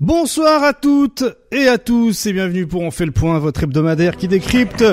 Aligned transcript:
Bonsoir 0.00 0.64
à 0.64 0.72
toutes 0.72 1.24
et 1.52 1.68
à 1.68 1.78
tous 1.78 2.26
et 2.26 2.32
bienvenue 2.32 2.66
pour 2.66 2.82
On 2.82 2.90
fait 2.90 3.06
le 3.06 3.12
point, 3.12 3.38
votre 3.38 3.62
hebdomadaire 3.62 4.16
qui 4.16 4.26
décrypte 4.26 4.84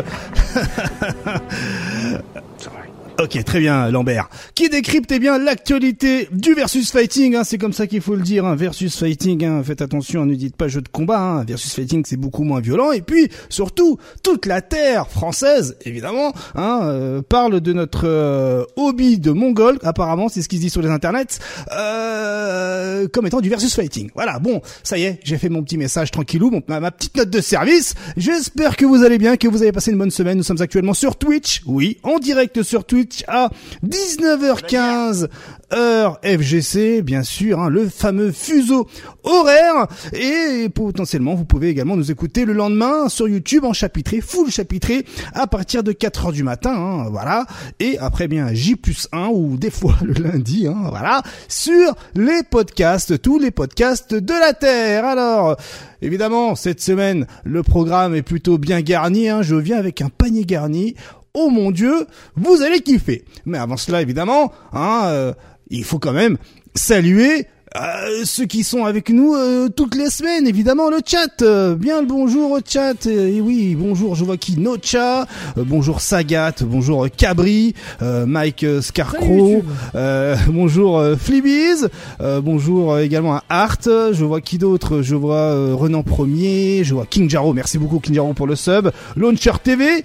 Ok, 3.24 3.42
très 3.46 3.62
bien, 3.62 3.90
Lambert. 3.90 4.28
Qui 4.54 4.68
décrypte 4.68 5.10
eh 5.14 5.18
bien 5.18 5.38
l'actualité 5.38 6.28
du 6.34 6.54
versus 6.56 6.92
fighting. 6.92 7.38
Hein, 7.38 7.46
c'est 7.46 7.58
comme 7.58 7.72
ça 7.72 7.88
qu'il 7.88 8.02
faut 8.02 8.16
le 8.16 8.22
dire. 8.22 8.46
Hein, 8.46 8.58
versus 8.58 9.00
fighting. 9.00 9.46
Hein, 9.46 9.64
faites 9.64 9.82
attention, 9.82 10.26
ne 10.26 10.36
dites 10.36 10.58
pas 10.58 10.68
jeu 10.68 10.82
de 10.82 10.90
combat. 10.90 11.22
Hein, 11.22 11.46
versus 11.46 11.74
fighting, 11.74 12.04
c'est 12.06 12.18
beaucoup 12.18 12.44
moins 12.44 12.60
violent. 12.60 12.92
Et 12.92 13.00
puis, 13.00 13.30
surtout, 13.48 13.98
toute 14.24 14.46
la 14.46 14.62
terre 14.62 15.08
française, 15.08 15.78
évidemment, 15.86 16.34
hein, 16.56 16.82
euh, 16.84 17.22
parle 17.22 17.62
de 17.62 17.72
notre 17.72 18.10
euh, 18.10 18.66
hobby 18.76 19.20
de 19.20 19.32
mongol. 19.32 19.80
Apparemment, 19.84 20.28
c'est 20.28 20.42
ce 20.42 20.50
qui 20.50 20.58
se 20.58 20.62
dit 20.62 20.70
sur 20.70 20.82
les 20.82 20.90
internets, 20.90 21.40
euh, 21.72 23.08
comme 23.08 23.26
étant 23.26 23.40
du 23.40 23.48
versus 23.48 23.74
fighting. 23.74 24.12
Voilà. 24.16 24.40
Bon, 24.40 24.62
ça 24.84 24.98
y 24.98 25.04
est, 25.04 25.22
j'ai 25.24 25.38
fait 25.38 25.48
mon 25.48 25.64
petit 25.64 25.78
message 25.78 26.12
tranquillou, 26.12 26.50
mon, 26.50 26.62
ma 26.68 26.92
petite 26.92 27.16
note 27.16 27.30
de 27.30 27.40
service. 27.40 27.94
J'espère 28.18 28.76
que 28.76 28.86
vous 28.86 29.02
allez 29.02 29.18
bien, 29.18 29.38
que 29.38 29.48
vous 29.48 29.62
avez 29.62 29.72
passé 29.72 29.92
une 29.92 29.98
bonne 29.98 30.12
semaine. 30.12 30.36
Nous 30.36 30.44
sommes 30.44 30.62
actuellement 30.62 30.94
sur 30.94 31.16
Twitch. 31.16 31.62
Oui, 31.66 32.00
en 32.04 32.20
direct 32.20 32.64
sur 32.64 32.84
Twitch 32.84 33.13
à 33.28 33.50
19h15 33.86 35.28
heure 35.74 36.20
FGC, 36.24 37.02
bien 37.02 37.24
sûr, 37.24 37.60
hein, 37.60 37.70
le 37.70 37.90
fameux 37.90 38.32
fuseau 38.32 38.88
horaire. 39.24 39.88
Et 40.14 40.70
potentiellement, 40.70 41.36
vous 41.36 41.46
pouvez 41.46 41.70
également 41.70 41.96
nous 41.96 42.12
écouter 42.12 42.46
le 42.46 42.54
lendemain 42.54 43.10
sur 43.10 43.28
YouTube 43.28 43.66
en 43.66 43.74
chapitré, 43.74 44.22
full 44.22 44.52
chapitré, 44.52 45.06
à 45.34 45.48
partir 45.48 45.84
de 45.84 45.92
4 45.92 46.28
heures 46.28 46.32
du 46.32 46.44
matin, 46.44 46.74
hein, 46.74 47.10
voilà. 47.10 47.46
Et 47.80 47.98
après 47.98 48.28
bien 48.28 48.54
J 48.54 48.76
plus 48.76 49.08
1 49.12 49.28
ou 49.28 49.58
des 49.58 49.72
fois 49.72 49.96
le 50.04 50.14
lundi, 50.14 50.68
hein, 50.68 50.90
voilà, 50.90 51.22
sur 51.48 51.96
les 52.16 52.44
podcasts, 52.50 53.22
tous 53.22 53.40
les 53.40 53.52
podcasts 53.52 54.14
de 54.14 54.34
la 54.34 54.54
Terre. 54.54 55.06
Alors, 55.06 55.58
évidemment, 56.02 56.56
cette 56.56 56.82
semaine, 56.82 57.26
le 57.44 57.64
programme 57.64 58.16
est 58.16 58.22
plutôt 58.22 58.58
bien 58.58 58.82
garni. 58.82 59.30
Hein, 59.30 59.42
je 59.42 59.56
viens 59.56 59.78
avec 59.78 60.02
un 60.02 60.10
panier 60.10 60.46
garni 60.46 60.96
oh 61.34 61.50
mon 61.50 61.72
dieu, 61.72 62.08
vous 62.36 62.62
allez 62.62 62.82
kiffer. 62.82 63.26
Mais 63.46 63.58
avant 63.58 63.78
cela, 63.78 64.02
évidemment, 64.02 64.52
hein, 64.72 65.04
euh, 65.06 65.34
il 65.70 65.84
faut 65.84 66.00
quand 66.00 66.14
même 66.14 66.38
saluer 66.76 67.48
euh, 67.76 68.22
ceux 68.26 68.46
qui 68.46 68.64
sont 68.64 68.86
avec 68.86 69.10
nous 69.10 69.34
euh, 69.34 69.68
toutes 69.68 69.96
les 69.96 70.12
semaines, 70.12 70.48
évidemment 70.48 70.92
le 70.92 71.00
chat. 71.04 71.42
Euh, 71.42 71.74
bien 71.76 72.02
le 72.02 72.08
bonjour 72.08 72.52
au 72.52 72.60
chat. 72.64 73.08
et 73.08 73.42
oui, 73.42 73.76
bonjour, 73.76 74.16
je 74.16 74.24
vois 74.24 74.38
qui 74.38 74.60
Nocha, 74.60 75.26
bonjour 75.58 76.00
Sagat, 76.00 76.54
bonjour 76.62 77.08
Cabri, 77.16 77.74
Mike 78.02 78.66
Scarcrow, 78.82 79.64
bonjour 80.50 81.04
Flibiz, 81.18 81.90
bonjour 82.20 83.00
également 83.00 83.38
à 83.38 83.44
Art. 83.50 83.80
Je 83.86 84.24
vois 84.24 84.42
qui 84.42 84.60
d'autre? 84.60 85.02
Je 85.02 85.16
vois 85.16 85.74
Renan 85.74 86.04
Premier, 86.04 86.84
je 86.84 86.94
vois 86.94 87.08
King 87.08 87.30
Jaro. 87.30 87.54
Merci 87.54 87.80
beaucoup 87.80 88.00
King 88.00 88.14
Jaro 88.16 88.34
pour 88.34 88.46
le 88.46 88.56
sub. 88.56 88.92
Launcher 89.16 89.54
TV 89.64 90.04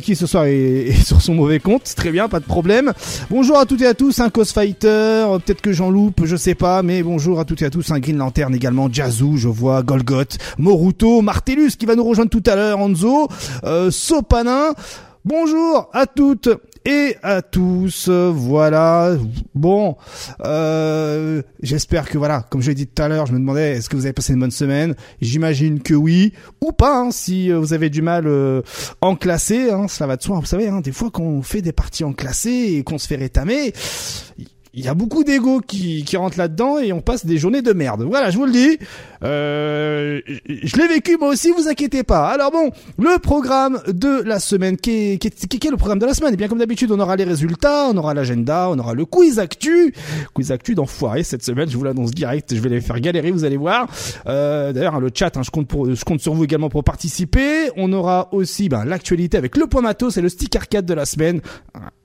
qui 0.00 0.16
ce 0.16 0.26
soir 0.26 0.44
est, 0.46 0.92
sur 1.04 1.22
son 1.22 1.34
mauvais 1.34 1.60
compte. 1.60 1.84
Très 1.94 2.10
bien, 2.10 2.28
pas 2.28 2.40
de 2.40 2.44
problème. 2.44 2.92
Bonjour 3.30 3.58
à 3.58 3.66
toutes 3.66 3.82
et 3.82 3.86
à 3.86 3.94
tous, 3.94 4.18
un 4.18 4.30
Cos 4.30 4.46
Fighter. 4.46 5.26
Peut-être 5.44 5.60
que 5.60 5.72
j'en 5.72 5.90
loupe, 5.90 6.22
je 6.24 6.34
sais 6.34 6.56
pas 6.56 6.82
bonjour 6.88 7.38
à 7.38 7.44
toutes 7.44 7.60
et 7.60 7.66
à 7.66 7.70
tous, 7.70 7.90
un 7.90 7.98
Green 7.98 8.16
Lantern 8.16 8.54
également, 8.54 8.90
Jazoo, 8.90 9.36
je 9.36 9.48
vois 9.48 9.82
Golgoth, 9.82 10.38
Moruto, 10.56 11.20
Martellus 11.20 11.72
qui 11.78 11.84
va 11.84 11.94
nous 11.94 12.04
rejoindre 12.04 12.30
tout 12.30 12.42
à 12.46 12.56
l'heure, 12.56 12.78
Anzo, 12.78 13.28
euh, 13.64 13.90
Sopanin, 13.90 14.72
bonjour 15.26 15.90
à 15.92 16.06
toutes 16.06 16.48
et 16.86 17.16
à 17.22 17.42
tous, 17.42 18.08
voilà. 18.08 19.16
Bon, 19.54 19.96
euh, 20.46 21.42
j'espère 21.62 22.08
que 22.08 22.16
voilà, 22.16 22.46
comme 22.48 22.62
je 22.62 22.68
l'ai 22.70 22.74
dit 22.74 22.86
tout 22.86 23.02
à 23.02 23.08
l'heure, 23.08 23.26
je 23.26 23.34
me 23.34 23.38
demandais 23.38 23.72
est-ce 23.72 23.90
que 23.90 23.96
vous 23.96 24.06
avez 24.06 24.14
passé 24.14 24.32
une 24.32 24.40
bonne 24.40 24.50
semaine? 24.50 24.94
J'imagine 25.20 25.80
que 25.82 25.92
oui, 25.92 26.32
ou 26.62 26.72
pas. 26.72 27.00
Hein, 27.00 27.10
si 27.10 27.52
vous 27.52 27.74
avez 27.74 27.90
du 27.90 28.00
mal 28.00 28.26
euh, 28.26 28.62
en 29.02 29.14
classé, 29.14 29.70
hein, 29.70 29.88
cela 29.88 30.06
va 30.06 30.16
de 30.16 30.22
soi. 30.22 30.40
Vous 30.40 30.46
savez, 30.46 30.68
hein, 30.68 30.80
des 30.80 30.92
fois 30.92 31.10
qu'on 31.10 31.42
fait 31.42 31.60
des 31.60 31.72
parties 31.72 32.04
en 32.04 32.14
classé 32.14 32.76
et 32.78 32.82
qu'on 32.82 32.96
se 32.96 33.06
fait 33.06 33.16
rétamer 33.16 33.74
il 34.78 34.84
y 34.84 34.88
a 34.88 34.94
beaucoup 34.94 35.24
d'ego 35.24 35.60
qui, 35.60 36.04
qui 36.04 36.16
rentrent 36.16 36.38
là-dedans 36.38 36.78
et 36.78 36.92
on 36.92 37.00
passe 37.00 37.26
des 37.26 37.36
journées 37.36 37.62
de 37.62 37.72
merde. 37.72 38.02
Voilà, 38.02 38.30
je 38.30 38.38
vous 38.38 38.46
le 38.46 38.52
dis. 38.52 38.78
Euh, 39.24 40.20
je 40.46 40.76
l'ai 40.76 40.86
vécu 40.86 41.16
moi 41.18 41.30
aussi, 41.30 41.50
vous 41.50 41.66
inquiétez 41.66 42.04
pas. 42.04 42.28
Alors 42.28 42.52
bon, 42.52 42.70
le 42.96 43.18
programme 43.18 43.80
de 43.88 44.22
la 44.22 44.38
semaine, 44.38 44.76
qui 44.76 45.14
est, 45.14 45.18
qui 45.18 45.68
le 45.68 45.76
programme 45.76 45.98
de 45.98 46.06
la 46.06 46.14
semaine 46.14 46.32
Et 46.32 46.36
bien 46.36 46.46
comme 46.46 46.60
d'habitude, 46.60 46.92
on 46.92 47.00
aura 47.00 47.16
les 47.16 47.24
résultats, 47.24 47.88
on 47.90 47.96
aura 47.96 48.14
l'agenda, 48.14 48.68
on 48.70 48.78
aura 48.78 48.94
le 48.94 49.04
quiz 49.04 49.40
actu. 49.40 49.92
Quiz 50.32 50.52
actu 50.52 50.76
d'enfoiré 50.76 51.24
cette 51.24 51.42
semaine, 51.42 51.68
je 51.68 51.76
vous 51.76 51.82
l'annonce 51.82 52.12
direct, 52.12 52.54
je 52.54 52.60
vais 52.60 52.68
les 52.68 52.80
faire 52.80 53.00
galérer, 53.00 53.32
vous 53.32 53.44
allez 53.44 53.56
voir. 53.56 53.88
Euh, 54.28 54.72
D'ailleurs, 54.72 54.94
hein, 54.94 55.00
le 55.00 55.10
chat, 55.12 55.36
hein, 55.36 55.42
je, 55.42 55.50
compte 55.50 55.66
pour, 55.66 55.92
je 55.92 56.04
compte 56.04 56.20
sur 56.20 56.34
vous 56.34 56.44
également 56.44 56.68
pour 56.68 56.84
participer. 56.84 57.70
On 57.76 57.92
aura 57.92 58.28
aussi 58.32 58.68
ben, 58.68 58.84
l'actualité 58.84 59.38
avec 59.38 59.56
le 59.56 59.66
point 59.66 59.82
matos 59.82 60.16
et 60.18 60.20
le 60.20 60.28
stick 60.28 60.54
arcade 60.54 60.86
de 60.86 60.94
la 60.94 61.04
semaine 61.04 61.40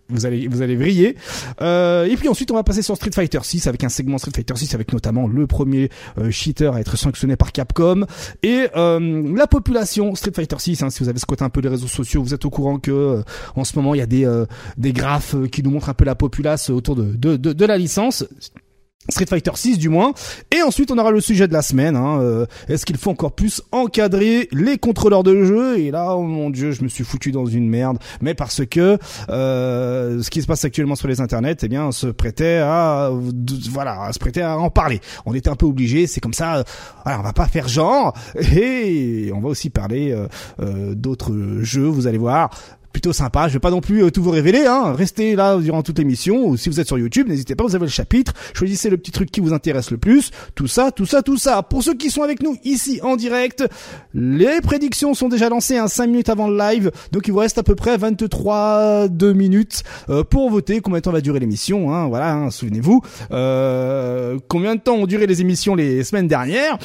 vous 0.10 0.26
allez 0.26 0.48
vous 0.48 0.62
allez 0.62 0.76
vriller. 0.76 1.16
Euh, 1.62 2.06
et 2.06 2.16
puis 2.18 2.28
ensuite 2.28 2.52
on 2.52 2.56
va 2.56 2.64
passer 2.64 2.82
sur 2.82 2.96
Street 2.96 3.12
Fighter 3.14 3.40
6 3.42 3.68
avec 3.68 3.84
un 3.84 3.90
segment 3.90 4.18
Street 4.18 4.32
Fighter 4.36 4.56
6 4.56 4.76
avec 4.76 4.92
notamment 4.94 5.28
le 5.28 5.48
premier 5.48 5.90
euh, 6.18 6.32
cheater 6.32 6.74
à 6.74 6.82
être 6.82 6.98
sanctionné 6.98 7.36
par 7.36 7.52
Capcom 7.52 8.06
et 8.44 8.68
euh, 8.76 9.34
la 9.36 9.48
population 9.48 10.14
Street 10.16 10.32
Fighter 10.36 10.58
6 10.60 10.84
hein, 10.84 10.90
si 10.90 11.04
vous 11.04 11.10
avez 11.10 11.20
squatté 11.20 11.44
un 11.44 11.50
peu 11.50 11.62
les 11.62 11.70
réseaux 11.70 11.88
sociaux 11.88 12.22
vous 12.22 12.34
êtes 12.34 12.46
au 12.46 12.50
courant 12.50 12.80
que 12.80 12.92
euh, 12.92 13.24
en 13.56 13.64
ce 13.64 13.76
moment 13.76 13.96
il 13.96 14.00
y 14.00 14.02
a 14.02 14.06
des 14.06 14.24
des 14.78 14.94
graphes 14.94 15.36
qui 15.52 15.64
nous 15.64 15.72
montrent 15.72 15.90
un 15.90 15.94
peu 15.94 16.06
la 16.06 16.16
populace 16.16 16.70
autour 16.70 16.96
de 16.96 17.04
de, 17.16 17.38
de, 17.38 17.54
de 17.54 17.66
la 17.66 17.78
licence 17.78 18.26
Street 19.10 19.26
Fighter 19.28 19.52
6 19.54 19.78
du 19.78 19.90
moins. 19.90 20.14
Et 20.56 20.62
ensuite 20.62 20.92
on 20.92 20.98
aura 20.98 21.12
le 21.12 21.22
sujet 21.22 21.48
de 21.48 21.54
la 21.54 21.62
semaine. 21.62 21.96
Hein. 21.96 22.20
Euh, 22.22 22.46
est-ce 22.68 22.86
qu'il 22.86 22.98
faut 22.98 23.12
encore 23.12 23.34
plus 23.34 23.62
encadrer 23.72 24.48
les 24.52 24.78
contrôleurs 24.78 25.24
de 25.24 25.44
jeu? 25.44 25.80
Et 25.80 25.92
là, 25.92 26.16
oh 26.16 26.24
mon 26.24 26.50
dieu, 26.50 26.72
je 26.72 26.84
me 26.84 26.88
suis 26.88 27.04
foutu 27.04 27.32
dans 27.32 27.46
une 27.46 27.68
merde. 27.68 27.98
Mais 28.22 28.34
parce 28.34 28.66
que 28.66 28.98
euh, 29.30 30.22
ce 30.22 30.30
qui 30.30 30.42
se 30.42 30.48
passe 30.48 30.64
actuellement 30.66 30.96
sur 30.96 31.08
les 31.08 31.22
internets, 31.22 31.58
eh 31.64 31.68
bien, 31.68 31.92
se 31.92 32.08
prêtait 32.08 32.58
à 32.64 33.12
voilà, 33.72 34.12
se 34.14 34.20
prêtait 34.20 34.42
à 34.42 34.58
en 34.58 34.70
parler. 34.70 35.02
On 35.26 35.34
était 35.34 35.50
un 35.50 35.56
peu 35.56 35.66
obligé. 35.66 36.08
C'est 36.08 36.22
comme 36.22 36.34
ça. 36.34 36.64
Alors, 37.06 37.20
on 37.20 37.24
va 37.24 37.34
pas 37.34 37.48
faire 37.48 37.68
genre. 37.68 38.14
Et 38.56 39.32
on 39.34 39.42
va 39.42 39.50
aussi 39.50 39.70
parler 39.70 40.16
euh, 40.60 40.96
d'autres 40.96 41.34
jeux. 41.62 41.88
Vous 41.88 42.08
allez 42.08 42.18
voir 42.18 42.50
plutôt 42.94 43.12
sympa. 43.12 43.48
Je 43.50 43.54
vais 43.54 43.60
pas 43.60 43.72
non 43.72 43.82
plus 43.82 44.04
euh, 44.04 44.12
tout 44.12 44.24
vous 44.24 44.30
révéler, 44.30 44.66
hein. 44.66 44.94
Restez 44.94 45.36
là 45.36 45.58
durant 45.58 45.82
toute 45.82 45.98
l'émission, 45.98 46.46
ou 46.46 46.56
si 46.56 46.70
vous 46.70 46.80
êtes 46.80 46.88
sur 46.88 46.98
YouTube, 46.98 47.28
n'hésitez 47.28 47.56
pas, 47.56 47.64
vous 47.64 47.76
avez 47.76 47.86
le 47.86 47.92
chapitre, 47.92 48.34
choisissez 48.54 48.90
le 48.90 48.98
petit 48.98 49.12
truc 49.12 49.32
qui 49.32 49.42
vous 49.42 49.52
intéresse 49.52 49.92
le 49.92 49.98
plus, 49.98 50.32
tout 50.56 50.68
ça, 50.68 50.92
tout 50.92 51.06
ça, 51.06 51.24
tout 51.24 51.38
ça. 51.38 51.64
Pour 51.64 51.84
ceux 51.84 51.96
qui 51.96 52.12
sont 52.12 52.22
avec 52.22 52.42
nous 52.42 52.56
ici 52.64 53.00
en 53.02 53.16
direct, 53.16 53.68
les 54.14 54.62
prédictions 54.62 55.14
sont 55.16 55.28
déjà 55.28 55.50
lancées, 55.50 55.78
hein, 55.78 55.88
5 55.88 56.08
minutes 56.08 56.30
avant 56.30 56.48
le 56.48 56.58
live, 56.58 56.92
donc 57.12 57.28
il 57.28 57.32
vous 57.32 57.40
reste 57.40 57.58
à 57.58 57.64
peu 57.64 57.76
près 57.76 57.98
23 57.98 59.08
2 59.10 59.34
minutes 59.34 59.84
euh, 60.10 60.24
pour 60.24 60.50
voter 60.52 60.80
combien 60.80 61.00
de 61.00 61.04
temps 61.04 61.12
va 61.12 61.22
durer 61.22 61.40
l'émission, 61.40 61.94
hein, 61.94 62.08
voilà, 62.08 62.34
hein, 62.34 62.52
souvenez-vous, 62.52 63.02
euh, 63.32 64.38
combien 64.48 64.76
de 64.76 64.82
temps 64.82 64.96
ont 64.96 65.08
duré 65.08 65.26
les 65.26 65.42
émissions 65.42 65.74
les 65.76 66.04
semaines 66.04 66.28
dernières? 66.28 66.78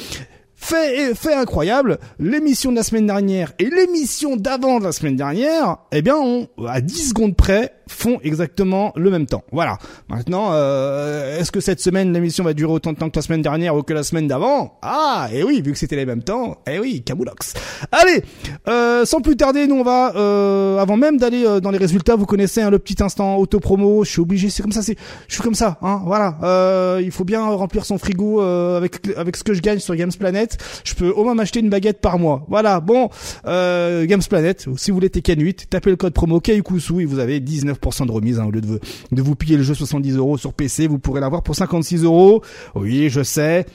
Fait, 0.61 1.15
fait 1.15 1.33
incroyable, 1.33 1.99
l'émission 2.19 2.71
de 2.71 2.75
la 2.75 2.83
semaine 2.83 3.07
dernière 3.07 3.53
et 3.59 3.69
l'émission 3.69 4.35
d'avant 4.35 4.79
de 4.79 4.83
la 4.83 4.91
semaine 4.91 5.15
dernière, 5.15 5.77
eh 5.93 6.01
bien, 6.01 6.17
on, 6.17 6.49
à 6.67 6.81
10 6.81 7.09
secondes 7.09 7.35
près, 7.35 7.73
font 7.91 8.19
exactement 8.23 8.93
le 8.95 9.09
même 9.09 9.25
temps. 9.25 9.43
Voilà. 9.51 9.77
Maintenant, 10.07 10.49
euh, 10.51 11.39
est-ce 11.39 11.51
que 11.51 11.59
cette 11.59 11.79
semaine 11.79 12.13
l'émission 12.13 12.43
va 12.43 12.53
durer 12.53 12.71
autant 12.71 12.93
de 12.93 12.97
temps 12.97 13.09
que 13.09 13.15
la 13.15 13.21
semaine 13.21 13.41
dernière 13.41 13.75
ou 13.75 13.83
que 13.83 13.93
la 13.93 14.03
semaine 14.03 14.27
d'avant? 14.27 14.77
Ah, 14.81 15.27
et 15.31 15.39
eh 15.39 15.43
oui, 15.43 15.61
vu 15.61 15.71
que 15.71 15.77
c'était 15.77 15.95
les 15.95 16.05
mêmes 16.05 16.23
temps, 16.23 16.57
eh 16.69 16.79
oui, 16.79 17.01
Kaboulox. 17.03 17.53
Allez, 17.91 18.23
euh, 18.67 19.05
sans 19.05 19.21
plus 19.21 19.35
tarder, 19.35 19.67
nous 19.67 19.75
on 19.75 19.83
va, 19.83 20.13
euh, 20.15 20.77
avant 20.77 20.97
même 20.97 21.17
d'aller 21.17 21.45
euh, 21.45 21.59
dans 21.59 21.71
les 21.71 21.77
résultats, 21.77 22.15
vous 22.15 22.25
connaissez 22.25 22.61
hein, 22.61 22.69
le 22.69 22.79
petit 22.79 23.01
instant 23.03 23.37
auto-promo, 23.37 24.03
je 24.03 24.09
suis 24.11 24.21
obligé, 24.21 24.49
c'est 24.49 24.61
comme 24.61 24.71
ça, 24.71 24.81
c'est, 24.81 24.95
je 25.27 25.33
suis 25.33 25.43
comme 25.43 25.55
ça, 25.55 25.77
hein, 25.81 26.01
voilà. 26.05 26.37
Euh, 26.43 27.01
il 27.03 27.11
faut 27.11 27.23
bien 27.23 27.45
remplir 27.45 27.85
son 27.85 27.97
frigo 27.97 28.41
euh, 28.41 28.77
avec 28.77 28.99
avec 29.17 29.35
ce 29.35 29.43
que 29.43 29.53
je 29.53 29.61
gagne 29.61 29.79
sur 29.79 29.95
Games 29.95 30.11
Planet. 30.17 30.57
Je 30.83 30.93
peux 30.93 31.09
au 31.09 31.23
moins 31.23 31.35
m'acheter 31.35 31.59
une 31.59 31.69
baguette 31.69 32.01
par 32.01 32.19
mois. 32.19 32.45
Voilà, 32.49 32.79
bon, 32.79 33.09
Games 33.45 34.21
Planet, 34.29 34.67
si 34.77 34.91
vous 34.91 34.95
voulez 34.95 35.09
Tekken 35.09 35.41
8, 35.41 35.67
tapez 35.69 35.89
le 35.89 35.95
code 35.95 36.13
promo 36.13 36.39
Kaikusu 36.39 37.01
et 37.01 37.05
vous 37.05 37.19
avez 37.19 37.39
19 37.39 37.78
de 38.05 38.11
remise 38.11 38.39
hein, 38.39 38.45
au 38.45 38.51
lieu 38.51 38.61
de 38.61 39.21
vous, 39.21 39.35
piller 39.35 39.57
le 39.57 39.63
jeu 39.63 39.73
70 39.73 40.15
euros 40.15 40.37
sur 40.37 40.53
PC, 40.53 40.87
vous 40.87 40.99
pourrez 40.99 41.21
l'avoir 41.21 41.43
pour 41.43 41.55
56 41.55 42.03
euros. 42.03 42.43
Oui, 42.75 43.09
je 43.09 43.23
sais, 43.23 43.65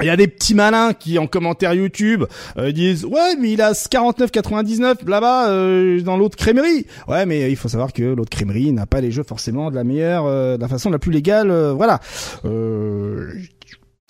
il 0.00 0.06
y 0.06 0.10
a 0.10 0.16
des 0.16 0.28
petits 0.28 0.54
malins 0.54 0.92
qui 0.92 1.18
en 1.18 1.26
commentaire 1.26 1.72
YouTube 1.72 2.24
euh, 2.58 2.70
disent 2.70 3.06
ouais 3.06 3.34
mais 3.40 3.52
il 3.52 3.62
a 3.62 3.72
49,99 3.72 5.08
là-bas 5.08 5.48
euh, 5.48 6.00
dans 6.02 6.18
l'autre 6.18 6.36
crémerie. 6.36 6.86
Ouais 7.08 7.24
mais 7.24 7.50
il 7.50 7.56
faut 7.56 7.68
savoir 7.68 7.92
que 7.92 8.02
l'autre 8.02 8.30
crémerie 8.30 8.72
n'a 8.72 8.86
pas 8.86 9.00
les 9.00 9.10
jeux 9.10 9.22
forcément 9.22 9.70
de 9.70 9.74
la 9.74 9.84
meilleure, 9.84 10.26
euh, 10.26 10.56
de 10.56 10.60
la 10.60 10.68
façon 10.68 10.90
la 10.90 10.98
plus 10.98 11.12
légale. 11.12 11.50
voilà. 11.70 12.00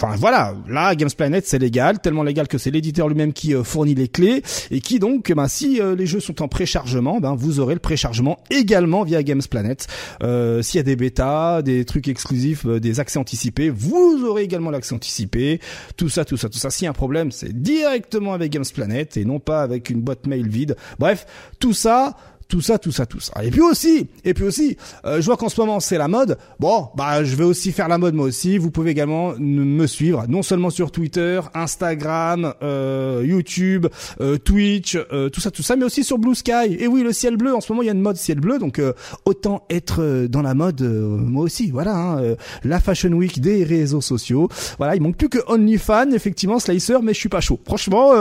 Enfin 0.03 0.15
voilà, 0.19 0.55
là 0.69 0.95
Games 0.95 1.09
Planet 1.17 1.47
c'est 1.47 1.59
légal, 1.59 2.01
tellement 2.01 2.23
légal 2.23 2.49
que 2.49 2.59
c'est 2.59 2.71
l'éditeur 2.71 3.09
lui-même 3.09 3.33
qui 3.33 3.55
euh, 3.55 3.65
fournit 3.65 3.95
les 3.95 4.09
clés 4.09 4.43
et 4.71 4.83
qui 4.83 4.99
donc, 4.99 5.33
ben, 5.33 5.49
si 5.49 5.81
euh, 5.81 5.97
les 5.97 6.05
jeux 6.05 6.21
sont 6.21 6.43
en 6.43 6.49
préchargement, 6.49 7.19
ben 7.19 7.35
vous 7.35 7.61
aurez 7.61 7.73
le 7.73 7.81
préchargement 7.81 8.39
également 8.51 9.05
via 9.05 9.23
Games 9.23 9.41
Planet. 9.51 9.87
Euh, 10.23 10.61
S'il 10.61 10.77
y 10.77 10.81
a 10.81 10.83
des 10.83 10.97
bêtas, 10.97 11.63
des 11.63 11.87
trucs 11.87 12.09
exclusifs, 12.09 12.67
euh, 12.67 12.79
des 12.79 13.01
accès 13.01 13.19
anticipés, 13.19 13.71
vous 13.71 14.23
aurez 14.27 14.43
également 14.43 14.71
l'accès 14.71 14.95
anticipé. 14.95 15.63
Tout 15.97 16.11
ça, 16.11 16.27
tout 16.27 16.37
ça, 16.37 16.51
tout 16.51 16.59
ça. 16.59 16.69
S'il 16.69 16.85
y 16.85 16.89
a 16.89 16.91
un 16.91 16.93
problème, 16.93 17.33
c'est 17.33 17.59
directement 17.59 18.35
avec 18.35 18.53
Games 18.53 18.65
Planet 18.75 19.17
et 19.17 19.25
non 19.25 19.39
pas 19.39 19.63
avec 19.63 19.89
une 19.89 20.03
boîte 20.03 20.27
mail 20.27 20.47
vide. 20.47 20.77
Bref, 20.99 21.25
tout 21.59 21.73
ça 21.73 22.19
tout 22.49 22.61
ça, 22.61 22.79
tout 22.79 22.93
ça, 22.93 23.07
tout 23.07 23.21
ça. 23.21 23.45
Et 23.45 23.51
puis 23.51 23.61
aussi, 23.61 24.09
et 24.25 24.33
puis 24.33 24.45
aussi, 24.45 24.77
euh, 25.05 25.21
je 25.21 25.27
vois 25.27 25.37
qu'en 25.37 25.49
ce 25.49 25.61
moment 25.61 25.81
c'est 25.81 25.99
la 25.99 26.09
mode. 26.09 26.39
Bon, 26.61 26.89
bah 26.97 27.25
je 27.25 27.35
vais 27.35 27.45
aussi 27.45 27.73
faire 27.73 27.89
la 27.89 27.99
mode 27.99 28.15
moi 28.15 28.27
aussi. 28.27 28.59
Vous 28.59 28.71
pouvez 28.71 28.91
également 28.91 29.35
me 29.39 29.87
suivre, 29.87 30.25
non 30.29 30.43
seulement 30.43 30.71
sur 30.71 30.93
Twitter, 30.93 31.41
Instagram, 31.55 32.55
euh, 32.63 33.25
YouTube, 33.27 33.87
euh, 34.21 34.39
Twitch, 34.39 34.97
tout 35.33 35.41
ça, 35.41 35.51
tout 35.51 35.63
ça, 35.63 35.77
mais 35.77 35.85
aussi 35.85 36.05
sur 36.05 36.19
Blue 36.19 36.35
Sky. 36.35 36.77
Et 36.79 36.87
oui, 36.87 37.03
le 37.03 37.13
ciel 37.13 37.37
bleu. 37.37 37.55
En 37.55 37.61
ce 37.61 37.73
moment, 37.73 37.83
il 37.83 37.87
y 37.87 37.89
a 37.89 37.95
une 37.95 38.01
mode 38.01 38.17
ciel 38.17 38.41
bleu, 38.41 38.59
donc 38.59 38.81
autant 39.25 39.65
être 39.71 40.27
dans 40.29 40.43
la 40.43 40.55
mode 40.55 40.83
moi 40.83 41.43
aussi. 41.43 41.71
Voilà, 41.71 41.97
hein, 41.97 42.37
la 42.65 42.81
Fashion 42.81 43.11
Week 43.11 43.41
des 43.41 43.65
réseaux 43.65 44.01
sociaux. 44.01 44.49
Voilà, 44.79 44.95
il 44.95 45.03
manque 45.03 45.17
plus 45.17 45.29
que 45.29 45.39
OnlyFans, 45.49 46.13
effectivement, 46.13 46.59
Slicer, 46.59 46.99
mais 47.03 47.13
je 47.13 47.19
suis 47.19 47.29
pas 47.29 47.41
chaud. 47.41 47.59
Franchement, 47.65 48.13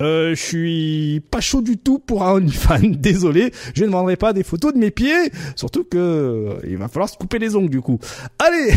je 0.00 0.34
suis 0.34 1.20
pas 1.30 1.40
chaud 1.40 1.60
du 1.60 1.76
tout 1.76 1.98
pour 1.98 2.24
un 2.24 2.34
OnlyFans. 2.34 2.78
Désolé 3.02 3.41
je 3.74 3.84
ne 3.84 3.90
vendrai 3.90 4.16
pas 4.16 4.32
des 4.32 4.44
photos 4.44 4.72
de 4.72 4.78
mes 4.78 4.90
pieds, 4.90 5.30
surtout 5.56 5.84
que 5.84 5.98
euh, 5.98 6.54
il 6.68 6.76
va 6.76 6.88
falloir 6.88 7.08
se 7.08 7.16
couper 7.16 7.38
les 7.38 7.56
ongles 7.56 7.70
du 7.70 7.80
coup. 7.80 7.98
Allez, 8.38 8.72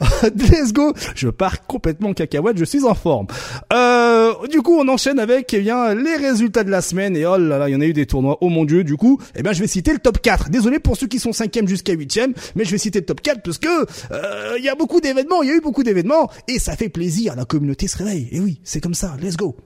let's 0.36 0.72
go. 0.72 0.92
Je 1.14 1.28
pars 1.28 1.66
complètement 1.66 2.12
cacahuète, 2.12 2.58
je 2.58 2.64
suis 2.64 2.84
en 2.84 2.94
forme. 2.94 3.26
Euh, 3.72 4.32
du 4.50 4.62
coup, 4.62 4.76
on 4.78 4.88
enchaîne 4.88 5.18
avec 5.18 5.52
eh 5.54 5.60
bien 5.60 5.94
les 5.94 6.16
résultats 6.16 6.64
de 6.64 6.70
la 6.70 6.82
semaine 6.82 7.16
et 7.16 7.26
oh 7.26 7.36
là 7.36 7.58
là, 7.58 7.68
il 7.68 7.72
y 7.72 7.76
en 7.76 7.80
a 7.80 7.86
eu 7.86 7.92
des 7.92 8.06
tournois. 8.06 8.38
Oh 8.40 8.48
mon 8.48 8.64
dieu, 8.64 8.84
du 8.84 8.96
coup, 8.96 9.20
eh 9.36 9.42
bien 9.42 9.52
je 9.52 9.60
vais 9.60 9.66
citer 9.66 9.92
le 9.92 9.98
top 9.98 10.20
4. 10.20 10.50
Désolé 10.50 10.78
pour 10.78 10.96
ceux 10.96 11.06
qui 11.06 11.18
sont 11.18 11.32
5 11.32 11.66
jusqu'à 11.66 11.92
8 11.92 12.08
mais 12.54 12.64
je 12.64 12.70
vais 12.70 12.78
citer 12.78 13.00
le 13.00 13.06
top 13.06 13.20
4 13.20 13.42
parce 13.42 13.58
que 13.58 13.68
euh, 14.12 14.54
il 14.58 14.64
y 14.64 14.68
a 14.68 14.74
beaucoup 14.74 15.00
d'événements, 15.00 15.42
il 15.42 15.48
y 15.48 15.52
a 15.52 15.54
eu 15.54 15.60
beaucoup 15.60 15.82
d'événements 15.82 16.30
et 16.46 16.58
ça 16.58 16.76
fait 16.76 16.88
plaisir, 16.88 17.36
la 17.36 17.44
communauté 17.44 17.88
se 17.88 17.98
réveille. 17.98 18.28
Et 18.32 18.40
oui, 18.40 18.60
c'est 18.64 18.80
comme 18.80 18.94
ça. 18.94 19.16
Let's 19.20 19.36
go. 19.36 19.56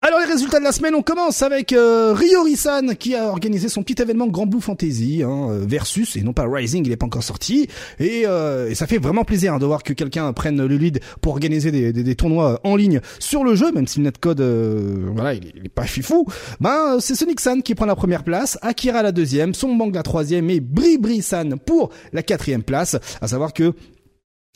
Alors 0.00 0.20
les 0.20 0.26
résultats 0.26 0.60
de 0.60 0.64
la 0.64 0.70
semaine, 0.70 0.94
on 0.94 1.02
commence 1.02 1.42
avec 1.42 1.72
euh, 1.72 2.14
Ryo-Risan 2.14 2.94
qui 2.94 3.16
a 3.16 3.26
organisé 3.30 3.68
son 3.68 3.82
petit 3.82 4.00
événement 4.00 4.28
Grand 4.28 4.46
Blue 4.46 4.60
Fantasy 4.60 5.24
hein, 5.24 5.48
euh, 5.50 5.64
versus 5.66 6.14
et 6.14 6.20
non 6.20 6.32
pas 6.32 6.46
Rising, 6.48 6.86
il 6.86 6.92
est 6.92 6.96
pas 6.96 7.06
encore 7.06 7.24
sorti 7.24 7.66
et, 7.98 8.22
euh, 8.24 8.70
et 8.70 8.76
ça 8.76 8.86
fait 8.86 8.98
vraiment 8.98 9.24
plaisir 9.24 9.54
hein, 9.54 9.58
de 9.58 9.66
voir 9.66 9.82
que 9.82 9.92
quelqu'un 9.92 10.32
prenne 10.32 10.64
le 10.64 10.76
lead 10.76 11.00
pour 11.20 11.32
organiser 11.32 11.72
des, 11.72 12.14
tournois 12.14 12.60
en 12.62 12.76
ligne 12.76 13.00
sur 13.18 13.42
le 13.42 13.56
jeu, 13.56 13.72
même 13.72 13.88
si 13.88 13.98
le 13.98 14.04
netcode 14.04 14.40
euh, 14.40 15.10
voilà 15.16 15.34
il 15.34 15.48
est, 15.48 15.68
pas 15.68 15.82
fifou. 15.82 16.26
Ben 16.60 16.98
c'est 17.00 17.16
Sonic-san 17.16 17.60
qui 17.64 17.74
prend 17.74 17.86
la 17.86 17.96
première 17.96 18.22
place, 18.22 18.56
Akira 18.62 19.02
la 19.02 19.10
deuxième, 19.10 19.52
Son 19.52 19.74
Bang 19.74 19.92
la 19.92 20.04
troisième 20.04 20.48
et 20.48 20.60
Bri-Bri-san 20.60 21.58
pour 21.58 21.90
la 22.12 22.22
quatrième 22.22 22.62
place. 22.62 22.96
À 23.20 23.26
savoir 23.26 23.52
que 23.52 23.74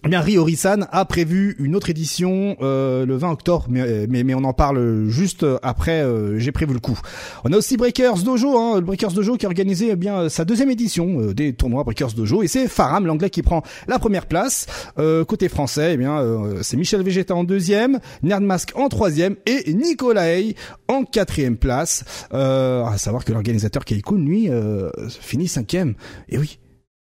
eh 0.05 0.09
bien, 0.09 0.21
Ryori-san 0.21 0.89
a 0.91 1.05
prévu 1.05 1.55
une 1.61 1.77
autre 1.77 1.89
édition 1.89 2.57
euh, 2.61 3.07
le 3.07 3.17
20 3.17 3.31
octobre, 3.31 3.67
mais, 3.69 4.35
on 4.35 4.43
en 4.43 4.53
parle 4.53 5.07
juste 5.09 5.47
après. 5.63 6.03
Euh, 6.03 6.39
J'ai 6.41 6.51
prévu 6.51 6.75
le 6.75 6.81
coup. 6.81 6.99
On 7.45 7.53
a 7.53 7.57
aussi 7.57 7.77
Breakers 7.77 8.19
Dojo, 8.25 8.59
hein, 8.59 8.77
le 8.77 8.81
Breakers 8.81 9.13
Dojo 9.13 9.37
qui 9.37 9.47
a 9.47 9.49
organisé 9.49 9.91
eh 9.93 9.97
bien 9.97 10.29
sa 10.29 10.45
deuxième 10.45 10.71
édition 10.71 11.21
euh, 11.21 11.35
des 11.35 11.53
tournois 11.53 11.85
Breakers 11.85 12.15
Dojo, 12.15 12.43
et 12.43 12.49
c'est 12.49 12.67
Faram, 12.67 13.07
l'anglais, 13.07 13.31
qui 13.31 13.43
prend 13.43 13.63
la 13.87 13.99
première 13.99 14.27
place. 14.27 14.67
Côté 15.27 15.49
français, 15.49 15.97
eh 15.99 16.63
c'est 16.63 16.77
Michel 16.77 17.03
Végéta 17.03 17.35
en 17.35 17.45
deuxième, 17.45 18.01
Nerdmask 18.23 18.73
en 18.77 18.89
troisième 18.89 19.37
et 19.47 19.73
Nicolai 19.73 20.57
en 20.89 21.05
quatrième 21.05 21.57
place. 21.57 22.05
à 22.31 22.95
savoir 22.97 23.25
que 23.25 23.33
l'organisateur 23.33 23.85
Keiko, 23.85 24.17
lui, 24.17 24.49
finit 25.21 25.49
cinquième. 25.49 25.95
Et 26.29 26.39
oui, 26.39 26.59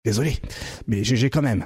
Désolé, 0.06 0.38
mais 0.88 1.04
GG 1.04 1.32
quand 1.32 1.42
même. 1.42 1.66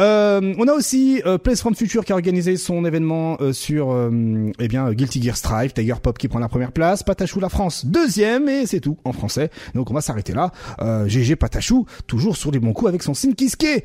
Euh, 0.00 0.54
on 0.58 0.66
a 0.68 0.72
aussi 0.72 1.20
euh, 1.26 1.36
Place 1.36 1.60
from 1.60 1.74
Future 1.74 2.02
qui 2.06 2.12
a 2.12 2.14
organisé 2.14 2.56
son 2.56 2.82
événement 2.86 3.36
euh, 3.42 3.52
sur 3.52 3.92
euh, 3.92 4.50
eh 4.58 4.68
bien 4.68 4.90
Guilty 4.90 5.22
Gear 5.22 5.36
Strive, 5.36 5.74
Tiger 5.74 5.96
Pop 6.02 6.16
qui 6.16 6.28
prend 6.28 6.38
la 6.38 6.48
première 6.48 6.72
place, 6.72 7.02
Patachou 7.02 7.40
la 7.40 7.50
France 7.50 7.84
deuxième 7.84 8.48
et 8.48 8.64
c'est 8.64 8.80
tout 8.80 8.96
en 9.04 9.12
français. 9.12 9.50
Donc 9.74 9.90
on 9.90 9.94
va 9.94 10.00
s'arrêter 10.00 10.32
là. 10.32 10.50
GG 11.06 11.36
Patachou 11.36 11.84
toujours 12.06 12.38
sur 12.38 12.50
les 12.50 12.58
bons 12.58 12.72
coups 12.72 12.88
avec 12.88 13.02
son 13.02 13.12
Sinkiske. 13.12 13.84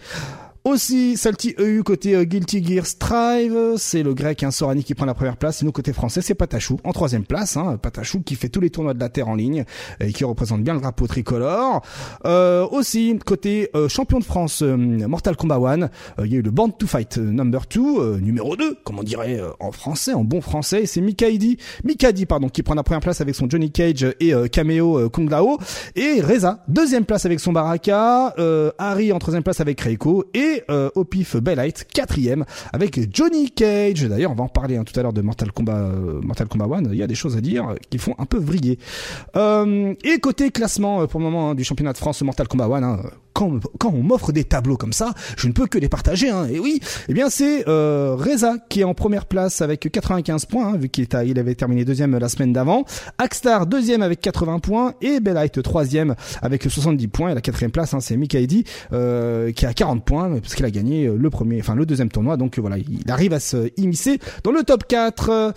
Aussi, 0.65 1.15
Salty 1.15 1.55
EU 1.57 1.83
côté 1.83 2.15
euh, 2.15 2.25
Guilty 2.25 2.61
Gear 2.61 2.85
Strive, 2.85 3.75
c'est 3.77 4.03
le 4.03 4.13
grec 4.13 4.43
hein, 4.43 4.51
Sorani 4.51 4.83
qui 4.83 4.93
prend 4.93 5.05
la 5.05 5.13
première 5.13 5.37
place. 5.37 5.61
Et 5.61 5.65
nous 5.65 5.71
côté 5.71 5.93
français, 5.93 6.21
c'est 6.21 6.35
Patachou 6.35 6.77
en 6.83 6.91
troisième 6.91 7.23
place. 7.23 7.55
Hein, 7.55 7.77
Patachou 7.81 8.21
qui 8.21 8.35
fait 8.35 8.49
tous 8.49 8.59
les 8.59 8.69
tournois 8.69 8.93
de 8.93 8.99
la 8.99 9.07
Terre 9.07 9.29
en 9.29 9.35
ligne 9.35 9.63
et 10.01 10.11
qui 10.11 10.25
représente 10.25 10.61
bien 10.61 10.73
le 10.73 10.81
drapeau 10.81 11.07
tricolore. 11.07 11.81
Euh, 12.25 12.67
aussi 12.71 13.17
côté 13.25 13.69
euh, 13.73 13.87
champion 13.87 14.19
de 14.19 14.25
France 14.25 14.61
Mortal 14.61 15.37
Kombat 15.37 15.55
1, 16.17 16.25
il 16.25 16.33
y 16.33 16.35
a 16.35 16.39
eu 16.39 16.41
le 16.41 16.51
Band 16.51 16.69
to 16.71 16.87
Fight 16.87 17.17
number 17.17 17.61
2, 17.73 18.17
numéro 18.17 18.57
2, 18.57 18.79
comme 18.83 18.99
on 18.99 19.03
dirait 19.03 19.39
en 19.61 19.71
français, 19.71 20.13
en 20.13 20.25
bon 20.25 20.41
français. 20.41 20.85
C'est 20.85 21.01
Mikadi, 21.01 21.57
Mikadi 21.85 22.25
pardon, 22.25 22.49
qui 22.49 22.63
prend 22.63 22.75
la 22.75 22.83
première 22.83 23.01
place 23.01 23.21
avec 23.21 23.33
son 23.33 23.49
Johnny 23.49 23.71
Cage 23.71 24.05
et 24.19 24.33
Cameo 24.51 25.09
Kung 25.09 25.29
Lao. 25.29 25.57
Et 25.95 26.21
Reza, 26.21 26.63
deuxième 26.67 27.05
place 27.05 27.25
avec 27.25 27.39
son 27.39 27.53
Baraka. 27.53 28.35
Harry 28.77 29.13
en 29.13 29.19
troisième 29.19 29.43
place 29.43 29.61
avec 29.61 29.79
Reiko 29.79 30.25
et 30.33 30.48
et 30.49 30.63
euh, 30.69 30.89
au 30.95 31.03
pif 31.03 31.35
Bellite 31.37 31.85
quatrième 31.93 32.45
avec 32.73 32.99
Johnny 33.15 33.51
Cage. 33.51 34.03
D'ailleurs, 34.03 34.31
on 34.31 34.35
va 34.35 34.43
en 34.43 34.49
parler 34.49 34.77
hein, 34.77 34.83
tout 34.83 34.97
à 34.99 35.03
l'heure 35.03 35.13
de 35.13 35.21
Mortal 35.21 35.51
Kombat, 35.51 35.73
euh, 35.73 36.21
Mortal 36.21 36.47
Kombat 36.47 36.77
1. 36.77 36.83
Il 36.91 36.95
y 36.95 37.03
a 37.03 37.07
des 37.07 37.15
choses 37.15 37.37
à 37.37 37.41
dire 37.41 37.75
qui 37.89 37.97
font 37.97 38.15
un 38.17 38.25
peu 38.25 38.37
vriller. 38.37 38.79
Euh, 39.35 39.93
et 40.03 40.19
côté 40.19 40.51
classement 40.51 41.05
pour 41.07 41.19
le 41.19 41.25
moment 41.25 41.51
hein, 41.51 41.55
du 41.55 41.63
championnat 41.63 41.93
de 41.93 41.97
France 41.97 42.21
Mortal 42.21 42.47
Kombat 42.47 42.65
1, 42.65 42.83
hein, 42.83 42.99
quand, 43.39 43.59
quand 43.77 43.93
on 43.93 44.03
m'offre 44.03 44.33
des 44.33 44.43
tableaux 44.43 44.75
comme 44.75 44.91
ça, 44.91 45.13
je 45.37 45.47
ne 45.47 45.53
peux 45.53 45.65
que 45.65 45.77
les 45.77 45.87
partager. 45.87 46.29
Hein. 46.29 46.47
Et 46.51 46.59
oui, 46.59 46.81
eh 47.07 47.13
bien 47.13 47.29
c'est 47.29 47.69
euh, 47.69 48.17
Reza 48.19 48.55
qui 48.67 48.81
est 48.81 48.83
en 48.83 48.93
première 48.93 49.25
place 49.25 49.61
avec 49.61 49.89
95 49.89 50.45
points, 50.45 50.73
hein, 50.73 50.77
vu 50.77 50.89
qu'il 50.89 51.07
il 51.25 51.39
avait 51.39 51.55
terminé 51.55 51.85
deuxième 51.85 52.17
la 52.17 52.27
semaine 52.27 52.51
d'avant. 52.51 52.83
Axstar 53.17 53.65
deuxième 53.65 54.01
avec 54.01 54.19
80 54.19 54.59
points 54.59 54.93
et 55.01 55.21
Bellite 55.21 55.63
troisième 55.63 56.15
avec 56.41 56.63
70 56.63 57.07
points. 57.07 57.31
Et 57.31 57.33
la 57.33 57.39
quatrième 57.39 57.71
place, 57.71 57.93
hein, 57.93 58.01
c'est 58.01 58.17
Mikaidi 58.17 58.65
euh, 58.91 59.53
qui 59.53 59.65
a 59.65 59.73
40 59.73 60.03
points 60.03 60.29
parce 60.41 60.53
qu'il 60.53 60.65
a 60.65 60.71
gagné 60.71 61.05
euh, 61.05 61.15
le 61.15 61.29
premier, 61.29 61.61
enfin 61.61 61.75
le 61.75 61.85
deuxième 61.85 62.09
tournoi. 62.09 62.35
Donc 62.35 62.59
voilà, 62.59 62.77
il 62.77 63.09
arrive 63.09 63.31
à 63.31 63.39
se 63.39 63.71
immiscer 63.77 64.19
dans 64.43 64.51
le 64.51 64.63
top 64.63 64.85
4. 64.85 65.53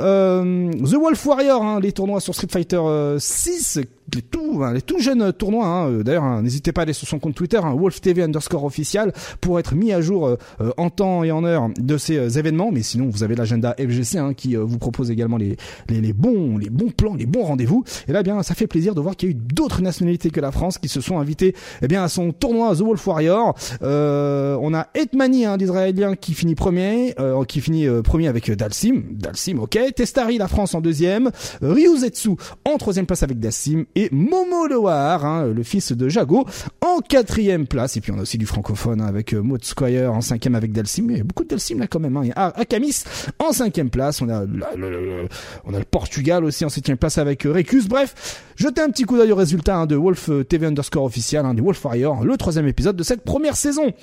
Euh, 0.00 0.70
The 0.72 0.94
Wolf 0.94 1.26
Warrior, 1.26 1.62
hein, 1.62 1.80
les 1.80 1.92
tournois 1.92 2.20
sur 2.20 2.34
Street 2.34 2.48
Fighter 2.50 2.80
6 3.18 3.80
les 4.14 4.22
tout, 4.22 4.60
hein, 4.62 4.72
les 4.72 4.82
tout 4.82 4.98
jeunes 4.98 5.32
tournois. 5.32 5.66
Hein, 5.66 5.90
euh, 5.90 6.02
D'ailleurs, 6.02 6.24
hein, 6.24 6.42
n'hésitez 6.42 6.72
pas 6.72 6.82
à 6.82 6.84
aller 6.84 6.92
sur 6.92 7.08
son 7.08 7.18
compte 7.18 7.34
Twitter, 7.34 7.58
hein, 7.62 7.74
Wolf 7.74 8.00
TV 8.00 8.22
underscore 8.22 8.64
official, 8.64 9.12
pour 9.40 9.58
être 9.58 9.74
mis 9.74 9.92
à 9.92 10.00
jour 10.00 10.26
euh, 10.26 10.36
euh, 10.60 10.70
en 10.76 10.90
temps 10.90 11.24
et 11.24 11.32
en 11.32 11.44
heure 11.44 11.68
de 11.78 11.98
ces 11.98 12.38
événements. 12.38 12.70
Mais 12.72 12.82
sinon, 12.82 13.08
vous 13.08 13.22
avez 13.22 13.34
l'agenda 13.34 13.74
FGC 13.78 14.18
hein, 14.18 14.34
qui 14.34 14.54
vous 14.56 14.78
propose 14.78 15.10
également 15.10 15.36
les, 15.36 15.56
les, 15.88 16.00
les, 16.00 16.12
bons, 16.12 16.58
les 16.58 16.70
bons 16.70 16.90
plans, 16.90 17.14
les 17.14 17.26
bons 17.26 17.44
rendez-vous. 17.44 17.84
Et 18.08 18.12
là, 18.12 18.20
eh 18.20 18.22
bien, 18.22 18.42
ça 18.42 18.54
fait 18.54 18.66
plaisir 18.66 18.94
de 18.94 19.00
voir 19.00 19.16
qu'il 19.16 19.28
y 19.28 19.32
a 19.32 19.34
eu 19.34 19.38
d'autres 19.38 19.82
nationalités 19.82 20.30
que 20.30 20.40
la 20.40 20.52
France 20.52 20.78
qui 20.78 20.88
se 20.88 21.00
sont 21.00 21.18
invitées, 21.18 21.54
eh 21.82 21.88
bien, 21.88 22.02
à 22.02 22.08
son 22.08 22.32
tournoi 22.32 22.74
The 22.74 22.80
Wolf 22.80 23.06
Warrior. 23.06 23.54
on 23.80 24.74
a 24.74 24.86
Etmani, 24.94 25.46
hein, 25.46 25.56
l'Israélien, 25.56 26.14
qui 26.14 26.34
finit 26.34 26.54
premier, 26.54 27.14
qui 27.48 27.60
finit 27.60 27.86
premier 28.02 28.28
avec 28.28 28.50
Dalsim, 28.50 29.02
Dalsim, 29.10 29.58
ok. 29.58 29.78
Testari, 29.94 30.38
la 30.38 30.48
France 30.48 30.74
en 30.74 30.80
deuxième. 30.80 31.30
Ryuzetsu 31.62 32.30
en 32.64 32.76
troisième 32.78 33.06
place 33.06 33.22
avec 33.22 33.38
Dalsim 33.38 33.84
et 33.96 34.10
Momo 34.12 34.66
Loar, 34.68 35.24
hein, 35.24 35.46
le 35.46 35.62
fils 35.62 35.92
de 35.92 36.08
Jago, 36.08 36.44
en 36.82 37.00
quatrième 37.00 37.66
place. 37.66 37.96
Et 37.96 38.00
puis 38.02 38.12
on 38.12 38.18
a 38.18 38.22
aussi 38.22 38.36
du 38.36 38.46
francophone 38.46 39.00
hein, 39.00 39.06
avec 39.06 39.32
euh, 39.32 39.42
Maud 39.42 39.64
Squire 39.64 40.12
en 40.12 40.20
cinquième 40.20 40.54
avec 40.54 40.70
Delsim. 40.70 41.06
Il 41.08 41.16
y 41.16 41.20
a 41.20 41.24
beaucoup 41.24 41.44
de 41.44 41.48
Delsim 41.48 41.78
là 41.78 41.86
quand 41.86 41.98
même. 41.98 42.16
Hein. 42.16 42.28
Akamis 42.36 43.04
en 43.38 43.52
cinquième 43.52 43.88
place. 43.88 44.20
On 44.20 44.28
a, 44.28 44.44
le, 44.44 45.26
on 45.64 45.74
a 45.74 45.78
le 45.78 45.84
Portugal 45.84 46.44
aussi 46.44 46.64
en 46.66 46.68
septième 46.68 46.98
place 46.98 47.16
avec 47.16 47.46
euh, 47.46 47.52
Recus. 47.52 47.88
Bref, 47.88 48.44
jetez 48.54 48.82
un 48.82 48.90
petit 48.90 49.04
coup 49.04 49.16
d'œil 49.16 49.32
au 49.32 49.36
résultat 49.36 49.76
hein, 49.76 49.86
de 49.86 49.96
Wolf 49.96 50.28
euh, 50.28 50.44
TV 50.44 50.66
underscore 50.66 51.04
officiel, 51.04 51.46
hein, 51.46 51.54
du 51.54 51.62
Wolf 51.62 51.82
Warrior, 51.82 52.22
le 52.22 52.36
troisième 52.36 52.68
épisode 52.68 52.96
de 52.96 53.02
cette 53.02 53.24
première 53.24 53.56
saison. 53.56 53.94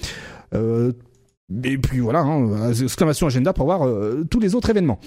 Euh, 0.56 0.92
et 1.64 1.78
puis 1.78 2.00
voilà, 2.00 2.22
hein, 2.22 2.72
exclamation 2.72 3.28
agenda 3.28 3.54
pour 3.54 3.66
voir 3.66 3.88
tous 4.32 4.40
les 4.40 4.56
autres 4.56 4.72
événements. 4.72 5.00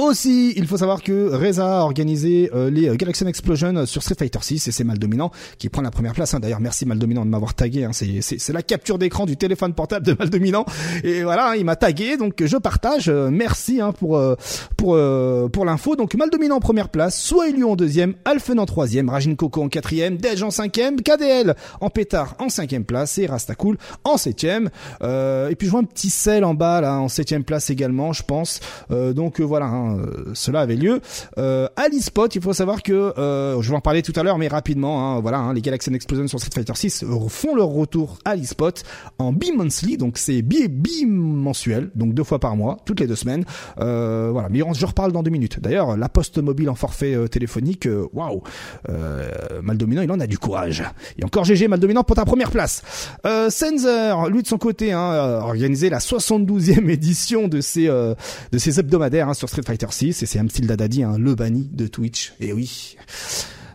Aussi, 0.00 0.54
il 0.56 0.66
faut 0.66 0.78
savoir 0.78 1.02
que 1.02 1.28
Reza 1.28 1.80
a 1.80 1.82
organisé 1.82 2.50
euh, 2.54 2.70
les 2.70 2.96
Galaxian 2.96 3.26
Explosion 3.26 3.84
sur 3.84 4.02
Street 4.02 4.14
Fighter 4.18 4.38
6 4.40 4.66
et 4.66 4.72
c'est 4.72 4.82
Maldominant 4.82 5.30
qui 5.58 5.68
prend 5.68 5.82
la 5.82 5.90
première 5.90 6.14
place. 6.14 6.32
Hein. 6.32 6.40
D'ailleurs, 6.40 6.58
merci 6.58 6.86
Maldominant 6.86 7.26
de 7.26 7.30
m'avoir 7.30 7.52
tagué. 7.52 7.84
Hein. 7.84 7.90
C'est 7.92 8.52
la 8.54 8.62
capture 8.62 8.96
d'écran 8.96 9.26
du 9.26 9.36
téléphone 9.36 9.74
portable 9.74 10.06
de 10.06 10.16
Maldominant 10.18 10.64
et 11.04 11.22
voilà, 11.22 11.54
il 11.58 11.66
m'a 11.66 11.76
tagué 11.76 12.16
donc 12.16 12.42
je 12.42 12.56
partage. 12.56 13.10
Euh, 13.10 13.28
merci 13.30 13.82
hein, 13.82 13.92
pour 13.92 14.16
euh, 14.16 14.36
pour 14.78 14.98
pour 15.52 15.64
l'info. 15.66 15.96
Donc 15.96 16.14
Maldominant 16.14 16.56
en 16.56 16.60
première 16.60 16.88
place, 16.88 17.20
Soilu 17.20 17.64
en 17.64 17.76
deuxième, 17.76 18.14
Alphen 18.24 18.58
en 18.58 18.64
troisième, 18.64 19.10
Rajin 19.10 19.34
Coco 19.34 19.62
en 19.62 19.68
quatrième, 19.68 20.16
Dej 20.16 20.42
en 20.42 20.50
cinquième, 20.50 21.02
KDL 21.02 21.54
en 21.82 21.90
pétard 21.90 22.36
en 22.38 22.48
cinquième 22.48 22.84
place 22.84 23.18
et 23.18 23.26
Rastacool 23.26 23.76
en 24.04 24.16
septième. 24.16 24.70
et 25.02 25.54
puis 25.58 25.66
je 25.66 25.70
vois 25.70 25.80
un 25.80 25.84
petit 25.84 26.08
sel 26.08 26.42
en 26.42 26.54
bas 26.54 26.80
là 26.80 26.94
en 26.94 27.08
septième 27.08 27.44
place 27.44 27.68
également, 27.68 28.14
je 28.14 28.22
pense. 28.22 28.60
donc 28.88 29.42
voilà. 29.42 29.89
Euh, 29.98 30.32
cela 30.34 30.60
avait 30.60 30.76
lieu. 30.76 31.00
Euh, 31.38 31.68
à 31.76 31.88
l'eSpot, 31.88 32.26
il 32.34 32.42
faut 32.42 32.52
savoir 32.52 32.82
que, 32.82 32.92
euh, 32.92 33.60
je 33.60 33.70
vais 33.70 33.76
en 33.76 33.80
parler 33.80 34.02
tout 34.02 34.12
à 34.16 34.22
l'heure, 34.22 34.38
mais 34.38 34.48
rapidement, 34.48 35.16
hein, 35.16 35.20
voilà, 35.20 35.38
hein, 35.38 35.54
les 35.54 35.60
Galaxy 35.60 35.92
Explosion 35.92 36.26
sur 36.28 36.38
Street 36.38 36.50
Fighter 36.54 36.72
6 36.74 37.04
font 37.28 37.54
leur 37.54 37.68
retour 37.68 38.18
à 38.24 38.36
l'eSpot 38.36 38.82
en 39.18 39.32
bi-monthly, 39.32 39.96
donc 39.96 40.18
c'est 40.18 40.42
bi-mensuel, 40.42 41.90
donc 41.94 42.14
deux 42.14 42.24
fois 42.24 42.38
par 42.38 42.56
mois, 42.56 42.78
toutes 42.84 43.00
les 43.00 43.06
deux 43.06 43.16
semaines. 43.16 43.44
voilà, 43.76 44.48
mais 44.50 44.60
je 44.72 44.86
reparle 44.86 45.12
dans 45.12 45.22
deux 45.22 45.30
minutes. 45.30 45.60
D'ailleurs, 45.60 45.96
la 45.96 46.08
poste 46.08 46.38
mobile 46.38 46.70
en 46.70 46.74
forfait 46.74 47.16
téléphonique, 47.28 47.88
waouh, 48.12 48.42
Maldominant, 49.62 50.02
il 50.02 50.10
en 50.10 50.20
a 50.20 50.26
du 50.26 50.38
courage. 50.38 50.84
Et 51.18 51.24
encore 51.24 51.44
GG 51.44 51.68
Maldominant 51.68 52.04
pour 52.04 52.16
ta 52.16 52.24
première 52.24 52.50
place. 52.50 52.82
Sensor, 53.24 54.28
lui 54.28 54.42
de 54.42 54.46
son 54.48 54.58
côté, 54.58 54.92
hein, 54.92 55.00
a 55.00 55.40
organisé 55.44 55.90
la 55.90 55.98
72e 55.98 56.88
édition 56.90 57.48
de 57.48 57.60
ses 57.60 57.86
de 57.86 58.58
ses 58.58 58.80
hebdomadaires 58.80 59.34
sur 59.34 59.48
Street 59.48 59.62
Fighter 59.70 59.86
6 59.88 60.24
et 60.24 60.26
c'est 60.26 60.40
Amstil 60.40 60.66
Dadadi, 60.66 61.04
hein, 61.04 61.16
le 61.16 61.36
banni 61.36 61.68
de 61.72 61.86
Twitch. 61.86 62.32
Et 62.40 62.52
oui. 62.52 62.96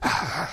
Ah, 0.02 0.50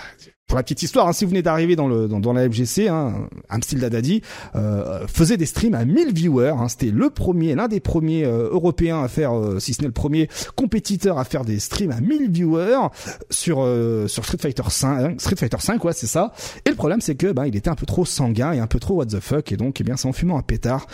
pour 0.52 0.58
la 0.58 0.64
petite 0.64 0.82
histoire, 0.82 1.08
hein, 1.08 1.14
si 1.14 1.24
vous 1.24 1.30
venez 1.30 1.40
d'arriver 1.40 1.76
dans 1.76 1.88
le 1.88 2.08
dans, 2.08 2.20
dans 2.20 2.34
la 2.34 2.46
FGC, 2.46 2.86
hein, 2.86 3.26
Amstil 3.48 3.80
Dadadi 3.80 4.20
euh, 4.54 5.06
faisait 5.06 5.38
des 5.38 5.46
streams 5.46 5.72
à 5.72 5.86
1000 5.86 6.12
viewers. 6.12 6.52
Hein, 6.58 6.68
C'était 6.68 6.90
le 6.90 7.08
premier, 7.08 7.54
l'un 7.54 7.68
des 7.68 7.80
premiers 7.80 8.26
euh, 8.26 8.50
européens 8.50 9.02
à 9.02 9.08
faire, 9.08 9.32
euh, 9.34 9.58
si 9.60 9.72
ce 9.72 9.80
n'est 9.80 9.86
le 9.86 9.94
premier 9.94 10.28
compétiteur 10.54 11.18
à 11.18 11.24
faire 11.24 11.46
des 11.46 11.58
streams 11.58 11.90
à 11.90 12.02
1000 12.02 12.30
viewers 12.30 12.88
sur 13.30 13.62
euh, 13.62 14.06
sur 14.08 14.26
Street 14.26 14.36
Fighter 14.42 14.64
5. 14.68 15.18
Street 15.18 15.36
Fighter 15.36 15.56
5, 15.58 15.82
ouais, 15.86 15.94
c'est 15.94 16.06
ça. 16.06 16.34
Et 16.66 16.68
le 16.68 16.76
problème, 16.76 17.00
c'est 17.00 17.14
que 17.14 17.32
ben 17.32 17.46
il 17.46 17.56
était 17.56 17.70
un 17.70 17.74
peu 17.74 17.86
trop 17.86 18.04
sanguin 18.04 18.52
et 18.52 18.58
un 18.58 18.66
peu 18.66 18.78
trop 18.78 18.96
what 18.96 19.06
the 19.06 19.20
fuck, 19.20 19.52
et 19.52 19.56
donc 19.56 19.80
eh 19.80 19.84
bien 19.84 19.96
c'est 19.96 20.06
en 20.06 20.12
fumant 20.12 20.36
un 20.36 20.42
pétard 20.42 20.86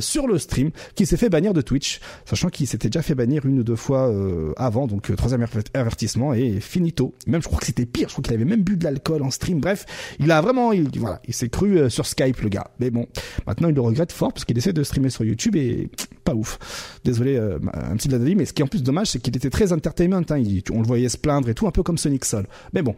sur 0.00 0.26
le 0.26 0.38
stream 0.38 0.70
qui 0.94 1.04
s'est 1.04 1.18
fait 1.18 1.28
bannir 1.28 1.52
de 1.52 1.60
Twitch, 1.60 2.00
sachant 2.24 2.48
qu'il 2.48 2.66
s'était 2.66 2.88
déjà 2.88 3.02
fait 3.02 3.14
bannir 3.14 3.44
une 3.44 3.58
ou 3.58 3.64
deux 3.64 3.76
fois 3.76 4.10
avant, 4.56 4.86
donc 4.86 5.14
troisième 5.14 5.44
avertissement 5.74 6.32
et 6.32 6.60
finito. 6.60 7.12
Même 7.26 7.42
je 7.42 7.48
crois 7.48 7.60
que 7.60 7.66
c'était 7.66 7.84
pire, 7.84 8.08
je 8.08 8.14
crois 8.14 8.22
qu'il 8.22 8.32
avait 8.32 8.46
même 8.46 8.62
bu 8.62 8.77
de 8.78 8.84
l'alcool 8.84 9.22
en 9.22 9.30
stream. 9.30 9.60
Bref, 9.60 9.86
il 10.18 10.30
a 10.30 10.40
vraiment, 10.40 10.72
il, 10.72 10.88
voilà, 10.98 11.20
il 11.26 11.34
s'est 11.34 11.48
cru 11.48 11.78
euh, 11.78 11.88
sur 11.88 12.06
Skype 12.06 12.40
le 12.40 12.48
gars. 12.48 12.70
Mais 12.80 12.90
bon, 12.90 13.06
maintenant 13.46 13.68
il 13.68 13.74
le 13.74 13.80
regrette 13.80 14.12
fort 14.12 14.32
parce 14.32 14.44
qu'il 14.44 14.56
essaie 14.56 14.72
de 14.72 14.82
streamer 14.82 15.10
sur 15.10 15.24
YouTube 15.24 15.56
et 15.56 15.90
pas 16.24 16.34
ouf. 16.34 16.58
Désolé, 17.04 17.36
euh, 17.36 17.58
un 17.72 17.96
petit 17.96 18.08
daddy, 18.08 18.34
mais 18.34 18.44
ce 18.44 18.52
qui 18.52 18.62
est 18.62 18.64
en 18.64 18.68
plus 18.68 18.82
dommage, 18.82 19.08
c'est 19.08 19.18
qu'il 19.18 19.36
était 19.36 19.50
très 19.50 19.72
entertainment. 19.72 20.22
Hein. 20.30 20.42
on 20.72 20.80
le 20.80 20.86
voyait 20.86 21.08
se 21.08 21.18
plaindre 21.18 21.48
et 21.48 21.54
tout, 21.54 21.66
un 21.66 21.70
peu 21.70 21.82
comme 21.82 21.98
Sonic 21.98 22.24
Soul. 22.24 22.46
Mais 22.72 22.82
bon, 22.82 22.94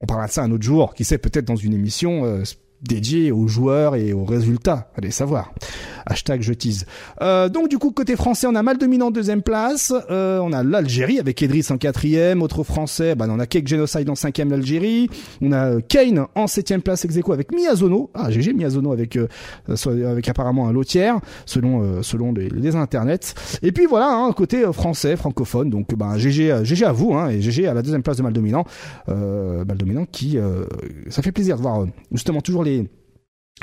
on 0.00 0.06
parlera 0.06 0.28
de 0.28 0.32
ça 0.32 0.42
un 0.42 0.50
autre 0.50 0.64
jour. 0.64 0.94
Qui 0.94 1.04
sait, 1.04 1.18
peut-être 1.18 1.44
dans 1.44 1.56
une 1.56 1.74
émission 1.74 2.24
euh, 2.24 2.42
dédié 2.82 3.32
aux 3.32 3.48
joueurs 3.48 3.96
et 3.96 4.12
aux 4.12 4.24
résultats. 4.24 4.90
Allez 4.96 5.10
savoir. 5.10 5.52
Hashtag 6.06 6.42
je 6.42 6.52
tease. 6.52 6.86
Euh, 7.20 7.48
donc 7.48 7.68
du 7.68 7.78
coup 7.78 7.90
côté 7.90 8.14
français 8.14 8.46
on 8.46 8.54
a 8.54 8.62
Maldominant 8.62 9.08
en 9.08 9.10
deuxième 9.10 9.42
place. 9.42 9.92
Euh, 10.10 10.38
on 10.38 10.52
a 10.52 10.62
l'Algérie 10.62 11.18
avec 11.18 11.42
Edris 11.42 11.66
en 11.70 11.78
quatrième. 11.78 12.42
Autre 12.42 12.62
français, 12.62 13.14
bah, 13.14 13.26
on 13.28 13.40
a 13.40 13.46
Cake 13.46 13.66
Genocide 13.66 14.08
en 14.08 14.14
cinquième 14.14 14.50
l'Algérie. 14.50 15.08
On 15.42 15.52
a 15.52 15.70
euh, 15.70 15.80
Kane 15.80 16.26
en 16.34 16.46
septième 16.46 16.82
place 16.82 17.04
ex 17.04 17.16
avec 17.28 17.52
Miyazono. 17.52 18.10
Ah 18.14 18.30
GG 18.30 18.52
Miyazono 18.52 18.92
avec 18.92 19.16
euh, 19.16 19.26
avec 19.68 20.28
apparemment 20.28 20.68
un 20.68 20.72
lotière 20.72 21.18
selon 21.44 21.82
euh, 21.82 22.02
selon 22.02 22.32
les, 22.32 22.50
les, 22.50 22.76
internets. 22.76 23.34
Et 23.62 23.72
puis 23.72 23.86
voilà 23.86 24.10
hein, 24.10 24.32
côté 24.32 24.64
français 24.72 25.16
francophone. 25.16 25.70
Donc 25.70 25.94
bah 25.96 26.18
GG 26.18 26.64
GG 26.64 26.84
à 26.84 26.92
vous 26.92 27.14
hein, 27.14 27.30
et 27.30 27.40
GG 27.40 27.66
à 27.66 27.74
la 27.74 27.82
deuxième 27.82 28.02
place 28.02 28.18
de 28.18 28.22
Maldominant. 28.22 28.64
Maldominant 29.08 30.06
qui 30.10 30.38
ça 31.08 31.22
fait 31.22 31.32
plaisir 31.32 31.56
de 31.56 31.62
voir 31.62 31.86
justement 32.12 32.40
toujours 32.40 32.62
les 32.66 32.88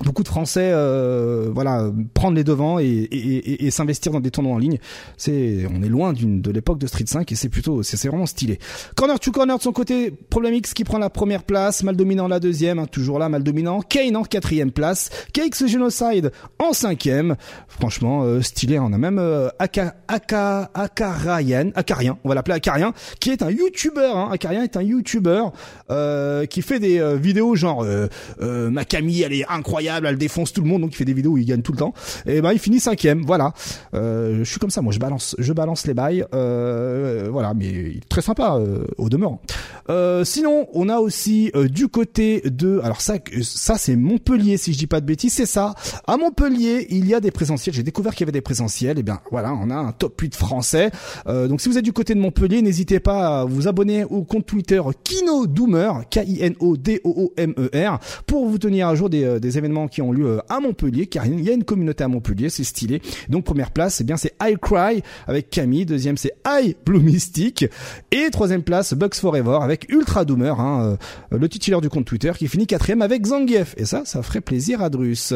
beaucoup 0.01 0.23
de 0.23 0.27
Français 0.27 0.71
euh, 0.73 1.51
voilà 1.53 1.91
prendre 2.15 2.35
les 2.35 2.43
devants 2.43 2.79
et, 2.79 2.85
et, 2.85 3.65
et, 3.65 3.69
s'investir 3.69 4.11
dans 4.11 4.19
des 4.19 4.31
tournois 4.31 4.55
en 4.55 4.57
ligne. 4.57 4.79
C'est 5.17 5.67
on 5.71 5.83
est 5.83 5.87
loin 5.87 6.13
d'une 6.13 6.41
de 6.41 6.49
l'époque 6.49 6.79
de 6.79 6.87
Street 6.87 7.05
5 7.05 7.31
et 7.31 7.35
c'est 7.35 7.49
plutôt 7.49 7.83
c'est 7.83 8.07
vraiment 8.07 8.25
stylé. 8.25 8.57
Corner 8.95 9.19
to 9.19 9.31
corner 9.31 9.55
de 9.55 9.61
son 9.61 9.71
côté 9.71 10.09
Problem 10.09 10.55
X 10.55 10.73
qui 10.73 10.83
prend 10.83 10.97
la 10.97 11.11
première 11.11 11.43
place 11.43 11.83
mal 11.83 11.95
dominant 11.95 12.27
la 12.27 12.39
deuxième 12.39 12.79
hein, 12.79 12.87
toujours 12.87 13.19
là 13.19 13.29
mal 13.29 13.43
dominant. 13.43 13.81
Kane 13.81 14.17
en 14.17 14.23
quatrième 14.23 14.71
place 14.71 15.11
Cakes 15.31 15.67
Genocide 15.67 16.31
en 16.57 16.73
cinquième. 16.73 17.35
Franchement 17.67 18.23
euh, 18.23 18.41
stylé 18.41 18.79
on 18.79 18.93
a 18.93 18.97
même 18.97 19.19
euh, 19.19 19.49
Aka, 19.59 19.95
Aka, 20.07 20.71
Akarian 20.73 21.69
Akarien 21.75 22.17
on 22.23 22.29
va 22.29 22.35
l'appeler 22.35 22.55
Akarien 22.55 22.93
qui 23.19 23.29
est 23.29 23.43
un 23.43 23.51
youtubeur 23.51 24.17
hein. 24.17 24.29
Akarien 24.31 24.63
est 24.63 24.75
un 24.75 24.81
youtubeur 24.81 25.53
euh, 25.91 26.47
qui 26.47 26.63
fait 26.63 26.79
des 26.79 26.99
euh, 26.99 27.15
vidéos 27.15 27.55
genre 27.55 27.85
euh, 27.85 28.07
ma 28.39 28.85
Camille 28.85 29.21
elle 29.21 29.33
est 29.33 29.45
incroyable 29.47 29.82
elle 29.85 30.17
défonce 30.17 30.53
tout 30.53 30.61
le 30.61 30.67
monde, 30.67 30.81
donc 30.81 30.93
il 30.93 30.97
fait 30.97 31.05
des 31.05 31.13
vidéos 31.13 31.31
où 31.31 31.37
il 31.37 31.45
gagne 31.45 31.61
tout 31.61 31.71
le 31.71 31.77
temps. 31.77 31.93
Et 32.25 32.41
ben 32.41 32.51
il 32.51 32.59
finit 32.59 32.79
cinquième, 32.79 33.23
voilà. 33.23 33.53
Euh, 33.93 34.39
je 34.39 34.49
suis 34.49 34.59
comme 34.59 34.69
ça, 34.69 34.81
moi 34.81 34.93
je 34.93 34.99
balance, 34.99 35.35
je 35.39 35.53
balance 35.53 35.87
les 35.87 35.93
bails, 35.93 36.25
euh, 36.33 37.29
voilà, 37.31 37.53
mais 37.53 37.99
très 38.09 38.21
sympa 38.21 38.55
euh, 38.55 38.85
au 38.97 39.09
demeurant. 39.09 39.41
Euh, 39.89 40.23
sinon, 40.23 40.67
on 40.73 40.89
a 40.89 40.97
aussi 40.97 41.51
euh, 41.55 41.67
du 41.67 41.87
côté 41.87 42.41
de, 42.45 42.79
alors 42.83 43.01
ça, 43.01 43.15
ça 43.41 43.77
c'est 43.77 43.95
Montpellier 43.95 44.57
si 44.57 44.73
je 44.73 44.77
dis 44.77 44.87
pas 44.87 45.01
de 45.01 45.05
bêtises, 45.05 45.33
c'est 45.33 45.45
ça. 45.45 45.75
À 46.07 46.17
Montpellier, 46.17 46.87
il 46.89 47.07
y 47.07 47.13
a 47.13 47.19
des 47.19 47.31
présentiels. 47.31 47.75
J'ai 47.75 47.83
découvert 47.83 48.13
qu'il 48.13 48.21
y 48.21 48.25
avait 48.25 48.31
des 48.31 48.41
présentiels. 48.41 48.97
Et 48.97 49.01
eh 49.01 49.03
bien 49.03 49.19
voilà, 49.31 49.53
on 49.53 49.69
a 49.69 49.75
un 49.75 49.91
top 49.91 50.19
8 50.19 50.35
français. 50.35 50.91
donc 51.25 51.61
si 51.61 51.69
vous 51.69 51.77
êtes 51.77 51.85
du 51.85 51.93
côté 51.93 52.15
de 52.15 52.19
Montpellier, 52.19 52.61
n'hésitez 52.61 52.99
pas 52.99 53.41
à 53.41 53.45
vous 53.45 53.67
abonner 53.67 54.03
au 54.05 54.23
compte 54.23 54.45
Twitter 54.45 54.81
Kino 55.03 55.47
Doomer, 55.47 56.03
K-I-N-O-D-O-O-M-E-R, 56.09 57.99
pour 58.25 58.47
vous 58.47 58.57
tenir 58.57 58.87
à 58.87 58.95
jour 58.95 59.09
des, 59.09 59.39
des 59.39 59.57
événements 59.57 59.87
qui 59.87 60.01
ont 60.01 60.11
lieu 60.11 60.27
euh, 60.27 60.39
à 60.49 60.59
Montpellier, 60.59 61.07
car 61.07 61.25
il 61.25 61.41
y 61.41 61.49
a 61.49 61.53
une 61.53 61.63
communauté 61.63 62.03
à 62.03 62.07
Montpellier, 62.07 62.49
c'est 62.49 62.63
stylé. 62.63 63.01
Donc 63.29 63.43
première 63.43 63.71
place, 63.71 64.01
eh 64.01 64.03
bien 64.03 64.17
c'est 64.17 64.33
I 64.41 64.55
Cry 64.61 65.01
avec 65.27 65.49
Camille, 65.49 65.85
deuxième 65.85 66.17
c'est 66.17 66.33
I 66.45 66.75
Blue 66.85 66.99
Mystic, 66.99 67.65
et 68.11 68.29
troisième 68.31 68.63
place 68.63 68.93
Bugs 68.93 69.13
Forever 69.13 69.59
avec 69.61 69.72
Ultra 69.89 70.25
Doomer, 70.25 70.59
hein, 70.59 70.97
euh, 71.33 71.37
le 71.37 71.49
titulaire 71.49 71.81
du 71.81 71.89
compte 71.89 72.05
Twitter 72.05 72.31
qui 72.37 72.47
finit 72.47 72.67
quatrième 72.67 73.01
avec 73.01 73.25
Zangief. 73.25 73.73
Et 73.77 73.85
ça, 73.85 74.03
ça 74.05 74.21
ferait 74.23 74.41
plaisir 74.41 74.81
à 74.81 74.89
Drus. 74.89 75.33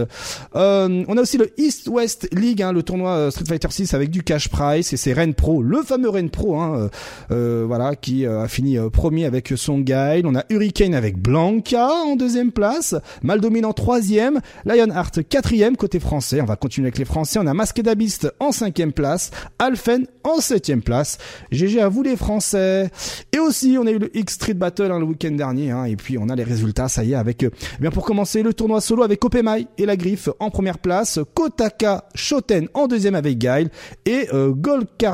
Euh, 0.55 1.03
on 1.07 1.17
a 1.17 1.21
aussi 1.21 1.37
le 1.37 1.51
East 1.59 1.87
West 1.87 2.27
League, 2.31 2.61
hein, 2.61 2.71
le 2.71 2.83
tournoi 2.83 3.31
Street 3.31 3.45
Fighter 3.47 3.67
6 3.69 3.93
avec 3.93 4.09
du 4.09 4.23
cash 4.23 4.49
price 4.49 4.93
et 4.93 4.97
c'est 4.97 5.13
Ren 5.13 5.33
Pro, 5.33 5.61
le 5.61 5.81
fameux 5.81 6.09
Ren 6.09 6.27
Pro, 6.29 6.59
hein, 6.59 6.89
voilà, 7.29 7.95
qui 7.95 8.25
a 8.25 8.47
fini 8.47 8.77
premier 8.91 9.25
avec 9.25 9.53
son 9.55 9.79
guide. 9.79 10.25
On 10.25 10.35
a 10.35 10.43
Hurricane 10.49 10.93
avec 10.93 11.17
Blanca 11.17 11.87
en 11.87 12.15
deuxième 12.15 12.51
place, 12.51 12.95
mal 13.23 13.41
dominant 13.41 13.73
troisième 13.73 14.39
Lionheart 14.65 15.23
quatrième 15.23 15.77
côté 15.77 15.99
français. 15.99 16.41
On 16.41 16.45
va 16.45 16.55
continuer 16.55 16.87
avec 16.87 16.97
les 16.97 17.05
Français. 17.05 17.39
On 17.39 17.47
a 17.47 17.53
Masqué 17.53 17.83
d'Abyste 17.83 18.31
en 18.39 18.51
cinquième 18.51 18.93
place, 18.93 19.31
Alphen 19.59 20.07
en 20.23 20.39
septième 20.39 20.81
place. 20.81 21.17
GG 21.51 21.81
à 21.81 21.89
vous 21.89 22.03
les 22.03 22.15
Français. 22.15 22.89
Et 23.33 23.39
aussi, 23.39 23.77
on 23.79 23.85
a 23.85 23.91
eu 23.91 23.99
le 23.99 24.15
Street 24.29 24.53
Battle 24.53 24.91
hein, 24.91 24.99
le 24.99 25.05
week-end 25.05 25.31
dernier. 25.31 25.71
Hein, 25.71 25.85
et 25.85 25.95
puis 25.95 26.17
on 26.17 26.29
a 26.29 26.35
les 26.35 26.43
résultats, 26.43 26.87
ça 26.87 27.03
y 27.03 27.13
est, 27.13 27.15
avec 27.15 27.43
euh, 27.43 27.49
eh 27.77 27.81
bien 27.81 27.91
pour 27.91 28.05
commencer 28.05 28.43
le 28.43 28.53
tournoi 28.53 28.81
solo 28.81 29.03
avec 29.03 29.23
Opemai 29.23 29.67
et 29.77 29.85
la 29.85 29.95
Griffe 29.95 30.29
en 30.39 30.49
première 30.49 30.79
place, 30.79 31.19
Kotaka 31.33 32.05
Shoten 32.15 32.67
en 32.73 32.87
deuxième 32.87 33.15
avec 33.15 33.37
Guile 33.37 33.69
et 34.05 34.27
euh, 34.33 34.53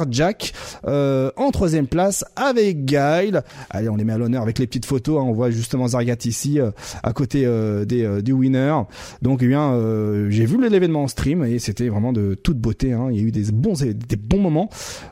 Jack 0.10 0.54
euh, 0.86 1.32
en 1.38 1.52
troisième 1.52 1.88
place 1.88 2.26
avec 2.36 2.86
Guile. 2.86 3.44
Allez, 3.70 3.90
on 3.90 3.96
les 3.96 4.04
met 4.04 4.14
à 4.14 4.18
l'honneur 4.18 4.42
avec 4.42 4.60
les 4.60 4.68
petites 4.68 4.86
photos. 4.86 5.20
Hein. 5.20 5.26
on 5.26 5.34
voit 5.34 5.50
justement 5.50 5.88
Zargat 5.88 6.18
ici 6.26 6.60
euh, 6.60 6.72
à 7.04 7.14
côté 7.14 7.44
euh, 7.46 7.86
des 7.86 8.22
du 8.22 8.34
winner. 8.34 8.76
Donc 9.22 9.42
eh 9.44 9.48
bien, 9.48 9.74
euh, 9.74 10.30
j'ai 10.30 10.46
vu 10.46 10.58
l'événement 10.70 11.04
en 11.04 11.08
stream 11.08 11.44
et 11.44 11.60
c'était 11.60 11.90
vraiment 11.90 12.14
de 12.14 12.34
toute 12.36 12.58
beauté. 12.58 12.94
Hein. 12.94 13.10
Il 13.12 13.18
y 13.18 13.20
a 13.20 13.24
eu 13.24 13.32
des 13.32 13.52
bons 13.52 13.74
des 13.74 14.16
bons 14.16 14.40
moments 14.40 14.70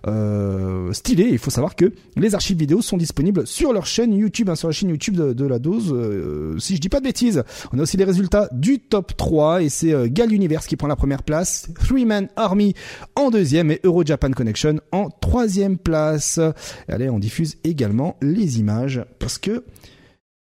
euh, 0.07 0.91
stylés. 0.93 1.29
Il 1.31 1.37
faut 1.37 1.51
savoir 1.51 1.75
que 1.75 1.93
les 2.15 2.35
archives 2.35 2.57
vidéo 2.57 2.81
sont 2.81 2.97
disponibles 2.97 3.45
sur 3.45 3.73
leur 3.73 3.85
chaîne 3.91 4.13
YouTube, 4.13 4.49
hein, 4.49 4.55
sur 4.55 4.67
la 4.67 4.71
chaîne 4.71 4.89
YouTube 4.89 5.15
de, 5.15 5.45
la 5.45 5.59
dose. 5.59 5.93
Euh, 5.93 6.57
si 6.59 6.75
je 6.75 6.81
dis 6.81 6.89
pas 6.89 6.99
de 6.99 7.05
bêtises, 7.05 7.43
on 7.73 7.79
a 7.79 7.81
aussi 7.83 7.97
les 7.97 8.03
résultats 8.03 8.47
du 8.51 8.79
top 8.79 9.15
3 9.17 9.63
et 9.63 9.69
c'est 9.69 9.93
euh, 9.93 10.07
Gal 10.09 10.31
Universe 10.31 10.65
qui 10.65 10.77
prend 10.77 10.87
la 10.87 10.95
première 10.95 11.23
place, 11.23 11.67
Three 11.87 12.05
Man 12.05 12.29
Army 12.35 12.73
en 13.15 13.29
deuxième 13.29 13.71
et 13.71 13.79
Euro 13.83 14.03
Japan 14.05 14.31
Connection 14.31 14.79
en 14.91 15.09
troisième 15.09 15.77
place. 15.77 16.39
Allez, 16.87 17.09
on 17.09 17.19
diffuse 17.19 17.57
également 17.63 18.17
les 18.21 18.59
images 18.59 19.03
parce 19.19 19.37
que 19.37 19.63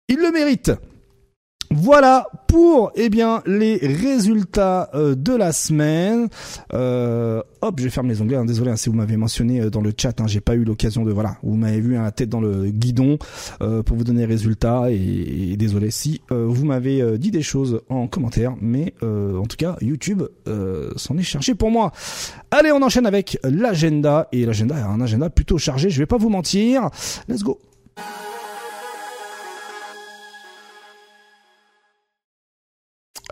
il 0.08 0.18
le 0.18 0.32
mérite. 0.32 0.72
Voilà 1.76 2.28
pour 2.48 2.92
eh 2.94 3.10
bien 3.10 3.42
les 3.48 3.78
résultats 3.78 4.92
euh, 4.94 5.16
de 5.16 5.34
la 5.36 5.52
semaine. 5.52 6.28
Euh, 6.72 7.42
hop, 7.62 7.80
je 7.80 7.90
ferme 7.90 8.10
les 8.10 8.22
onglets. 8.22 8.36
Hein, 8.36 8.46
désolé 8.46 8.70
hein, 8.70 8.76
si 8.76 8.90
vous 8.90 8.96
m'avez 8.96 9.18
mentionné 9.18 9.60
euh, 9.60 9.70
dans 9.72 9.82
le 9.82 9.92
chat. 9.98 10.22
Hein, 10.22 10.28
j'ai 10.28 10.40
pas 10.40 10.54
eu 10.54 10.64
l'occasion 10.64 11.04
de 11.04 11.12
voilà. 11.12 11.38
Vous 11.42 11.56
m'avez 11.56 11.80
vu 11.80 11.94
la 11.94 12.12
tête 12.12 12.30
dans 12.30 12.42
le 12.42 12.70
guidon 12.70 13.18
pour 13.60 13.98
vous 13.98 14.04
donner 14.04 14.22
les 14.22 14.26
résultats 14.26 14.92
et, 14.92 15.56
désolé 15.58 15.90
si 15.90 16.22
vous 16.30 16.66
m'avez 16.66 17.18
dit 17.18 17.32
des 17.32 17.42
choses 17.42 17.82
en 17.90 18.08
commentaire. 18.08 18.54
Mais 18.62 18.94
en 19.02 19.46
tout 19.46 19.58
cas, 19.58 19.76
YouTube 19.82 20.24
s'en 20.96 21.18
est 21.18 21.24
chargé 21.24 21.56
pour 21.56 21.72
moi. 21.72 21.92
Allez, 22.52 22.72
on 22.72 22.82
enchaîne 22.82 23.06
avec 23.06 23.38
l'agenda 23.44 24.28
et 24.32 24.46
l'agenda 24.46 24.78
est 24.78 24.82
un 24.82 25.02
agenda 25.02 25.30
plutôt 25.30 25.58
chargé. 25.58 25.90
Je 25.90 26.00
vais 26.00 26.06
pas 26.06 26.18
vous 26.18 26.30
mentir. 26.30 26.90
Let's 27.28 27.44
go. 27.44 27.60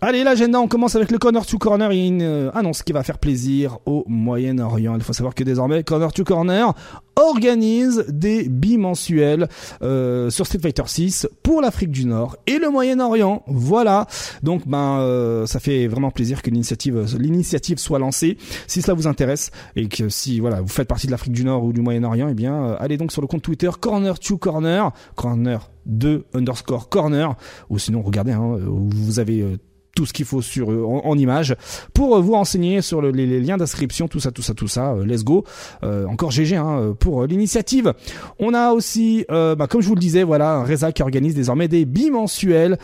Allez, 0.03 0.24
l'agenda, 0.24 0.60
on 0.60 0.67
commence 0.67 0.96
avec 0.96 1.12
le 1.12 1.20
Corner 1.20 1.46
to 1.46 1.60
Corner. 1.60 1.93
Il 1.93 2.08
une 2.08 2.22
euh, 2.24 2.51
annonce 2.55 2.81
qui 2.81 2.91
va 2.91 3.03
faire 3.03 3.20
plaisir 3.20 3.77
au 3.86 4.03
Moyen-Orient. 4.08 4.96
Il 4.96 5.03
faut 5.03 5.13
savoir 5.13 5.36
que 5.36 5.43
désormais, 5.43 5.84
Corner 5.84 6.12
to 6.12 6.24
Corner 6.24 6.74
organise 7.15 8.05
des 8.08 8.50
bimensuels 8.50 9.48
euh, 9.84 10.31
sur 10.31 10.48
Street 10.48 10.58
Fighter 10.60 10.81
6 10.88 11.29
pour 11.43 11.62
l'Afrique 11.62 11.91
du 11.91 12.05
Nord 12.05 12.36
et 12.48 12.58
le 12.58 12.72
Moyen-Orient. 12.72 13.43
Voilà. 13.46 14.08
Donc, 14.41 14.67
ben, 14.67 14.98
euh, 15.01 15.46
ça 15.46 15.60
fait 15.60 15.86
vraiment 15.86 16.10
plaisir 16.10 16.41
que 16.41 16.50
l'initiative, 16.50 17.05
l'initiative 17.20 17.77
soit 17.77 18.00
lancée. 18.00 18.38
Si 18.65 18.81
cela 18.81 18.96
vous 18.96 19.05
intéresse 19.05 19.51
et 19.75 19.88
que 19.88 20.10
si 20.10 20.39
voilà, 20.39 20.62
vous 20.62 20.67
faites 20.67 20.88
partie 20.88 21.05
de 21.05 21.12
l'Afrique 21.12 21.34
du 21.34 21.43
Nord 21.43 21.63
ou 21.63 21.74
du 21.74 21.81
Moyen-Orient, 21.81 22.27
eh 22.27 22.34
bien, 22.34 22.75
allez 22.79 22.98
donc 22.98 23.12
sur 23.12 23.22
le 23.22 23.27
compte 23.27 23.43
Twitter 23.43 23.70
Corner 23.79 24.17
to 24.17 24.39
Corner, 24.39 24.91
Corner 25.13 25.70
2 25.86 26.25
underscore 26.34 26.89
Corner, 26.89 27.36
ou 27.70 27.77
sinon 27.77 28.01
regardez, 28.01 28.31
hein, 28.31 28.58
vous 28.65 29.20
avez 29.20 29.60
tout 29.96 30.06
ce 30.06 30.14
qu'il 30.14 30.26
faut 30.26 30.42
sur 30.42 30.72
euh, 30.72 30.84
en, 30.86 31.18
image 31.18 31.56
pour 31.94 32.16
euh, 32.16 32.22
vous 32.22 32.34
renseigner 32.34 32.82
sur 32.82 33.02
les, 33.02 33.42
liens 33.42 33.58
d'inscription, 33.58 34.08
tout 34.08 34.20
ça, 34.20 34.32
tout 34.32 34.42
ça, 34.42 34.54
tout 34.54 34.68
ça. 34.68 34.94
Euh, 34.94 35.06
let's 35.06 35.24
go. 35.24 35.44
encore 35.84 36.32
GG 36.32 36.56
hein, 36.56 36.96
pour 37.00 37.26
l'initiative. 37.26 37.94
On 38.40 38.54
a 38.54 38.72
aussi, 38.72 39.26
bah, 39.30 39.68
comme 39.70 39.82
je 39.82 39.88
vous 39.88 39.96
le 39.96 40.00
disais, 40.00 40.24
voilà, 40.24 40.64
Reza 40.64 40.92
qui 40.92 41.02
organise 41.02 41.36
désormais 41.36 41.68
des 41.68 41.86
bimensuels 41.86 42.78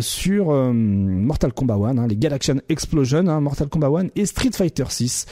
sur 0.00 0.52
Mortal 0.52 1.52
Kombat 1.52 1.74
1, 1.74 1.98
hein, 1.98 2.06
les 2.06 2.16
Galaxian 2.16 2.56
Explosion, 2.68 3.26
hein, 3.26 3.40
Mortal 3.40 3.68
Kombat 3.68 3.88
1 3.88 4.06
et 4.16 4.26
Street 4.26 4.50
Fighter 4.52 4.84
6 4.88 5.26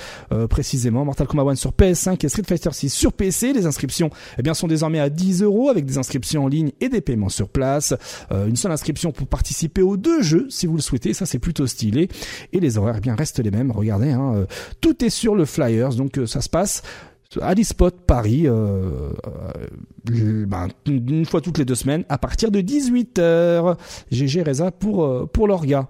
précisément. 0.49 1.05
Mortal 1.05 1.27
Kombat 1.27 1.53
1 1.53 1.55
sur 1.57 1.73
PS5 1.73 2.25
et 2.25 2.29
Street 2.29 2.45
Fighter 2.47 2.71
6 2.73 2.91
sur 2.91 3.13
PC. 3.13 3.53
Les 3.53 3.67
inscriptions, 3.67 4.11
eh 4.39 4.43
bien, 4.43 4.55
sont 4.55 4.69
désormais 4.69 5.01
à 5.01 5.11
10 5.11 5.43
euros 5.43 5.69
avec 5.69 5.85
des 5.85 5.99
inscriptions 5.99 6.45
en 6.45 6.49
ligne 6.49 6.73
et 6.81 6.89
des 6.89 7.01
paiements 7.01 7.29
sur 7.29 7.49
place. 7.49 7.95
une 8.31 8.57
seule 8.57 8.73
inscription 8.73 9.13
pour 9.13 9.27
participer 9.27 9.83
aux 9.83 9.97
deux 9.97 10.23
jeux 10.23 10.47
si 10.51 10.67
vous 10.67 10.77
le 10.77 10.83
souhaitez 10.83 11.15
ça 11.19 11.27
c'est 11.27 11.39
plutôt 11.39 11.67
stylé. 11.67 12.09
Et 12.53 12.61
les 12.61 12.79
horaires 12.79 12.97
eh 12.99 13.01
bien 13.01 13.15
restent 13.15 13.41
les 13.41 13.51
mêmes. 13.51 13.71
Regardez, 13.71 14.11
hein, 14.11 14.35
euh, 14.35 14.47
tout 14.81 15.05
est 15.05 15.11
sur 15.11 15.35
le 15.35 15.45
Flyers, 15.45 15.95
donc 15.95 16.19
euh, 16.19 16.27
ça 16.27 16.41
se 16.41 16.49
passe 16.49 16.83
à 17.43 17.53
l'eSpot 17.53 17.95
Paris, 18.07 18.45
euh, 18.47 19.11
ben, 20.07 20.69
une 20.87 21.27
fois 21.27 21.43
toutes 21.43 21.59
les 21.59 21.67
deux 21.67 21.75
semaines, 21.75 22.05
à 22.09 22.17
partir 22.17 22.51
de 22.51 22.61
18h. 22.61 23.77
GG 24.11 24.43
Reza 24.45 24.71
pour, 24.71 25.29
pour 25.29 25.47
l'orga. 25.47 25.89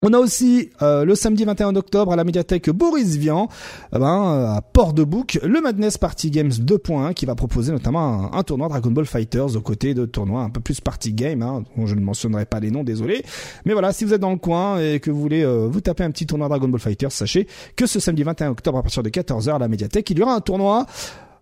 On 0.00 0.12
a 0.12 0.18
aussi 0.20 0.70
euh, 0.80 1.04
le 1.04 1.16
samedi 1.16 1.44
21 1.44 1.74
octobre 1.74 2.12
à 2.12 2.16
la 2.16 2.22
médiathèque 2.22 2.70
Boris 2.70 3.16
Vian, 3.16 3.48
eh 3.92 3.98
ben, 3.98 4.32
euh, 4.32 4.46
à 4.46 4.62
Port-de-Bouc, 4.62 5.40
le 5.42 5.60
Madness 5.60 5.98
Party 5.98 6.30
Games 6.30 6.52
2.1 6.52 7.14
qui 7.14 7.26
va 7.26 7.34
proposer 7.34 7.72
notamment 7.72 8.32
un, 8.32 8.42
tournoi 8.44 8.68
Dragon 8.68 8.92
Ball 8.92 9.06
Fighters 9.06 9.56
aux 9.56 9.60
côtés 9.60 9.94
de 9.94 10.06
tournois 10.06 10.42
un 10.42 10.50
peu 10.50 10.60
plus 10.60 10.80
party 10.80 11.12
game. 11.12 11.42
Hein, 11.42 11.64
dont 11.76 11.86
je 11.86 11.96
ne 11.96 12.00
mentionnerai 12.00 12.46
pas 12.46 12.60
les 12.60 12.70
noms, 12.70 12.84
désolé. 12.84 13.24
Mais 13.64 13.72
voilà, 13.72 13.92
si 13.92 14.04
vous 14.04 14.14
êtes 14.14 14.20
dans 14.20 14.30
le 14.30 14.36
coin 14.36 14.78
et 14.78 15.00
que 15.00 15.10
vous 15.10 15.20
voulez 15.20 15.42
euh, 15.42 15.66
vous 15.68 15.80
taper 15.80 16.04
un 16.04 16.12
petit 16.12 16.26
tournoi 16.26 16.46
Dragon 16.46 16.68
Ball 16.68 16.78
Fighters, 16.78 17.10
sachez 17.10 17.48
que 17.74 17.86
ce 17.86 17.98
samedi 17.98 18.22
21 18.22 18.50
octobre 18.50 18.78
à 18.78 18.82
partir 18.82 19.02
de 19.02 19.10
14h 19.10 19.56
à 19.56 19.58
la 19.58 19.66
médiathèque, 19.66 20.08
il 20.10 20.18
y 20.20 20.22
aura 20.22 20.36
un 20.36 20.40
tournoi 20.40 20.86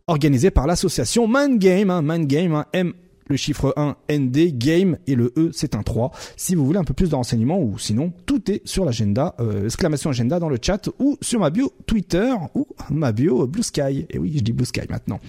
organisé 0.06 0.50
par 0.50 0.66
l'association 0.66 1.28
Man 1.28 1.58
Game, 1.58 1.90
hein, 1.90 2.00
Man 2.00 2.24
Game, 2.24 2.54
hein, 2.54 2.64
M 2.72 2.94
le 3.28 3.36
chiffre 3.36 3.74
1 3.76 3.96
ND 4.10 4.56
game 4.56 4.98
et 5.06 5.14
le 5.14 5.32
E 5.36 5.50
c'est 5.52 5.74
un 5.74 5.82
3 5.82 6.12
si 6.36 6.54
vous 6.54 6.64
voulez 6.64 6.78
un 6.78 6.84
peu 6.84 6.94
plus 6.94 7.10
de 7.10 7.14
renseignements 7.14 7.60
ou 7.60 7.78
sinon 7.78 8.12
tout 8.24 8.50
est 8.50 8.66
sur 8.66 8.84
l'agenda 8.84 9.34
euh, 9.40 9.64
exclamation 9.64 10.10
agenda 10.10 10.38
dans 10.38 10.48
le 10.48 10.58
chat 10.60 10.88
ou 10.98 11.16
sur 11.20 11.40
ma 11.40 11.50
bio 11.50 11.72
Twitter 11.86 12.32
ou 12.54 12.66
ma 12.90 13.12
bio 13.12 13.46
Blue 13.46 13.62
Sky. 13.62 14.06
Et 14.10 14.18
oui 14.18 14.34
je 14.36 14.42
dis 14.42 14.52
Blue 14.52 14.64
Sky 14.64 14.82
maintenant. 14.88 15.20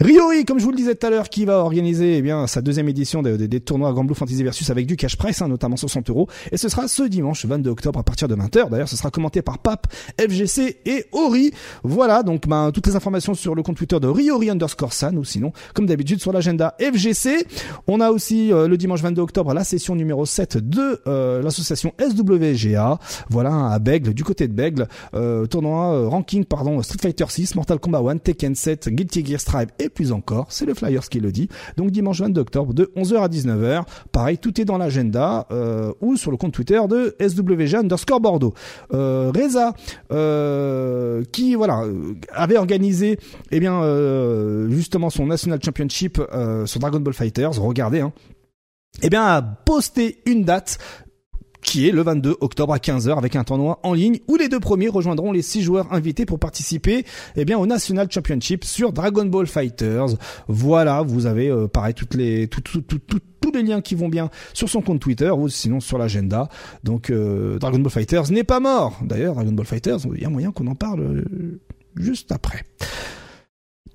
Riori 0.00 0.44
comme 0.44 0.58
je 0.58 0.64
vous 0.64 0.70
le 0.70 0.76
disais 0.76 0.94
tout 0.94 1.06
à 1.06 1.10
l'heure 1.10 1.28
qui 1.28 1.44
va 1.44 1.58
organiser 1.58 2.16
eh 2.16 2.22
bien 2.22 2.46
sa 2.46 2.62
deuxième 2.62 2.88
édition 2.88 3.22
des, 3.22 3.60
tournois 3.60 3.92
Grand 3.92 4.04
Blue 4.04 4.14
Fantasy 4.14 4.42
Versus 4.42 4.68
avec 4.70 4.86
du 4.86 4.96
cash 4.96 5.16
price 5.16 5.42
hein, 5.42 5.48
notamment 5.48 5.76
60 5.76 6.10
euros. 6.10 6.28
Et 6.52 6.56
ce 6.56 6.68
sera 6.68 6.88
ce 6.88 7.04
dimanche 7.04 7.44
22 7.46 7.70
octobre 7.70 7.98
à 7.98 8.02
partir 8.02 8.28
de 8.28 8.34
20h 8.34 8.70
d'ailleurs 8.70 8.88
ce 8.88 8.96
sera 8.96 9.10
commenté 9.10 9.42
par 9.42 9.58
Pape 9.58 9.86
FGC 10.20 10.78
et 10.84 11.06
Ori. 11.12 11.52
Voilà 11.82 12.22
donc 12.22 12.46
ben, 12.48 12.70
toutes 12.72 12.86
les 12.86 12.96
informations 12.96 13.34
sur 13.34 13.54
le 13.54 13.62
compte 13.62 13.76
Twitter 13.76 14.00
de 14.00 14.08
Riori 14.08 14.50
underscore 14.50 14.92
San 14.92 15.16
ou 15.16 15.24
sinon 15.24 15.52
comme 15.74 15.86
d'habitude 15.86 16.20
sur 16.20 16.32
l'agenda 16.32 16.74
FGC 16.80 17.35
on 17.86 18.00
a 18.00 18.10
aussi 18.10 18.52
euh, 18.52 18.68
le 18.68 18.76
dimanche 18.76 19.02
22 19.02 19.22
octobre 19.22 19.54
la 19.54 19.64
session 19.64 19.94
numéro 19.94 20.26
7 20.26 20.58
de 20.58 21.00
euh, 21.06 21.42
l'association 21.42 21.92
SWGA. 22.00 22.98
Voilà 23.28 23.70
à 23.70 23.78
Bègle, 23.78 24.14
du 24.14 24.24
côté 24.24 24.48
de 24.48 24.52
Bègle, 24.52 24.88
euh, 25.14 25.46
tournoi 25.46 26.08
ranking 26.08 26.44
pardon 26.44 26.82
Street 26.82 26.98
Fighter 27.00 27.26
6, 27.28 27.54
Mortal 27.54 27.78
Kombat 27.78 28.00
1, 28.00 28.18
Tekken 28.18 28.54
7, 28.54 28.88
Guilty 28.88 29.24
Gear 29.24 29.40
Strive 29.40 29.68
et 29.78 29.88
plus 29.88 30.12
encore. 30.12 30.46
C'est 30.50 30.66
le 30.66 30.74
Flyers 30.74 31.08
qui 31.08 31.20
le 31.20 31.32
dit. 31.32 31.48
Donc 31.76 31.90
dimanche 31.90 32.20
22 32.20 32.40
octobre 32.40 32.74
de 32.74 32.90
11h 32.96 33.16
à 33.16 33.28
19h. 33.28 33.82
Pareil, 34.12 34.38
tout 34.38 34.60
est 34.60 34.64
dans 34.64 34.78
l'agenda 34.78 35.46
ou 36.00 36.16
sur 36.16 36.30
le 36.30 36.36
compte 36.36 36.52
Twitter 36.52 36.80
de 36.88 37.14
SWGA 37.20 37.80
underscore 37.80 38.20
Bordeaux. 38.20 38.54
Reza 38.90 39.74
qui 41.32 41.54
voilà 41.54 41.82
avait 42.32 42.58
organisé 42.58 43.18
eh 43.50 43.60
bien 43.60 43.82
justement 44.70 45.10
son 45.10 45.26
National 45.26 45.60
Championship 45.62 46.20
sur 46.64 46.80
Dragon 46.80 47.00
Ball 47.00 47.14
Fighter 47.14 47.25
regardez, 47.58 48.00
hein, 48.00 48.12
eh 49.02 49.10
bien, 49.10 49.24
a 49.24 49.42
posté 49.42 50.22
une 50.26 50.44
date 50.44 50.78
qui 51.66 51.88
est 51.88 51.92
le 51.92 52.02
22 52.02 52.36
octobre 52.40 52.72
à 52.72 52.78
15h 52.78 53.18
avec 53.18 53.34
un 53.34 53.42
tournoi 53.42 53.80
en 53.82 53.92
ligne 53.92 54.20
où 54.28 54.36
les 54.36 54.48
deux 54.48 54.60
premiers 54.60 54.88
rejoindront 54.88 55.32
les 55.32 55.42
six 55.42 55.62
joueurs 55.62 55.92
invités 55.92 56.24
pour 56.24 56.38
participer 56.38 57.04
eh 57.34 57.44
bien 57.44 57.58
au 57.58 57.66
National 57.66 58.06
Championship 58.08 58.64
sur 58.64 58.92
Dragon 58.92 59.26
Ball 59.26 59.48
Fighters. 59.48 60.10
Voilà, 60.46 61.02
vous 61.02 61.26
avez 61.26 61.48
euh, 61.48 61.66
pareil 61.66 61.92
toutes 61.92 62.14
les 62.14 62.46
tout, 62.46 62.62
tous 62.62 63.52
les 63.52 63.62
liens 63.62 63.80
qui 63.80 63.96
vont 63.96 64.08
bien 64.08 64.30
sur 64.54 64.68
son 64.68 64.80
compte 64.80 65.00
Twitter 65.00 65.30
ou 65.30 65.48
sinon 65.48 65.80
sur 65.80 65.98
l'agenda. 65.98 66.48
Donc 66.84 67.10
euh, 67.10 67.58
Dragon 67.58 67.80
Ball 67.80 67.92
Fighters 67.92 68.30
n'est 68.30 68.44
pas 68.44 68.60
mort. 68.60 69.00
D'ailleurs, 69.02 69.34
Dragon 69.34 69.52
Ball 69.52 69.66
Fighters, 69.66 69.98
il 70.14 70.22
y 70.22 70.24
a 70.24 70.30
moyen 70.30 70.52
qu'on 70.52 70.68
en 70.68 70.76
parle 70.76 71.00
euh, 71.00 71.60
juste 71.96 72.30
après. 72.30 72.64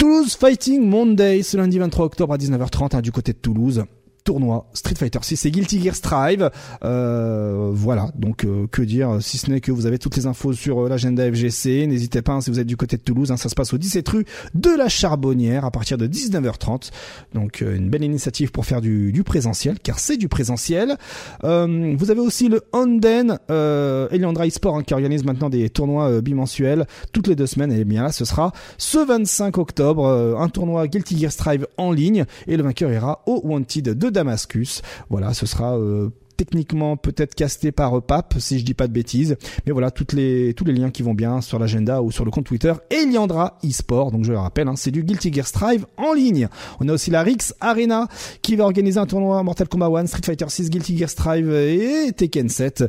Toulouse 0.02 0.36
Fighting 0.36 0.84
Monday, 0.84 1.44
ce 1.44 1.58
lundi 1.58 1.78
23 1.78 2.06
octobre 2.06 2.34
à 2.34 2.38
19h30 2.38 2.96
hein, 2.96 3.02
du 3.02 3.12
côté 3.12 3.34
de 3.34 3.38
Toulouse 3.38 3.86
tournoi 4.24 4.70
Street 4.74 4.96
Fighter 4.96 5.20
6 5.22 5.46
et 5.46 5.52
Guilty 5.52 5.82
Gear 5.82 5.96
Strive. 5.96 6.50
Euh, 6.84 7.70
voilà, 7.74 8.10
donc 8.16 8.46
euh, 8.46 8.68
que 8.72 8.82
dire 8.82 9.18
si 9.22 9.38
ce 9.38 9.50
n'est 9.50 9.62
que 9.62 9.72
vous 9.72 9.86
avez 9.86 10.00
toutes 10.00 10.16
les 10.16 10.26
infos 10.26 10.54
sur 10.54 10.86
euh, 10.86 10.90
l'agenda 10.90 11.30
FGC. 11.32 11.88
N'hésitez 11.88 12.22
pas 12.22 12.34
hein, 12.34 12.42
si 12.42 12.50
vous 12.50 12.60
êtes 12.60 12.68
du 12.68 12.78
côté 12.78 12.98
de 12.98 13.02
Toulouse, 13.02 13.32
hein, 13.32 13.38
ça 13.38 13.50
se 13.50 13.56
passe 13.56 13.74
au 13.74 13.78
17 13.78 14.08
rue 14.10 14.26
de 14.54 14.70
la 14.70 14.90
Charbonnière 14.90 15.66
à 15.66 15.72
partir 15.72 15.98
de 15.98 16.08
19h30. 16.08 16.92
Donc 17.34 17.62
une 17.62 17.90
belle 17.90 18.04
initiative 18.04 18.52
pour 18.52 18.66
faire 18.66 18.82
du, 18.82 19.12
du 19.12 19.24
présentiel, 19.24 19.80
car 19.80 20.00
c'est 20.00 20.18
du 20.18 20.28
présentiel. 20.28 20.98
vous 21.42 22.12
avez 22.12 22.20
aussi 22.20 22.50
le 22.50 22.62
Onden 22.74 23.40
euh, 23.50 24.08
Eliandra 24.12 24.48
eSport 24.48 24.78
hein, 24.78 24.84
qui 24.84 24.94
organise 24.94 25.24
maintenant 25.24 25.50
des 25.50 25.70
tournois 25.70 26.22
bimensuels 26.22 26.86
toutes 27.12 27.28
les 27.28 27.36
deux 27.36 27.48
semaines. 27.48 27.72
Et 27.72 27.84
bien 27.86 28.04
là, 28.04 28.12
ce 28.12 28.26
sera 28.26 28.52
ce 28.78 29.00
25 29.00 29.58
octobre, 29.58 30.08
un 30.38 30.50
tournoi 30.50 30.88
Guilty 30.88 31.18
Gear 31.18 31.32
Strive 31.32 31.68
en 31.78 31.92
ligne 31.92 32.26
et 32.48 32.58
le 32.58 32.64
vainqueur 32.64 32.92
ira 32.92 33.22
au 33.26 33.42
Wanted 33.44 33.98
de 33.98 34.11
Damascus. 34.12 34.82
Voilà, 35.10 35.34
ce 35.34 35.46
sera 35.46 35.78
euh, 35.78 36.10
techniquement 36.46 36.98
peut-être 36.98 37.36
casté 37.36 37.72
par 37.72 38.02
Pape, 38.02 38.36
si 38.40 38.60
je 38.60 38.66
dis 38.66 38.74
pas 38.74 38.88
de 38.88 38.94
bêtises. 38.94 39.38
Mais 39.66 39.72
voilà, 39.72 39.92
toutes 39.92 40.14
les, 40.14 40.54
tous 40.56 40.66
les 40.66 40.74
liens 40.74 40.90
qui 40.90 41.04
vont 41.04 41.14
bien 41.14 41.42
sur 41.42 41.60
l'agenda 41.60 42.02
ou 42.02 42.12
sur 42.12 42.26
le 42.26 42.32
compte 42.32 42.46
Twitter. 42.46 42.74
Eliandra 42.90 43.60
eSport, 43.64 44.12
donc 44.12 44.26
je 44.26 44.32
le 44.32 44.38
rappelle, 44.38 44.68
hein, 44.68 44.76
c'est 44.76 44.92
du 44.92 45.04
Guilty 45.04 45.32
Gear 45.32 45.48
Strive 45.48 45.86
en 45.98 46.14
ligne. 46.14 46.48
On 46.80 46.88
a 46.90 46.94
aussi 46.94 47.12
la 47.12 47.24
Rix 47.24 47.54
Arena 47.60 48.08
qui 48.42 48.56
va 48.56 48.66
organiser 48.66 49.00
un 49.00 49.06
tournoi 49.06 49.42
Mortal 49.44 49.68
Kombat 49.68 49.88
1, 49.88 50.08
Street 50.08 50.22
Fighter 50.26 50.46
6, 50.48 50.70
Guilty 50.70 50.98
Gear 50.98 51.10
Strive 51.10 51.52
et 51.52 52.12
Tekken 52.12 52.50
7. 52.50 52.84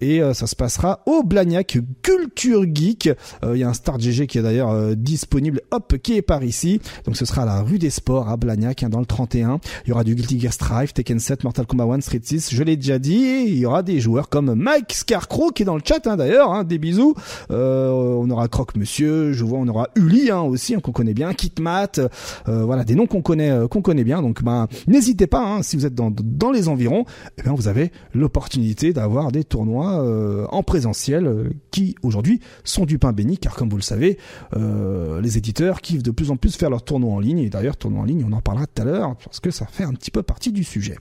Et 0.00 0.22
euh, 0.22 0.34
ça 0.34 0.46
se 0.46 0.56
passera 0.56 1.00
au 1.06 1.22
Blagnac 1.22 1.78
Culture 2.02 2.64
Geek. 2.72 3.08
Euh, 3.44 3.56
il 3.56 3.60
y 3.60 3.64
a 3.64 3.68
un 3.68 3.74
Star 3.74 3.98
GG 3.98 4.26
qui 4.26 4.38
est 4.38 4.42
d'ailleurs 4.42 4.70
euh, 4.70 4.94
disponible, 4.94 5.60
hop, 5.70 5.96
qui 6.02 6.16
est 6.16 6.22
par 6.22 6.44
ici. 6.44 6.80
Donc 7.04 7.16
ce 7.16 7.24
sera 7.24 7.42
à 7.42 7.46
la 7.46 7.62
rue 7.62 7.78
des 7.78 7.90
Sports 7.90 8.28
à 8.28 8.36
Blagnac, 8.36 8.82
hein, 8.82 8.88
dans 8.88 9.00
le 9.00 9.06
31. 9.06 9.60
Il 9.84 9.90
y 9.90 9.92
aura 9.92 10.04
du 10.04 10.14
Guilty 10.14 10.40
Gear 10.40 10.52
Strive, 10.52 10.92
Tekken 10.92 11.18
7, 11.18 11.44
Mortal 11.44 11.66
Kombat 11.66 11.84
1, 11.84 12.00
Street 12.00 12.20
6. 12.22 12.54
Je 12.54 12.62
l'ai 12.62 12.76
déjà 12.76 12.97
dit. 12.98 13.44
Il 13.46 13.58
y 13.58 13.66
aura 13.66 13.82
des 13.82 14.00
joueurs 14.00 14.28
comme 14.28 14.54
Mike 14.54 14.92
Scarecrow 14.92 15.50
qui 15.50 15.62
est 15.62 15.66
dans 15.66 15.76
le 15.76 15.82
chat 15.84 16.06
hein, 16.06 16.16
d'ailleurs. 16.16 16.52
Hein, 16.52 16.64
des 16.64 16.78
bisous. 16.78 17.14
Euh, 17.50 17.90
on 17.90 18.28
aura 18.30 18.48
Croque 18.48 18.76
Monsieur. 18.76 19.32
Je 19.32 19.44
vois, 19.44 19.58
on 19.58 19.68
aura 19.68 19.88
Uli 19.94 20.30
hein, 20.30 20.40
aussi 20.40 20.74
qu'on 20.74 20.92
connaît 20.92 21.14
bien. 21.14 21.32
Kitmat. 21.34 21.98
Euh, 22.48 22.64
voilà, 22.64 22.84
des 22.84 22.94
noms 22.94 23.06
qu'on 23.06 23.22
connaît 23.22 23.50
euh, 23.50 23.68
qu'on 23.68 23.82
connaît 23.82 24.04
bien. 24.04 24.22
Donc, 24.22 24.42
ben, 24.42 24.68
n'hésitez 24.86 25.26
pas 25.26 25.62
si 25.62 25.76
vous 25.76 25.86
êtes 25.86 25.94
dans, 25.94 26.10
dans 26.10 26.50
les 26.50 26.68
environs. 26.68 27.04
Eh 27.38 27.42
bien, 27.42 27.54
vous 27.54 27.68
avez 27.68 27.92
l'opportunité 28.14 28.92
d'avoir 28.92 29.32
des 29.32 29.44
tournois 29.44 30.48
en 30.50 30.62
présentiel 30.62 31.50
qui 31.70 31.94
aujourd'hui 32.02 32.40
sont 32.64 32.84
du 32.84 32.98
pain 32.98 33.12
béni, 33.12 33.38
car 33.38 33.54
comme 33.54 33.68
vous 33.68 33.76
le 33.76 33.82
savez, 33.82 34.18
les 34.56 35.38
éditeurs 35.38 35.80
kiffent 35.80 36.02
de 36.02 36.10
plus 36.10 36.30
en 36.30 36.36
plus 36.36 36.56
faire 36.56 36.70
leurs 36.70 36.82
tournois 36.82 37.14
en 37.14 37.20
ligne. 37.20 37.38
Et 37.38 37.50
d'ailleurs, 37.50 37.76
tournois 37.76 38.02
en 38.02 38.04
ligne, 38.04 38.24
on 38.28 38.32
en 38.32 38.40
parlera 38.40 38.66
tout 38.66 38.82
à 38.82 38.84
l'heure 38.84 39.16
parce 39.16 39.40
que 39.40 39.50
ça 39.50 39.66
fait 39.66 39.84
un 39.84 39.92
petit 39.92 40.10
peu 40.10 40.22
partie 40.22 40.52
du 40.52 40.64
sujet 40.64 40.96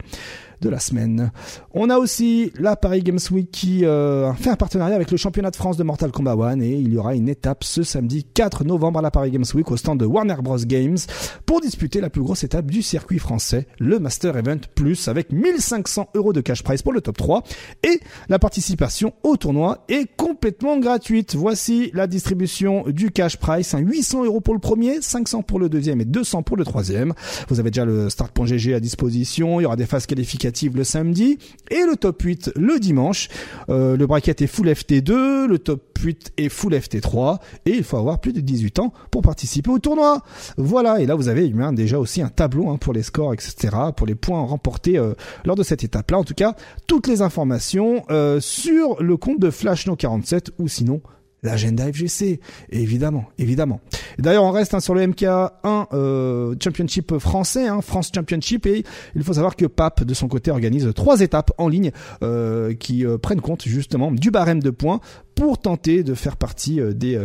de 0.61 0.69
la 0.69 0.79
semaine. 0.79 1.31
On 1.73 1.89
a 1.89 1.97
aussi 1.97 2.51
la 2.59 2.75
Paris 2.75 3.03
Games 3.03 3.19
Week 3.31 3.51
qui 3.51 3.85
euh, 3.85 4.33
fait 4.33 4.49
un 4.49 4.55
partenariat 4.55 4.95
avec 4.95 5.11
le 5.11 5.17
championnat 5.17 5.51
de 5.51 5.55
France 5.55 5.77
de 5.77 5.83
Mortal 5.83 6.11
Kombat 6.11 6.33
1 6.33 6.61
et 6.61 6.69
il 6.69 6.93
y 6.93 6.97
aura 6.97 7.15
une 7.15 7.29
étape 7.29 7.63
ce 7.63 7.83
samedi 7.83 8.23
4 8.23 8.63
novembre 8.63 8.99
à 8.99 9.01
la 9.01 9.11
Paris 9.11 9.31
Games 9.31 9.45
Week 9.53 9.69
au 9.69 9.77
stand 9.77 9.99
de 9.99 10.05
Warner 10.05 10.37
Bros 10.41 10.57
Games 10.57 10.97
pour 11.45 11.61
disputer 11.61 12.01
la 12.01 12.09
plus 12.09 12.21
grosse 12.21 12.43
étape 12.43 12.65
du 12.65 12.81
circuit 12.81 13.19
français, 13.19 13.67
le 13.79 13.99
Master 13.99 14.35
Event 14.37 14.61
Plus 14.73 15.07
avec 15.07 15.31
1500 15.31 16.09
euros 16.15 16.33
de 16.33 16.41
cash 16.41 16.63
prize 16.63 16.81
pour 16.81 16.93
le 16.93 17.01
top 17.01 17.17
3 17.17 17.43
et 17.83 17.99
la 18.29 18.39
participation 18.39 19.13
au 19.23 19.37
tournoi 19.37 19.85
est 19.89 20.07
complètement 20.15 20.79
gratuite. 20.79 21.35
Voici 21.35 21.91
la 21.93 22.07
distribution 22.07 22.85
du 22.87 23.11
cash 23.11 23.37
prize, 23.37 23.75
800 23.77 24.25
euros 24.25 24.41
pour 24.41 24.55
le 24.55 24.59
premier, 24.59 25.01
500 25.01 25.43
pour 25.43 25.59
le 25.59 25.69
deuxième 25.69 26.01
et 26.01 26.05
200 26.05 26.41
pour 26.43 26.57
le 26.57 26.65
troisième. 26.65 27.13
Vous 27.49 27.59
avez 27.59 27.69
déjà 27.69 27.85
le 27.85 28.09
start.gg 28.09 28.73
à 28.73 28.79
disposition, 28.79 29.59
il 29.59 29.63
y 29.63 29.65
aura 29.65 29.75
des 29.75 29.85
phases 29.85 30.07
qualificatives 30.07 30.46
le 30.73 30.83
samedi 30.83 31.37
et 31.69 31.83
le 31.85 31.95
top 31.95 32.21
8 32.21 32.51
le 32.55 32.79
dimanche. 32.79 33.29
Euh, 33.69 33.97
le 33.97 34.07
bracket 34.07 34.41
est 34.41 34.47
full 34.47 34.67
FT2, 34.67 35.45
le 35.45 35.59
top 35.59 35.97
8 35.99 36.33
est 36.37 36.49
full 36.49 36.73
FT3 36.73 37.39
et 37.65 37.71
il 37.71 37.83
faut 37.83 37.97
avoir 37.97 38.19
plus 38.19 38.33
de 38.33 38.41
18 38.41 38.79
ans 38.79 38.93
pour 39.11 39.21
participer 39.21 39.69
au 39.69 39.79
tournoi. 39.79 40.23
Voilà, 40.57 40.99
et 41.01 41.05
là 41.05 41.15
vous 41.15 41.27
avez 41.27 41.51
déjà 41.73 41.99
aussi 41.99 42.21
un 42.21 42.29
tableau 42.29 42.69
hein, 42.69 42.77
pour 42.77 42.93
les 42.93 43.03
scores, 43.03 43.33
etc., 43.33 43.75
pour 43.95 44.07
les 44.07 44.15
points 44.15 44.41
remportés 44.41 44.97
euh, 44.97 45.13
lors 45.45 45.55
de 45.55 45.63
cette 45.63 45.83
étape-là. 45.83 46.19
En 46.19 46.23
tout 46.23 46.33
cas, 46.33 46.55
toutes 46.87 47.07
les 47.07 47.21
informations 47.21 48.03
euh, 48.09 48.39
sur 48.39 49.01
le 49.01 49.17
compte 49.17 49.39
de 49.39 49.49
Flash 49.49 49.87
No 49.87 49.95
47 49.95 50.51
ou 50.59 50.67
sinon 50.67 51.01
l'agenda 51.43 51.91
FGC, 51.91 52.39
évidemment, 52.71 53.25
évidemment. 53.37 53.79
D'ailleurs, 54.17 54.43
on 54.43 54.51
reste 54.51 54.73
hein, 54.73 54.79
sur 54.79 54.95
le 54.95 55.01
MK1 55.05 55.49
euh, 55.93 56.55
Championship 56.61 57.17
français, 57.19 57.67
hein, 57.67 57.81
France 57.81 58.11
Championship, 58.13 58.65
et 58.65 58.83
il 59.15 59.23
faut 59.23 59.33
savoir 59.33 59.55
que 59.55 59.65
Pape, 59.65 60.03
de 60.03 60.13
son 60.13 60.27
côté, 60.27 60.51
organise 60.51 60.89
trois 60.95 61.21
étapes 61.21 61.51
en 61.57 61.67
ligne 61.67 61.91
euh, 62.23 62.73
qui 62.73 63.05
euh, 63.05 63.17
prennent 63.17 63.41
compte 63.41 63.63
justement 63.63 64.11
du 64.11 64.31
barème 64.31 64.61
de 64.61 64.71
points 64.71 64.99
pour 65.35 65.59
tenter 65.59 66.03
de 66.03 66.15
faire 66.15 66.35
partie 66.35 66.79
des 66.95 67.19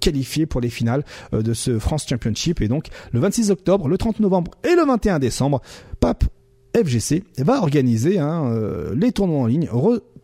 qualifiés 0.00 0.46
pour 0.46 0.62
les 0.62 0.70
finales 0.70 1.04
de 1.32 1.52
ce 1.52 1.78
France 1.78 2.06
Championship. 2.08 2.62
Et 2.62 2.68
donc, 2.68 2.86
le 3.12 3.20
26 3.20 3.50
octobre, 3.50 3.88
le 3.88 3.98
30 3.98 4.20
novembre 4.20 4.52
et 4.64 4.74
le 4.74 4.86
21 4.86 5.18
décembre, 5.18 5.60
Pape 6.00 6.24
FGC 6.74 7.24
va 7.36 7.58
organiser 7.58 8.18
hein, 8.18 8.50
les 8.96 9.12
tournois 9.12 9.42
en 9.42 9.46
ligne 9.46 9.68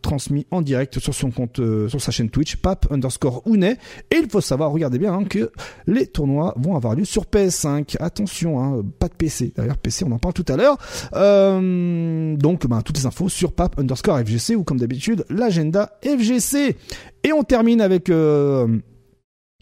transmis 0.03 0.47
en 0.51 0.63
direct 0.63 0.99
sur 0.99 1.15
son 1.15 1.31
compte, 1.31 1.59
euh, 1.59 1.89
sur 1.89 2.01
sa 2.01 2.11
chaîne 2.11 2.31
Twitch, 2.31 2.57
pap 2.57 2.87
underscore 2.91 3.43
Ounet. 3.47 3.77
Et 4.11 4.17
il 4.17 4.29
faut 4.29 4.41
savoir, 4.41 4.71
regardez 4.73 4.99
bien, 4.99 5.13
hein, 5.13 5.25
que 5.25 5.51
les 5.87 6.07
tournois 6.07 6.55
vont 6.57 6.77
avoir 6.77 6.95
lieu 6.95 7.05
sur 7.05 7.25
PS5. 7.25 7.97
Attention, 8.01 8.63
hein, 8.63 8.83
pas 8.99 9.09
de 9.09 9.15
PC. 9.15 9.53
D'ailleurs, 9.57 9.79
PC, 9.79 10.05
on 10.05 10.13
en 10.13 10.19
parle 10.19 10.35
tout 10.35 10.47
à 10.49 10.57
l'heure. 10.57 10.79
Euh, 11.15 12.37
donc, 12.37 12.67
ben, 12.67 12.83
toutes 12.83 12.99
les 12.99 13.07
infos 13.07 13.29
sur 13.29 13.53
pap 13.53 13.79
underscore 13.79 14.19
FGC 14.21 14.55
ou 14.55 14.65
comme 14.65 14.79
d'habitude, 14.79 15.25
l'agenda 15.31 15.99
FGC. 16.03 16.77
Et 17.25 17.33
on 17.33 17.43
termine 17.43 17.81
avec... 17.81 18.11
Euh, 18.11 18.79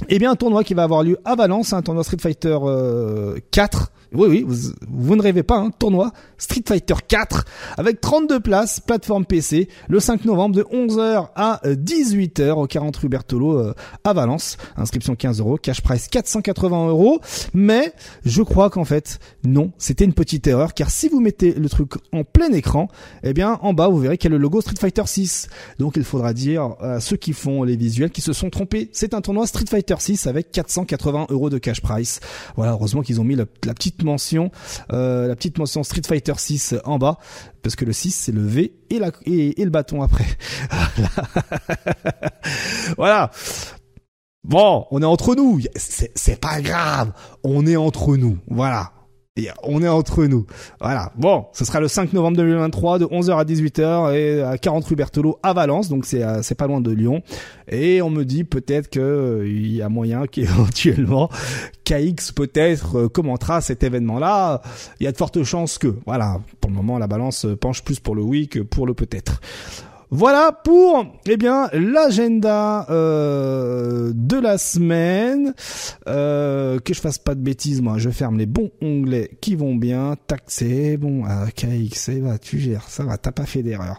eh 0.08 0.18
bien, 0.18 0.30
un 0.30 0.36
tournoi 0.36 0.62
qui 0.62 0.74
va 0.74 0.82
avoir 0.82 1.02
lieu 1.02 1.18
à 1.24 1.36
Valence, 1.36 1.72
un 1.72 1.80
tournoi 1.80 2.04
Street 2.04 2.18
Fighter 2.20 2.58
4 3.50 3.92
oui, 4.12 4.28
oui, 4.28 4.46
vous, 4.88 5.16
ne 5.16 5.22
rêvez 5.22 5.42
pas, 5.42 5.56
un 5.56 5.66
hein, 5.66 5.70
tournoi 5.76 6.12
Street 6.38 6.62
Fighter 6.66 6.94
4 7.06 7.44
avec 7.76 8.00
32 8.00 8.40
places, 8.40 8.80
plateforme 8.80 9.26
PC, 9.26 9.68
le 9.88 9.98
5 9.98 10.24
novembre 10.24 10.54
de 10.54 10.62
11h 10.62 11.28
à 11.34 11.60
18h 11.64 12.52
au 12.52 12.66
40 12.66 12.96
rue 12.96 13.08
Bertolo 13.08 13.58
euh, 13.58 13.74
à 14.04 14.12
Valence. 14.12 14.58
Inscription 14.76 15.16
15 15.16 15.40
euros, 15.40 15.56
cash 15.56 15.80
price 15.80 16.08
480 16.08 16.88
euros. 16.88 17.20
Mais 17.52 17.92
je 18.24 18.42
crois 18.42 18.70
qu'en 18.70 18.84
fait, 18.84 19.18
non, 19.44 19.72
c'était 19.76 20.04
une 20.04 20.14
petite 20.14 20.46
erreur 20.46 20.72
car 20.74 20.90
si 20.90 21.08
vous 21.08 21.20
mettez 21.20 21.52
le 21.52 21.68
truc 21.68 21.92
en 22.12 22.22
plein 22.22 22.52
écran, 22.52 22.88
eh 23.24 23.32
bien 23.32 23.58
en 23.62 23.72
bas 23.72 23.88
vous 23.88 23.98
verrez 23.98 24.18
qu'il 24.18 24.30
y 24.30 24.34
a 24.34 24.36
le 24.36 24.42
logo 24.42 24.60
Street 24.60 24.76
Fighter 24.78 25.02
6. 25.04 25.48
Donc 25.78 25.96
il 25.96 26.04
faudra 26.04 26.32
dire 26.32 26.76
à 26.80 27.00
ceux 27.00 27.16
qui 27.16 27.32
font 27.32 27.64
les 27.64 27.76
visuels 27.76 28.10
qui 28.10 28.20
se 28.20 28.32
sont 28.32 28.50
trompés. 28.50 28.88
C'est 28.92 29.14
un 29.14 29.20
tournoi 29.20 29.46
Street 29.46 29.66
Fighter 29.68 29.85
6 29.98 30.26
avec 30.26 30.50
480 30.50 31.26
euros 31.30 31.50
de 31.50 31.58
cash 31.58 31.80
price. 31.80 32.20
Voilà, 32.56 32.72
heureusement 32.72 33.02
qu'ils 33.02 33.20
ont 33.20 33.24
mis 33.24 33.36
la 33.36 33.46
petite 33.46 34.02
mention, 34.02 34.50
euh, 34.92 35.28
la 35.28 35.36
petite 35.36 35.58
mention 35.58 35.82
Street 35.82 36.02
Fighter 36.06 36.34
6 36.36 36.76
en 36.84 36.98
bas, 36.98 37.18
parce 37.62 37.76
que 37.76 37.84
le 37.84 37.92
6 37.92 38.10
c'est 38.10 38.32
le 38.32 38.44
V 38.44 38.74
et, 38.90 38.98
la, 38.98 39.10
et, 39.24 39.62
le 39.62 39.70
bâton 39.70 40.02
après. 40.02 40.26
voilà. 42.96 43.30
Bon, 44.44 44.86
on 44.90 45.02
est 45.02 45.06
entre 45.06 45.34
nous. 45.34 45.60
C'est 45.74 46.40
pas 46.40 46.60
grave. 46.60 47.12
On 47.42 47.66
est 47.66 47.76
entre 47.76 48.16
nous. 48.16 48.38
Voilà 48.48 48.92
on 49.62 49.82
est 49.82 49.88
entre 49.88 50.24
nous. 50.24 50.46
Voilà. 50.80 51.12
Bon, 51.16 51.46
ce 51.52 51.64
sera 51.64 51.80
le 51.80 51.88
5 51.88 52.12
novembre 52.12 52.38
2023 52.38 52.98
de 52.98 53.04
11h 53.04 53.38
à 53.38 53.44
18h 53.44 54.14
et 54.14 54.42
à 54.42 54.56
40 54.56 54.84
rue 54.84 54.96
Berthelot 54.96 55.38
à 55.42 55.52
Valence, 55.52 55.88
donc 55.88 56.06
c'est 56.06 56.22
euh, 56.22 56.42
c'est 56.42 56.54
pas 56.54 56.66
loin 56.66 56.80
de 56.80 56.90
Lyon. 56.90 57.22
Et 57.68 58.00
on 58.00 58.10
me 58.10 58.24
dit 58.24 58.44
peut-être 58.44 58.88
que 58.88 59.00
euh, 59.00 59.48
y 59.48 59.82
a 59.82 59.88
moyen 59.88 60.26
qu'éventuellement 60.30 61.28
KX 61.84 62.32
peut-être 62.34 62.98
euh, 62.98 63.08
commentera 63.08 63.60
cet 63.60 63.82
événement-là. 63.82 64.62
Il 65.00 65.04
y 65.04 65.06
a 65.06 65.12
de 65.12 65.16
fortes 65.16 65.42
chances 65.42 65.78
que, 65.78 65.94
voilà, 66.06 66.40
pour 66.60 66.70
le 66.70 66.76
moment 66.76 66.98
la 66.98 67.06
balance 67.06 67.46
penche 67.60 67.82
plus 67.82 68.00
pour 68.00 68.14
le 68.14 68.22
oui 68.22 68.48
que 68.48 68.60
pour 68.60 68.86
le 68.86 68.94
peut-être. 68.94 69.40
Voilà 70.10 70.52
pour 70.52 71.04
eh 71.26 71.36
bien 71.36 71.68
l'agenda 71.72 72.86
euh, 72.90 74.12
de 74.14 74.38
la 74.38 74.58
semaine. 74.58 75.54
Euh, 76.08 76.78
que 76.78 76.94
je 76.94 77.00
fasse 77.00 77.18
pas 77.18 77.34
de 77.34 77.40
bêtises, 77.40 77.82
moi, 77.82 77.98
je 77.98 78.10
ferme 78.10 78.38
les 78.38 78.46
bons 78.46 78.70
onglets 78.80 79.30
qui 79.40 79.56
vont 79.56 79.74
bien. 79.74 80.14
Tac, 80.26 80.44
c'est 80.46 80.96
bon. 80.96 81.24
Ah, 81.26 81.46
KX, 81.54 82.10
va, 82.20 82.38
tu 82.38 82.58
gères, 82.58 82.88
ça 82.88 83.04
va, 83.04 83.18
t'as 83.18 83.32
pas 83.32 83.46
fait 83.46 83.62
d'erreur. 83.62 83.98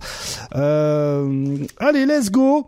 Euh, 0.55 1.57
allez, 1.77 2.05
let's 2.05 2.31
go. 2.31 2.65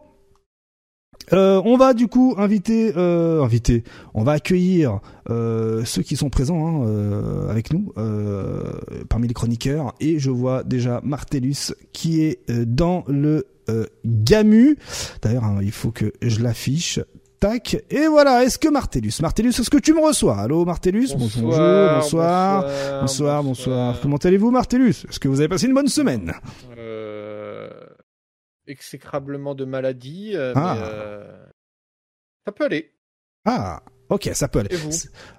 Euh, 1.32 1.62
on 1.64 1.78
va 1.78 1.94
du 1.94 2.08
coup 2.08 2.34
inviter, 2.38 2.94
euh, 2.98 3.44
inviter, 3.44 3.84
on 4.14 4.24
va 4.24 4.34
accueillir 4.34 5.00
euh, 5.30 5.86
ceux 5.86 6.02
qui 6.02 6.16
sont 6.16 6.30
présents 6.30 6.68
hein, 6.68 6.88
euh, 6.88 7.50
avec 7.50 7.72
nous 7.72 7.94
parmi 9.10 9.28
les 9.28 9.34
chroniqueurs 9.34 9.94
et 10.00 10.20
je 10.20 10.32
vois 10.32 10.64
déjà 10.64 11.02
Martellus 11.04 11.74
qui 11.94 12.22
est 12.22 12.50
dans 12.50 13.04
le 13.08 13.46
Gamu. 14.06 14.78
D'ailleurs, 15.22 15.44
hein, 15.44 15.60
il 15.62 15.72
faut 15.72 15.92
que 15.92 16.12
je 16.22 16.42
l'affiche. 16.42 17.00
Tac. 17.40 17.78
Et 17.90 18.08
voilà, 18.08 18.44
est-ce 18.44 18.60
que 18.60 18.68
Martellus, 18.68 19.14
Martellus, 19.22 19.52
est-ce 19.52 19.70
que 19.70 19.78
tu 19.78 19.94
me 19.94 20.06
reçois? 20.06 20.38
Allô 20.40 20.66
Martellus, 20.66 21.10
bonjour, 21.18 21.44
bonsoir, 21.44 22.02
bonsoir, 22.02 22.66
bonsoir, 23.02 23.44
bonsoir. 23.44 24.02
Comment 24.02 24.18
allez-vous 24.18 24.52
Martellus? 24.52 25.06
Est-ce 25.10 25.20
que 25.20 25.30
vous 25.30 25.40
avez 25.40 25.48
passé 25.48 25.68
une 25.68 25.74
bonne 25.74 25.88
semaine? 25.88 26.34
Exécrablement 28.70 29.56
de 29.56 29.66
maladie, 29.66 30.32
euh, 30.36 30.54
ah. 30.56 30.76
mais 30.76 30.82
euh, 30.86 31.46
ça 32.46 32.52
peut 32.52 32.66
aller. 32.66 32.92
Ah, 33.46 33.82
ok, 34.10 34.30
ça 34.34 34.48
peut 34.48 34.60
aller. 34.60 34.74
Et 34.74 34.78
vous? 34.78 34.92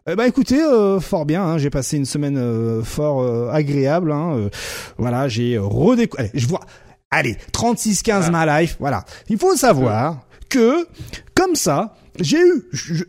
Eh 0.07 0.17
ben 0.17 0.25
écoutez, 0.25 0.61
euh, 0.61 1.01
fort 1.01 1.27
bien. 1.27 1.43
Hein, 1.43 1.59
j'ai 1.59 1.71
passé 1.71 1.97
une 1.97 2.07
semaine 2.07 2.83
fort 2.83 3.51
agréable. 3.51 4.13
Hein, 4.13 4.51
voilà, 4.99 5.29
j'ai 5.29 5.59
redécouvert. 5.59 6.29
Je 6.35 6.47
vois. 6.47 6.61
Allez, 7.11 7.37
36-15 7.53 8.25
ah. 8.27 8.31
ma 8.31 8.61
life. 8.61 8.77
Voilà. 8.81 9.05
Il 9.29 9.39
faut 9.39 9.57
savoir 9.57 10.27
que 10.49 10.87
comme 11.35 11.55
ça, 11.55 11.97
j'ai 12.19 12.41
eu. 12.41 12.69
Je, 12.73 13.05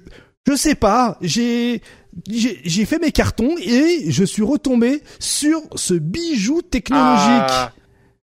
je 0.47 0.55
sais 0.55 0.75
pas. 0.75 1.17
J'ai 1.21 1.81
j'ai 2.27 2.85
fait 2.85 2.99
mes 2.99 3.11
cartons 3.11 3.55
et 3.61 4.11
je 4.11 4.23
suis 4.23 4.43
retombé 4.43 5.01
sur 5.19 5.61
ce 5.75 5.93
bijou 5.93 6.61
technologique. 6.61 7.47
Ah. 7.49 7.71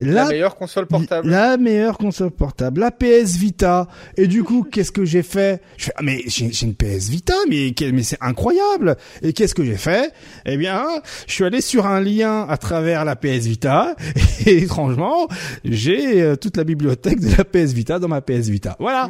La, 0.05 0.27
meilleure 0.27 0.55
console 0.55 0.87
portable. 0.87 1.29
La 1.29 1.57
meilleure 1.57 1.97
console 1.97 2.31
portable, 2.31 2.81
la 2.81 2.91
PS 2.91 3.37
Vita. 3.37 3.87
Et 4.17 4.27
du 4.27 4.43
coup, 4.43 4.63
qu'est-ce 4.63 4.91
que 4.91 5.05
j'ai 5.05 5.23
fait? 5.23 5.61
Je 5.77 5.85
fais, 5.85 5.93
ah, 5.95 6.01
mais 6.03 6.21
j'ai 6.27 6.51
une 6.63 6.75
PS 6.75 7.09
Vita, 7.09 7.33
mais 7.49 7.73
mais 7.93 8.03
c'est 8.03 8.17
incroyable. 8.21 8.95
Et 9.21 9.33
qu'est-ce 9.33 9.55
que 9.55 9.63
j'ai 9.63 9.77
fait? 9.77 10.11
Eh 10.45 10.57
bien, 10.57 10.85
je 11.27 11.33
suis 11.33 11.43
allé 11.43 11.61
sur 11.61 11.85
un 11.85 11.99
lien 11.99 12.45
à 12.47 12.57
travers 12.57 13.05
la 13.05 13.15
PS 13.15 13.45
Vita 13.45 13.95
et 14.45 14.63
étrangement, 14.63 15.27
j'ai 15.63 16.21
euh, 16.21 16.35
toute 16.35 16.57
la 16.57 16.63
bibliothèque 16.63 17.19
de 17.19 17.35
la 17.37 17.43
PS 17.43 17.73
Vita 17.73 17.99
dans 17.99 18.07
ma 18.07 18.21
PS 18.21 18.49
Vita. 18.49 18.75
Voilà, 18.79 19.07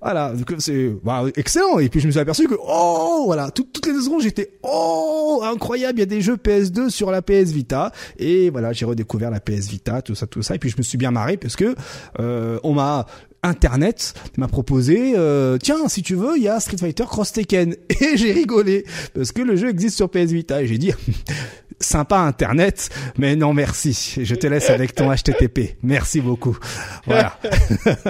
voilà. 0.00 0.32
C'est 0.58 0.90
bah, 1.02 1.24
excellent. 1.36 1.78
Et 1.78 1.88
puis 1.88 2.00
je 2.00 2.06
me 2.06 2.12
suis 2.12 2.20
aperçu 2.20 2.46
que 2.46 2.54
oh 2.58 3.22
voilà, 3.26 3.50
toutes 3.50 3.86
les 3.86 3.92
deux 3.92 4.02
secondes 4.02 4.22
j'étais 4.22 4.52
oh 4.62 5.42
incroyable. 5.44 5.98
Il 5.98 6.00
y 6.00 6.02
a 6.02 6.06
des 6.06 6.20
jeux 6.20 6.36
PS2 6.36 6.90
sur 6.90 7.10
la 7.10 7.22
PS 7.22 7.50
Vita 7.50 7.92
et 8.18 8.50
voilà, 8.50 8.72
j'ai 8.72 8.84
redécouvert 8.84 9.30
la 9.30 9.40
PS 9.40 9.68
Vita, 9.68 10.02
tout 10.02 10.14
ça 10.14 10.26
tout 10.32 10.42
ça. 10.42 10.54
Et 10.54 10.58
puis 10.58 10.70
je 10.70 10.76
me 10.76 10.82
suis 10.82 10.98
bien 10.98 11.10
marré 11.10 11.36
parce 11.36 11.56
que 11.56 11.74
on 12.18 12.74
m'a 12.74 13.06
Internet 13.44 14.14
m'a 14.36 14.46
proposé 14.46 15.14
euh, 15.16 15.58
tiens 15.58 15.88
si 15.88 16.02
tu 16.02 16.14
veux 16.14 16.36
il 16.36 16.44
y 16.44 16.48
a 16.48 16.60
Street 16.60 16.76
Fighter 16.76 17.04
Cross 17.04 17.32
Tekken. 17.32 17.74
Et 18.00 18.16
j'ai 18.16 18.32
rigolé 18.32 18.84
parce 19.14 19.32
que 19.32 19.42
le 19.42 19.56
jeu 19.56 19.68
existe 19.68 19.96
sur 19.96 20.08
PS 20.08 20.30
Vita. 20.30 20.62
Et 20.62 20.68
j'ai 20.68 20.78
dit 20.78 20.92
sympa 21.80 22.18
Internet 22.18 22.90
mais 23.18 23.34
non 23.34 23.52
merci. 23.52 24.14
Je 24.22 24.34
te 24.36 24.46
laisse 24.46 24.70
avec 24.70 24.94
ton 24.94 25.12
HTTP 25.12 25.76
merci 25.82 26.20
beaucoup. 26.20 26.56
Voilà. 27.04 27.36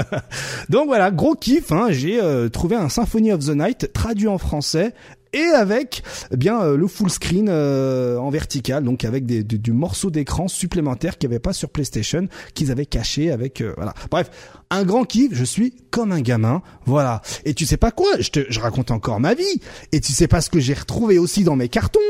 Donc 0.68 0.86
voilà 0.86 1.10
gros 1.10 1.34
kiff 1.34 1.72
hein, 1.72 1.86
j'ai 1.90 2.20
euh, 2.20 2.50
trouvé 2.50 2.76
un 2.76 2.90
Symphony 2.90 3.32
of 3.32 3.46
the 3.46 3.56
Night 3.56 3.90
traduit 3.94 4.28
en 4.28 4.36
français 4.36 4.92
et 5.32 5.44
avec 5.44 6.02
eh 6.30 6.36
bien 6.36 6.62
euh, 6.62 6.76
le 6.76 6.86
full 6.86 7.10
screen 7.10 7.48
euh, 7.48 8.16
en 8.18 8.30
vertical, 8.30 8.84
donc 8.84 9.04
avec 9.04 9.26
des, 9.26 9.42
du, 9.42 9.72
morceau 9.72 10.10
d'écran 10.10 10.48
supplémentaire 10.48 11.18
qu'il 11.18 11.28
n'y 11.28 11.34
avait 11.34 11.40
pas 11.40 11.52
sur 11.52 11.70
PlayStation, 11.70 12.28
qu'ils 12.54 12.70
avaient 12.70 12.86
caché 12.86 13.30
avec 13.30 13.60
euh, 13.60 13.72
voilà. 13.76 13.94
Bref, 14.10 14.30
un 14.70 14.84
grand 14.84 15.04
kiff. 15.04 15.30
Je 15.32 15.44
suis 15.44 15.74
comme 15.90 16.12
un 16.12 16.20
gamin, 16.20 16.62
voilà. 16.86 17.22
Et 17.44 17.54
tu 17.54 17.66
sais 17.66 17.76
pas 17.76 17.90
quoi 17.90 18.08
Je 18.20 18.30
te, 18.30 18.40
je 18.48 18.60
raconte 18.60 18.90
encore 18.90 19.20
ma 19.20 19.34
vie. 19.34 19.60
Et 19.92 20.00
tu 20.00 20.12
sais 20.12 20.28
pas 20.28 20.40
ce 20.40 20.50
que 20.50 20.60
j'ai 20.60 20.74
retrouvé 20.74 21.18
aussi 21.18 21.44
dans 21.44 21.56
mes 21.56 21.68
cartons. 21.68 22.00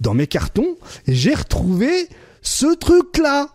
Dans 0.00 0.14
mes 0.14 0.26
cartons, 0.26 0.76
j'ai 1.06 1.34
retrouvé 1.34 2.08
ce 2.42 2.74
truc 2.74 3.18
là 3.18 3.48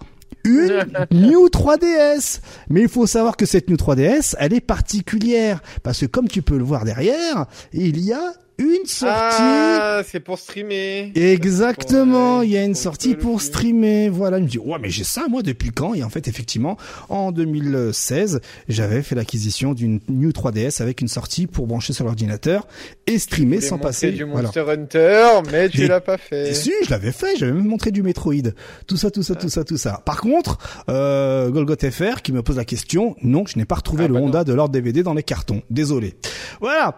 une 0.43 0.85
New 1.11 1.47
3DS. 1.47 2.39
Mais 2.69 2.81
il 2.81 2.89
faut 2.89 3.07
savoir 3.07 3.37
que 3.37 3.45
cette 3.45 3.69
New 3.69 3.75
3DS, 3.75 4.35
elle 4.39 4.53
est 4.53 4.61
particulière 4.61 5.61
parce 5.83 6.01
que 6.01 6.05
comme 6.05 6.27
tu 6.27 6.41
peux 6.41 6.57
le 6.57 6.63
voir 6.63 6.85
derrière, 6.85 7.45
il 7.73 7.99
y 7.99 8.13
a 8.13 8.33
une 8.57 8.85
sortie. 8.85 9.35
Ah, 9.39 10.01
c'est 10.07 10.19
pour 10.19 10.39
streamer. 10.39 11.11
Exactement, 11.15 12.41
il 12.41 12.51
y 12.51 12.57
a 12.57 12.63
une 12.63 12.75
sortie 12.75 13.15
pour 13.15 13.41
streamer. 13.41 14.09
Voilà, 14.09 14.37
il 14.37 14.45
me 14.45 14.49
dit 14.49 14.59
ouais 14.59 14.77
mais 14.81 14.89
j'ai 14.89 15.03
ça 15.03 15.25
moi 15.29 15.41
depuis 15.41 15.71
quand? 15.71 15.93
Et 15.93 16.03
en 16.03 16.09
fait 16.09 16.27
effectivement, 16.27 16.77
en 17.09 17.31
2016, 17.31 18.41
j'avais 18.67 19.01
fait 19.01 19.15
l'acquisition 19.15 19.73
d'une 19.73 19.99
New 20.09 20.29
3DS 20.29 20.81
avec 20.81 21.01
une 21.01 21.07
sortie 21.07 21.47
pour 21.47 21.67
brancher 21.67 21.93
sur 21.93 22.05
l'ordinateur 22.05 22.67
et 23.07 23.19
streamer 23.19 23.61
sans 23.61 23.77
passer. 23.77 24.11
du 24.11 24.25
Monster 24.25 24.65
Hunter, 24.67 25.27
mais 25.51 25.69
tu 25.69 25.87
l'as 25.87 26.01
pas 26.01 26.17
fait. 26.17 26.53
si, 26.53 26.71
je 26.85 26.89
l'avais 26.89 27.11
fait. 27.11 27.35
J'avais 27.37 27.51
même 27.51 27.67
montré 27.67 27.91
du 27.91 28.03
Metroid. 28.03 28.51
Tout 28.87 28.97
ça, 28.97 29.11
tout 29.11 29.23
ça, 29.23 29.35
tout 29.35 29.49
ça, 29.49 29.63
tout 29.63 29.77
ça. 29.77 30.01
Par 30.05 30.21
contre, 30.21 30.57
euh, 30.89 31.49
Golgot 31.49 31.75
FR 31.75 32.21
qui 32.21 32.31
me 32.31 32.41
pose 32.41 32.57
la 32.57 32.65
question, 32.65 33.15
non, 33.21 33.45
je 33.45 33.57
n'ai 33.57 33.65
pas 33.65 33.75
retrouvé 33.75 34.05
ah, 34.05 34.07
le 34.07 34.13
bah 34.13 34.19
Honda 34.21 34.43
de 34.43 34.53
l'ordre 34.53 34.73
DVD 34.73 35.03
dans 35.03 35.13
les 35.13 35.23
cartons. 35.23 35.61
Désolé. 35.69 36.15
Voilà. 36.61 36.97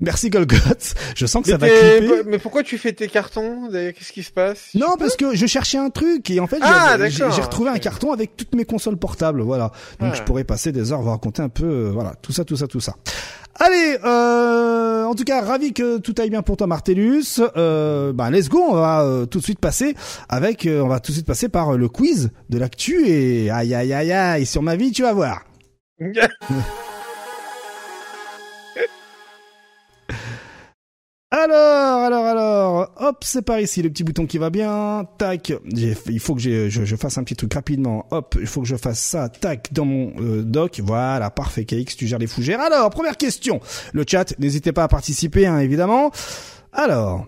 Merci 0.00 0.30
Golgot. 0.30 0.56
Je 1.14 1.26
sens 1.26 1.42
que 1.42 1.50
ça 1.50 1.56
va 1.56 1.68
clipper. 1.68 2.22
Mais 2.26 2.38
pourquoi 2.38 2.62
tu 2.62 2.78
fais 2.78 2.92
tes 2.92 3.08
cartons 3.08 3.68
Qu'est-ce 3.70 4.12
qui 4.12 4.22
se 4.22 4.32
passe? 4.32 4.70
Non, 4.74 4.96
parce 4.98 5.16
que 5.16 5.34
je 5.34 5.46
cherchais 5.46 5.78
un 5.78 5.90
truc 5.90 6.30
et 6.30 6.40
en 6.40 6.46
fait 6.46 6.58
ah, 6.62 6.96
j'ai 7.08 7.24
retrouvé 7.24 7.70
un 7.70 7.78
carton 7.78 8.12
avec 8.12 8.36
toutes 8.36 8.54
mes 8.54 8.64
consoles 8.64 8.96
portables. 8.96 9.42
Voilà. 9.42 9.72
Donc 10.00 10.10
ah. 10.12 10.16
je 10.16 10.22
pourrais 10.22 10.44
passer 10.44 10.72
des 10.72 10.92
heures, 10.92 11.02
vous 11.02 11.10
raconter 11.10 11.42
un 11.42 11.48
peu, 11.48 11.64
euh, 11.64 11.90
voilà, 11.92 12.14
tout 12.22 12.32
ça, 12.32 12.44
tout 12.44 12.56
ça, 12.56 12.66
tout 12.66 12.80
ça. 12.80 12.96
Allez, 13.56 13.98
euh, 14.04 15.04
en 15.04 15.14
tout 15.14 15.22
cas, 15.22 15.40
ravi 15.40 15.72
que 15.72 15.98
tout 15.98 16.14
aille 16.18 16.30
bien 16.30 16.42
pour 16.42 16.56
toi, 16.56 16.66
Martellus. 16.66 17.40
Euh, 17.56 18.12
bah, 18.12 18.30
let's 18.30 18.48
go, 18.48 18.60
on 18.68 18.74
va 18.74 19.02
euh, 19.02 19.26
tout 19.26 19.38
de 19.38 19.44
suite 19.44 19.60
passer 19.60 19.94
avec, 20.28 20.68
on 20.68 20.88
va 20.88 20.98
tout 20.98 21.12
de 21.12 21.14
suite 21.14 21.26
passer 21.26 21.48
par 21.48 21.74
le 21.74 21.88
quiz 21.88 22.30
de 22.50 22.58
l'actu 22.58 23.06
et 23.06 23.50
aïe 23.50 23.74
aïe 23.74 23.92
aïe 23.92 24.12
aïe 24.12 24.46
sur 24.46 24.62
ma 24.62 24.74
vie, 24.74 24.90
tu 24.90 25.02
vas 25.02 25.12
voir. 25.12 25.44
Alors, 31.36 32.04
alors, 32.04 32.26
alors, 32.26 32.90
hop, 32.96 33.24
c'est 33.24 33.42
par 33.42 33.58
ici, 33.58 33.82
le 33.82 33.90
petit 33.90 34.04
bouton 34.04 34.24
qui 34.24 34.38
va 34.38 34.50
bien, 34.50 35.04
tac, 35.18 35.52
il 35.66 36.20
faut 36.20 36.36
que 36.36 36.40
je, 36.40 36.96
fasse 36.96 37.18
un 37.18 37.24
petit 37.24 37.34
truc 37.34 37.52
rapidement, 37.52 38.06
hop, 38.12 38.36
il 38.40 38.46
faut 38.46 38.60
que 38.60 38.68
je 38.68 38.76
fasse 38.76 39.00
ça, 39.00 39.28
tac, 39.28 39.72
dans 39.72 39.84
mon 39.84 40.12
euh, 40.20 40.44
doc, 40.44 40.80
voilà, 40.84 41.30
parfait, 41.30 41.64
KX, 41.64 41.96
tu 41.96 42.06
gères 42.06 42.20
les 42.20 42.28
fougères. 42.28 42.60
Alors, 42.60 42.88
première 42.90 43.16
question, 43.16 43.58
le 43.92 44.04
chat, 44.08 44.38
n'hésitez 44.38 44.70
pas 44.70 44.84
à 44.84 44.88
participer, 44.88 45.44
hein, 45.44 45.58
évidemment. 45.58 46.12
Alors, 46.72 47.26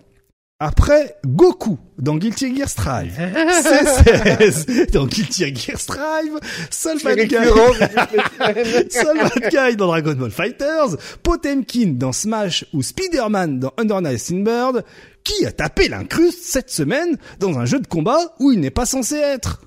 après 0.59 1.15
Goku 1.25 1.77
dans 1.99 2.15
Guilty 2.15 2.55
Gear 2.55 2.67
Strive, 2.67 3.13
C16 3.17 4.91
dans 4.91 5.05
Guilty 5.05 5.55
Gear 5.55 5.79
Strive, 5.79 6.39
Solvat 6.71 7.15
Guy. 9.51 9.75
dans 9.75 9.87
Dragon 9.87 10.13
Ball 10.13 10.31
Fighters, 10.31 10.97
Potemkin 11.21 11.93
dans 11.95 12.11
Smash 12.11 12.65
ou 12.73 12.81
Spider-Man 12.81 13.59
dans 13.59 13.73
Under 13.77 14.01
Night 14.01 14.33
Bird, 14.43 14.83
qui 15.23 15.45
a 15.45 15.51
tapé 15.51 15.89
l'incruste 15.89 16.43
cette 16.43 16.71
semaine 16.71 17.17
dans 17.39 17.59
un 17.59 17.65
jeu 17.65 17.79
de 17.79 17.87
combat 17.87 18.35
où 18.39 18.51
il 18.51 18.59
n'est 18.59 18.71
pas 18.71 18.87
censé 18.87 19.15
être? 19.15 19.61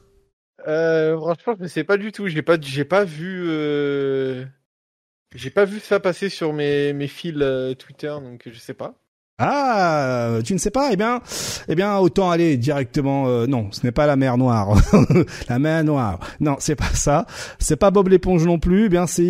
Euh, 0.67 1.17
Franchement, 1.17 1.55
je 1.59 1.63
ne 1.65 1.69
sais 1.69 1.85
pas 1.85 1.97
du 1.97 2.11
tout. 2.11 2.27
J'ai 2.27 2.43
pas, 2.43 2.57
j'ai 2.61 2.85
pas 2.85 3.05
vu, 3.05 3.45
euh... 3.47 4.45
j'ai 5.35 5.51
pas 5.51 5.65
vu 5.65 5.79
ça 5.79 6.01
passer 6.01 6.29
sur 6.29 6.53
mes 6.53 6.93
mes 6.93 7.07
fils 7.07 7.37
euh, 7.41 7.75
Twitter, 7.75 8.09
donc 8.09 8.49
je 8.51 8.59
sais 8.59 8.75
pas. 8.75 9.00
Ah, 9.43 10.39
tu 10.45 10.53
ne 10.53 10.59
sais 10.59 10.71
pas? 10.71 10.91
Eh 10.93 10.97
bien, 10.97 11.23
eh 11.67 11.75
bien, 11.75 11.97
autant 11.97 12.31
aller 12.31 12.59
directement. 12.59 13.27
Euh, 13.27 13.47
non, 13.47 13.69
ce 13.71 13.87
n'est 13.87 13.93
pas 13.93 14.07
la 14.07 14.17
mer 14.17 14.37
Noire. 14.37 14.77
la 15.49 15.59
mer 15.59 15.83
Noire. 15.83 16.21
Non, 16.41 16.57
c'est 16.59 16.75
pas 16.75 16.93
ça. 16.93 17.27
C'est 17.59 17.77
pas 17.77 17.91
Bob 17.91 18.09
l'éponge 18.09 18.45
non 18.45 18.59
plus. 18.59 18.87
Eh 18.87 18.89
bien, 18.91 19.07
c'est 19.07 19.23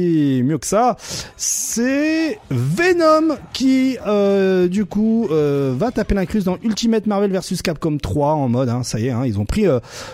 mieux 0.45 0.59
que 0.59 0.67
ça. 0.67 0.97
C'est 1.37 2.41
Venom 2.51 3.37
qui, 3.53 3.99
euh, 4.05 4.67
du 4.67 4.85
coup, 4.85 5.29
euh, 5.31 5.75
va 5.79 5.93
taper 5.93 6.17
l'incruste 6.17 6.47
dans 6.47 6.59
Ultimate 6.65 7.07
Marvel 7.07 7.31
vs 7.31 7.63
Capcom 7.63 7.97
3 7.97 8.33
en 8.35 8.49
mode. 8.49 8.69
Hein, 8.69 8.83
ça 8.83 8.99
y 8.99 9.07
est, 9.07 9.11
hein, 9.11 9.23
ils 9.25 9.39
ont 9.39 9.47
pris. 9.47 9.67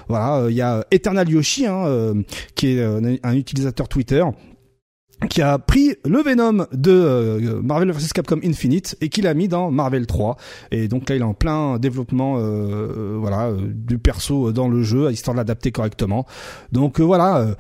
voilà, 0.09 0.51
il 0.51 0.57
y 0.57 0.61
a 0.63 0.85
Eternal 0.91 1.27
Yoshi, 1.27 1.65
hein, 1.65 2.13
qui 2.55 2.77
est 2.77 2.85
un 3.23 3.35
utilisateur 3.35 3.89
Twitter 3.89 4.23
qui 5.31 5.41
a 5.43 5.59
pris 5.59 5.95
le 6.05 6.23
Venom 6.23 6.67
de 6.73 6.91
euh, 6.91 7.63
Marvel 7.63 7.91
vs 7.91 8.13
Capcom 8.13 8.39
Infinite 8.45 8.97
et 9.01 9.09
qui 9.09 9.23
l'a 9.23 9.35
mis 9.35 9.49
dans 9.49 9.71
Marvel 9.71 10.07
3 10.07 10.37
et 10.71 10.89
donc 10.89 11.09
là 11.09 11.17
il 11.17 11.23
est 11.23 11.25
en 11.25 11.35
plein 11.35 11.79
développement 11.79 12.37
euh, 12.37 12.41
euh, 12.41 13.17
voilà 13.19 13.51
du 13.59 13.99
perso 13.99 14.53
dans 14.53 14.69
le 14.69 14.83
jeu 14.83 15.11
histoire 15.11 15.35
de 15.35 15.39
l'adapter 15.39 15.73
correctement 15.73 16.27
donc 16.71 17.01
voilà 17.01 17.57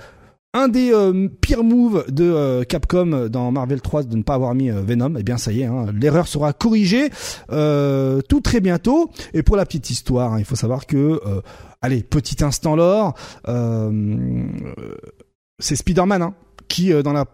un 0.52 0.68
des 0.68 0.92
pires 1.40 1.64
moves 1.64 2.04
de 2.10 2.62
Capcom 2.64 3.28
dans 3.28 3.50
Marvel 3.52 3.80
3 3.80 4.04
de 4.04 4.16
ne 4.16 4.22
pas 4.22 4.34
avoir 4.34 4.54
mis 4.54 4.70
Venom, 4.70 5.14
eh 5.18 5.22
bien 5.22 5.36
ça 5.36 5.52
y 5.52 5.62
est, 5.62 5.66
hein, 5.66 5.86
l'erreur 5.92 6.28
sera 6.28 6.54
corrigée 6.54 7.10
tout 7.48 8.40
très 8.42 8.60
bientôt. 8.60 9.10
Et 9.34 9.42
pour 9.42 9.56
la 9.56 9.66
petite 9.66 9.90
histoire, 9.90 10.32
hein, 10.32 10.38
il 10.38 10.46
faut 10.46 10.56
savoir 10.56 10.86
que, 10.86 11.20
allez, 11.82 12.02
petit 12.02 12.42
instant 12.42 12.74
lore, 12.74 13.12
c'est 15.58 15.76
Spider-Man 15.76 16.22
hein, 16.22 16.34
qui 16.68 16.90
dans 17.02 17.12
la 17.12 17.26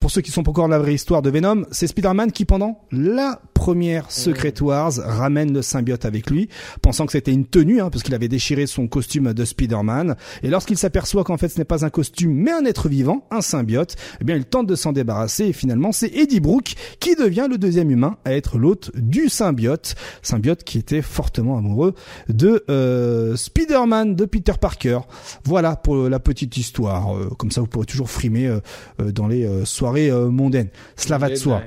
pour 0.00 0.10
ceux 0.10 0.22
qui 0.22 0.30
sont 0.30 0.42
pas 0.42 0.50
encore 0.50 0.66
la 0.66 0.78
vraie 0.78 0.94
histoire 0.94 1.20
de 1.20 1.28
Venom, 1.28 1.66
c'est 1.70 1.86
Spider-Man 1.86 2.32
qui, 2.32 2.46
pendant 2.46 2.80
la 2.90 3.40
première 3.52 4.10
Secret 4.10 4.54
Wars, 4.62 4.94
ramène 4.96 5.52
le 5.52 5.60
symbiote 5.60 6.06
avec 6.06 6.30
lui, 6.30 6.48
pensant 6.80 7.04
que 7.04 7.12
c'était 7.12 7.32
une 7.32 7.44
tenue, 7.44 7.82
hein, 7.82 7.90
parce 7.90 8.02
qu'il 8.02 8.14
avait 8.14 8.26
déchiré 8.26 8.66
son 8.66 8.88
costume 8.88 9.34
de 9.34 9.44
Spider-Man. 9.44 10.16
Et 10.42 10.48
lorsqu'il 10.48 10.78
s'aperçoit 10.78 11.22
qu'en 11.24 11.36
fait 11.36 11.50
ce 11.50 11.58
n'est 11.58 11.66
pas 11.66 11.84
un 11.84 11.90
costume, 11.90 12.32
mais 12.32 12.52
un 12.52 12.64
être 12.64 12.88
vivant, 12.88 13.26
un 13.30 13.42
symbiote, 13.42 13.96
eh 14.22 14.24
bien 14.24 14.36
il 14.36 14.46
tente 14.46 14.66
de 14.66 14.74
s'en 14.74 14.92
débarrasser. 14.92 15.44
Et 15.44 15.52
finalement, 15.52 15.92
c'est 15.92 16.08
Eddie 16.08 16.40
Brooke 16.40 16.74
qui 16.98 17.14
devient 17.14 17.48
le 17.50 17.58
deuxième 17.58 17.90
humain 17.90 18.16
à 18.24 18.32
être 18.32 18.56
l'hôte 18.56 18.92
du 18.96 19.28
symbiote. 19.28 19.96
Symbiote 20.22 20.64
qui 20.64 20.78
était 20.78 21.02
fortement 21.02 21.58
amoureux 21.58 21.94
de 22.30 22.64
euh, 22.70 23.36
Spider-Man, 23.36 24.14
de 24.14 24.24
Peter 24.24 24.54
Parker. 24.58 25.00
Voilà 25.44 25.76
pour 25.76 26.08
la 26.08 26.20
petite 26.20 26.56
histoire. 26.56 27.14
Euh, 27.14 27.28
comme 27.38 27.50
ça, 27.50 27.60
vous 27.60 27.66
pourrez 27.66 27.84
toujours 27.84 28.08
frimer 28.08 28.46
euh, 28.46 29.12
dans 29.12 29.28
les 29.28 29.46
soirées 29.66 29.89
euh, 29.98 30.30
mondaine. 30.30 30.68
Cela 30.96 31.18
va 31.18 31.28
de 31.28 31.34
soi. 31.34 31.62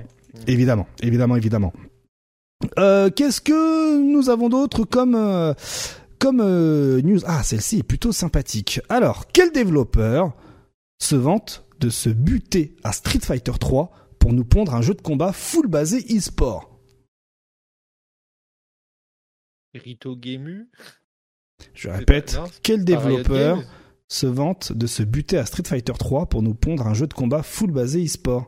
Évidemment, 0.48 0.88
évidemment, 1.02 1.36
évidemment. 1.36 1.74
Euh, 2.80 3.10
qu'est-ce 3.10 3.42
que 3.42 3.98
nous 3.98 4.30
avons 4.30 4.50
d'autre 4.50 4.86
comme 4.86 5.16
euh, 5.16 5.54
comme 6.20 6.38
news? 7.02 7.20
Ah, 7.26 7.44
celle-ci 7.44 7.80
est 7.80 7.84
plutôt 7.84 8.12
sympathique. 8.12 8.82
Alors, 8.90 9.28
quel 9.32 9.52
développeur 9.52 10.34
se 11.00 11.16
vante 11.16 11.66
de 11.80 11.90
se 11.90 12.10
buter 12.10 12.76
à 12.84 12.94
Street 12.94 13.20
Fighter 13.20 13.54
3 13.60 13.92
pour 14.20 14.32
nous 14.32 14.46
pondre 14.46 14.74
un 14.74 14.82
jeu 14.82 14.94
de 14.94 15.02
combat 15.02 15.34
full 15.34 15.68
basé 15.68 15.98
e-sport? 16.16 16.80
Rito 19.74 20.16
Gemu? 20.22 20.70
Je 21.74 21.90
répète, 21.90 22.40
quel 22.62 22.84
développeur 22.86 23.64
se 24.14 24.28
vante 24.28 24.74
de 24.74 24.86
se 24.86 25.02
buter 25.02 25.38
à 25.38 25.46
Street 25.46 25.64
Fighter 25.66 25.94
3 25.98 26.28
pour 26.28 26.44
nous 26.44 26.54
pondre 26.54 26.88
un 26.88 26.94
jeu 26.94 27.08
de 27.08 27.14
combat 27.14 27.42
full 27.42 27.72
basé 27.72 28.06
e-sport. 28.06 28.48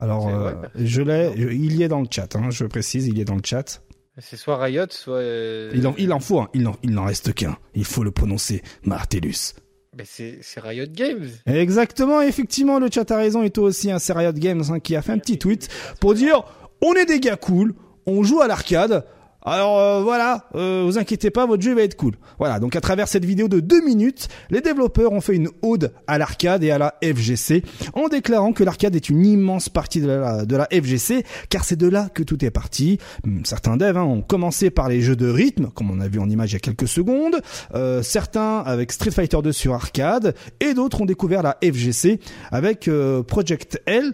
Alors, 0.00 0.28
euh, 0.28 0.54
je 0.74 1.00
l'ai, 1.02 1.32
il 1.36 1.76
y 1.76 1.84
est 1.84 1.88
dans 1.88 2.00
le 2.00 2.08
chat, 2.10 2.34
hein, 2.34 2.50
je 2.50 2.64
précise, 2.64 3.06
il 3.06 3.16
y 3.16 3.20
est 3.20 3.24
dans 3.24 3.36
le 3.36 3.42
chat. 3.44 3.80
C'est 4.18 4.36
soit 4.36 4.56
Riot, 4.56 4.86
soit. 4.90 5.18
Euh, 5.18 5.70
il, 5.74 5.86
en, 5.86 5.94
il 5.96 6.12
en 6.12 6.18
faut, 6.18 6.44
il 6.52 6.62
n'en 6.62 6.74
il 6.82 6.98
reste 6.98 7.32
qu'un. 7.32 7.56
Il 7.74 7.84
faut 7.84 8.02
le 8.02 8.10
prononcer, 8.10 8.62
Martellus. 8.82 9.54
Mais 9.96 10.04
c'est 10.04 10.40
Riot 10.60 10.86
Games. 10.90 11.28
Exactement, 11.46 12.20
effectivement, 12.20 12.80
le 12.80 12.88
chat 12.92 13.08
a 13.12 13.16
raison 13.16 13.44
et 13.44 13.50
toi 13.50 13.64
aussi, 13.64 13.90
hein, 13.90 14.00
c'est 14.00 14.12
Riot 14.12 14.32
Games 14.32 14.64
hein, 14.68 14.80
qui 14.80 14.96
a 14.96 15.02
fait 15.02 15.12
un 15.12 15.18
petit 15.18 15.38
tweet 15.38 15.68
pour 16.00 16.14
dire 16.14 16.44
on 16.80 16.94
est 16.94 17.06
des 17.06 17.20
gars 17.20 17.36
cool, 17.36 17.74
on 18.06 18.24
joue 18.24 18.40
à 18.40 18.48
l'arcade, 18.48 19.06
Alors 19.44 19.78
euh, 19.80 20.02
voilà, 20.02 20.48
euh, 20.54 20.82
vous 20.86 20.98
inquiétez 20.98 21.30
pas, 21.30 21.46
votre 21.46 21.62
jeu 21.62 21.74
va 21.74 21.82
être 21.82 21.96
cool. 21.96 22.14
Voilà, 22.38 22.60
donc 22.60 22.76
à 22.76 22.80
travers 22.80 23.08
cette 23.08 23.24
vidéo 23.24 23.48
de 23.48 23.58
deux 23.58 23.80
minutes, 23.84 24.28
les 24.50 24.60
développeurs 24.60 25.10
ont 25.12 25.20
fait 25.20 25.34
une 25.34 25.48
ode 25.62 25.92
à 26.06 26.16
l'arcade 26.16 26.62
et 26.62 26.70
à 26.70 26.78
la 26.78 26.94
FGC 27.02 27.64
en 27.94 28.06
déclarant 28.08 28.52
que 28.52 28.62
l'arcade 28.62 28.94
est 28.94 29.08
une 29.08 29.26
immense 29.26 29.68
partie 29.68 30.00
de 30.00 30.06
la, 30.06 30.44
de 30.44 30.56
la 30.56 30.66
FGC, 30.72 31.24
car 31.48 31.64
c'est 31.64 31.74
de 31.74 31.88
là 31.88 32.08
que 32.14 32.22
tout 32.22 32.44
est 32.44 32.52
parti. 32.52 32.98
Hum, 33.26 33.44
Certains 33.44 33.76
devs 33.76 33.96
hein, 33.96 34.02
ont 34.04 34.22
commencé 34.22 34.70
par 34.70 34.88
les 34.88 35.00
jeux 35.00 35.16
de 35.16 35.28
rythme, 35.28 35.70
comme 35.74 35.90
on 35.90 36.00
a 36.00 36.06
vu 36.06 36.20
en 36.20 36.30
image 36.30 36.50
il 36.50 36.54
y 36.54 36.56
a 36.56 36.60
quelques 36.60 36.86
secondes, 36.88 37.40
euh, 37.74 38.00
certains 38.02 38.58
avec 38.60 38.92
Street 38.92 39.10
Fighter 39.10 39.38
2 39.42 39.50
sur 39.50 39.74
arcade, 39.74 40.36
et 40.60 40.72
d'autres 40.72 41.00
ont 41.00 41.06
découvert 41.06 41.42
la 41.42 41.58
FGC 41.64 42.20
avec 42.52 42.86
euh, 42.86 43.24
Project 43.24 43.80
L. 43.86 44.12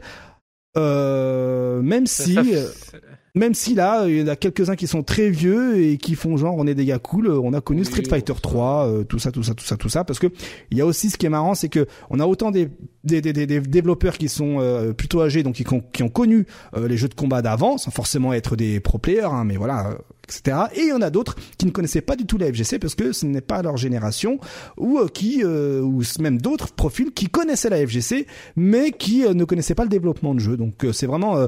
Euh, 0.77 1.83
même 1.83 2.07
si... 2.07 2.35
Ça, 2.35 2.43
ça- 2.45 2.99
même 3.39 3.55
si 3.55 3.75
là, 3.75 4.07
il 4.09 4.19
y 4.19 4.23
en 4.23 4.27
a 4.29 4.37
quelques-uns 4.37 4.77
qui 4.77 4.87
sont 4.87 5.03
très 5.03 5.31
vieux 5.31 5.81
et 5.81 5.97
qui 5.97 6.15
font 6.15 6.37
genre 6.37 6.55
on 6.59 6.67
est 6.67 6.75
des 6.75 6.85
gars 6.85 6.99
cool, 6.99 7.29
on 7.31 7.53
a 7.55 7.61
connu 7.61 7.85
Street 7.85 8.03
Fighter 8.09 8.33
on- 8.33 8.41
3, 8.41 8.87
euh, 8.89 9.05
tout 9.05 9.19
ça, 9.19 9.33
tout 9.33 9.43
ça, 9.43 9.55
tout 9.55 9.65
ça, 9.65 9.77
tout 9.77 9.89
ça, 9.89 10.05
parce 10.05 10.19
que 10.19 10.27
il 10.71 10.77
y 10.79 10.81
a 10.81 10.87
aussi 10.87 11.09
ce 11.09 11.17
qui 11.17 11.25
est 11.27 11.31
marrant, 11.31 11.55
c'est 11.55 11.69
que 11.69 11.87
on 12.11 12.21
a 12.21 12.27
autant 12.27 12.51
des 12.51 12.69
des, 13.09 13.61
développeurs 13.61 14.19
qui 14.19 14.29
sont 14.29 14.59
euh, 14.61 14.93
plutôt 14.93 15.23
âgés, 15.23 15.43
donc 15.43 15.55
qui, 15.55 16.03
ont 16.03 16.09
connu 16.09 16.47
euh, 16.77 16.89
les 16.89 16.97
jeux 16.97 17.09
de 17.09 17.15
combat 17.15 17.43
d'avant, 17.43 17.79
sans 17.79 17.91
forcément 17.91 18.33
être 18.33 18.57
des 18.57 18.81
pro 18.81 18.99
players, 18.99 19.23
hein, 19.23 19.45
mais 19.45 19.57
voilà, 19.57 19.89
euh, 19.89 19.95
etc. 20.25 20.59
Et 20.75 20.83
il 20.83 20.89
y 20.89 20.93
en 20.93 21.01
a 21.01 21.11
d'autres 21.11 21.37
qui 21.57 21.67
ne 21.67 21.71
connaissaient 21.71 22.01
pas 22.01 22.15
du 22.15 22.27
tout 22.27 22.39
la 22.39 22.47
FGC 22.47 22.79
parce 22.79 22.95
que 22.95 23.13
ce 23.13 23.27
n'est 23.27 23.41
pas 23.41 23.63
leur 23.63 23.77
génération, 23.77 24.39
ou 24.77 25.01
qui, 25.13 25.43
ou 25.45 26.03
même 26.21 26.41
d'autres 26.41 26.73
profils 26.73 27.13
qui 27.13 27.29
connaissaient 27.29 27.71
la 27.71 27.85
FGC, 27.87 28.27
mais 28.57 28.93
qui 28.93 29.21
ne 29.23 29.45
connaissaient 29.45 29.75
pas 29.75 29.85
le 29.85 29.89
développement 29.89 30.35
de 30.35 30.41
jeux. 30.41 30.57
Donc 30.57 30.87
c'est 30.93 31.07
vraiment 31.07 31.47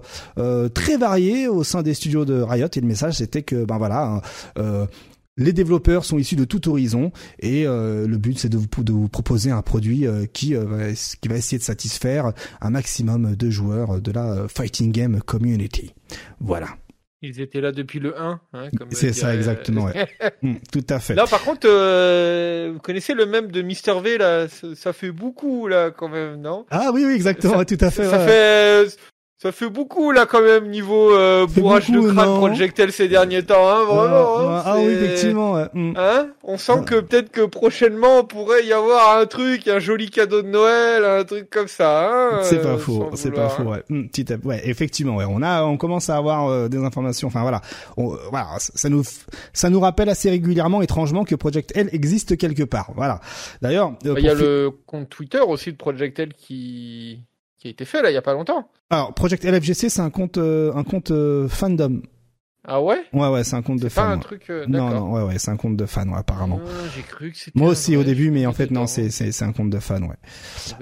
très 0.72 0.96
varié 0.96 1.46
au 1.46 1.62
sein 1.62 1.82
des 1.82 1.92
studios 1.92 2.24
de 2.24 2.40
Riot. 2.40 2.68
Et 2.74 2.80
le 2.80 2.86
message 2.86 3.18
c'était 3.18 3.42
que 3.42 3.64
ben 3.66 3.76
voilà. 3.76 4.22
hein, 4.56 4.86
les 5.40 5.53
développeurs 5.53 6.05
sont 6.05 6.18
issus 6.18 6.37
de 6.37 6.44
tout 6.44 6.68
horizon 6.68 7.11
et 7.40 7.66
euh, 7.66 8.07
le 8.07 8.18
but 8.18 8.38
c'est 8.38 8.48
de 8.48 8.59
vous, 8.59 8.66
de 8.85 8.92
vous 8.92 9.09
proposer 9.09 9.50
un 9.50 9.62
produit 9.62 10.07
euh, 10.07 10.26
qui, 10.33 10.55
euh, 10.55 10.64
va, 10.64 10.92
qui 10.92 11.29
va 11.29 11.37
essayer 11.37 11.59
de 11.59 11.62
satisfaire 11.64 12.33
un 12.61 12.70
maximum 12.70 13.35
de 13.35 13.50
joueurs 13.50 14.00
de 14.00 14.12
la 14.12 14.46
fighting 14.48 14.92
game 14.92 15.20
community. 15.22 15.94
Voilà, 16.40 16.68
Ils 17.22 17.40
étaient 17.40 17.61
là 17.61 17.72
depuis 17.72 18.00
le 18.00 18.18
1. 18.20 18.40
Hein, 18.53 18.68
C'est 18.90 19.12
ça, 19.12 19.35
exactement, 19.35 19.85
ouais. 19.85 20.07
Hmm, 20.42 20.55
tout 20.72 20.85
à 20.88 21.00
fait. 21.00 21.14
Là, 21.14 21.26
par 21.26 21.42
contre, 21.42 21.66
euh, 21.68 22.70
vous 22.74 22.81
connaissez 22.81 23.14
le 23.14 23.26
même 23.26 23.50
de 23.50 23.62
Mister 23.62 23.94
V 24.03 24.18
là 24.18 24.46
ça, 24.48 24.74
ça 24.74 24.92
fait 24.92 25.11
beaucoup 25.11 25.66
là 25.68 25.90
quand 25.90 26.09
même, 26.09 26.40
non? 26.40 26.66
Ah 26.70 26.90
oui, 26.92 27.05
oui, 27.07 27.14
exactement, 27.14 27.59
Ça- 27.59 27.64
tout 27.64 27.79
à 27.81 27.90
fait. 27.90 28.05
Ça 28.05 28.18
ouais. 28.18 28.26
fait 28.87 28.96
ça 29.42 29.53
fait 29.53 29.70
beaucoup 29.70 30.12
là 30.12 30.26
quand 30.26 30.42
même 30.42 30.68
niveau 30.68 31.12
euh, 31.14 31.46
bourrage 31.46 31.90
beaucoup, 31.90 32.09
de 32.09 32.12
crâne 32.12 32.29
non 32.29 32.37
Projectel 32.38 32.92
ces 32.92 33.09
derniers 33.09 33.42
temps, 33.42 33.66
hein, 33.68 33.85
vraiment. 33.85 34.37
Ouais, 34.37 34.44
hein, 34.44 34.57
ouais. 34.57 34.62
ah 34.66 34.74
oui, 34.76 34.85
effectivement. 34.92 35.53
ouais. 35.55 35.64
Hmm. 35.72 35.94
Hein 35.96 36.29
On 36.44 36.59
sent 36.59 36.83
que 36.87 37.00
peut-être 37.00 37.31
que 37.31 37.42
prochainement 37.46 38.18
on 38.18 38.24
pourrait 38.24 38.66
y 38.66 38.72
avoir 38.74 39.16
un 39.18 39.24
truc, 39.26 39.66
un 39.68 39.79
joli 39.79 40.11
cadeau 40.11 40.42
de 40.42 40.48
Noël, 40.48 41.05
un 41.05 41.24
truc 41.24 41.48
comme 41.48 41.68
ça. 41.68 42.11
Hein, 42.11 42.40
C'est 42.42 42.61
pas 42.61 42.68
euh, 42.74 42.79
faux, 42.79 43.11
c'est 43.14 43.31
pas 43.31 43.48
faux. 43.48 43.62
Ouais, 43.62 43.83
petit 44.09 44.31
à- 44.33 44.37
ouais, 44.44 44.61
effectivement, 44.64 45.16
ouais. 45.16 45.24
On 45.26 45.40
a, 45.42 45.64
on 45.64 45.76
commence 45.79 46.11
à 46.11 46.16
avoir 46.16 46.48
euh, 46.48 46.68
des 46.68 46.79
informations. 46.79 47.29
Enfin 47.29 47.40
voilà, 47.42 47.62
On- 47.96 48.12
euh, 48.12 48.18
voilà, 48.31 48.48
ça 48.59 48.88
nous, 48.90 49.03
ça 49.55 49.70
nous 49.70 49.81
rappelle 49.81 50.11
assez 50.11 50.29
régulièrement, 50.29 50.83
étrangement, 50.83 51.24
que 51.24 51.35
Project 51.35 51.72
L 51.74 51.88
existe 51.92 52.37
quelque 52.37 52.64
part. 52.64 52.90
Voilà. 52.94 53.20
D'ailleurs, 53.62 53.92
euh, 54.05 54.12
Bah, 54.14 54.20
Il 54.20 54.26
y 54.26 54.29
a 54.29 54.37
fi- 54.37 54.42
le 54.42 54.70
compte 54.87 55.09
Twitter 55.09 55.40
aussi 55.40 55.72
de 55.72 55.76
Projectel 55.79 56.35
qui 56.35 57.20
qui 57.60 57.68
a 57.68 57.70
été 57.70 57.84
fait 57.84 58.02
là 58.02 58.10
il 58.10 58.14
y 58.14 58.16
a 58.16 58.22
pas 58.22 58.32
longtemps. 58.32 58.68
alors 58.88 59.14
Project 59.14 59.44
LFGC, 59.44 59.90
c'est 59.90 60.00
un 60.00 60.10
compte, 60.10 60.38
euh, 60.38 60.72
un 60.74 60.82
compte 60.82 61.10
euh, 61.12 61.46
fandom. 61.48 62.02
Ah 62.66 62.82
ouais? 62.82 62.98
Ouais, 63.14 63.28
ouais, 63.28 63.42
c'est 63.42 63.56
un 63.56 63.62
compte 63.62 63.78
de 63.80 63.88
C'est 63.88 63.94
pas 63.94 64.08
un 64.08 64.16
ouais. 64.16 64.22
truc. 64.22 64.42
euh, 64.50 64.66
Non, 64.68 64.90
non, 64.90 65.12
ouais, 65.12 65.22
ouais, 65.22 65.38
c'est 65.38 65.50
un 65.50 65.56
compte 65.56 65.76
de 65.78 65.86
fans, 65.86 66.06
ouais, 66.08 66.18
apparemment. 66.18 66.60
Ah, 66.62 66.70
J'ai 66.94 67.00
cru 67.02 67.30
que 67.30 67.38
c'était. 67.38 67.58
Moi 67.58 67.70
aussi 67.70 67.96
au 67.96 68.04
début, 68.04 68.30
mais 68.30 68.44
en 68.44 68.52
fait 68.52 68.70
non, 68.70 68.86
c'est 68.86 69.08
c'est 69.10 69.32
c'est 69.32 69.44
un 69.46 69.52
compte 69.52 69.70
de 69.70 69.78
fans, 69.78 70.02
ouais. 70.02 70.16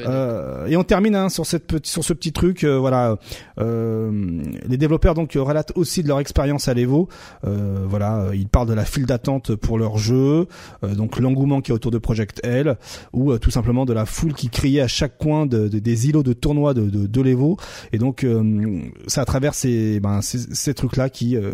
Euh, 0.00 0.66
et 0.66 0.76
on 0.76 0.82
termine 0.82 1.14
hein, 1.14 1.28
sur 1.28 1.46
cette 1.46 1.66
petite, 1.68 1.86
sur 1.86 2.02
ce 2.02 2.12
petit 2.12 2.32
truc. 2.32 2.64
euh, 2.64 2.76
voilà, 2.78 3.16
euh, 3.60 4.42
les 4.66 4.76
développeurs 4.76 5.14
donc 5.14 5.36
euh, 5.36 5.42
relatent 5.42 5.72
aussi 5.76 6.02
de 6.02 6.08
leur 6.08 6.18
expérience 6.20 6.66
à 6.68 6.74
l'Evo. 6.74 7.08
Euh, 7.46 7.84
voilà, 7.88 8.26
ils 8.34 8.48
parlent 8.48 8.68
de 8.68 8.74
la 8.74 8.84
file 8.84 9.06
d'attente 9.06 9.54
pour 9.54 9.78
leur 9.78 9.98
jeu, 9.98 10.46
euh, 10.82 10.94
donc 10.96 11.18
l'engouement 11.20 11.60
qui 11.60 11.70
est 11.70 11.74
autour 11.74 11.90
de 11.92 11.98
Project 11.98 12.40
L, 12.44 12.76
ou 13.12 13.30
euh, 13.32 13.38
tout 13.38 13.50
simplement 13.52 13.84
de 13.84 13.92
la 13.92 14.04
foule 14.04 14.34
qui 14.34 14.48
criait 14.50 14.80
à 14.80 14.88
chaque 14.88 15.16
coin 15.16 15.46
de, 15.46 15.68
de- 15.68 15.78
des 15.78 16.08
îlots 16.08 16.22
de 16.24 16.32
tournois 16.32 16.74
de, 16.74 16.82
de, 16.90 17.06
de 17.06 17.20
l'Evo. 17.22 17.56
Et 17.92 17.98
donc 17.98 18.24
euh, 18.24 18.80
c'est 19.06 19.20
à 19.20 19.24
travers 19.24 19.54
ces, 19.54 20.00
ben, 20.00 20.22
ces, 20.22 20.38
ces 20.38 20.74
trucs-là 20.74 21.08
qui, 21.08 21.36
euh, 21.36 21.52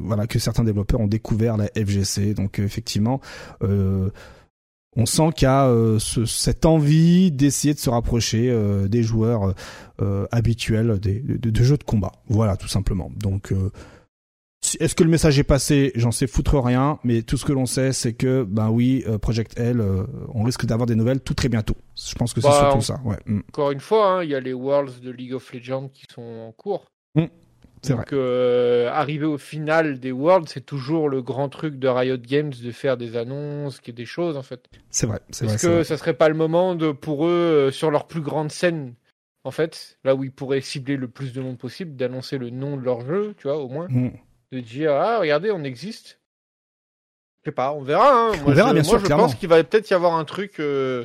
voilà, 0.00 0.26
que 0.26 0.38
certains 0.38 0.64
développeurs 0.64 1.00
ont 1.00 1.06
découvert 1.06 1.56
la 1.56 1.66
FGC. 1.76 2.34
Donc 2.34 2.58
euh, 2.60 2.64
effectivement. 2.64 3.20
Euh, 3.62 4.10
on 4.98 5.04
sent 5.04 5.28
qu'il 5.36 5.44
y 5.44 5.48
a 5.50 5.66
euh, 5.66 5.98
ce- 5.98 6.24
cette 6.24 6.64
envie 6.64 7.30
d'essayer 7.30 7.74
de 7.74 7.78
se 7.78 7.90
rapprocher 7.90 8.48
euh, 8.50 8.88
des 8.88 9.02
joueurs 9.02 9.52
euh, 10.00 10.26
habituels 10.32 10.98
des, 10.98 11.20
de, 11.20 11.50
de 11.50 11.62
jeux 11.62 11.76
de 11.76 11.84
combat. 11.84 12.12
Voilà, 12.28 12.56
tout 12.56 12.66
simplement. 12.68 13.10
Donc, 13.14 13.52
euh, 13.52 13.70
est-ce 14.80 14.94
que 14.94 15.04
le 15.04 15.10
message 15.10 15.38
est 15.38 15.44
passé? 15.44 15.92
J'en 15.96 16.12
sais 16.12 16.26
foutre 16.26 16.58
rien, 16.58 16.98
mais 17.04 17.20
tout 17.20 17.36
ce 17.36 17.44
que 17.44 17.52
l'on 17.52 17.66
sait, 17.66 17.92
c'est 17.92 18.14
que, 18.14 18.42
ben 18.44 18.70
oui, 18.70 19.04
euh, 19.06 19.18
Project 19.18 19.60
L, 19.60 19.80
euh, 19.82 20.04
on 20.34 20.42
risque 20.44 20.64
d'avoir 20.64 20.86
des 20.86 20.94
nouvelles 20.94 21.20
tout 21.20 21.34
très 21.34 21.50
bientôt. 21.50 21.76
Je 21.94 22.14
pense 22.14 22.32
que 22.32 22.40
c'est 22.40 22.48
Bah, 22.48 22.58
surtout 22.70 22.80
ça. 22.80 22.98
Ouais, 23.04 23.18
mm. 23.26 23.40
Encore 23.50 23.72
une 23.72 23.80
fois, 23.80 24.08
hein, 24.12 24.24
il 24.24 24.30
y 24.30 24.34
a 24.34 24.40
les 24.40 24.54
Worlds 24.54 25.00
de 25.02 25.10
League 25.10 25.34
of 25.34 25.52
Legends 25.52 25.88
qui 25.92 26.04
sont 26.12 26.22
en 26.48 26.52
cours. 26.52 26.90
Mm, 27.14 27.24
Donc, 27.94 28.12
euh, 28.12 28.88
arriver 28.90 29.26
au 29.26 29.38
final 29.38 30.00
des 30.00 30.12
Worlds, 30.12 30.48
c'est 30.48 30.64
toujours 30.64 31.08
le 31.08 31.22
grand 31.22 31.48
truc 31.48 31.78
de 31.78 31.88
Riot 31.88 32.16
Games 32.18 32.50
de 32.52 32.70
faire 32.72 32.96
des 32.96 33.16
annonces, 33.16 33.80
des 33.82 34.04
choses 34.06 34.36
en 34.36 34.42
fait. 34.42 34.64
c'est 34.90 35.06
vrai. 35.06 35.20
Est-ce 35.30 35.62
que 35.66 35.72
vrai. 35.72 35.84
ça 35.84 35.96
serait 35.96 36.14
pas 36.14 36.28
le 36.28 36.34
moment 36.34 36.74
de, 36.74 36.92
pour 36.92 37.26
eux, 37.26 37.30
euh, 37.68 37.70
sur 37.70 37.90
leur 37.90 38.06
plus 38.06 38.20
grande 38.22 38.50
scène, 38.50 38.94
en 39.44 39.50
fait, 39.50 39.98
là 40.04 40.14
où 40.14 40.24
ils 40.24 40.32
pourraient 40.32 40.60
cibler 40.60 40.96
le 40.96 41.08
plus 41.08 41.32
de 41.32 41.40
monde 41.40 41.58
possible, 41.58 41.94
d'annoncer 41.96 42.38
le 42.38 42.50
nom 42.50 42.76
de 42.76 42.82
leur 42.82 43.00
jeu, 43.02 43.34
tu 43.38 43.44
vois, 43.48 43.58
au 43.58 43.68
moins, 43.68 43.86
Mm. 43.88 44.10
de 44.52 44.60
dire 44.60 44.92
ah 44.92 45.18
regardez, 45.20 45.50
on 45.50 45.62
existe. 45.64 46.18
Je 47.44 47.50
sais 47.50 47.54
pas, 47.54 47.72
on 47.72 47.80
verra. 47.82 48.10
Hein. 48.10 48.32
Moi, 48.38 48.44
On 48.46 48.50
verra, 48.52 48.68
je, 48.70 48.74
bien 48.74 48.82
moi, 48.82 48.90
sûr, 48.90 48.98
je 48.98 49.04
clairement. 49.04 49.24
pense 49.24 49.34
qu'il 49.36 49.48
va 49.48 49.62
peut-être 49.62 49.88
y 49.90 49.94
avoir 49.94 50.14
un 50.16 50.24
truc. 50.24 50.58
euh, 50.58 51.04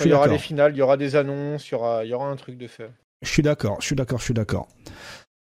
il 0.00 0.06
y 0.08 0.12
aura 0.12 0.26
les 0.28 0.38
finales, 0.38 0.72
il 0.74 0.78
y 0.78 0.82
aura 0.82 0.96
des 0.96 1.16
annonces, 1.16 1.68
il 1.68 1.72
y 1.72 1.74
aura, 1.74 2.04
il 2.04 2.10
y 2.10 2.14
aura 2.14 2.28
un 2.28 2.36
truc 2.36 2.56
de 2.58 2.66
fait. 2.66 2.90
Je 3.22 3.28
suis 3.28 3.42
d'accord, 3.42 3.80
je 3.80 3.86
suis 3.86 3.96
d'accord, 3.96 4.18
je 4.18 4.24
suis 4.24 4.34
d'accord. 4.34 4.68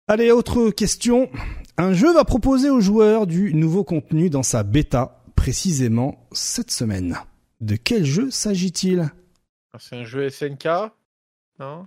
Allez, 0.09 0.31
autre 0.31 0.71
question. 0.71 1.31
Un 1.79 1.93
jeu 1.93 2.13
va 2.13 2.25
proposer 2.25 2.71
aux 2.71 2.81
joueurs 2.81 3.27
du 3.27 3.55
nouveau 3.55 3.85
contenu 3.85 4.31
dans 4.31 4.43
sa 4.43 4.63
bêta, 4.63 5.23
précisément 5.37 6.27
cette 6.33 6.71
semaine. 6.71 7.19
De 7.61 7.77
quel 7.77 8.05
jeu 8.05 8.31
s'agit-il? 8.31 9.01
Alors, 9.01 9.13
C'est 9.81 9.97
un 9.97 10.05
jeu 10.05 10.29
SNK, 10.29 10.67
non? 11.61 11.87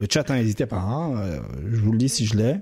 Le 0.00 0.06
chat, 0.10 0.30
hein, 0.30 0.36
n'hésitez 0.36 0.66
pas, 0.66 0.78
hein, 0.78 1.18
euh, 1.18 1.40
je 1.70 1.76
vous 1.76 1.92
le 1.92 1.98
dis 1.98 2.08
si 2.08 2.24
je 2.26 2.36
l'ai. 2.36 2.56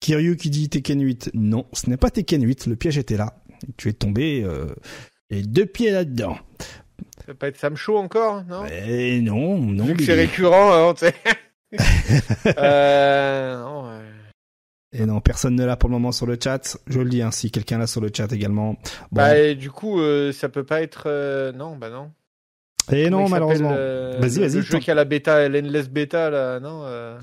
Kiryu 0.00 0.36
qui 0.36 0.50
dit 0.50 0.68
Tekken 0.68 1.00
8. 1.00 1.30
Non, 1.34 1.66
ce 1.72 1.88
n'est 1.88 1.96
pas 1.96 2.10
Tekken 2.10 2.44
8, 2.44 2.66
le 2.66 2.76
piège 2.76 2.98
était 2.98 3.16
là. 3.16 3.34
Tu 3.76 3.88
es 3.88 3.92
tombé 3.94 4.42
euh, 4.44 4.66
les 5.30 5.42
deux 5.42 5.66
pieds 5.66 5.90
là-dedans. 5.90 6.36
Ça 7.18 7.24
va 7.28 7.34
pas 7.34 7.48
être 7.48 7.58
Samcho 7.58 7.96
encore, 7.96 8.44
non? 8.44 8.66
Et 8.66 9.22
non, 9.22 9.58
non. 9.58 9.84
Vu 9.84 9.94
que 9.94 10.04
c'est 10.04 10.14
récurrent, 10.14 10.90
hein. 10.90 10.94
Euh, 12.58 13.58
non. 13.62 13.90
Et 14.96 15.06
non, 15.06 15.20
personne 15.20 15.56
ne 15.56 15.64
l'a 15.64 15.76
pour 15.76 15.88
le 15.88 15.94
moment 15.94 16.12
sur 16.12 16.24
le 16.26 16.38
chat. 16.42 16.76
Je 16.86 17.00
le 17.00 17.08
dis, 17.10 17.20
hein, 17.20 17.32
si 17.32 17.50
quelqu'un 17.50 17.78
l'a 17.78 17.86
sur 17.88 18.00
le 18.00 18.10
chat 18.14 18.30
également. 18.32 18.74
Bon. 18.74 18.78
Bah, 19.10 19.36
et 19.36 19.56
du 19.56 19.70
coup, 19.70 20.00
euh, 20.00 20.32
ça 20.32 20.48
peut 20.48 20.64
pas 20.64 20.82
être. 20.82 21.04
euh, 21.06 21.50
Non, 21.52 21.76
bah 21.76 21.90
non. 21.90 22.10
et 22.92 23.10
non, 23.10 23.18
Comment 23.18 23.28
malheureusement. 23.30 23.72
euh, 23.76 24.16
Vas-y, 24.20 24.38
vas-y, 24.38 24.54
Le 24.56 24.60
jeu 24.62 24.78
qui 24.78 24.90
a 24.90 24.94
la 24.94 25.04
bêta, 25.04 25.48
l'endless 25.48 25.88
bêta, 25.90 26.30
là, 26.30 26.60
non 26.60 26.82
euh... 26.84 27.18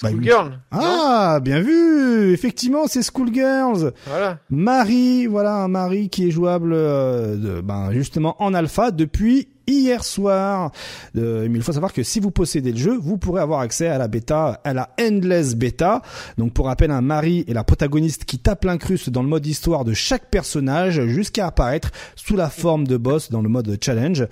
Bah, 0.00 0.10
Schoolgirl. 0.10 0.50
non 0.50 0.58
Ah, 0.70 1.40
bien 1.42 1.60
vu 1.60 2.32
Effectivement, 2.32 2.86
c'est 2.86 3.02
Schoolgirls. 3.02 3.92
Voilà. 4.06 4.38
Marie, 4.48 5.26
voilà 5.26 5.56
un 5.56 5.66
Marie 5.68 6.08
qui 6.10 6.28
est 6.28 6.30
jouable 6.30 6.72
euh, 6.74 7.34
de- 7.34 7.60
ben, 7.60 7.90
justement 7.90 8.40
en 8.40 8.54
alpha 8.54 8.92
depuis 8.92 9.48
hier 9.68 10.04
soir. 10.04 10.72
Euh, 11.16 11.46
mais 11.48 11.58
il 11.58 11.62
faut 11.62 11.72
savoir 11.72 11.92
que 11.92 12.02
si 12.02 12.18
vous 12.18 12.30
possédez 12.30 12.72
le 12.72 12.78
jeu, 12.78 12.98
vous 13.00 13.18
pourrez 13.18 13.40
avoir 13.40 13.60
accès 13.60 13.86
à 13.86 13.98
la 13.98 14.08
bêta, 14.08 14.60
à 14.64 14.72
la 14.72 14.90
endless 15.00 15.54
bêta. 15.54 16.02
Donc 16.36 16.52
pour 16.52 16.66
rappel, 16.66 16.90
un 16.90 17.00
Marie 17.00 17.44
est 17.46 17.52
la 17.52 17.64
protagoniste 17.64 18.24
qui 18.24 18.38
tape 18.38 18.64
l'incruste 18.64 19.10
dans 19.10 19.22
le 19.22 19.28
mode 19.28 19.46
histoire 19.46 19.84
de 19.84 19.92
chaque 19.92 20.30
personnage 20.30 21.06
jusqu'à 21.06 21.46
apparaître 21.46 21.90
sous 22.16 22.36
la 22.36 22.50
forme 22.50 22.86
de 22.86 22.96
boss 22.96 23.30
dans 23.30 23.42
le 23.42 23.48
mode 23.48 23.78
challenge. 23.82 24.26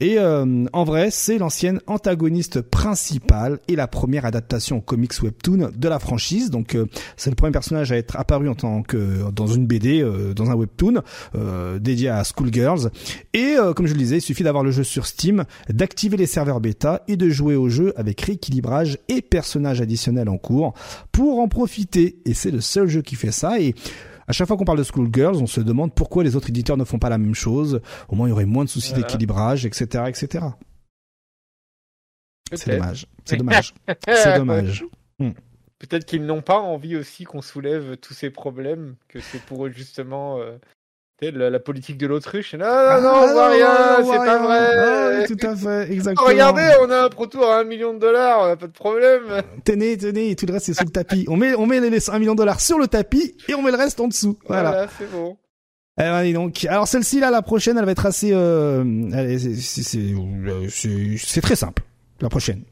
Et 0.00 0.18
euh, 0.18 0.66
en 0.72 0.84
vrai, 0.84 1.10
c'est 1.10 1.38
l'ancienne 1.38 1.80
antagoniste 1.86 2.60
principale 2.60 3.58
et 3.68 3.76
la 3.76 3.86
première 3.86 4.24
adaptation 4.24 4.78
au 4.78 4.80
comics 4.80 5.12
webtoon 5.22 5.70
de 5.74 5.88
la 5.88 5.98
franchise. 5.98 6.50
Donc 6.50 6.74
euh, 6.74 6.86
c'est 7.16 7.30
le 7.30 7.36
premier 7.36 7.52
personnage 7.52 7.92
à 7.92 7.96
être 7.96 8.16
apparu 8.16 8.48
en 8.48 8.54
tant 8.54 8.82
que 8.82 9.30
dans 9.32 9.46
une 9.46 9.66
BD, 9.66 10.02
euh, 10.02 10.34
dans 10.34 10.50
un 10.50 10.54
webtoon 10.54 11.02
euh, 11.34 11.78
dédié 11.78 12.08
à 12.08 12.22
Schoolgirls. 12.24 12.90
Et 13.32 13.56
euh, 13.56 13.72
comme 13.72 13.86
je 13.86 13.92
le 13.92 13.98
disais, 13.98 14.18
il 14.18 14.22
suffit 14.22 14.42
d'avoir 14.42 14.64
le 14.64 14.70
jeu 14.70 14.79
sur 14.82 15.06
Steam, 15.06 15.44
d'activer 15.68 16.16
les 16.16 16.26
serveurs 16.26 16.60
bêta 16.60 17.02
et 17.08 17.16
de 17.16 17.28
jouer 17.28 17.56
au 17.56 17.68
jeu 17.68 17.92
avec 17.96 18.20
rééquilibrage 18.20 18.98
et 19.08 19.22
personnages 19.22 19.80
additionnels 19.80 20.28
en 20.28 20.38
cours 20.38 20.74
pour 21.12 21.38
en 21.40 21.48
profiter. 21.48 22.18
Et 22.24 22.34
c'est 22.34 22.50
le 22.50 22.60
seul 22.60 22.88
jeu 22.88 23.02
qui 23.02 23.14
fait 23.16 23.32
ça. 23.32 23.60
Et 23.60 23.74
À 24.28 24.32
chaque 24.32 24.46
fois 24.46 24.56
qu'on 24.56 24.64
parle 24.64 24.78
de 24.78 24.84
Schoolgirls, 24.84 25.36
on 25.42 25.46
se 25.48 25.60
demande 25.60 25.92
pourquoi 25.92 26.22
les 26.22 26.36
autres 26.36 26.50
éditeurs 26.50 26.76
ne 26.76 26.84
font 26.84 27.00
pas 27.00 27.08
la 27.08 27.18
même 27.18 27.34
chose. 27.34 27.80
Au 28.08 28.14
moins, 28.14 28.28
il 28.28 28.30
y 28.30 28.32
aurait 28.32 28.44
moins 28.46 28.64
de 28.64 28.68
soucis 28.68 28.90
Voilà. 28.90 29.06
d'équilibrage, 29.06 29.66
etc., 29.66 30.04
etc. 30.06 30.46
C'est 32.52 32.70
dommage. 32.76 33.06
C'est 33.24 33.36
dommage. 33.36 33.74
C'est 34.08 34.36
dommage. 34.36 34.84
Peut-être 35.78 36.04
qu'ils 36.04 36.26
n'ont 36.26 36.42
pas 36.42 36.58
envie 36.58 36.96
aussi 36.96 37.24
qu'on 37.24 37.40
soulève 37.42 37.96
tous 37.96 38.12
ces 38.12 38.28
problèmes, 38.30 38.96
que 39.08 39.18
c'est 39.20 39.40
pour 39.40 39.66
eux 39.66 39.70
justement 39.70 40.38
euh, 40.38 40.58
la, 41.22 41.50
la 41.50 41.58
politique 41.60 41.98
de 41.98 42.06
l'autruche. 42.06 42.54
Non, 42.54 42.64
non, 42.66 43.00
non, 43.02 43.08
on 43.08 43.22
Ah, 43.28 43.32
voit 43.32 43.48
rien, 43.50 43.96
c'est 43.98 44.16
pas 44.16 44.22
rien. 44.22 44.38
vrai. 44.38 45.22
Ah, 45.22 45.26
tout 45.26 45.46
à 45.46 45.54
fait, 45.56 45.92
exactement. 45.92 46.28
Regardez, 46.28 46.68
on 46.82 46.90
a 46.90 47.04
un 47.04 47.08
pro 47.10 47.26
tour 47.26 47.46
à 47.46 47.58
un 47.60 47.64
million 47.64 47.92
de 47.94 47.98
dollars, 47.98 48.56
pas 48.56 48.66
de 48.66 48.72
problème. 48.72 49.22
Tenez, 49.64 49.96
tenez, 49.98 50.34
tout 50.36 50.46
le 50.46 50.52
reste 50.54 50.66
c'est 50.66 50.74
sous 50.74 50.84
le 50.84 50.90
tapis. 50.90 51.26
On 51.28 51.36
met, 51.36 51.54
on 51.54 51.66
met 51.66 51.80
les 51.80 52.10
1 52.10 52.18
million 52.18 52.32
de 52.32 52.38
dollars 52.38 52.60
sur 52.60 52.78
le 52.78 52.86
tapis 52.88 53.34
et 53.48 53.54
on 53.54 53.62
met 53.62 53.70
le 53.70 53.76
reste 53.76 54.00
en 54.00 54.08
dessous. 54.08 54.38
Voilà. 54.46 54.70
Voilà, 54.70 54.86
c'est 54.98 55.10
bon. 55.12 55.36
Eh 55.98 56.02
ben, 56.04 56.32
donc. 56.32 56.64
Alors 56.64 56.88
celle-ci 56.88 57.20
là, 57.20 57.30
la 57.30 57.42
prochaine, 57.42 57.76
elle 57.76 57.84
va 57.84 57.92
être 57.92 58.06
assez. 58.06 58.30
Euh, 58.32 58.82
elle 59.12 59.30
est- 59.32 59.38
c'est- 59.38 59.54
c'est- 59.54 59.82
c'est 59.82 60.14
euh, 60.14 61.16
c'est- 61.18 61.40
très 61.42 61.56
simple. 61.56 61.82
La 62.22 62.28
prochaine. 62.30 62.62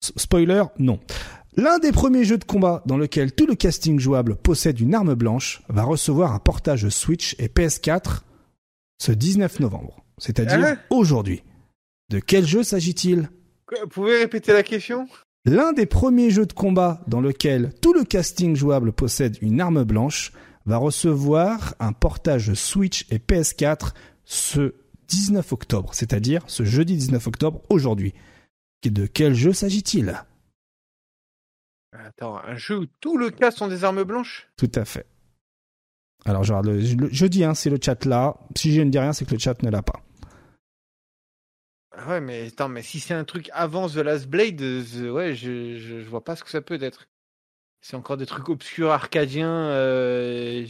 Spoiler, 0.00 0.62
non. 0.78 1.00
L'un 1.58 1.80
des 1.80 1.90
premiers 1.90 2.22
jeux 2.22 2.38
de 2.38 2.44
combat 2.44 2.84
dans 2.86 2.96
lequel 2.96 3.32
tout 3.32 3.44
le 3.44 3.56
casting 3.56 3.98
jouable 3.98 4.36
possède 4.36 4.78
une 4.78 4.94
arme 4.94 5.16
blanche 5.16 5.60
va 5.68 5.82
recevoir 5.82 6.32
un 6.32 6.38
portage 6.38 6.88
Switch 6.88 7.34
et 7.40 7.48
PS4 7.48 8.20
ce 9.02 9.10
19 9.10 9.58
novembre, 9.58 10.04
c'est-à-dire 10.18 10.64
Hein 10.64 10.76
aujourd'hui. 10.88 11.42
De 12.10 12.20
quel 12.20 12.46
jeu 12.46 12.62
s'agit-il? 12.62 13.28
Vous 13.72 13.88
pouvez 13.88 14.18
répéter 14.18 14.52
la 14.52 14.62
question? 14.62 15.08
L'un 15.46 15.72
des 15.72 15.86
premiers 15.86 16.30
jeux 16.30 16.46
de 16.46 16.52
combat 16.52 17.02
dans 17.08 17.20
lequel 17.20 17.72
tout 17.80 17.92
le 17.92 18.04
casting 18.04 18.54
jouable 18.54 18.92
possède 18.92 19.36
une 19.42 19.60
arme 19.60 19.82
blanche 19.82 20.30
va 20.64 20.76
recevoir 20.76 21.74
un 21.80 21.92
portage 21.92 22.54
Switch 22.54 23.04
et 23.10 23.18
PS4 23.18 23.94
ce 24.24 24.74
19 25.08 25.52
octobre, 25.52 25.92
c'est-à-dire 25.92 26.44
ce 26.46 26.62
jeudi 26.62 26.96
19 26.96 27.26
octobre 27.26 27.62
aujourd'hui. 27.68 28.14
De 28.88 29.06
quel 29.06 29.34
jeu 29.34 29.52
s'agit-il? 29.52 30.22
Attends, 31.92 32.36
un 32.38 32.56
jeu 32.56 32.78
où 32.78 32.86
tout 33.00 33.16
le 33.16 33.30
cas 33.30 33.50
sont 33.50 33.68
des 33.68 33.84
armes 33.84 34.04
blanches? 34.04 34.48
Tout 34.56 34.70
à 34.74 34.84
fait. 34.84 35.06
Alors 36.24 36.44
je, 36.44 36.52
le, 36.52 36.80
je 37.10 37.26
dis, 37.26 37.44
hein, 37.44 37.54
c'est 37.54 37.70
le 37.70 37.78
chat 37.82 38.04
là. 38.04 38.36
Si 38.56 38.74
je 38.74 38.82
ne 38.82 38.90
dis 38.90 38.98
rien, 38.98 39.12
c'est 39.12 39.24
que 39.24 39.32
le 39.32 39.38
chat 39.38 39.62
ne 39.62 39.70
l'a 39.70 39.82
pas. 39.82 40.02
Ah 41.92 42.08
Ouais, 42.08 42.20
mais 42.20 42.48
attends, 42.48 42.68
mais 42.68 42.82
si 42.82 43.00
c'est 43.00 43.14
un 43.14 43.24
truc 43.24 43.48
avant 43.52 43.88
The 43.88 43.96
Last 43.96 44.28
Blade, 44.28 44.60
euh, 44.60 45.10
ouais, 45.10 45.34
je, 45.34 45.76
je, 45.78 46.00
je 46.02 46.08
vois 46.08 46.22
pas 46.22 46.36
ce 46.36 46.44
que 46.44 46.50
ça 46.50 46.60
peut 46.60 46.78
être. 46.82 47.08
C'est 47.80 47.96
encore 47.96 48.16
des 48.16 48.26
trucs 48.26 48.48
obscurs, 48.48 48.90
arcadiens. 48.90 49.48
euh, 49.70 50.66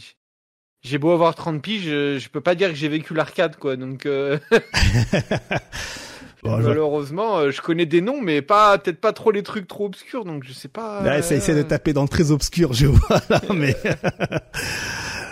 J'ai 0.81 0.97
beau 0.97 1.11
avoir 1.11 1.35
30 1.35 1.61
piges, 1.61 1.83
je, 1.83 2.17
je 2.19 2.29
peux 2.29 2.41
pas 2.41 2.55
dire 2.55 2.69
que 2.69 2.75
j'ai 2.75 2.87
vécu 2.87 3.13
l'arcade, 3.13 3.57
quoi. 3.57 3.75
Donc, 3.75 4.05
euh, 4.05 4.39
Bon, 6.43 6.61
je- 6.61 6.67
malheureusement, 6.67 7.37
euh, 7.39 7.51
je 7.51 7.61
connais 7.61 7.85
des 7.85 8.01
noms, 8.01 8.21
mais 8.21 8.41
pas 8.41 8.77
peut-être 8.77 9.01
pas 9.01 9.11
trop 9.13 9.31
les 9.31 9.43
trucs 9.43 9.67
trop 9.67 9.85
obscurs, 9.85 10.23
donc 10.25 10.43
je 10.45 10.53
sais 10.53 10.67
pas. 10.69 11.01
Là, 11.03 11.21
ça 11.21 11.35
essaie 11.35 11.53
de 11.53 11.59
euh, 11.59 11.63
taper 11.63 11.91
dans 11.93 12.03
le 12.03 12.07
très 12.09 12.31
obscur, 12.31 12.73
je 12.73 12.87
vois 12.87 13.21
là, 13.29 13.41
mais. 13.53 13.75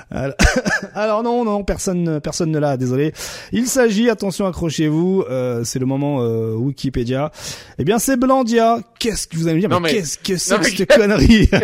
Alors- 0.94 1.22
non, 1.24 1.44
non, 1.44 1.64
personne, 1.66 2.22
personne 2.22 2.50
ne 2.52 2.60
l'a, 2.60 2.78
désolé. 2.78 3.12
Il 3.52 3.68
s'agit, 3.68 4.10
attention, 4.10 4.46
accrochez-vous, 4.48 5.26
euh, 5.30 5.64
c'est 5.66 5.80
le 5.80 5.86
moment 5.86 6.22
euh, 6.22 6.54
Wikipédia. 6.54 7.32
Eh 7.78 7.84
bien, 7.84 8.00
c'est 8.00 8.16
Blandia. 8.18 8.80
Qu'est-ce 9.00 9.28
que 9.28 9.36
vous 9.36 9.48
allez 9.48 9.56
me 9.58 9.60
dire 9.62 9.70
Non, 9.70 9.82
mais, 9.82 9.90
mais- 9.90 9.96
qu'est-ce 10.00 10.18
que 10.18 10.38
c'est 10.38 10.58
que 10.60 10.70
cette 10.70 10.94
connerie 10.96 11.50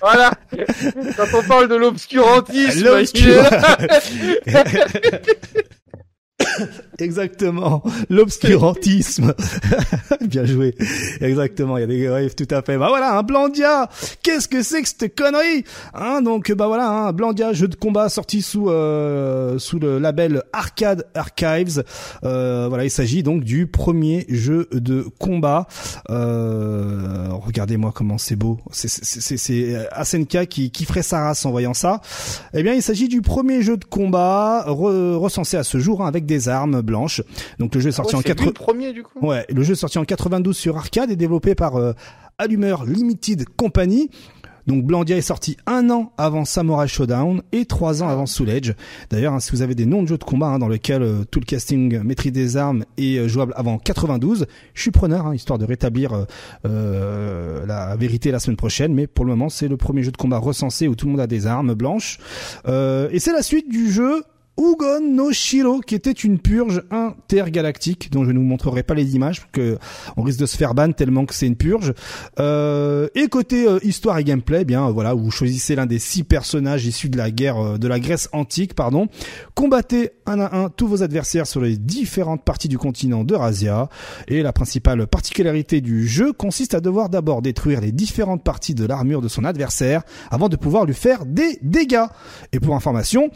voilà. 0.00 0.30
Quand 1.16 1.38
on 1.38 1.42
parle 1.42 1.68
de 1.68 1.76
l'obscurantisme, 1.76 2.88
Exactement, 6.98 7.82
l'obscurantisme. 8.10 9.34
Bien 10.26 10.44
joué. 10.44 10.74
Exactement, 11.20 11.76
il 11.76 11.80
y 11.80 11.84
a 11.84 11.86
des 11.86 12.08
ouais, 12.08 12.30
tout 12.30 12.46
à 12.54 12.62
fait. 12.62 12.78
Bah 12.78 12.86
voilà, 12.88 13.18
un 13.18 13.22
Blandia. 13.22 13.88
Qu'est-ce 14.22 14.48
que 14.48 14.62
c'est 14.62 14.82
que 14.82 14.88
cette 14.88 15.16
connerie? 15.16 15.64
Hein 15.94 16.22
donc 16.22 16.52
bah 16.52 16.66
voilà, 16.66 16.88
un 16.88 17.12
Blandia 17.12 17.52
jeu 17.52 17.68
de 17.68 17.74
combat 17.74 18.08
sorti 18.08 18.42
sous 18.42 18.68
euh, 18.70 19.58
sous 19.58 19.78
le 19.78 19.98
label 19.98 20.42
Arcade 20.52 21.06
Archives. 21.14 21.84
Euh, 22.24 22.66
voilà, 22.68 22.84
il 22.84 22.90
s'agit 22.90 23.22
donc 23.22 23.44
du 23.44 23.66
premier 23.66 24.24
jeu 24.28 24.68
de 24.72 25.04
combat. 25.18 25.66
Euh, 26.10 27.28
Regardez-moi 27.32 27.92
comment 27.94 28.18
c'est 28.18 28.36
beau. 28.36 28.58
C'est 28.70 28.88
c'est 28.88 29.04
c'est- 29.04 29.36
c'est 29.36 29.88
Asenka 29.92 30.46
qui 30.46 30.70
qui 30.70 30.84
ferait 30.84 31.02
sa 31.02 31.20
race 31.24 31.44
en 31.44 31.50
voyant 31.50 31.74
ça. 31.74 32.00
Eh 32.54 32.62
bien, 32.62 32.72
il 32.74 32.82
s'agit 32.82 33.08
du 33.08 33.20
premier 33.20 33.62
jeu 33.62 33.76
de 33.76 33.84
combat 33.84 34.64
re- 34.68 35.14
recensé 35.16 35.56
à 35.56 35.64
ce 35.64 35.78
jour 35.78 36.02
hein, 36.02 36.06
avec 36.06 36.24
des 36.26 36.48
armes 36.48 36.82
blanches. 36.84 37.22
Donc 37.58 37.74
le 37.74 37.80
jeu 37.80 37.88
est 37.88 37.92
sorti 37.92 38.14
Ouais, 38.14 38.20
en 38.20 38.22
c'est 38.22 38.28
4 38.28 38.40
lui 38.40 38.46
le 38.46 38.52
premier 38.52 38.92
du 38.92 39.02
coup. 39.02 39.26
Ouais, 39.26 39.44
le 39.48 39.62
jeu 39.62 39.72
est 39.72 39.76
sorti 39.76 39.98
en 39.98 40.04
92 40.04 40.56
sur 40.56 40.76
arcade 40.76 41.10
et 41.10 41.16
développé 41.16 41.54
par 41.54 41.76
euh, 41.76 41.92
Allumeur 42.38 42.84
Limited 42.84 43.44
Company. 43.56 44.10
Donc 44.66 44.84
Blandia 44.84 45.16
est 45.16 45.22
sorti 45.22 45.56
un 45.66 45.90
an 45.90 46.12
avant 46.16 46.44
Samurai 46.44 46.88
Showdown 46.88 47.42
et 47.52 47.66
trois 47.66 48.02
ans 48.02 48.08
avant 48.08 48.26
Soul 48.26 48.48
Edge. 48.50 48.72
D'ailleurs, 49.10 49.34
hein, 49.34 49.40
si 49.40 49.50
vous 49.50 49.62
avez 49.62 49.74
des 49.74 49.86
noms 49.86 50.02
de 50.02 50.08
jeux 50.08 50.18
de 50.18 50.24
combat 50.24 50.46
hein, 50.46 50.58
dans 50.58 50.68
lesquels 50.68 51.02
euh, 51.02 51.24
tout 51.30 51.40
le 51.40 51.44
casting 51.44 52.02
maîtrise 52.02 52.32
des 52.32 52.56
armes 52.56 52.84
est 52.96 53.18
euh, 53.18 53.28
jouable 53.28 53.52
avant 53.56 53.78
92, 53.78 54.46
je 54.72 54.80
suis 54.80 54.90
preneur, 54.90 55.26
hein, 55.26 55.34
histoire 55.34 55.58
de 55.58 55.64
rétablir 55.64 56.12
euh, 56.14 56.24
euh, 56.66 57.66
la 57.66 57.94
vérité 57.96 58.30
la 58.30 58.38
semaine 58.38 58.56
prochaine. 58.56 58.94
Mais 58.94 59.06
pour 59.06 59.24
le 59.24 59.32
moment, 59.32 59.50
c'est 59.50 59.68
le 59.68 59.76
premier 59.76 60.02
jeu 60.02 60.12
de 60.12 60.16
combat 60.16 60.38
recensé 60.38 60.88
où 60.88 60.94
tout 60.94 61.06
le 61.06 61.12
monde 61.12 61.20
a 61.20 61.26
des 61.26 61.46
armes 61.46 61.74
blanches. 61.74 62.18
Euh, 62.66 63.08
et 63.12 63.18
c'est 63.18 63.32
la 63.32 63.42
suite 63.42 63.68
du 63.70 63.90
jeu 63.92 64.24
Ugon 64.56 65.00
no 65.00 65.32
Shiro, 65.32 65.80
qui 65.80 65.94
était 65.94 66.12
une 66.12 66.38
purge 66.38 66.82
intergalactique, 66.90 68.10
dont 68.12 68.24
je 68.24 68.30
ne 68.30 68.38
vous 68.38 68.44
montrerai 68.44 68.84
pas 68.84 68.94
les 68.94 69.16
images, 69.16 69.40
parce 69.40 69.52
que 69.52 69.78
on 70.16 70.22
risque 70.22 70.38
de 70.38 70.46
se 70.46 70.56
faire 70.56 70.74
ban 70.74 70.92
tellement 70.92 71.26
que 71.26 71.34
c'est 71.34 71.46
une 71.46 71.56
purge. 71.56 71.92
Euh, 72.38 73.08
et 73.16 73.28
côté 73.28 73.66
euh, 73.66 73.78
histoire 73.82 74.18
et 74.18 74.24
gameplay, 74.24 74.60
eh 74.62 74.64
bien 74.64 74.86
euh, 74.86 74.92
voilà, 74.92 75.12
vous 75.14 75.30
choisissez 75.30 75.74
l'un 75.74 75.86
des 75.86 75.98
six 75.98 76.22
personnages 76.22 76.86
issus 76.86 77.08
de 77.08 77.18
la 77.18 77.30
guerre 77.32 77.58
euh, 77.58 77.78
de 77.78 77.88
la 77.88 77.98
Grèce 77.98 78.28
antique, 78.32 78.74
pardon. 78.74 79.08
Combattez 79.54 80.10
un 80.26 80.38
à 80.38 80.56
un 80.56 80.68
tous 80.68 80.86
vos 80.86 81.02
adversaires 81.02 81.46
sur 81.46 81.60
les 81.60 81.76
différentes 81.76 82.44
parties 82.44 82.68
du 82.68 82.78
continent 82.78 83.24
d'Eurasia. 83.24 83.88
Et 84.28 84.42
la 84.42 84.52
principale 84.52 85.06
particularité 85.06 85.80
du 85.80 86.06
jeu 86.06 86.32
consiste 86.32 86.74
à 86.74 86.80
devoir 86.80 87.08
d'abord 87.08 87.42
détruire 87.42 87.80
les 87.80 87.92
différentes 87.92 88.44
parties 88.44 88.74
de 88.74 88.86
l'armure 88.86 89.20
de 89.20 89.28
son 89.28 89.44
adversaire 89.44 90.02
avant 90.30 90.48
de 90.48 90.56
pouvoir 90.56 90.84
lui 90.84 90.94
faire 90.94 91.26
des 91.26 91.58
dégâts. 91.62 92.06
Et 92.52 92.60
pour 92.60 92.76
information, 92.76 93.30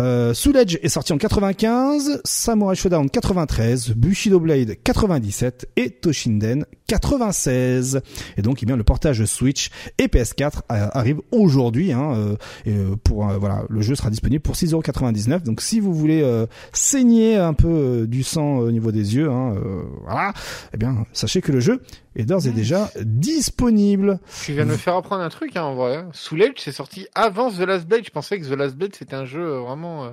euh, 0.00 0.34
Soul 0.34 0.56
Edge 0.56 0.78
est 0.82 0.88
sorti 0.88 1.12
en 1.12 1.18
95, 1.18 2.20
Samurai 2.24 2.74
Shodown 2.74 3.08
93, 3.08 3.92
Bushido 3.94 4.40
Blade 4.40 4.76
97 4.82 5.68
et 5.76 5.90
Toshinden 5.90 6.66
96. 6.86 8.00
Et 8.36 8.42
donc, 8.42 8.62
eh 8.62 8.66
bien, 8.66 8.76
le 8.76 8.84
portage 8.84 9.24
Switch 9.24 9.70
et 9.98 10.06
PS4 10.06 10.58
euh, 10.70 10.88
arrive 10.92 11.20
aujourd'hui. 11.30 11.92
Hein, 11.92 12.14
euh, 12.14 12.36
euh, 12.66 12.96
pour 13.02 13.24
voilà, 13.24 13.64
le 13.68 13.80
jeu 13.80 13.94
sera 13.94 14.10
disponible 14.10 14.42
pour 14.42 14.54
6,99€. 14.54 15.42
Donc, 15.42 15.60
si 15.60 15.80
vous 15.80 15.94
voulez 15.94 16.22
euh, 16.22 16.46
saigner 16.72 17.36
un 17.36 17.54
peu 17.54 17.68
euh, 17.68 18.06
du 18.06 18.22
sang 18.22 18.58
au 18.58 18.70
niveau 18.70 18.92
des 18.92 19.14
yeux, 19.14 19.30
hein, 19.30 19.54
euh, 19.56 19.82
voilà, 20.02 20.32
eh 20.72 20.76
bien, 20.76 21.06
sachez 21.12 21.40
que 21.40 21.52
le 21.52 21.60
jeu 21.60 21.82
est 22.16 22.24
d'ores 22.24 22.46
et 22.46 22.52
déjà 22.52 22.90
disponible. 23.02 24.20
Tu 24.44 24.52
viens 24.52 24.66
de 24.66 24.70
me 24.70 24.76
faire 24.76 24.96
apprendre 24.96 25.22
un 25.22 25.28
truc, 25.28 25.56
hein, 25.56 25.62
en 25.62 25.74
vrai. 25.74 26.04
Soul 26.12 26.42
Edge, 26.42 26.58
c'est 26.58 26.72
sorti 26.72 27.06
avant 27.14 27.50
The 27.50 27.60
Last 27.60 27.86
Blade. 27.86 28.04
Je 28.04 28.10
pensais 28.10 28.38
que 28.38 28.44
The 28.46 28.56
Last 28.56 28.76
Blade, 28.76 28.94
c'était 28.94 29.16
un 29.16 29.24
jeu 29.24 29.58
vraiment 29.58 30.04
euh, 30.04 30.10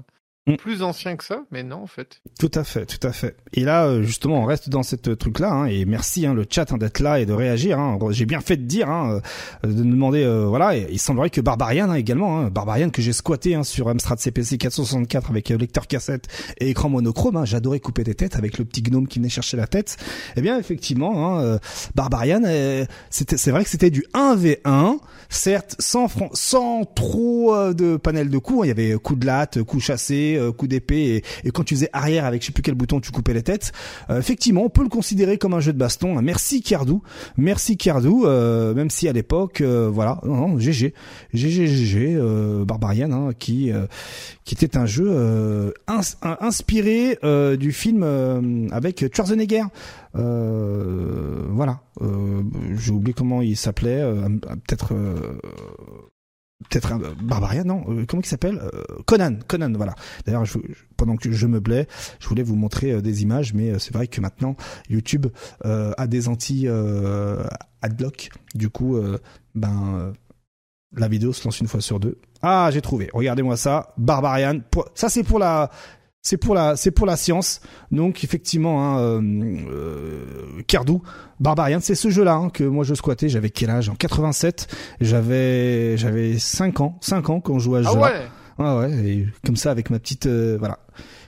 Mm. 0.48 0.56
plus 0.56 0.82
ancien 0.82 1.16
que 1.18 1.24
ça, 1.24 1.44
mais 1.52 1.62
non, 1.62 1.84
en 1.84 1.88
fait. 1.88 2.20
Tout 2.40 2.50
à 2.56 2.64
fait, 2.64 2.88
tout 2.88 3.06
à 3.06 3.12
fait. 3.12 3.38
Et 3.54 3.64
là, 3.64 3.86
euh, 3.86 4.02
justement, 4.02 4.42
on 4.42 4.46
reste 4.46 4.70
dans 4.70 4.82
cette 4.82 5.16
truc-là, 5.16 5.52
hein, 5.52 5.66
et 5.68 5.86
merci 5.86 6.26
hein, 6.26 6.34
le 6.34 6.46
chat 6.50 6.72
hein, 6.72 6.78
d'être 6.80 7.00
là 7.00 7.20
et 7.20 7.28
de 7.28 7.34
réagir. 7.34 7.78
Hein. 7.78 8.00
J'ai 8.10 8.26
bien 8.26 8.42
fait 8.42 8.58
de 8.58 8.64
dire, 8.64 8.90
hein, 8.90 9.22
euh, 9.64 9.68
de 9.68 9.84
nous 9.84 9.94
demander, 9.94 10.24
euh, 10.24 10.46
voilà. 10.48 10.76
Et 10.76 10.88
il 10.90 10.98
semblerait 10.98 11.30
que 11.30 11.42
Barbarian 11.42 11.92
hein, 11.92 11.94
également, 11.94 12.40
hein, 12.40 12.50
Barbarian 12.50 12.90
que 12.90 13.04
j'ai 13.04 13.14
squatté 13.14 13.54
hein, 13.54 13.64
sur 13.64 13.88
Amstrad 13.88 14.18
CPC 14.18 14.58
464 14.58 15.30
avec 15.30 15.52
euh, 15.52 15.58
lecteur 15.58 15.86
cassette 15.86 16.28
et 16.60 16.72
écran 16.72 16.90
monochrome. 16.90 17.38
Hein, 17.38 17.46
J'adorais 17.46 17.80
couper 17.80 18.04
des 18.04 18.16
têtes 18.16 18.36
avec 18.36 18.58
le 18.58 18.66
petit 18.66 18.82
gnome 18.82 19.08
qui 19.08 19.20
venait 19.20 19.30
chercher 19.30 19.58
la 19.58 19.68
tête. 19.68 19.98
Eh 20.38 20.42
bien, 20.42 20.58
effectivement, 20.58 21.38
hein, 21.38 21.44
euh, 21.44 21.60
Barbarian, 21.94 22.42
euh, 22.46 22.86
c'est 23.12 23.52
vrai 23.52 23.64
que 23.64 23.70
c'était 23.70 23.92
du 23.92 24.06
1v1, 24.16 24.98
certes 25.30 25.76
sans 25.78 26.08
sans 26.34 26.84
trop 26.86 27.54
euh, 27.56 27.74
de 27.74 27.98
panel 27.98 28.30
de 28.32 28.38
coups. 28.40 28.62
hein. 28.62 28.66
Il 28.66 28.68
y 28.70 28.72
avait 28.72 28.98
coup 28.98 29.16
de 29.16 29.26
latte, 29.28 29.62
coup 29.64 29.80
chassé, 29.80 30.38
euh, 30.42 30.52
coup 30.52 30.68
d'épée 30.68 31.24
et, 31.44 31.52
quand 31.52 31.64
tu 31.64 31.76
faisais 31.76 31.90
arrière 31.94 32.26
avec 32.26 32.42
je 32.42 32.48
sais 32.48 32.52
plus 32.52 32.64
quel 32.64 32.76
bouton 32.76 33.00
tu 33.00 33.12
coupais 33.12 33.34
les 33.34 33.44
têtes. 33.44 33.72
Euh, 34.10 34.20
effectivement, 34.20 34.64
on 34.64 34.70
peut 34.70 34.84
le 34.84 34.90
considérer 34.90 35.38
comme 35.38 35.54
un 35.54 35.60
jeu 35.60 35.74
de 35.74 35.78
baston. 35.78 36.22
Merci 36.22 36.62
Kiardou, 36.62 37.02
merci 37.38 37.78
Kiardou, 37.78 38.26
euh, 38.26 38.74
même 38.74 38.90
si 38.90 39.08
à 39.08 39.14
l'époque, 39.14 39.62
voilà, 39.62 40.20
non, 40.24 40.48
non, 40.48 40.60
GG, 40.60 40.94
GG, 41.34 41.68
GG, 41.68 42.20
Barbarian, 42.66 43.12
hein, 43.12 43.30
qui 43.38 43.72
qui 44.44 44.56
était 44.56 44.78
un 44.78 44.86
jeu 44.86 45.74
inspiré 45.88 47.18
du 47.58 47.72
film 47.72 48.70
avec 48.72 49.06
Schwarzenegger. 49.14 49.64
voilà, 50.14 51.80
j'ai 52.76 52.92
oublié 52.92 53.14
comment 53.14 53.42
il 53.42 53.58
s'appelait, 53.58 54.04
peut-être 54.68 54.94
peut-être 56.70 56.92
un 56.94 57.00
Barbarian, 57.22 57.64
non 57.64 57.84
euh, 57.90 58.06
Comment 58.08 58.22
il 58.22 58.28
s'appelle 58.28 58.60
euh, 58.60 58.84
Conan, 59.06 59.38
Conan, 59.48 59.72
voilà. 59.76 59.96
D'ailleurs, 60.26 60.44
pendant 60.98 61.16
que 61.16 61.32
je 61.32 61.48
me 61.48 61.60
blais, 61.60 61.88
je 62.20 62.28
voulais 62.28 62.44
vous 62.44 62.56
montrer 62.56 62.92
euh, 62.92 63.02
des 63.02 63.24
images, 63.24 63.54
mais 63.54 63.80
c'est 63.80 63.94
vrai 63.94 64.08
que 64.08 64.22
maintenant 64.22 64.56
YouTube 64.90 65.28
a 65.64 66.08
des 66.08 66.28
anti 66.28 66.68
adblock. 67.82 68.30
Du 68.56 68.70
coup, 68.70 69.00
ben 69.56 70.14
la 70.96 71.08
vidéo 71.08 71.32
se 71.32 71.46
lance 71.46 71.60
une 71.60 71.68
fois 71.68 71.82
sur 71.82 72.00
deux. 72.00 72.20
Ah, 72.42 72.70
j'ai 72.72 72.82
trouvé. 72.82 73.10
Regardez-moi 73.14 73.56
ça, 73.56 73.94
Barbarian. 73.98 74.60
Ça, 74.96 75.10
c'est 75.10 75.24
pour 75.24 75.40
la 75.40 75.70
c'est 76.22 76.38
pour 76.38 76.54
la 76.54 76.76
c'est 76.76 76.92
pour 76.92 77.06
la 77.06 77.18
science. 77.18 77.62
Donc 77.92 78.24
effectivement, 78.24 78.84
hein, 78.84 79.00
euh, 79.00 79.22
euh 79.72 80.62
Cardou, 80.68 81.02
Barbarian, 81.40 81.80
c'est 81.82 81.96
ce 81.96 82.10
jeu-là 82.10 82.36
hein, 82.36 82.50
que 82.50 82.64
moi 82.64 82.84
je 82.84 82.94
squattais. 82.94 83.30
J'avais 83.30 83.50
quel 83.50 83.70
âge? 83.70 83.90
En 83.90 83.96
87, 83.96 84.68
j'avais 85.02 85.98
j'avais 85.98 86.38
5 86.38 86.82
ans, 86.82 86.98
5 87.02 87.30
ans 87.30 87.40
quand 87.40 87.58
je 87.60 87.64
jouais 87.64 87.80
à 87.80 87.84
ce 87.84 87.88
ah 87.90 87.92
jeu. 87.94 88.00
Ouais? 88.00 88.28
Ah 88.60 88.78
ouais, 88.78 88.92
et 88.92 89.28
comme 89.46 89.56
ça 89.56 89.72
avec 89.72 89.90
ma 89.90 89.98
petite 89.98 90.28
euh, 90.28 90.58
voilà. 90.60 90.80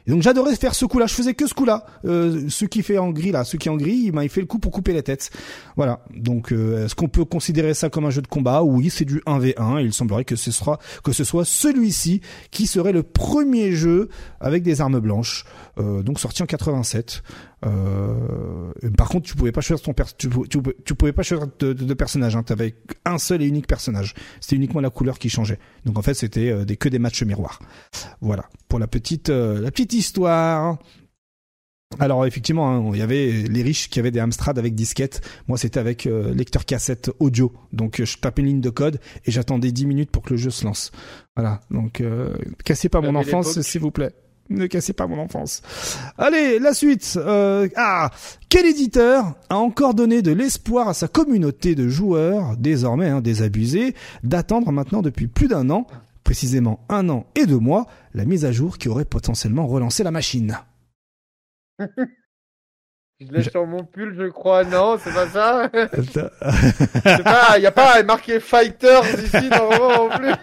Donc 0.07 0.21
j'adorais 0.21 0.55
faire 0.55 0.75
ce 0.75 0.85
coup-là. 0.85 1.07
Je 1.07 1.13
faisais 1.13 1.33
que 1.33 1.47
ce 1.47 1.53
coup-là. 1.53 1.85
Euh, 2.05 2.45
ce 2.49 2.65
qui 2.65 2.83
fait 2.83 2.97
en 2.97 3.11
gris 3.11 3.31
là, 3.31 3.43
ce 3.43 3.57
qui 3.57 3.69
en 3.69 3.77
gris, 3.77 4.03
il 4.05 4.13
m'a 4.13 4.27
fait 4.27 4.41
le 4.41 4.47
coup 4.47 4.59
pour 4.59 4.71
couper 4.71 4.93
les 4.93 5.03
têtes. 5.03 5.31
Voilà. 5.75 6.01
Donc 6.15 6.51
euh, 6.51 6.85
est-ce 6.85 6.95
qu'on 6.95 7.07
peut 7.07 7.25
considérer 7.25 7.73
ça 7.73 7.89
comme 7.89 8.05
un 8.05 8.09
jeu 8.09 8.21
de 8.21 8.27
combat? 8.27 8.63
Oui, 8.63 8.89
c'est 8.89 9.05
du 9.05 9.19
1v1. 9.21 9.83
il 9.83 9.93
semblerait 9.93 10.25
que 10.25 10.35
ce 10.35 10.51
sera 10.51 10.79
que 11.03 11.11
ce 11.11 11.23
soit 11.23 11.45
celui-ci 11.45 12.21
qui 12.51 12.67
serait 12.67 12.91
le 12.91 13.03
premier 13.03 13.71
jeu 13.71 14.09
avec 14.39 14.63
des 14.63 14.81
armes 14.81 14.99
blanches. 14.99 15.45
Euh, 15.79 16.03
donc 16.03 16.19
sorti 16.19 16.43
en 16.43 16.45
87. 16.45 17.23
Euh, 17.65 18.71
par 18.97 19.09
contre, 19.09 19.27
tu 19.27 19.35
pouvais 19.35 19.51
pas 19.51 19.61
choisir 19.61 19.83
ton 19.83 19.93
tu, 20.17 20.29
tu, 20.85 20.95
pouvais 20.95 21.13
pas 21.13 21.23
choisir 21.23 21.47
de, 21.59 21.73
de, 21.73 21.93
personnage. 21.93 22.35
Hein. 22.35 22.43
Tu 22.43 22.53
avais 22.53 22.75
un 23.05 23.17
seul 23.17 23.41
et 23.41 23.47
unique 23.47 23.67
personnage. 23.67 24.13
C'était 24.41 24.55
uniquement 24.55 24.81
la 24.81 24.89
couleur 24.89 25.19
qui 25.19 25.29
changeait. 25.29 25.59
Donc 25.85 25.97
en 25.97 26.01
fait, 26.01 26.13
c'était 26.13 26.49
euh, 26.49 26.65
des 26.65 26.77
que 26.77 26.89
des 26.89 26.99
matchs 26.99 27.23
miroirs. 27.23 27.59
Voilà 28.21 28.49
pour 28.67 28.79
la 28.79 28.87
petite 28.87 29.29
euh, 29.29 29.61
la 29.61 29.71
petite 29.71 29.93
histoire. 29.93 30.77
Alors 31.99 32.25
effectivement, 32.25 32.71
hein, 32.71 32.89
il 32.93 32.99
y 32.99 33.03
avait 33.03 33.31
les 33.31 33.61
riches 33.61 33.87
qui 33.87 33.99
avaient 33.99 34.09
des 34.09 34.19
Amstrad 34.19 34.57
avec 34.57 34.73
disquette. 34.73 35.21
Moi, 35.47 35.59
c'était 35.59 35.79
avec 35.79 36.05
lecteur 36.05 36.65
cassette 36.65 37.11
audio. 37.19 37.53
Donc 37.71 38.01
je 38.03 38.17
tapais 38.17 38.41
une 38.41 38.47
ligne 38.47 38.61
de 38.61 38.71
code 38.71 38.99
et 39.25 39.31
j'attendais 39.31 39.71
10 39.71 39.85
minutes 39.85 40.09
pour 40.09 40.23
que 40.23 40.31
le 40.31 40.37
jeu 40.37 40.49
se 40.49 40.65
lance. 40.65 40.91
Voilà. 41.35 41.61
Donc 41.69 42.01
cassez 42.65 42.89
pas 42.89 42.99
mon 42.99 43.13
enfance, 43.13 43.61
s'il 43.61 43.81
vous 43.81 43.91
plaît. 43.91 44.11
Ne 44.49 44.67
cassez 44.67 44.93
pas 44.93 45.07
mon 45.07 45.19
enfance. 45.19 45.61
Allez, 46.17 46.59
la 46.59 46.73
suite. 46.73 47.17
Euh, 47.17 47.67
ah, 47.75 48.11
quel 48.49 48.65
éditeur 48.65 49.35
a 49.49 49.57
encore 49.57 49.93
donné 49.93 50.21
de 50.21 50.31
l'espoir 50.31 50.89
à 50.89 50.93
sa 50.93 51.07
communauté 51.07 51.75
de 51.75 51.87
joueurs, 51.87 52.57
désormais 52.57 53.09
hein, 53.09 53.21
désabusés, 53.21 53.95
d'attendre 54.23 54.71
maintenant 54.71 55.01
depuis 55.01 55.27
plus 55.27 55.47
d'un 55.47 55.69
an, 55.69 55.87
précisément 56.23 56.85
un 56.89 57.09
an 57.09 57.25
et 57.35 57.45
deux 57.45 57.59
mois, 57.59 57.87
la 58.13 58.25
mise 58.25 58.45
à 58.45 58.51
jour 58.51 58.77
qui 58.77 58.89
aurait 58.89 59.05
potentiellement 59.05 59.65
relancé 59.65 60.03
la 60.03 60.11
machine? 60.11 60.59
Je 63.29 63.37
l'ai 63.37 63.43
sur 63.43 63.65
mon 63.65 63.83
pull, 63.83 64.15
je 64.17 64.27
crois. 64.29 64.63
Non, 64.63 64.97
c'est 65.03 65.13
pas 65.13 65.27
ça. 65.27 65.69
c'est 67.03 67.23
pas, 67.23 67.59
y 67.59 67.65
a 67.65 67.71
pas 67.71 68.03
marqué 68.03 68.39
Fighters 68.39 69.03
ici 69.23 69.49
normalement 69.49 70.05
en 70.05 70.09
plus. 70.09 70.33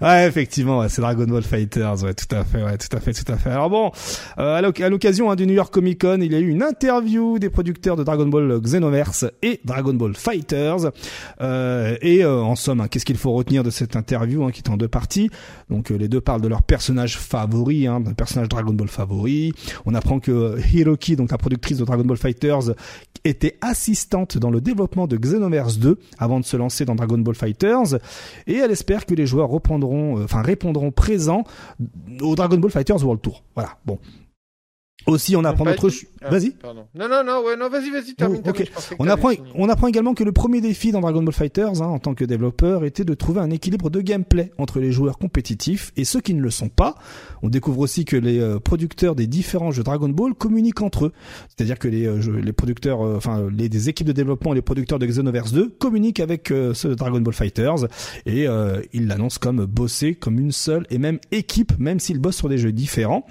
ouais, 0.00 0.26
effectivement, 0.26 0.88
c'est 0.88 1.00
Dragon 1.00 1.24
Ball 1.24 1.42
Fighters. 1.42 2.02
Ouais, 2.04 2.14
tout 2.14 2.34
à 2.34 2.44
fait, 2.44 2.62
ouais, 2.62 2.76
tout 2.78 2.94
à 2.96 3.00
fait, 3.00 3.12
tout 3.12 3.30
à 3.32 3.36
fait. 3.36 3.50
Alors 3.50 3.70
bon, 3.70 3.90
euh, 4.38 4.56
à 4.56 4.88
l'occasion 4.88 5.30
hein, 5.30 5.36
du 5.36 5.46
New 5.46 5.54
York 5.54 5.72
Comic 5.72 6.00
Con, 6.00 6.18
il 6.20 6.32
y 6.32 6.36
a 6.36 6.38
eu 6.38 6.48
une 6.48 6.62
interview 6.62 7.38
des 7.38 7.50
producteurs 7.50 7.96
de 7.96 8.04
Dragon 8.04 8.26
Ball 8.26 8.60
Xenoverse 8.60 9.26
et 9.42 9.60
Dragon 9.64 9.94
Ball 9.94 10.14
Fighters. 10.14 10.90
Euh, 11.40 11.96
et 12.02 12.24
euh, 12.24 12.42
en 12.42 12.56
somme, 12.56 12.80
hein, 12.80 12.88
qu'est-ce 12.88 13.04
qu'il 13.04 13.18
faut 13.18 13.32
retenir 13.32 13.62
de 13.62 13.70
cette 13.70 13.96
interview 13.96 14.44
hein, 14.44 14.50
qui 14.50 14.62
est 14.62 14.70
en 14.70 14.76
deux 14.76 14.88
parties? 14.88 15.30
Donc 15.68 15.90
les 15.90 16.08
deux 16.08 16.20
parlent 16.20 16.42
de 16.42 16.48
leurs 16.48 16.62
personnages 16.62 17.16
favoris, 17.16 17.86
hein, 17.86 18.00
d'un 18.00 18.12
personnage 18.12 18.48
Dragon 18.48 18.72
Ball 18.72 18.88
favori. 18.88 19.52
On 19.86 19.94
apprend 19.94 20.20
que 20.20 20.58
Hiroki, 20.72 21.16
donc 21.16 21.30
la 21.30 21.38
productrice 21.38 21.78
de 21.78 21.84
Dragon 21.84 22.04
Était 23.22 23.58
assistante 23.60 24.38
dans 24.38 24.50
le 24.50 24.62
développement 24.62 25.06
de 25.06 25.18
Xenoverse 25.18 25.78
2 25.78 25.98
avant 26.18 26.40
de 26.40 26.44
se 26.44 26.56
lancer 26.56 26.86
dans 26.86 26.94
Dragon 26.94 27.18
Ball 27.18 27.34
Fighters 27.34 27.98
et 28.46 28.54
elle 28.54 28.70
espère 28.70 29.04
que 29.04 29.14
les 29.14 29.26
joueurs 29.26 29.50
euh, 29.54 30.26
répondront 30.42 30.90
présents 30.90 31.44
au 32.22 32.34
Dragon 32.34 32.56
Ball 32.56 32.70
Fighters 32.70 33.02
World 33.04 33.20
Tour. 33.20 33.42
Voilà. 33.54 33.76
Bon, 33.84 33.98
aussi, 35.06 35.36
on 35.36 35.44
apprend 35.44 35.64
notre. 35.64 35.90
Ah, 36.22 36.30
vas-y. 36.30 36.54
Non, 36.94 37.08
non, 37.08 37.24
non, 37.24 37.42
ouais, 37.44 37.56
non, 37.56 37.70
vas-y, 37.70 37.90
vas-y, 37.90 38.14
termine. 38.14 38.42
Oh, 38.46 38.50
on 38.98 39.08
apprend, 39.08 39.30
on 39.54 39.68
apprend 39.70 39.86
également 39.86 40.12
que 40.12 40.22
le 40.22 40.32
premier 40.32 40.60
défi 40.60 40.92
dans 40.92 41.00
Dragon 41.00 41.22
Ball 41.22 41.32
Fighters, 41.32 41.80
hein, 41.80 41.86
en 41.86 41.98
tant 41.98 42.14
que 42.14 42.24
développeur, 42.24 42.84
était 42.84 43.04
de 43.04 43.14
trouver 43.14 43.40
un 43.40 43.50
équilibre 43.50 43.88
de 43.88 44.02
gameplay 44.02 44.52
entre 44.58 44.80
les 44.80 44.92
joueurs 44.92 45.18
compétitifs 45.18 45.92
et 45.96 46.04
ceux 46.04 46.20
qui 46.20 46.34
ne 46.34 46.42
le 46.42 46.50
sont 46.50 46.68
pas. 46.68 46.96
On 47.42 47.48
découvre 47.48 47.80
aussi 47.80 48.04
que 48.04 48.16
les 48.16 48.38
euh, 48.38 48.58
producteurs 48.58 49.14
des 49.14 49.26
différents 49.26 49.70
jeux 49.70 49.82
Dragon 49.82 50.10
Ball 50.10 50.34
communiquent 50.34 50.82
entre 50.82 51.06
eux. 51.06 51.12
C'est-à-dire 51.48 51.78
que 51.78 51.88
les, 51.88 52.06
euh, 52.06 52.40
les 52.42 52.52
producteurs, 52.52 53.00
euh, 53.02 53.16
enfin, 53.16 53.48
les 53.50 53.70
des 53.70 53.88
équipes 53.88 54.08
de 54.08 54.12
développement 54.12 54.52
et 54.52 54.56
les 54.56 54.62
producteurs 54.62 54.98
de 54.98 55.06
Xenoverse 55.06 55.52
2 55.52 55.70
communiquent 55.78 56.20
avec 56.20 56.52
ceux 56.74 56.90
de 56.90 56.94
Dragon 56.94 57.20
Ball 57.20 57.32
Fighters 57.32 57.86
et 58.26 58.46
ils 58.92 59.06
l'annoncent 59.06 59.38
comme 59.40 59.64
bosser 59.64 60.14
comme 60.14 60.38
une 60.38 60.52
seule 60.52 60.86
et 60.90 60.98
même 60.98 61.18
équipe, 61.30 61.72
même 61.78 62.00
s'ils 62.00 62.18
bossent 62.18 62.36
sur 62.36 62.48
des 62.48 62.58
jeux 62.58 62.72
différents. 62.72 63.24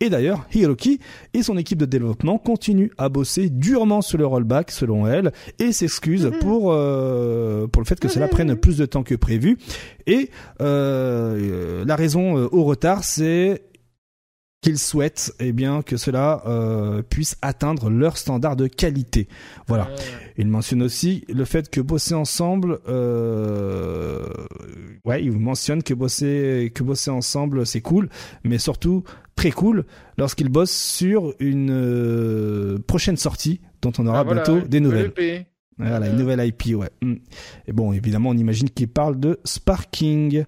Et 0.00 0.10
d'ailleurs, 0.10 0.46
Hiroki 0.54 1.00
et 1.34 1.42
son 1.42 1.56
équipe 1.56 1.78
de 1.78 1.86
développement 1.86 2.38
continuent 2.38 2.90
à 2.98 3.08
bosser 3.08 3.50
durement 3.50 4.02
sur 4.02 4.18
le 4.18 4.26
rollback 4.26 4.70
selon 4.70 5.06
elle 5.06 5.32
et 5.58 5.72
s'excuse 5.72 6.26
mhm. 6.26 6.38
pour 6.40 6.72
euh, 6.72 7.66
pour 7.66 7.82
le 7.82 7.86
fait 7.86 8.00
que 8.00 8.08
cela 8.08 8.28
prenne 8.28 8.56
plus 8.56 8.76
de 8.76 8.86
temps 8.86 9.02
que 9.02 9.14
prévu 9.14 9.58
et 10.06 10.30
euh, 10.60 11.84
la 11.84 11.96
raison 11.96 12.36
euh, 12.38 12.48
au 12.52 12.64
retard 12.64 13.04
c'est 13.04 13.62
qu'ils 14.66 14.78
souhaitent 14.78 15.32
eh 15.38 15.52
bien 15.52 15.82
que 15.82 15.96
cela 15.96 16.42
euh, 16.46 17.00
puisse 17.02 17.36
atteindre 17.40 17.88
leur 17.88 18.16
standard 18.16 18.56
de 18.56 18.66
qualité. 18.66 19.28
Voilà. 19.68 19.88
Il 20.38 20.48
mentionne 20.48 20.82
aussi 20.82 21.24
le 21.28 21.44
fait 21.44 21.70
que 21.70 21.80
bosser 21.80 22.14
ensemble, 22.14 22.80
euh, 22.88 24.26
ouais, 25.04 25.22
il 25.22 25.30
mentionne 25.32 25.84
que 25.84 25.94
bosser 25.94 26.72
que 26.74 26.82
bosser 26.82 27.10
ensemble 27.10 27.64
c'est 27.64 27.80
cool, 27.80 28.08
mais 28.42 28.58
surtout 28.58 29.04
très 29.36 29.50
cool 29.50 29.84
lorsqu'ils 30.18 30.48
bossent 30.48 30.72
sur 30.72 31.34
une 31.38 31.70
euh, 31.70 32.78
prochaine 32.86 33.16
sortie 33.16 33.60
dont 33.82 33.92
on 33.98 34.06
aura 34.06 34.20
ah, 34.20 34.24
bientôt 34.24 34.60
des 34.60 34.80
nouvelles. 34.80 35.12
Voilà, 35.78 36.08
une 36.08 36.16
nouvelle 36.16 36.40
IP, 36.40 36.74
ouais. 36.74 36.88
Mm. 37.02 37.14
Et 37.68 37.72
bon, 37.72 37.92
évidemment, 37.92 38.30
on 38.30 38.36
imagine 38.36 38.70
qu'il 38.70 38.88
parle 38.88 39.20
de 39.20 39.38
Sparking. 39.44 40.44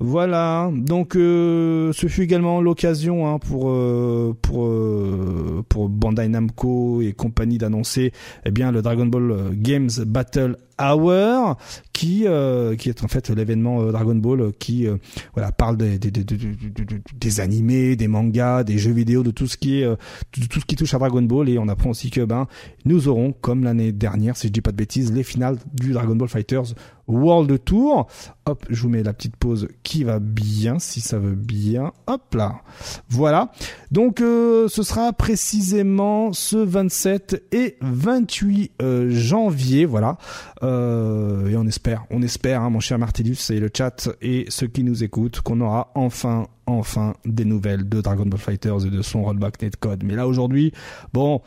Voilà. 0.00 0.68
Donc, 0.74 1.14
euh, 1.14 1.92
ce 1.92 2.08
fut 2.08 2.22
également 2.22 2.60
l'occasion 2.60 3.28
hein, 3.28 3.38
pour 3.38 3.70
euh, 3.70 4.36
pour 4.42 4.66
euh, 4.66 5.64
pour 5.68 5.88
Bandai 5.88 6.26
Namco 6.26 7.02
et 7.02 7.12
compagnie 7.12 7.58
d'annoncer, 7.58 8.12
eh 8.44 8.50
bien, 8.50 8.72
le 8.72 8.82
Dragon 8.82 9.06
Ball 9.06 9.52
Games 9.52 9.90
Battle 10.06 10.56
Hour, 10.80 11.56
qui 11.92 12.26
euh, 12.26 12.76
qui 12.76 12.88
est 12.88 13.04
en 13.04 13.08
fait 13.08 13.30
l'événement 13.30 13.82
euh, 13.82 13.92
Dragon 13.92 14.14
Ball 14.14 14.40
euh, 14.40 14.50
qui 14.58 14.86
voilà 15.34 15.52
parle 15.52 15.76
des 15.76 15.98
des, 15.98 16.10
des, 16.10 16.24
des, 16.24 17.40
animés, 17.40 17.96
des 17.96 18.08
mangas, 18.08 18.64
des 18.64 18.78
jeux 18.78 18.92
vidéo, 18.92 19.22
de 19.22 19.30
tout 19.30 19.46
ce 19.46 19.56
qui 19.56 19.80
est 19.80 19.84
de 19.86 20.46
tout 20.48 20.60
ce 20.60 20.64
qui 20.64 20.76
touche 20.76 20.94
à 20.94 20.98
Dragon 20.98 21.22
Ball. 21.22 21.48
Et 21.48 21.58
on 21.58 21.68
apprend 21.68 21.90
aussi 21.90 22.10
que 22.10 22.22
ben 22.24 22.46
nous 22.84 23.08
aurons 23.08 23.32
comme 23.32 23.64
l'année 23.64 23.92
dernière 23.92 24.36
si 24.36 24.48
je 24.48 24.52
dis 24.52 24.60
pas 24.60 24.72
de 24.72 24.76
bêtises 24.76 25.12
les 25.12 25.22
finales 25.22 25.58
du 25.72 25.92
Dragon 25.92 26.16
Ball 26.16 26.28
Fighters 26.28 26.74
World 27.08 27.64
Tour. 27.64 28.06
Hop, 28.46 28.66
je 28.68 28.82
vous 28.82 28.88
mets 28.88 29.02
la 29.02 29.12
petite 29.12 29.36
pause 29.36 29.68
qui 29.82 30.04
va 30.04 30.18
bien, 30.18 30.78
si 30.78 31.00
ça 31.00 31.18
veut 31.18 31.34
bien. 31.34 31.92
Hop 32.06 32.34
là. 32.34 32.60
Voilà. 33.08 33.52
Donc 33.90 34.20
euh, 34.20 34.68
ce 34.68 34.82
sera 34.82 35.12
précisément 35.12 36.32
ce 36.32 36.56
27 36.56 37.44
et 37.52 37.76
28 37.80 38.72
euh, 38.82 39.10
janvier. 39.10 39.86
Voilà. 39.86 40.18
Euh, 40.62 41.48
et 41.48 41.56
on 41.56 41.66
espère, 41.66 42.04
on 42.10 42.22
espère, 42.22 42.62
hein, 42.62 42.70
mon 42.70 42.80
cher 42.80 42.98
Martellus 42.98 43.50
et 43.50 43.60
le 43.60 43.70
chat 43.74 44.08
et 44.20 44.46
ceux 44.48 44.66
qui 44.66 44.84
nous 44.84 45.04
écoutent, 45.04 45.40
qu'on 45.40 45.60
aura 45.60 45.90
enfin 45.94 46.46
enfin 46.66 47.14
des 47.24 47.44
nouvelles 47.44 47.88
de 47.88 48.00
Dragon 48.00 48.24
Ball 48.26 48.40
Fighters 48.40 48.86
et 48.86 48.90
de 48.90 49.02
son 49.02 49.22
rollback 49.22 49.60
netcode. 49.60 50.02
Mais 50.02 50.16
là 50.16 50.26
aujourd'hui, 50.26 50.72
bon, 51.12 51.42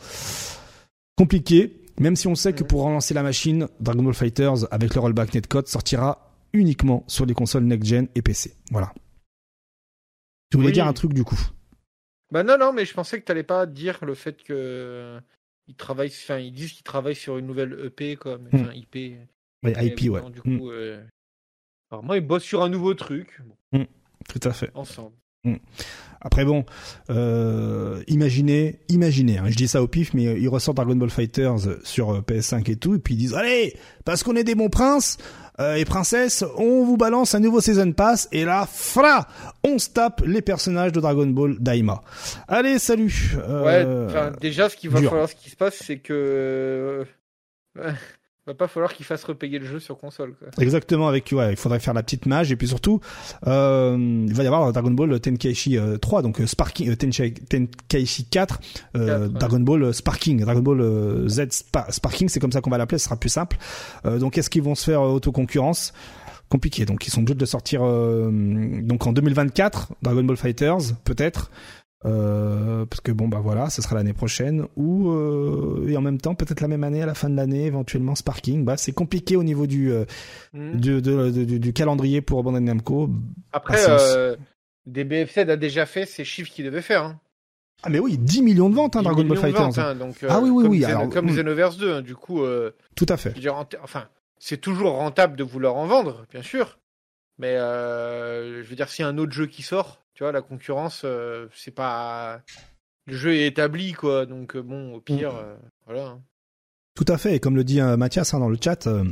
compliqué. 1.18 1.77
Même 2.00 2.16
si 2.16 2.28
on 2.28 2.36
sait 2.36 2.54
que 2.54 2.64
pour 2.64 2.84
relancer 2.84 3.14
la 3.14 3.24
machine, 3.24 3.68
Dragon 3.80 4.04
Ball 4.04 4.14
Fighters 4.14 4.72
avec 4.72 4.93
le 4.93 5.02
rollback 5.02 5.34
netcode 5.34 5.68
sortira 5.68 6.32
uniquement 6.54 7.04
sur 7.08 7.26
les 7.26 7.34
consoles 7.34 7.64
next-gen 7.64 8.08
et 8.16 8.22
PC. 8.22 8.56
Voilà. 8.72 8.93
Tu 10.52 10.58
voulais 10.58 10.72
dire 10.72 10.88
un 10.88 10.93
truc 10.93 11.14
du 11.14 11.24
coup? 11.24 11.39
Bah 12.32 12.43
non, 12.43 12.58
non, 12.58 12.72
mais 12.74 12.86
je 12.86 12.93
pensais 12.93 13.20
que 13.20 13.26
t'allais 13.26 13.43
pas 13.43 13.66
dire 13.66 14.04
le 14.06 14.14
fait 14.14 14.43
que 14.43 15.20
ils 15.68 15.76
travaillent, 15.76 16.10
enfin 16.14 16.38
ils 16.38 16.52
disent 16.54 16.74
qu'ils 16.74 16.84
travaillent 16.84 17.16
sur 17.16 17.38
une 17.38 17.48
nouvelle 17.48 17.78
EP 17.86 18.16
quoi, 18.16 18.38
mais, 18.38 18.50
enfin 18.54 18.74
IP. 18.74 18.95
Ouais, 19.64 19.74
Et 19.84 19.88
IP, 19.88 20.12
ouais. 20.12 20.22
Du 20.32 20.41
coup, 20.41 20.70
euh, 20.72 21.04
alors 21.91 22.04
moi 22.04 22.18
ils 22.18 22.26
bossent 22.26 22.43
sur 22.43 22.62
un 22.64 22.70
nouveau 22.70 22.93
truc 22.93 23.41
bon, 23.74 23.88
Tout 24.30 24.39
à 24.43 24.52
fait. 24.54 24.72
ensemble. 24.76 25.16
Après 26.22 26.45
bon, 26.45 26.65
euh, 27.09 28.01
imaginez, 28.07 28.80
imaginez, 28.89 29.38
hein, 29.38 29.45
je 29.49 29.55
dis 29.55 29.68
ça 29.68 29.82
au 29.82 29.88
pif, 29.88 30.13
mais 30.13 30.24
ils 30.24 30.47
ressortent 30.49 30.78
Dragon 30.78 30.95
Ball 30.95 31.09
Fighters 31.09 31.59
sur 31.84 32.11
euh, 32.13 32.22
PS5 32.22 32.70
et 32.72 32.76
tout, 32.76 32.95
et 32.95 32.99
puis 32.99 33.13
ils 33.13 33.18
disent 33.18 33.34
allez, 33.36 33.76
parce 34.05 34.24
qu'on 34.24 34.36
est 34.36 34.43
des 34.43 34.55
bons 34.55 34.70
princes 34.70 35.18
euh, 35.59 35.76
et 35.76 35.86
princesses, 35.86 36.43
on 36.57 36.84
vous 36.86 36.97
balance 36.97 37.34
un 37.36 37.39
nouveau 37.39 37.61
season 37.61 37.91
pass, 37.91 38.28
et 38.32 38.45
là, 38.45 38.68
fra, 38.72 39.28
on 39.63 39.78
se 39.80 39.89
tape 39.89 40.22
les 40.26 40.41
personnages 40.41 40.91
de 40.91 40.99
Dragon 40.99 41.28
Ball 41.28 41.55
Daima. 41.59 42.01
Allez, 42.47 42.78
salut. 42.80 43.32
Ouais, 43.36 43.84
Euh, 43.86 44.32
déjà 44.41 44.70
ce 44.70 44.76
qu'il 44.76 44.89
va 44.89 44.99
dur. 44.99 45.09
falloir, 45.09 45.30
ce 45.30 45.36
qui 45.36 45.49
se 45.49 45.55
passe, 45.55 45.76
c'est 45.84 45.97
que 45.97 47.05
va 48.48 48.54
pas 48.54 48.68
falloir 48.68 48.93
qu'ils 48.93 49.06
fassent 49.06 49.24
repayer 49.26 49.60
le 49.60 49.66
jeu 49.66 49.80
sur 49.80 49.98
console 49.98 50.34
quoi. 50.36 50.48
Exactement, 50.64 51.08
avec 51.08 51.30
ouais, 51.34 51.52
il 51.52 51.58
faudrait 51.58 51.80
faire 51.80 51.93
la 51.93 52.02
petite 52.04 52.26
mage 52.26 52.52
et 52.52 52.56
puis 52.56 52.68
surtout 52.68 53.00
euh, 53.45 53.98
il 54.28 54.34
va 54.34 54.43
y 54.43 54.48
avoir 54.48 54.72
Dragon 54.72 54.91
Ball 54.91 55.20
Tenkaichi 55.20 55.78
euh, 55.78 55.98
3 55.98 56.22
donc 56.22 56.39
euh, 56.41 56.48
Sparking 56.48 56.89
euh, 56.89 56.95
Tenkaichi 56.95 58.26
4 58.26 58.60
euh, 58.95 59.28
ouais. 59.28 59.34
Dragon 59.34 59.60
Ball 59.60 59.84
euh, 59.84 59.93
Sparking 59.93 60.39
Dragon 60.41 60.62
Ball 60.62 60.82
euh, 60.82 61.28
Z 61.28 61.48
Spa- 61.52 61.88
Sparking 61.89 62.30
c'est 62.30 62.39
comme 62.39 62.52
ça 62.52 62.62
qu'on 62.62 62.70
va 62.70 62.78
l'appeler 62.78 62.98
ce 62.98 63.06
sera 63.06 63.16
plus 63.18 63.30
simple 63.30 63.58
Euh, 64.06 64.20
donc 64.20 64.38
est-ce 64.38 64.50
qu'ils 64.50 64.64
vont 64.64 64.76
se 64.76 64.86
faire 64.86 65.02
euh, 65.02 65.10
autoconcurrence? 65.14 65.93
Compliqué 66.50 66.86
donc 66.86 67.06
ils 67.06 67.12
sont 67.12 67.20
obligés 67.20 67.36
de 67.36 67.39
le 67.41 67.45
sortir 67.45 67.82
euh, 67.84 68.30
donc 68.82 69.06
en 69.06 69.12
2024 69.12 69.89
Dragon 70.02 70.24
Ball 70.24 70.38
Fighters 70.38 70.93
peut-être 71.04 71.52
euh, 72.06 72.86
parce 72.86 73.02
que 73.02 73.12
bon 73.12 73.28
bah 73.28 73.39
voilà, 73.41 73.70
ce 73.72 73.82
sera 73.82 73.95
l'année 73.95 74.14
prochaine 74.14 74.66
ou 74.76 75.10
euh, 75.12 75.88
et 75.88 75.98
en 75.98 76.02
même 76.02 76.20
temps 76.20 76.36
peut-être 76.36 76.62
la 76.62 76.68
même 76.68 76.84
année 76.84 77.02
à 77.02 77.06
la 77.08 77.16
fin 77.16 77.30
de 77.30 77.36
l'année 77.36 77.66
éventuellement 77.66 78.14
Sparking. 78.16 78.64
Bah 78.66 78.78
c'est 78.78 78.91
compliqué 78.91 79.36
au 79.36 79.43
niveau 79.43 79.66
du 79.68 79.91
euh, 79.91 80.06
Hmm. 80.54 80.76
du, 80.80 81.02
de- 81.02 81.30
de- 81.32 81.43
du, 81.43 81.60
du 81.60 81.74
calendrier 81.74 82.22
pour 82.22 82.43
Bandai 82.43 82.60
Namco. 82.60 83.10
Après, 83.52 83.78
euh, 83.89 84.36
DBFZ 84.86 85.39
a 85.50 85.56
déjà 85.58 85.86
fait 85.86 86.06
ces 86.06 86.24
chiffres 86.24 86.52
qu'il 86.52 86.66
devait 86.66 86.82
faire. 86.82 87.04
Hein. 87.04 87.20
Ah 87.84 87.89
mais 87.89 88.00
oui, 88.00 88.18
10 88.18 88.41
millions 88.43 88.70
de 88.70 88.76
ventes 88.76 88.95
hein, 88.95 89.00
10 89.02 89.06
Dragon 89.06 89.24
Ball 89.26 89.38
Fighters. 89.38 89.62
ventes, 89.62 89.78
hein, 89.80 89.95
donc, 89.95 90.16
Ah 90.28 90.39
oui, 90.41 90.50
oui, 90.50 90.64
comme 90.64 90.72
oui, 90.72 90.86
alors, 90.86 91.10
comme 91.10 91.26
hmm. 91.26 91.36
Xenoverse 91.36 91.78
2, 91.78 91.93
hein, 91.95 92.02
du 92.02 92.16
coup, 92.16 92.41
Tout 92.95 93.06
à 93.10 93.18
fait. 93.18 93.38
dire, 93.39 93.56
enfin, 93.84 94.06
c'est 94.39 94.58
toujours 94.58 94.93
rentable 94.93 95.36
de 95.36 95.43
vouloir 95.43 95.76
en 95.76 95.86
vendre, 95.88 96.26
bien 96.32 96.41
sûr. 96.41 96.80
Mais 97.39 97.56
je 97.58 98.64
veux 98.68 98.76
dire, 98.76 98.89
s'il 98.89 99.04
y 99.04 99.06
a 99.06 99.10
un 99.10 99.18
autre 99.20 99.32
jeu 99.34 99.45
qui 99.48 99.62
sort, 99.62 100.02
tu 100.18 100.24
vois, 100.24 100.32
la 100.32 100.41
concurrence, 100.41 101.03
euh, 101.05 101.45
c'est 101.53 101.70
pas. 101.70 102.41
Le 103.05 103.15
jeu 103.15 103.36
est 103.36 103.45
établi, 103.45 103.93
quoi. 103.93 104.26
Donc, 104.26 104.55
euh, 104.55 104.63
bon, 104.63 104.95
au 104.95 104.99
pire, 104.99 105.32
Mm. 105.32 105.38
euh, 105.38 105.55
voilà. 105.86 106.05
hein. 106.07 106.22
Tout 106.95 107.05
à 107.07 107.18
fait. 107.20 107.36
Et 107.36 107.39
comme 107.39 107.55
le 107.55 107.63
dit 107.63 107.80
Mathias 107.80 108.34
hein, 108.34 108.39
dans 108.39 108.49
le 108.49 108.57
chat, 108.59 108.88
euh, 108.88 109.03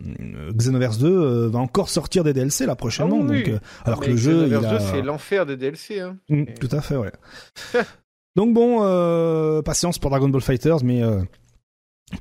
Xenoverse 0.53 0.97
2 0.97 1.07
euh, 1.07 1.49
va 1.49 1.59
encore 1.59 1.89
sortir 1.89 2.23
des 2.23 2.33
DLC 2.33 2.65
là 2.65 2.75
prochainement. 2.75 3.19
Ah 3.21 3.25
oui, 3.29 3.43
donc, 3.43 3.47
oui. 3.47 3.53
euh, 3.53 3.59
alors 3.85 3.99
que 3.99 4.09
le 4.09 4.17
jeu, 4.17 4.47
il 4.47 4.49
Xenoverse 4.49 4.65
a... 4.65 4.79
2, 4.79 4.91
c'est 4.93 5.01
l'enfer 5.03 5.45
des 5.45 5.55
DLC. 5.55 5.99
Hein. 5.99 6.17
Mm, 6.27 6.45
tout 6.59 6.69
à 6.71 6.81
fait, 6.81 6.97
ouais. 6.97 7.11
Donc 8.35 8.55
bon, 8.55 8.79
euh, 8.81 9.61
patience 9.61 9.99
pour 9.99 10.09
Dragon 10.09 10.27
Ball 10.29 10.41
Fighters, 10.41 10.83
mais 10.83 11.03
euh, 11.03 11.21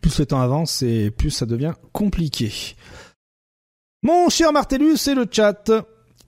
plus 0.02 0.18
le 0.18 0.26
temps 0.26 0.40
avance 0.42 0.82
et 0.82 1.10
plus 1.10 1.30
ça 1.30 1.46
devient 1.46 1.72
compliqué. 1.92 2.52
Mon 4.02 4.28
cher 4.28 4.52
Martellus 4.52 4.98
et 5.08 5.14
le 5.14 5.26
chat, 5.30 5.72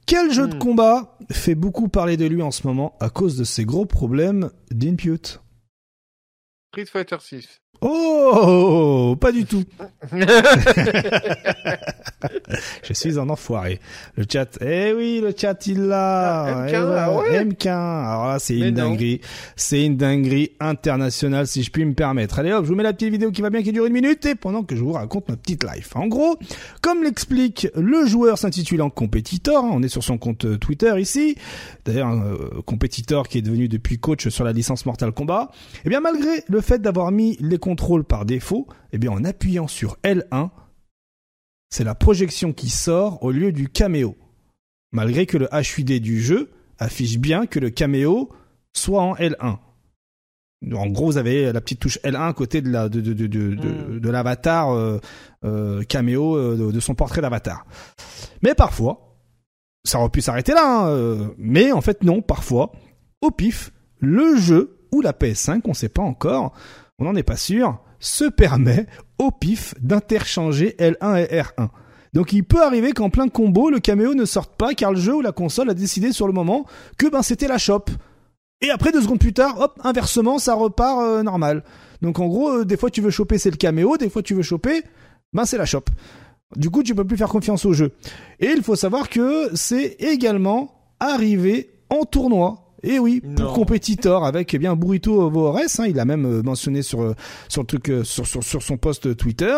quel 0.07 0.32
jeu 0.32 0.48
de 0.48 0.54
Hmm. 0.54 0.59
combat 0.59 1.18
fait 1.30 1.54
beaucoup 1.54 1.88
parler 1.88 2.16
de 2.16 2.26
lui 2.26 2.42
en 2.42 2.50
ce 2.50 2.66
moment 2.66 2.96
à 3.00 3.11
cause 3.11 3.36
de 3.36 3.44
ses 3.44 3.64
gros 3.64 3.86
problèmes 3.86 4.50
d'input? 4.70 5.40
Street 6.72 6.86
Fighter 6.86 7.16
6. 7.20 7.61
Oh, 7.89 9.16
pas 9.20 9.30
du 9.30 9.45
tout. 9.45 9.62
Je 12.82 12.93
suis 12.93 13.18
un 13.18 13.28
enfoiré. 13.28 13.80
Le 14.16 14.24
chat, 14.30 14.59
eh 14.61 14.93
oui, 14.93 15.20
le 15.22 15.32
chat 15.37 15.66
il 15.66 15.82
l'a. 15.87 16.64
Ah, 16.64 16.66
Eh 16.68 16.72
MK, 16.72 16.76
ah 16.97 17.16
ouais 17.16 17.45
MK. 17.45 17.66
Alors 17.66 18.26
là, 18.28 18.39
c'est 18.39 18.55
Mais 18.55 18.68
une 18.68 18.74
non. 18.76 18.89
dinguerie. 18.91 19.20
C'est 19.55 19.84
une 19.84 19.97
dinguerie 19.97 20.53
internationale, 20.61 21.47
si 21.47 21.62
je 21.62 21.70
puis 21.70 21.84
me 21.84 21.95
permettre. 21.95 22.39
Allez 22.39 22.53
hop, 22.53 22.64
je 22.64 22.70
vous 22.70 22.74
mets 22.76 22.82
la 22.82 22.93
petite 22.93 23.11
vidéo 23.11 23.30
qui 23.30 23.43
va 23.43 23.51
bien, 23.51 23.62
qui 23.62 23.72
dure 23.72 23.87
une 23.87 23.93
minute, 23.93 24.24
et 24.26 24.34
pendant 24.34 24.62
que 24.62 24.74
je 24.76 24.82
vous 24.82 24.93
raconte 24.93 25.28
ma 25.28 25.37
petite 25.37 25.64
life. 25.64 25.95
En 25.95 26.07
gros, 26.07 26.37
comme 26.80 27.03
l'explique 27.03 27.68
le 27.76 28.07
joueur 28.07 28.39
s'intitulant 28.39 28.91
Competitor, 28.91 29.64
hein, 29.64 29.70
on 29.72 29.82
est 29.82 29.89
sur 29.89 30.03
son 30.03 30.18
compte 30.18 30.45
euh, 30.45 30.57
Twitter 30.59 30.93
ici. 30.99 31.37
D'ailleurs, 31.84 32.11
euh, 32.12 32.62
Competitor 32.64 33.28
qui 33.28 33.39
est 33.39 33.43
devenu 33.43 33.68
depuis 33.68 33.99
coach 33.99 34.28
sur 34.28 34.45
la 34.45 34.53
licence 34.53 34.87
Mortal 34.87 35.12
Kombat. 35.12 35.51
Eh 35.84 35.89
bien, 35.89 36.01
malgré 36.01 36.43
le 36.49 36.61
fait 36.61 36.80
d'avoir 36.80 37.11
mis 37.12 37.37
les 37.41 37.59
par 38.09 38.24
défaut, 38.24 38.66
eh 38.93 38.99
bien, 38.99 39.11
en 39.12 39.24
appuyant 39.24 39.68
sur 39.68 39.97
L1, 40.03 40.51
c'est 41.70 41.85
la 41.85 41.95
projection 41.95 42.53
qui 42.53 42.68
sort 42.70 43.22
au 43.22 43.31
lieu 43.31 43.53
du 43.53 43.68
caméo. 43.68 44.16
Malgré 44.93 45.27
que 45.27 45.37
le 45.37 45.49
HUD 45.53 46.01
du 46.01 46.20
jeu 46.20 46.51
affiche 46.79 47.18
bien 47.18 47.47
que 47.47 47.59
le 47.59 47.70
caméo 47.70 48.31
soit 48.72 49.03
en 49.03 49.14
L1. 49.14 49.59
En 50.74 50.87
gros, 50.89 51.07
vous 51.07 51.16
avez 51.18 51.53
la 51.53 51.61
petite 51.61 51.81
touche 51.81 51.99
L1 52.03 52.29
à 52.29 52.33
côté 52.33 52.61
de 52.62 52.70
la 52.70 52.89
de 52.89 53.01
de 53.01 53.12
de 53.12 53.27
de, 53.27 53.55
de- 53.55 53.68
Mm. 53.97 54.01
de 54.01 54.11
l'avatar 54.11 54.70
euh, 54.70 54.99
euh, 55.45 55.83
caméo 55.83 56.37
euh, 56.37 56.57
de, 56.57 56.72
de 56.72 56.81
son 56.81 56.95
portrait 56.95 57.20
d'avatar. 57.20 57.66
Mais 58.43 58.55
parfois, 58.55 59.16
ça 59.85 59.99
aurait 60.01 60.09
pu 60.09 60.20
s'arrêter 60.22 60.53
là. 60.55 60.87
hein, 60.89 61.31
mais 61.39 61.72
en 61.72 61.81
fait, 61.83 62.03
non. 62.03 62.22
Parfois, 62.22 62.72
au 63.20 63.31
pif, 63.31 63.70
le 64.01 64.37
jeu 64.37 64.79
ou 64.93 65.03
la 65.03 65.12
PS5, 65.12 65.61
on 65.66 65.74
sait 65.74 65.89
pas 65.91 66.03
encore, 66.03 66.53
on 66.99 67.05
n'en 67.05 67.14
est 67.14 67.22
pas 67.22 67.36
sûr, 67.36 67.78
se 67.99 68.24
permet 68.24 68.86
au 69.18 69.30
pif 69.30 69.74
d'interchanger 69.80 70.76
L1 70.78 71.18
et 71.18 71.40
R1. 71.40 71.68
Donc 72.12 72.32
il 72.32 72.44
peut 72.44 72.62
arriver 72.62 72.92
qu'en 72.92 73.11
plein 73.11 73.28
combo, 73.28 73.70
le 73.70 73.78
caméo 73.78 74.14
ne 74.14 74.24
sorte 74.24 74.57
pas 74.57 74.74
car 74.74 74.92
le 74.92 74.99
jeu 74.99 75.16
ou 75.16 75.20
la 75.20 75.32
console 75.32 75.70
a 75.70 75.74
décidé 75.74 76.12
sur 76.12 76.26
le 76.26 76.32
moment 76.32 76.66
que 76.99 77.07
ben 77.09 77.22
c'était 77.22 77.49
la 77.49 77.59
shop. 77.59 77.84
Et 78.62 78.70
après 78.70 78.92
deux 78.92 79.03
secondes 79.03 79.18
plus 79.18 79.34
tard, 79.34 79.61
hop, 79.61 79.78
inversement, 79.84 80.38
ça 80.38 80.55
repart 80.55 81.01
euh, 81.01 81.22
normal. 81.22 81.62
Donc 82.01 82.18
en 82.18 82.26
gros, 82.26 82.51
euh, 82.51 82.64
des 82.64 82.76
fois 82.76 82.90
tu 82.90 83.03
veux 83.03 83.11
choper 83.11 83.36
c'est 83.36 83.51
le 83.51 83.57
caméo, 83.57 83.97
des 83.99 84.09
fois 84.09 84.22
tu 84.22 84.34
veux 84.34 84.42
choper, 84.42 84.82
ben 85.32 85.44
c'est 85.44 85.59
la 85.59 85.66
shop. 85.66 85.84
Du 86.55 86.70
coup, 86.70 86.82
tu 86.82 86.94
peux 86.94 87.05
plus 87.05 87.16
faire 87.16 87.28
confiance 87.28 87.64
au 87.64 87.72
jeu. 87.72 87.92
Et 88.38 88.47
il 88.47 88.62
faut 88.62 88.76
savoir 88.76 89.09
que 89.09 89.51
c'est 89.55 89.97
également 89.99 90.94
arrivé 91.01 91.70
en 91.90 92.05
tournoi. 92.05 92.66
Et 92.83 92.99
oui, 92.99 93.22
pour 93.37 93.53
compétiteur 93.53 94.24
avec 94.24 94.53
eh 94.55 94.59
bien 94.59 94.77
Burrito 94.77 95.31
Voores, 95.31 95.59
hein, 95.79 95.87
il 95.89 95.99
a 95.99 96.05
même 96.05 96.27
euh, 96.27 96.43
mentionné 96.43 96.83
sur 96.83 97.03
euh, 97.03 97.14
sur 97.49 97.62
le 97.62 97.66
truc 97.66 97.89
euh, 97.89 98.05
sur, 98.05 98.27
sur 98.27 98.45
sur 98.45 98.62
son 98.62 98.77
post 98.77 99.16
Twitter. 99.16 99.57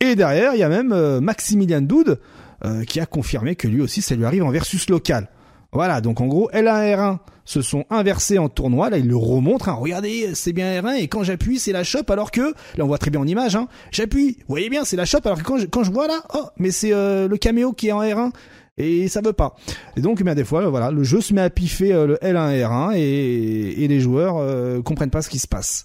Et 0.00 0.14
derrière, 0.14 0.54
il 0.54 0.60
y 0.60 0.62
a 0.62 0.68
même 0.68 0.92
euh, 0.92 1.20
Maximilian 1.20 1.82
Doud 1.82 2.20
euh, 2.64 2.84
qui 2.84 3.00
a 3.00 3.06
confirmé 3.06 3.56
que 3.56 3.66
lui 3.66 3.80
aussi 3.80 4.02
ça 4.02 4.14
lui 4.14 4.24
arrive 4.24 4.44
en 4.44 4.50
versus 4.50 4.88
local. 4.88 5.28
Voilà, 5.72 6.02
donc 6.02 6.20
en 6.20 6.26
gros, 6.26 6.50
L1 6.52 6.84
et 6.84 6.94
R1 6.94 7.18
se 7.46 7.62
sont 7.62 7.86
inversés 7.88 8.38
en 8.38 8.50
tournoi. 8.50 8.90
Là, 8.90 8.98
il 8.98 9.08
le 9.08 9.16
remontre. 9.16 9.70
Hein. 9.70 9.72
Regardez, 9.72 10.34
c'est 10.34 10.52
bien 10.52 10.80
R1 10.82 11.00
et 11.00 11.08
quand 11.08 11.22
j'appuie, 11.22 11.58
c'est 11.58 11.72
la 11.72 11.82
shop. 11.82 12.04
Alors 12.10 12.30
que 12.30 12.52
là, 12.76 12.84
on 12.84 12.86
voit 12.86 12.98
très 12.98 13.10
bien 13.10 13.20
en 13.20 13.26
image. 13.26 13.56
Hein. 13.56 13.68
J'appuie, 13.90 14.36
vous 14.40 14.54
voyez 14.54 14.68
bien, 14.68 14.84
c'est 14.84 14.96
la 14.96 15.06
shop. 15.06 15.20
Alors 15.24 15.38
que 15.38 15.44
quand 15.44 15.56
je, 15.56 15.66
quand 15.66 15.82
je 15.82 15.90
vois 15.90 16.06
là, 16.06 16.20
oh, 16.34 16.44
mais 16.58 16.70
c'est 16.70 16.92
euh, 16.92 17.26
le 17.26 17.36
caméo 17.38 17.72
qui 17.72 17.88
est 17.88 17.92
en 17.92 18.02
R1 18.02 18.32
et 18.78 19.08
ça 19.08 19.20
veut 19.20 19.32
pas. 19.32 19.54
Et 19.96 20.00
donc, 20.00 20.18
eh 20.20 20.24
bien 20.24 20.34
des 20.34 20.44
fois, 20.44 20.68
voilà, 20.68 20.90
le 20.90 21.04
jeu 21.04 21.20
se 21.20 21.32
met 21.34 21.40
à 21.42 21.50
piffer 21.50 21.92
euh, 21.92 22.06
le 22.06 22.14
L1 22.16 22.52
et 22.54 22.60
R1 22.62 22.96
et, 22.96 23.84
et 23.84 23.88
les 23.88 24.00
joueurs 24.00 24.36
euh, 24.38 24.80
comprennent 24.82 25.10
pas 25.10 25.22
ce 25.22 25.28
qui 25.28 25.38
se 25.38 25.48
passe. 25.48 25.84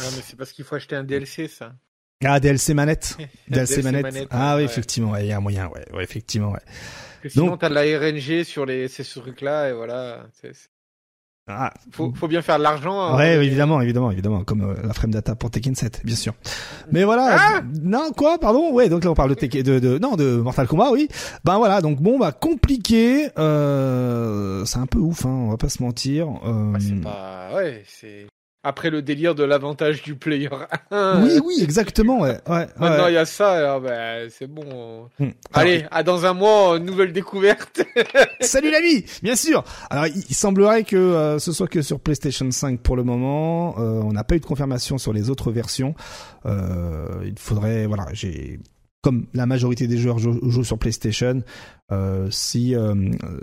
Ouais, 0.00 0.06
mais 0.16 0.22
c'est 0.26 0.36
parce 0.36 0.52
qu'il 0.52 0.64
faut 0.64 0.74
acheter 0.74 0.96
un 0.96 1.04
DLC, 1.04 1.48
ça. 1.48 1.72
Ah, 2.24 2.40
DLC 2.40 2.74
manette. 2.74 3.16
DLC, 3.48 3.76
DLC 3.76 3.82
manette. 3.82 4.02
manette, 4.02 4.28
Ah 4.30 4.54
oui, 4.56 4.62
ouais. 4.62 4.64
effectivement, 4.64 5.10
ouais, 5.12 5.24
il 5.24 5.28
y 5.28 5.32
a 5.32 5.36
un 5.36 5.40
moyen, 5.40 5.68
ouais, 5.68 5.84
ouais 5.92 6.04
effectivement, 6.04 6.52
ouais. 6.52 6.60
Parce 6.64 7.20
que 7.22 7.28
sinon, 7.30 7.46
Donc- 7.46 7.60
t'as 7.60 7.68
de 7.68 7.74
la 7.74 7.82
RNG 7.82 8.44
sur 8.44 8.66
les, 8.66 8.88
ces 8.88 9.04
trucs-là, 9.04 9.70
et 9.70 9.72
voilà. 9.72 10.26
Ah, 11.46 11.74
Faut, 11.92 12.10
faut 12.14 12.26
bien 12.26 12.40
faire 12.40 12.56
de 12.56 12.62
l'argent. 12.62 12.98
hein. 12.98 13.16
Ouais, 13.18 13.44
évidemment, 13.44 13.80
évidemment, 13.82 14.10
évidemment, 14.10 14.44
comme 14.44 14.62
euh, 14.62 14.74
la 14.82 14.94
frame 14.94 15.10
data 15.10 15.34
pour 15.34 15.50
Tekken 15.50 15.74
7, 15.74 16.00
bien 16.02 16.16
sûr. 16.16 16.32
Mais 16.90 17.04
voilà, 17.04 17.36
Ah 17.38 17.60
non, 17.82 18.12
quoi, 18.16 18.38
pardon, 18.38 18.72
ouais, 18.72 18.88
donc 18.88 19.04
là 19.04 19.10
on 19.10 19.14
parle 19.14 19.28
de, 19.30 19.34
Tekken, 19.34 19.62
de, 19.62 19.78
de, 19.78 19.98
non, 19.98 20.16
de 20.16 20.36
Mortal 20.36 20.66
Kombat, 20.66 20.90
oui. 20.90 21.06
Ben 21.44 21.58
voilà, 21.58 21.82
donc 21.82 22.00
bon, 22.00 22.18
bah 22.18 22.32
compliqué, 22.32 23.28
euh, 23.38 24.64
c'est 24.64 24.78
un 24.78 24.86
peu 24.86 24.98
ouf, 25.00 25.26
hein, 25.26 25.28
on 25.28 25.50
va 25.50 25.58
pas 25.58 25.68
se 25.68 25.82
mentir. 25.82 26.28
Euh, 26.46 26.72
Bah, 26.72 26.78
c'est 26.80 27.00
pas. 27.02 27.48
Ouais, 27.54 27.82
c'est. 27.86 28.26
Après 28.64 28.90
le 28.90 29.02
délire 29.02 29.34
de 29.34 29.44
l'avantage 29.44 30.02
du 30.02 30.14
player 30.14 30.48
1. 30.90 31.22
Oui, 31.22 31.38
oui, 31.44 31.54
exactement, 31.62 32.20
ouais, 32.20 32.38
ouais. 32.48 32.66
Maintenant, 32.78 33.04
ouais. 33.04 33.12
il 33.12 33.14
y 33.14 33.18
a 33.18 33.26
ça, 33.26 33.78
bah, 33.78 34.28
c'est 34.30 34.46
bon. 34.46 35.08
Hmm. 35.18 35.30
Allez, 35.52 35.84
à 35.90 36.02
dans 36.02 36.26
un 36.26 36.32
mois, 36.32 36.78
nouvelle 36.78 37.12
découverte. 37.12 37.82
Salut 38.40 38.70
l'ami, 38.70 39.04
bien 39.22 39.36
sûr. 39.36 39.62
Alors 39.90 40.06
il, 40.06 40.24
il 40.28 40.34
semblerait 40.34 40.84
que 40.84 40.96
euh, 40.96 41.38
ce 41.38 41.52
soit 41.52 41.68
que 41.68 41.82
sur 41.82 42.00
PlayStation 42.00 42.50
5 42.50 42.80
pour 42.80 42.96
le 42.96 43.04
moment. 43.04 43.74
Euh, 43.78 44.00
on 44.02 44.12
n'a 44.12 44.24
pas 44.24 44.36
eu 44.36 44.40
de 44.40 44.46
confirmation 44.46 44.98
sur 44.98 45.12
les 45.12 45.30
autres 45.30 45.52
versions. 45.52 45.94
Euh, 46.46 47.06
il 47.24 47.38
faudrait, 47.38 47.86
voilà, 47.86 48.06
j'ai 48.12 48.58
comme 49.04 49.26
la 49.34 49.44
majorité 49.44 49.86
des 49.86 49.98
joueurs 49.98 50.18
jouent, 50.18 50.64
sur 50.64 50.78
PlayStation. 50.78 51.42
Euh, 51.92 52.28
si 52.30 52.74
euh, 52.74 52.94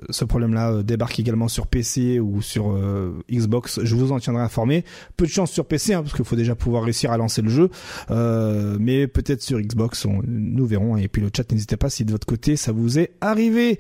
ce 0.10 0.26
problème-là 0.26 0.72
euh, 0.72 0.82
débarque 0.82 1.20
également 1.20 1.48
sur 1.48 1.68
PC 1.68 2.20
ou 2.20 2.42
sur 2.42 2.76
Xbox, 3.32 3.80
je 3.84 3.96
vous 3.96 4.12
en 4.12 4.20
tiendrai 4.20 4.42
informé. 4.42 4.84
Peu 5.18 5.28
de 5.28 5.30
chance 5.30 5.52
sur 5.52 5.68
PC, 5.68 5.94
hein, 5.94 6.02
parce 6.02 6.16
qu'il 6.16 6.26
faut 6.26 6.36
déjà 6.36 6.56
pouvoir 6.56 6.82
réussir 6.82 7.12
à 7.12 7.18
lancer 7.18 7.44
le 7.44 7.50
jeu, 7.50 7.70
mais 8.80 9.06
peut-être 9.06 9.44
sur 9.44 9.62
Xbox, 9.62 10.08
nous 10.26 10.66
verrons. 10.66 10.98
Et 10.98 11.08
puis 11.08 11.22
le 11.22 11.30
chat, 11.36 11.52
n'hésitez 11.52 11.78
pas 11.78 11.92
si 11.92 12.06
de 12.06 12.12
votre 12.12 12.26
côté 12.26 12.56
ça 12.56 12.72
vous 12.72 12.98
est 12.98 13.12
arrivé. 13.22 13.78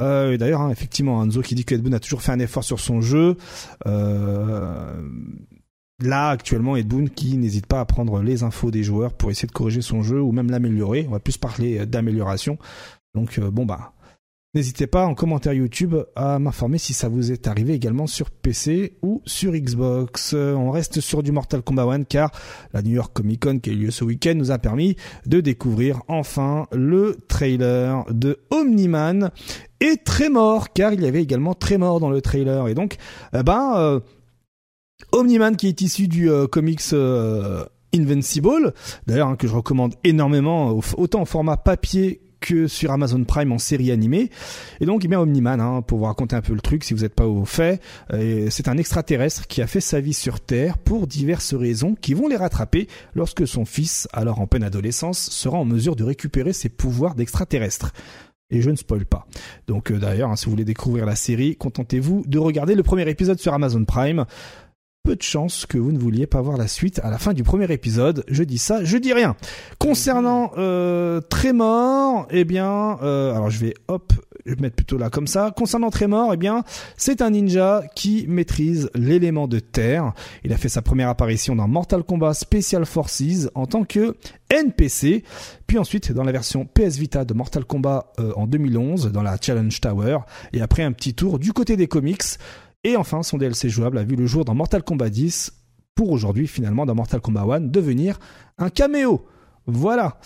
D'ailleurs, 0.00 0.62
hein, 0.62 0.70
effectivement, 0.70 1.18
Anzo 1.18 1.42
qui 1.42 1.54
dit 1.54 1.64
que 1.64 1.76
Ed 1.76 1.82
Boon 1.82 1.92
a 1.92 2.00
toujours 2.00 2.22
fait 2.22 2.32
un 2.32 2.40
effort 2.40 2.64
sur 2.64 2.80
son 2.80 3.00
jeu. 3.00 3.36
Là, 6.02 6.30
actuellement, 6.30 6.76
Ed 6.76 6.88
Boon 6.88 7.06
qui 7.14 7.36
n'hésite 7.36 7.66
pas 7.66 7.80
à 7.80 7.84
prendre 7.84 8.22
les 8.22 8.42
infos 8.42 8.70
des 8.70 8.82
joueurs 8.82 9.12
pour 9.12 9.30
essayer 9.30 9.48
de 9.48 9.52
corriger 9.52 9.82
son 9.82 10.02
jeu 10.02 10.20
ou 10.20 10.32
même 10.32 10.50
l'améliorer. 10.50 11.04
On 11.08 11.12
va 11.12 11.20
plus 11.20 11.36
parler 11.36 11.84
d'amélioration. 11.86 12.58
Donc, 13.14 13.38
euh, 13.38 13.50
bon, 13.50 13.66
bah, 13.66 13.92
n'hésitez 14.54 14.86
pas 14.86 15.04
en 15.04 15.14
commentaire 15.14 15.52
YouTube 15.52 15.94
à 16.16 16.38
m'informer 16.38 16.78
si 16.78 16.92
ça 16.94 17.08
vous 17.08 17.32
est 17.32 17.46
arrivé 17.46 17.74
également 17.74 18.06
sur 18.06 18.30
PC 18.30 18.96
ou 19.02 19.20
sur 19.26 19.52
Xbox. 19.52 20.32
On 20.34 20.70
reste 20.70 21.00
sur 21.00 21.22
du 21.22 21.32
Mortal 21.32 21.62
Kombat 21.62 21.84
1 21.84 22.04
car 22.04 22.32
la 22.72 22.82
New 22.82 22.92
York 22.92 23.12
Comic 23.12 23.42
Con 23.42 23.58
qui 23.58 23.70
a 23.70 23.72
eu 23.72 23.76
lieu 23.76 23.90
ce 23.90 24.04
week-end 24.04 24.34
nous 24.34 24.50
a 24.50 24.58
permis 24.58 24.96
de 25.26 25.40
découvrir 25.40 26.02
enfin 26.08 26.66
le 26.72 27.18
trailer 27.28 28.04
de 28.10 28.38
Omniman 28.50 29.30
et 29.80 29.96
Tremor 29.98 30.72
car 30.72 30.92
il 30.92 31.02
y 31.02 31.06
avait 31.06 31.22
également 31.22 31.54
Tremor 31.54 32.00
dans 32.00 32.10
le 32.10 32.20
trailer 32.20 32.68
et 32.68 32.74
donc, 32.74 32.96
eh 33.34 33.42
ben, 33.42 33.74
euh, 33.76 34.00
Omniman 35.12 35.56
qui 35.56 35.68
est 35.68 35.80
issu 35.80 36.08
du 36.08 36.30
euh, 36.30 36.46
comics 36.46 36.80
euh, 36.92 37.64
Invincible, 37.94 38.72
d'ailleurs 39.06 39.28
hein, 39.28 39.36
que 39.36 39.48
je 39.48 39.54
recommande 39.54 39.94
énormément, 40.04 40.78
autant 40.96 41.22
en 41.22 41.24
format 41.24 41.56
papier 41.56 42.20
que 42.40 42.66
sur 42.66 42.90
Amazon 42.90 43.22
Prime 43.24 43.52
en 43.52 43.58
série 43.58 43.90
animée. 43.90 44.30
Et 44.80 44.86
donc, 44.86 45.04
eh 45.04 45.08
bien, 45.08 45.20
Omniman, 45.20 45.60
hein, 45.60 45.82
pour 45.82 45.98
vous 45.98 46.04
raconter 46.04 46.34
un 46.36 46.40
peu 46.40 46.54
le 46.54 46.60
truc, 46.60 46.84
si 46.84 46.94
vous 46.94 47.02
n'êtes 47.02 47.14
pas 47.14 47.26
au 47.26 47.44
fait, 47.44 47.80
euh, 48.12 48.48
c'est 48.50 48.68
un 48.68 48.78
extraterrestre 48.78 49.46
qui 49.46 49.62
a 49.62 49.66
fait 49.66 49.80
sa 49.80 50.00
vie 50.00 50.14
sur 50.14 50.40
Terre 50.40 50.78
pour 50.78 51.06
diverses 51.06 51.54
raisons 51.54 51.94
qui 52.00 52.14
vont 52.14 52.28
les 52.28 52.36
rattraper 52.36 52.88
lorsque 53.14 53.46
son 53.46 53.64
fils, 53.64 54.08
alors 54.12 54.40
en 54.40 54.46
pleine 54.46 54.64
adolescence, 54.64 55.18
sera 55.30 55.58
en 55.58 55.64
mesure 55.64 55.96
de 55.96 56.04
récupérer 56.04 56.52
ses 56.52 56.68
pouvoirs 56.68 57.14
d'extraterrestre. 57.14 57.92
Et 58.52 58.62
je 58.62 58.70
ne 58.70 58.76
spoil 58.76 59.06
pas. 59.06 59.26
Donc 59.68 59.92
d'ailleurs, 59.92 60.30
hein, 60.30 60.36
si 60.36 60.46
vous 60.46 60.50
voulez 60.50 60.64
découvrir 60.64 61.06
la 61.06 61.14
série, 61.14 61.54
contentez-vous 61.54 62.24
de 62.26 62.38
regarder 62.38 62.74
le 62.74 62.82
premier 62.82 63.08
épisode 63.08 63.38
sur 63.38 63.54
Amazon 63.54 63.84
Prime 63.84 64.24
peu 65.02 65.16
de 65.16 65.22
chance 65.22 65.64
que 65.64 65.78
vous 65.78 65.92
ne 65.92 65.98
vouliez 65.98 66.26
pas 66.26 66.42
voir 66.42 66.58
la 66.58 66.68
suite 66.68 67.00
à 67.02 67.10
la 67.10 67.18
fin 67.18 67.32
du 67.32 67.42
premier 67.42 67.70
épisode. 67.72 68.22
Je 68.28 68.42
dis 68.42 68.58
ça, 68.58 68.84
je 68.84 68.98
dis 68.98 69.12
rien. 69.12 69.34
Concernant 69.78 70.52
euh, 70.58 71.20
Trémor, 71.22 72.26
eh 72.30 72.44
bien, 72.44 72.98
euh, 73.02 73.34
alors 73.34 73.48
je 73.48 73.60
vais 73.60 73.74
hop, 73.88 74.12
je 74.44 74.54
vais 74.54 74.60
mettre 74.60 74.76
plutôt 74.76 74.98
là 74.98 75.08
comme 75.08 75.26
ça. 75.26 75.52
Concernant 75.56 75.90
Trémor, 75.90 76.34
eh 76.34 76.36
bien, 76.36 76.64
c'est 76.98 77.22
un 77.22 77.30
ninja 77.30 77.82
qui 77.94 78.26
maîtrise 78.28 78.90
l'élément 78.94 79.48
de 79.48 79.58
terre. 79.58 80.12
Il 80.44 80.52
a 80.52 80.58
fait 80.58 80.68
sa 80.68 80.82
première 80.82 81.08
apparition 81.08 81.56
dans 81.56 81.66
Mortal 81.66 82.02
Kombat 82.02 82.34
Special 82.34 82.84
Forces 82.84 83.48
en 83.54 83.66
tant 83.66 83.84
que 83.84 84.16
NPC, 84.50 85.24
puis 85.66 85.78
ensuite 85.78 86.12
dans 86.12 86.24
la 86.24 86.32
version 86.32 86.66
PS 86.66 86.98
Vita 86.98 87.24
de 87.24 87.32
Mortal 87.32 87.64
Kombat 87.64 88.12
euh, 88.18 88.32
en 88.36 88.46
2011 88.46 89.12
dans 89.12 89.22
la 89.22 89.38
Challenge 89.40 89.80
Tower, 89.80 90.18
et 90.52 90.60
après 90.60 90.82
un 90.82 90.92
petit 90.92 91.14
tour 91.14 91.38
du 91.38 91.54
côté 91.54 91.76
des 91.76 91.86
comics. 91.86 92.22
Et 92.82 92.96
enfin, 92.96 93.22
son 93.22 93.36
DLC 93.36 93.68
jouable 93.68 93.98
a 93.98 94.04
vu 94.04 94.16
le 94.16 94.26
jour 94.26 94.44
dans 94.44 94.54
Mortal 94.54 94.82
Kombat 94.82 95.10
10 95.10 95.52
pour 95.94 96.10
aujourd'hui 96.10 96.46
finalement 96.46 96.86
dans 96.86 96.94
Mortal 96.94 97.20
Kombat 97.20 97.42
1 97.42 97.60
devenir 97.60 98.18
un 98.56 98.70
caméo. 98.70 99.26
Voilà. 99.66 100.18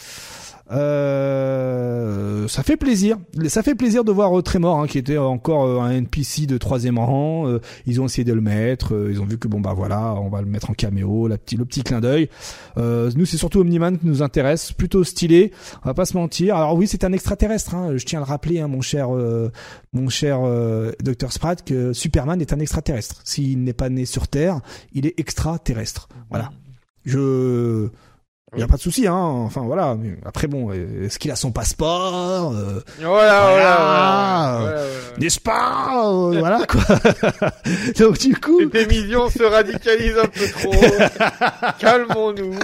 Euh, 0.70 2.48
ça 2.48 2.62
fait 2.62 2.76
plaisir. 2.76 3.18
Ça 3.48 3.62
fait 3.62 3.74
plaisir 3.74 4.04
de 4.04 4.12
voir 4.12 4.42
Tremor, 4.42 4.80
hein, 4.80 4.86
qui 4.86 4.98
était 4.98 5.18
encore 5.18 5.64
euh, 5.64 5.80
un 5.80 5.90
NPC 5.90 6.46
de 6.46 6.58
troisième 6.58 6.98
rang. 6.98 7.46
Euh, 7.46 7.60
ils 7.86 8.00
ont 8.00 8.06
essayé 8.06 8.24
de 8.24 8.32
le 8.32 8.40
mettre. 8.40 8.94
ils 9.10 9.20
ont 9.20 9.26
vu 9.26 9.38
que 9.38 9.48
bon 9.48 9.60
bah 9.60 9.74
voilà, 9.74 10.14
on 10.14 10.28
va 10.28 10.40
le 10.40 10.46
mettre 10.46 10.70
en 10.70 10.74
caméo, 10.74 11.28
le 11.28 11.36
petit 11.36 11.82
clin 11.82 12.00
d'œil. 12.00 12.28
nous, 12.76 13.26
c'est 13.26 13.36
surtout 13.36 13.60
Omniman 13.60 13.98
qui 13.98 14.06
nous 14.06 14.22
intéresse, 14.22 14.72
plutôt 14.72 15.04
stylé. 15.04 15.52
On 15.84 15.88
va 15.88 15.94
pas 15.94 16.06
se 16.06 16.16
mentir. 16.16 16.56
Alors 16.56 16.74
oui, 16.74 16.86
c'est 16.86 17.04
un 17.04 17.12
extraterrestre. 17.12 17.74
Hein. 17.74 17.96
Je 17.96 18.04
tiens 18.04 18.20
à 18.20 18.24
le 18.24 18.28
rappeler, 18.28 18.60
hein, 18.60 18.68
mon 18.68 18.80
cher, 18.80 19.08
mon 19.92 20.08
cher 20.08 20.40
Dr 21.02 21.32
Spratt, 21.32 21.62
que 21.64 21.92
Superman 21.92 22.40
est 22.40 22.52
un 22.52 22.58
extraterrestre. 22.58 23.20
S'il 23.24 23.62
n'est 23.62 23.72
pas 23.72 23.88
né 23.88 24.06
sur 24.06 24.28
Terre, 24.28 24.60
il 24.92 25.06
est 25.06 25.18
extraterrestre. 25.18 26.08
Voilà. 26.30 26.50
Je 27.04 27.90
il 28.54 28.58
n'y 28.58 28.62
a 28.62 28.68
pas 28.68 28.76
de 28.76 28.82
souci, 28.82 29.06
hein. 29.06 29.14
Enfin 29.14 29.62
voilà. 29.62 29.96
après 30.24 30.46
bon, 30.46 30.72
est-ce 30.72 31.18
qu'il 31.18 31.30
a 31.30 31.36
son 31.36 31.50
passeport 31.50 32.52
euh, 32.52 32.80
Voilà, 33.00 33.50
voilà, 33.50 34.58
voilà, 34.60 34.82
n'est-ce 35.18 35.40
pas 35.40 36.04
euh, 36.06 36.38
Voilà 36.38 36.60
quoi. 36.66 36.82
Donc 37.98 38.18
du 38.18 38.36
coup, 38.36 38.60
cette 38.60 38.74
émission 38.74 39.28
se 39.28 39.42
radicalise 39.42 40.16
un 40.18 40.26
peu 40.26 40.46
trop. 40.46 40.72
Calmons-nous. 41.78 42.58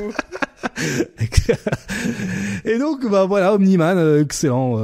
Et 2.64 2.78
donc 2.78 3.08
bah 3.10 3.24
voilà, 3.24 3.54
Omniman, 3.54 3.98
euh, 3.98 4.22
excellent. 4.22 4.78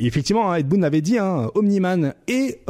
Effectivement, 0.00 0.50
hein, 0.50 0.56
Ed 0.56 0.68
Boon 0.68 0.82
avait 0.82 1.00
dit, 1.00 1.18
hein, 1.18 1.50
Omniman 1.54 2.14
et 2.26 2.60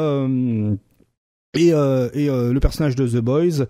et, 1.55 1.73
euh, 1.73 2.11
et 2.13 2.29
euh, 2.29 2.53
le 2.53 2.61
personnage 2.61 2.95
de 2.95 3.09
The 3.09 3.23
Boys 3.23 3.65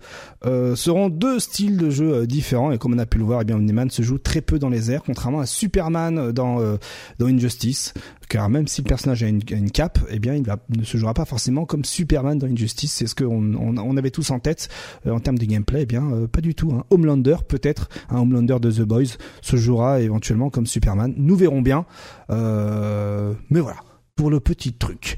euh, 0.45 0.75
seront 0.75 1.07
deux 1.07 1.39
styles 1.39 1.77
de 1.77 1.89
jeu 1.89 2.13
euh, 2.13 2.25
différents 2.25 2.73
et 2.73 2.77
comme 2.77 2.93
on 2.93 2.97
a 2.97 3.05
pu 3.05 3.19
le 3.19 3.23
voir, 3.23 3.41
eh 3.41 3.45
bien 3.45 3.55
Omniman 3.55 3.89
se 3.89 4.01
joue 4.01 4.17
très 4.17 4.41
peu 4.41 4.59
dans 4.59 4.67
les 4.67 4.91
airs, 4.91 5.01
contrairement 5.01 5.39
à 5.39 5.45
Superman 5.45 6.33
dans 6.33 6.59
dans 7.19 7.27
Injustice, 7.27 7.93
car 8.27 8.49
même 8.49 8.67
si 8.67 8.81
le 8.81 8.87
personnage 8.87 9.23
a 9.23 9.27
une, 9.27 9.41
une 9.49 9.71
cape, 9.71 9.99
eh 10.09 10.19
bien 10.19 10.35
il 10.35 10.45
va, 10.45 10.57
ne 10.75 10.83
se 10.83 10.97
jouera 10.97 11.13
pas 11.13 11.23
forcément 11.23 11.65
comme 11.65 11.85
Superman 11.85 12.37
dans 12.37 12.47
Injustice. 12.47 12.91
C'est 12.91 13.07
ce 13.07 13.15
qu'on 13.15 13.55
on, 13.55 13.77
on, 13.77 13.97
avait 13.97 14.11
tous 14.11 14.29
en 14.31 14.39
tête 14.39 14.67
en 15.07 15.19
termes 15.19 15.37
de 15.37 15.45
gameplay. 15.45 15.83
Eh 15.83 15.85
bien 15.85 16.27
pas 16.31 16.41
du 16.41 16.55
tout. 16.55 16.73
Hein. 16.73 16.83
Homelander 16.89 17.37
peut-être, 17.47 17.87
un 18.09 18.19
Homelander 18.19 18.57
de 18.59 18.71
The 18.71 18.81
Boys 18.81 19.17
se 19.41 19.55
jouera 19.55 20.01
éventuellement 20.01 20.49
comme 20.49 20.67
Superman. 20.67 21.13
Nous 21.15 21.35
verrons 21.37 21.61
bien. 21.61 21.85
mais 22.29 23.59
voilà 23.61 23.77
pour 24.19 24.29
le 24.29 24.41
petit 24.41 24.73
truc. 24.73 25.15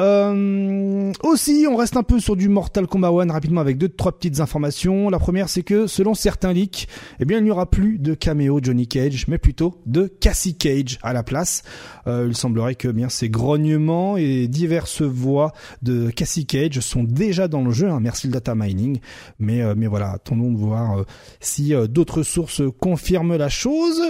Euh, 0.00 1.12
aussi, 1.22 1.66
on 1.68 1.76
reste 1.76 1.98
un 1.98 2.02
peu 2.02 2.18
sur 2.18 2.34
du 2.34 2.48
Mortal 2.48 2.86
Kombat 2.86 3.10
1 3.10 3.30
rapidement 3.30 3.60
avec 3.60 3.76
deux 3.76 3.90
trois 3.90 4.12
petites 4.12 4.40
informations. 4.40 5.10
La 5.10 5.18
première, 5.18 5.50
c'est 5.50 5.62
que 5.62 5.86
selon 5.86 6.14
certains 6.14 6.54
leaks, 6.54 6.88
eh 7.20 7.26
bien, 7.26 7.40
il 7.40 7.44
n'y 7.44 7.50
aura 7.50 7.68
plus 7.68 7.98
de 7.98 8.14
caméo 8.14 8.58
Johnny 8.62 8.88
Cage, 8.88 9.28
mais 9.28 9.36
plutôt 9.36 9.82
de 9.84 10.06
Cassie 10.06 10.56
Cage 10.56 10.98
à 11.02 11.12
la 11.12 11.22
place. 11.22 11.62
Euh, 12.06 12.24
il 12.26 12.34
semblerait 12.34 12.74
que 12.74 12.88
eh 12.88 12.92
bien 12.94 13.10
ces 13.10 13.28
grognements 13.28 14.16
et 14.16 14.48
diverses 14.48 15.02
voix 15.02 15.52
de 15.82 16.08
Cassie 16.08 16.46
Cage 16.46 16.80
sont 16.80 17.04
déjà 17.04 17.48
dans 17.48 17.62
le 17.62 17.70
jeu. 17.70 17.90
Hein, 17.90 18.00
merci 18.00 18.28
le 18.28 18.32
data 18.32 18.54
mining, 18.54 19.00
mais 19.38 19.60
euh, 19.60 19.74
mais 19.76 19.88
voilà, 19.88 20.12
attendons 20.12 20.50
de 20.50 20.56
voir 20.56 21.04
si 21.40 21.74
d'autres 21.90 22.22
sources 22.22 22.62
confirment 22.80 23.36
la 23.36 23.50
chose. 23.50 24.00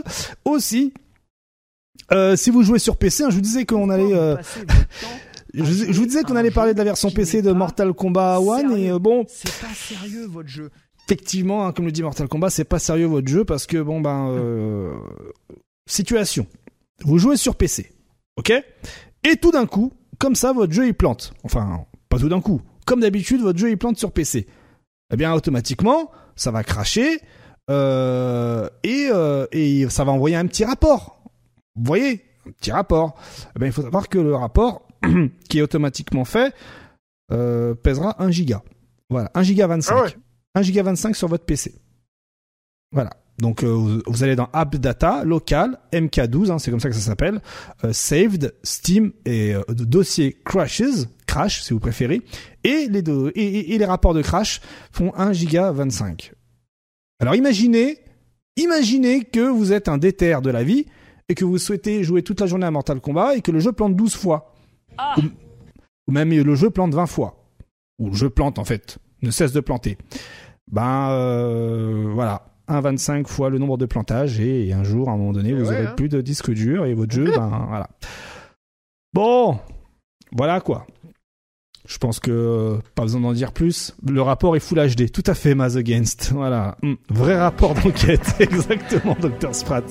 Aussi. 0.44 0.92
Euh, 2.12 2.36
si 2.36 2.50
vous 2.50 2.62
jouez 2.62 2.78
sur 2.78 2.96
PC, 2.96 3.24
hein, 3.24 3.30
je 3.30 3.36
vous 3.36 3.40
disais 3.42 3.66
qu'on 3.66 3.90
allait. 3.90 4.14
Euh, 4.14 4.36
je, 5.54 5.92
vous 5.92 6.06
disais 6.06 6.22
qu'on 6.22 6.36
allait 6.36 6.50
parler 6.50 6.72
de 6.72 6.78
la 6.78 6.84
version 6.84 7.10
PC 7.10 7.42
de 7.42 7.52
Mortal 7.52 7.92
Kombat 7.92 8.38
1 8.38 8.76
et 8.76 8.90
euh, 8.90 8.98
bon. 8.98 9.26
C'est 9.28 9.52
pas 9.60 9.74
sérieux 9.74 10.26
votre 10.26 10.48
jeu. 10.48 10.70
Effectivement, 11.06 11.66
hein, 11.66 11.72
comme 11.72 11.86
le 11.86 11.92
dit 11.92 12.02
Mortal 12.02 12.28
Kombat, 12.28 12.50
c'est 12.50 12.64
pas 12.64 12.78
sérieux 12.78 13.06
votre 13.06 13.28
jeu 13.28 13.44
parce 13.44 13.66
que 13.66 13.78
bon 13.78 14.00
ben 14.00 14.92
situation. 15.86 16.46
Vous 17.04 17.18
jouez 17.18 17.36
sur 17.36 17.54
PC, 17.54 17.92
ok? 18.36 18.52
Et 19.24 19.36
tout 19.36 19.50
d'un 19.50 19.66
coup, 19.66 19.92
comme 20.18 20.34
ça, 20.34 20.52
votre 20.52 20.72
jeu 20.72 20.86
il 20.86 20.94
plante. 20.94 21.32
Enfin, 21.44 21.84
pas 22.08 22.18
tout 22.18 22.28
d'un 22.28 22.40
coup. 22.40 22.60
Comme 22.86 23.00
d'habitude, 23.00 23.40
votre 23.40 23.58
jeu 23.58 23.70
il 23.70 23.78
plante 23.78 23.98
sur 23.98 24.12
PC. 24.12 24.46
Eh 25.12 25.16
bien, 25.16 25.32
automatiquement, 25.32 26.10
ça 26.36 26.50
va 26.50 26.62
cracher 26.62 27.20
et, 27.70 29.10
et 29.52 29.88
ça 29.88 30.04
va 30.04 30.12
envoyer 30.12 30.36
un 30.36 30.46
petit 30.46 30.64
rapport 30.64 31.17
vous 31.78 31.84
voyez, 31.84 32.24
un 32.46 32.52
petit 32.52 32.72
rapport. 32.72 33.16
Eh 33.54 33.58
ben, 33.58 33.66
il 33.66 33.72
faut 33.72 33.82
savoir 33.82 34.08
que 34.08 34.18
le 34.18 34.34
rapport, 34.34 34.86
qui 35.48 35.58
est 35.58 35.62
automatiquement 35.62 36.24
fait, 36.24 36.54
euh, 37.32 37.74
pèsera 37.74 38.22
1 38.22 38.30
giga. 38.30 38.62
Voilà, 39.10 39.30
1 39.34 39.42
giga 39.42 39.66
25. 39.66 40.16
1 40.54 40.62
giga 40.62 40.82
25 40.82 41.16
sur 41.16 41.28
votre 41.28 41.44
PC. 41.44 41.74
Voilà. 42.92 43.10
Donc 43.38 43.62
euh, 43.62 44.02
vous, 44.04 44.24
allez 44.24 44.34
dans 44.34 44.48
App 44.52 44.74
Data, 44.76 45.22
local, 45.22 45.78
MK12, 45.92 46.50
hein, 46.50 46.58
c'est 46.58 46.72
comme 46.72 46.80
ça 46.80 46.88
que 46.88 46.96
ça 46.96 47.00
s'appelle, 47.00 47.40
euh, 47.84 47.92
saved, 47.92 48.52
Steam 48.64 49.12
et 49.24 49.54
dossier 49.68 50.36
crashes, 50.44 51.06
crash 51.24 51.62
si 51.62 51.72
vous 51.72 51.78
préférez, 51.78 52.20
et 52.64 52.88
les, 52.90 53.00
deux, 53.00 53.30
et, 53.36 53.74
et 53.74 53.78
les 53.78 53.84
rapports 53.84 54.12
de 54.12 54.22
crash 54.22 54.60
font 54.90 55.12
1 55.14 55.32
giga 55.34 55.70
25. 55.70 56.32
Alors 57.20 57.36
imaginez, 57.36 58.00
imaginez 58.56 59.22
que 59.22 59.48
vous 59.48 59.72
êtes 59.72 59.88
un 59.88 59.98
déter 59.98 60.36
de 60.42 60.50
la 60.50 60.64
vie 60.64 60.86
et 61.28 61.34
que 61.34 61.44
vous 61.44 61.58
souhaitez 61.58 62.04
jouer 62.04 62.22
toute 62.22 62.40
la 62.40 62.46
journée 62.46 62.66
à 62.66 62.70
Mortal 62.70 63.00
Kombat 63.00 63.36
et 63.36 63.42
que 63.42 63.50
le 63.50 63.60
jeu 63.60 63.72
plante 63.72 63.96
12 63.96 64.14
fois. 64.16 64.54
Ah. 64.96 65.14
Ou, 66.06 66.12
même 66.12 66.30
le 66.30 66.54
jeu 66.54 66.70
plante 66.70 66.94
20 66.94 67.06
fois. 67.06 67.44
Ou 67.98 68.08
le 68.10 68.14
jeu 68.14 68.30
plante 68.30 68.58
en 68.58 68.64
fait, 68.64 68.98
ne 69.22 69.30
cesse 69.30 69.52
de 69.52 69.60
planter. 69.60 69.98
Ben 70.70 71.10
euh, 71.10 72.10
voilà. 72.12 72.44
1,25 72.68 73.26
fois 73.26 73.48
le 73.48 73.58
nombre 73.58 73.78
de 73.78 73.86
plantages 73.86 74.40
et, 74.40 74.72
un 74.74 74.84
jour, 74.84 75.08
à 75.08 75.12
un 75.12 75.16
moment 75.16 75.32
donné, 75.32 75.54
vous 75.54 75.70
ouais, 75.70 75.76
aurez 75.76 75.86
hein. 75.86 75.94
plus 75.96 76.10
de 76.10 76.20
disque 76.20 76.50
dur 76.52 76.84
et 76.84 76.92
votre 76.92 77.14
jeu, 77.14 77.24
ben 77.34 77.64
voilà. 77.66 77.88
Bon, 79.14 79.58
voilà 80.32 80.60
quoi. 80.60 80.86
Je 81.86 81.96
pense 81.96 82.20
que 82.20 82.30
euh, 82.30 82.78
pas 82.94 83.02
besoin 83.02 83.22
d'en 83.22 83.32
dire 83.32 83.52
plus. 83.52 83.94
Le 84.06 84.20
rapport 84.20 84.54
est 84.54 84.60
Full 84.60 84.94
HD, 84.94 85.10
tout 85.10 85.22
à 85.26 85.32
fait, 85.32 85.54
Mass 85.54 85.76
Against. 85.76 86.32
Voilà, 86.32 86.76
Hmm. 86.82 86.96
vrai 87.08 87.38
rapport 87.38 87.72
d'enquête, 87.72 88.36
exactement, 88.40 89.16
Dr 89.18 89.54
Sprat. 89.54 89.84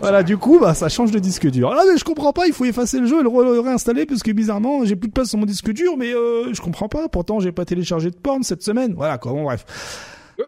Voilà, 0.00 0.22
du 0.22 0.36
coup, 0.36 0.58
bah, 0.60 0.74
ça 0.74 0.88
change 0.88 1.10
de 1.10 1.18
disque 1.18 1.48
dur. 1.50 1.74
Ah, 1.76 1.82
mais 1.90 1.98
je 1.98 2.04
comprends 2.04 2.32
pas, 2.32 2.46
il 2.46 2.52
faut 2.52 2.64
effacer 2.64 3.00
le 3.00 3.06
jeu 3.06 3.20
et 3.20 3.22
le, 3.22 3.60
réinstaller 3.60 4.06
parce 4.06 4.22
que 4.22 4.30
bizarrement, 4.30 4.84
j'ai 4.84 4.96
plus 4.96 5.08
de 5.08 5.12
place 5.12 5.28
sur 5.28 5.38
mon 5.38 5.46
disque 5.46 5.72
dur, 5.72 5.96
mais 5.96 6.14
euh, 6.14 6.52
je 6.52 6.60
comprends 6.60 6.88
pas. 6.88 7.08
Pourtant, 7.08 7.40
j'ai 7.40 7.52
pas 7.52 7.64
téléchargé 7.64 8.10
de 8.10 8.16
porn 8.16 8.42
cette 8.42 8.62
semaine. 8.62 8.94
Voilà, 8.94 9.18
quoi. 9.18 9.32
Bon, 9.32 9.44
bref. 9.44 9.64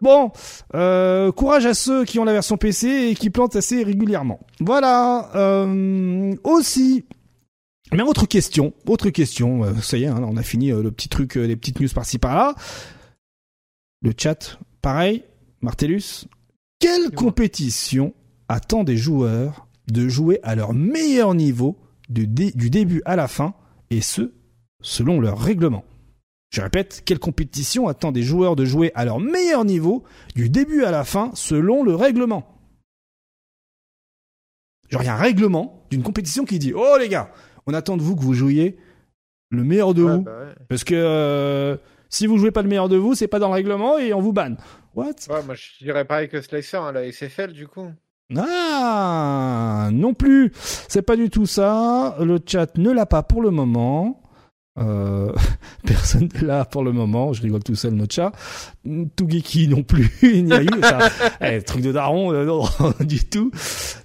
Bon, 0.01 0.31
euh, 0.73 1.33
courage 1.33 1.65
à 1.65 1.73
ceux 1.73 2.05
qui 2.05 2.17
ont 2.17 2.23
la 2.23 2.31
version 2.31 2.55
PC 2.55 3.09
et 3.11 3.15
qui 3.15 3.29
plantent 3.29 3.57
assez 3.57 3.83
régulièrement. 3.83 4.39
Voilà. 4.61 5.29
Euh, 5.35 6.33
aussi, 6.45 7.03
mais 7.93 8.03
autre 8.03 8.25
question, 8.25 8.73
autre 8.87 9.09
question. 9.09 9.65
euh, 9.65 9.73
ça 9.81 9.97
y 9.97 10.03
est, 10.03 10.07
hein, 10.07 10.23
on 10.23 10.37
a 10.37 10.43
fini 10.43 10.71
euh, 10.71 10.81
le 10.81 10.91
petit 10.91 11.09
truc, 11.09 11.35
euh, 11.35 11.45
les 11.45 11.57
petites 11.57 11.79
news 11.81 11.89
par-ci 11.93 12.19
par-là. 12.19 12.55
Le 14.01 14.13
chat, 14.17 14.59
pareil. 14.81 15.23
Martellus, 15.61 16.25
quelle 16.79 17.11
Dis-moi. 17.11 18.11
Compétition 18.51 18.77
attend 18.77 18.83
des 18.83 18.97
joueurs 18.97 19.67
de 19.91 20.07
jouer 20.09 20.39
à 20.43 20.55
leur 20.55 20.73
meilleur 20.73 21.33
niveau 21.35 21.77
du, 22.09 22.27
dé- 22.27 22.51
du 22.51 22.69
début 22.69 23.01
à 23.05 23.15
la 23.15 23.27
fin, 23.27 23.53
et 23.89 24.01
ce, 24.01 24.31
selon 24.81 25.19
leur 25.19 25.39
règlement 25.39 25.83
Je 26.51 26.61
répète, 26.61 27.03
quelle 27.05 27.19
compétition 27.19 27.87
attend 27.87 28.11
des 28.11 28.23
joueurs 28.23 28.55
de 28.55 28.65
jouer 28.65 28.91
à 28.95 29.05
leur 29.05 29.19
meilleur 29.19 29.63
niveau 29.65 30.03
du 30.35 30.49
début 30.49 30.83
à 30.83 30.91
la 30.91 31.03
fin, 31.03 31.31
selon 31.33 31.83
le 31.83 31.95
règlement? 31.95 32.45
Genre, 34.89 35.01
il 35.03 35.05
y 35.05 35.09
a 35.09 35.13
un 35.15 35.17
règlement 35.17 35.85
d'une 35.89 36.03
compétition 36.03 36.43
qui 36.45 36.59
dit 36.59 36.73
Oh 36.75 36.97
les 36.99 37.07
gars, 37.07 37.31
on 37.65 37.73
attend 37.73 37.95
de 37.95 38.01
vous 38.01 38.15
que 38.15 38.21
vous 38.21 38.33
jouiez 38.33 38.77
le 39.49 39.63
meilleur 39.63 39.93
de 39.93 40.03
Ouais, 40.03 40.15
vous. 40.17 40.21
bah 40.23 40.37
ouais. 40.47 40.53
Parce 40.67 40.83
que 40.83 40.95
euh, 40.95 41.77
si 42.09 42.27
vous 42.27 42.37
jouez 42.37 42.51
pas 42.51 42.61
le 42.61 42.67
meilleur 42.69 42.89
de 42.89 42.97
vous, 42.97 43.15
c'est 43.15 43.27
pas 43.29 43.39
dans 43.39 43.47
le 43.47 43.53
règlement 43.53 43.97
et 43.97 44.13
on 44.13 44.19
vous 44.21 44.33
banne. 44.33 44.57
What? 44.95 45.13
Ouais, 45.29 45.41
moi 45.45 45.55
je 45.55 45.83
dirais 45.83 46.03
pareil 46.03 46.27
que 46.27 46.41
Slicer, 46.41 46.77
hein, 46.81 46.91
la 46.91 47.09
SFL 47.09 47.53
du 47.53 47.67
coup. 47.67 47.89
Ah, 48.37 49.89
non 49.91 50.13
plus. 50.13 50.51
C'est 50.87 51.01
pas 51.01 51.15
du 51.15 51.29
tout 51.29 51.45
ça. 51.45 52.15
Le 52.21 52.39
chat 52.45 52.77
ne 52.77 52.91
l'a 52.91 53.05
pas 53.05 53.23
pour 53.23 53.41
le 53.41 53.51
moment. 53.51 54.20
Euh, 54.81 55.31
personne 55.85 56.29
ne 56.41 56.47
l'a 56.47 56.65
pour 56.65 56.83
le 56.83 56.91
moment. 56.91 57.33
Je 57.33 57.41
rigole 57.41 57.63
tout 57.63 57.75
seul, 57.75 57.93
notre 57.93 58.13
chat. 58.13 58.31
Tout 59.15 59.29
geeky 59.29 59.67
non 59.67 59.83
plus. 59.83 60.11
Il 60.23 60.45
n'y 60.45 60.53
a 60.53 60.63
eu. 60.63 60.67
Eh, 61.43 61.61
truc 61.61 61.81
de 61.81 61.91
daron, 61.91 62.31
euh, 62.33 62.45
non, 62.45 62.63
du 62.99 63.25
tout. 63.25 63.51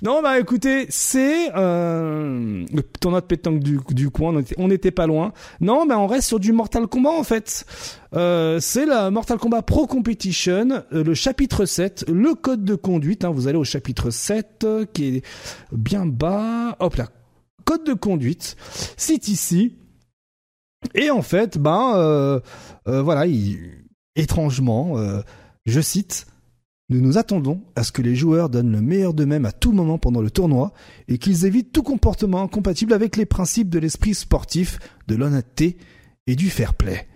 Non, 0.02 0.22
bah 0.22 0.38
écoutez, 0.38 0.86
c'est 0.88 1.50
euh, 1.54 2.64
le 2.72 2.82
tournoi 2.82 3.20
de 3.20 3.26
pétanque 3.26 3.60
du, 3.60 4.10
coin. 4.10 4.34
On 4.34 4.40
était, 4.40 4.54
on 4.58 4.70
était 4.70 4.90
pas 4.90 5.06
loin. 5.06 5.32
Non, 5.60 5.84
mais 5.86 5.94
on 5.94 6.06
reste 6.06 6.28
sur 6.28 6.40
du 6.40 6.52
Mortal 6.52 6.86
Kombat 6.86 7.10
en 7.10 7.24
fait. 7.24 7.66
Euh, 8.14 8.60
c'est 8.60 8.86
la 8.86 9.10
Mortal 9.10 9.38
Kombat 9.38 9.62
Pro 9.62 9.86
Competition, 9.86 10.82
euh, 10.92 11.04
le 11.04 11.14
chapitre 11.14 11.66
7, 11.66 12.06
le 12.08 12.34
code 12.34 12.64
de 12.64 12.74
conduite. 12.74 13.24
hein, 13.24 13.30
vous 13.30 13.48
allez 13.48 13.58
au 13.58 13.64
chapitre 13.64 14.10
7 14.10 14.64
euh, 14.64 14.84
qui 14.90 15.16
est 15.16 15.22
bien 15.72 16.06
bas. 16.06 16.76
Hop 16.80 16.96
là, 16.96 17.08
code 17.64 17.84
de 17.84 17.94
conduite. 17.94 18.56
C'est 18.96 19.28
ici. 19.28 19.76
Et 20.94 21.10
en 21.10 21.22
fait, 21.22 21.58
ben 21.58 21.92
euh, 21.96 22.40
euh, 22.88 23.02
voilà, 23.02 23.26
il- 23.26 23.84
étrangement, 24.16 24.98
euh, 24.98 25.20
je 25.66 25.80
cite. 25.80 26.26
Nous 26.88 27.00
nous 27.00 27.18
attendons 27.18 27.62
à 27.74 27.82
ce 27.82 27.90
que 27.90 28.00
les 28.00 28.14
joueurs 28.14 28.48
donnent 28.48 28.70
le 28.70 28.80
meilleur 28.80 29.12
d'eux-mêmes 29.12 29.44
à 29.44 29.50
tout 29.52 29.72
moment 29.72 29.98
pendant 29.98 30.20
le 30.20 30.30
tournoi 30.30 30.72
et 31.08 31.18
qu'ils 31.18 31.44
évitent 31.44 31.72
tout 31.72 31.82
comportement 31.82 32.42
incompatible 32.42 32.92
avec 32.92 33.16
les 33.16 33.26
principes 33.26 33.68
de 33.70 33.80
l'esprit 33.80 34.14
sportif, 34.14 34.78
de 35.08 35.16
l'honnêteté 35.16 35.78
et 36.28 36.36
du 36.36 36.48
fair 36.48 36.74
play. 36.74 37.08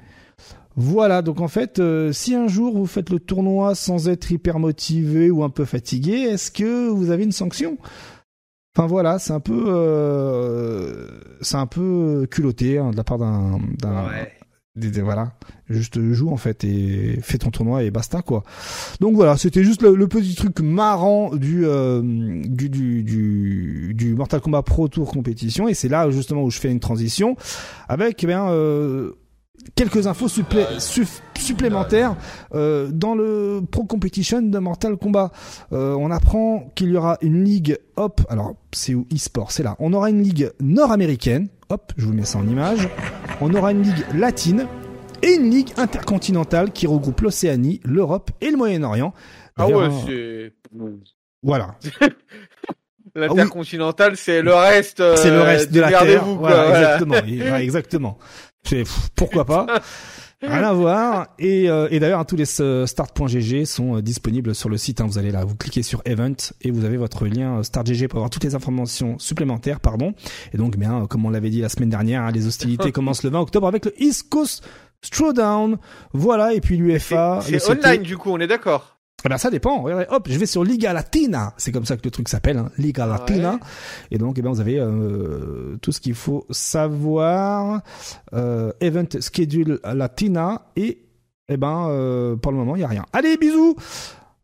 Voilà, 0.75 1.23
donc 1.23 1.41
en 1.41 1.47
fait, 1.47 1.81
si 2.13 2.35
un 2.35 2.49
jour 2.49 2.77
vous 2.77 2.87
faites 2.87 3.11
le 3.11 3.21
tournoi 3.21 3.77
sans 3.77 4.09
être 4.09 4.33
hyper 4.33 4.59
motivé 4.59 5.31
ou 5.31 5.45
un 5.45 5.51
peu 5.51 5.65
fatigué, 5.65 6.15
est-ce 6.15 6.51
que 6.51 6.89
vous 6.89 7.11
avez 7.11 7.23
une 7.23 7.33
sanction? 7.33 7.79
Enfin 8.81 8.87
voilà, 8.89 9.19
c'est 9.19 9.35
un 9.35 9.41
peu, 9.41 9.63
euh, 9.67 11.07
c'est 11.43 11.57
un 11.59 11.67
peu 11.67 12.27
culotté 12.31 12.79
hein, 12.79 12.93
de 12.93 12.97
la 12.97 13.05
part 13.05 13.19
d'un, 13.19 13.59
d'un, 13.79 14.05
des- 14.75 14.91
des- 14.91 15.03
voilà, 15.03 15.35
juste 15.69 16.01
joue 16.13 16.31
en 16.31 16.39
fait 16.39 16.65
et 16.65 17.19
fais 17.21 17.37
ton 17.37 17.51
tournoi 17.51 17.83
et 17.83 17.91
basta 17.91 18.23
quoi. 18.23 18.43
Donc 19.01 19.17
voilà, 19.17 19.37
c'était 19.37 19.65
juste 19.65 19.83
le, 19.83 19.95
le 19.95 20.09
petit 20.09 20.35
truc 20.35 20.61
marrant 20.61 21.35
du, 21.37 21.67
euh, 21.67 22.01
du, 22.03 22.71
du, 22.71 23.03
du, 23.03 23.93
du 23.95 24.15
Mortal 24.15 24.41
Kombat 24.41 24.63
Pro 24.63 24.89
Tour 24.89 25.11
compétition. 25.13 25.69
Et 25.69 25.75
c'est 25.75 25.89
là 25.91 26.11
justement 26.11 26.43
où 26.43 26.51
je 26.51 26.59
fais 26.59 26.73
une 26.73 26.81
transition 26.81 27.37
avec 27.87 28.25
eh 28.25 28.27
bien 28.27 28.49
euh, 28.49 29.13
quelques 29.75 30.07
infos 30.07 30.29
supplé- 30.29 30.67
suff- 30.79 31.23
supplémentaires 31.39 32.17
euh, 32.55 32.89
dans 32.93 33.15
le 33.15 33.61
Pro 33.71 33.85
Competition 33.85 34.43
de 34.43 34.59
Mortal 34.59 34.97
Kombat. 34.97 35.31
Euh, 35.73 35.95
on 35.95 36.11
apprend 36.11 36.71
qu'il 36.75 36.91
y 36.91 36.97
aura 36.97 37.17
une 37.23 37.45
ligue, 37.45 37.79
hop, 37.97 38.21
alors 38.29 38.55
c'est 38.73 38.95
où 38.95 39.07
e-sport, 39.15 39.53
c'est 39.53 39.63
là. 39.63 39.77
On 39.79 39.93
aura 39.93 40.11
une 40.11 40.23
ligue 40.23 40.51
nord-américaine, 40.61 41.49
hop, 41.69 41.93
je 41.97 42.07
vous 42.07 42.13
mets 42.13 42.25
ça 42.25 42.39
en 42.39 42.47
image. 42.47 42.89
On 43.41 43.53
aura 43.55 43.73
une 43.73 43.83
ligue 43.83 44.05
latine 44.15 44.67
et 45.23 45.35
une 45.35 45.51
ligue 45.51 45.71
intercontinentale 45.77 46.73
qui 46.73 46.87
regroupe 46.87 47.21
l'Océanie, 47.21 47.81
l'Europe 47.85 48.31
et 48.41 48.51
le 48.51 48.57
Moyen-Orient. 48.57 49.13
Ah 49.57 49.69
ouais, 49.69 49.89
c'est. 50.07 50.53
Voilà, 51.43 51.75
L'intercontinental, 53.15 54.17
c'est 54.17 54.41
le 54.41 54.55
reste. 54.55 55.01
euh, 55.01 55.17
c'est 55.17 55.31
le 55.31 55.41
reste 55.41 55.73
de 55.73 55.81
la 55.81 55.89
terre. 55.91 56.23
quoi, 56.23 56.35
Voilà, 56.37 56.65
voilà. 56.67 56.79
exactement, 56.81 57.15
ouais, 57.55 57.65
exactement. 57.65 58.19
Pff, 58.65 59.11
pourquoi 59.17 59.45
pas. 59.45 59.67
Rien 60.43 60.63
à 60.65 60.73
voir. 60.73 61.27
Et, 61.39 61.69
euh, 61.69 61.89
et 61.91 62.01
d'ailleurs, 62.01 62.21
hein, 62.21 62.25
tous 62.25 62.37
les 62.37 62.47
start.gg 62.47 63.65
sont 63.67 63.97
euh, 63.97 64.01
disponibles 64.03 64.55
sur 64.55 64.71
le 64.71 64.79
site. 64.79 65.03
hein. 65.03 65.07
Vous 65.07 65.19
allez 65.19 65.31
là, 65.31 65.45
vous 65.45 65.55
cliquez 65.55 65.83
sur 65.83 66.01
Event 66.07 66.35
et 66.63 66.71
vous 66.71 66.85
avez 66.87 66.97
votre 66.97 67.27
lien 67.27 67.59
euh, 67.59 67.63
start.gg 67.63 68.09
pour 68.09 68.19
avoir 68.21 68.31
toutes 68.31 68.45
les 68.45 68.55
informations 68.55 69.19
supplémentaires. 69.19 69.81
Pardon. 69.81 70.15
Et 70.55 70.57
donc, 70.57 70.79
bien, 70.79 71.03
euh, 71.03 71.07
comme 71.07 71.27
on 71.27 71.31
l'avait 71.31 71.51
dit 71.51 71.61
la 71.61 71.69
semaine 71.69 71.91
dernière, 71.91 72.23
hein, 72.23 72.31
les 72.31 72.47
hostilités 72.47 72.91
commencent 72.93 73.23
le 73.23 73.29
20 73.31 73.41
octobre 73.41 73.67
avec 73.67 73.85
le 73.85 73.93
East 74.03 74.31
Coast 74.31 74.67
Throwdown. 75.11 75.77
Voilà. 76.15 76.55
Et 76.55 76.63
puis 76.63 76.79
l'UFA. 76.79 77.41
C'est 77.43 77.71
online 77.71 78.03
du 78.03 78.17
coup, 78.17 78.31
on 78.31 78.39
est 78.41 78.47
d'accord. 78.47 78.97
Eh 79.25 79.29
ben 79.29 79.39
ça 79.39 79.51
dépend. 79.51 79.83
Regardez, 79.83 80.07
hop, 80.09 80.29
je 80.29 80.39
vais 80.39 80.47
sur 80.47 80.65
Liga 80.65 80.93
Latina. 80.93 81.53
C'est 81.57 81.73
comme 81.73 81.85
ça 81.85 81.97
que 81.97 82.03
le 82.05 82.11
truc 82.11 82.29
s'appelle, 82.29 82.59
hein, 82.59 82.71
Liga 82.79 83.07
Latina. 83.07 83.53
Ouais. 83.53 83.59
Et 84.11 84.19
donc, 84.19 84.39
eh 84.39 84.43
ben, 84.43 84.51
vous 84.51 84.61
avez 84.61 84.79
euh, 84.79 85.77
tout 85.83 85.93
ce 85.93 86.01
qu'il 86.01 86.15
faut 86.15 86.47
savoir. 86.51 87.83
Euh, 88.33 88.73
event 88.81 89.09
schedule 89.21 89.81
Latina 89.85 90.67
et 90.77 91.03
eh 91.49 91.57
ben 91.57 91.89
euh, 91.91 92.37
pour 92.37 92.53
le 92.53 92.59
moment 92.59 92.77
il 92.77 92.83
y 92.83 92.85
a 92.85 92.89
rien. 92.89 93.05
Allez, 93.13 93.37
bisous. 93.37 93.77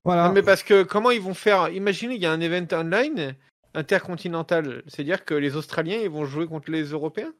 Voilà. 0.05 0.29
Non, 0.29 0.35
mais 0.35 0.43
parce 0.43 0.62
que 0.62 0.83
comment 0.83 1.11
ils 1.11 1.20
vont 1.20 1.35
faire? 1.35 1.68
Imaginez, 1.68 2.14
il 2.14 2.22
y 2.22 2.27
a 2.27 2.33
un 2.33 2.41
event 2.41 2.66
online 2.72 3.35
intercontinental. 3.74 4.83
C'est-à-dire 4.87 5.24
que 5.24 5.35
les 5.35 5.57
Australiens, 5.57 5.99
ils 6.03 6.11
vont 6.11 6.24
jouer 6.24 6.47
contre 6.47 6.70
les 6.70 6.85
Européens? 6.85 7.33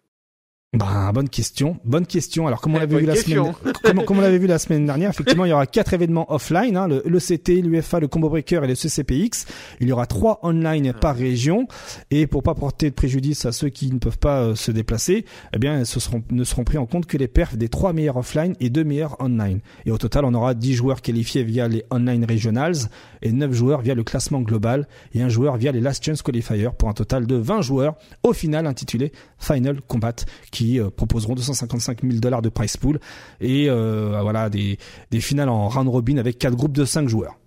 Bah, 0.73 1.11
bonne 1.15 1.29
question, 1.29 1.79
bonne 1.85 2.07
question. 2.07 2.47
Alors, 2.49 2.61
comme 2.61 2.75
on 2.75 2.77
Eh, 2.77 2.81
l'avait 2.81 2.99
vu 2.99 3.07
la 3.07 3.15
semaine, 3.15 3.53
comme, 3.83 4.05
comme 4.05 4.19
on 4.19 4.21
l'avait 4.21 4.37
vu 4.37 4.47
la 4.49 4.59
semaine 4.59 4.85
dernière, 4.85 5.09
effectivement, 5.11 5.45
il 5.47 5.49
y 5.51 5.53
aura 5.53 5.67
quatre 5.67 5.95
événements 5.95 6.31
offline, 6.31 6.77
hein, 6.77 6.87
le, 6.89 7.03
le 7.07 7.19
CT, 7.19 7.63
l'UFA, 7.63 8.01
le 8.01 8.09
Combo 8.09 8.29
Breaker 8.29 8.61
et 8.65 8.67
le 8.67 8.75
CCPX. 8.75 9.47
Il 9.81 9.89
y 9.89 9.93
aura 9.93 10.07
trois 10.07 10.39
online 10.43 10.93
Ah. 10.95 10.99
par 10.99 11.17
région. 11.17 11.67
Et 12.11 12.27
pour 12.27 12.43
pas 12.43 12.55
porter 12.55 12.91
de 12.91 12.95
préjudice 12.95 13.47
à 13.47 13.53
ceux 13.53 13.69
qui 13.71 13.91
ne 13.93 13.99
peuvent 13.99 14.19
pas 14.19 14.41
euh, 14.41 14.55
se 14.55 14.71
déplacer, 14.73 15.25
eh 15.55 15.59
bien, 15.59 15.85
ce 15.87 15.99
seront, 16.01 16.23
ne 16.31 16.45
seront 16.45 16.65
pris 16.65 16.79
en 16.79 16.85
compte 16.87 17.07
que 17.07 17.17
les 17.17 17.29
perfs 17.29 17.57
des 17.57 17.69
trois 17.71 17.93
meilleurs 17.95 18.17
offline 18.19 18.55
et 18.61 18.69
deux 18.69 18.85
meilleurs 18.85 19.17
online. 19.23 19.61
Et 19.87 19.93
au 19.93 19.99
total, 19.99 20.25
on 20.27 20.35
aura 20.35 20.53
10 20.55 20.75
joueurs 20.75 21.01
qualifiés 21.01 21.45
via 21.45 21.69
les 21.69 21.85
online 21.91 22.27
regionals 22.29 22.75
et 23.23 23.33
9 23.33 23.53
joueurs 23.53 23.81
via 23.81 23.95
le 23.95 24.03
classement 24.05 24.41
global 24.43 24.89
et 25.15 25.23
un 25.23 25.29
joueur 25.31 25.57
via 25.57 25.73
les 25.73 25.81
last 25.81 26.05
chance 26.05 26.23
qualifiers 26.23 26.69
pour 26.77 26.89
un 26.91 26.93
total 26.93 27.27
de 27.27 27.37
20 27.37 27.63
joueurs 27.63 27.95
au 28.25 28.33
final 28.33 28.67
intitulé 28.67 29.13
Final 29.39 29.81
Combat 29.81 30.15
qui 30.57 30.81
euh, 30.81 30.89
proposeront 30.89 31.35
255 31.35 32.01
000 32.01 32.15
dollars 32.19 32.41
de 32.41 32.49
price 32.49 32.79
pool 32.79 32.99
et 33.41 33.69
euh, 33.69 34.19
voilà 34.23 34.49
des, 34.49 34.79
des 35.11 35.21
finales 35.21 35.51
en 35.51 35.69
round 35.69 35.89
robin 35.89 36.17
avec 36.17 36.39
quatre 36.39 36.57
groupes 36.57 36.73
de 36.73 36.87
5 36.87 37.09
joueurs. 37.09 37.39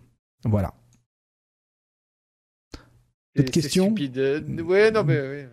Voilà. 0.44 0.76
D'autres 3.36 3.52
questions? 3.52 3.86
stupide. 3.86 4.18
Ouais, 4.64 4.92
non, 4.92 5.04
mais 5.04 5.20
ouais. 5.20 5.50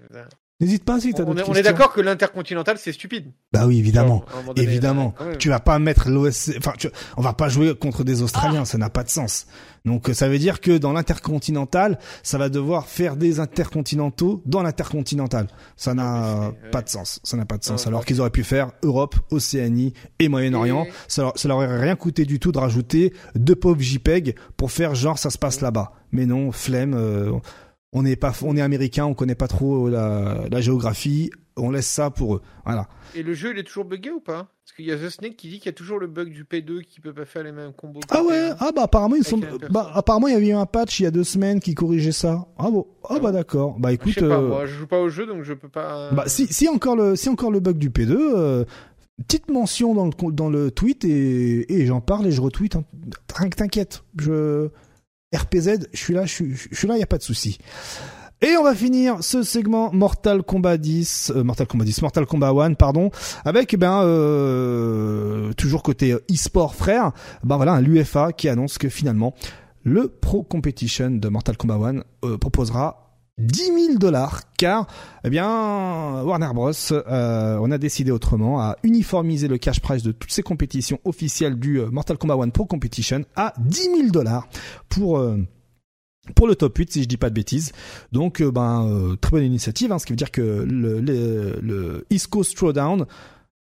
N'hésite 0.59 0.85
pas 0.85 0.99
si 1.01 1.13
t'as 1.13 1.23
On, 1.23 1.27
d'autres 1.27 1.33
est- 1.33 1.37
questions. 1.43 1.53
on 1.53 1.57
est 1.57 1.63
d'accord 1.63 1.93
que 1.93 2.01
l'intercontinental 2.01 2.79
c'est 2.79 2.93
stupide. 2.93 3.31
Bah 3.53 3.67
oui, 3.67 3.79
évidemment. 3.79 4.25
Genre, 4.33 4.55
donné, 4.55 4.63
Évidemment, 4.67 5.15
tu 5.39 5.51
vas 5.51 5.61
pas 5.61 5.79
mettre 5.79 6.09
l'OSC. 6.09 6.55
Enfin, 6.57 6.73
tu- 6.79 6.89
on 7.19 7.21
va 7.23 7.35
pas 7.35 7.49
jouer 7.51 7.75
contre 7.75 8.05
des 8.05 8.23
Australiens, 8.23 8.65
ça 8.65 8.79
n'a 8.79 8.89
pas 8.89 9.05
de 9.05 9.11
sens. 9.11 9.47
Donc, 9.85 10.09
euh, 10.09 10.15
ça 10.15 10.29
veut 10.31 10.39
dire 10.39 10.63
que 10.63 10.79
dans 10.79 10.95
l'intercontinental, 10.95 11.99
ça 12.23 12.39
va 12.39 12.49
devoir 12.49 12.87
faire 12.87 13.17
des 13.17 13.39
intercontinentaux 13.39 14.43
dans 14.47 14.63
l'intercontinental. 14.63 15.49
Ça 15.77 15.93
n'a 15.93 16.53
c'est- 16.65 16.71
pas 16.71 16.81
de 16.83 16.89
sens. 16.89 17.21
Ça 17.23 17.37
n'a 17.37 17.45
pas 17.45 17.59
de 17.59 17.65
sens. 17.65 17.85
Non, 17.85 17.89
Alors 17.91 18.05
qu'ils 18.07 18.21
auraient 18.23 18.31
pu 18.31 18.43
faire 18.43 18.71
Europe, 18.83 19.15
Océanie 19.31 19.93
et 20.19 20.29
Moyen-Orient. 20.29 20.85
Et- 20.87 20.93
Ça, 21.07 21.23
leur- 21.23 21.39
ça 21.39 21.49
leur 21.49 21.59
aurait 21.59 21.81
rien 21.81 21.97
coûté 21.97 22.25
du 22.25 22.41
tout 22.41 22.51
de 22.51 22.59
rajouter 22.59 23.13
deux 23.35 23.55
pauvres 23.57 23.81
JPEG 23.83 24.35
pour 24.57 24.73
faire 24.73 24.95
genre 24.95 25.19
ça 25.19 25.29
se 25.29 25.37
passe 25.39 25.61
là-bas. 25.61 25.93
Mais 26.13 26.25
non, 26.25 26.51
flemme. 26.51 26.95
euh, 26.95 27.33
on 27.97 28.03
n'est 28.03 28.17
pas, 28.17 28.33
on 28.43 28.57
est 28.57 28.61
américain, 28.61 29.07
on 29.07 29.15
connaît 29.15 29.35
pas 29.35 29.49
trop 29.49 29.89
la, 29.89 30.43
la 30.51 30.61
géographie. 30.61 31.31
On 31.59 31.71
laisse 31.71 31.87
ça 31.89 32.11
pour 32.11 32.35
eux. 32.37 32.43
Voilà. 32.67 32.87
Et 33.15 33.23
le 33.23 33.33
jeu 33.33 33.53
il 33.55 33.59
est 33.59 33.63
toujours 33.65 33.87
buggé 33.87 34.11
ou 34.11 34.21
pas? 34.21 34.49
Parce 34.63 34.77
qu'il 34.77 34.85
y 34.85 34.93
a 34.93 34.97
The 34.99 35.09
Snake 35.09 35.37
qui 35.37 35.49
dit 35.49 35.57
qu'il 35.59 35.67
y 35.67 35.69
a 35.71 35.73
toujours 35.73 35.99
le 35.99 36.07
bug 36.07 36.31
du 36.31 36.45
P2 36.45 36.83
qui 36.83 37.01
peut 37.01 37.15
pas 37.15 37.25
faire 37.25 37.45
les 37.45 37.53
mêmes 37.53 37.73
combos. 37.73 38.01
Ah 38.11 38.23
ouais, 38.23 38.51
P1. 38.51 38.57
ah 38.61 38.73
bah 38.77 38.83
apparemment 38.83 39.17
ils 39.17 39.25
sont, 39.25 39.41
bah 39.71 39.91
apparemment 39.95 40.29
il 40.29 40.35
y 40.35 40.37
avait 40.37 40.49
eu 40.49 40.53
un 40.53 40.67
patch 40.67 41.01
il 41.01 41.05
y 41.05 41.07
a 41.07 41.11
deux 41.11 41.25
semaines 41.25 41.61
qui 41.61 41.75
corrigeait 41.75 42.13
ça. 42.13 42.47
Ah 42.59 42.71
bon, 42.71 42.87
ah 43.09 43.19
bah 43.21 43.33
d'accord. 43.33 43.79
Bah 43.79 43.89
Je 43.89 43.95
écoute, 43.95 44.13
sais 44.13 44.21
pas, 44.21 44.39
euh, 44.39 44.49
moi 44.49 44.67
je 44.67 44.75
joue 44.75 44.87
pas 44.87 45.01
au 45.01 45.09
jeu 45.09 45.25
donc 45.27 45.45
je 45.45 45.55
peux 45.55 45.71
pas. 45.71 46.11
bah 46.13 46.25
si 46.27 46.47
si 46.49 46.69
encore 46.69 46.97
le 46.97 47.17
si 47.17 47.31
encore 47.31 47.51
le 47.51 47.61
bug 47.61 47.79
du 47.79 47.89
P2, 47.89 48.11
euh, 48.15 48.65
petite 49.27 49.49
mention 49.51 49.95
dans 49.95 50.05
le 50.05 50.33
dans 50.33 50.51
le 50.51 50.71
tweet 50.71 51.07
et 51.07 51.73
et 51.73 51.87
j'en 51.87 52.03
parle 52.03 52.27
et 52.27 52.33
je 52.33 52.43
retweet. 52.43 52.77
hein. 52.77 52.85
T'in- 53.29 53.49
T'inquiète, 53.49 54.03
je 54.21 54.69
RPZ, 55.35 55.89
je 55.93 55.99
suis 55.99 56.15
là, 56.15 56.25
je 56.25 56.35
suis 56.73 56.89
là, 56.89 56.97
il 56.97 57.01
y 57.01 57.03
a 57.03 57.07
pas 57.07 57.19
de 57.19 57.23
souci. 57.23 57.59
Et 58.43 58.55
on 58.59 58.63
va 58.63 58.75
finir 58.75 59.23
ce 59.25 59.43
segment 59.43 59.91
Mortal 59.95 60.43
Kombat 60.43 60.77
10, 60.77 61.33
euh, 61.35 61.43
Mortal 61.43 61.67
Kombat 61.67 61.85
10, 61.85 62.03
Mortal 62.03 62.27
Kombat 62.27 62.51
1, 62.51 62.75
pardon, 62.75 63.11
avec 63.47 63.73
eh 63.73 63.79
ben 63.79 64.03
euh, 64.03 65.55
toujours 65.55 65.83
côté 65.83 66.13
euh, 66.13 66.25
e-sport 66.31 66.75
frère, 66.75 67.13
ben 67.45 67.57
voilà 67.57 67.81
l'UFA 67.81 68.33
qui 68.33 68.51
annonce 68.51 68.77
que 68.77 68.91
finalement 68.91 69.35
le 69.85 70.09
Pro 70.09 70.43
Competition 70.43 71.13
de 71.13 71.29
Mortal 71.29 71.57
Kombat 71.57 71.77
1 71.77 72.29
euh, 72.29 72.37
proposera 72.37 73.06
10 73.39 73.65
000 73.89 73.99
dollars 73.99 74.43
car 74.57 74.87
eh 75.23 75.29
bien 75.29 76.23
Warner 76.23 76.51
Bros 76.55 76.73
euh, 76.93 77.59
on 77.61 77.71
a 77.71 77.77
décidé 77.77 78.11
autrement 78.11 78.61
à 78.61 78.77
uniformiser 78.83 79.47
le 79.47 79.59
cash 79.59 79.81
prize 79.81 80.03
de 80.03 80.13
toutes 80.13 80.33
ces 80.33 80.43
compétitions 80.43 80.99
officielles 81.05 81.59
du 81.59 81.79
euh, 81.81 81.91
Mortal 81.91 82.17
Kombat 82.17 82.35
1 82.35 82.49
Pro 82.49 82.65
Competition 82.65 83.25
à 83.37 83.53
10 83.59 83.83
000 83.83 84.09
dollars 84.11 84.49
pour 84.89 85.19
euh, 85.19 85.37
pour 86.35 86.49
le 86.49 86.57
top 86.57 86.79
8 86.79 86.93
si 86.93 87.03
je 87.03 87.09
dis 87.09 87.19
pas 87.19 87.29
de 87.29 87.35
bêtises. 87.35 87.73
Donc 88.11 88.41
euh, 88.41 88.51
ben 88.51 88.89
euh, 88.89 89.17
très 89.17 89.33
bonne 89.33 89.45
initiative 89.45 89.93
hein, 89.93 89.99
ce 89.99 90.07
qui 90.07 90.13
veut 90.13 90.17
dire 90.17 90.31
que 90.31 90.41
le, 90.41 91.01
le, 91.01 91.59
le 91.61 92.07
East 92.09 92.29
Coast 92.29 92.57
Throwdown 92.57 93.05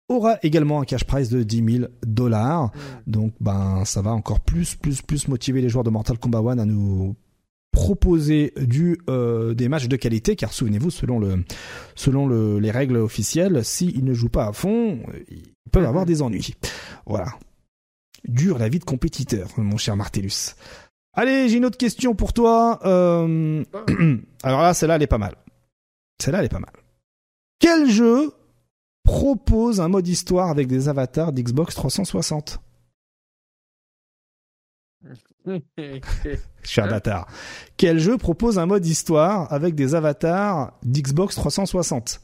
aura 0.07 0.37
également 0.41 0.81
un 0.81 0.85
cash 0.85 1.03
prize 1.03 1.29
de 1.29 1.43
10 1.43 1.73
000 1.79 1.87
dollars. 2.07 2.67
Hmm. 2.67 3.11
Donc 3.11 3.33
ben 3.41 3.83
ça 3.83 4.01
va 4.01 4.11
encore 4.11 4.39
plus 4.39 4.75
plus 4.75 5.01
plus 5.01 5.27
motiver 5.27 5.61
les 5.61 5.67
joueurs 5.67 5.83
de 5.83 5.89
Mortal 5.89 6.17
Kombat 6.17 6.39
1 6.39 6.59
à 6.59 6.65
nous 6.65 7.15
proposer 7.71 8.53
euh, 9.09 9.53
des 9.53 9.69
matchs 9.69 9.87
de 9.87 9.95
qualité 9.95 10.35
car 10.35 10.53
souvenez-vous 10.53 10.91
selon 10.91 11.19
le 11.19 11.43
selon 11.95 12.27
le, 12.27 12.59
les 12.59 12.71
règles 12.71 12.97
officielles 12.97 13.63
s'ils 13.63 14.03
ne 14.03 14.13
jouent 14.13 14.29
pas 14.29 14.47
à 14.47 14.53
fond 14.53 14.99
ils 15.29 15.53
peuvent 15.71 15.85
avoir 15.85 16.05
des 16.05 16.21
ennuis. 16.21 16.55
Voilà. 17.05 17.33
Dure 18.27 18.57
la 18.57 18.69
vie 18.69 18.79
de 18.79 18.85
compétiteur 18.85 19.49
mon 19.57 19.77
cher 19.77 19.95
Martellus. 19.95 20.55
Allez, 21.13 21.49
j'ai 21.49 21.57
une 21.57 21.65
autre 21.65 21.77
question 21.77 22.15
pour 22.15 22.33
toi. 22.33 22.79
Euh, 22.85 23.63
Alors 24.43 24.61
là, 24.61 24.73
celle-là, 24.73 24.95
elle 24.95 25.03
est 25.03 25.07
pas 25.07 25.17
mal. 25.17 25.35
Celle-là, 26.21 26.39
elle 26.39 26.45
est 26.45 26.49
pas 26.49 26.59
mal. 26.59 26.71
Quel 27.59 27.89
jeu 27.89 28.31
propose 29.03 29.81
un 29.81 29.87
mode 29.87 30.07
histoire 30.07 30.49
avec 30.49 30.67
des 30.67 30.87
avatars 30.87 31.33
d'Xbox 31.33 31.75
360 31.75 32.61
Je 35.45 36.35
suis 36.63 36.81
un 36.81 36.87
bâtard. 36.87 37.27
Quel 37.77 37.99
jeu 37.99 38.17
propose 38.17 38.59
un 38.59 38.65
mode 38.65 38.85
histoire 38.85 39.51
avec 39.51 39.75
des 39.75 39.95
avatars 39.95 40.77
d'Xbox 40.83 41.35
360 41.35 42.21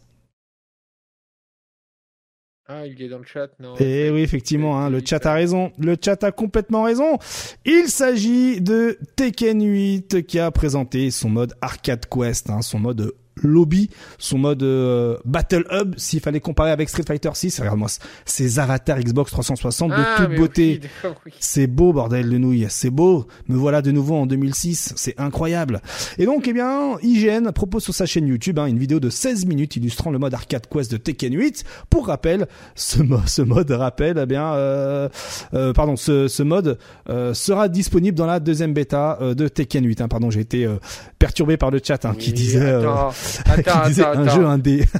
ah, 2.67 2.88
il 2.88 2.99
est 2.99 3.09
dans 3.09 3.19
le 3.19 3.26
chat, 3.26 3.49
non 3.59 3.76
Eh 3.80 4.09
oui, 4.09 4.21
effectivement, 4.21 4.80
hein, 4.80 4.89
le 4.89 4.99
chat 5.05 5.23
a 5.28 5.34
raison. 5.34 5.71
Le 5.78 5.95
chat 6.03 6.23
a 6.23 6.32
complètement 6.32 6.82
raison. 6.82 7.19
Il 7.63 7.89
s'agit 7.89 8.59
de 8.59 8.97
Tekken 9.15 9.63
8 9.63 10.26
qui 10.26 10.39
a 10.39 10.49
présenté 10.49 11.11
son 11.11 11.30
mode 11.30 11.53
Arcade 11.61 12.07
Quest, 12.07 12.49
hein, 12.49 12.63
son 12.63 12.80
mode 12.80 13.13
lobby, 13.44 13.90
son 14.18 14.38
mode 14.38 14.64
euh, 14.64 15.18
Battle 15.26 15.66
Hub, 15.72 15.94
s'il 15.98 16.20
fallait 16.22 16.40
comparer 16.40 16.72
avec 16.72 16.90
Street 16.90 17.04
Fighter 17.06 17.30
6. 17.34 17.60
Regarde-moi 17.60 17.90
ces 18.26 18.60
avatars 18.60 19.00
Xbox 19.00 19.32
360 19.32 19.92
de 19.92 19.96
Ah, 19.98 20.16
toute 20.26 20.36
beauté. 20.36 20.80
oui, 20.82 20.90
d'accord, 21.04 21.22
oui. 21.26 21.34
C'est 21.40 21.68
beau, 21.68 21.94
bordel 21.94 22.30
de 22.30 22.38
nouilles, 22.38 22.68
c'est 22.70 22.90
beau. 22.90 23.28
Me 23.48 23.58
voilà 23.58 23.82
de 23.82 23.92
nouveau 23.92 24.16
en 24.16 24.26
2006, 24.26 24.94
c'est 24.96 25.20
incroyable. 25.20 25.82
Et 26.18 26.26
donc, 26.26 26.48
eh 26.48 26.54
bien, 26.54 26.98
IGN 27.02 27.52
propose 27.52 27.84
sur 27.84 27.94
sa 27.94 28.06
chaîne 28.06 28.28
YouTube 28.28 28.58
hein, 28.60 28.66
une 28.68 28.80
vidéo 28.80 29.00
de 29.00 29.10
16 29.10 29.46
minutes 29.46 29.76
illustrant 29.76 30.12
le 30.12 30.20
mode 30.20 30.34
Arcade 30.34 30.68
Quest 30.70 30.92
de 30.92 30.98
Tekken 30.98 31.34
8. 31.36 31.64
Pour 31.90 32.08
rappel, 32.08 32.48
ce, 32.76 33.02
mo- 33.02 33.20
ce 33.26 33.42
mode 33.42 33.72
rappel, 33.72 34.18
eh 34.22 34.26
bien, 34.26 34.54
euh, 34.54 35.10
euh, 35.54 35.74
pardon, 35.74 35.96
ce, 35.96 36.28
ce 36.28 36.44
mode 36.44 36.78
euh, 37.10 37.34
sera 37.34 37.68
disponible 37.70 38.18
dans 38.18 38.26
la 38.26 38.40
deuxième 38.40 38.74
bêta 38.74 39.18
euh, 39.22 39.34
de 39.34 39.48
Tekken 39.48 39.86
8. 39.86 40.02
Hein, 40.02 40.08
pardon, 40.08 40.30
j'ai 40.30 40.40
été 40.42 40.66
euh, 40.66 40.78
perturbé 41.20 41.58
par 41.58 41.72
le 41.72 41.80
chat 41.84 42.06
hein, 42.06 42.16
qui 42.18 42.30
Oui, 42.30 42.34
disait, 42.34 42.62
euh, 42.62 42.82
Attends, 42.82 43.12
attends, 43.45 43.82
qui 43.84 43.88
disait 43.89 44.03
attends, 44.03 44.19
un 44.19 44.23
attends. 44.28 44.36
jeu 44.36 44.45
indé. 44.45 44.86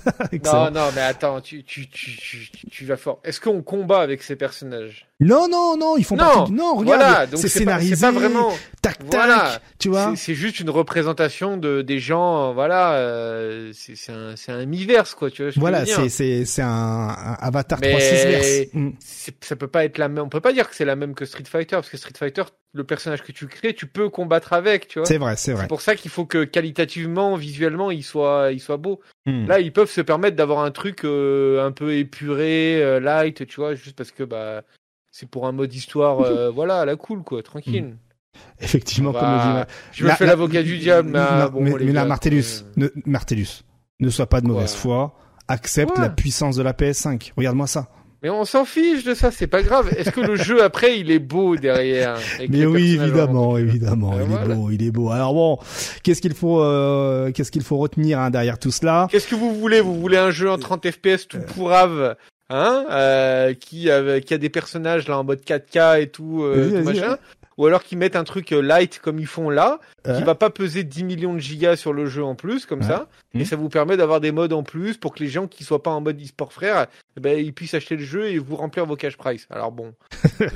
Non, 0.46 0.72
non, 0.72 0.90
mais 0.96 1.02
attends, 1.02 1.42
tu, 1.42 1.64
tu, 1.64 1.88
tu, 1.90 2.12
tu, 2.18 2.50
tu 2.70 2.86
vas 2.86 2.98
fort. 2.98 3.20
Est-ce 3.24 3.40
qu'on 3.40 3.62
combat 3.62 4.02
avec 4.02 4.22
ces 4.24 4.36
personnages? 4.36 5.08
Non, 5.20 5.48
non, 5.50 5.78
non, 5.78 5.96
ils 5.98 6.04
font 6.04 6.16
Non, 6.18 6.24
partie. 6.26 6.52
du- 6.52 6.58
Non, 6.58 6.76
regarde, 6.76 6.86
Voilà, 7.02 7.26
c'est 7.36 7.42
pas, 7.44 7.48
scénarisé. 7.48 7.96
c'est 7.96 8.02
pas 8.02 8.12
vraiment. 8.12 8.50
Tac, 8.82 8.98
tac. 8.98 9.08
Voilà. 9.12 9.60
Tu 9.80 9.90
vois. 9.90 10.14
C'est- 10.16 10.34
juste 10.36 10.60
une 10.60 10.70
représentation 10.70 11.58
de 11.58 11.82
des 11.82 12.00
gens, 12.00 12.50
euh, 12.50 12.54
voilà. 12.54 12.94
euh, 12.96 13.72
c'est 13.74 14.12
un, 14.12 14.36
c'est 14.36 14.52
un 14.52 14.66
miverse, 14.66 15.16
quoi. 15.16 15.32
Tu 15.32 15.44
vois 15.44 15.52
je 15.52 15.60
Voilà, 15.60 15.86
c'est 15.86 16.10
c'est 16.10 16.44
c'est 16.46 16.62
un, 16.62 16.68
un 16.68 17.38
Avatar 17.40 17.80
Mais- 17.82 17.94
3.6 17.94 18.28
verse. 18.28 18.68
Mm. 18.74 18.90
C'est- 19.00 19.44
ça 19.46 19.56
peut 19.56 19.68
pas 19.68 19.86
être 19.86 19.98
la 19.98 20.10
même. 20.10 20.24
On 20.26 20.30
peut 20.30 20.42
pas 20.42 20.54
dire 20.54 20.70
que 20.70 20.76
c'est 20.76 20.86
la 20.86 20.96
même 20.96 21.16
que 21.16 21.26
Street 21.26 21.44
Fighter 21.50 21.76
parce 21.78 21.90
que 21.90 21.98
Street 21.98 22.14
Fighter, 22.18 22.44
le 22.76 22.84
personnage 22.84 23.24
que 23.24 23.32
tu 23.32 23.48
crées, 23.48 23.74
tu 23.74 23.88
peux 23.88 24.10
combattre 24.10 24.52
avec, 24.54 24.88
tu 24.90 25.00
vois. 25.00 25.06
C'est 25.08 25.18
vrai, 25.18 25.36
c'est 25.38 25.54
vrai. 25.54 25.62
C'est 25.64 25.68
pour 25.70 25.82
ça 25.82 25.96
qu'il 25.96 26.12
faut 26.12 26.26
que 26.26 26.44
qualitativement, 26.44 27.36
visuellement, 27.38 27.90
il 27.90 28.04
soit, 28.04 28.50
il 28.52 28.60
soit 28.60 28.78
beau. 28.78 29.00
Mm. 29.26 29.48
Là, 29.48 29.60
ils 29.62 29.72
peuvent 29.72 29.90
se 29.90 30.02
permettre 30.02 30.36
d'avoir 30.36 30.60
un 30.60 30.72
truc 30.72 31.06
euh, 31.06 31.66
un 31.66 31.72
peu 31.72 31.94
épuré, 31.96 32.84
euh, 32.84 33.00
light, 33.00 33.48
tu 33.48 33.56
vois, 33.62 33.76
juste 33.76 33.96
parce 33.98 34.12
que 34.12 34.24
bah 34.24 34.62
c'est 35.12 35.30
pour 35.30 35.48
un 35.48 35.54
mode 35.54 35.74
histoire, 35.74 36.20
euh, 36.22 36.52
voilà, 36.54 36.82
à 36.82 36.86
la 36.86 36.98
cool, 36.98 37.24
quoi, 37.24 37.42
tranquille. 37.42 37.96
Effectivement, 38.60 39.12
On 39.12 39.14
comme 39.14 39.32
le 39.32 39.38
dit 39.40 39.48
Ma- 39.48 39.68
Je 39.94 40.04
me 40.04 40.10
La- 40.10 40.16
fais 40.18 40.26
la- 40.26 40.32
l'avocat 40.32 40.62
du 40.62 40.78
diable, 40.78 41.10
mais, 41.12 41.20
Non, 41.20 41.50
bon, 41.50 41.62
mais, 41.62 41.92
là, 41.94 42.04
Martellus, 42.06 42.66
ne, 42.76 42.88
Martellus, 43.06 43.64
ne 44.02 44.10
sois 44.10 44.28
pas 44.28 44.42
de 44.42 44.48
mauvaise 44.48 44.74
Ouais. 44.74 44.78
foi. 44.80 45.16
Accepte 45.48 45.96
Ouais. 45.98 46.02
la 46.04 46.10
puissance 46.10 46.58
de 46.58 46.64
la 46.64 46.74
PS5. 46.74 47.32
Regarde-moi 47.38 47.68
ça. 47.68 47.88
Mais 48.26 48.32
on 48.32 48.44
s'en 48.44 48.66
fiche 48.66 49.04
de 49.04 49.14
ça, 49.14 49.30
c'est 49.30 49.46
pas 49.46 49.62
grave. 49.62 49.94
Est-ce 49.96 50.10
que 50.10 50.20
le 50.20 50.36
jeu 50.48 50.64
après, 50.64 51.00
il 51.00 51.12
est 51.12 51.20
beau 51.20 51.58
derrière 51.58 52.18
Mais 52.50 52.66
oui, 52.66 52.98
évidemment, 53.00 53.56
évidemment, 53.56 54.14
Euh, 54.14 54.22
il 54.24 54.28
voilà. 54.28 54.46
est 54.46 54.58
beau, 54.58 54.72
il 54.72 54.84
est 54.84 54.90
beau. 54.90 55.12
Alors 55.12 55.36
bon, 55.36 55.60
qu'est-ce 56.02 56.24
qu'il 56.24 56.34
faut, 56.34 56.60
euh, 56.60 57.32
qu'est-ce 57.32 57.52
qu'il 57.52 57.62
faut 57.62 57.78
retenir 57.78 58.20
hein, 58.20 58.32
derrière 58.32 58.58
tout 58.58 58.72
cela? 58.72 59.08
Qu'est-ce 59.12 59.28
que 59.28 59.36
vous 59.36 59.54
voulez? 59.54 59.80
Vous 59.80 59.94
voulez 60.02 60.18
un 60.18 60.32
jeu 60.32 60.50
en 60.50 60.58
30 60.58 60.90
FPS 60.90 61.28
tout 61.28 61.38
pourrave 61.54 62.16
Hein 62.50 62.86
euh, 62.90 63.54
qui, 63.54 63.92
a, 63.92 64.20
qui 64.22 64.34
a 64.34 64.40
des 64.40 64.50
personnages 64.50 65.08
là 65.08 65.20
en 65.20 65.24
mode 65.24 65.42
4K 65.42 66.02
et 66.02 66.08
tout, 66.08 66.42
euh, 66.44 66.80
tout 66.80 66.84
machin? 66.84 67.18
Ou 67.60 67.68
alors 67.68 67.84
qu'ils 67.84 68.00
mettent 68.00 68.16
un 68.16 68.24
truc 68.24 68.54
euh, 68.54 68.60
light 68.62 69.00
comme 69.04 69.20
ils 69.20 69.28
font 69.28 69.52
là, 69.52 69.80
Hein 70.08 70.18
qui 70.18 70.24
va 70.24 70.36
pas 70.36 70.50
peser 70.50 70.84
10 70.84 71.04
millions 71.04 71.34
de 71.34 71.40
gigas 71.40 71.76
sur 71.76 71.94
le 71.94 72.06
jeu 72.06 72.24
en 72.24 72.36
plus, 72.36 72.66
comme 72.66 72.82
Ouais. 72.82 72.88
ça. 72.88 73.08
Et 73.34 73.40
Mhm. 73.40 73.46
ça 73.46 73.56
vous 73.56 73.70
permet 73.70 73.98
d'avoir 73.98 74.22
des 74.22 74.32
modes 74.32 74.54
en 74.54 74.64
plus 74.64 74.98
pour 74.98 75.14
que 75.16 75.24
les 75.24 75.30
gens 75.30 75.48
qui 75.48 75.64
soient 75.64 75.82
pas 75.84 75.92
en 75.92 76.02
mode 76.02 76.22
e-sport 76.22 76.54
frère, 76.54 76.88
ben, 77.20 77.38
ils 77.40 77.54
puissent 77.54 77.74
acheter 77.74 77.96
le 77.96 78.04
jeu 78.04 78.28
et 78.30 78.38
vous 78.40 78.56
remplir 78.56 78.86
vos 78.86 78.96
cash 78.96 79.18
price. 79.18 79.48
Alors 79.50 79.72
bon. 79.72 79.94
ben, 80.40 80.50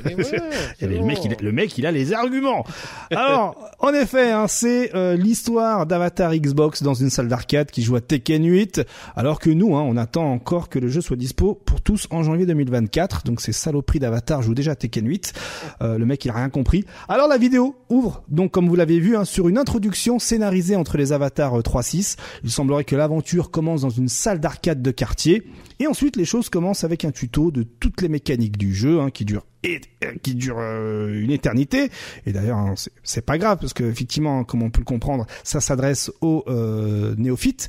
le, 0.81 1.01
mec, 1.03 1.19
il, 1.25 1.33
a- 1.33 1.37
le 1.41 1.51
mec, 1.51 1.77
il 1.77 1.85
a 1.85 1.91
les 1.91 2.13
arguments. 2.13 2.63
Alors, 3.11 3.57
en 3.79 3.93
effet, 3.93 4.31
hein, 4.31 4.45
c'est 4.47 4.95
euh, 4.95 5.15
l'histoire 5.15 5.85
d'Avatar 5.85 6.33
Xbox 6.35 6.83
dans 6.83 6.93
une 6.93 7.09
salle 7.09 7.27
d'arcade 7.27 7.71
qui 7.71 7.81
joue 7.81 7.95
à 7.95 8.01
Tekken 8.01 8.43
8, 8.45 8.81
alors 9.15 9.39
que 9.39 9.49
nous, 9.49 9.75
hein, 9.75 9.81
on 9.85 9.97
attend 9.97 10.31
encore 10.31 10.69
que 10.69 10.79
le 10.79 10.87
jeu 10.89 11.01
soit 11.01 11.17
dispo 11.17 11.55
pour 11.65 11.81
tous 11.81 12.07
en 12.11 12.23
janvier 12.23 12.45
2024. 12.45 13.23
Donc 13.23 13.41
ces 13.41 13.51
saloperies 13.53 13.99
d'Avatar 13.99 14.41
jouent 14.41 14.53
déjà 14.53 14.71
à 14.71 14.75
Tekken 14.75 15.07
8. 15.07 15.33
Euh, 15.81 15.97
le 15.97 16.05
mec, 16.05 16.23
il 16.25 16.31
a 16.31 16.35
rien 16.35 16.49
compris. 16.49 16.85
Alors 17.07 17.27
la 17.27 17.37
vidéo 17.37 17.75
ouvre, 17.89 18.23
donc 18.27 18.51
comme 18.51 18.67
vous 18.67 18.75
l'avez 18.75 18.99
vu, 18.99 19.15
hein, 19.15 19.25
sur 19.25 19.38
une 19.47 19.57
introduction 19.57 20.19
scénarisée 20.19 20.75
entre 20.75 20.97
les 20.97 21.13
avatars 21.13 21.57
3-6. 21.59 22.17
Euh, 22.17 22.39
Il 22.43 22.51
semblerait 22.51 22.83
que 22.83 22.95
l'aventure 22.95 23.51
commence 23.51 23.81
dans 23.81 23.89
une 23.89 24.09
salle 24.09 24.39
d'arcade 24.39 24.81
de 24.81 24.91
quartier. 24.91 25.43
Et 25.79 25.87
ensuite, 25.87 26.17
les 26.17 26.25
choses 26.25 26.49
commencent 26.49 26.83
avec 26.83 27.05
un 27.05 27.11
tuto 27.11 27.51
de 27.51 27.63
toutes 27.63 28.01
les 28.01 28.09
mécaniques 28.09 28.57
du 28.57 28.73
jeu, 28.73 28.99
hein, 28.99 29.11
qui 29.11 29.23
dure 29.23 29.43
et 29.63 29.81
qui 30.23 30.35
dure 30.35 30.57
euh, 30.59 31.21
une 31.21 31.31
éternité. 31.31 31.89
Et 32.25 32.31
d'ailleurs, 32.31 32.57
hein, 32.57 32.75
c'est 33.03 33.25
pas 33.25 33.37
grave 33.37 33.57
parce 33.59 33.73
que 33.73 33.83
effectivement, 33.83 34.43
comme 34.43 34.63
on 34.63 34.69
peut 34.69 34.79
le 34.79 34.85
comprendre, 34.85 35.25
ça 35.43 35.59
s'adresse 35.59 36.11
aux 36.21 36.43
euh, 36.47 37.13
néophytes. 37.17 37.67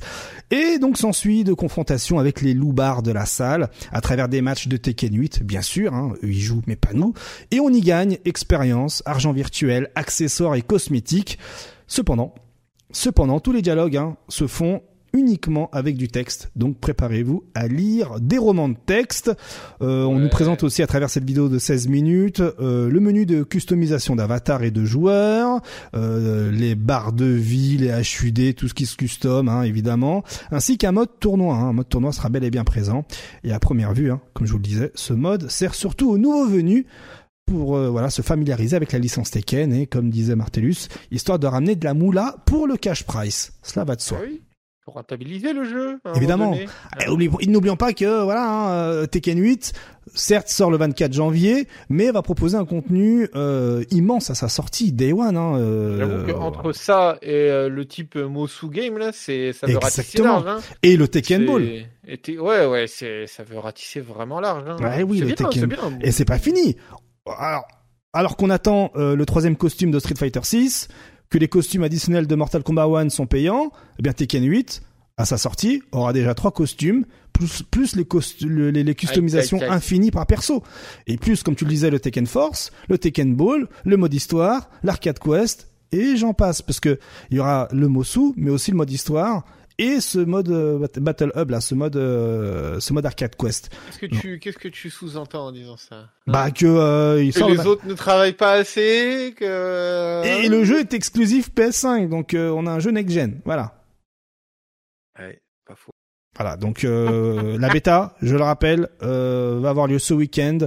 Et 0.51 0.79
donc 0.79 0.97
s'ensuit 0.97 1.43
de 1.43 1.53
confrontations 1.53 2.19
avec 2.19 2.41
les 2.41 2.53
loupards 2.53 3.03
de 3.03 3.11
la 3.11 3.25
salle 3.25 3.69
à 3.91 4.01
travers 4.01 4.29
des 4.29 4.41
matchs 4.41 4.67
de 4.67 4.77
Tekken 4.77 5.15
8, 5.15 5.43
bien 5.43 5.61
sûr. 5.61 5.93
Hein, 5.93 6.13
eux 6.23 6.29
ils 6.29 6.41
jouent, 6.41 6.63
mais 6.65 6.75
pas 6.75 6.93
nous. 6.93 7.13
Et 7.51 7.59
on 7.59 7.69
y 7.69 7.81
gagne 7.81 8.17
expérience, 8.25 9.03
argent 9.05 9.33
virtuel, 9.33 9.89
accessoires 9.95 10.55
et 10.55 10.61
cosmétiques. 10.61 11.39
Cependant, 11.91 12.33
cependant, 12.93 13.41
tous 13.41 13.51
les 13.51 13.61
dialogues 13.61 13.97
hein, 13.97 14.15
se 14.29 14.47
font 14.47 14.81
uniquement 15.13 15.69
avec 15.73 15.97
du 15.97 16.07
texte. 16.07 16.51
Donc 16.55 16.77
préparez-vous 16.79 17.43
à 17.53 17.67
lire 17.67 18.21
des 18.21 18.37
romans 18.37 18.69
de 18.69 18.77
texte. 18.85 19.29
Euh, 19.81 20.05
on 20.05 20.15
Ouais. 20.15 20.21
nous 20.21 20.29
présente 20.29 20.63
aussi 20.63 20.81
à 20.83 20.87
travers 20.87 21.09
cette 21.09 21.25
vidéo 21.25 21.49
de 21.49 21.59
16 21.59 21.89
minutes 21.89 22.39
euh, 22.39 22.89
le 22.89 22.99
menu 23.01 23.25
de 23.25 23.43
customisation 23.43 24.15
d'avatar 24.15 24.63
et 24.63 24.71
de 24.71 24.85
joueurs, 24.85 25.59
euh, 25.95 26.49
les 26.49 26.75
barres 26.75 27.11
de 27.11 27.25
vie, 27.25 27.77
les 27.77 27.89
HUD, 27.91 28.55
tout 28.55 28.69
ce 28.69 28.73
qui 28.73 28.85
se 28.85 28.95
custom 28.95 29.49
hein, 29.49 29.63
évidemment, 29.63 30.23
ainsi 30.49 30.77
qu'un 30.77 30.93
mode 30.93 31.09
tournoi. 31.19 31.55
Hein. 31.57 31.67
Un 31.71 31.73
mode 31.73 31.89
tournoi 31.89 32.13
sera 32.13 32.29
bel 32.29 32.45
et 32.45 32.49
bien 32.49 32.63
présent. 32.63 33.03
Et 33.43 33.51
à 33.51 33.59
première 33.59 33.91
vue, 33.93 34.11
hein, 34.11 34.21
comme 34.33 34.47
je 34.47 34.53
vous 34.53 34.59
le 34.59 34.63
disais, 34.63 34.93
ce 34.95 35.11
mode 35.11 35.51
sert 35.51 35.75
surtout 35.75 36.09
aux 36.09 36.17
nouveaux 36.17 36.47
venus 36.47 36.85
pour 37.51 37.75
euh, 37.75 37.89
voilà 37.89 38.09
se 38.09 38.21
familiariser 38.21 38.77
avec 38.77 38.93
la 38.93 38.99
licence 38.99 39.31
Tekken 39.31 39.73
et 39.73 39.85
comme 39.85 40.09
disait 40.09 40.35
Martellus, 40.37 40.87
histoire 41.11 41.37
de 41.37 41.47
ramener 41.47 41.75
de 41.75 41.83
la 41.83 41.93
moula 41.93 42.37
pour 42.45 42.65
le 42.65 42.77
cash 42.77 43.03
price. 43.03 43.51
Cela 43.61 43.83
va 43.83 43.95
de 43.97 44.01
soi. 44.01 44.19
Ah 44.21 44.25
oui. 44.25 44.41
Pour 44.83 44.95
rentabiliser 44.95 45.53
le 45.53 45.63
jeu. 45.63 45.99
Évidemment. 46.15 46.55
Et 46.55 47.47
N'oublions 47.47 47.75
pas 47.75 47.93
que 47.93 48.23
voilà, 48.23 48.49
hein, 48.49 48.71
euh, 48.71 49.05
Tekken 49.05 49.37
8, 49.39 49.73
certes 50.15 50.47
sort 50.49 50.71
le 50.71 50.77
24 50.77 51.13
janvier, 51.13 51.67
mais 51.89 52.09
va 52.09 52.23
proposer 52.23 52.57
un 52.57 52.65
contenu 52.65 53.27
euh, 53.35 53.83
immense 53.91 54.31
à 54.31 54.35
sa 54.35 54.49
sortie 54.49 54.91
Day 54.91 55.13
One. 55.13 55.37
Hein, 55.37 55.53
euh, 55.59 56.25
que 56.25 56.31
entre 56.31 56.71
ça 56.71 57.19
et 57.21 57.29
euh, 57.31 57.69
le 57.69 57.85
type 57.85 58.15
Mosu 58.15 58.69
Game 58.69 58.97
là, 58.97 59.11
c'est 59.13 59.53
ça 59.53 59.67
veut 59.67 59.77
ratisser 59.77 60.01
Exactement. 60.01 60.39
large. 60.43 60.47
Hein. 60.47 60.75
et 60.81 60.97
le 60.97 61.07
Tekken 61.07 61.45
Ball. 61.45 61.63
et 62.07 62.39
ouais 62.39 62.65
ouais, 62.65 62.87
c'est 62.87 63.27
ça 63.27 63.43
veut 63.43 63.59
ratisser 63.59 63.99
vraiment 63.99 64.39
large. 64.39 64.63
Hein. 64.67 64.77
Ouais, 64.81 65.03
oui, 65.03 65.19
c'est 65.19 65.25
le 65.25 65.27
bien, 65.27 65.35
Tekken. 65.35 65.61
c'est 65.61 65.67
bien. 65.67 65.99
Et 66.01 66.11
c'est 66.11 66.25
pas 66.25 66.39
fini. 66.39 66.75
Alors, 67.27 67.67
alors 68.13 68.35
qu'on 68.37 68.49
attend 68.49 68.91
euh, 68.95 69.15
le 69.15 69.25
troisième 69.25 69.55
costume 69.55 69.91
de 69.91 69.99
Street 69.99 70.15
Fighter 70.15 70.39
6, 70.43 70.87
que 71.29 71.37
les 71.37 71.47
costumes 71.47 71.83
additionnels 71.83 72.27
de 72.27 72.35
Mortal 72.35 72.63
Kombat 72.63 72.85
1 72.85 73.09
sont 73.09 73.25
payants, 73.27 73.71
eh 73.99 74.01
bien 74.01 74.11
Tekken 74.13 74.43
8, 74.43 74.81
à 75.17 75.25
sa 75.25 75.37
sortie, 75.37 75.83
aura 75.91 76.13
déjà 76.13 76.33
trois 76.33 76.51
costumes, 76.51 77.05
plus, 77.31 77.63
plus 77.63 77.95
les, 77.95 78.03
costu- 78.03 78.47
le- 78.47 78.71
les, 78.71 78.83
les 78.83 78.95
customisations 78.95 79.57
Aïe, 79.57 79.63
aïe, 79.63 79.69
aïe. 79.69 79.77
infinies 79.77 80.11
par 80.11 80.25
perso. 80.25 80.63
Et 81.07 81.17
plus, 81.17 81.43
comme 81.43 81.55
tu 81.55 81.63
le 81.63 81.69
disais, 81.69 81.89
le 81.89 81.99
Tekken 81.99 82.25
Force, 82.27 82.71
le 82.89 82.97
Tekken 82.97 83.35
Ball, 83.35 83.67
le 83.85 83.97
mode 83.97 84.13
histoire, 84.13 84.69
l'arcade 84.83 85.19
quest, 85.19 85.67
et 85.91 86.15
j'en 86.17 86.33
passe. 86.33 86.61
Parce 86.61 86.79
que 86.79 86.99
il 87.29 87.37
y 87.37 87.39
aura 87.39 87.67
le 87.71 87.87
Mosu, 87.87 88.33
mais 88.35 88.49
aussi 88.51 88.71
le 88.71 88.77
mode 88.77 88.89
histoire, 88.91 89.45
et 89.83 89.99
ce 89.99 90.19
mode 90.19 90.49
euh, 90.49 90.77
Bat- 90.77 90.99
Battle 90.99 91.31
Hub, 91.35 91.49
là, 91.49 91.59
ce 91.61 91.75
mode, 91.75 91.95
euh, 91.95 92.79
ce 92.79 92.93
mode 92.93 93.05
arcade 93.05 93.35
quest. 93.35 93.69
Qu'est-ce 93.87 93.99
que 93.99 94.05
tu 94.05 94.39
qu'est-ce 94.39 94.57
que 94.57 94.67
tu 94.67 94.89
sous-entends 94.89 95.47
en 95.47 95.51
disant 95.51 95.77
ça? 95.77 96.09
Bah 96.27 96.51
que 96.51 96.65
euh, 96.65 97.23
il 97.23 97.33
Que 97.33 97.43
les 97.43 97.65
autres 97.65 97.85
ne 97.87 97.93
travaillent 97.93 98.33
pas 98.33 98.53
assez, 98.53 99.33
que 99.37 100.23
Et 100.25 100.47
le 100.49 100.63
jeu 100.63 100.79
est 100.79 100.93
exclusif 100.93 101.49
PS5, 101.53 102.09
donc 102.09 102.33
euh, 102.33 102.49
on 102.49 102.65
a 102.67 102.71
un 102.71 102.79
jeu 102.79 102.91
next-gen. 102.91 103.41
Voilà. 103.45 103.73
Ouais, 105.19 105.41
pas 105.65 105.75
faux. 105.75 105.91
Voilà, 106.41 106.57
donc 106.57 106.85
euh, 106.85 107.55
la 107.59 107.69
bêta, 107.69 108.15
je 108.23 108.35
le 108.35 108.41
rappelle, 108.41 108.89
euh, 109.03 109.59
va 109.61 109.69
avoir 109.69 109.85
lieu 109.85 109.99
ce 109.99 110.15
week-end. 110.15 110.57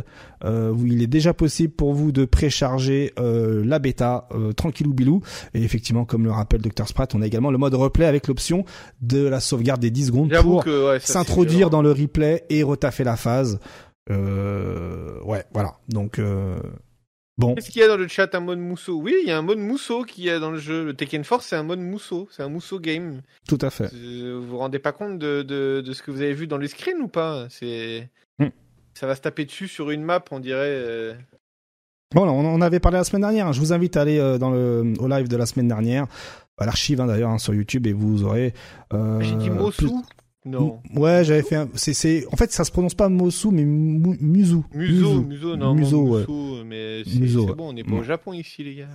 Euh, 0.44 0.70
où 0.70 0.86
il 0.86 1.02
est 1.02 1.06
déjà 1.06 1.32
possible 1.32 1.72
pour 1.72 1.94
vous 1.94 2.12
de 2.12 2.26
précharger 2.26 3.14
euh, 3.18 3.64
la 3.64 3.78
bêta 3.78 4.28
euh, 4.32 4.52
tranquillou 4.52 4.92
bilou. 4.92 5.22
Et 5.54 5.62
effectivement, 5.62 6.04
comme 6.04 6.24
le 6.24 6.30
rappelle 6.30 6.60
Dr 6.60 6.86
Sprat, 6.86 7.08
on 7.14 7.22
a 7.22 7.26
également 7.26 7.50
le 7.50 7.56
mode 7.56 7.74
replay 7.74 8.04
avec 8.04 8.28
l'option 8.28 8.66
de 9.00 9.26
la 9.26 9.40
sauvegarde 9.40 9.80
des 9.80 9.90
10 9.90 10.08
secondes 10.08 10.34
pour 10.42 10.66
ouais, 10.66 11.00
s'introduire 11.00 11.70
dans 11.70 11.80
le 11.80 11.92
replay 11.92 12.44
et 12.50 12.62
retaffer 12.62 13.04
la 13.04 13.16
phase. 13.16 13.58
Euh, 14.10 15.18
ouais, 15.24 15.44
voilà. 15.54 15.78
Donc 15.88 16.18
euh, 16.18 16.58
bon, 17.38 17.54
Est-ce 17.56 17.70
qu'il 17.70 17.80
y 17.80 17.84
a 17.84 17.88
dans 17.88 17.96
le 17.96 18.08
chat 18.08 18.34
un 18.34 18.40
mode 18.40 18.58
mousseau? 18.58 18.96
Oui, 19.00 19.14
il 19.22 19.28
y 19.28 19.32
a 19.32 19.38
un 19.38 19.42
mode 19.42 19.58
mousseau 19.58 20.04
qui 20.04 20.28
est 20.28 20.38
dans 20.40 20.50
le 20.50 20.58
jeu. 20.58 20.84
Le 20.84 20.94
Tekken 20.94 21.24
Force, 21.24 21.46
c'est 21.46 21.56
un 21.56 21.62
mode 21.62 21.80
mousseau. 21.80 22.28
C'est 22.30 22.42
un 22.42 22.48
mousseau 22.48 22.78
game. 22.78 23.22
tout 23.48 23.58
à 23.60 23.70
fait. 23.70 23.90
Euh, 23.94 24.38
Vous 24.40 24.46
vous 24.48 24.58
rendez 24.58 24.78
pas 24.78 24.92
compte 24.92 25.18
de, 25.18 25.42
de, 25.42 25.82
de 25.84 25.92
ce 25.92 26.02
que 26.02 26.10
vous 26.10 26.20
avez 26.22 26.34
vu 26.34 26.46
dans 26.46 26.58
les 26.58 26.68
screens 26.68 27.00
ou 27.00 27.08
pas? 27.08 27.46
C'est 27.50 28.08
Hmm. 28.40 28.48
ça 28.94 29.06
va 29.06 29.14
se 29.14 29.20
taper 29.20 29.44
dessus 29.44 29.68
sur 29.68 29.90
une 29.90 30.02
map, 30.02 30.22
on 30.32 30.40
dirait. 30.40 30.58
euh, 30.66 31.14
Bon, 32.14 32.28
on 32.28 32.44
en 32.54 32.60
avait 32.60 32.80
parlé 32.80 32.98
la 32.98 33.04
semaine 33.04 33.22
dernière. 33.22 33.52
Je 33.52 33.60
vous 33.60 33.72
invite 33.72 33.96
à 33.96 34.02
aller 34.02 34.18
euh, 34.18 34.38
dans 34.38 34.50
le 34.50 34.92
au 35.00 35.08
live 35.08 35.26
de 35.28 35.36
la 35.36 35.46
semaine 35.46 35.66
dernière, 35.68 36.06
à 36.58 36.66
l'archive 36.66 37.00
hein, 37.00 37.06
d'ailleurs 37.06 37.30
hein, 37.30 37.38
sur 37.38 37.54
YouTube, 37.54 37.86
et 37.88 37.92
vous 37.92 38.22
aurez. 38.24 38.54
euh, 38.92 39.20
J'ai 39.20 39.34
dit 39.36 39.50
plus- 39.50 39.90
Non. 40.46 40.80
Ouais, 40.94 41.24
j'avais 41.24 41.42
fait. 41.42 41.56
Un... 41.56 41.68
C'est 41.74 41.94
c'est. 41.94 42.26
En 42.30 42.36
fait, 42.36 42.52
ça 42.52 42.64
se 42.64 42.70
prononce 42.70 42.94
pas 42.94 43.08
Mosu, 43.08 43.48
mais 43.50 43.64
Mu- 43.64 44.18
Musu. 44.20 44.56
Muso, 44.74 45.22
Muso, 45.22 45.56
non. 45.56 45.74
Muso, 45.74 46.02
Muso, 46.02 46.56
ouais. 46.58 46.64
mais 46.66 47.02
c'est 47.06 47.18
Muso, 47.18 47.46
ouais. 47.46 47.54
bon, 47.54 47.68
on 47.70 47.72
n'est 47.72 47.82
pas 47.84 47.92
Ouais. 47.92 48.00
au 48.00 48.04
Japon 48.04 48.32
ici, 48.34 48.62
les 48.62 48.74
gars. 48.74 48.88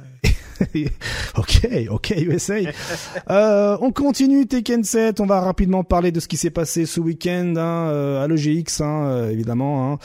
ok, 1.38 1.68
ok, 1.90 2.14
USA. 2.18 2.56
euh, 3.32 3.78
on 3.82 3.92
continue 3.92 4.46
Tekken 4.46 4.84
7. 4.84 5.20
On 5.22 5.26
va 5.26 5.40
rapidement 5.42 5.84
parler 5.84 6.12
de 6.12 6.20
ce 6.20 6.28
qui 6.28 6.38
s'est 6.38 6.50
passé 6.50 6.86
ce 6.86 7.00
week-end 7.00 7.54
hein, 7.58 7.90
euh, 7.90 8.24
à 8.24 8.28
l'EGX, 8.28 8.82
hein, 8.82 9.06
euh, 9.08 9.30
évidemment. 9.32 9.94
Hein. 9.94 9.98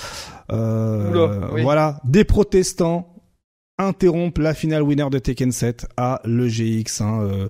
Euh, 0.53 1.11
Oula, 1.11 1.51
oui. 1.53 1.63
Voilà, 1.63 2.01
des 2.05 2.25
protestants 2.25 3.14
interrompent 3.79 4.39
la 4.39 4.55
finale 4.55 4.83
winner 4.83 5.07
de 5.11 5.19
Tekken 5.19 5.51
7 5.51 5.87
à 5.97 6.21
l'EGX. 6.25 7.01
Hein, 7.01 7.21
euh, 7.23 7.49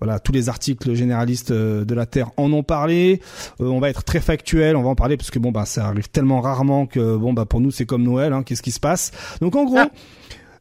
voilà, 0.00 0.18
tous 0.18 0.32
les 0.32 0.48
articles 0.48 0.94
généralistes 0.94 1.50
euh, 1.50 1.84
de 1.84 1.94
la 1.94 2.06
Terre 2.06 2.30
en 2.36 2.52
ont 2.52 2.62
parlé. 2.62 3.20
Euh, 3.60 3.66
on 3.66 3.78
va 3.78 3.90
être 3.90 4.04
très 4.04 4.20
factuel, 4.20 4.76
on 4.76 4.82
va 4.82 4.88
en 4.88 4.94
parler 4.94 5.16
parce 5.16 5.30
que 5.30 5.38
bon 5.38 5.52
bah 5.52 5.66
ça 5.66 5.86
arrive 5.86 6.08
tellement 6.08 6.40
rarement 6.40 6.86
que 6.86 7.16
bon 7.16 7.32
bah 7.32 7.44
pour 7.44 7.60
nous 7.60 7.70
c'est 7.70 7.86
comme 7.86 8.02
Noël. 8.02 8.32
Hein, 8.32 8.42
Qu'est-ce 8.42 8.62
qui 8.62 8.72
se 8.72 8.80
passe? 8.80 9.12
Donc 9.40 9.56
en 9.56 9.64
gros. 9.64 9.78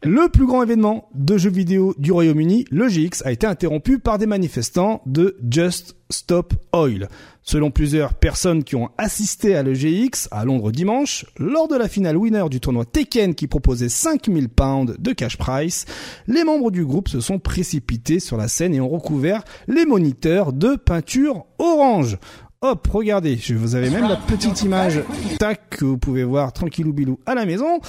Le 0.03 0.30
plus 0.30 0.45
grand 0.45 0.61
événement 0.61 1.09
de 1.16 1.36
jeux 1.36 1.49
vidéo 1.49 1.95
du 1.97 2.11
Royaume-Uni, 2.11 2.66
le 2.70 2.88
GX, 2.88 3.24
a 3.26 3.32
été 3.32 3.47
interrompu 3.47 3.97
par 3.97 4.20
des 4.20 4.28
manifestants 4.28 5.01
de 5.07 5.36
Just 5.49 5.95
Stop 6.11 6.53
Oil. 6.74 7.07
Selon 7.48 7.70
plusieurs 7.70 8.16
personnes 8.16 8.64
qui 8.64 8.76
ont 8.76 8.89
assisté 8.98 9.56
à 9.56 9.62
le 9.62 9.74
GX 9.74 10.28
à 10.32 10.46
Londres 10.46 10.72
dimanche, 10.72 11.28
lors 11.38 11.68
de 11.68 11.76
la 11.76 11.88
finale 11.88 12.18
winner 12.18 12.46
du 12.50 12.60
tournoi 12.60 12.86
Tekken 12.86 13.36
qui 13.36 13.46
proposait 13.46 13.88
5000 13.88 14.50
pounds 14.50 14.96
de 14.98 15.14
cash 15.14 15.38
price, 15.38 15.86
les 16.26 16.43
membres 16.43 16.72
du 16.72 16.84
groupe 16.84 17.08
se 17.08 17.20
sont 17.20 17.38
précipités 17.38 18.20
sur 18.20 18.36
la 18.38 18.48
scène 18.48 18.74
et 18.74 18.82
ont 18.82 18.89
recouvert 18.89 19.43
les 19.68 19.86
moniteurs 19.86 20.54
de 20.54 20.76
peinture 20.76 21.46
orange. 21.60 22.18
Hop, 22.62 22.88
regardez, 22.91 23.38
je 23.38 23.54
vous 23.54 23.76
avez 23.76 23.91
même 23.91 24.08
la 24.08 24.16
petite 24.16 24.64
image, 24.64 25.02
tac, 25.38 25.70
que 25.70 25.86
vous 25.86 26.00
pouvez 26.00 26.24
voir 26.24 26.52
tranquillou 26.52 26.93
bilou 26.93 27.20
à 27.28 27.36
la 27.36 27.46
maison. 27.46 27.80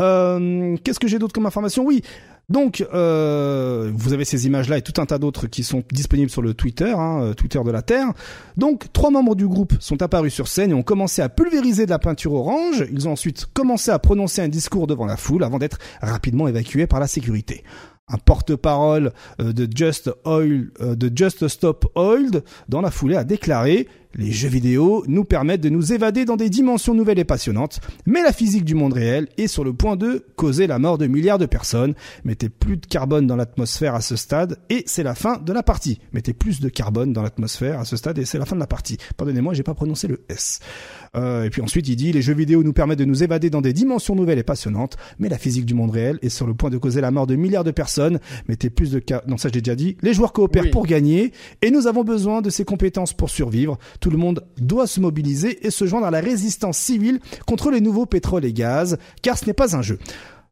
Euh, 0.00 0.74
Qu'est-ce 0.82 0.98
que 0.98 1.06
j'ai 1.06 1.18
d'autre 1.18 1.34
comme 1.34 1.44
information? 1.44 1.84
Oui, 1.84 2.00
donc 2.52 2.86
euh, 2.92 3.90
vous 3.94 4.12
avez 4.12 4.26
ces 4.26 4.46
images-là 4.46 4.76
et 4.76 4.82
tout 4.82 5.00
un 5.00 5.06
tas 5.06 5.18
d'autres 5.18 5.46
qui 5.46 5.64
sont 5.64 5.82
disponibles 5.90 6.30
sur 6.30 6.42
le 6.42 6.52
Twitter, 6.52 6.92
hein, 6.96 7.22
euh, 7.22 7.34
Twitter 7.34 7.58
de 7.64 7.70
la 7.70 7.80
Terre. 7.80 8.12
Donc 8.58 8.92
trois 8.92 9.10
membres 9.10 9.34
du 9.34 9.48
groupe 9.48 9.72
sont 9.80 10.02
apparus 10.02 10.34
sur 10.34 10.48
scène 10.48 10.70
et 10.70 10.74
ont 10.74 10.82
commencé 10.82 11.22
à 11.22 11.30
pulvériser 11.30 11.86
de 11.86 11.90
la 11.90 11.98
peinture 11.98 12.34
orange. 12.34 12.84
Ils 12.92 13.08
ont 13.08 13.12
ensuite 13.12 13.46
commencé 13.54 13.90
à 13.90 13.98
prononcer 13.98 14.42
un 14.42 14.48
discours 14.48 14.86
devant 14.86 15.06
la 15.06 15.16
foule 15.16 15.44
avant 15.44 15.58
d'être 15.58 15.78
rapidement 16.02 16.46
évacués 16.46 16.86
par 16.86 17.00
la 17.00 17.06
sécurité 17.06 17.64
un 18.08 18.18
porte-parole 18.18 19.12
euh, 19.40 19.54
de 19.54 19.66
Just 19.74 20.10
Oil, 20.26 20.70
de 20.80 21.10
Just 21.16 21.48
Stop 21.48 21.86
Oil, 21.94 22.42
dans 22.68 22.82
la 22.82 22.90
foulée 22.90 23.16
a 23.16 23.24
déclaré 23.24 23.88
les 24.14 24.30
jeux 24.32 24.48
vidéo 24.48 25.04
nous 25.08 25.24
permettent 25.24 25.60
de 25.62 25.68
nous 25.68 25.92
évader 25.92 26.24
dans 26.24 26.36
des 26.36 26.50
dimensions 26.50 26.94
nouvelles 26.94 27.18
et 27.18 27.24
passionnantes, 27.24 27.80
mais 28.06 28.22
la 28.22 28.32
physique 28.32 28.64
du 28.64 28.74
monde 28.74 28.92
réel 28.92 29.28
est 29.38 29.46
sur 29.46 29.64
le 29.64 29.72
point 29.72 29.96
de 29.96 30.24
causer 30.36 30.66
la 30.66 30.78
mort 30.78 30.98
de 30.98 31.06
milliards 31.06 31.38
de 31.38 31.46
personnes. 31.46 31.94
Mettez 32.24 32.48
plus 32.48 32.76
de 32.76 32.86
carbone 32.86 33.26
dans 33.26 33.36
l'atmosphère 33.36 33.94
à 33.94 34.00
ce 34.00 34.16
stade 34.16 34.58
et 34.70 34.82
c'est 34.86 35.02
la 35.02 35.14
fin 35.14 35.38
de 35.38 35.52
la 35.52 35.62
partie. 35.62 35.98
Mettez 36.12 36.32
plus 36.32 36.60
de 36.60 36.68
carbone 36.68 37.12
dans 37.12 37.22
l'atmosphère 37.22 37.80
à 37.80 37.84
ce 37.84 37.96
stade 37.96 38.18
et 38.18 38.24
c'est 38.24 38.38
la 38.38 38.44
fin 38.46 38.54
de 38.56 38.60
la 38.60 38.66
partie. 38.66 38.98
Pardonnez-moi, 39.16 39.54
j'ai 39.54 39.62
pas 39.62 39.74
prononcé 39.74 40.08
le 40.08 40.20
S. 40.28 40.60
Euh, 41.16 41.44
et 41.44 41.50
puis 41.50 41.62
ensuite, 41.62 41.88
il 41.88 41.96
dit 41.96 42.12
les 42.12 42.22
jeux 42.22 42.34
vidéo 42.34 42.62
nous 42.62 42.72
permettent 42.72 42.98
de 42.98 43.04
nous 43.04 43.22
évader 43.22 43.50
dans 43.50 43.60
des 43.60 43.72
dimensions 43.72 44.14
nouvelles 44.14 44.38
et 44.38 44.42
passionnantes, 44.42 44.96
mais 45.18 45.28
la 45.28 45.38
physique 45.38 45.66
du 45.66 45.74
monde 45.74 45.90
réel 45.90 46.18
est 46.22 46.28
sur 46.28 46.46
le 46.46 46.54
point 46.54 46.70
de 46.70 46.78
causer 46.78 47.00
la 47.00 47.10
mort 47.10 47.26
de 47.26 47.34
milliards 47.34 47.64
de 47.64 47.70
personnes. 47.70 48.18
Mettez 48.48 48.70
plus 48.70 48.90
de 48.90 49.02
ca... 49.06 49.22
non 49.26 49.36
ça 49.36 49.48
je 49.48 49.54
l'ai 49.54 49.60
déjà 49.60 49.74
dit. 49.74 49.96
Les 50.02 50.14
joueurs 50.14 50.32
coopèrent 50.32 50.64
Oui. 50.64 50.70
pour 50.70 50.86
gagner 50.86 51.32
et 51.60 51.70
nous 51.70 51.86
avons 51.86 52.04
besoin 52.04 52.40
de 52.42 52.50
ces 52.50 52.64
compétences 52.64 53.12
pour 53.12 53.30
survivre. 53.30 53.78
Tout 54.02 54.10
le 54.10 54.18
monde 54.18 54.44
doit 54.58 54.88
se 54.88 54.98
mobiliser 54.98 55.64
et 55.64 55.70
se 55.70 55.86
joindre 55.86 56.06
à 56.06 56.10
la 56.10 56.20
résistance 56.20 56.76
civile 56.76 57.20
contre 57.46 57.70
les 57.70 57.80
nouveaux 57.80 58.04
pétroles 58.04 58.44
et 58.44 58.52
gaz, 58.52 58.98
car 59.22 59.38
ce 59.38 59.46
n'est 59.46 59.52
pas 59.52 59.76
un 59.76 59.82
jeu. 59.82 60.00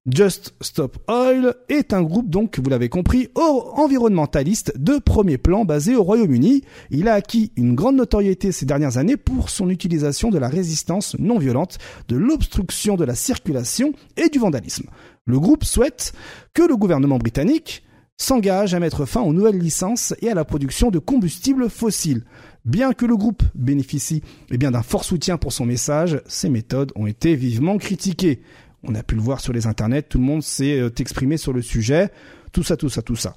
Just 0.08 0.54
Stop 0.60 0.98
Oil 1.08 1.54
est 1.68 1.92
un 1.92 2.02
groupe 2.02 2.30
donc, 2.30 2.60
vous 2.60 2.70
l'avez 2.70 2.88
compris, 2.88 3.28
environnementaliste 3.34 4.78
de 4.78 4.98
premier 4.98 5.36
plan 5.36 5.64
basé 5.64 5.96
au 5.96 6.04
Royaume-Uni. 6.04 6.62
Il 6.90 7.08
a 7.08 7.14
acquis 7.14 7.50
une 7.56 7.74
grande 7.74 7.96
notoriété 7.96 8.52
ces 8.52 8.66
dernières 8.66 8.98
années 8.98 9.16
pour 9.16 9.50
son 9.50 9.68
utilisation 9.68 10.30
de 10.30 10.38
la 10.38 10.48
résistance 10.48 11.16
non 11.18 11.38
violente, 11.38 11.78
de 12.06 12.16
l'obstruction 12.16 12.94
de 12.94 13.04
la 13.04 13.16
circulation 13.16 13.92
et 14.16 14.28
du 14.28 14.38
vandalisme. 14.38 14.88
Le 15.26 15.40
groupe 15.40 15.64
souhaite 15.64 16.12
que 16.54 16.62
le 16.62 16.76
gouvernement 16.76 17.18
britannique 17.18 17.82
s'engage 18.16 18.74
à 18.74 18.80
mettre 18.80 19.06
fin 19.06 19.22
aux 19.22 19.32
nouvelles 19.32 19.58
licences 19.58 20.14
et 20.20 20.30
à 20.30 20.34
la 20.34 20.44
production 20.44 20.90
de 20.90 20.98
combustibles 20.98 21.70
fossiles. 21.70 22.24
Bien 22.64 22.92
que 22.92 23.06
le 23.06 23.16
groupe 23.16 23.42
bénéficie 23.54 24.22
eh 24.50 24.58
bien 24.58 24.70
d'un 24.70 24.82
fort 24.82 25.04
soutien 25.04 25.38
pour 25.38 25.52
son 25.52 25.64
message, 25.64 26.20
ses 26.26 26.48
méthodes 26.48 26.92
ont 26.94 27.06
été 27.06 27.34
vivement 27.34 27.78
critiquées. 27.78 28.42
On 28.82 28.94
a 28.94 29.02
pu 29.02 29.14
le 29.14 29.20
voir 29.20 29.40
sur 29.40 29.52
les 29.52 29.66
internets, 29.66 30.02
tout 30.02 30.18
le 30.18 30.24
monde 30.24 30.42
s'est 30.42 30.78
euh, 30.78 30.90
exprimé 30.98 31.36
sur 31.36 31.52
le 31.52 31.62
sujet, 31.62 32.10
tout 32.52 32.62
ça, 32.62 32.76
tout 32.76 32.88
ça, 32.88 33.02
tout 33.02 33.16
ça. 33.16 33.34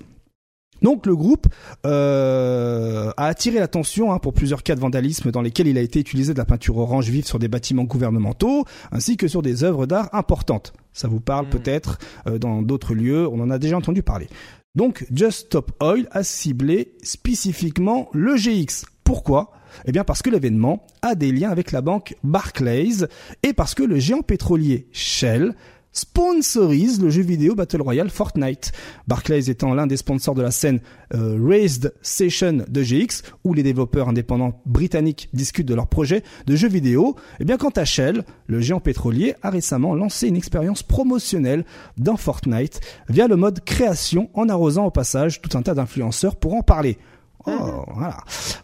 Donc 0.81 1.05
le 1.05 1.15
groupe 1.15 1.47
euh, 1.85 3.11
a 3.15 3.27
attiré 3.27 3.59
l'attention 3.59 4.11
hein, 4.11 4.19
pour 4.19 4.33
plusieurs 4.33 4.63
cas 4.63 4.75
de 4.75 4.81
vandalisme 4.81 5.31
dans 5.31 5.41
lesquels 5.41 5.67
il 5.67 5.77
a 5.77 5.81
été 5.81 5.99
utilisé 5.99 6.33
de 6.33 6.37
la 6.37 6.45
peinture 6.45 6.77
orange 6.77 7.09
vive 7.09 7.25
sur 7.25 7.39
des 7.39 7.47
bâtiments 7.47 7.85
gouvernementaux 7.85 8.65
ainsi 8.91 9.15
que 9.15 9.29
sur 9.29 9.41
des 9.41 9.63
œuvres 9.63 9.85
d'art 9.85 10.09
importantes. 10.13 10.73
Ça 10.91 11.07
vous 11.07 11.21
parle 11.21 11.47
hmm. 11.47 11.51
peut-être 11.51 11.99
euh, 12.27 12.37
dans 12.37 12.61
d'autres 12.61 12.93
lieux, 12.93 13.27
on 13.27 13.39
en 13.39 13.49
a 13.49 13.57
déjà 13.57 13.77
entendu 13.77 14.03
parler. 14.03 14.27
Donc 14.75 15.05
Just 15.13 15.45
Stop 15.45 15.71
Oil 15.81 16.07
a 16.11 16.23
ciblé 16.23 16.95
spécifiquement 17.01 18.09
le 18.13 18.35
GX. 18.35 18.85
Pourquoi? 19.03 19.51
Eh 19.85 19.91
bien 19.91 20.03
parce 20.03 20.21
que 20.21 20.29
l'événement 20.29 20.85
a 21.01 21.15
des 21.15 21.31
liens 21.31 21.49
avec 21.49 21.71
la 21.71 21.81
banque 21.81 22.15
Barclays 22.23 23.07
et 23.41 23.53
parce 23.53 23.73
que 23.73 23.83
le 23.83 23.99
géant 23.99 24.21
pétrolier 24.21 24.87
Shell 24.91 25.55
sponsorise 25.93 27.01
le 27.01 27.09
jeu 27.09 27.21
vidéo 27.21 27.55
Battle 27.55 27.81
Royale 27.81 28.09
Fortnite. 28.09 28.71
Barclays 29.07 29.49
étant 29.49 29.73
l'un 29.73 29.87
des 29.87 29.97
sponsors 29.97 30.33
de 30.35 30.41
la 30.41 30.51
scène 30.51 30.81
euh, 31.13 31.37
Raised 31.39 31.93
Session 32.01 32.65
de 32.67 32.83
GX, 32.83 33.21
où 33.43 33.53
les 33.53 33.63
développeurs 33.63 34.09
indépendants 34.09 34.59
britanniques 34.65 35.29
discutent 35.33 35.67
de 35.67 35.75
leur 35.75 35.87
projet 35.87 36.23
de 36.47 36.55
jeu 36.55 36.67
vidéo, 36.67 37.15
eh 37.39 37.45
bien 37.45 37.57
quant 37.57 37.69
à 37.69 37.85
Shell, 37.85 38.23
le 38.47 38.59
géant 38.59 38.79
pétrolier 38.79 39.35
a 39.43 39.51
récemment 39.51 39.93
lancé 39.93 40.27
une 40.27 40.35
expérience 40.35 40.83
promotionnelle 40.83 41.63
dans 41.97 42.17
Fortnite 42.17 42.81
via 43.07 43.27
le 43.27 43.35
mode 43.35 43.63
création 43.63 44.29
en 44.33 44.49
arrosant 44.49 44.85
au 44.85 44.91
passage 44.91 45.41
tout 45.41 45.55
un 45.57 45.61
tas 45.61 45.75
d'influenceurs 45.75 46.35
pour 46.35 46.55
en 46.55 46.63
parler. 46.63 46.97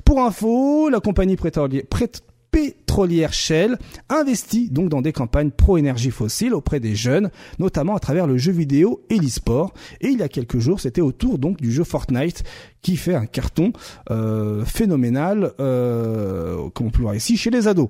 Pour 0.05 0.21
info, 0.21 0.89
la 0.89 0.99
compagnie 0.99 1.37
pétrolière 2.51 3.33
Shell 3.33 3.77
investit 4.09 4.69
donc 4.69 4.89
dans 4.89 5.01
des 5.01 5.13
campagnes 5.13 5.51
pro-énergie 5.51 6.11
fossile 6.11 6.53
auprès 6.53 6.79
des 6.79 6.95
jeunes, 6.95 7.29
notamment 7.59 7.95
à 7.95 7.99
travers 7.99 8.27
le 8.27 8.37
jeu 8.37 8.51
vidéo 8.51 9.03
et 9.09 9.17
l'e-sport. 9.17 9.73
Et 10.01 10.07
il 10.07 10.19
y 10.19 10.23
a 10.23 10.29
quelques 10.29 10.59
jours, 10.59 10.79
c'était 10.79 11.01
autour 11.01 11.37
donc 11.37 11.61
du 11.61 11.71
jeu 11.71 11.83
Fortnite 11.83 12.43
qui 12.81 12.97
fait 12.97 13.15
un 13.15 13.25
carton 13.25 13.71
euh, 14.09 14.65
phénoménal, 14.65 15.51
euh, 15.59 16.69
comme 16.73 16.87
on 16.87 16.89
peut 16.89 16.99
le 16.99 17.03
voir 17.03 17.15
ici, 17.15 17.37
chez 17.37 17.49
les 17.49 17.67
ados. 17.67 17.89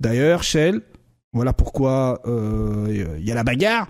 D'ailleurs, 0.00 0.42
Shell, 0.42 0.82
voilà 1.32 1.52
pourquoi 1.52 2.20
euh, 2.26 3.16
il 3.18 3.26
y 3.26 3.32
a 3.32 3.34
la 3.34 3.44
bagarre. 3.44 3.86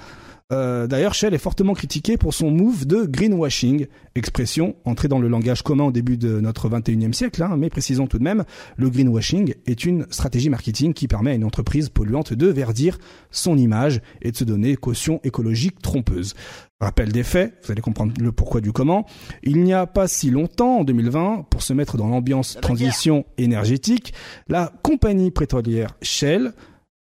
Euh, 0.52 0.86
d'ailleurs, 0.86 1.12
Shell 1.12 1.34
est 1.34 1.38
fortement 1.38 1.74
critiqué 1.74 2.16
pour 2.16 2.32
son 2.32 2.52
move 2.52 2.86
de 2.86 3.04
greenwashing, 3.04 3.86
expression 4.14 4.76
entrée 4.84 5.08
dans 5.08 5.18
le 5.18 5.26
langage 5.26 5.62
commun 5.62 5.84
au 5.84 5.90
début 5.90 6.16
de 6.16 6.40
notre 6.40 6.68
21e 6.68 7.12
siècle, 7.12 7.42
hein, 7.42 7.56
mais 7.58 7.68
précisons 7.68 8.06
tout 8.06 8.18
de 8.18 8.22
même, 8.22 8.44
le 8.76 8.88
greenwashing 8.88 9.54
est 9.66 9.84
une 9.84 10.06
stratégie 10.10 10.48
marketing 10.48 10.94
qui 10.94 11.08
permet 11.08 11.32
à 11.32 11.34
une 11.34 11.42
entreprise 11.42 11.88
polluante 11.88 12.32
de 12.32 12.46
verdir 12.46 12.98
son 13.32 13.58
image 13.58 14.00
et 14.22 14.30
de 14.30 14.36
se 14.36 14.44
donner 14.44 14.76
caution 14.76 15.20
écologique 15.24 15.82
trompeuse. 15.82 16.34
Rappel 16.80 17.10
des 17.10 17.24
faits, 17.24 17.54
vous 17.64 17.72
allez 17.72 17.82
comprendre 17.82 18.12
le 18.20 18.30
pourquoi 18.30 18.60
du 18.60 18.70
comment. 18.70 19.04
Il 19.42 19.64
n'y 19.64 19.72
a 19.72 19.86
pas 19.86 20.06
si 20.06 20.30
longtemps, 20.30 20.78
en 20.78 20.84
2020, 20.84 21.46
pour 21.50 21.62
se 21.62 21.72
mettre 21.72 21.96
dans 21.96 22.06
l'ambiance 22.06 22.56
transition 22.62 23.24
énergétique, 23.36 24.14
la 24.46 24.72
compagnie 24.82 25.32
pétrolière 25.32 25.96
Shell 26.02 26.52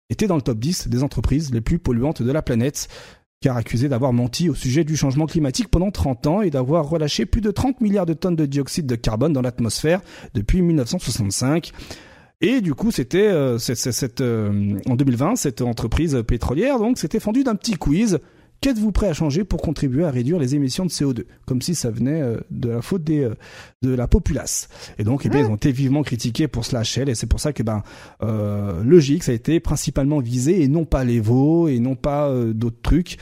était 0.09 0.27
dans 0.27 0.35
le 0.35 0.41
top 0.41 0.59
10 0.59 0.87
des 0.87 1.03
entreprises 1.03 1.51
les 1.53 1.61
plus 1.61 1.79
polluantes 1.79 2.21
de 2.21 2.31
la 2.31 2.41
planète 2.41 2.87
car 3.43 3.57
accusé 3.57 3.89
d'avoir 3.89 4.13
menti 4.13 4.49
au 4.49 4.55
sujet 4.55 4.85
du 4.85 4.95
changement 4.95 5.25
climatique 5.25 5.67
pendant 5.67 5.91
30 5.91 6.27
ans 6.27 6.41
et 6.41 6.49
d'avoir 6.49 6.87
relâché 6.87 7.25
plus 7.25 7.41
de 7.41 7.51
30 7.51 7.81
milliards 7.81 8.05
de 8.05 8.13
tonnes 8.13 8.37
de 8.37 8.45
dioxyde 8.45 8.85
de 8.85 8.95
carbone 8.95 9.33
dans 9.33 9.41
l'atmosphère 9.41 9.99
depuis 10.33 10.61
1965. 10.61 11.73
Et 12.39 12.61
du 12.61 12.73
coup, 12.73 12.89
c'était 12.89 13.27
euh, 13.27 13.57
euh, 14.21 14.79
en 14.85 14.95
2020 14.95 15.35
cette 15.35 15.61
entreprise 15.61 16.23
pétrolière 16.25 16.79
donc 16.79 16.97
s'était 16.97 17.19
fendue 17.19 17.43
d'un 17.43 17.55
petit 17.55 17.73
quiz 17.73 18.19
Qu'êtes-vous 18.63 18.93
prêt 18.93 19.09
à 19.09 19.13
changer 19.13 19.43
pour 19.43 19.61
contribuer 19.61 20.05
à 20.05 20.09
réduire 20.09 20.39
les 20.39 20.55
émissions 20.55 20.85
de 20.85 20.89
CO2 20.89 21.25
Comme 21.45 21.61
si 21.61 21.75
ça 21.75 21.91
venait 21.91 22.21
euh, 22.21 22.37
de 22.49 22.69
la 22.69 22.81
faute 22.81 23.03
des, 23.03 23.25
euh, 23.25 23.35
de 23.81 23.93
la 23.93 24.07
populace. 24.07 24.69
Et 24.97 25.03
donc, 25.03 25.25
eh 25.25 25.29
bien, 25.29 25.41
ils 25.41 25.47
ont 25.47 25.57
été 25.57 25.73
vivement 25.73 26.01
critiqués 26.01 26.47
pour 26.47 26.63
cela 26.63 26.81
Shell, 26.81 27.09
et 27.09 27.15
c'est 27.15 27.27
pour 27.27 27.41
ça 27.41 27.51
que 27.51 27.61
ben 27.61 27.83
euh, 28.21 28.81
le 28.81 28.99
GX 28.99 29.27
a 29.27 29.33
été 29.33 29.59
principalement 29.59 30.19
visé 30.19 30.63
et 30.63 30.69
non 30.69 30.85
pas 30.85 31.03
les 31.03 31.19
veaux 31.19 31.67
et 31.67 31.79
non 31.79 31.97
pas 31.97 32.29
euh, 32.29 32.53
d'autres 32.53 32.81
trucs. 32.81 33.17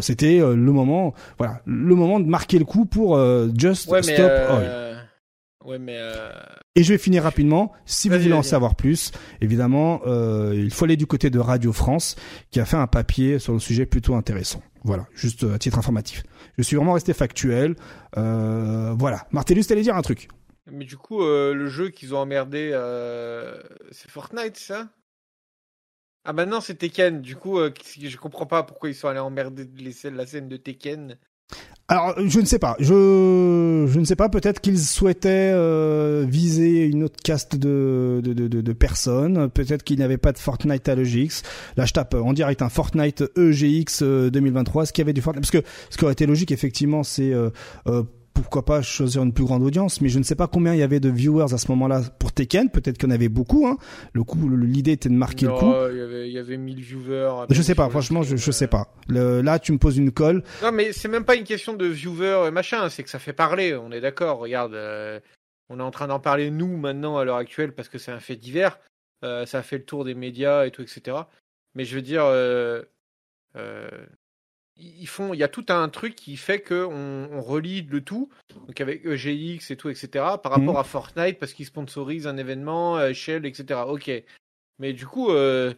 C'était 0.00 0.38
le 0.38 0.72
moment, 0.72 1.14
voilà, 1.36 1.60
le 1.66 1.94
moment 1.94 2.18
de 2.18 2.26
marquer 2.26 2.58
le 2.58 2.64
coup 2.64 2.84
pour 2.84 3.16
Just 3.56 3.82
Stop 3.82 4.04
Oil. 4.04 4.96
Ouais, 5.64 5.78
mais 5.78 5.98
Et 6.78 6.84
je 6.84 6.92
vais 6.92 6.98
finir 6.98 7.24
rapidement. 7.24 7.72
Si 7.86 8.08
vous 8.08 8.16
voulez 8.16 8.32
en 8.32 8.44
savoir 8.44 8.76
plus, 8.76 9.10
évidemment, 9.40 10.00
euh, 10.06 10.52
il 10.54 10.70
faut 10.70 10.84
aller 10.84 10.96
du 10.96 11.06
côté 11.06 11.28
de 11.28 11.40
Radio 11.40 11.72
France, 11.72 12.14
qui 12.52 12.60
a 12.60 12.64
fait 12.64 12.76
un 12.76 12.86
papier 12.86 13.40
sur 13.40 13.52
le 13.52 13.58
sujet 13.58 13.84
plutôt 13.84 14.14
intéressant. 14.14 14.62
Voilà, 14.84 15.08
juste 15.12 15.42
euh, 15.42 15.54
à 15.54 15.58
titre 15.58 15.76
informatif. 15.76 16.22
Je 16.56 16.62
suis 16.62 16.76
vraiment 16.76 16.92
resté 16.92 17.14
factuel. 17.14 17.74
Euh, 18.16 18.94
voilà. 18.96 19.26
Martellus, 19.32 19.64
t'allais 19.64 19.82
dire 19.82 19.96
un 19.96 20.02
truc. 20.02 20.28
Mais 20.70 20.84
du 20.84 20.96
coup, 20.96 21.20
euh, 21.24 21.52
le 21.52 21.66
jeu 21.66 21.88
qu'ils 21.88 22.14
ont 22.14 22.18
emmerdé, 22.18 22.70
c'est 23.90 24.08
Fortnite, 24.08 24.56
ça? 24.56 24.88
Ah 26.24 26.32
bah 26.32 26.46
non, 26.46 26.60
c'est 26.60 26.76
Tekken. 26.76 27.22
Du 27.22 27.34
coup, 27.34 27.58
je 27.58 28.16
comprends 28.18 28.46
pas 28.46 28.62
pourquoi 28.62 28.88
ils 28.88 28.94
sont 28.94 29.08
allés 29.08 29.18
emmerder 29.18 29.68
la 30.12 30.26
scène 30.26 30.48
de 30.48 30.56
Tekken. 30.56 31.18
Alors, 31.88 32.14
je 32.18 32.38
ne 32.38 32.44
sais 32.44 32.58
pas. 32.58 32.76
Je, 32.78 32.92
je 33.86 34.00
ne 34.00 34.04
sais 34.04 34.16
pas. 34.16 34.28
Peut-être 34.28 34.60
qu'ils 34.60 34.78
souhaitaient 34.78 35.52
euh, 35.54 36.24
viser 36.28 36.84
une 36.84 37.04
autre 37.04 37.16
caste 37.22 37.56
de, 37.56 38.20
de, 38.24 38.32
de, 38.32 38.48
de 38.48 38.72
personnes. 38.72 39.48
Peut-être 39.50 39.84
qu'il 39.84 39.98
n'y 39.98 40.02
avait 40.02 40.18
pas 40.18 40.32
de 40.32 40.38
Fortnite 40.38 40.88
à 40.88 40.94
l'EGX. 40.94 41.42
Là, 41.76 41.84
je 41.84 41.92
tape 41.92 42.14
en 42.14 42.32
direct 42.32 42.62
un 42.62 42.68
Fortnite 42.68 43.24
EGX 43.36 44.02
2023. 44.02 44.86
Ce 44.86 44.92
qui 44.92 45.00
avait 45.00 45.12
du 45.12 45.20
Fortnite 45.20 45.42
Parce 45.42 45.62
que 45.62 45.68
ce 45.90 45.96
qui 45.96 46.04
aurait 46.04 46.12
été 46.12 46.26
logique, 46.26 46.52
effectivement, 46.52 47.02
c'est 47.02 47.32
euh, 47.32 47.50
euh 47.86 48.02
pourquoi 48.42 48.64
pas 48.64 48.82
choisir 48.82 49.22
une 49.22 49.32
plus 49.32 49.44
grande 49.44 49.62
audience, 49.62 50.00
mais 50.00 50.08
je 50.08 50.18
ne 50.18 50.24
sais 50.24 50.34
pas 50.34 50.46
combien 50.46 50.74
il 50.74 50.80
y 50.80 50.82
avait 50.82 51.00
de 51.00 51.08
viewers 51.08 51.52
à 51.52 51.58
ce 51.58 51.70
moment-là 51.72 52.02
pour 52.18 52.32
Tekken. 52.32 52.70
Peut-être 52.70 52.98
qu'il 52.98 53.08
y 53.08 53.12
en 53.12 53.14
avait 53.14 53.28
beaucoup. 53.28 53.66
Hein. 53.66 53.76
Le 54.12 54.24
coup, 54.24 54.48
l'idée 54.48 54.92
était 54.92 55.08
de 55.08 55.14
marquer 55.14 55.46
le 55.46 55.52
coup. 55.52 55.72
Il 55.90 55.96
y 55.96 56.00
avait, 56.00 56.28
il 56.28 56.32
y 56.32 56.38
avait 56.38 56.56
1000 56.56 56.80
viewers. 56.80 57.46
Je 57.50 57.62
sais 57.62 57.74
pas. 57.74 57.88
Franchement, 57.88 58.22
je, 58.22 58.36
je 58.36 58.50
sais 58.50 58.66
pas. 58.66 58.88
Le, 59.08 59.40
là, 59.40 59.58
tu 59.58 59.72
me 59.72 59.78
poses 59.78 59.96
une 59.96 60.12
colle. 60.12 60.42
Non, 60.62 60.72
mais 60.72 60.92
c'est 60.92 61.08
même 61.08 61.24
pas 61.24 61.36
une 61.36 61.44
question 61.44 61.74
de 61.74 61.86
viewers 61.86 62.48
et 62.48 62.50
machin. 62.50 62.88
C'est 62.88 63.02
que 63.02 63.10
ça 63.10 63.18
fait 63.18 63.32
parler. 63.32 63.74
On 63.74 63.92
est 63.92 64.00
d'accord. 64.00 64.38
Regarde, 64.38 64.74
euh, 64.74 65.20
on 65.68 65.80
est 65.80 65.82
en 65.82 65.90
train 65.90 66.06
d'en 66.06 66.20
parler 66.20 66.50
nous 66.50 66.76
maintenant 66.76 67.18
à 67.18 67.24
l'heure 67.24 67.36
actuelle 67.36 67.72
parce 67.72 67.88
que 67.88 67.98
c'est 67.98 68.12
un 68.12 68.20
fait 68.20 68.36
divers. 68.36 68.78
Euh, 69.24 69.46
ça 69.46 69.58
a 69.58 69.62
fait 69.62 69.78
le 69.78 69.84
tour 69.84 70.04
des 70.04 70.14
médias 70.14 70.64
et 70.64 70.70
tout, 70.70 70.82
etc. 70.82 71.16
Mais 71.74 71.84
je 71.84 71.94
veux 71.94 72.02
dire, 72.02 72.24
euh, 72.24 72.82
euh 73.56 73.88
ils 74.78 75.08
font, 75.08 75.34
il 75.34 75.38
y 75.38 75.42
a 75.42 75.48
tout 75.48 75.66
un 75.68 75.88
truc 75.88 76.14
qui 76.14 76.36
fait 76.36 76.60
que 76.60 76.84
on, 76.84 77.40
relie 77.40 77.82
le 77.82 78.00
tout, 78.00 78.28
donc 78.66 78.80
avec 78.80 79.04
EGX 79.04 79.70
et 79.70 79.76
tout, 79.76 79.88
etc. 79.88 80.08
Par 80.14 80.52
rapport 80.52 80.74
mhm. 80.74 80.76
à 80.76 80.84
Fortnite 80.84 81.38
parce 81.38 81.52
qu'ils 81.52 81.66
sponsorisent 81.66 82.26
un 82.26 82.36
événement, 82.36 82.96
euh, 82.96 83.12
Shell, 83.12 83.46
etc. 83.46 83.80
Ok, 83.86 84.10
mais 84.78 84.92
du 84.92 85.06
coup, 85.06 85.30
euh, 85.30 85.74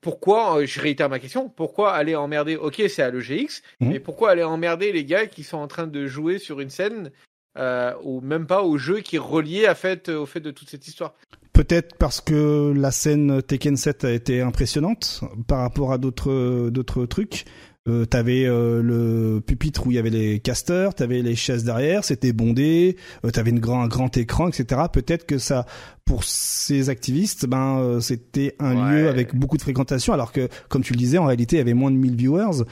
pourquoi 0.00 0.64
Je 0.64 0.80
réitère 0.80 1.08
ma 1.08 1.18
question. 1.18 1.48
Pourquoi 1.48 1.92
aller 1.92 2.16
emmerder 2.16 2.56
Ok, 2.56 2.82
c'est 2.88 3.02
à 3.02 3.10
l'EGX, 3.10 3.62
mhm. 3.80 3.90
mais 3.90 4.00
pourquoi 4.00 4.30
aller 4.30 4.42
emmerder 4.42 4.92
les 4.92 5.04
gars 5.04 5.26
qui 5.26 5.42
sont 5.42 5.58
en 5.58 5.68
train 5.68 5.86
de 5.86 6.06
jouer 6.06 6.38
sur 6.38 6.60
une 6.60 6.70
scène 6.70 7.10
euh, 7.58 7.94
ou 8.02 8.20
même 8.20 8.46
pas 8.46 8.62
au 8.62 8.78
jeu 8.78 9.00
qui 9.00 9.16
est 9.16 9.20
relié 9.20 9.66
à 9.66 9.74
fait, 9.74 10.08
au 10.08 10.26
fait 10.26 10.40
de 10.40 10.50
toute 10.50 10.70
cette 10.70 10.86
histoire? 10.86 11.14
Peut-être 11.56 11.96
parce 11.96 12.20
que 12.20 12.74
la 12.76 12.90
scène 12.90 13.42
Tekken 13.42 13.78
7 13.78 14.04
a 14.04 14.12
été 14.12 14.42
impressionnante 14.42 15.22
par 15.48 15.60
rapport 15.60 15.90
à 15.90 15.96
d'autres 15.96 16.68
d'autres 16.68 17.06
trucs. 17.06 17.46
Euh, 17.88 18.04
t'avais 18.04 18.46
euh, 18.46 18.82
le 18.82 19.40
pupitre 19.40 19.86
où 19.86 19.92
il 19.92 19.94
y 19.94 19.98
avait 19.98 20.10
les 20.10 20.40
casters, 20.40 20.92
t'avais 20.94 21.22
les 21.22 21.36
chaises 21.36 21.62
derrière, 21.62 22.02
c'était 22.02 22.32
bondé, 22.32 22.96
euh, 23.24 23.30
t'avais 23.30 23.50
une 23.50 23.60
grand, 23.60 23.82
un 23.82 23.86
grand 23.86 24.16
écran, 24.16 24.48
etc. 24.48 24.82
Peut-être 24.92 25.24
que 25.24 25.38
ça, 25.38 25.66
pour 26.04 26.24
ces 26.24 26.90
activistes, 26.90 27.46
ben 27.46 28.00
c'était 28.00 28.56
un 28.58 28.90
lieu 28.90 29.08
avec 29.08 29.34
beaucoup 29.36 29.56
de 29.56 29.62
fréquentation, 29.62 30.12
alors 30.12 30.32
que, 30.32 30.48
comme 30.68 30.82
tu 30.82 30.94
le 30.94 30.98
disais, 30.98 31.18
en 31.18 31.26
réalité, 31.26 31.56
il 31.56 31.58
y 31.58 31.62
avait 31.62 31.74
moins 31.74 31.90
de 31.90 31.96
1000 31.96 32.16
viewers. 32.16 32.64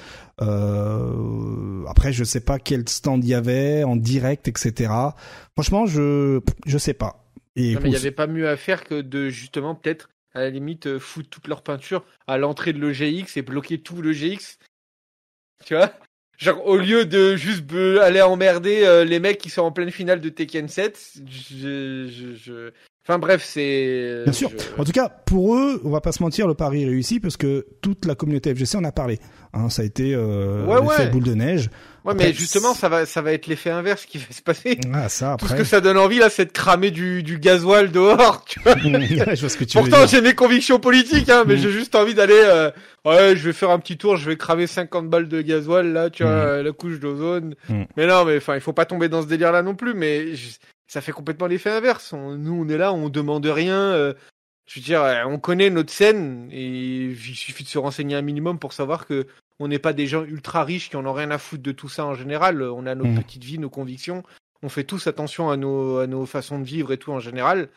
après, 1.89 2.13
je 2.13 2.25
sais 2.25 2.41
pas 2.41 2.59
quel 2.59 2.89
stand 2.89 3.25
il 3.25 3.31
y 3.31 3.35
avait 3.35 3.85
en 3.85 3.97
direct, 3.97 4.49
etc. 4.49 4.93
Franchement, 5.53 5.87
je 5.87 6.41
je 6.67 6.79
sais 6.79 6.95
pas. 6.95 7.25
Et 7.57 7.73
il 7.73 7.85
n'y 7.85 7.97
avait 7.97 8.11
pas 8.11 8.27
mieux 8.27 8.49
à 8.49 8.57
faire 8.57 8.83
que 8.83 9.01
de 9.01 9.29
justement 9.29 9.77
peut-être 9.77 10.09
à 10.33 10.41
la 10.41 10.51
limite 10.51 10.99
foutre 10.99 11.31
toute 11.31 11.47
leur 11.47 11.63
peinture 11.63 12.05
à 12.27 12.37
l'entrée 12.39 12.73
de 12.73 12.85
l'EGX 12.85 13.37
et 13.37 13.43
bloquer 13.43 13.79
tout 13.79 14.03
l'EGX 14.03 14.59
Tu 15.65 15.75
vois? 15.75 15.93
Genre, 16.37 16.67
au 16.67 16.77
lieu 16.77 17.05
de 17.05 17.37
juste 17.37 17.65
aller 18.03 18.21
emmerder 18.21 18.83
euh, 18.85 19.05
les 19.05 19.21
mecs 19.21 19.39
qui 19.39 19.51
sont 19.51 19.63
en 19.63 19.73
pleine 19.73 19.91
finale 19.91 20.21
de 20.21 20.29
Tekken 20.29 20.69
7, 20.69 21.21
je, 21.27 22.09
je, 22.09 22.35
je... 22.35 22.71
Enfin 23.07 23.19
bref, 23.19 23.45
c'est... 23.45 24.23
Bien 24.25 24.33
sûr. 24.33 24.51
En 24.79 24.85
tout 24.85 24.93
cas, 24.93 25.09
pour 25.09 25.55
eux, 25.57 25.81
on 25.85 25.91
va 25.91 26.01
pas 26.01 26.11
se 26.11 26.23
mentir, 26.23 26.49
le 26.49 26.55
pari 26.55 26.83
est 26.83 26.87
réussi 26.87 27.21
parce 27.21 27.37
que 27.37 27.67
toute 27.83 28.07
la 28.07 28.15
communauté 28.15 28.55
FGC 28.55 28.79
en 28.79 28.85
a 28.85 28.93
parlé. 28.93 29.19
Hein, 29.53 29.69
ça 29.71 29.83
a 29.83 29.85
été 29.85 30.15
euh, 30.15 30.65
ouais, 30.67 30.81
ouais. 30.81 31.11
boule 31.11 31.25
de 31.25 31.35
neige. 31.35 31.71
Ouais, 32.05 32.13
mais 32.15 32.35
justement, 32.35 32.75
ça 32.75 32.91
va, 32.91 33.07
ça 33.07 33.23
va 33.23 33.33
être 33.33 33.47
l'effet 33.47 33.71
inverse 33.71 34.05
qui 34.05 34.19
va 34.19 34.27
se 34.31 34.43
passer. 34.43 34.79
Ah, 34.93 35.09
ça, 35.09 35.33
après. 35.33 35.47
Tout 35.47 35.53
ce 35.53 35.59
que 35.59 35.65
ça 35.65 35.81
donne 35.81 35.97
envie, 35.97 36.19
là, 36.19 36.29
c'est 36.29 36.45
de 36.45 36.53
cramer 36.53 36.91
du, 36.91 37.23
du 37.23 37.39
gasoil 37.39 37.91
dehors, 37.91 38.45
tu 38.45 38.61
vois. 38.61 38.77
je 38.83 39.41
vois 39.41 39.49
ce 39.49 39.57
que 39.57 39.65
tu 39.65 39.79
Pourtant, 39.79 40.07
j'ai 40.07 40.21
mes 40.21 40.35
convictions 40.35 40.79
politiques, 40.79 41.31
hein, 41.31 41.45
mais 41.47 41.55
mm. 41.55 41.59
j'ai 41.59 41.71
juste 41.71 41.95
envie 41.95 42.13
d'aller, 42.13 42.35
euh, 42.35 42.71
ouais, 43.07 43.35
je 43.37 43.47
vais 43.47 43.55
faire 43.55 43.71
un 43.71 43.79
petit 43.79 43.97
tour, 43.97 44.17
je 44.17 44.29
vais 44.29 44.37
cramer 44.37 44.67
50 44.67 45.09
balles 45.09 45.29
de 45.29 45.41
gasoil, 45.41 45.93
là, 45.93 46.11
tu 46.11 46.25
vois, 46.25 46.59
mm. 46.59 46.65
la 46.65 46.73
couche 46.73 47.01
d'ozone. 47.01 47.55
Mm. 47.71 47.85
Mais 47.97 48.07
non, 48.07 48.27
mais 48.27 48.37
enfin, 48.37 48.55
il 48.55 48.61
faut 48.61 48.75
pas 48.75 48.85
tomber 48.85 49.09
dans 49.09 49.23
ce 49.23 49.27
délire-là 49.27 49.63
non 49.63 49.75
plus, 49.75 49.95
mais 49.95 50.35
ça 50.87 51.01
fait 51.01 51.13
complètement 51.13 51.47
l'effet 51.47 51.71
inverse. 51.71 52.13
nous, 52.13 52.65
on 52.65 52.69
est 52.69 52.77
là, 52.77 52.93
on 52.93 53.09
demande 53.09 53.47
rien. 53.47 53.81
Euh, 53.81 54.13
je 54.67 54.79
veux 54.79 54.85
dire, 54.85 55.03
euh, 55.03 55.25
on 55.27 55.39
connaît 55.39 55.71
notre 55.71 55.93
scène 55.93 56.49
et 56.53 56.67
il 56.67 57.17
suffit 57.17 57.65
de 57.65 57.69
se 57.69 57.79
renseigner 57.79 58.15
un 58.15 58.23
minimum 58.23 58.59
pour 58.59 58.73
savoir 58.73 59.07
que 59.07 59.27
on 59.61 59.69
n'est 59.69 59.79
pas 59.79 59.93
des 59.93 60.07
gens 60.07 60.25
ultra 60.25 60.65
riches 60.65 60.91
qui 60.91 60.97
en 60.97 61.07
ont 61.07 61.13
rien 61.13 61.31
à 61.31 61.39
foutre 61.39 61.63
de 61.63 61.73
tout 61.73 61.89
ça 61.89 62.05
en 62.05 62.15
général. 62.15 62.63
On 62.63 62.87
a 62.87 62.95
nos 62.95 63.05
mmh. 63.05 63.23
petites 63.23 63.45
vies, 63.45 63.59
nos 63.59 63.71
convictions. 63.71 64.23
On 64.63 64.69
fait 64.69 64.85
tous 64.85 65.07
attention 65.07 65.51
à 65.51 65.57
nos, 65.57 65.99
à 65.99 66.07
nos 66.07 66.27
façons 66.27 66.59
de 66.59 66.65
vivre 66.65 66.93
et 66.93 66.99
tout 66.99 67.13
en 67.13 67.21
général. 67.21 67.69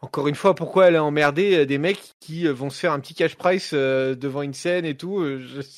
Encore 0.00 0.28
une 0.28 0.34
fois, 0.34 0.54
pourquoi 0.54 0.88
elle 0.88 0.96
a 0.96 1.04
emmerdé 1.04 1.58
euh, 1.58 1.66
des 1.66 1.78
mecs 1.78 2.12
qui 2.20 2.46
vont 2.46 2.68
se 2.68 2.78
faire 2.78 2.92
un 2.92 3.00
petit 3.00 3.14
cash 3.14 3.36
price 3.36 3.72
devant 3.72 4.42
une 4.42 4.52
scène 4.52 4.84
et 4.84 4.96
tout 4.96 5.24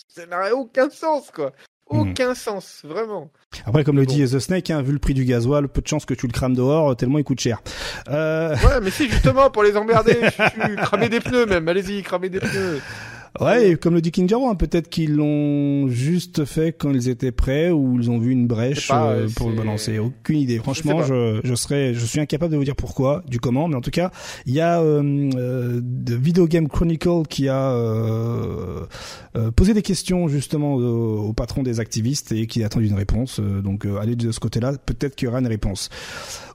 Ça 0.08 0.26
n'a 0.26 0.54
aucun 0.54 0.90
sens, 0.90 1.30
quoi. 1.30 1.52
Hmm. 1.90 1.98
Aucun 2.00 2.34
sens, 2.34 2.80
vraiment. 2.82 3.30
Après, 3.64 3.84
comme 3.84 3.96
le 3.96 4.06
dit 4.06 4.24
The 4.24 4.40
Snake, 4.40 4.70
hein, 4.70 4.82
vu 4.82 4.92
le 4.92 4.98
prix 4.98 5.14
du 5.14 5.24
gasoil, 5.24 5.68
peu 5.68 5.80
de 5.80 5.86
chance 5.86 6.04
que 6.04 6.14
tu 6.14 6.26
le 6.26 6.32
crames 6.32 6.54
dehors, 6.54 6.96
tellement 6.96 7.18
il 7.18 7.24
coûte 7.24 7.38
cher. 7.38 7.62
Euh... 8.08 8.56
Ouais, 8.56 8.80
mais 8.82 8.90
si, 8.90 9.08
justement, 9.08 9.50
pour 9.50 9.62
les 9.62 9.76
emmerder, 9.76 10.18
je, 10.20 10.74
cramer 10.82 11.08
des 11.08 11.20
pneus 11.20 11.46
même, 11.46 11.68
allez-y, 11.68 12.02
cramer 12.02 12.28
des 12.28 12.40
pneus. 12.40 12.80
Ouais, 13.40 13.70
et 13.70 13.76
comme 13.76 13.94
le 13.94 14.00
dit 14.00 14.10
Kinjaro, 14.10 14.48
hein, 14.48 14.54
peut-être 14.54 14.88
qu'ils 14.88 15.14
l'ont 15.14 15.88
juste 15.88 16.44
fait 16.44 16.72
quand 16.72 16.90
ils 16.90 17.08
étaient 17.08 17.32
prêts 17.32 17.70
ou 17.70 17.98
ils 17.98 18.10
ont 18.10 18.18
vu 18.18 18.32
une 18.32 18.46
brèche 18.46 18.90
euh, 18.92 19.28
pour 19.36 19.50
le 19.50 19.56
balancer. 19.56 19.98
Aucune 19.98 20.38
idée. 20.38 20.58
Franchement, 20.58 21.02
je, 21.02 21.40
je, 21.44 21.54
serais, 21.54 21.94
je 21.94 22.04
suis 22.04 22.20
incapable 22.20 22.52
de 22.52 22.56
vous 22.56 22.64
dire 22.64 22.76
pourquoi, 22.76 23.22
du 23.28 23.40
comment, 23.40 23.68
mais 23.68 23.76
en 23.76 23.80
tout 23.80 23.90
cas, 23.90 24.10
il 24.46 24.54
y 24.54 24.60
a 24.60 24.80
euh, 24.80 25.30
euh 25.36 25.80
Video 26.06 26.46
Game 26.46 26.68
Chronicle 26.68 27.22
qui 27.28 27.48
a 27.48 27.70
euh, 27.70 28.86
euh, 29.36 29.50
posé 29.50 29.74
des 29.74 29.82
questions 29.82 30.28
justement 30.28 30.74
au, 30.74 31.32
patron 31.32 31.62
des 31.62 31.80
activistes 31.80 32.32
et 32.32 32.46
qui 32.46 32.62
a 32.62 32.66
attendu 32.66 32.86
une 32.86 32.94
réponse. 32.94 33.40
donc, 33.40 33.86
allez 34.00 34.16
de 34.16 34.32
ce 34.32 34.40
côté-là, 34.40 34.72
peut-être 34.84 35.14
qu'il 35.14 35.26
y 35.26 35.28
aura 35.28 35.40
une 35.40 35.46
réponse. 35.46 35.90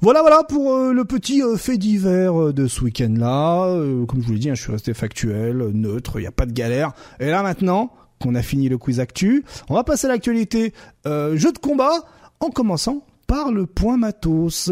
Voilà, 0.02 0.22
voilà 0.22 0.44
pour 0.44 0.78
le 0.92 1.06
petit 1.06 1.42
fait 1.58 1.78
divers 1.78 2.54
de 2.54 2.68
ce 2.68 2.84
week-end-là. 2.84 3.78
comme 4.08 4.22
je 4.22 4.28
vous 4.28 4.34
l'ai 4.34 4.40
dit, 4.40 4.50
hein, 4.50 4.56
je 4.56 4.64
suis 4.64 4.72
resté 4.72 4.94
factuel, 4.94 5.58
neutre, 5.74 6.14
il 6.18 6.22
n'y 6.22 6.28
a 6.28 6.32
pas 6.32 6.46
de 6.46 6.54
galère 6.54 6.71
et 7.20 7.30
là 7.30 7.44
maintenant 7.44 7.92
qu'on 8.20 8.36
a 8.36 8.42
fini 8.42 8.70
le 8.70 8.78
quiz 8.78 9.00
actu, 9.00 9.44
on 9.70 9.74
va 9.74 9.84
passer 9.84 10.08
à 10.08 10.10
l'actualité 10.10 10.74
euh, 11.08 11.36
jeu 11.36 11.52
de 11.52 11.58
combat 11.58 11.92
en 12.40 12.50
commençant 12.50 13.06
par 13.28 13.52
le 13.52 13.66
point 13.66 13.98
matos. 13.98 14.72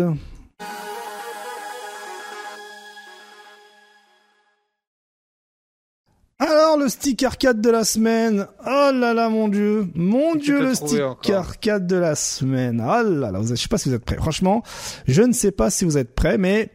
Alors 6.42 6.78
le 6.78 6.88
stick 6.88 7.22
arcade 7.24 7.60
de 7.60 7.70
la 7.70 7.84
semaine. 7.84 8.48
Oh 8.66 8.92
là 8.94 9.14
là 9.14 9.28
mon 9.28 9.50
dieu, 9.50 9.90
mon 9.94 10.36
dieu 10.36 10.62
le 10.62 10.74
stick 10.74 11.30
arcade 11.30 11.86
de 11.86 11.98
la 11.98 12.16
semaine. 12.16 12.82
Oh 12.82 13.04
là 13.04 13.32
là, 13.32 13.42
je 13.44 13.56
sais 13.56 13.68
pas 13.68 13.78
si 13.78 13.90
vous 13.90 13.96
êtes 13.96 14.06
prêts. 14.06 14.16
Franchement, 14.16 14.64
je 15.06 15.22
ne 15.22 15.34
sais 15.34 15.52
pas 15.52 15.70
si 15.70 15.84
vous 15.84 15.98
êtes 15.98 16.16
prêts, 16.16 16.38
mais 16.38 16.72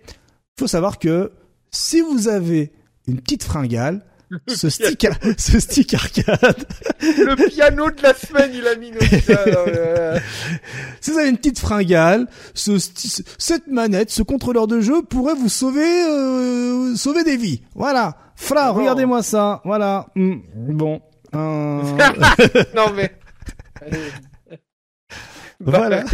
faut 0.58 0.66
savoir 0.66 0.98
que 0.98 1.32
si 1.70 2.02
vous 2.02 2.28
avez 2.28 2.72
une 3.06 3.20
petite 3.20 3.42
fringale, 3.42 4.04
ce 4.48 4.68
stick, 4.68 5.06
ce 5.38 5.60
stick 5.60 5.94
arcade. 5.94 6.64
Le 7.00 7.48
piano 7.48 7.90
de 7.90 8.02
la 8.02 8.14
semaine, 8.14 8.50
il 8.54 8.66
a 8.66 8.76
mis 8.76 8.90
nos 8.90 9.00
Si 11.00 11.10
vous 11.10 11.18
avez 11.18 11.28
une 11.28 11.36
petite 11.36 11.58
fringale, 11.58 12.26
ce, 12.54 12.78
cette 13.38 13.66
manette, 13.66 14.10
ce 14.10 14.22
contrôleur 14.22 14.66
de 14.66 14.80
jeu 14.80 15.02
pourrait 15.02 15.34
vous 15.34 15.48
sauver, 15.48 16.04
euh, 16.08 16.94
sauver 16.96 17.24
des 17.24 17.36
vies. 17.36 17.62
Voilà. 17.74 18.16
Fra, 18.36 18.70
regardez-moi 18.70 19.22
ça. 19.22 19.60
Voilà. 19.64 20.06
Hmm. 20.16 20.36
Bon. 20.54 21.00
Euh... 21.34 21.82
non 22.76 22.92
mais. 22.94 23.12
Voilà. 25.60 26.04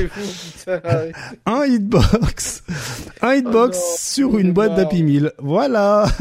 un 1.47 1.65
hitbox. 1.65 2.63
Un 3.23 3.35
hitbox 3.35 3.79
oh 3.81 3.97
sur 3.99 4.39
une 4.39 4.53
boîte 4.53 4.77
d'Happy 4.77 5.03
Meal. 5.03 5.33
Voilà. 5.39 6.07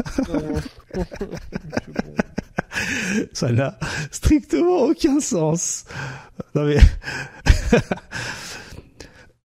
Ça 3.32 3.52
n'a 3.52 3.78
strictement 4.10 4.82
aucun 4.84 5.20
sens. 5.20 5.84
Non 6.54 6.64
mais... 6.64 6.78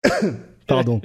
Pardon. 0.66 1.00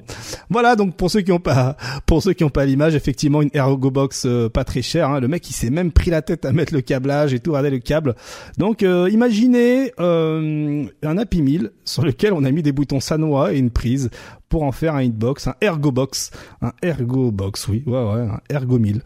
voilà 0.49 0.76
donc 0.76 0.95
pour 0.95 1.11
ceux 1.11 1.22
qui 1.22 1.31
ont 1.31 1.40
pas 1.40 1.76
pour 2.06 2.23
ceux 2.23 2.34
qui 2.34 2.44
ont 2.44 2.49
pas 2.49 2.65
l'image, 2.65 2.95
effectivement 2.95 3.41
une 3.41 3.49
Ergo 3.53 3.91
Box 3.91 4.23
euh, 4.26 4.49
pas 4.49 4.64
très 4.64 4.81
chère. 4.81 5.10
Hein. 5.10 5.19
Le 5.19 5.27
mec 5.27 5.49
il 5.49 5.53
s'est 5.53 5.69
même 5.69 5.91
pris 5.91 6.11
la 6.11 6.22
tête 6.22 6.45
à 6.45 6.52
mettre 6.52 6.73
le 6.73 6.81
câblage 6.81 7.34
et 7.34 7.40
tout, 7.40 7.52
regarder 7.52 7.69
le 7.69 7.80
câble. 7.80 8.15
Donc 8.57 8.84
euh, 8.84 9.10
imaginez 9.11 9.91
euh, 9.99 10.86
un 11.03 11.18
Happy 11.18 11.41
Meal 11.41 11.72
sur 11.84 12.03
lequel 12.03 12.34
on 12.34 12.44
a 12.44 12.52
mis 12.52 12.64
des 12.64 12.72
boutons 12.72 12.99
Sanoa 12.99 13.53
et 13.53 13.57
une 13.57 13.72
prise 13.72 14.10
pour 14.49 14.64
en 14.64 14.72
faire 14.72 14.95
un 14.95 15.03
hitbox, 15.03 15.48
un 15.48 15.56
ergo 15.61 15.91
box, 15.91 16.31
un 16.61 16.73
ergo 16.84 17.31
box, 17.31 17.68
oui, 17.68 17.84
ouais, 17.86 17.94
ouais, 17.94 18.22
un 18.22 18.41
ergo 18.52 18.80
1000. 18.80 19.02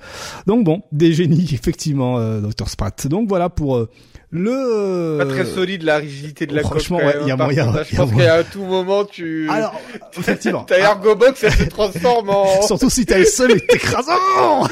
Donc 0.47 0.63
bon, 0.63 0.81
des 0.91 1.13
génies 1.13 1.49
effectivement, 1.53 2.17
euh, 2.17 2.41
Dr 2.41 2.69
Sprat. 2.69 2.95
Donc 3.09 3.27
voilà 3.27 3.49
pour 3.49 3.75
euh, 3.75 3.89
le 4.33 5.17
pas 5.19 5.25
très 5.25 5.45
solide 5.45 5.83
la 5.83 5.97
rigidité 5.97 6.47
de 6.47 6.55
la 6.55 6.63
franchement 6.63 6.97
ouais 6.97 7.15
il 7.21 7.27
y 7.27 7.31
a 7.31 7.37
moyen 7.37 7.71
je 7.89 7.95
pense 7.95 8.11
qu'à 8.11 8.43
tout 8.43 8.63
moment 8.63 9.05
tu 9.05 9.47
alors 9.49 9.79
effectivement. 10.17 10.63
ta 10.63 10.79
ergo 10.79 11.15
box 11.15 11.43
elle 11.43 11.53
se 11.53 11.63
transforme 11.65 12.29
en 12.29 12.61
surtout 12.63 12.89
si 12.89 13.05
t'es 13.05 13.19
le 13.19 13.25
seul 13.25 13.51
et 13.51 13.59
t'écrasant 13.59 14.13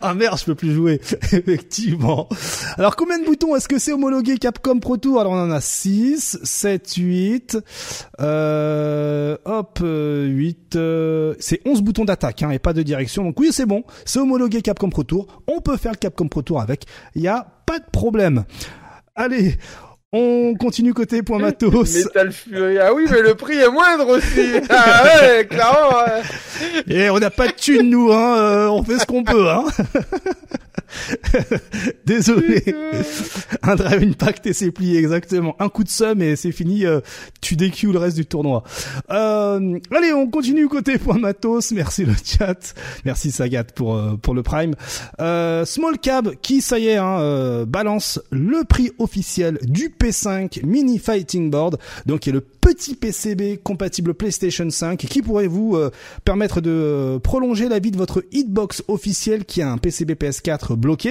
ah 0.00 0.14
merde 0.14 0.38
je 0.38 0.44
peux 0.44 0.54
plus 0.54 0.72
jouer 0.72 1.00
effectivement. 1.32 2.28
Alors 2.76 2.96
combien 2.96 3.18
de 3.18 3.24
boutons 3.24 3.56
est-ce 3.56 3.68
que 3.68 3.78
c'est 3.78 3.92
homologué 3.92 4.36
Capcom 4.36 4.78
Pro 4.78 4.96
Tour? 4.96 5.20
Alors 5.20 5.32
on 5.32 5.40
en 5.40 5.50
a 5.50 5.60
6 5.60 6.38
7 6.42 6.94
8 6.94 7.58
euh, 8.20 9.36
hop 9.44 9.78
8 9.80 10.76
euh, 10.76 10.76
euh, 10.76 11.34
c'est 11.38 11.60
11 11.66 11.82
boutons 11.82 12.04
d'attaque 12.04 12.42
hein, 12.42 12.50
et 12.50 12.58
pas 12.58 12.72
de 12.72 12.82
direction. 12.82 13.24
Donc 13.24 13.38
oui 13.40 13.50
c'est 13.52 13.66
bon 13.66 13.84
c'est 14.04 14.18
homologué 14.18 14.62
Capcom 14.62 14.90
Pro 14.90 15.04
Tour. 15.04 15.26
On 15.46 15.60
peut 15.60 15.76
faire 15.76 15.92
le 15.92 15.98
Capcom 15.98 16.28
Pro 16.28 16.42
Tour 16.42 16.60
avec. 16.60 16.84
Il 17.14 17.22
y 17.22 17.28
a 17.28 17.46
pas 17.66 17.78
de 17.78 17.84
problème. 17.90 18.44
Allez, 19.14 19.56
on 20.12 20.54
continue 20.54 20.94
côté 20.94 21.22
point 21.22 21.38
matos. 21.38 21.94
Metal 22.04 22.32
Fury. 22.32 22.78
Ah 22.78 22.94
oui, 22.94 23.06
mais 23.10 23.20
le 23.20 23.34
prix 23.34 23.58
est 23.58 23.68
moindre 23.68 24.08
aussi. 24.08 24.60
Ah 24.70 25.04
ouais, 25.04 25.46
clairement. 25.46 25.96
Et 26.88 27.10
on 27.10 27.18
n'a 27.18 27.30
pas 27.30 27.48
de 27.48 27.52
thunes, 27.52 27.90
nous, 27.90 28.12
hein. 28.12 28.38
Euh, 28.38 28.68
on 28.68 28.82
fait 28.84 28.98
ce 28.98 29.06
qu'on 29.06 29.24
peut, 29.24 29.48
hein. 29.48 29.64
Désolé. 32.06 32.62
un 33.62 33.76
drive 33.76 34.02
impact 34.02 34.46
et 34.46 34.52
c'est 34.52 34.70
plié 34.70 34.98
exactement. 34.98 35.56
Un 35.58 35.68
coup 35.68 35.84
de 35.84 35.88
somme 35.88 36.22
et 36.22 36.36
c'est 36.36 36.52
fini. 36.52 36.84
Euh, 36.86 37.00
tu 37.40 37.56
décues 37.56 37.92
le 37.92 37.98
reste 37.98 38.16
du 38.16 38.26
tournoi. 38.26 38.62
Euh, 39.10 39.78
allez, 39.90 40.12
on 40.12 40.28
continue 40.28 40.68
côté 40.68 40.98
point 40.98 41.18
matos. 41.18 41.72
Merci 41.72 42.04
le 42.04 42.14
chat. 42.24 42.74
Merci 43.04 43.30
Sagat 43.30 43.64
pour 43.64 43.96
euh, 43.96 44.16
pour 44.20 44.34
le 44.34 44.42
prime. 44.42 44.74
Small 45.18 45.98
Cab 46.00 46.34
qui 46.42 46.60
ça 46.60 46.78
y 46.78 46.88
est 46.88 46.96
hein, 46.96 47.64
balance 47.66 48.20
le 48.30 48.64
prix 48.64 48.90
officiel 48.98 49.58
du 49.62 49.88
P5 49.88 50.64
Mini 50.64 50.98
Fighting 50.98 51.50
Board. 51.50 51.78
Donc 52.06 52.20
qui 52.20 52.30
est 52.30 52.32
le 52.32 52.40
petit 52.40 52.94
PCB 52.94 53.58
compatible 53.62 54.14
PlayStation 54.14 54.68
5 54.68 54.98
qui 54.98 55.22
pourrait 55.22 55.46
vous 55.46 55.78
permettre 56.24 56.60
de 56.60 57.18
prolonger 57.22 57.68
la 57.68 57.78
vie 57.78 57.90
de 57.90 57.98
votre 57.98 58.24
hitbox 58.32 58.82
officiel 58.88 59.44
qui 59.44 59.62
a 59.62 59.70
un 59.70 59.78
PCB 59.78 60.14
PS4 60.14 60.74
bloqué. 60.84 61.10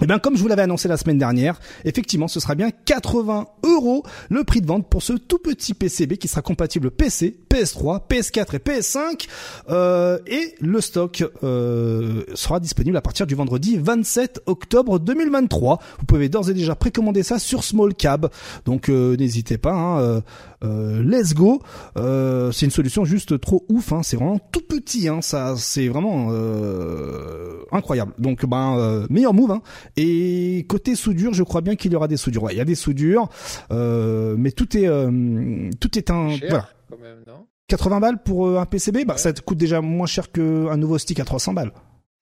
Et 0.00 0.04
eh 0.04 0.06
bien, 0.06 0.18
comme 0.18 0.34
je 0.34 0.40
vous 0.40 0.48
l'avais 0.48 0.62
annoncé 0.62 0.88
la 0.88 0.96
semaine 0.96 1.18
dernière, 1.18 1.60
effectivement, 1.84 2.26
ce 2.26 2.40
sera 2.40 2.54
bien 2.54 2.70
80 2.70 3.48
euros 3.64 4.02
le 4.30 4.44
prix 4.44 4.62
de 4.62 4.66
vente 4.66 4.88
pour 4.88 5.02
ce 5.02 5.12
tout 5.12 5.38
petit 5.38 5.74
PCB 5.74 6.16
qui 6.16 6.26
sera 6.26 6.40
compatible 6.40 6.90
PC, 6.90 7.38
PS3, 7.50 8.02
PS4 8.08 8.56
et 8.56 8.58
PS5. 8.58 9.28
Euh, 9.68 10.18
et 10.26 10.54
le 10.60 10.80
stock 10.80 11.24
euh, 11.42 12.24
sera 12.34 12.60
disponible 12.60 12.96
à 12.96 13.02
partir 13.02 13.26
du 13.26 13.34
vendredi 13.34 13.78
27 13.78 14.42
octobre 14.46 14.98
2023. 14.98 15.80
Vous 15.98 16.06
pouvez 16.06 16.28
d'ores 16.28 16.50
et 16.50 16.54
déjà 16.54 16.74
précommander 16.74 17.22
ça 17.22 17.38
sur 17.38 17.64
Small 17.64 17.94
Cab. 17.94 18.30
Donc 18.64 18.88
euh, 18.88 19.16
n'hésitez 19.16 19.58
pas. 19.58 19.72
Hein, 19.72 20.22
euh, 20.62 21.02
let's 21.02 21.34
go. 21.34 21.62
Euh, 21.96 22.52
c'est 22.52 22.66
une 22.66 22.72
solution 22.72 23.04
juste 23.04 23.40
trop 23.40 23.64
ouf. 23.68 23.92
Hein. 23.92 24.02
C'est 24.02 24.16
vraiment 24.16 24.38
tout 24.52 24.60
petit. 24.60 25.08
Hein. 25.08 25.22
Ça, 25.22 25.54
c'est 25.56 25.88
vraiment 25.88 26.28
euh, 26.30 27.62
incroyable. 27.72 28.12
Donc, 28.18 28.44
ben 28.46 29.06
meilleur 29.08 29.34
move. 29.34 29.52
Hein. 29.52 29.62
Et 29.96 30.66
côté 30.68 30.94
soudure, 30.94 31.32
je 31.32 31.42
crois 31.42 31.60
bien 31.60 31.76
qu'il 31.76 31.92
y 31.92 31.96
aura 31.96 32.08
des 32.08 32.16
soudures. 32.16 32.44
Ouais, 32.44 32.54
il 32.54 32.58
y 32.58 32.62
a 32.62 32.64
des 32.64 32.74
soudures, 32.74 33.28
mais 33.70 34.52
tout 34.52 34.76
est 34.76 34.88
tout 35.80 35.98
est 35.98 36.10
un 36.10 36.36
voilà. 36.48 36.68
Quand 36.90 36.98
même, 36.98 37.22
non? 37.26 37.46
80 37.68 38.00
balles 38.00 38.22
pour 38.22 38.58
un 38.58 38.66
PCB, 38.66 39.04
bah 39.04 39.16
ça 39.16 39.32
coûte 39.32 39.58
déjà 39.58 39.80
moins 39.80 40.06
cher 40.06 40.32
qu'un 40.32 40.76
nouveau 40.76 40.98
stick 40.98 41.20
à 41.20 41.24
300 41.24 41.54
balles. 41.54 41.72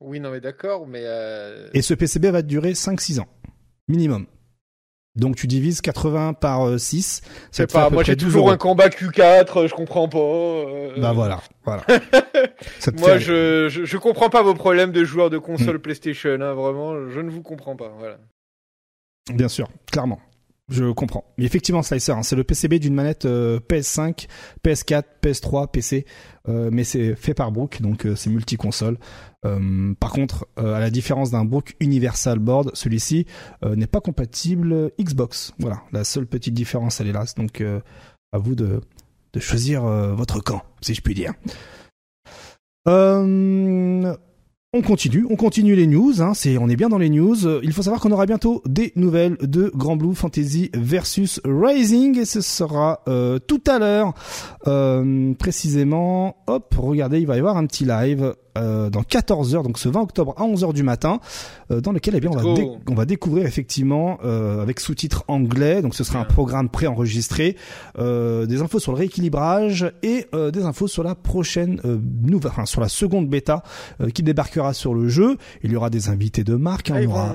Oui, 0.01 0.21
non 0.21 0.31
mais 0.31 0.41
d'accord, 0.41 0.87
mais 0.87 1.05
et 1.73 1.83
ce 1.83 1.95
PCB 1.95 2.27
va 2.27 2.43
durer 2.43 2.73
5-6 2.73 3.21
ans 3.21 3.29
minimum. 3.89 4.27
Donc 5.17 5.35
tu 5.35 5.49
divises 5.49 5.81
80 5.81 6.35
par 6.35 6.79
6. 6.79 7.23
Euh, 7.25 7.29
C'est 7.51 7.73
pas, 7.73 7.91
moi 7.91 8.05
j'ai 8.05 8.17
toujours 8.17 8.53
un 8.53 8.57
combat 8.57 8.89
Q4, 8.89 9.67
je 9.67 9.75
comprends 9.75 10.09
pas. 10.09 10.19
Euh. 10.19 11.01
Bah 11.01 11.13
voilà, 11.13 11.41
voilà. 11.65 11.85
moi 12.99 13.19
je, 13.19 13.69
je, 13.69 13.97
comprends 13.97 14.31
pas 14.31 14.43
vos 14.43 14.55
problèmes 14.55 14.93
de 14.93 15.05
joueurs 15.05 15.29
de 15.29 15.39
console 15.39 15.77
hmm. 15.77 15.81
PlayStation, 15.81 16.41
hein, 16.41 16.55
vraiment, 16.55 17.09
je 17.09 17.19
ne 17.19 17.31
vous 17.31 17.43
comprends 17.43 17.75
pas, 17.75 17.93
voilà. 17.99 18.19
Bien 19.35 19.49
sûr, 19.49 19.69
clairement. 19.91 20.21
Je 20.69 20.93
comprends. 20.93 21.25
Mais 21.39 21.45
effectivement, 21.45 21.83
Slicer, 21.83 22.13
hein, 22.13 22.23
c'est 22.23 22.37
le 22.37 22.45
PCB 22.45 22.79
d'une 22.79 22.95
manette 22.95 23.25
PS5, 23.25 24.27
PS4, 24.63 25.03
PS3, 25.23 25.71
PC, 25.71 26.05
mais 26.47 26.85
c'est 26.85 27.15
fait 27.15 27.35
par 27.35 27.53
Brook, 27.53 27.81
donc 27.83 28.07
euh, 28.07 28.15
c'est 28.15 28.31
multi-console. 28.31 28.99
Euh, 29.45 29.95
par 30.01 30.13
contre, 30.13 30.47
euh, 30.59 30.75
à 30.75 30.81
la 30.81 30.91
différence 30.91 31.31
d'un 31.31 31.45
Brook 31.45 31.77
Universal 31.81 32.39
Board, 32.39 32.71
celui-ci 32.75 33.27
n'est 33.65 33.87
pas 33.87 34.01
compatible 34.01 34.91
Xbox. 35.01 35.53
Voilà, 35.59 35.83
la 35.93 36.05
seule 36.05 36.27
petite 36.27 36.55
différence, 36.55 37.01
elle 37.01 37.09
est 37.09 37.13
là. 37.13 37.25
Donc, 37.37 37.63
à 38.33 38.39
vous 38.39 38.55
de, 38.55 38.81
de 39.33 39.41
choisir 39.41 39.83
votre 39.83 40.41
camp, 40.41 40.63
si 40.81 40.95
je 40.95 41.03
puis 41.03 41.15
dire. 41.15 41.33
On 44.75 44.83
continue, 44.83 45.25
on 45.31 45.37
continue 45.37 45.75
les 45.75 45.87
news, 45.87 46.21
hein, 46.21 46.35
c'est, 46.35 46.59
on 46.59 46.69
est 46.69 46.77
bien 46.77 46.91
dans 46.91 46.99
les 46.99 47.09
news. 47.09 47.37
Il 47.63 47.73
faut 47.73 47.81
savoir 47.81 48.03
qu'on 48.03 48.13
aura 48.13 48.27
bientôt 48.27 48.63
des 48.67 48.93
nouvelles 48.97 49.39
de 49.41 49.73
Grand 49.75 49.97
Blue 49.97 50.15
Fantasy 50.15 50.71
versus 50.75 51.41
Rising 51.45 52.19
et 52.19 52.27
ce 52.27 52.43
sera 52.43 53.01
euh, 53.09 53.39
tout 53.39 53.63
à 53.67 53.79
l'heure. 53.79 54.13
Euh, 54.67 55.33
précisément, 55.39 56.37
hop, 56.49 56.75
regardez, 56.77 57.19
il 57.19 57.27
va 57.27 57.37
y 57.37 57.39
avoir 57.39 57.57
un 57.57 57.65
petit 57.65 57.87
live 57.87 58.35
euh, 58.59 58.91
dans 58.91 59.03
14 59.03 59.55
heures, 59.55 59.63
donc 59.63 59.79
ce 59.79 59.89
20 59.89 60.01
octobre 60.03 60.35
à 60.37 60.45
11 60.45 60.65
heures 60.65 60.73
du 60.73 60.83
matin, 60.83 61.21
euh, 61.71 61.81
dans 61.81 61.93
lequel 61.93 62.15
eh 62.17 62.21
bien 62.21 62.31
on 62.31 62.37
va, 62.37 62.63
on 62.89 62.95
va 62.95 63.05
découvrir 63.05 63.47
effectivement 63.47 64.19
euh, 64.25 64.63
avec 64.63 64.81
sous-titres 64.81 65.25
anglais, 65.29 65.83
donc 65.83 65.95
ce 65.95 66.05
sera 66.05 66.21
un 66.21 66.25
programme 66.25 66.69
préenregistré, 66.69 67.57
des 67.99 68.63
infos 68.63 68.79
sur 68.79 68.93
le 68.93 68.99
rééquilibrage 68.99 69.93
et 70.03 70.27
des 70.53 70.63
infos 70.63 70.89
sur 70.89 71.03
la 71.03 71.15
prochaine 71.15 71.81
nouvelle, 71.85 72.51
enfin 72.51 72.67
sur 72.67 72.81
la 72.81 72.89
seconde 72.89 73.29
bêta 73.29 73.63
qui 74.15 74.23
débarquera 74.23 74.73
sur 74.73 74.95
le 74.95 75.09
jeu. 75.09 75.37
Il 75.63 75.73
y 75.73 75.77
aura 75.77 75.91
des 75.91 76.09
invités 76.09 76.45
de 76.45 76.55
marque, 76.55 76.91
hein, 76.91 77.01
on, 77.07 77.11
aura, 77.11 77.35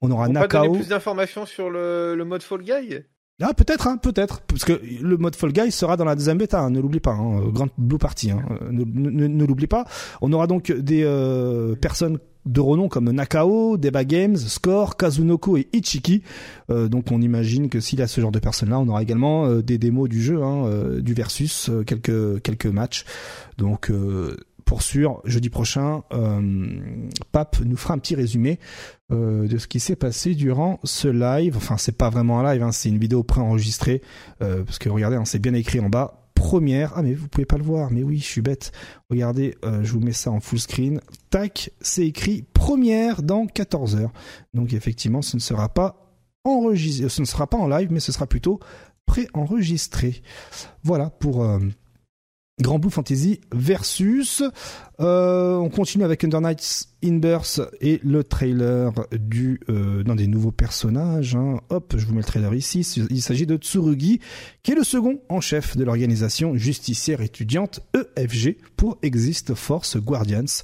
on 0.00 0.10
aura 0.10 0.28
Nakao. 0.28 0.72
plus 0.72 0.88
d'informations 0.88 1.46
sur 1.46 1.70
le, 1.70 2.14
le 2.14 2.24
mode 2.24 2.42
Fall 2.42 2.62
Guy? 2.62 2.98
Ah 3.40 3.54
peut-être, 3.54 3.88
hein, 3.88 3.96
peut-être, 3.96 4.42
parce 4.42 4.64
que 4.64 4.80
le 5.00 5.16
mode 5.16 5.34
Fall 5.34 5.52
Guy 5.52 5.72
sera 5.72 5.96
dans 5.96 6.04
la 6.04 6.14
deuxième 6.14 6.38
bêta, 6.38 6.60
hein, 6.60 6.70
ne 6.70 6.80
l'oublie 6.80 7.00
pas, 7.00 7.12
hein, 7.12 7.40
Grand 7.48 7.68
Blue 7.78 7.98
Party, 7.98 8.30
hein, 8.30 8.42
ne, 8.70 8.84
ne, 8.84 9.44
l'oublie 9.44 9.66
pas. 9.66 9.84
On 10.20 10.32
aura 10.32 10.46
donc 10.46 10.70
des 10.70 11.02
euh, 11.04 11.74
personnes 11.74 12.18
de 12.44 12.60
renom 12.60 12.88
comme 12.88 13.10
Nakao, 13.10 13.78
Deba 13.78 14.04
Games, 14.04 14.36
Score, 14.36 14.96
Kazunoko 14.96 15.56
et 15.56 15.68
Ichiki. 15.72 16.22
Euh, 16.70 16.88
donc 16.88 17.10
on 17.10 17.22
imagine 17.22 17.68
que 17.68 17.80
s'il 17.80 18.00
y 18.00 18.02
a 18.02 18.06
ce 18.06 18.20
genre 18.20 18.32
de 18.32 18.38
personnes-là, 18.38 18.78
on 18.78 18.88
aura 18.88 19.02
également 19.02 19.46
euh, 19.46 19.62
des 19.62 19.78
démos 19.78 20.08
du 20.08 20.22
jeu, 20.22 20.42
hein, 20.42 20.68
du 21.00 21.14
versus, 21.14 21.70
quelques 21.86 22.42
quelques 22.42 22.66
matchs. 22.66 23.04
Donc 23.58 23.90
pour 24.72 24.80
sûr, 24.80 25.20
jeudi 25.26 25.50
prochain, 25.50 26.02
Pape 27.30 27.60
nous 27.60 27.76
fera 27.76 27.92
un 27.92 27.98
petit 27.98 28.14
résumé 28.14 28.58
euh, 29.10 29.46
de 29.46 29.58
ce 29.58 29.66
qui 29.66 29.80
s'est 29.80 29.96
passé 29.96 30.34
durant 30.34 30.80
ce 30.82 31.08
live. 31.08 31.58
Enfin, 31.58 31.76
c'est 31.76 31.98
pas 31.98 32.08
vraiment 32.08 32.40
un 32.40 32.54
live, 32.54 32.62
hein, 32.62 32.72
c'est 32.72 32.88
une 32.88 32.96
vidéo 32.96 33.22
préenregistrée 33.22 34.00
euh, 34.40 34.64
parce 34.64 34.78
que 34.78 34.88
regardez, 34.88 35.16
hein, 35.16 35.26
c'est 35.26 35.40
bien 35.40 35.52
écrit 35.52 35.78
en 35.78 35.90
bas. 35.90 36.26
Première, 36.34 36.94
ah 36.96 37.02
mais 37.02 37.12
vous 37.12 37.28
pouvez 37.28 37.44
pas 37.44 37.58
le 37.58 37.64
voir, 37.64 37.90
mais 37.90 38.02
oui, 38.02 38.16
je 38.16 38.24
suis 38.24 38.40
bête. 38.40 38.72
Regardez, 39.10 39.58
euh, 39.66 39.84
je 39.84 39.92
vous 39.92 40.00
mets 40.00 40.12
ça 40.12 40.30
en 40.30 40.40
full 40.40 40.58
screen. 40.58 41.02
Tac, 41.28 41.70
c'est 41.82 42.06
écrit 42.06 42.40
première 42.54 43.22
dans 43.22 43.44
14 43.44 43.96
heures. 43.96 44.12
Donc 44.54 44.72
effectivement, 44.72 45.20
ce 45.20 45.36
ne 45.36 45.42
sera 45.42 45.68
pas 45.68 46.16
enregistré, 46.44 47.10
ce 47.10 47.20
ne 47.20 47.26
sera 47.26 47.46
pas 47.46 47.58
en 47.58 47.68
live, 47.68 47.88
mais 47.90 48.00
ce 48.00 48.10
sera 48.10 48.26
plutôt 48.26 48.58
préenregistré. 49.04 50.22
Voilà 50.82 51.10
pour 51.10 51.46
Grand 52.62 52.78
Blue 52.78 52.90
Fantasy 52.90 53.40
versus. 53.52 54.42
Euh, 55.00 55.56
on 55.56 55.68
continue 55.68 56.04
avec 56.04 56.22
Under 56.24 56.40
Nights 56.40 56.88
Inverse 57.04 57.60
et 57.80 58.00
le 58.04 58.22
trailer 58.22 58.92
du 59.12 59.60
euh, 59.68 60.02
d'un 60.04 60.14
des 60.14 60.28
nouveaux 60.28 60.52
personnages. 60.52 61.34
Hein. 61.34 61.60
Hop, 61.70 61.94
je 61.96 62.06
vous 62.06 62.12
mets 62.12 62.20
le 62.20 62.24
trailer 62.24 62.54
ici. 62.54 62.80
Il 63.10 63.20
s'agit 63.20 63.46
de 63.46 63.56
Tsurugi, 63.56 64.20
qui 64.62 64.72
est 64.72 64.74
le 64.76 64.84
second 64.84 65.20
en 65.28 65.40
chef 65.40 65.76
de 65.76 65.84
l'organisation 65.84 66.56
justicière 66.56 67.20
étudiante 67.20 67.80
EFG 67.94 68.56
pour 68.76 68.98
Exist 69.02 69.54
Force 69.54 69.96
Guardians. 69.96 70.62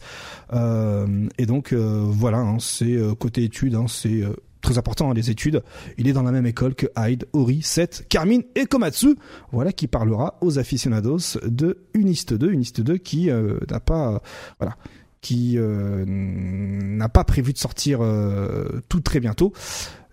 Euh, 0.53 1.29
et 1.37 1.47
donc 1.47 1.73
voilà, 1.73 2.39
hein, 2.39 2.59
c'est 2.61 2.97
côté 3.19 3.43
études, 3.45 3.75
hein, 3.75 3.87
c'est 3.89 4.23
très 4.61 4.79
important, 4.79 5.13
les 5.13 5.31
études. 5.31 5.63
Il 5.97 6.09
est 6.09 6.13
dans 6.13 6.23
la 6.23 6.33
même 6.33 6.47
école 6.47 6.75
que 6.75 6.87
Hyde, 6.97 7.27
Ori, 7.33 7.63
Seth, 7.63 8.07
Carmine 8.09 8.43
et 8.55 8.67
Komatsu. 8.67 9.17
Voilà 9.53 9.73
qui 9.73 9.87
parlera 9.87 10.39
aux 10.41 10.59
aficionados 10.59 11.39
de 11.45 11.79
Uniste 11.95 12.35
2. 12.35 12.51
Uniste 12.51 12.81
2 12.81 12.97
qui 12.97 13.31
euh, 13.31 13.59
n'a 13.71 13.81
pas, 13.81 14.23
voilà, 14.59 14.77
qui 15.21 15.55
euh, 15.57 16.05
n'a 16.07 17.09
pas 17.09 17.25
prévu 17.25 17.53
de 17.53 17.59
sortir 17.59 18.01
euh, 18.03 18.81
tout 18.89 19.01
très 19.01 19.21
bientôt. 19.21 19.53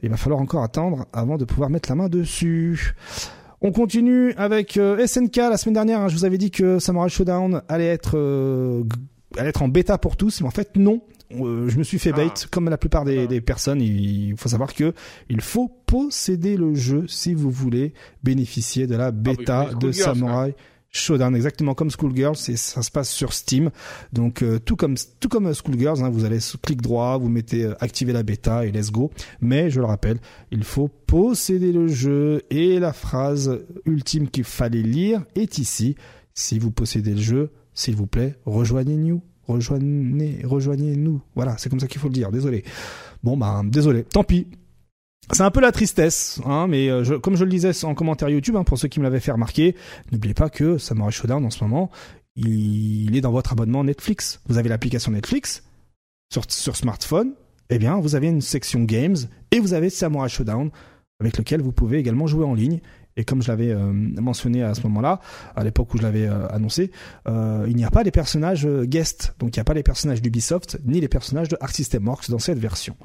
Il 0.04 0.10
va 0.10 0.18
falloir 0.18 0.42
encore 0.42 0.64
attendre 0.64 1.06
avant 1.14 1.38
de 1.38 1.46
pouvoir 1.46 1.70
mettre 1.70 1.90
la 1.90 1.96
main 1.96 2.10
dessus. 2.10 2.94
On 3.62 3.72
continue 3.72 4.34
avec 4.34 4.74
SNK. 4.74 5.38
La 5.38 5.58
semaine 5.58 5.74
dernière, 5.74 6.02
hein, 6.02 6.08
je 6.10 6.16
vous 6.16 6.26
avais 6.26 6.38
dit 6.38 6.52
que 6.52 6.78
Samurai 6.78 7.10
Showdown 7.10 7.64
allait 7.68 7.88
être, 7.88 8.16
allait 9.38 9.50
être 9.50 9.64
en 9.64 9.68
bêta 9.68 9.98
pour 9.98 10.18
tous, 10.18 10.42
mais 10.42 10.48
en 10.48 10.52
fait 10.52 10.76
non. 10.76 11.02
Euh, 11.32 11.68
je 11.70 11.78
me 11.78 11.84
suis 11.84 12.00
fait 12.00 12.14
bait, 12.14 12.28
ah. 12.30 12.48
comme 12.52 12.70
la 12.70 12.78
plupart 12.78 13.06
des, 13.06 13.28
ah. 13.30 13.42
personnes. 13.42 13.82
Il 13.82 14.36
faut 14.38 14.50
savoir 14.50 14.74
que 14.74 14.94
il 15.30 15.42
faut 15.42 15.70
posséder 15.86 16.58
le 16.58 16.76
jeu 16.76 17.06
si 17.08 17.34
vous 17.34 17.50
voulez 17.50 17.94
bénéficier 18.24 18.88
de 18.88 18.96
la 18.96 19.08
ah, 19.08 19.12
bêta 19.12 19.70
de 19.80 19.92
Samurai. 19.92 20.56
Showdown, 20.96 21.36
exactement 21.36 21.74
comme 21.74 21.92
Schoolgirls, 21.92 22.38
et 22.48 22.56
ça 22.56 22.82
se 22.82 22.90
passe 22.90 23.10
sur 23.10 23.34
Steam. 23.34 23.70
Donc 24.14 24.42
euh, 24.42 24.60
tout 24.60 24.78
comme 24.78 24.96
tout 25.20 25.28
comme 25.28 25.54
Schoolgirls, 25.54 26.02
hein, 26.02 26.10
vous 26.10 26.24
allez 26.24 26.40
clic 26.62 26.82
droit, 26.82 27.18
vous 27.18 27.28
mettez 27.28 27.66
euh, 27.66 27.74
activer 27.82 28.14
la 28.14 28.24
bêta 28.24 28.66
et 28.66 28.72
let's 28.72 28.92
go. 28.92 29.12
Mais 29.42 29.70
je 29.70 29.82
le 29.82 29.86
rappelle, 29.86 30.20
il 30.52 30.64
faut 30.64 30.88
posséder 30.88 31.74
le 31.74 31.88
jeu 31.88 32.44
et 32.50 32.80
la 32.80 32.94
phrase 32.94 33.60
ultime 33.86 34.30
qu'il 34.30 34.46
fallait 34.46 34.82
lire 34.82 35.24
est 35.36 35.58
ici. 35.58 35.96
Si 36.34 36.60
vous 36.60 36.72
possédez 36.72 37.12
le 37.12 37.22
jeu, 37.22 37.52
s'il 37.74 37.96
vous 37.96 38.08
plaît, 38.08 38.38
rejoignez-nous 38.46 39.22
rejoignez, 39.48 40.40
rejoignez-nous. 40.44 41.22
Voilà, 41.36 41.58
c'est 41.58 41.70
comme 41.70 41.80
ça 41.80 41.88
qu'il 41.88 42.02
faut 42.02 42.08
le 42.08 42.14
dire. 42.14 42.32
Désolé. 42.32 42.64
Bon 43.24 43.38
bah 43.38 43.62
désolé. 43.66 44.04
Tant 44.04 44.24
pis. 44.24 44.48
C'est 45.32 45.42
un 45.42 45.50
peu 45.50 45.60
la 45.60 45.72
tristesse, 45.72 46.40
hein, 46.46 46.68
mais 46.68 46.88
euh, 46.88 47.18
comme 47.18 47.36
je 47.36 47.44
le 47.44 47.50
disais 47.50 47.84
en 47.84 47.96
commentaire 47.96 48.30
YouTube, 48.30 48.56
hein, 48.58 48.64
pour 48.64 48.78
ceux 48.78 48.88
qui 48.88 49.00
me 49.00 49.06
l'avaient 49.06 49.20
fait 49.20 49.32
remarquer, 49.32 49.76
n'oubliez 50.12 50.36
pas 50.36 50.50
que 50.50 50.78
Samurai 50.78 51.12
Shodown 51.12 51.44
en 51.44 51.50
ce 51.50 51.64
moment, 51.64 51.90
il, 52.36 53.16
est 53.16 53.22
dans 53.22 53.32
votre 53.32 53.52
abonnement 53.52 53.84
Netflix. 53.84 54.40
Vous 54.48 54.60
avez 54.60 54.70
l'application 54.70 55.12
Netflix 55.12 55.64
sur, 56.32 56.44
sur 56.52 56.76
smartphone, 56.76 57.34
eh 57.72 57.80
bien 57.80 58.00
vous 58.00 58.14
avez 58.14 58.28
une 58.28 58.42
section 58.42 58.84
Games 58.84 59.16
et 59.52 59.60
vous 59.60 59.74
avez 59.74 59.90
Samurai 59.90 60.30
Shodown 60.30 60.70
avec 61.20 61.38
lequel 61.38 61.62
vous 61.62 61.72
pouvez 61.72 61.98
également 61.98 62.28
jouer 62.28 62.46
en 62.46 62.54
ligne 62.54 62.80
et 63.18 63.24
comme 63.24 63.42
je 63.42 63.48
l'avais 63.48 63.72
euh, 63.72 63.92
mentionné 63.92 64.64
à 64.64 64.74
ce 64.74 64.82
moment-là, 64.84 65.20
à 65.56 65.64
l'époque 65.64 65.94
où 65.94 65.98
je 65.98 66.04
l'avais 66.04 66.28
euh, 66.28 66.48
annoncé, 66.50 66.92
euh, 67.28 67.66
il 67.68 67.76
n'y 67.76 67.86
a 67.86 67.92
pas 67.92 68.04
les 68.04 68.12
personnages 68.12 68.68
guest, 68.84 69.36
donc 69.40 69.56
il 69.56 69.60
n'y 69.60 69.62
a 69.62 69.66
pas 69.66 69.74
les 69.74 69.84
personnages 69.84 70.22
d'Ubisoft 70.22 70.80
ni 70.86 71.00
les 71.00 71.08
personnages 71.08 71.50
de 71.50 71.58
Arc 71.62 71.74
System 71.74 72.08
Works 72.08 72.30
dans 72.30 72.40
cette 72.40 72.60
version. 72.60 72.96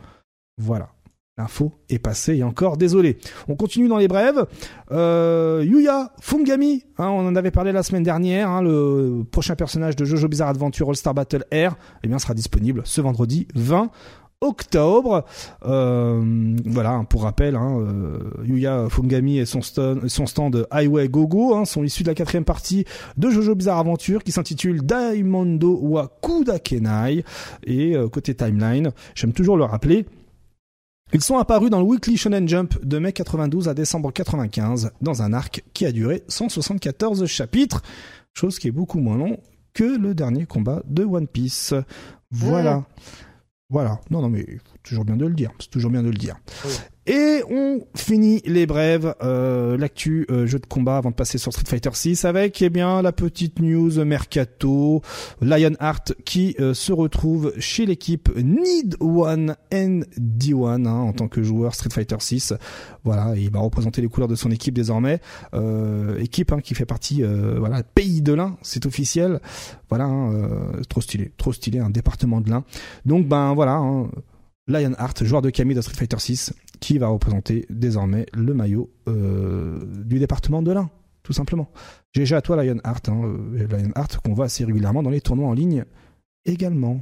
Voilà. 0.59 0.91
L'info 1.39 1.73
est 1.89 2.01
passée 2.01 2.37
et 2.37 2.43
encore 2.43 2.77
désolé. 2.77 3.17
On 3.49 3.57
continue 3.57 3.89
dans 3.89 3.97
les 3.97 4.09
brèves. 4.09 4.45
Yuya 4.91 6.13
Fungami, 6.21 6.85
hein, 6.99 7.09
on 7.09 7.27
en 7.27 7.35
avait 7.35 7.53
parlé 7.53 7.73
la 7.73 7.83
semaine 7.83 8.03
dernière. 8.03 8.51
Hein, 8.51 8.61
le 8.61 9.23
prochain 9.31 9.55
personnage 9.55 9.97
de 9.97 10.05
Jojo 10.05 10.29
Bizarre 10.29 10.49
Adventure 10.49 10.91
All 10.91 10.97
Star 10.97 11.15
Battle 11.15 11.45
Air, 11.51 11.77
eh 12.03 12.09
bien, 12.09 12.19
sera 12.19 12.35
disponible 12.35 12.83
ce 12.85 13.01
vendredi 13.01 13.49
20 13.55 13.91
octobre. 14.41 15.25
Euh, 15.65 16.57
voilà, 16.65 17.05
pour 17.09 17.23
rappel, 17.25 17.57
hein, 17.57 17.79
euh, 17.81 18.19
Yuya 18.45 18.89
Fungami 18.89 19.39
et 19.39 19.47
son, 19.47 19.63
stand, 19.63 20.09
son 20.09 20.27
stand 20.27 20.67
Highway 20.71 21.09
Gogo 21.09 21.55
hein, 21.55 21.65
sont 21.65 21.85
issus 21.85 22.03
de 22.03 22.09
la 22.09 22.15
quatrième 22.15 22.45
partie 22.45 22.85
de 23.17 23.31
Jojo 23.31 23.55
Bizarre 23.55 23.79
Aventure 23.79 24.25
qui 24.25 24.33
s'intitule 24.33 24.83
Daimondo 24.83 25.79
wa 25.83 26.11
Kudakenai. 26.23 27.25
Et 27.65 27.97
euh, 27.97 28.09
côté 28.09 28.35
timeline, 28.35 28.93
j'aime 29.15 29.33
toujours 29.33 29.57
le 29.57 29.65
rappeler, 29.65 30.07
ils 31.13 31.23
sont 31.23 31.39
apparus 31.39 31.71
dans 31.71 31.81
le 31.81 31.87
Weekly 31.87 32.17
Shonen 32.17 32.49
Jump 32.49 32.85
de 32.85 32.99
mai 32.99 33.13
92 33.13 33.69
à 33.69 33.75
décembre 33.75 34.13
95 34.13 34.93
dans 35.01 35.23
un 35.23 35.33
arc 35.33 35.65
qui 35.75 35.85
a 35.85 35.91
duré 35.91 36.23
174 36.29 37.27
chapitres, 37.27 37.83
chose 38.33 38.61
qui 38.61 38.69
est 38.69 38.73
beaucoup 38.73 39.01
moins 39.01 39.17
long 39.17 39.39
que 39.75 39.99
le 39.99 40.15
dernier 40.15 40.47
combat 40.47 40.83
de 40.87 41.05
One 41.05 41.27
Piece. 41.27 41.75
Voilà. 42.31 42.85
Voilà. 43.71 44.01
Non, 44.11 44.21
non, 44.21 44.29
mais 44.29 44.47
toujours 44.83 45.05
bien 45.05 45.17
de 45.17 45.27
le 45.27 45.35
dire. 45.35 45.53
C'est 45.61 45.71
toujours 45.71 45.91
bien 45.91 46.03
de 46.03 46.09
le 46.11 46.17
dire. 46.17 46.37
Et 47.13 47.43
on 47.51 47.81
finit 47.97 48.41
les 48.45 48.67
brèves, 48.67 49.17
euh, 49.21 49.77
l'actu 49.77 50.29
euh, 50.31 50.47
jeu 50.47 50.61
de 50.61 50.67
combat 50.67 50.97
avant 50.97 51.11
de 51.11 51.17
passer 51.17 51.39
sur 51.39 51.53
Street 51.53 51.65
Fighter 51.67 51.91
6 51.93 52.25
avec 52.25 52.63
eh 52.63 52.71
bien 52.71 53.03
la 53.03 53.11
petite 53.11 53.59
news 53.59 54.05
mercato 54.05 55.03
Lionheart 55.41 56.15
qui 56.25 56.55
euh, 56.61 56.73
se 56.73 56.93
retrouve 56.93 57.53
chez 57.59 57.85
l'équipe 57.85 58.31
Need 58.37 58.97
One 59.01 59.57
and 59.75 60.03
D1 60.21 60.87
hein, 60.87 60.93
en 60.93 61.13
tant 61.13 61.27
que 61.27 61.43
joueur 61.43 61.75
Street 61.75 61.91
Fighter 61.93 62.15
6. 62.21 62.55
Voilà, 63.03 63.35
il 63.35 63.51
va 63.51 63.59
représenter 63.59 64.03
les 64.03 64.09
couleurs 64.09 64.29
de 64.29 64.37
son 64.37 64.53
équipe 64.53 64.75
désormais. 64.75 65.19
équipe 66.21 66.53
hein, 66.53 66.61
qui 66.61 66.77
fait 66.77 66.87
partie 66.87 67.25
voilà 67.25 67.83
pays 67.83 68.23
de 68.23 68.35
l'Ain, 68.35 68.57
c'est 68.63 68.87
officiel. 68.87 69.41
Voilà, 69.89 70.05
hein, 70.05 70.33
trop 70.89 71.01
stylé, 71.01 71.33
trop 71.37 71.53
stylé, 71.53 71.81
un 71.81 71.91
département 71.91 72.41
de 72.41 72.51
l'Ain. 72.51 72.63
Donc 73.05 73.27
ben 73.27 73.53
voilà. 73.55 73.83
Lionheart, 74.69 75.25
joueur 75.25 75.43
de 75.43 75.51
Camille 75.51 75.75
de 75.75 75.81
Street 75.81 75.97
Fighter 75.97 76.19
6, 76.19 76.53
qui 76.81 76.99
va 76.99 77.09
représenter 77.09 77.67
désormais 77.71 78.27
le 78.33 78.55
maillot 78.55 78.91
euh, 79.09 79.85
du 80.05 80.19
département 80.19 80.63
de 80.63 80.73
l'Ain, 80.73 80.91
tout 81.23 81.33
simplement. 81.33 81.71
GG 82.15 82.35
à 82.35 82.43
toi 82.43 82.63
Lionheart, 82.63 83.09
hein, 83.09 83.23
euh, 83.25 83.67
Lionheart 83.69 84.19
qu'on 84.25 84.35
voit 84.35 84.47
assez 84.47 84.65
régulièrement 84.65 85.03
dans 85.03 85.11
les 85.11 85.21
tournois 85.21 85.49
en 85.49 85.53
ligne 85.53 85.85
également. 86.45 87.01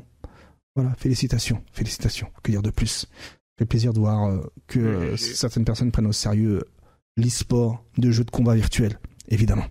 Voilà, 0.75 0.95
félicitations, 0.95 1.63
félicitations. 1.73 2.29
Que 2.43 2.51
dire 2.51 2.63
de 2.63 2.71
plus? 2.71 3.07
Fait 3.59 3.67
plaisir 3.67 3.93
de 3.93 3.99
voir 3.99 4.27
euh, 4.27 4.41
que 4.67 5.17
certaines 5.17 5.65
personnes 5.65 5.91
prennent 5.91 6.07
au 6.07 6.13
sérieux 6.13 6.61
l'e-sport 7.17 7.85
de 7.97 8.11
jeux 8.11 8.25
de 8.25 8.31
combat 8.31 8.55
virtuels, 8.55 8.99
évidemment. 9.29 9.65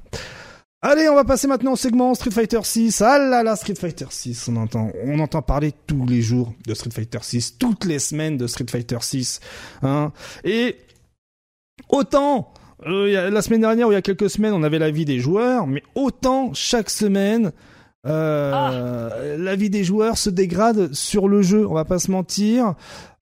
Allez, 0.83 1.09
on 1.09 1.15
va 1.15 1.23
passer 1.23 1.47
maintenant 1.47 1.73
au 1.73 1.75
segment 1.75 2.13
Street 2.13 2.29
Fighter 2.29 2.59
6. 2.61 3.01
Ah 3.01 3.17
là 3.17 3.41
là, 3.41 3.55
Street 3.55 3.73
Fighter 3.73 4.05
6, 4.11 4.47
on 4.49 4.57
entend, 4.57 4.91
on 5.05 5.17
entend 5.19 5.41
parler 5.41 5.73
tous 5.87 6.05
les 6.05 6.21
jours 6.21 6.53
de 6.67 6.75
Street 6.75 6.91
Fighter 6.91 7.17
6, 7.19 7.57
toutes 7.57 7.85
les 7.85 7.97
semaines 7.97 8.37
de 8.37 8.45
Street 8.45 8.67
Fighter 8.69 8.99
6. 9.01 9.39
Hein. 9.81 10.11
Et 10.43 10.77
autant, 11.89 12.53
euh, 12.85 13.31
la 13.31 13.41
semaine 13.41 13.61
dernière 13.61 13.87
ou 13.87 13.91
il 13.91 13.95
y 13.95 13.97
a 13.97 14.03
quelques 14.03 14.29
semaines, 14.29 14.53
on 14.53 14.61
avait 14.61 14.77
la 14.77 14.91
vie 14.91 15.05
des 15.05 15.19
joueurs, 15.19 15.65
mais 15.65 15.81
autant 15.95 16.53
chaque 16.53 16.91
semaine, 16.91 17.53
euh, 18.05 19.37
la 19.37 19.55
vie 19.55 19.69
des 19.69 19.83
joueurs 19.83 20.17
se 20.17 20.29
dégrade 20.29 20.93
sur 20.93 21.27
le 21.27 21.41
jeu, 21.41 21.67
on 21.67 21.73
va 21.73 21.85
pas 21.85 21.99
se 21.99 22.11
mentir. 22.11 22.75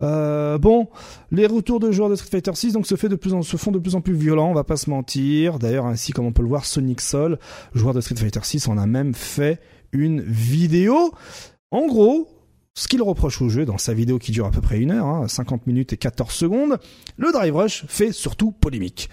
Euh, 0.04 0.58
bon, 0.58 0.90
les 1.32 1.48
retours 1.48 1.80
de 1.80 1.92
joueurs 1.92 2.10
de 2.10 2.16
Street 2.16 2.30
Fighter 2.30 2.52
6 2.54 2.74
donc 2.74 2.86
se, 2.86 2.94
en, 3.34 3.44
font 3.44 3.72
de 3.72 3.80
plus 3.80 3.96
en 3.96 4.02
plus 4.02 4.14
violents, 4.14 4.50
on 4.50 4.54
va 4.54 4.64
pas 4.64 4.78
se 4.78 4.90
mentir. 4.90 5.60
D'ailleurs, 5.60 5.86
ainsi 5.86 6.12
comme 6.12 6.26
on 6.26 6.34
peut 6.34 6.44
le 6.44 6.50
voir, 6.50 6.66
Sonic 6.66 7.02
Sol, 7.02 7.40
joueur 7.74 7.94
de 7.94 8.02
Street 8.02 8.16
Fighter 8.16 8.42
6, 8.44 8.68
on 8.68 8.78
a 8.78 8.86
même 8.86 9.14
fait 9.14 9.60
une 9.92 10.22
vidéo. 10.22 11.14
En 11.72 11.88
gros, 11.88 12.28
ce 12.76 12.88
qu'il 12.88 13.02
reproche 13.02 13.42
au 13.42 13.50
jeu 13.50 13.66
dans 13.66 13.78
sa 13.78 13.94
vidéo 13.94 14.20
qui 14.20 14.32
dure 14.32 14.46
à 14.46 14.52
peu 14.52 14.62
près 14.62 14.80
une 14.80 14.92
heure, 14.92 15.06
hein, 15.06 15.28
50 15.28 15.66
minutes 15.66 15.94
et 15.94 15.98
14 15.98 16.32
secondes, 16.32 16.78
le 17.18 17.32
Drive 17.32 17.56
Rush 17.56 17.86
fait 17.88 18.12
surtout 18.12 18.52
polémique 18.52 19.10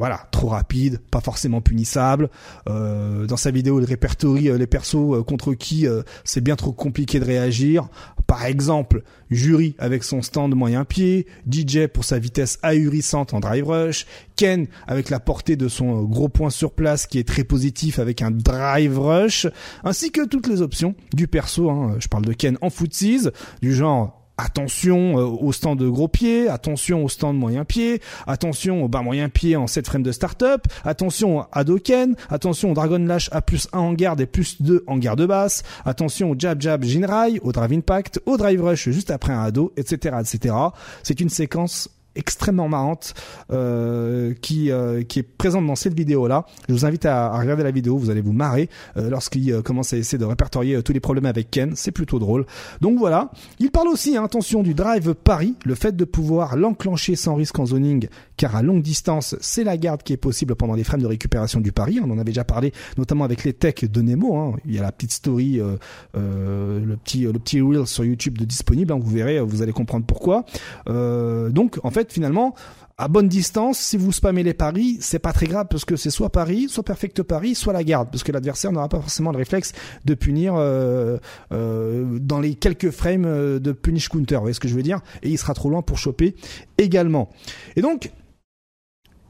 voilà, 0.00 0.26
trop 0.30 0.48
rapide, 0.48 0.98
pas 1.10 1.20
forcément 1.20 1.60
punissable. 1.60 2.30
Euh, 2.70 3.26
dans 3.26 3.36
sa 3.36 3.50
vidéo, 3.50 3.80
il 3.80 3.84
répertorie 3.84 4.48
euh, 4.48 4.56
les 4.56 4.66
persos 4.66 4.94
euh, 4.94 5.22
contre 5.22 5.52
qui 5.52 5.86
c'est 6.24 6.40
bien 6.40 6.56
trop 6.56 6.72
compliqué 6.72 7.20
de 7.20 7.26
réagir. 7.26 7.90
Par 8.26 8.46
exemple, 8.46 9.02
Jury 9.30 9.74
avec 9.78 10.02
son 10.02 10.22
stand 10.22 10.54
moyen 10.54 10.86
pied, 10.86 11.26
DJ 11.46 11.86
pour 11.86 12.04
sa 12.04 12.18
vitesse 12.18 12.58
ahurissante 12.62 13.34
en 13.34 13.40
drive 13.40 13.66
rush, 13.66 14.06
Ken 14.36 14.68
avec 14.86 15.10
la 15.10 15.20
portée 15.20 15.56
de 15.56 15.68
son 15.68 16.02
gros 16.04 16.30
point 16.30 16.48
sur 16.48 16.72
place 16.72 17.06
qui 17.06 17.18
est 17.18 17.28
très 17.28 17.44
positif 17.44 17.98
avec 17.98 18.22
un 18.22 18.30
drive 18.30 18.98
rush, 18.98 19.48
ainsi 19.84 20.12
que 20.12 20.26
toutes 20.26 20.46
les 20.46 20.62
options 20.62 20.94
du 21.12 21.28
perso. 21.28 21.68
Hein. 21.68 21.96
Je 21.98 22.08
parle 22.08 22.24
de 22.24 22.32
Ken 22.32 22.56
en 22.62 22.70
footsies, 22.70 23.28
du 23.60 23.74
genre 23.74 24.19
attention 24.44 25.18
euh, 25.18 25.24
au 25.24 25.52
stand 25.52 25.78
de 25.78 25.88
gros 25.88 26.08
pied, 26.08 26.48
attention 26.48 27.04
au 27.04 27.08
stand 27.08 27.36
moyen 27.36 27.64
pied, 27.64 28.00
attention 28.26 28.84
au 28.84 28.88
bas 28.88 29.02
moyen 29.02 29.28
pied 29.28 29.56
en 29.56 29.66
7 29.66 29.86
frames 29.86 30.02
de 30.02 30.12
start-up, 30.12 30.66
attention 30.84 31.46
à 31.52 31.64
Doken, 31.64 32.16
attention 32.28 32.70
au 32.70 32.74
Dragon 32.74 32.98
Lash 32.98 33.28
à 33.32 33.42
plus 33.42 33.68
1 33.72 33.78
en 33.78 33.92
garde 33.92 34.20
et 34.20 34.26
plus 34.26 34.60
2 34.62 34.84
en 34.86 34.98
garde 34.98 35.24
basse, 35.26 35.62
attention 35.84 36.30
au 36.30 36.34
Jab 36.38 36.60
Jab 36.60 36.84
Jinrai, 36.84 37.40
au 37.42 37.52
Drive 37.52 37.72
Impact, 37.72 38.20
au 38.26 38.36
Drive 38.36 38.62
Rush 38.62 38.88
juste 38.90 39.10
après 39.10 39.32
un 39.32 39.42
ado, 39.42 39.72
etc. 39.76 40.16
etc. 40.20 40.54
C'est 41.02 41.20
une 41.20 41.30
séquence 41.30 41.88
extrêmement 42.14 42.68
marrante 42.68 43.14
euh, 43.52 44.34
qui 44.40 44.70
euh, 44.70 45.02
qui 45.02 45.20
est 45.20 45.22
présente 45.22 45.66
dans 45.66 45.76
cette 45.76 45.94
vidéo 45.94 46.26
là. 46.28 46.46
Je 46.68 46.74
vous 46.74 46.84
invite 46.84 47.06
à, 47.06 47.38
regarder 47.38 47.62
la 47.62 47.70
vidéo, 47.70 47.96
vous 47.96 48.10
allez 48.10 48.20
vous 48.20 48.32
marrer 48.32 48.68
euh, 48.96 49.10
lorsqu'il 49.10 49.52
euh, 49.52 49.62
commence 49.62 49.92
à 49.92 49.96
essayer 49.96 50.18
de 50.18 50.24
répertorier 50.24 50.76
euh, 50.76 50.82
tous 50.82 50.92
les 50.92 51.00
problèmes 51.00 51.26
avec 51.26 51.50
Ken, 51.50 51.72
c'est 51.76 51.92
plutôt 51.92 52.18
drôle. 52.18 52.46
Donc 52.80 52.98
voilà, 52.98 53.30
il 53.58 53.70
parle 53.70 53.88
aussi 53.88 54.16
hein, 54.16 54.24
attention 54.24 54.62
du 54.62 54.74
drive 54.74 55.14
Paris, 55.14 55.56
le 55.64 55.74
fait 55.74 55.96
de 55.96 56.04
pouvoir 56.04 56.56
l'enclencher 56.56 57.16
sans 57.16 57.34
risque 57.34 57.58
en 57.58 57.66
zoning 57.66 58.08
car 58.36 58.56
à 58.56 58.62
longue 58.62 58.82
distance, 58.82 59.36
c'est 59.40 59.64
la 59.64 59.76
garde 59.76 60.02
qui 60.02 60.14
est 60.14 60.18
possible 60.18 60.54
pendant 60.54 60.74
les 60.74 60.84
frames 60.84 61.02
de 61.02 61.06
récupération 61.06 61.60
du 61.60 61.72
pari. 61.72 62.00
On 62.02 62.10
en 62.10 62.14
avait 62.14 62.24
déjà 62.24 62.44
parlé, 62.44 62.72
notamment 62.96 63.24
avec 63.24 63.44
les 63.44 63.52
techs 63.52 63.84
de 63.84 64.00
Nemo. 64.00 64.34
Hein. 64.36 64.54
Il 64.64 64.74
y 64.74 64.78
a 64.78 64.82
la 64.82 64.92
petite 64.92 65.12
story, 65.12 65.60
euh, 65.60 65.76
le 66.14 66.96
petit 66.96 67.24
le 67.24 67.38
petit 67.38 67.60
reel 67.60 67.86
sur 67.86 68.02
YouTube 68.02 68.38
de 68.38 68.46
disponible. 68.46 68.94
Hein. 68.94 68.98
Vous 68.98 69.10
verrez, 69.10 69.40
vous 69.40 69.60
allez 69.60 69.72
comprendre 69.72 70.06
pourquoi. 70.06 70.46
Donc, 70.86 71.78
en 71.82 71.90
fait, 71.90 71.99
finalement, 72.08 72.54
à 72.98 73.08
bonne 73.08 73.28
distance, 73.28 73.78
si 73.78 73.96
vous 73.96 74.12
spammez 74.12 74.42
les 74.42 74.54
paris, 74.54 74.98
c'est 75.00 75.18
pas 75.18 75.32
très 75.32 75.46
grave 75.46 75.66
parce 75.70 75.84
que 75.84 75.96
c'est 75.96 76.10
soit 76.10 76.30
pari, 76.30 76.68
soit 76.68 76.84
perfect 76.84 77.22
pari, 77.22 77.54
soit 77.54 77.72
la 77.72 77.82
garde, 77.82 78.10
parce 78.10 78.22
que 78.22 78.32
l'adversaire 78.32 78.72
n'aura 78.72 78.88
pas 78.88 79.00
forcément 79.00 79.32
le 79.32 79.38
réflexe 79.38 79.72
de 80.04 80.14
punir 80.14 80.54
euh, 80.56 81.16
euh, 81.52 82.18
dans 82.20 82.40
les 82.40 82.54
quelques 82.54 82.90
frames 82.90 83.58
de 83.58 83.72
punish 83.72 84.08
counter. 84.08 84.36
Vous 84.36 84.42
voyez 84.42 84.54
ce 84.54 84.60
que 84.60 84.68
je 84.68 84.74
veux 84.74 84.82
dire 84.82 85.00
Et 85.22 85.30
il 85.30 85.38
sera 85.38 85.54
trop 85.54 85.70
loin 85.70 85.82
pour 85.82 85.98
choper 85.98 86.34
également. 86.78 87.30
Et 87.76 87.82
donc, 87.82 88.10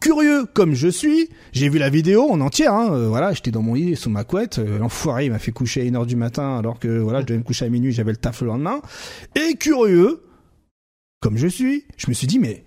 Curieux 0.01 0.47
comme 0.47 0.73
je 0.73 0.89
suis, 0.89 1.29
j'ai 1.53 1.69
vu 1.69 1.79
la 1.79 1.91
vidéo 1.91 2.31
en 2.31 2.41
entière. 2.41 2.73
Hein, 2.73 2.89
euh, 2.91 3.07
voilà, 3.07 3.35
j'étais 3.35 3.51
dans 3.51 3.61
mon 3.61 3.75
lit 3.75 3.97
sous 3.97 4.09
ma 4.09 4.25
couette. 4.25 4.59
Euh, 4.59 4.79
l'enfoiré 4.79 5.29
m'a 5.29 5.39
fait 5.39 5.53
coucher 5.53 5.83
à 5.83 5.85
1h 5.85 6.07
du 6.07 6.17
matin 6.17 6.57
alors 6.59 6.79
que 6.79 6.89
voilà, 6.89 7.21
je 7.21 7.27
devais 7.27 7.39
me 7.39 7.45
coucher 7.45 7.67
à 7.67 7.69
minuit, 7.69 7.93
j'avais 7.93 8.13
le 8.13 8.17
taf 8.17 8.41
le 8.41 8.47
lendemain. 8.47 8.81
Et 9.37 9.57
curieux 9.57 10.23
comme 11.21 11.37
je 11.37 11.47
suis, 11.47 11.85
je 11.97 12.09
me 12.09 12.15
suis 12.15 12.27
dit 12.27 12.39
mais 12.39 12.65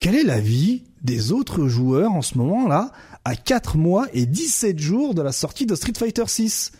quelle 0.00 0.14
est 0.14 0.24
la 0.24 0.40
vie 0.40 0.84
des 1.02 1.32
autres 1.32 1.68
joueurs 1.68 2.12
en 2.12 2.22
ce 2.22 2.38
moment-là 2.38 2.92
à 3.24 3.34
4 3.34 3.76
mois 3.76 4.06
et 4.12 4.26
17 4.26 4.78
jours 4.78 5.14
de 5.14 5.22
la 5.22 5.32
sortie 5.32 5.66
de 5.66 5.74
Street 5.74 5.92
Fighter 5.96 6.26
6 6.26 6.72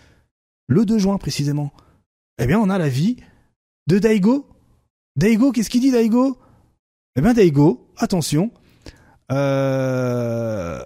Le 0.69 0.85
2 0.85 0.99
juin 0.99 1.19
précisément. 1.19 1.73
Eh 2.39 2.47
bien, 2.47 2.61
on 2.61 2.71
a 2.71 2.79
la 2.79 2.89
vie 2.89 3.17
de 3.87 3.99
Daigo. 3.99 4.47
Daigo, 5.17 5.53
qu'est-ce 5.53 5.71
qu'il 5.71 5.81
dit 5.81 5.91
Daigo? 5.91 6.39
Eh 7.17 7.23
bien 7.23 7.33
Daigo, 7.33 7.89
attention, 7.97 8.51
euh, 9.33 10.83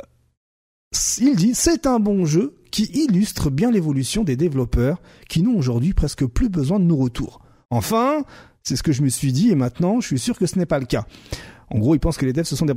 il 1.19 1.35
dit 1.35 1.55
c'est 1.55 1.87
un 1.87 1.99
bon 1.99 2.25
jeu 2.25 2.57
qui 2.71 2.85
illustre 2.85 3.51
bien 3.51 3.73
l'évolution 3.73 4.23
des 4.23 4.37
développeurs 4.37 5.03
qui 5.29 5.43
n'ont 5.43 5.59
aujourd'hui 5.59 5.93
presque 5.93 6.25
plus 6.25 6.49
besoin 6.49 6.79
de 6.79 6.85
nos 6.85 6.97
retours. 6.97 7.41
Enfin, 7.71 8.25
c'est 8.63 8.77
ce 8.77 8.83
que 8.83 8.93
je 8.93 9.03
me 9.03 9.09
suis 9.09 9.33
dit 9.33 9.51
et 9.51 9.55
maintenant 9.55 10.01
je 10.01 10.07
suis 10.07 10.19
sûr 10.19 10.39
que 10.39 10.47
ce 10.47 10.59
n'est 10.59 10.67
pas 10.67 10.79
le 10.79 10.87
cas. 10.87 11.05
En 11.73 11.79
gros, 11.79 11.95
ils 11.95 12.01
pensent 12.01 12.17
que 12.17 12.27
les 12.27 12.33
devs 12.33 12.45
se 12.45 12.57
sont 12.57 12.67
des. 12.67 12.75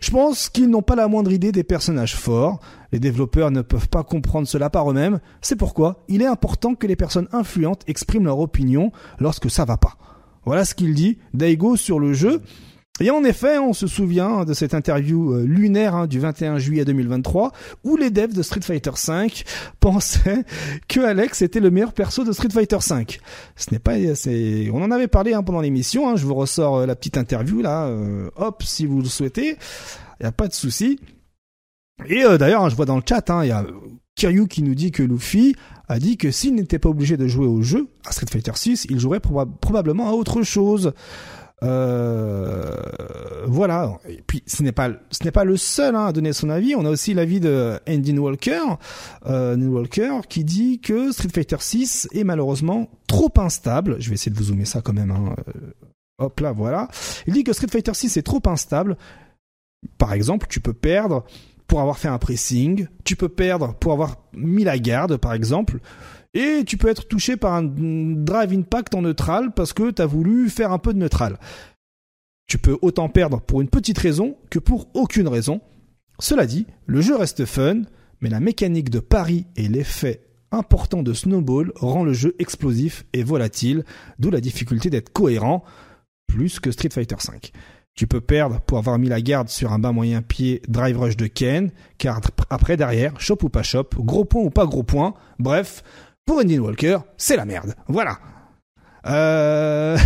Je 0.00 0.10
pense 0.10 0.48
qu'ils 0.48 0.68
n'ont 0.68 0.82
pas 0.82 0.96
la 0.96 1.06
moindre 1.06 1.30
idée 1.30 1.52
des 1.52 1.62
personnages 1.62 2.16
forts. 2.16 2.58
Les 2.90 2.98
développeurs 2.98 3.52
ne 3.52 3.62
peuvent 3.62 3.88
pas 3.88 4.02
comprendre 4.02 4.48
cela 4.48 4.68
par 4.68 4.90
eux-mêmes. 4.90 5.20
C'est 5.40 5.54
pourquoi 5.54 6.04
il 6.08 6.22
est 6.22 6.26
important 6.26 6.74
que 6.74 6.88
les 6.88 6.96
personnes 6.96 7.28
influentes 7.32 7.82
expriment 7.86 8.24
leur 8.24 8.40
opinion 8.40 8.90
lorsque 9.20 9.48
ça 9.48 9.64
va 9.64 9.76
pas. 9.76 9.96
Voilà 10.44 10.64
ce 10.64 10.74
qu'il 10.74 10.94
dit, 10.94 11.18
Daigo, 11.34 11.76
sur 11.76 12.00
le 12.00 12.12
jeu. 12.14 12.42
Et 13.00 13.10
en 13.10 13.24
effet, 13.24 13.58
on 13.58 13.74
se 13.74 13.86
souvient 13.86 14.44
de 14.44 14.54
cette 14.54 14.72
interview 14.72 15.34
euh, 15.34 15.44
lunaire 15.44 15.94
hein, 15.94 16.06
du 16.06 16.18
21 16.18 16.58
juillet 16.58 16.84
2023 16.86 17.52
où 17.84 17.96
les 17.96 18.10
devs 18.10 18.32
de 18.32 18.42
Street 18.42 18.62
Fighter 18.62 18.92
V 19.06 19.26
pensaient 19.80 20.44
que 20.88 21.00
Alex 21.00 21.42
était 21.42 21.60
le 21.60 21.70
meilleur 21.70 21.92
perso 21.92 22.24
de 22.24 22.32
Street 22.32 22.48
Fighter 22.50 22.78
V. 22.78 23.06
Ce 23.56 23.70
n'est 23.70 23.78
pas, 23.78 23.96
on 24.72 24.82
en 24.82 24.90
avait 24.90 25.08
parlé 25.08 25.34
hein, 25.34 25.42
pendant 25.42 25.60
l'émission. 25.60 26.08
Hein, 26.08 26.16
je 26.16 26.24
vous 26.24 26.34
ressors 26.34 26.76
euh, 26.78 26.86
la 26.86 26.96
petite 26.96 27.18
interview 27.18 27.60
là, 27.60 27.86
euh, 27.86 28.30
hop, 28.36 28.62
si 28.62 28.86
vous 28.86 29.02
le 29.02 29.08
souhaitez. 29.08 29.58
Il 30.18 30.22
n'y 30.22 30.26
a 30.26 30.32
pas 30.32 30.48
de 30.48 30.54
souci. 30.54 30.98
Et 32.08 32.22
d'ailleurs, 32.38 32.68
je 32.70 32.76
vois 32.76 32.86
dans 32.86 32.96
le 32.96 33.02
chat, 33.06 33.24
il 33.42 33.48
y 33.48 33.52
a 33.52 33.64
Kiryu 34.16 34.48
qui 34.48 34.62
nous 34.62 34.74
dit 34.74 34.90
que 34.90 35.02
Luffy 35.02 35.54
a 35.88 35.98
dit 35.98 36.16
que 36.16 36.30
s'il 36.30 36.54
n'était 36.54 36.78
pas 36.78 36.88
obligé 36.88 37.16
de 37.16 37.26
jouer 37.26 37.46
au 37.46 37.62
jeu, 37.62 37.88
à 38.06 38.12
Street 38.12 38.26
Fighter 38.30 38.52
6, 38.54 38.86
il 38.90 38.98
jouerait 38.98 39.20
probablement 39.20 40.08
à 40.08 40.12
autre 40.12 40.42
chose. 40.42 40.92
Euh, 41.62 42.74
voilà. 43.46 43.98
Et 44.08 44.22
puis 44.26 44.42
ce 44.46 44.62
n'est 44.62 44.72
pas 44.72 44.90
ce 45.10 45.24
n'est 45.24 45.30
pas 45.30 45.44
le 45.44 45.56
seul 45.56 45.94
hein, 45.94 46.06
à 46.06 46.12
donner 46.12 46.32
son 46.32 46.50
avis. 46.50 46.74
On 46.74 46.84
a 46.84 46.90
aussi 46.90 47.14
l'avis 47.14 47.40
de 47.40 47.78
Andy 47.88 48.18
Walker, 48.18 48.62
euh, 49.26 49.56
Walker, 49.56 50.20
qui 50.28 50.44
dit 50.44 50.80
que 50.80 51.12
Street 51.12 51.30
Fighter 51.32 51.56
6 51.58 52.08
est 52.12 52.24
malheureusement 52.24 52.88
trop 53.06 53.32
instable. 53.38 53.96
Je 54.00 54.08
vais 54.08 54.14
essayer 54.14 54.32
de 54.32 54.36
vous 54.36 54.44
zoomer 54.44 54.66
ça 54.66 54.82
quand 54.82 54.92
même. 54.92 55.10
Hein. 55.10 55.34
Euh, 55.48 55.72
hop 56.18 56.40
là, 56.40 56.52
voilà. 56.52 56.88
Il 57.26 57.32
dit 57.32 57.44
que 57.44 57.52
Street 57.52 57.68
Fighter 57.70 57.94
6 57.94 58.16
est 58.16 58.22
trop 58.22 58.42
instable. 58.46 58.96
Par 59.98 60.12
exemple, 60.12 60.46
tu 60.48 60.60
peux 60.60 60.72
perdre 60.74 61.24
pour 61.66 61.80
avoir 61.80 61.98
fait 61.98 62.08
un 62.08 62.18
pressing, 62.18 62.86
tu 63.04 63.16
peux 63.16 63.28
perdre 63.28 63.74
pour 63.74 63.92
avoir 63.92 64.16
mis 64.32 64.64
la 64.64 64.78
garde, 64.78 65.16
par 65.16 65.32
exemple. 65.32 65.80
Et 66.36 66.64
tu 66.66 66.76
peux 66.76 66.88
être 66.88 67.08
touché 67.08 67.38
par 67.38 67.54
un 67.54 67.62
drive 67.62 68.52
impact 68.52 68.94
en 68.94 69.00
neutral 69.00 69.54
parce 69.54 69.72
que 69.72 69.90
tu 69.90 70.02
as 70.02 70.06
voulu 70.06 70.50
faire 70.50 70.70
un 70.70 70.76
peu 70.78 70.92
de 70.92 70.98
neutral. 70.98 71.38
Tu 72.46 72.58
peux 72.58 72.76
autant 72.82 73.08
perdre 73.08 73.40
pour 73.40 73.62
une 73.62 73.70
petite 73.70 73.96
raison 73.96 74.36
que 74.50 74.58
pour 74.58 74.88
aucune 74.92 75.28
raison. 75.28 75.62
Cela 76.18 76.44
dit, 76.44 76.66
le 76.84 77.00
jeu 77.00 77.16
reste 77.16 77.46
fun, 77.46 77.84
mais 78.20 78.28
la 78.28 78.40
mécanique 78.40 78.90
de 78.90 79.00
pari 79.00 79.46
et 79.56 79.66
l'effet 79.66 80.26
important 80.50 81.02
de 81.02 81.14
snowball 81.14 81.72
rend 81.74 82.04
le 82.04 82.12
jeu 82.12 82.36
explosif 82.38 83.06
et 83.14 83.24
volatile, 83.24 83.84
d'où 84.18 84.30
la 84.30 84.42
difficulté 84.42 84.90
d'être 84.90 85.14
cohérent, 85.14 85.64
plus 86.26 86.60
que 86.60 86.70
Street 86.70 86.90
Fighter 86.92 87.16
V. 87.16 87.50
Tu 87.94 88.06
peux 88.06 88.20
perdre 88.20 88.60
pour 88.60 88.76
avoir 88.76 88.98
mis 88.98 89.08
la 89.08 89.22
garde 89.22 89.48
sur 89.48 89.72
un 89.72 89.78
bas 89.78 89.92
moyen 89.92 90.20
pied 90.20 90.60
drive 90.68 90.98
rush 90.98 91.16
de 91.16 91.28
Ken, 91.28 91.70
car 91.96 92.20
après 92.50 92.76
derrière, 92.76 93.18
shop 93.18 93.38
ou 93.44 93.48
pas 93.48 93.62
shop, 93.62 93.88
gros 94.00 94.26
point 94.26 94.42
ou 94.42 94.50
pas 94.50 94.66
gros 94.66 94.82
point, 94.82 95.14
bref, 95.38 95.82
pour 96.26 96.38
Andy 96.38 96.58
Walker, 96.58 96.98
c'est 97.16 97.36
la 97.36 97.44
merde. 97.44 97.74
Voilà. 97.88 98.18
Euh... 99.06 99.96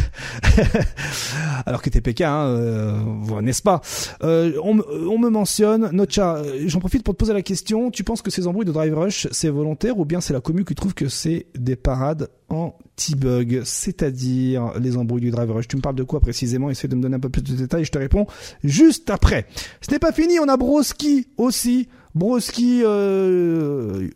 Alors 1.66 1.80
que 1.80 1.88
TPK, 1.88 2.20
hein, 2.20 2.44
euh, 2.46 3.40
n'est-ce 3.40 3.62
pas 3.62 3.80
euh, 4.22 4.52
on, 4.62 4.74
me 5.18 5.28
mentionne, 5.30 5.90
Nocha, 5.92 6.36
euh, 6.36 6.64
j'en 6.66 6.78
profite 6.78 7.02
pour 7.02 7.14
te 7.14 7.18
poser 7.18 7.32
la 7.32 7.40
question, 7.40 7.90
tu 7.90 8.04
penses 8.04 8.20
que 8.20 8.30
ces 8.30 8.46
embrouilles 8.46 8.66
de 8.66 8.72
Drive 8.72 8.94
Rush, 8.96 9.28
c'est 9.30 9.48
volontaire 9.48 9.98
ou 9.98 10.04
bien 10.04 10.20
c'est 10.20 10.34
la 10.34 10.40
commu 10.40 10.64
qui 10.64 10.74
trouve 10.74 10.92
que 10.92 11.08
c'est 11.08 11.46
des 11.58 11.76
parades 11.76 12.28
anti-bug, 12.50 13.62
c'est-à-dire 13.64 14.72
les 14.78 14.98
embrouilles 14.98 15.22
du 15.22 15.30
Drive 15.30 15.50
Rush? 15.50 15.68
Tu 15.68 15.76
me 15.76 15.82
parles 15.82 15.96
de 15.96 16.02
quoi 16.02 16.20
précisément? 16.20 16.68
Essaye 16.68 16.90
de 16.90 16.96
me 16.96 17.02
donner 17.02 17.16
un 17.16 17.20
peu 17.20 17.30
plus 17.30 17.42
de 17.42 17.54
détails, 17.54 17.84
je 17.84 17.92
te 17.92 17.98
réponds 17.98 18.26
juste 18.62 19.08
après. 19.08 19.46
Ce 19.80 19.90
n'est 19.90 19.98
pas 19.98 20.12
fini, 20.12 20.38
on 20.38 20.48
a 20.48 20.56
Broski 20.58 21.28
aussi. 21.38 21.88
Broski, 22.14 22.82
euh, 22.84 24.08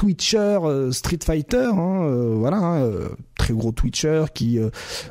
Twitcher 0.00 0.60
euh, 0.64 0.92
Street 0.92 1.18
Fighter, 1.22 1.68
hein, 1.74 2.04
euh, 2.04 2.32
voilà, 2.34 2.56
hein, 2.56 2.80
euh, 2.84 3.10
très 3.36 3.52
gros 3.52 3.70
Twitcher 3.70 4.24
qui 4.32 4.58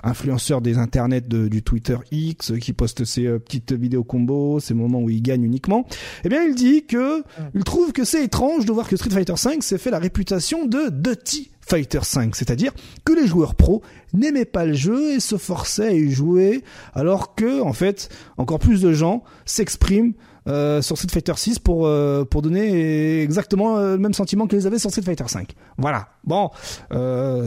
influenceur 0.02 0.62
des 0.62 0.80
internets 0.80 1.22
du 1.22 1.62
Twitter 1.62 1.98
X, 2.12 2.54
qui 2.60 2.74
poste 2.74 3.06
ses 3.06 3.28
petites 3.38 3.72
vidéos 3.72 4.04
combo, 4.04 4.60
ces 4.60 4.74
moments 4.74 5.02
où 5.02 5.12
il 5.12 5.22
gagne 5.22 5.44
uniquement. 5.44 5.86
Eh 6.24 6.30
bien, 6.30 6.44
il 6.44 6.56
dit 6.56 6.86
que 6.86 7.24
il 7.54 7.64
trouve 7.64 7.92
que 7.92 8.04
c'est 8.04 8.24
étrange 8.24 8.66
de 8.66 8.72
voir 8.72 8.88
que 8.88 8.98
Street 8.98 9.12
Fighter 9.12 9.36
5 9.36 9.62
s'est 9.62 9.78
fait 9.78 9.92
la 9.92 10.00
réputation 10.00 10.66
de 10.66 10.90
Dirty 10.90 11.52
Fighter 11.62 12.00
5, 12.02 12.36
c'est-à-dire 12.36 12.72
que 13.06 13.14
les 13.14 13.28
joueurs 13.28 13.54
pros 13.54 13.84
n'aimaient 14.14 14.46
pas 14.46 14.66
le 14.66 14.74
jeu 14.74 15.14
et 15.14 15.20
se 15.20 15.38
forçaient 15.38 15.90
à 15.90 15.94
y 15.94 16.10
jouer, 16.10 16.64
alors 16.96 17.36
que 17.36 17.62
en 17.62 17.74
fait 17.74 18.10
encore 18.38 18.58
plus 18.58 18.82
de 18.82 18.92
gens 18.92 19.24
s'expriment 19.46 20.14
euh, 20.50 20.82
sur 20.82 20.98
Street 20.98 21.10
Fighter 21.12 21.34
6 21.36 21.60
pour 21.60 21.86
euh, 21.86 22.26
pour 22.26 22.42
donner 22.42 23.22
exactement 23.22 23.78
euh, 23.78 23.92
le 23.94 23.98
même 24.00 24.14
sentiment 24.14 24.48
qu'ils 24.48 24.66
avaient 24.66 24.80
sur 24.80 24.90
Street 24.90 25.04
Fighter 25.04 25.26
5. 25.28 25.54
Voilà. 25.78 26.10
Bon, 26.24 26.50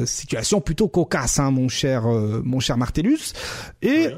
situation 0.06 0.60
plutôt 0.60 0.88
cocasse, 0.88 1.38
hein, 1.38 1.50
mon 1.50 1.68
cher 1.68 2.04
mon 2.06 2.60
cher 2.60 2.76
Martellus. 2.76 3.32
Et 3.82 4.08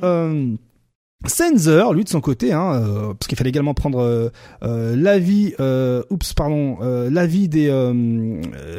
Sensor, 1.26 1.94
lui 1.94 2.04
de 2.04 2.08
son 2.10 2.20
côté, 2.20 2.52
hein, 2.52 3.14
parce 3.18 3.28
qu'il 3.28 3.38
fallait 3.38 3.48
également 3.50 3.72
prendre 3.72 4.30
l'avis, 4.62 5.54
oups, 6.10 6.34
pardon, 6.34 6.78
l'avis 7.10 7.48
des, 7.48 7.70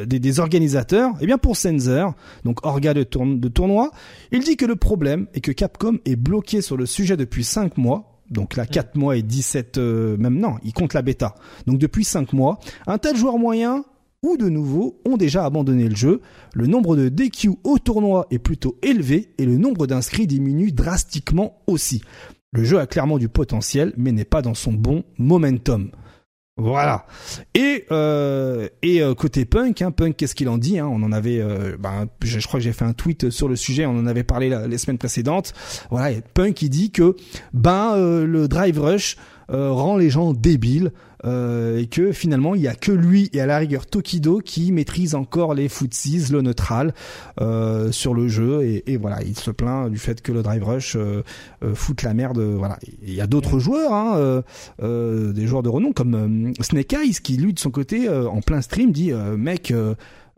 des, 0.06 0.18
des 0.18 0.40
organisateurs. 0.40 1.10
Et 1.14 1.22
eh 1.22 1.26
bien 1.26 1.38
pour 1.38 1.56
Sensor, 1.56 2.14
donc 2.44 2.64
orga 2.64 2.94
de, 2.94 3.04
de 3.04 3.48
tournoi, 3.48 3.90
il 4.32 4.42
dit 4.44 4.56
que 4.56 4.66
le 4.66 4.76
problème 4.76 5.26
est 5.34 5.40
que 5.40 5.52
Capcom 5.52 5.98
est 6.04 6.16
bloqué 6.16 6.62
sur 6.62 6.76
le 6.76 6.86
sujet 6.86 7.16
depuis 7.16 7.44
5 7.44 7.76
mois 7.78 8.15
donc 8.30 8.56
là 8.56 8.66
4 8.66 8.96
mois 8.96 9.16
et 9.16 9.22
17 9.22 9.78
euh, 9.78 10.16
même 10.16 10.38
non, 10.38 10.56
il 10.64 10.72
compte 10.72 10.94
la 10.94 11.02
bêta. 11.02 11.34
Donc 11.66 11.78
depuis 11.78 12.04
5 12.04 12.32
mois, 12.32 12.58
un 12.86 12.98
tel 12.98 13.16
joueur 13.16 13.38
moyen 13.38 13.84
ou 14.22 14.36
de 14.36 14.48
nouveau 14.48 15.00
ont 15.04 15.16
déjà 15.16 15.44
abandonné 15.44 15.88
le 15.88 15.94
jeu. 15.94 16.20
Le 16.54 16.66
nombre 16.66 16.96
de 16.96 17.08
DQ 17.08 17.50
au 17.64 17.78
tournoi 17.78 18.26
est 18.30 18.38
plutôt 18.38 18.76
élevé 18.82 19.32
et 19.38 19.46
le 19.46 19.56
nombre 19.56 19.86
d'inscrits 19.86 20.26
diminue 20.26 20.72
drastiquement 20.72 21.58
aussi. 21.66 22.02
Le 22.52 22.64
jeu 22.64 22.78
a 22.78 22.86
clairement 22.86 23.18
du 23.18 23.28
potentiel 23.28 23.92
mais 23.96 24.12
n'est 24.12 24.24
pas 24.24 24.42
dans 24.42 24.54
son 24.54 24.72
bon 24.72 25.04
momentum. 25.18 25.90
Voilà. 26.58 27.04
Et 27.54 27.84
euh, 27.92 28.68
et 28.80 29.02
euh, 29.02 29.14
côté 29.14 29.44
punk, 29.44 29.82
hein, 29.82 29.90
punk, 29.90 30.16
qu'est-ce 30.16 30.34
qu'il 30.34 30.48
en 30.48 30.56
dit 30.56 30.78
hein? 30.78 30.88
On 30.90 31.02
en 31.02 31.12
avait, 31.12 31.42
ben, 31.78 32.06
je, 32.22 32.46
crois 32.46 32.60
que 32.60 32.64
j'ai 32.64 32.72
fait 32.72 32.84
un 32.84 32.94
tweet 32.94 33.28
sur 33.30 33.48
le 33.48 33.56
sujet. 33.56 33.84
On 33.84 33.98
en 33.98 34.06
avait 34.06 34.24
parlé 34.24 34.56
les 34.66 34.78
semaines 34.78 34.98
précédentes. 34.98 35.52
Voilà, 35.90 36.18
punk 36.32 36.62
il 36.62 36.70
dit 36.70 36.90
que 36.90 37.14
ben 37.52 37.96
le 37.96 38.48
drive 38.48 38.80
rush 38.80 39.16
rend 39.48 39.96
les 39.96 40.08
gens 40.08 40.32
débiles. 40.32 40.92
Euh, 41.26 41.78
et 41.78 41.86
que 41.86 42.12
finalement 42.12 42.54
il 42.54 42.62
y 42.62 42.68
a 42.68 42.74
que 42.74 42.92
lui 42.92 43.30
et 43.32 43.40
à 43.40 43.46
la 43.46 43.58
rigueur 43.58 43.86
Tokido 43.86 44.38
qui 44.38 44.70
maîtrise 44.72 45.14
encore 45.14 45.54
les 45.54 45.68
footsies, 45.68 46.30
le 46.30 46.42
neutral 46.42 46.94
euh, 47.40 47.90
sur 47.92 48.14
le 48.14 48.28
jeu. 48.28 48.62
Et, 48.86 48.96
voilà 48.96 49.22
il 49.22 49.36
se 49.36 49.50
plaint 49.50 49.90
du 49.90 49.98
fait 49.98 50.22
que 50.22 50.32
le 50.32 50.42
drive 50.42 50.64
rush 50.64 50.96
euh, 50.96 51.22
euh 51.62 51.74
fout 51.74 52.02
la 52.02 52.14
merde 52.14 52.40
voilà. 52.40 52.78
Il 53.02 53.14
y 53.14 53.20
a 53.20 53.26
d'autres 53.26 53.58
joueurs 53.58 53.92
hein, 53.92 54.42
des 54.80 55.46
joueurs 55.46 55.62
de 55.62 55.68
renom 55.68 55.92
comme 55.92 56.52
Snake 56.60 56.92
Eyes 56.92 57.14
qui 57.22 57.36
lui 57.36 57.52
de 57.52 57.58
son 57.58 57.70
côté 57.70 58.08
en 58.08 58.40
plein 58.40 58.60
stream 58.60 58.92
dit 58.92 59.12
mec 59.36 59.72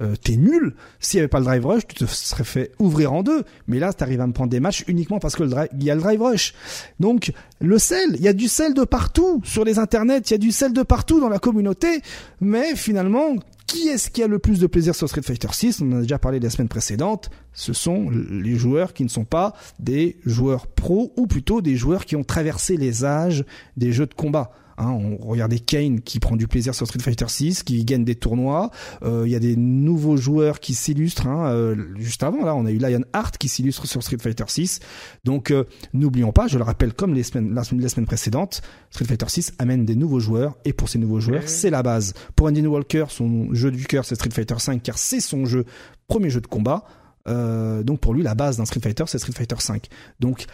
euh, 0.01 0.15
t'es 0.15 0.37
nul. 0.37 0.75
S'il 1.01 1.19
y 1.19 1.21
avait 1.21 1.29
pas 1.29 1.41
le 1.41 1.45
drive 1.45 1.67
rush, 1.67 1.87
tu 1.89 1.97
te 1.97 2.05
serais 2.07 2.45
fait 2.45 2.73
ouvrir 2.79 3.13
en 3.13 3.23
deux. 3.23 3.43
Mais 3.67 3.79
là, 3.79 3.93
t'arrives 3.93 4.21
à 4.21 4.27
me 4.27 4.33
prendre 4.33 4.51
des 4.51 4.61
matchs 4.61 4.85
uniquement 4.87 5.19
parce 5.19 5.35
que 5.35 5.43
le 5.43 5.51
il 5.73 5.85
y 5.85 5.91
a 5.91 5.95
le 5.95 6.01
drive 6.01 6.23
rush. 6.23 6.55
Donc, 7.01 7.33
le 7.61 7.79
sel, 7.79 8.15
il 8.15 8.23
y 8.23 8.29
a 8.29 8.33
du 8.33 8.47
sel 8.49 8.75
de 8.75 8.85
partout 8.85 9.41
sur 9.45 9.65
les 9.65 9.79
internets, 9.79 10.19
il 10.19 10.31
y 10.31 10.35
a 10.35 10.39
du 10.39 10.53
sel 10.53 10.73
de 10.73 10.83
partout 10.83 11.21
dans 11.21 11.29
la 11.29 11.41
communauté. 11.41 12.01
Mais 12.41 12.77
finalement, 12.77 13.35
qui 13.67 13.89
est-ce 13.89 14.11
qui 14.11 14.23
a 14.23 14.29
le 14.29 14.39
plus 14.39 14.61
de 14.61 14.67
plaisir 14.67 14.95
sur 14.95 15.09
Street 15.09 15.23
Fighter 15.23 15.49
6 15.51 15.83
On 15.83 15.93
en 15.93 15.99
a 15.99 16.01
déjà 16.03 16.19
parlé 16.19 16.39
la 16.39 16.51
semaine 16.51 16.69
précédente. 16.69 17.31
Ce 17.53 17.73
sont 17.73 18.09
les 18.11 18.55
joueurs 18.55 18.95
qui 18.95 19.03
ne 19.03 19.09
sont 19.09 19.25
pas 19.25 19.55
des 19.81 20.17
joueurs 20.25 20.69
pros 20.69 21.13
ou 21.17 21.27
plutôt 21.27 21.61
des 21.61 21.77
joueurs 21.77 22.05
qui 22.05 22.15
ont 22.15 22.25
traversé 22.25 22.77
les 22.77 23.05
âges 23.05 23.45
des 23.77 23.93
jeux 23.93 24.07
de 24.07 24.15
combat. 24.15 24.53
Hein, 24.79 24.91
on 24.91 25.17
regardait 25.29 25.59
Kane 25.59 26.01
qui 26.01 26.21
prend 26.21 26.37
du 26.37 26.47
plaisir 26.47 26.75
sur 26.75 26.87
Street 26.87 27.01
Fighter 27.01 27.27
6, 27.29 27.65
qui 27.65 27.85
gagne 27.85 28.05
des 28.05 28.15
tournois. 28.15 28.71
Euh, 29.03 29.25
il 29.27 29.33
y 29.33 29.35
a 29.35 29.41
des 29.41 29.57
nouveaux 29.57 30.17
joueurs 30.17 30.61
qui 30.61 30.75
s'illustrent. 30.75 31.27
Hein, 31.27 31.49
euh, 31.49 31.77
juste 31.97 32.23
avant, 32.23 32.45
là, 32.45 32.55
on 32.55 32.65
a 32.65 32.71
eu 32.71 32.79
Lion 32.79 33.03
Hart 33.13 33.37
qui 33.39 33.49
s'illustre 33.49 33.87
sur 33.87 34.03
Street 34.03 34.19
Fighter 34.21 34.45
6. 34.47 34.79
Donc, 35.25 35.51
euh, 35.51 35.65
n'oublions 35.93 36.31
pas, 36.31 36.47
je 36.47 36.59
le 36.59 36.65
rappelle 36.65 36.93
comme 36.93 37.13
les 37.13 37.25
semaines, 37.25 37.53
la, 37.55 37.63
les 37.73 37.89
semaines 37.89 38.07
précédentes, 38.07 38.63
Street 38.91 39.05
Fighter 39.05 39.29
6 39.29 39.55
amène 39.59 39.85
des 39.85 39.97
nouveaux 39.97 40.21
joueurs. 40.21 40.57
Et 40.65 40.73
pour 40.73 40.89
ces 40.89 40.99
nouveaux 40.99 41.21
joueurs, 41.21 41.49
c'est 41.49 41.71
la 41.71 41.83
base. 41.83 42.15
Pour 42.37 42.47
Andy 42.47 42.65
Walker, 42.65 43.07
son 43.09 43.53
jeu 43.55 43.73
du 43.73 43.85
cœur, 43.85 44.05
c'est 44.05 44.15
Street 44.15 44.31
Fighter 44.31 44.59
5, 44.59 44.81
car 44.83 44.97
c'est 44.97 45.21
son 45.21 45.45
jeu, 45.45 45.65
premier 46.07 46.31
jeu 46.31 46.41
de 46.41 46.47
combat. 46.47 46.85
donc 47.27 48.01
pour 48.01 48.15
lui, 48.15 48.23
la 48.23 48.35
base 48.35 48.59
d'un 48.59 48.65
Street 48.65 48.81
Fighter, 48.81 49.05
c'est 49.07 49.19
Street 49.19 49.33
Fighter 49.33 49.57
5. 49.59 49.89
Donc 50.21 50.47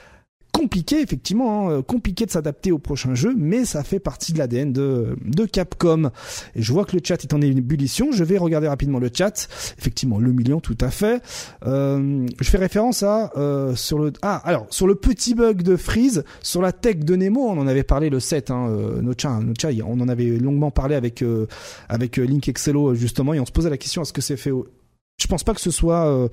compliqué 0.54 1.00
effectivement, 1.00 1.68
hein, 1.68 1.72
euh, 1.72 1.82
compliqué 1.82 2.24
de 2.26 2.30
s'adapter 2.30 2.70
au 2.70 2.78
prochain 2.78 3.14
jeu, 3.14 3.34
mais 3.36 3.64
ça 3.64 3.82
fait 3.82 3.98
partie 3.98 4.32
de 4.32 4.38
l'ADN 4.38 4.72
de, 4.72 5.16
de 5.24 5.44
Capcom. 5.44 6.10
Et 6.54 6.62
je 6.62 6.72
vois 6.72 6.84
que 6.84 6.96
le 6.96 7.02
chat 7.04 7.22
est 7.22 7.34
en 7.34 7.40
ébullition. 7.40 8.12
Je 8.12 8.22
vais 8.22 8.38
regarder 8.38 8.68
rapidement 8.68 9.00
le 9.00 9.10
chat. 9.12 9.48
Effectivement, 9.78 10.18
le 10.18 10.32
million, 10.32 10.60
tout 10.60 10.78
à 10.80 10.90
fait. 10.90 11.20
Euh, 11.66 12.26
je 12.40 12.48
fais 12.48 12.58
référence 12.58 13.02
à 13.02 13.32
euh, 13.36 13.74
sur 13.74 13.98
le 13.98 14.12
ah 14.22 14.40
alors 14.44 14.66
sur 14.70 14.86
le 14.86 14.94
petit 14.94 15.34
bug 15.34 15.62
de 15.62 15.76
Freeze 15.76 16.24
sur 16.40 16.62
la 16.62 16.72
tech 16.72 16.98
de 16.98 17.16
Nemo. 17.16 17.40
On 17.40 17.58
en 17.58 17.66
avait 17.66 17.82
parlé 17.82 18.08
le 18.08 18.20
7. 18.20 18.50
Hein, 18.50 18.68
euh, 18.70 19.02
Nocha, 19.02 19.40
Nocha, 19.40 19.68
on 19.84 20.00
en 20.00 20.08
avait 20.08 20.38
longuement 20.38 20.70
parlé 20.70 20.94
avec 20.94 21.24
avec 21.88 22.16
Link 22.16 22.48
Excello 22.48 22.94
justement, 22.94 23.34
et 23.34 23.40
on 23.40 23.46
se 23.46 23.52
posait 23.52 23.70
la 23.70 23.76
question 23.76 24.02
est-ce 24.02 24.12
que 24.12 24.20
c'est 24.20 24.36
fait 24.36 24.52
je 25.18 25.28
pense 25.28 25.44
pas 25.44 25.54
que 25.54 25.60
ce 25.60 25.70
soit 25.70 26.06
euh, 26.06 26.28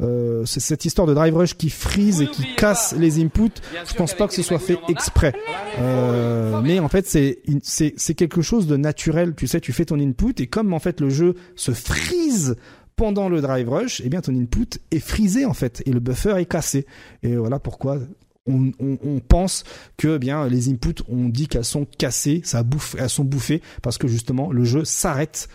euh, 0.00 0.44
cette 0.46 0.84
histoire 0.84 1.06
de 1.06 1.14
drive 1.14 1.36
rush 1.36 1.54
qui 1.54 1.70
freeze 1.70 2.22
et 2.22 2.26
qui 2.26 2.54
casse 2.56 2.94
les 2.98 3.22
inputs. 3.22 3.60
Je 3.86 3.94
pense 3.94 4.14
pas 4.14 4.26
que 4.26 4.34
ce 4.34 4.42
soit 4.42 4.58
fait 4.58 4.78
exprès. 4.88 5.34
Euh, 5.78 6.60
mais 6.62 6.80
en 6.80 6.88
fait, 6.88 7.06
c'est 7.06 8.14
quelque 8.14 8.42
chose 8.42 8.66
de 8.66 8.76
naturel. 8.76 9.34
Tu 9.36 9.46
sais, 9.46 9.60
tu 9.60 9.72
fais 9.72 9.84
ton 9.84 10.00
input 10.00 10.34
et 10.38 10.46
comme 10.46 10.72
en 10.72 10.78
fait 10.78 11.00
le 11.00 11.10
jeu 11.10 11.34
se 11.56 11.72
freeze 11.72 12.56
pendant 12.96 13.28
le 13.28 13.40
drive 13.40 13.68
rush, 13.68 14.02
eh 14.04 14.08
bien 14.08 14.20
ton 14.20 14.34
input 14.34 14.78
est 14.90 15.00
frisé 15.00 15.44
en 15.44 15.54
fait 15.54 15.82
et 15.86 15.92
le 15.92 16.00
buffer 16.00 16.36
est 16.38 16.46
cassé. 16.46 16.86
Et 17.22 17.36
voilà 17.36 17.58
pourquoi 17.58 17.98
on, 18.46 19.20
pense 19.28 19.62
que 19.96 20.16
eh 20.16 20.18
bien 20.18 20.48
les 20.48 20.68
inputs, 20.68 21.02
on 21.08 21.28
dit 21.28 21.48
qu'elles 21.48 21.64
sont 21.64 21.86
cassées, 21.98 22.40
ça 22.44 22.62
bouffe, 22.62 22.96
elles 22.98 23.08
sont 23.08 23.24
bouffées 23.24 23.62
parce 23.82 23.98
que 23.98 24.08
justement 24.08 24.50
le 24.50 24.64
jeu 24.64 24.84
s'arrête 24.84 25.48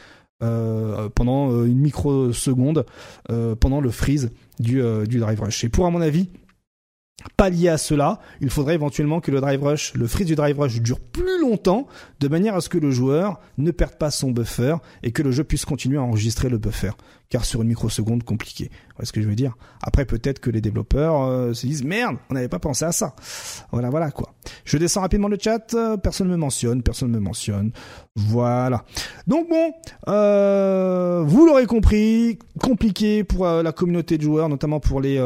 euh, 0.44 1.10
pendant 1.10 1.52
euh, 1.52 1.66
une 1.66 1.80
microseconde 1.80 2.86
euh, 3.32 3.56
pendant 3.56 3.82
le 3.82 3.90
freeze 3.90 4.30
du, 4.60 4.82
du 5.08 5.20
drive 5.20 5.42
rush. 5.42 5.64
Et 5.64 5.70
pour 5.70 5.86
à 5.86 5.90
mon 5.90 6.02
avis, 6.02 6.30
pas 7.36 7.50
lié 7.50 7.70
à 7.70 7.78
cela, 7.78 8.20
il 8.42 8.50
faudrait 8.50 8.76
éventuellement 8.76 9.20
que 9.20 9.32
le 9.32 9.42
drive 9.42 9.64
rush, 9.64 9.94
le 9.96 10.08
freeze 10.08 10.28
du 10.28 10.36
drive 10.36 10.60
rush 10.60 10.82
dure 10.82 11.00
plus 11.00 11.42
longtemps, 11.42 11.88
de 12.20 12.28
manière 12.28 12.56
à 12.56 12.62
ce 12.62 12.70
que 12.70 12.78
le 12.78 12.92
joueur 12.92 13.40
ne 13.58 13.72
perde 13.72 13.96
pas 13.96 14.12
son 14.12 14.32
buffer 14.32 14.76
et 15.04 15.12
que 15.12 15.24
le 15.24 15.32
jeu 15.32 15.44
puisse 15.44 15.66
continuer 15.66 15.98
à 15.98 16.04
enregistrer 16.04 16.50
le 16.50 16.58
buffer. 16.58 16.92
Car 17.30 17.44
sur 17.44 17.62
une 17.62 17.68
microseconde, 17.70 18.24
compliqué. 18.24 18.72
Vous 18.98 19.06
ce 19.06 19.12
que 19.12 19.22
je 19.22 19.28
veux 19.28 19.36
dire? 19.36 19.58
Après, 19.82 20.06
peut-être 20.06 20.40
que 20.40 20.50
les 20.50 20.62
développeurs 20.62 21.24
euh, 21.24 21.54
se 21.54 21.66
disent 21.66 21.84
merde, 21.84 22.18
on 22.30 22.36
n'avait 22.36 22.48
pas 22.48 22.60
pensé 22.60 22.86
à 22.86 22.92
ça. 22.92 23.16
Voilà, 23.72 23.90
voilà 23.90 24.12
quoi. 24.12 24.34
Je 24.66 24.78
descends 24.78 25.02
rapidement 25.02 25.28
le 25.28 25.38
chat. 25.40 25.74
Euh, 25.74 25.98
personne 25.98 26.28
ne 26.28 26.34
me 26.34 26.38
mentionne, 26.38 26.84
personne 26.84 27.12
ne 27.12 27.18
me 27.18 27.24
mentionne. 27.24 27.72
Voilà. 28.16 28.84
Donc 29.28 29.50
bon, 29.50 29.72
euh, 30.08 31.24
vous 31.26 31.46
l'aurez 31.46 31.66
compris, 31.66 32.40
compliqué 32.62 33.24
pour 33.24 33.46
la 33.46 33.72
communauté 33.72 34.18
de 34.18 34.24
joueurs, 34.24 34.50
notamment 34.50 34.80
pour 34.80 35.02
les 35.02 35.18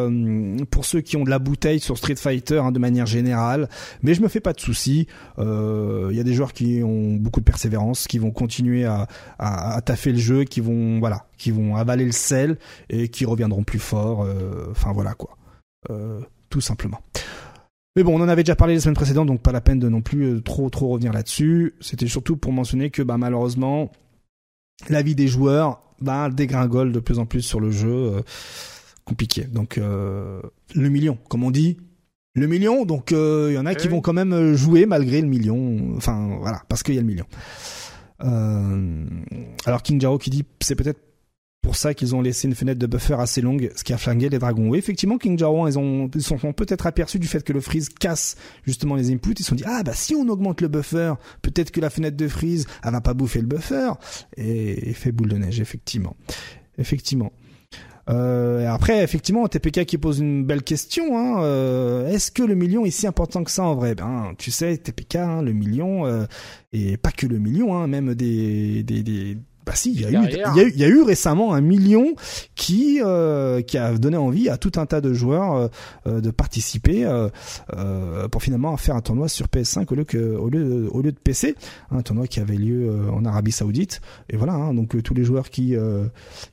pour 0.70 0.86
ceux 0.86 1.02
qui 1.02 1.16
ont 1.18 1.24
de 1.24 1.30
la 1.30 1.40
bouteille 1.40 1.80
sur 1.80 1.98
Street 1.98 2.16
Fighter 2.16 2.60
hein, 2.60 2.72
de 2.72 2.80
manière 2.80 3.06
générale. 3.06 3.70
Mais 4.04 4.14
je 4.14 4.22
me 4.22 4.28
fais 4.28 4.42
pas 4.42 4.54
de 4.54 4.60
soucis. 4.60 5.08
Il 5.38 6.16
y 6.16 6.20
a 6.20 6.24
des 6.24 6.34
joueurs 6.34 6.54
qui 6.54 6.82
ont 6.84 7.14
beaucoup 7.16 7.40
de 7.40 7.46
persévérance, 7.46 8.08
qui 8.08 8.20
vont 8.20 8.32
continuer 8.32 8.86
à, 8.86 9.08
à, 9.40 9.76
à 9.76 9.82
taffer 9.82 10.12
le 10.12 10.18
jeu, 10.18 10.44
qui 10.44 10.60
vont 10.60 11.00
voilà, 11.00 11.26
qui 11.38 11.52
vont 11.52 11.76
avaler 11.76 12.06
le 12.06 12.12
sel 12.12 12.58
et 12.90 13.08
qui 13.08 13.26
reviendront 13.26 13.64
plus 13.64 13.80
fort. 13.80 14.24
Euh, 14.24 14.68
enfin 14.72 14.92
voilà 14.94 15.14
quoi, 15.14 15.38
euh, 15.90 16.20
tout 16.50 16.62
simplement. 16.62 17.00
Mais 17.96 18.04
bon, 18.04 18.18
on 18.18 18.24
en 18.24 18.30
avait 18.30 18.44
déjà 18.44 18.56
parlé 18.56 18.76
la 18.76 18.80
semaine 18.80 18.96
précédente, 18.96 19.28
donc 19.28 19.42
pas 19.42 19.52
la 19.52 19.62
peine 19.62 19.80
de 19.80 19.90
non 19.90 20.02
plus 20.02 20.36
euh, 20.36 20.42
trop 20.42 20.70
trop 20.70 20.90
revenir 20.90 21.12
là-dessus. 21.12 21.76
C'était 21.82 22.08
surtout 22.08 22.38
pour 22.38 22.54
mentionner 22.54 22.90
que 22.90 23.02
bah, 23.02 23.18
malheureusement, 23.18 23.92
la 24.90 25.02
vie 25.02 25.16
des 25.16 25.28
joueurs 25.28 25.82
bah, 26.00 26.30
dégringole 26.30 26.92
de 26.92 27.00
plus 27.00 27.20
en 27.20 27.26
plus 27.26 27.42
sur 27.42 27.60
le 27.60 27.72
jeu. 27.72 28.24
compliqué. 29.04 29.44
Donc 29.44 29.78
le 29.78 30.90
million, 30.90 31.18
comme 31.30 31.44
on 31.44 31.52
dit, 31.52 31.78
le 32.34 32.48
million. 32.48 32.86
Donc 32.86 33.12
il 33.12 33.54
y 33.54 33.58
en 33.58 33.66
a 33.66 33.76
qui 33.76 33.88
vont 33.88 34.02
quand 34.02 34.14
même 34.14 34.54
jouer 34.54 34.86
malgré 34.86 35.22
le 35.22 35.28
million. 35.28 35.96
Enfin 35.98 36.38
voilà, 36.40 36.64
parce 36.70 36.82
qu'il 36.82 36.96
y 36.96 36.98
a 36.98 37.02
le 37.02 37.08
million. 37.08 37.26
alors 39.66 39.84
King 39.84 40.00
Jaro 40.00 40.18
qui 40.18 40.30
dit 40.30 40.46
c'est 40.62 40.76
peut-être 40.76 41.11
pour 41.62 41.76
ça 41.76 41.94
qu'ils 41.94 42.16
ont 42.16 42.22
laissé 42.22 42.48
une 42.48 42.56
fenêtre 42.56 42.80
de 42.80 42.88
buffer 42.88 43.16
assez 43.20 43.40
longue, 43.40 43.72
ce 43.76 43.84
qui 43.84 43.94
a 43.94 43.98
flingué 43.98 44.30
les 44.30 44.40
dragons. 44.40 44.70
Oui, 44.70 44.80
effectivement, 44.80 45.18
King 45.18 45.38
Jarwan, 45.38 45.72
ils 45.72 45.78
ont, 45.78 46.10
sont 46.20 46.54
peut-être 46.54 46.88
aperçus 46.88 47.20
du 47.20 47.28
fait 47.28 47.44
que 47.44 47.54
le 47.54 47.62
freeze 47.62 47.90
casse 47.90 48.36
justement 48.66 48.96
les 48.96 49.12
inputs. 49.12 49.36
Ils 49.38 49.44
se 49.44 49.50
sont 49.50 49.56
dit, 49.56 49.64
ah 49.68 49.84
bah 49.84 49.94
si 49.94 50.16
on 50.16 50.28
augmente 50.28 50.62
le 50.62 50.68
buffer, 50.68 51.14
peut-être 51.42 51.72
que 51.72 51.80
la 51.80 51.90
fenêtre 51.90 52.18
de 52.18 52.28
freeze, 52.28 52.66
elle 52.84 52.92
va 52.92 53.02
pas 53.02 53.14
bouffer 53.14 53.42
le 53.42 53.48
buffer. 53.48 53.92
Et, 54.38 54.94
fait 54.94 55.12
boule 55.12 55.30
de 55.30 55.38
neige, 55.38 55.60
effectivement. 55.60 56.16
Effectivement. 56.78 57.32
Euh, 58.10 58.68
après, 58.68 59.04
effectivement, 59.04 59.48
TPK 59.48 59.86
qui 59.86 59.98
pose 59.98 60.20
une 60.20 60.44
belle 60.44 60.64
question. 60.64 61.18
Hein, 61.18 61.44
euh, 61.44 62.08
Est-ce 62.08 62.32
que 62.32 62.44
le 62.44 62.56
million 62.56 62.86
est 62.86 62.92
si 62.92 63.06
important 63.06 63.44
que 63.44 63.52
ça 63.52 63.64
en 63.64 63.76
vrai? 63.76 63.94
Ben, 63.94 64.34
tu 64.38 64.50
sais, 64.50 64.76
TPK, 64.78 65.16
hein, 65.18 65.42
le 65.44 65.54
million, 65.54 66.06
euh, 66.08 66.26
et 66.74 66.98
pas 66.98 67.12
que 67.12 67.28
le 67.28 67.38
million, 67.38 67.76
hein, 67.76 67.88
même 67.88 68.16
des, 68.16 68.84
des, 68.84 69.04
des 69.04 69.38
bah 69.72 69.78
si, 69.78 69.94
il 69.94 70.02
y, 70.02 70.06
a 70.06 70.10
eu, 70.10 70.28
il, 70.28 70.78
y 70.78 70.84
a 70.84 70.88
eu, 70.90 71.02
récemment 71.02 71.54
un 71.54 71.62
million 71.62 72.14
qui 72.56 73.00
euh, 73.02 73.62
qui 73.62 73.78
a 73.78 73.98
donné 73.98 74.18
envie 74.18 74.50
à 74.50 74.58
tout 74.58 74.74
un 74.76 74.86
tas 74.86 75.00
de 75.00 75.14
joueurs 75.14 75.54
euh, 75.54 75.68
euh, 76.08 76.20
de 76.20 76.30
participer 76.30 77.08
pour 78.32 78.44
finalement 78.44 78.76
faire 78.76 78.98
un 78.98 79.02
tournoi 79.02 79.30
sur 79.30 79.46
PS5 79.46 79.86
au 79.90 79.96
lieu 79.96 80.04
que 80.04 80.36
au 80.36 80.50
lieu 80.50 80.90
au 80.92 81.02
lieu 81.02 81.14
de 81.14 81.18
PC, 81.18 81.56
un 81.90 82.02
tournoi 82.02 82.28
qui 82.28 82.42
avait 82.42 82.58
lieu 82.58 82.94
en 83.14 83.24
Arabie 83.24 83.54
Saoudite. 83.54 84.02
Et 84.30 84.36
voilà, 84.36 84.54
hein, 84.54 84.74
donc 84.74 85.02
tous 85.04 85.14
les 85.14 85.24
joueurs 85.24 85.50
qui 85.50 85.76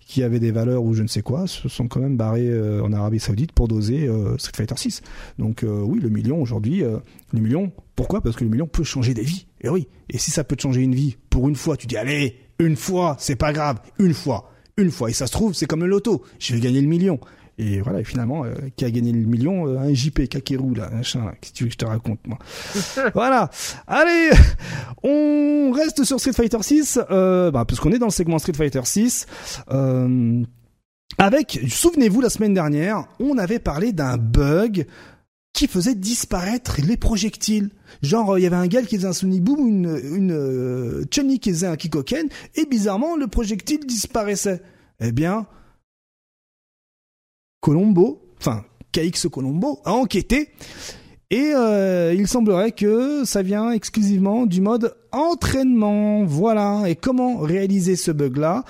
qui 0.06 0.22
avaient 0.22 0.38
des 0.38 0.52
valeurs 0.52 0.84
ou 0.84 0.94
je 0.94 1.02
ne 1.02 1.08
sais 1.08 1.22
quoi 1.22 1.48
se 1.48 1.68
sont 1.68 1.88
quand 1.88 2.00
même 2.00 2.16
barrés 2.16 2.48
en 2.80 2.92
Arabie 2.92 3.18
Saoudite 3.18 3.50
pour 3.50 3.66
doser 3.66 4.08
Street 4.38 4.52
Fighter 4.54 4.76
6. 4.76 5.02
Donc 5.40 5.64
oui, 5.66 5.98
le 5.98 6.08
million 6.08 6.40
aujourd'hui, 6.40 6.84
le 7.32 7.40
million. 7.40 7.72
Pourquoi? 7.96 8.20
Parce 8.20 8.36
que 8.36 8.44
le 8.44 8.50
million 8.50 8.68
peut 8.68 8.84
changer 8.84 9.12
des 9.12 9.22
vies. 9.22 9.46
Et 9.60 9.68
oui. 9.68 9.88
Et 10.08 10.18
si 10.18 10.30
ça 10.30 10.44
peut 10.44 10.54
te 10.54 10.62
changer 10.62 10.82
une 10.82 10.94
vie 10.94 11.16
pour 11.30 11.48
une 11.48 11.56
fois, 11.56 11.76
tu 11.76 11.88
dis 11.88 11.96
allez 11.96 12.36
une 12.58 12.76
fois, 12.76 13.16
c'est 13.18 13.36
pas 13.36 13.52
grave. 13.52 13.78
Une 13.98 14.14
fois. 14.14 14.50
Une 14.76 14.90
fois. 14.90 15.10
Et 15.10 15.12
ça 15.12 15.26
se 15.26 15.32
trouve, 15.32 15.54
c'est 15.54 15.66
comme 15.66 15.80
le 15.80 15.86
loto. 15.86 16.24
Je 16.38 16.54
vais 16.54 16.60
gagner 16.60 16.80
le 16.80 16.88
million. 16.88 17.18
Et 17.60 17.80
voilà, 17.80 18.00
et 18.00 18.04
finalement, 18.04 18.44
euh, 18.44 18.54
qui 18.76 18.84
a 18.84 18.90
gagné 18.90 19.10
le 19.10 19.26
million 19.26 19.66
euh, 19.66 19.78
Un 19.78 19.92
JP 19.92 20.28
Kakeru, 20.28 20.74
là, 20.74 20.90
machin, 20.90 21.24
là. 21.24 21.32
Qu'est-ce 21.40 21.52
que 21.52 21.56
tu 21.56 21.64
veux 21.64 21.68
que 21.68 21.72
je 21.72 21.78
te 21.78 21.84
raconte, 21.84 22.20
moi 22.24 22.38
Voilà. 23.14 23.50
Allez, 23.88 24.30
on 25.02 25.72
reste 25.74 26.04
sur 26.04 26.20
Street 26.20 26.32
Fighter 26.32 26.62
6, 26.62 27.00
euh, 27.10 27.50
bah, 27.50 27.64
parce 27.64 27.80
qu'on 27.80 27.90
est 27.90 27.98
dans 27.98 28.06
le 28.06 28.12
segment 28.12 28.38
Street 28.38 28.52
Fighter 28.52 28.82
6. 28.84 29.26
Euh, 29.72 30.44
avec, 31.18 31.58
souvenez-vous, 31.68 32.20
la 32.20 32.30
semaine 32.30 32.54
dernière, 32.54 33.06
on 33.18 33.38
avait 33.38 33.58
parlé 33.58 33.92
d'un 33.92 34.18
bug 34.18 34.86
qui 35.52 35.66
faisait 35.66 35.94
disparaître 35.94 36.80
les 36.80 36.96
projectiles. 36.96 37.70
Genre, 38.02 38.38
il 38.38 38.42
y 38.42 38.46
avait 38.46 38.56
un 38.56 38.66
gars 38.66 38.82
qui 38.82 38.96
faisait 38.96 39.08
un 39.08 39.12
Sonic 39.12 39.42
Boom, 39.42 39.66
une, 39.66 40.00
une 40.14 40.32
euh, 40.32 41.04
qui 41.10 41.50
faisait 41.50 41.66
un 41.66 41.76
Kikoken, 41.76 42.28
et 42.54 42.66
bizarrement, 42.66 43.16
le 43.16 43.26
projectile 43.26 43.80
disparaissait. 43.86 44.62
Eh 45.00 45.12
bien, 45.12 45.46
Colombo, 47.60 48.22
enfin, 48.38 48.64
KX 48.92 49.28
Colombo, 49.30 49.80
a 49.84 49.92
enquêté, 49.92 50.50
et 51.30 51.52
euh, 51.54 52.14
il 52.14 52.26
semblerait 52.26 52.72
que 52.72 53.24
ça 53.24 53.42
vient 53.42 53.70
exclusivement 53.70 54.46
du 54.46 54.62
mode 54.62 54.96
entraînement. 55.12 56.24
Voilà. 56.24 56.84
Et 56.86 56.96
comment 56.96 57.38
réaliser 57.38 57.96
ce 57.96 58.10
bug-là? 58.10 58.64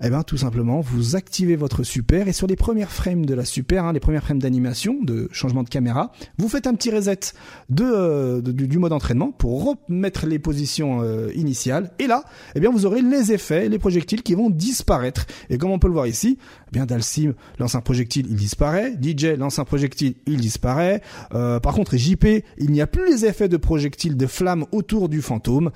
Eh 0.00 0.10
bien, 0.10 0.22
tout 0.22 0.36
simplement, 0.36 0.80
vous 0.80 1.16
activez 1.16 1.56
votre 1.56 1.82
super 1.82 2.28
et 2.28 2.32
sur 2.32 2.46
les 2.46 2.54
premières 2.54 2.92
frames 2.92 3.26
de 3.26 3.34
la 3.34 3.44
super, 3.44 3.84
hein, 3.84 3.92
les 3.92 3.98
premières 3.98 4.22
frames 4.22 4.38
d'animation, 4.38 4.96
de 5.02 5.28
changement 5.32 5.64
de 5.64 5.68
caméra, 5.68 6.12
vous 6.38 6.48
faites 6.48 6.68
un 6.68 6.74
petit 6.74 6.92
reset 6.92 7.18
de, 7.68 7.82
euh, 7.84 8.40
du, 8.40 8.78
mode 8.78 8.92
entraînement 8.92 9.32
pour 9.32 9.76
remettre 9.88 10.26
les 10.26 10.38
positions 10.38 11.02
euh, 11.02 11.32
initiales. 11.34 11.90
Et 11.98 12.06
là, 12.06 12.22
eh 12.54 12.60
bien, 12.60 12.70
vous 12.70 12.86
aurez 12.86 13.02
les 13.02 13.32
effets, 13.32 13.68
les 13.68 13.80
projectiles 13.80 14.22
qui 14.22 14.36
vont 14.36 14.50
disparaître. 14.50 15.26
Et 15.50 15.58
comme 15.58 15.72
on 15.72 15.80
peut 15.80 15.88
le 15.88 15.94
voir 15.94 16.06
ici, 16.06 16.38
eh 16.68 16.70
bien, 16.70 16.86
Dalsim 16.86 17.34
lance 17.58 17.74
un 17.74 17.80
projectile, 17.80 18.26
il 18.30 18.36
disparaît. 18.36 18.94
DJ 19.02 19.36
lance 19.36 19.58
un 19.58 19.64
projectile, 19.64 20.14
il 20.26 20.36
disparaît. 20.36 21.02
Euh, 21.34 21.58
par 21.58 21.74
contre, 21.74 21.96
JP, 21.96 22.24
il 22.58 22.70
n'y 22.70 22.80
a 22.80 22.86
plus 22.86 23.04
les 23.04 23.26
effets 23.26 23.48
de 23.48 23.56
projectiles 23.56 24.16
de 24.16 24.26
flammes 24.28 24.64
autour 24.70 25.08
du 25.08 25.22
fantôme, 25.22 25.72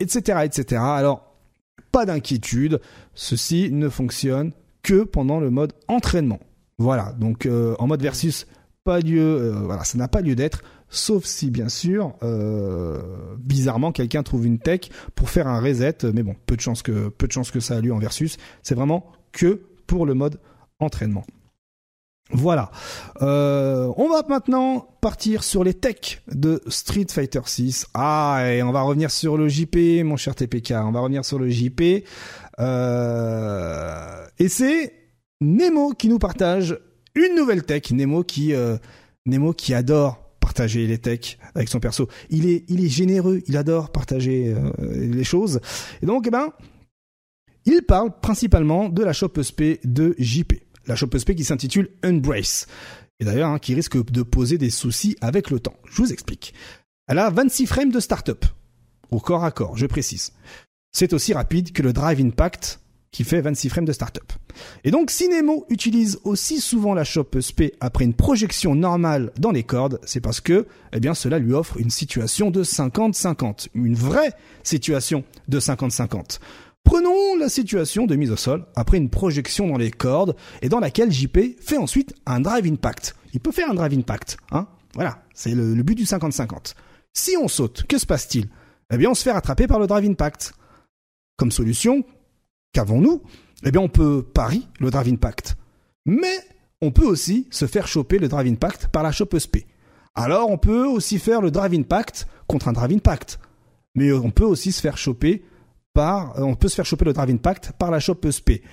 etc., 0.00 0.38
etc. 0.44 0.80
Alors 0.82 1.29
pas 1.92 2.06
d'inquiétude, 2.06 2.80
ceci 3.14 3.70
ne 3.70 3.88
fonctionne 3.88 4.52
que 4.82 5.04
pendant 5.04 5.40
le 5.40 5.50
mode 5.50 5.72
entraînement. 5.88 6.40
Voilà, 6.78 7.12
donc 7.18 7.46
euh, 7.46 7.74
en 7.78 7.86
mode 7.86 8.02
versus, 8.02 8.46
pas 8.84 9.00
lieu, 9.00 9.20
euh, 9.20 9.52
voilà, 9.64 9.84
ça 9.84 9.98
n'a 9.98 10.08
pas 10.08 10.22
lieu 10.22 10.34
d'être, 10.34 10.62
sauf 10.88 11.24
si 11.24 11.50
bien 11.50 11.68
sûr, 11.68 12.14
euh, 12.22 13.02
bizarrement, 13.38 13.92
quelqu'un 13.92 14.22
trouve 14.22 14.46
une 14.46 14.58
tech 14.58 14.88
pour 15.14 15.28
faire 15.28 15.46
un 15.46 15.60
reset, 15.60 15.98
mais 16.14 16.22
bon, 16.22 16.34
peu 16.46 16.56
de 16.56 16.60
chance 16.60 16.82
que 16.82 17.08
peu 17.08 17.26
de 17.26 17.32
chance 17.32 17.50
que 17.50 17.60
ça 17.60 17.76
a 17.76 17.80
lieu 17.80 17.92
en 17.92 17.98
versus. 17.98 18.38
C'est 18.62 18.74
vraiment 18.74 19.12
que 19.32 19.60
pour 19.86 20.06
le 20.06 20.14
mode 20.14 20.40
entraînement. 20.78 21.24
Voilà. 22.32 22.70
Euh, 23.22 23.92
on 23.96 24.08
va 24.08 24.22
maintenant 24.28 24.86
partir 25.00 25.42
sur 25.42 25.64
les 25.64 25.74
techs 25.74 26.22
de 26.32 26.60
Street 26.68 27.06
Fighter 27.10 27.40
6. 27.44 27.86
Ah, 27.94 28.42
et 28.46 28.62
on 28.62 28.72
va 28.72 28.82
revenir 28.82 29.10
sur 29.10 29.36
le 29.36 29.48
JP, 29.48 30.04
mon 30.04 30.16
cher 30.16 30.34
TPK. 30.34 30.74
On 30.76 30.92
va 30.92 31.00
revenir 31.00 31.24
sur 31.24 31.38
le 31.38 31.48
JP. 31.48 32.04
Euh, 32.60 34.26
et 34.38 34.48
c'est 34.48 34.92
Nemo 35.40 35.92
qui 35.92 36.08
nous 36.08 36.18
partage 36.18 36.78
une 37.14 37.34
nouvelle 37.34 37.64
tech. 37.64 37.90
Nemo 37.90 38.22
qui, 38.22 38.54
euh, 38.54 38.76
Nemo 39.26 39.52
qui 39.52 39.74
adore 39.74 40.18
partager 40.38 40.86
les 40.86 40.98
techs 40.98 41.38
avec 41.54 41.68
son 41.68 41.80
perso. 41.80 42.08
Il 42.30 42.48
est, 42.48 42.64
il 42.68 42.84
est 42.84 42.88
généreux. 42.88 43.42
Il 43.46 43.56
adore 43.56 43.90
partager 43.90 44.54
les 44.78 45.24
choses. 45.24 45.60
Et 46.02 46.06
donc, 46.06 46.24
eh 46.26 46.30
ben, 46.30 46.50
il 47.66 47.82
parle 47.82 48.10
principalement 48.20 48.88
de 48.88 49.02
la 49.02 49.12
shop 49.12 49.32
SP 49.42 49.82
de 49.84 50.14
JP 50.18 50.54
la 50.90 50.96
shop 50.96 51.08
qui 51.08 51.44
s'intitule 51.44 51.90
Unbrace. 52.02 52.66
Et 53.20 53.24
d'ailleurs, 53.24 53.50
hein, 53.50 53.58
qui 53.58 53.74
risque 53.74 53.96
de 54.10 54.22
poser 54.22 54.58
des 54.58 54.70
soucis 54.70 55.16
avec 55.20 55.50
le 55.50 55.60
temps. 55.60 55.76
Je 55.90 56.02
vous 56.02 56.12
explique. 56.12 56.52
Elle 57.06 57.18
a 57.18 57.30
26 57.30 57.66
frames 57.66 57.90
de 57.90 58.00
start-up. 58.00 58.44
Au 59.10 59.20
corps 59.20 59.44
à 59.44 59.50
corps, 59.50 59.76
je 59.76 59.86
précise. 59.86 60.32
C'est 60.92 61.12
aussi 61.12 61.32
rapide 61.32 61.72
que 61.72 61.82
le 61.82 61.92
Drive 61.92 62.20
Impact, 62.20 62.80
qui 63.12 63.24
fait 63.24 63.40
26 63.40 63.68
frames 63.68 63.84
de 63.84 63.92
start-up. 63.92 64.32
Et 64.84 64.90
donc, 64.90 65.10
si 65.10 65.28
Nemo 65.28 65.64
utilise 65.68 66.18
aussi 66.24 66.60
souvent 66.60 66.94
la 66.94 67.04
shop 67.04 67.28
SP 67.38 67.74
après 67.80 68.04
une 68.04 68.14
projection 68.14 68.74
normale 68.74 69.32
dans 69.38 69.50
les 69.50 69.64
cordes, 69.64 70.00
c'est 70.04 70.20
parce 70.20 70.40
que, 70.40 70.66
eh 70.92 71.00
bien, 71.00 71.14
cela 71.14 71.38
lui 71.38 71.52
offre 71.52 71.78
une 71.78 71.90
situation 71.90 72.50
de 72.50 72.62
50-50. 72.62 73.68
Une 73.74 73.94
vraie 73.94 74.32
situation 74.62 75.24
de 75.48 75.60
50-50. 75.60 76.38
Prenons 76.84 77.36
la 77.36 77.48
situation 77.48 78.06
de 78.06 78.16
mise 78.16 78.30
au 78.30 78.36
sol 78.36 78.66
après 78.74 78.96
une 78.96 79.10
projection 79.10 79.68
dans 79.68 79.76
les 79.76 79.90
cordes 79.90 80.34
et 80.62 80.68
dans 80.68 80.80
laquelle 80.80 81.12
JP 81.12 81.60
fait 81.60 81.76
ensuite 81.76 82.14
un 82.26 82.40
drive 82.40 82.66
impact. 82.66 83.14
Il 83.32 83.40
peut 83.40 83.52
faire 83.52 83.70
un 83.70 83.74
drive 83.74 83.96
impact, 83.96 84.36
hein 84.50 84.66
Voilà, 84.94 85.22
c'est 85.34 85.54
le, 85.54 85.82
but 85.82 85.94
du 85.94 86.04
50-50. 86.04 86.74
Si 87.12 87.36
on 87.36 87.48
saute, 87.48 87.84
que 87.84 87.98
se 87.98 88.06
passe-t-il? 88.06 88.48
Eh 88.92 88.96
bien, 88.96 89.10
on 89.10 89.14
se 89.14 89.22
fait 89.22 89.32
rattraper 89.32 89.66
par 89.66 89.78
le 89.78 89.86
Drive 89.86 90.08
Impact. 90.08 90.52
Comme 91.36 91.52
solution, 91.52 92.04
qu'avons-nous? 92.72 93.22
Eh 93.64 93.70
bien, 93.70 93.80
on 93.80 93.88
peut 93.88 94.22
pari 94.22 94.66
le 94.80 94.90
Drive 94.90 95.12
Impact. 95.12 95.56
Mais 96.06 96.38
on 96.80 96.90
peut 96.90 97.06
aussi 97.06 97.46
se 97.50 97.66
faire 97.66 97.86
choper 97.86 98.18
le 98.18 98.28
Drive 98.28 98.50
Impact 98.50 98.88
par 98.88 99.02
la 99.02 99.12
Shop 99.12 99.28
SP. 99.38 99.68
Alors, 100.14 100.50
on 100.50 100.58
peut 100.58 100.86
aussi 100.86 101.18
faire 101.18 101.40
le 101.40 101.50
Drive 101.50 101.74
Impact 101.74 102.26
contre 102.48 102.68
un 102.68 102.72
Drive 102.72 102.92
Impact. 102.92 103.38
Mais 103.94 104.12
on 104.12 104.30
peut 104.30 104.44
aussi 104.44 104.72
se 104.72 104.80
faire 104.80 104.98
choper 104.98 105.44
par, 106.00 106.32
on 106.38 106.54
peut 106.54 106.68
se 106.68 106.76
faire 106.76 106.86
choper 106.86 107.04
le 107.04 107.12
Drive 107.12 107.28
Impact 107.28 107.72
par 107.78 107.90
la 107.90 108.00
Shop 108.00 108.16
SP. 108.24 108.64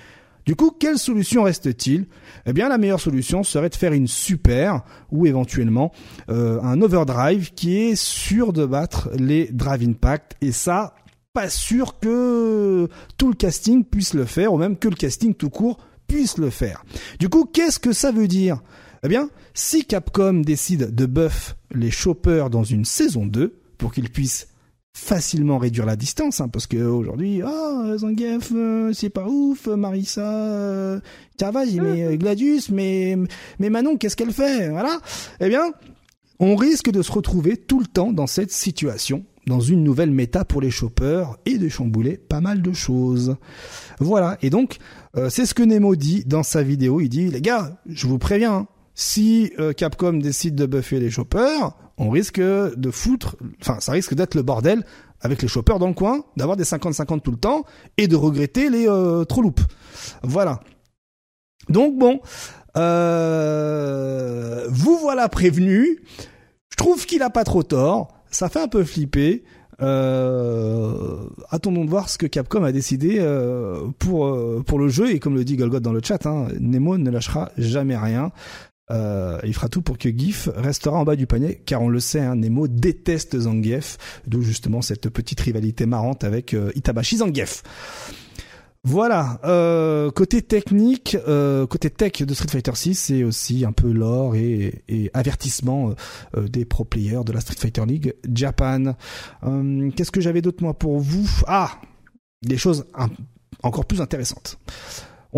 Du 0.46 0.56
coup, 0.56 0.72
quelle 0.72 0.98
solution 0.98 1.44
reste-t-il? 1.44 2.06
Eh 2.46 2.54
bien, 2.54 2.70
la 2.70 2.78
meilleure 2.78 3.02
solution 3.02 3.44
serait 3.44 3.68
de 3.68 3.76
faire 3.76 3.92
une 3.92 4.08
super 4.08 4.86
ou 5.12 5.26
éventuellement 5.26 5.92
euh, 6.30 6.62
un 6.62 6.82
overdrive 6.82 7.52
qui 7.54 7.78
est 7.78 7.98
sûr 7.98 8.54
de 8.54 8.66
battre 8.66 9.10
les 9.14 9.52
drive 9.52 9.84
impact. 9.90 10.38
Et 10.40 10.54
ça, 10.54 10.96
pas 11.34 11.50
sûr 11.50 12.00
que 12.00 12.88
tout 13.18 13.28
le 13.28 13.36
casting 13.36 13.84
puisse 13.84 14.14
le 14.14 14.24
faire, 14.24 14.54
ou 14.54 14.58
même 14.58 14.78
que 14.78 14.88
le 14.88 14.96
casting 14.96 15.34
tout 15.34 15.50
court 15.50 15.80
puisse 16.08 16.38
le 16.38 16.50
faire. 16.50 16.86
Du 17.20 17.28
coup, 17.28 17.44
qu'est-ce 17.44 17.80
que 17.80 17.92
ça 17.92 18.14
veut 18.14 18.30
dire? 18.30 18.62
Eh 19.04 19.10
bien, 19.10 19.30
si 19.54 19.84
Capcom 19.84 20.44
décide 20.46 20.96
de 20.96 21.06
buff 21.06 21.58
les 21.72 21.92
choppers 21.92 22.50
dans 22.50 22.64
une 22.64 22.86
saison 22.86 23.26
2 23.26 23.60
pour 23.78 23.92
qu'ils 23.92 24.12
puissent 24.12 24.48
facilement 24.98 25.58
réduire 25.60 25.86
la 25.86 25.96
distance, 25.96 26.42
hein, 26.42 26.50
parce 26.50 26.66
que 26.66 26.78
aujourd'hui, 26.78 27.42
ah, 27.44 27.94
Zangief, 27.98 28.52
euh, 28.54 28.92
c'est 28.94 29.12
pas 29.12 29.28
ouf, 29.28 29.68
Marissa, 29.68 30.22
euh, 30.22 31.00
j'ai 31.40 31.80
mis 31.80 32.02
euh, 32.02 32.18
Gladius, 32.18 32.70
mais, 32.70 33.16
mais 33.60 33.70
Manon, 33.70 33.96
qu'est-ce 33.96 34.16
qu'elle 34.16 34.34
fait? 34.34 34.70
Voilà. 34.70 35.00
Eh 35.40 35.50
bien, 35.50 35.72
on 36.40 36.56
risque 36.56 36.90
de 36.90 37.02
se 37.04 37.12
retrouver 37.12 37.58
tout 37.58 37.80
le 37.80 37.86
temps 37.86 38.12
dans 38.12 38.28
cette 38.28 38.52
situation, 38.52 39.24
dans 39.46 39.60
une 39.60 39.84
nouvelle 39.84 40.12
méta 40.12 40.44
pour 40.44 40.62
les 40.62 40.72
choppers 40.72 41.38
et 41.46 41.58
de 41.60 41.70
chambouler 41.70 42.18
pas 42.18 42.42
mal 42.42 42.62
de 42.62 42.74
choses. 42.74 43.38
Voilà. 44.00 44.38
Et 44.42 44.50
donc, 44.50 44.78
c'est 45.30 45.46
ce 45.46 45.54
que 45.54 45.64
Nemo 45.64 45.96
dit 45.96 46.24
dans 46.26 46.44
sa 46.44 46.64
vidéo. 46.64 47.02
Il 47.02 47.10
dit, 47.10 47.30
les 47.30 47.42
gars, 47.42 47.80
je 47.88 48.08
vous 48.08 48.20
préviens, 48.20 48.68
si 48.94 49.52
Capcom 49.78 50.14
décide 50.14 50.56
de 50.56 50.66
buffer 50.66 51.00
les 51.00 51.10
choppers, 51.10 51.76
on 51.98 52.10
risque 52.10 52.40
de 52.40 52.92
foutre, 52.92 53.36
enfin, 53.62 53.80
ça 53.80 53.92
risque 53.92 54.14
d'être 54.14 54.36
le 54.36 54.44
bordel 54.44 54.84
avec 55.22 55.42
les 55.42 55.48
choppers 55.48 55.80
dans 55.80 55.88
le 55.88 55.94
coin, 55.94 56.24
d'avoir 56.36 56.58
des 56.58 56.64
50-50 56.64 57.22
tout 57.22 57.32
le 57.32 57.38
temps 57.38 57.64
et 57.98 58.08
de 58.08 58.16
regretter 58.16 58.70
les 58.70 58.88
euh, 58.88 59.26
trop 59.26 59.42
loupes. 59.42 59.62
Voilà. 60.22 60.60
Donc 61.70 61.98
bon, 61.98 62.22
euh, 62.78 64.68
vous 64.70 64.98
voilà 64.98 65.28
prévenu. 65.30 66.04
Je 66.70 66.76
trouve 66.76 67.06
qu'il 67.06 67.22
a 67.24 67.30
pas 67.30 67.44
trop 67.44 67.64
tort. 67.64 68.14
Ça 68.30 68.50
fait 68.50 68.62
un 68.62 68.68
peu 68.68 68.84
flipper. 68.84 69.44
Euh, 69.82 71.18
attendons 71.50 71.86
de 71.86 71.90
voir 71.90 72.10
ce 72.10 72.18
que 72.18 72.26
Capcom 72.26 72.64
a 72.64 72.72
décidé 72.72 73.18
euh, 73.20 73.88
pour 74.00 74.36
pour 74.66 74.80
le 74.80 74.88
jeu 74.88 75.12
et 75.12 75.20
comme 75.20 75.36
le 75.36 75.44
dit 75.44 75.56
Golgot 75.56 75.80
dans 75.80 75.94
le 75.94 76.02
chat, 76.04 76.26
hein, 76.26 76.48
Nemo 76.60 76.98
ne 76.98 77.10
lâchera 77.10 77.52
jamais 77.58 77.98
rien. 77.98 78.32
Euh, 78.90 79.40
il 79.44 79.54
fera 79.54 79.68
tout 79.68 79.82
pour 79.82 79.98
que 79.98 80.10
GIF 80.10 80.50
restera 80.56 80.98
en 80.98 81.04
bas 81.04 81.16
du 81.16 81.28
panier, 81.28 81.62
car 81.66 81.82
on 81.82 81.90
le 81.90 82.00
sait, 82.00 82.22
hein, 82.22 82.36
Nemo 82.36 82.68
déteste 82.68 83.38
Zangief, 83.40 83.98
d'où 84.26 84.42
justement 84.42 84.82
cette 84.82 85.10
petite 85.10 85.40
rivalité 85.42 85.86
marrante 85.86 86.24
avec 86.24 86.54
euh, 86.54 86.72
Itabashi 86.76 87.18
Zangief. 87.18 87.64
Voilà, 88.84 89.42
euh, 89.44 90.12
côté 90.12 90.42
technique, 90.42 91.18
euh, 91.28 91.68
côté 91.68 91.90
tech 91.90 92.22
de 92.22 92.34
Street 92.34 92.48
Fighter 92.50 92.72
6, 92.74 92.96
c'est 92.96 93.24
aussi 93.24 93.66
un 93.66 93.74
peu 93.74 93.92
l'or 93.92 94.36
et, 94.36 94.84
avertissement 95.14 95.94
des 96.38 96.64
pro 96.64 96.86
players 96.86 97.24
de 97.26 97.34
la 97.34 97.42
Street 97.42 97.58
Fighter 97.58 97.86
League 97.86 98.14
Japan. 98.34 98.94
Qu'est-ce 99.96 100.12
que 100.12 100.22
j'avais 100.22 100.42
d'autre 100.42 100.64
moi 100.64 100.74
pour 100.74 101.00
vous? 101.00 101.28
Ah, 101.48 101.82
des 102.44 102.58
choses 102.58 102.86
encore 103.62 103.86
plus 103.86 104.00
intéressantes. 104.00 104.58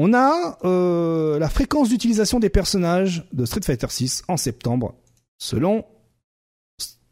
On 0.02 0.14
a 0.14 0.58
euh, 0.64 1.38
la 1.40 1.50
fréquence 1.50 1.90
d'utilisation 1.90 2.40
des 2.40 2.50
personnages 2.50 3.28
de 3.34 3.44
Street 3.44 3.60
Fighter 3.66 3.88
6 3.90 4.24
en 4.30 4.38
septembre, 4.38 4.96
selon 5.40 5.84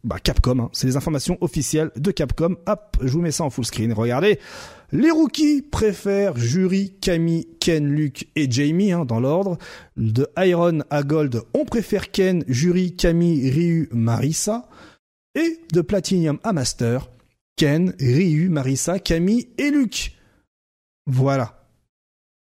bah, 0.05 0.19
Capcom. 0.23 0.57
Hein. 0.59 0.69
C'est 0.71 0.87
les 0.87 0.95
informations 0.95 1.37
officielles 1.41 1.91
de 1.97 2.11
Capcom. 2.11 2.55
Hop, 2.65 2.95
je 3.01 3.09
vous 3.09 3.19
mets 3.19 3.31
ça 3.31 3.43
en 3.43 3.49
full 3.49 3.65
screen. 3.65 3.91
Regardez, 3.91 4.39
les 4.93 5.11
rookies 5.11 5.63
préfèrent 5.63 6.37
Jury, 6.37 6.93
Camille, 7.01 7.49
Ken, 7.59 7.85
Luke 7.93 8.29
et 8.37 8.49
Jamie 8.49 8.93
hein, 8.93 9.03
dans 9.03 9.19
l'ordre. 9.19 9.57
De 9.97 10.25
Iron 10.37 10.79
à 10.89 11.03
Gold, 11.03 11.41
on 11.53 11.65
préfère 11.65 12.09
Ken, 12.09 12.45
Jury, 12.47 12.95
Camille, 12.95 13.49
Ryu, 13.49 13.89
Marissa. 13.91 14.69
Et 15.35 15.59
de 15.73 15.81
Platinum 15.81 16.39
à 16.41 16.53
Master, 16.53 17.09
Ken, 17.57 17.93
Ryu, 17.99 18.47
Marissa, 18.47 18.97
Camille 18.99 19.49
et 19.57 19.71
Luke. 19.71 20.13
Voilà. 21.05 21.56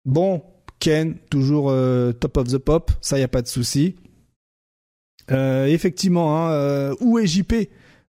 Bon, 0.07 0.41
Ken, 0.79 1.17
toujours 1.31 1.69
euh, 1.69 2.13
top 2.13 2.37
of 2.37 2.49
the 2.49 2.59
pop, 2.59 2.93
ça 3.01 3.19
y 3.19 3.23
a 3.23 3.29
pas 3.29 3.43
de 3.43 3.49
souci. 3.49 3.97
Euh, 5.33 5.67
effectivement, 5.67 6.37
hein, 6.37 6.53
euh, 6.53 6.95
où 7.01 7.19
est 7.19 7.27
JP 7.27 7.55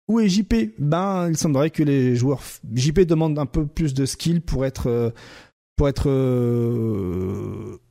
Où 0.07 0.19
est 0.19 0.29
JP 0.29 0.75
Ben, 0.77 1.27
il 1.27 1.35
semblerait 1.35 1.71
que 1.71 1.81
les 1.81 2.15
joueurs 2.15 2.43
JP 2.71 2.99
demandent 3.01 3.39
un 3.39 3.47
peu 3.47 3.65
plus 3.65 3.95
de 3.95 4.05
skill 4.05 4.41
pour 4.41 4.65
être 4.67 5.11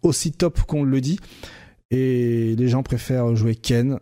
aussi 0.03 0.33
top 0.33 0.63
qu'on 0.63 0.85
le 0.85 1.01
dit. 1.01 1.19
Et 1.91 2.55
les 2.57 2.69
gens 2.69 2.85
préfèrent 2.85 3.35
jouer 3.35 3.57
Ken, 3.57 3.99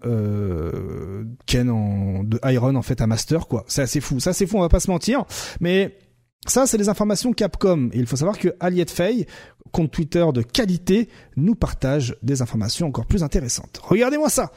Ken 1.47 1.71
en, 1.71 2.25
de 2.25 2.39
Iron 2.45 2.75
en 2.75 2.83
fait 2.83 3.01
à 3.01 3.07
Master 3.07 3.47
quoi. 3.47 3.65
C'est 3.69 3.83
assez 3.83 4.01
fou, 4.01 4.21
ça 4.21 4.35
c'est 4.35 4.47
fou, 4.47 4.59
on 4.59 4.61
va 4.61 4.69
pas 4.69 4.81
se 4.81 4.91
mentir. 4.91 5.25
Mais 5.61 5.97
ça, 6.47 6.67
c'est 6.67 6.77
les 6.77 6.89
informations 6.89 7.33
Capcom. 7.33 7.89
Il 7.95 8.07
faut 8.07 8.17
savoir 8.17 8.39
que 8.39 8.49
Aliette 8.61 8.91
Fay, 8.91 9.27
compte 9.75 9.91
Twitter 9.91 10.25
de 10.33 10.41
qualité, 10.41 11.09
nous 11.37 11.57
partage 11.57 12.17
des 12.23 12.41
informations 12.41 12.87
encore 12.87 13.07
plus 13.07 13.25
intéressantes. 13.25 13.81
Regardez-moi 13.83 14.31
ça. 14.31 14.53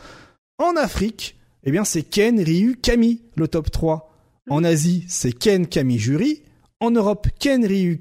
En 0.60 0.76
Afrique, 0.76 1.38
eh 1.64 1.72
bien, 1.72 1.84
c'est 1.84 2.04
Ken, 2.04 2.40
Ryu, 2.40 2.78
Kami, 2.82 3.24
le 3.36 3.48
top 3.48 3.72
3. 3.72 4.14
En 4.50 4.64
Asie, 4.64 5.06
c'est 5.10 5.34
Ken, 5.34 5.68
Kami, 5.68 5.98
Jury. 5.98 6.44
En 6.80 6.92
Europe, 6.92 7.28
Ken, 7.40 7.66
Ryu. 7.66 7.98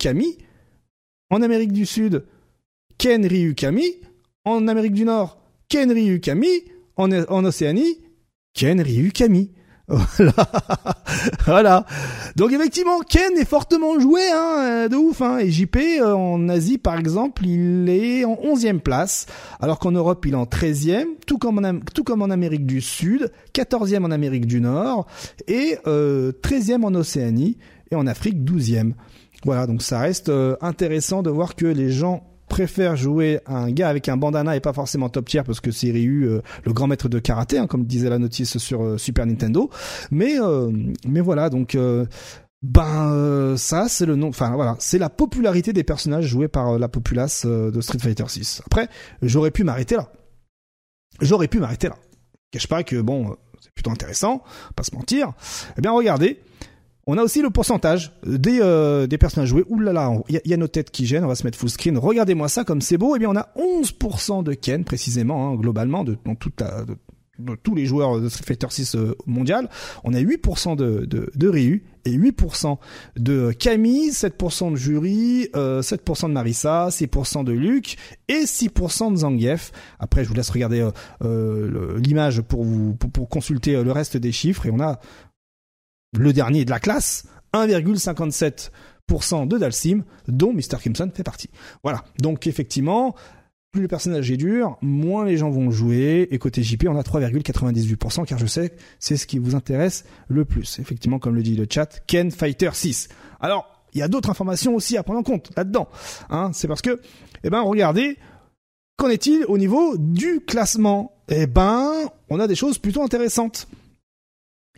En 1.31 1.43
Amérique 1.43 1.73
du 1.73 1.87
Sud, 1.87 2.25
Ken, 2.99 3.25
Ryu. 3.25 3.57
En 4.45 4.69
Amérique 4.69 4.95
du 4.95 5.05
Nord, 5.05 5.41
Ken, 5.69 5.91
Ryu. 5.91 6.21
En, 6.97 7.11
en 7.11 7.45
Océanie, 7.45 7.99
Ken, 8.53 8.81
Ryu. 8.81 9.11
Voilà. 11.47 11.87
Donc 12.35 12.53
effectivement, 12.53 13.01
Ken 13.01 13.37
est 13.37 13.49
fortement 13.49 13.99
joué, 14.01 14.21
hein, 14.33 14.59
euh, 14.59 14.89
de 14.89 14.97
ouf. 14.97 15.23
Hein. 15.23 15.39
Et 15.39 15.51
JP, 15.51 15.77
euh, 16.01 16.13
en 16.13 16.49
Asie, 16.49 16.79
par 16.79 16.99
exemple, 16.99 17.47
il 17.47 17.89
est 17.89 18.25
en 18.25 18.35
11e 18.35 18.81
place, 18.81 19.27
alors 19.61 19.79
qu'en 19.79 19.93
Europe, 19.93 20.25
il 20.27 20.33
est 20.33 20.37
en 20.37 20.45
13e, 20.45 21.07
tout 21.27 21.39
comme 21.39 21.65
en, 21.65 21.81
tout 21.95 22.05
comme 22.05 22.23
en 22.23 22.31
Amérique 22.31 22.67
du 22.67 22.81
Sud, 22.81 23.31
14e 23.55 24.05
en 24.05 24.11
Amérique 24.11 24.47
du 24.47 24.61
Nord, 24.61 25.07
et 25.47 25.79
euh, 25.87 26.33
13e 26.43 26.85
en 26.85 26.95
Océanie, 26.95 27.57
et 27.91 27.95
en 27.95 28.07
Afrique, 28.07 28.39
12e. 28.39 28.93
Voilà, 29.45 29.67
donc 29.67 29.83
ça 29.83 30.01
reste 30.01 30.29
euh, 30.29 30.57
intéressant 30.61 31.23
de 31.23 31.31
voir 31.31 31.55
que 31.55 31.67
les 31.67 31.91
gens 31.91 32.25
préfère 32.49 32.97
jouer 32.97 33.41
un 33.47 33.71
gars 33.71 33.89
avec 33.89 34.09
un 34.09 34.17
bandana 34.17 34.57
et 34.57 34.61
pas 34.61 34.73
forcément 34.73 35.09
top 35.09 35.29
tier 35.29 35.43
parce 35.43 35.61
que 35.61 35.71
c'est 35.71 35.91
Ryu 35.91 36.25
euh, 36.25 36.43
le 36.65 36.73
grand 36.73 36.87
maître 36.87 37.09
de 37.09 37.19
karaté 37.19 37.59
hein, 37.59 37.67
comme 37.67 37.85
disait 37.85 38.09
la 38.09 38.19
notice 38.19 38.59
sur 38.59 38.83
euh, 38.83 38.99
Super 38.99 39.27
Nintendo. 39.27 39.71
Mais 40.11 40.41
euh, 40.41 40.71
mais 41.07 41.21
voilà 41.21 41.51
donc 41.51 41.77
ben 42.63 43.55
ça 43.57 43.89
c'est 43.89 44.07
le 44.07 44.17
nom 44.17 44.29
enfin 44.29 44.55
voilà 44.55 44.77
c'est 44.79 44.99
la 44.99 45.11
popularité 45.11 45.73
des 45.73 45.85
personnages 45.85 46.27
joués 46.27 46.49
par 46.49 46.79
la 46.79 46.89
populace 46.89 47.45
de 47.47 47.81
Street 47.81 47.99
Fighter 47.99 48.25
6 48.27 48.63
après 48.67 48.89
j'aurais 49.23 49.51
pu 49.51 49.65
m'arrêter 49.65 49.97
là. 49.97 50.11
J'aurais 51.21 51.49
pu 51.49 51.61
m'arrêter 51.61 51.89
là. 51.89 51.97
Cache 52.51 52.67
pas 52.67 52.83
que 52.83 53.01
bon 53.01 53.37
c'est 53.61 53.73
plutôt 53.73 53.91
intéressant 53.91 54.43
pas 54.75 54.83
se 54.83 54.95
mentir. 54.95 55.33
Eh 55.77 55.81
bien 55.81 55.93
regardez 55.93 56.41
on 57.07 57.19
a 57.19 57.23
aussi 57.23 57.41
le 57.41 57.51
pourcentage 57.51 58.13
des, 58.27 58.59
euh, 58.61 59.07
des 59.07 59.19
personnages 59.19 59.49
joués. 59.49 59.65
Ouh 59.69 59.79
là 59.79 59.93
là, 59.93 60.13
il 60.29 60.41
y, 60.45 60.55
a 60.55 60.57
nos 60.57 60.67
têtes 60.67 60.91
qui 60.91 61.07
gênent, 61.07 61.25
on 61.25 61.29
va 61.29 61.37
se 61.37 61.45
mettre 61.45 61.59
full 61.59 61.71
screen. 61.71 61.99
Regardez-moi 61.99 62.49
ça 62.49 62.65
comme 62.65 62.81
c'est 62.81 62.99
beau. 62.99 63.15
Eh 63.15 63.19
bien, 63.21 63.31
on 63.31 63.37
a 63.37 63.49
11% 63.57 64.43
de 64.43 64.55
Ken, 64.55 64.85
précisément, 64.85 65.49
hein, 65.49 65.55
globalement, 65.55 66.03
de, 66.03 66.17
dans 66.25 66.35
toute 66.35 66.63
tous 67.63 67.75
les 67.75 67.87
joueurs 67.87 68.21
de 68.21 68.29
Street 68.29 68.45
Fighter 68.47 68.67
6 68.71 68.95
euh, 68.95 69.15
mondial. 69.27 69.69
On 70.05 70.15
a 70.15 70.21
8% 70.21 70.77
de, 70.77 71.05
de, 71.07 71.49
Ryu 71.49 71.85
et 72.05 72.17
8% 72.17 72.79
de 73.17 73.53
Camille, 73.53 74.11
7% 74.11 74.73
de 74.73 74.77
Jury, 74.77 75.49
euh, 75.55 75.83
7% 75.83 76.29
de 76.29 76.33
Marissa, 76.33 76.89
6% 76.89 77.45
de 77.45 77.53
Luke 77.53 77.97
et 78.29 78.45
6% 78.45 79.13
de 79.13 79.17
Zangief. 79.17 79.73
Après, 79.99 80.25
je 80.25 80.29
vous 80.29 80.35
laisse 80.35 80.51
regarder 80.51 80.81
euh, 80.81 80.91
euh 81.25 81.99
l'image 81.99 82.41
pour 82.43 82.65
pour, 82.99 83.11
pour, 83.11 83.29
consulter 83.29 83.83
le 83.83 83.93
reste 83.93 84.17
des 84.17 84.33
chiffres 84.33 84.67
et 84.67 84.71
on 84.71 84.81
a 84.81 85.01
le 86.19 86.33
dernier 86.33 86.65
de 86.65 86.71
la 86.71 86.81
classe, 86.81 87.27
1,57% 87.55 89.49
de 89.49 89.59
Dalsim, 89.59 90.05
dont 90.29 90.53
Mr. 90.53 90.79
Kimson 90.83 91.11
fait 91.15 91.23
partie. 91.23 91.51
Voilà. 91.83 92.05
Donc 92.21 92.47
effectivement, 92.47 93.15
plus 93.73 93.83
le 93.83 93.89
personnage 93.89 94.31
est 94.31 94.37
dur, 94.37 94.79
moins 94.81 95.25
les 95.25 95.37
gens 95.37 95.51
vont 95.51 95.71
jouer. 95.71 96.29
Et 96.31 96.39
côté 96.39 96.63
JP, 96.63 96.87
on 96.89 96.97
a 96.97 97.03
3,98%, 97.03 98.25
car 98.25 98.39
je 98.39 98.47
sais, 98.47 98.73
c'est 98.99 99.17
ce 99.17 99.27
qui 99.27 99.39
vous 99.39 99.55
intéresse 99.55 100.05
le 100.29 100.45
plus. 100.45 100.79
Effectivement, 100.79 101.19
comme 101.19 101.35
le 101.35 101.43
dit 101.43 101.57
le 101.57 101.67
chat, 101.71 102.01
Ken 102.07 102.31
Fighter 102.31 102.71
6. 102.73 103.09
Alors, 103.41 103.85
il 103.93 103.99
y 103.99 104.03
a 104.03 104.09
d'autres 104.09 104.31
informations 104.31 104.75
aussi 104.75 104.97
à 104.97 105.03
prendre 105.03 105.21
en 105.21 105.23
compte 105.23 105.51
là-dedans. 105.57 105.89
Hein, 106.31 106.51
c'est 106.53 106.69
parce 106.69 106.83
que, 106.83 107.01
eh 107.45 107.51
ben, 107.51 107.61
regardez, 107.61 108.17
qu'en 108.97 109.09
est-il 109.09 109.45
au 109.47 109.59
niveau 109.59 109.97
du 109.99 110.41
classement? 110.41 111.13
Eh 111.29 111.47
ben, 111.47 111.93
on 112.31 112.41
a 112.41 112.47
des 112.47 112.55
choses 112.55 112.79
plutôt 112.79 113.03
intéressantes. 113.03 113.69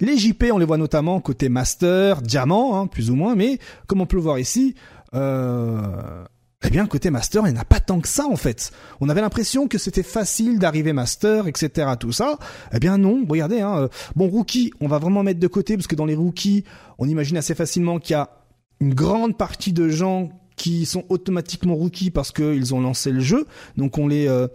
Les 0.01 0.17
JP, 0.17 0.45
on 0.53 0.59
les 0.59 0.65
voit 0.65 0.79
notamment 0.79 1.21
côté 1.21 1.49
Master, 1.49 2.23
Diamant, 2.23 2.81
hein, 2.81 2.87
plus 2.87 3.11
ou 3.11 3.17
moins, 3.17 3.35
mais 3.35 3.59
comme 3.87 4.01
on 4.01 4.07
peut 4.07 4.17
le 4.17 4.23
voir 4.23 4.39
ici, 4.39 4.75
euh, 5.15 6.25
eh 6.65 6.71
bien, 6.71 6.87
côté 6.87 7.11
Master, 7.11 7.47
il 7.47 7.53
n'y 7.53 7.59
en 7.59 7.63
a 7.63 7.65
pas 7.65 7.81
tant 7.81 8.01
que 8.01 8.09
ça, 8.09 8.27
en 8.27 8.37
fait. 8.37 8.73
On 9.01 9.09
avait 9.09 9.21
l'impression 9.21 9.69
que 9.69 9.79
c'était 9.79 10.03
facile 10.03 10.59
d'arriver 10.59 10.93
Master, 10.93 11.47
etc., 11.47 11.91
tout 11.99 12.13
ça. 12.13 12.39
Eh 12.73 12.81
bien, 12.81 12.99
non. 12.99 13.25
Regardez, 13.29 13.61
hein. 13.61 13.79
Euh, 13.79 13.89
bon, 14.17 14.29
Rookie, 14.29 14.73
on 14.81 14.89
va 14.89 14.99
vraiment 14.99 15.23
mettre 15.23 15.41
de 15.41 15.47
côté, 15.47 15.77
parce 15.77 15.87
que 15.87 15.95
dans 15.95 16.07
les 16.07 16.17
Rookies, 16.17 16.65
on 16.99 17.09
imagine 17.09 17.37
assez 17.37 17.55
facilement 17.55 17.99
qu'il 18.01 18.15
y 18.15 18.17
a 18.17 18.31
une 18.81 18.95
grande 18.95 19.37
partie 19.37 19.73
de 19.73 19.89
gens 19.89 20.31
qui 20.57 20.87
sont 20.87 21.05
automatiquement 21.09 21.77
rookies 21.77 22.11
parce 22.11 22.33
qu'ils 22.33 22.75
ont 22.75 22.81
lancé 22.81 23.13
le 23.13 23.21
jeu. 23.21 23.47
Donc, 23.77 23.97
on 23.99 24.09
les... 24.09 24.29
Euh, 24.29 24.49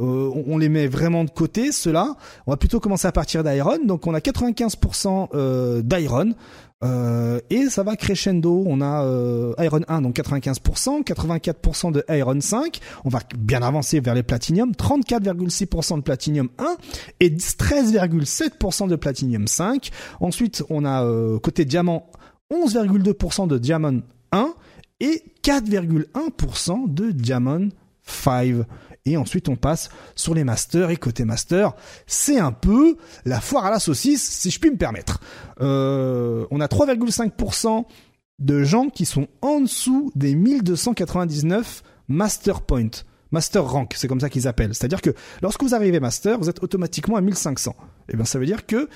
euh, 0.00 0.42
on 0.46 0.58
les 0.58 0.68
met 0.68 0.86
vraiment 0.86 1.24
de 1.24 1.30
côté, 1.30 1.72
ceux-là. 1.72 2.16
On 2.46 2.52
va 2.52 2.56
plutôt 2.56 2.80
commencer 2.80 3.06
à 3.06 3.12
partir 3.12 3.44
d'Iron. 3.44 3.78
Donc 3.84 4.06
on 4.06 4.14
a 4.14 4.20
95% 4.20 5.82
d'Iron. 5.82 6.34
Euh, 6.82 7.40
et 7.50 7.68
ça 7.68 7.82
va 7.82 7.96
crescendo. 7.96 8.64
On 8.66 8.80
a 8.80 9.04
euh, 9.04 9.54
Iron 9.58 9.80
1 9.86 10.02
donc 10.02 10.16
95%, 10.16 11.04
84% 11.04 11.92
de 11.92 12.04
Iron 12.10 12.40
5. 12.40 12.80
On 13.04 13.10
va 13.10 13.20
bien 13.36 13.62
avancer 13.62 14.00
vers 14.00 14.14
les 14.14 14.22
Platinum, 14.22 14.72
34,6% 14.72 15.96
de 15.96 16.00
Platinum 16.02 16.48
1 16.58 16.76
et 17.20 17.30
13,7% 17.30 18.88
de 18.88 18.96
Platinum 18.96 19.46
5. 19.46 19.90
Ensuite, 20.20 20.64
on 20.70 20.84
a 20.84 21.04
euh, 21.04 21.38
côté 21.38 21.64
Diamant 21.64 22.06
11,2% 22.50 23.46
de 23.46 23.58
Diamond 23.58 24.02
1 24.32 24.54
et 25.00 25.22
4,1% 25.42 26.92
de 26.92 27.10
Diamond 27.10 27.68
5 28.04 28.64
et 29.06 29.16
ensuite 29.16 29.48
on 29.48 29.56
passe 29.56 29.90
sur 30.14 30.34
les 30.34 30.44
masters. 30.44 30.90
Et 30.90 30.96
côté 30.96 31.24
master 31.24 31.72
c'est 32.06 32.38
un 32.38 32.52
peu 32.52 32.96
la 33.24 33.40
foire 33.40 33.66
à 33.66 33.70
la 33.70 33.80
saucisse 33.80 34.22
si 34.22 34.50
je 34.50 34.58
puis 34.58 34.70
me 34.70 34.76
permettre. 34.76 35.20
Euh, 35.60 36.46
on 36.50 36.60
a 36.60 36.66
3,5% 36.66 37.84
de 38.38 38.62
gens 38.62 38.88
qui 38.88 39.04
sont 39.04 39.28
en 39.42 39.60
dessous 39.60 40.10
des 40.14 40.34
1299 40.34 41.82
master 42.08 42.62
points 42.62 43.04
master 43.30 43.64
rank 43.64 43.94
c'est 43.96 44.08
comme 44.08 44.20
ça 44.20 44.30
qu'ils 44.30 44.48
appellent. 44.48 44.74
C'est 44.74 44.84
à 44.84 44.88
dire 44.88 45.02
que 45.02 45.14
lorsque 45.42 45.62
vous 45.62 45.74
arrivez 45.74 46.00
master 46.00 46.38
vous 46.38 46.48
êtes 46.48 46.62
automatiquement 46.62 47.16
à 47.16 47.20
1500 47.20 47.76
et 48.08 48.16
bien 48.16 48.24
ça 48.24 48.38
veut 48.38 48.46
dire 48.46 48.66
que 48.66 48.88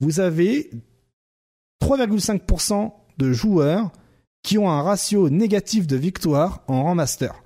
vous 0.00 0.20
avez 0.20 0.70
3,5% 1.82 2.92
de 3.18 3.32
joueurs 3.32 3.90
qui 4.42 4.58
ont 4.58 4.70
un 4.70 4.82
ratio 4.82 5.28
négatif 5.28 5.86
de 5.86 5.96
victoire 5.96 6.62
en 6.68 6.84
rang 6.84 6.94
master. 6.94 7.42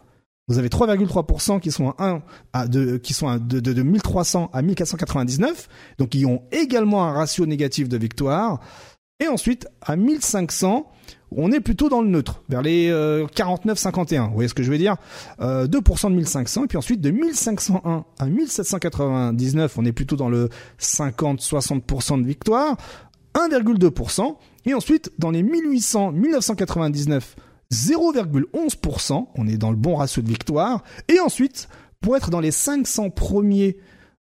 Vous 0.51 0.59
avez 0.59 0.69
3,3% 0.69 1.61
qui 1.61 1.71
sont 1.71 1.91
à 1.91 2.09
1 2.09 2.23
à 2.53 2.67
de, 2.67 2.97
qui 2.97 3.15
sont 3.15 3.37
de, 3.37 3.83
1300 3.85 4.51
à 4.53 4.63
1499, 4.63 5.69
donc 5.99 6.09
qui 6.09 6.27
ont 6.27 6.43
également 6.51 7.05
un 7.05 7.13
ratio 7.13 7.47
négatif 7.47 7.89
de 7.89 7.97
victoire. 7.97 8.59
Et 9.21 9.29
ensuite, 9.29 9.69
à 9.81 9.95
1500, 9.95 10.91
on 11.31 11.53
est 11.53 11.61
plutôt 11.61 11.89
dans 11.89 12.03
le 12.03 12.09
neutre, 12.09 12.43
vers 12.49 12.63
les 12.63 12.91
49-51. 12.91 14.25
Euh, 14.25 14.27
Vous 14.27 14.35
voyez 14.35 14.49
ce 14.49 14.55
que 14.55 14.65
je 14.65 14.73
veux 14.73 14.79
dire? 14.79 14.97
Euh, 15.41 15.69
2% 15.69 16.11
de 16.11 16.17
1500. 16.17 16.65
Et 16.65 16.67
puis 16.67 16.79
ensuite, 16.79 17.01
de 17.01 17.13
1501 17.13 18.05
à 18.19 18.27
1799, 18.27 19.79
on 19.79 19.85
est 19.85 19.93
plutôt 19.93 20.17
dans 20.17 20.29
le 20.29 20.49
50-60% 20.81 22.23
de 22.23 22.27
victoire. 22.27 22.77
1,2%. 23.35 24.35
Et 24.67 24.75
ensuite, 24.75 25.13
dans 25.17 25.31
les 25.31 25.45
1800-1999, 25.45 27.21
0,11%, 27.73 29.29
on 29.35 29.47
est 29.47 29.57
dans 29.57 29.71
le 29.71 29.77
bon 29.77 29.97
ratio 29.97 30.21
de 30.23 30.29
victoire, 30.29 30.83
et 31.09 31.21
ensuite, 31.21 31.69
pour 32.01 32.17
être 32.17 32.31
dans 32.31 32.41
les 32.41 32.51
500 32.51 33.11
premiers 33.11 33.77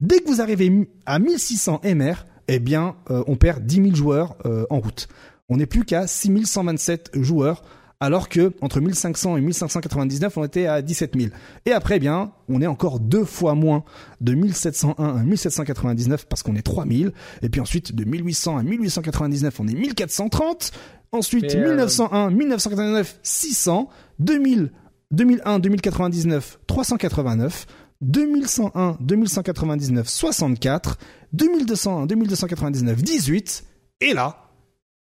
Dès 0.00 0.20
que 0.20 0.28
vous 0.28 0.40
arrivez 0.40 0.88
à 1.04 1.18
1600 1.18 1.82
MR, 1.84 2.24
eh 2.48 2.58
bien, 2.58 2.96
euh, 3.10 3.22
on 3.26 3.36
perd 3.36 3.64
10 3.64 3.76
000 3.76 3.94
joueurs 3.94 4.38
euh, 4.46 4.64
en 4.70 4.80
route. 4.80 5.08
On 5.48 5.58
n'est 5.58 5.66
plus 5.66 5.84
qu'à 5.84 6.06
6127 6.06 7.10
joueurs 7.20 7.62
alors 8.02 8.28
que 8.28 8.52
entre 8.60 8.80
1500 8.80 9.36
et 9.36 9.40
1599, 9.40 10.36
on 10.36 10.44
était 10.44 10.66
à 10.66 10.82
17 10.82 11.12
000. 11.16 11.30
Et 11.66 11.72
après, 11.72 11.98
eh 11.98 12.00
bien, 12.00 12.32
on 12.48 12.60
est 12.60 12.66
encore 12.66 12.98
deux 12.98 13.24
fois 13.24 13.54
moins 13.54 13.84
de 14.20 14.34
1701 14.34 15.18
à 15.18 15.22
1799 15.22 16.26
parce 16.26 16.42
qu'on 16.42 16.56
est 16.56 16.62
3000. 16.62 17.12
Et 17.42 17.48
puis 17.48 17.60
ensuite, 17.60 17.94
de 17.94 18.02
1800 18.02 18.56
à 18.56 18.62
1899, 18.64 19.60
on 19.60 19.68
est 19.68 19.74
1430. 19.74 20.72
Ensuite, 21.12 21.54
1901, 21.54 22.30
1999, 22.30 23.20
600. 23.22 23.88
2000, 24.18 24.72
2001, 25.12 25.60
2099, 25.60 26.58
389. 26.66 27.66
2101, 28.00 28.96
2199, 28.98 30.08
64. 30.08 30.98
2201, 31.34 32.06
2299, 32.06 33.00
18. 33.00 33.64
Et 34.00 34.12
là, 34.12 34.48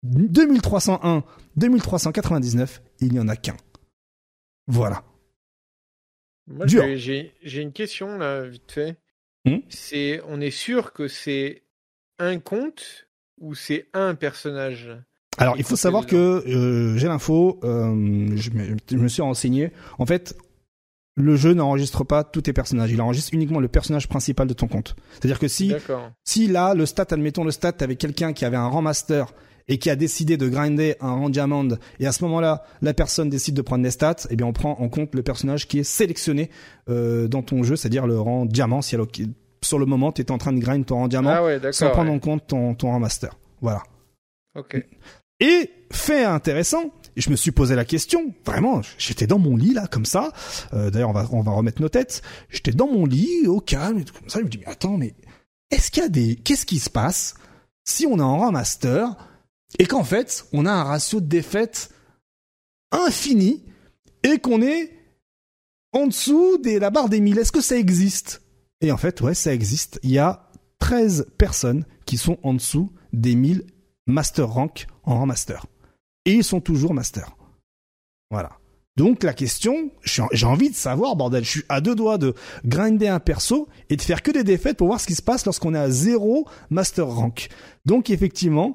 2301, 0.02 1.24
2399, 1.56 2.82
il 3.00 3.12
n'y 3.12 3.20
en 3.20 3.28
a 3.28 3.36
qu'un. 3.36 3.56
Voilà. 4.66 5.02
Moi, 6.46 6.66
j'ai 6.66 7.62
une 7.62 7.72
question 7.72 8.18
là, 8.18 8.46
vite 8.46 8.72
fait. 8.72 8.96
Hmm 9.44 9.58
c'est, 9.70 10.20
on 10.28 10.40
est 10.40 10.50
sûr 10.50 10.92
que 10.92 11.08
c'est 11.08 11.62
un 12.18 12.38
compte 12.38 13.08
ou 13.40 13.54
c'est 13.54 13.86
un 13.94 14.14
personnage? 14.14 14.90
Alors, 15.38 15.56
il 15.56 15.64
faut 15.64 15.76
savoir 15.76 16.06
que 16.06 16.16
euh, 16.16 16.98
j'ai 16.98 17.06
l'info, 17.06 17.58
euh, 17.64 18.36
je, 18.36 18.50
me, 18.50 18.76
je 18.90 18.96
me 18.96 19.08
suis 19.08 19.22
renseigné. 19.22 19.72
En 19.98 20.04
fait, 20.04 20.36
le 21.16 21.36
jeu 21.36 21.54
n'enregistre 21.54 22.04
pas 22.04 22.24
tous 22.24 22.42
tes 22.42 22.52
personnages. 22.52 22.90
Il 22.90 23.00
enregistre 23.00 23.32
uniquement 23.32 23.60
le 23.60 23.68
personnage 23.68 24.08
principal 24.08 24.46
de 24.46 24.54
ton 24.54 24.68
compte. 24.68 24.96
C'est-à-dire 25.12 25.38
que 25.38 25.48
si, 25.48 25.74
si 26.24 26.46
là, 26.48 26.74
le 26.74 26.84
stat, 26.84 27.06
admettons 27.10 27.44
le 27.44 27.50
stat 27.50 27.74
avec 27.80 27.98
quelqu'un 27.98 28.32
qui 28.32 28.44
avait 28.44 28.56
un 28.56 28.66
rang 28.66 28.82
master 28.82 29.32
et 29.68 29.78
qui 29.78 29.90
a 29.90 29.96
décidé 29.96 30.36
de 30.36 30.48
grinder 30.48 30.96
un 31.00 31.12
rang 31.12 31.28
diamond, 31.30 31.68
et 31.98 32.06
à 32.06 32.12
ce 32.12 32.24
moment-là, 32.24 32.64
la 32.82 32.94
personne 32.94 33.28
décide 33.28 33.54
de 33.54 33.62
prendre 33.62 33.82
des 33.82 33.90
stats, 33.90 34.26
eh 34.30 34.36
bien, 34.36 34.46
on 34.46 34.52
prend 34.52 34.72
en 34.80 34.88
compte 34.88 35.14
le 35.14 35.22
personnage 35.22 35.68
qui 35.68 35.78
est 35.78 35.84
sélectionné 35.84 36.50
euh, 36.88 37.28
dans 37.28 37.42
ton 37.42 37.62
jeu, 37.62 37.76
c'est-à-dire 37.76 38.06
le 38.06 38.18
rang 38.20 38.46
diamant. 38.46 38.82
Si 38.82 38.94
alors, 38.94 39.08
sur 39.62 39.78
le 39.78 39.86
moment, 39.86 40.12
tu 40.12 40.22
es 40.22 40.30
en 40.30 40.38
train 40.38 40.52
de 40.52 40.58
grind 40.60 40.84
ton 40.86 40.96
rang 40.96 41.08
diamant, 41.08 41.30
Ah 41.30 41.44
ouais, 41.44 41.60
sans 41.72 41.90
prendre 41.90 42.10
ouais. 42.10 42.16
en 42.16 42.18
compte 42.18 42.46
ton, 42.46 42.74
ton 42.74 42.88
rang 42.88 43.00
master. 43.00 43.36
Voilà. 43.60 43.82
Ok. 44.58 44.84
Et 45.40 45.70
fait 45.92 46.24
intéressant, 46.24 46.92
et 47.16 47.20
je 47.20 47.30
me 47.30 47.36
suis 47.36 47.50
posé 47.50 47.74
la 47.74 47.84
question, 47.84 48.34
vraiment, 48.44 48.82
j'étais 48.98 49.26
dans 49.26 49.38
mon 49.38 49.56
lit 49.56 49.72
là, 49.72 49.86
comme 49.86 50.04
ça. 50.04 50.32
Euh, 50.74 50.90
D'ailleurs, 50.90 51.10
on 51.10 51.14
va, 51.14 51.26
on 51.32 51.40
va 51.40 51.52
remettre 51.52 51.80
nos 51.80 51.88
têtes. 51.88 52.22
J'étais 52.50 52.72
dans 52.72 52.86
mon 52.86 53.06
lit, 53.06 53.46
au 53.46 53.60
calme, 53.60 53.98
et 53.98 54.04
tout 54.04 54.14
comme 54.14 54.28
ça. 54.28 54.38
Je 54.38 54.44
me 54.44 54.50
dis, 54.50 54.58
mais 54.58 54.66
attends, 54.66 54.96
mais 54.96 55.14
est-ce 55.70 55.90
qu'il 55.90 56.02
y 56.02 56.06
a 56.06 56.08
des, 56.08 56.36
qu'est-ce 56.36 56.66
qui 56.66 56.78
se 56.78 56.90
passe 56.90 57.34
si 57.84 58.06
on 58.06 58.18
est 58.18 58.22
en 58.22 58.38
rang 58.38 58.52
master 58.52 59.16
et 59.78 59.86
qu'en 59.86 60.04
fait, 60.04 60.46
on 60.52 60.66
a 60.66 60.72
un 60.72 60.84
ratio 60.84 61.20
de 61.20 61.26
défaite 61.26 61.90
infini 62.90 63.64
et 64.22 64.38
qu'on 64.38 64.62
est 64.62 64.92
en 65.92 66.06
dessous 66.06 66.58
de 66.58 66.78
la 66.78 66.90
barre 66.90 67.08
des 67.08 67.20
1000 67.20 67.38
Est-ce 67.38 67.52
que 67.52 67.60
ça 67.60 67.76
existe? 67.76 68.42
Et 68.80 68.92
en 68.92 68.96
fait, 68.96 69.20
ouais, 69.20 69.34
ça 69.34 69.52
existe. 69.52 70.00
Il 70.02 70.10
y 70.10 70.18
a 70.18 70.50
13 70.78 71.28
personnes 71.38 71.84
qui 72.06 72.16
sont 72.16 72.38
en 72.42 72.54
dessous 72.54 72.92
des 73.12 73.34
1000 73.34 73.66
master 74.06 74.48
rank 74.48 74.86
en 75.02 75.26
master. 75.26 75.66
Et 76.24 76.32
ils 76.32 76.44
sont 76.44 76.60
toujours 76.60 76.94
master. 76.94 77.36
Voilà. 78.30 78.60
Donc 78.96 79.22
la 79.22 79.32
question, 79.32 79.90
j'ai 80.04 80.46
envie 80.46 80.68
de 80.68 80.74
savoir, 80.74 81.16
bordel, 81.16 81.44
je 81.44 81.50
suis 81.50 81.64
à 81.68 81.80
deux 81.80 81.94
doigts 81.94 82.18
de 82.18 82.34
grinder 82.64 83.08
un 83.08 83.20
perso 83.20 83.68
et 83.88 83.96
de 83.96 84.02
faire 84.02 84.22
que 84.22 84.30
des 84.30 84.44
défaites 84.44 84.76
pour 84.76 84.88
voir 84.88 85.00
ce 85.00 85.06
qui 85.06 85.14
se 85.14 85.22
passe 85.22 85.46
lorsqu'on 85.46 85.74
est 85.74 85.78
à 85.78 85.90
zéro 85.90 86.46
master 86.68 87.06
rank. 87.06 87.48
Donc 87.86 88.10
effectivement, 88.10 88.74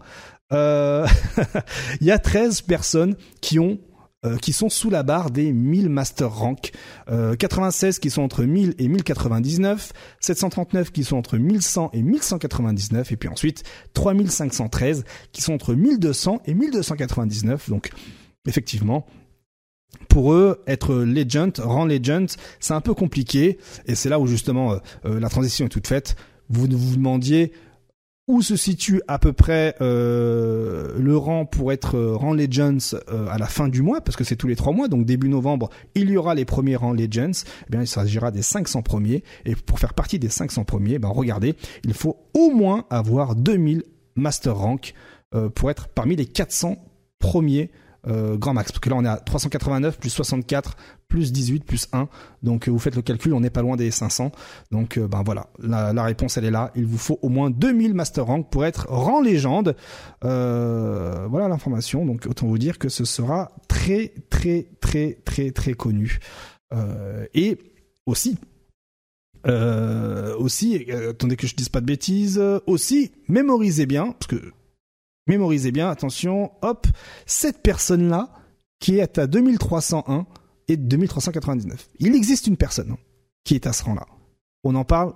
euh, 0.54 1.08
il 2.02 2.08
y 2.08 2.12
a 2.12 2.20
13 2.20 2.62
personnes 2.62 3.16
qui 3.42 3.60
ont 3.60 3.80
euh, 4.26 4.38
qui 4.38 4.54
sont 4.54 4.70
sous 4.70 4.90
la 4.90 5.04
barre 5.04 5.30
des 5.30 5.52
1000 5.54 5.90
master 5.90 6.34
rank, 6.34 6.72
euh, 7.10 7.36
96 7.36 8.00
qui 8.00 8.10
sont 8.10 8.24
entre 8.24 8.44
1000 8.44 8.74
et 8.80 8.88
1099, 8.88 9.94
739 10.20 10.92
qui 10.92 11.04
sont 11.04 11.18
entre 11.18 11.38
1100 11.38 11.92
et 11.94 12.02
1199 12.02 13.12
et 13.12 13.18
puis 13.18 13.30
ensuite 13.30 13.64
3513 13.94 15.04
qui 15.32 15.42
sont 15.42 15.54
entre 15.54 15.76
1200 15.76 16.42
et 16.46 16.56
1299. 16.56 17.70
Donc 17.70 17.92
effectivement, 18.48 19.06
pour 20.10 20.34
eux, 20.34 20.64
être 20.68 20.96
legend, 20.96 21.52
rang 21.60 21.86
legend, 21.86 22.28
c'est 22.60 22.74
un 22.74 22.82
peu 22.82 22.94
compliqué. 22.94 23.58
Et 23.86 23.96
c'est 23.96 24.10
là 24.10 24.20
où 24.20 24.28
justement 24.28 24.74
euh, 24.74 24.78
euh, 25.06 25.20
la 25.20 25.30
transition 25.30 25.66
est 25.66 25.70
toute 25.70 25.88
faite. 25.88 26.16
Vous 26.50 26.68
vous 26.72 26.96
demandiez 26.96 27.54
où 28.28 28.42
se 28.42 28.56
situe 28.56 29.02
à 29.08 29.20
peu 29.20 29.34
près 29.34 29.76
euh, 29.82 30.98
le 30.98 31.16
rang 31.16 31.46
pour 31.46 31.72
être 31.72 31.96
euh, 31.96 32.16
rang 32.16 32.34
Legends 32.34 32.96
euh, 33.10 33.28
à 33.30 33.38
la 33.38 33.46
fin 33.46 33.68
du 33.68 33.82
mois, 33.82 34.02
parce 34.02 34.16
que 34.16 34.24
c'est 34.24 34.36
tous 34.36 34.48
les 34.48 34.56
trois 34.56 34.74
mois, 34.74 34.88
donc 34.88 35.06
début 35.06 35.30
novembre, 35.30 35.70
il 35.94 36.10
y 36.10 36.18
aura 36.18 36.34
les 36.34 36.46
premiers 36.46 36.76
rangs 36.76 36.94
Legends, 36.94 37.44
eh 37.68 37.72
bien 37.72 37.82
il 37.82 37.88
s'agira 37.88 38.32
des 38.32 38.42
500 38.42 38.82
premiers, 38.82 39.24
et 39.46 39.56
pour 39.56 39.80
faire 39.80 39.94
partie 39.94 40.18
des 40.18 40.30
500 40.30 40.64
premiers, 40.64 40.98
ben 40.98 41.10
regardez, 41.10 41.56
il 41.84 41.94
faut 41.94 42.18
au 42.34 42.50
moins 42.50 42.86
avoir 42.90 43.36
2000 43.36 43.84
Master 44.16 44.56
Rank 44.56 44.94
euh, 45.34 45.50
pour 45.50 45.70
être 45.70 45.88
parmi 45.90 46.16
les 46.16 46.26
400 46.26 46.78
premiers 47.20 47.70
euh, 48.08 48.38
grand 48.38 48.54
max, 48.54 48.72
parce 48.72 48.80
que 48.80 48.90
là 48.90 48.96
on 48.98 49.04
est 49.04 49.10
à 49.10 49.18
389 49.18 50.00
plus 50.00 50.10
64 50.10 50.78
plus 51.08 51.32
18 51.32 51.66
plus 51.66 51.88
1, 51.92 52.08
donc 52.44 52.68
euh, 52.68 52.72
vous 52.72 52.78
faites 52.78 52.96
le 52.96 53.02
calcul, 53.02 53.34
on 53.34 53.40
n'est 53.40 53.50
pas 53.50 53.62
loin 53.62 53.76
des 53.76 53.90
500, 53.90 54.32
donc 54.72 54.98
euh, 54.98 55.08
ben 55.08 55.24
voilà, 55.24 55.48
la, 55.60 56.04
réponse 56.04 56.38
elle 56.38 56.46
est 56.46 56.52
là, 56.52 56.72
il 56.76 56.86
vous 56.86 56.98
faut 56.98 57.18
au 57.24 57.30
moins 57.30 57.50
2000 57.50 57.94
master 57.94 58.26
rank 58.26 58.50
pour 58.52 58.66
être 58.66 58.88
rang 58.90 59.22
légende, 59.22 59.76
voilà 60.22 61.48
l'information, 61.48 62.06
donc 62.06 62.28
autant 62.30 62.48
vous 62.48 62.60
dire 62.60 62.78
que 62.78 62.90
ce 62.90 63.06
sera 63.06 63.52
très 63.68 64.14
très 64.30 64.68
très 64.82 65.18
très 65.26 65.52
très 65.52 65.74
connu, 65.74 66.20
et 67.34 67.58
aussi 68.06 68.38
aussi, 70.40 70.86
attendez 70.92 71.36
que 71.36 71.48
je 71.48 71.56
dise 71.56 71.70
pas 71.70 71.82
de 71.82 71.86
bêtises, 71.86 72.42
aussi, 72.66 73.12
mémorisez 73.28 73.86
bien, 73.86 74.12
parce 74.12 74.28
que 74.28 74.52
mémorisez 75.28 75.72
bien, 75.72 75.90
attention, 75.90 76.52
hop, 76.62 76.88
cette 77.26 77.62
personne-là 77.62 78.30
qui 78.80 79.00
est 79.00 79.18
à 79.18 79.28
2301 79.28 80.26
et 80.68 80.78
2399. 80.78 81.90
Il 82.00 82.16
existe 82.16 82.48
une 82.48 82.58
personne 82.58 82.96
qui 83.44 83.56
est 83.56 83.68
à 83.68 83.74
ce 83.74 83.84
rang-là. 83.84 84.06
On 84.64 84.76
en 84.76 84.84
parle 84.84 85.14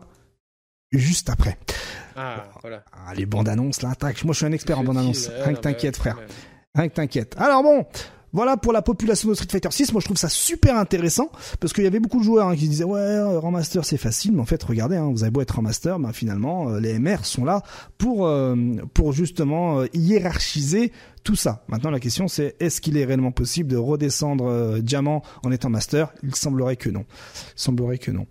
juste 0.91 1.30
après. 1.30 1.57
Ah, 2.15 2.45
voilà. 2.61 2.84
Ah, 2.91 3.14
les 3.15 3.26
bandes 3.26 3.49
annonces 3.49 3.81
là, 3.81 3.95
tac. 3.95 4.23
Moi 4.23 4.34
je 4.34 4.38
suis 4.38 4.45
un 4.45 4.52
expert 4.52 4.80
en 4.80 4.84
bandes 4.84 4.98
annonces. 4.98 5.27
ouais, 5.27 5.36
Rien 5.36 5.44
que 5.45 5.49
mais 5.57 5.61
t'inquiète 5.61 5.98
frère. 5.98 6.18
Rien 6.76 6.90
que 6.90 6.94
t'inquiète. 6.94 7.36
Alors 7.38 7.64
bon, 7.64 7.86
voilà 8.34 8.57
pour 8.57 8.73
la 8.73 8.81
population 8.81 9.30
de 9.30 9.34
Street 9.34 9.47
Fighter 9.49 9.72
6. 9.72 9.91
Moi, 9.93 10.01
je 10.01 10.06
trouve 10.06 10.18
ça 10.18 10.30
super 10.30 10.77
intéressant 10.77 11.31
parce 11.60 11.73
qu'il 11.73 11.84
y 11.84 11.88
avait 11.88 11.99
beaucoup 11.99 12.19
de 12.19 12.23
joueurs 12.23 12.47
hein, 12.47 12.56
qui 12.56 12.68
disaient 12.68 12.84
ouais, 12.84 12.99
euh, 12.99 13.39
rang 13.39 13.51
master 13.51 13.85
c'est 13.85 13.97
facile, 13.97 14.34
mais 14.34 14.41
en 14.41 14.45
fait, 14.45 14.61
regardez, 14.64 14.97
hein, 14.97 15.10
vous 15.11 15.23
avez 15.23 15.31
beau 15.31 15.41
être 15.41 15.56
rang 15.56 15.61
master, 15.61 15.99
ben 15.99 16.14
finalement, 16.14 16.69
euh, 16.69 16.80
les 16.80 16.99
MR 16.99 17.26
sont 17.26 17.45
là 17.45 17.64
pour 17.97 18.27
euh, 18.27 18.56
pour 18.93 19.14
justement 19.14 19.84
hiérarchiser 19.93 20.91
tout 21.30 21.35
ça. 21.35 21.64
Maintenant, 21.68 21.91
la 21.91 21.99
question 21.99 22.27
c'est 22.27 22.56
est-ce 22.60 22.81
qu'il 22.81 22.97
est 22.97 23.06
réellement 23.06 23.31
possible 23.31 23.69
de 23.69 23.77
redescendre 23.77 24.47
euh, 24.47 24.80
diamant 24.81 25.22
en 25.43 25.51
étant 25.51 25.69
master? 25.69 26.11
Il 26.23 26.34
semblerait 26.34 26.76
que 26.76 26.89
non. 26.89 27.06
Il 27.56 27.61
semblerait 27.61 27.99
que 27.99 28.10
non. 28.10 28.26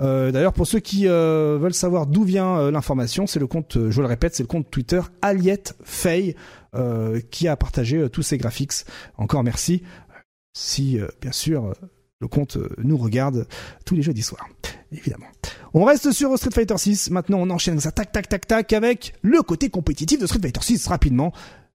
Euh, 0.00 0.32
D'ailleurs, 0.32 0.54
pour 0.54 0.66
ceux 0.66 0.80
qui 0.80 1.08
euh, 1.08 1.58
veulent 1.60 1.74
savoir 1.74 2.06
d'où 2.06 2.24
vient 2.24 2.70
l'information, 2.70 3.26
c'est 3.26 3.38
le 3.38 3.46
compte, 3.46 3.76
je 3.90 4.00
le 4.00 4.06
répète, 4.06 4.34
c'est 4.34 4.44
le 4.44 4.46
compte 4.46 4.70
Twitter 4.70 5.02
Aliette 5.20 5.76
euh, 6.74 7.20
qui 7.30 7.48
a 7.48 7.56
partagé 7.58 8.08
tous 8.08 8.22
ces 8.22 8.38
graphiques. 8.38 8.86
Encore 9.18 9.44
merci. 9.44 9.82
Si, 10.56 10.98
bien 11.20 11.32
sûr, 11.32 11.74
le 12.18 12.28
compte 12.28 12.56
nous 12.78 12.96
regarde 12.96 13.46
tous 13.84 13.94
les 13.94 14.00
jeudis 14.00 14.22
soirs, 14.22 14.48
évidemment. 14.90 15.26
On 15.74 15.84
reste 15.84 16.12
sur 16.12 16.34
Street 16.38 16.50
Fighter 16.50 16.78
6. 16.78 17.10
Maintenant, 17.10 17.40
on 17.40 17.50
enchaîne 17.50 17.78
ça, 17.78 17.92
tac, 17.92 18.10
tac, 18.10 18.26
tac, 18.26 18.46
tac, 18.46 18.72
avec 18.72 19.12
le 19.20 19.42
côté 19.42 19.68
compétitif 19.68 20.18
de 20.18 20.26
Street 20.26 20.40
Fighter 20.40 20.62
6 20.62 20.86
rapidement. 20.86 21.34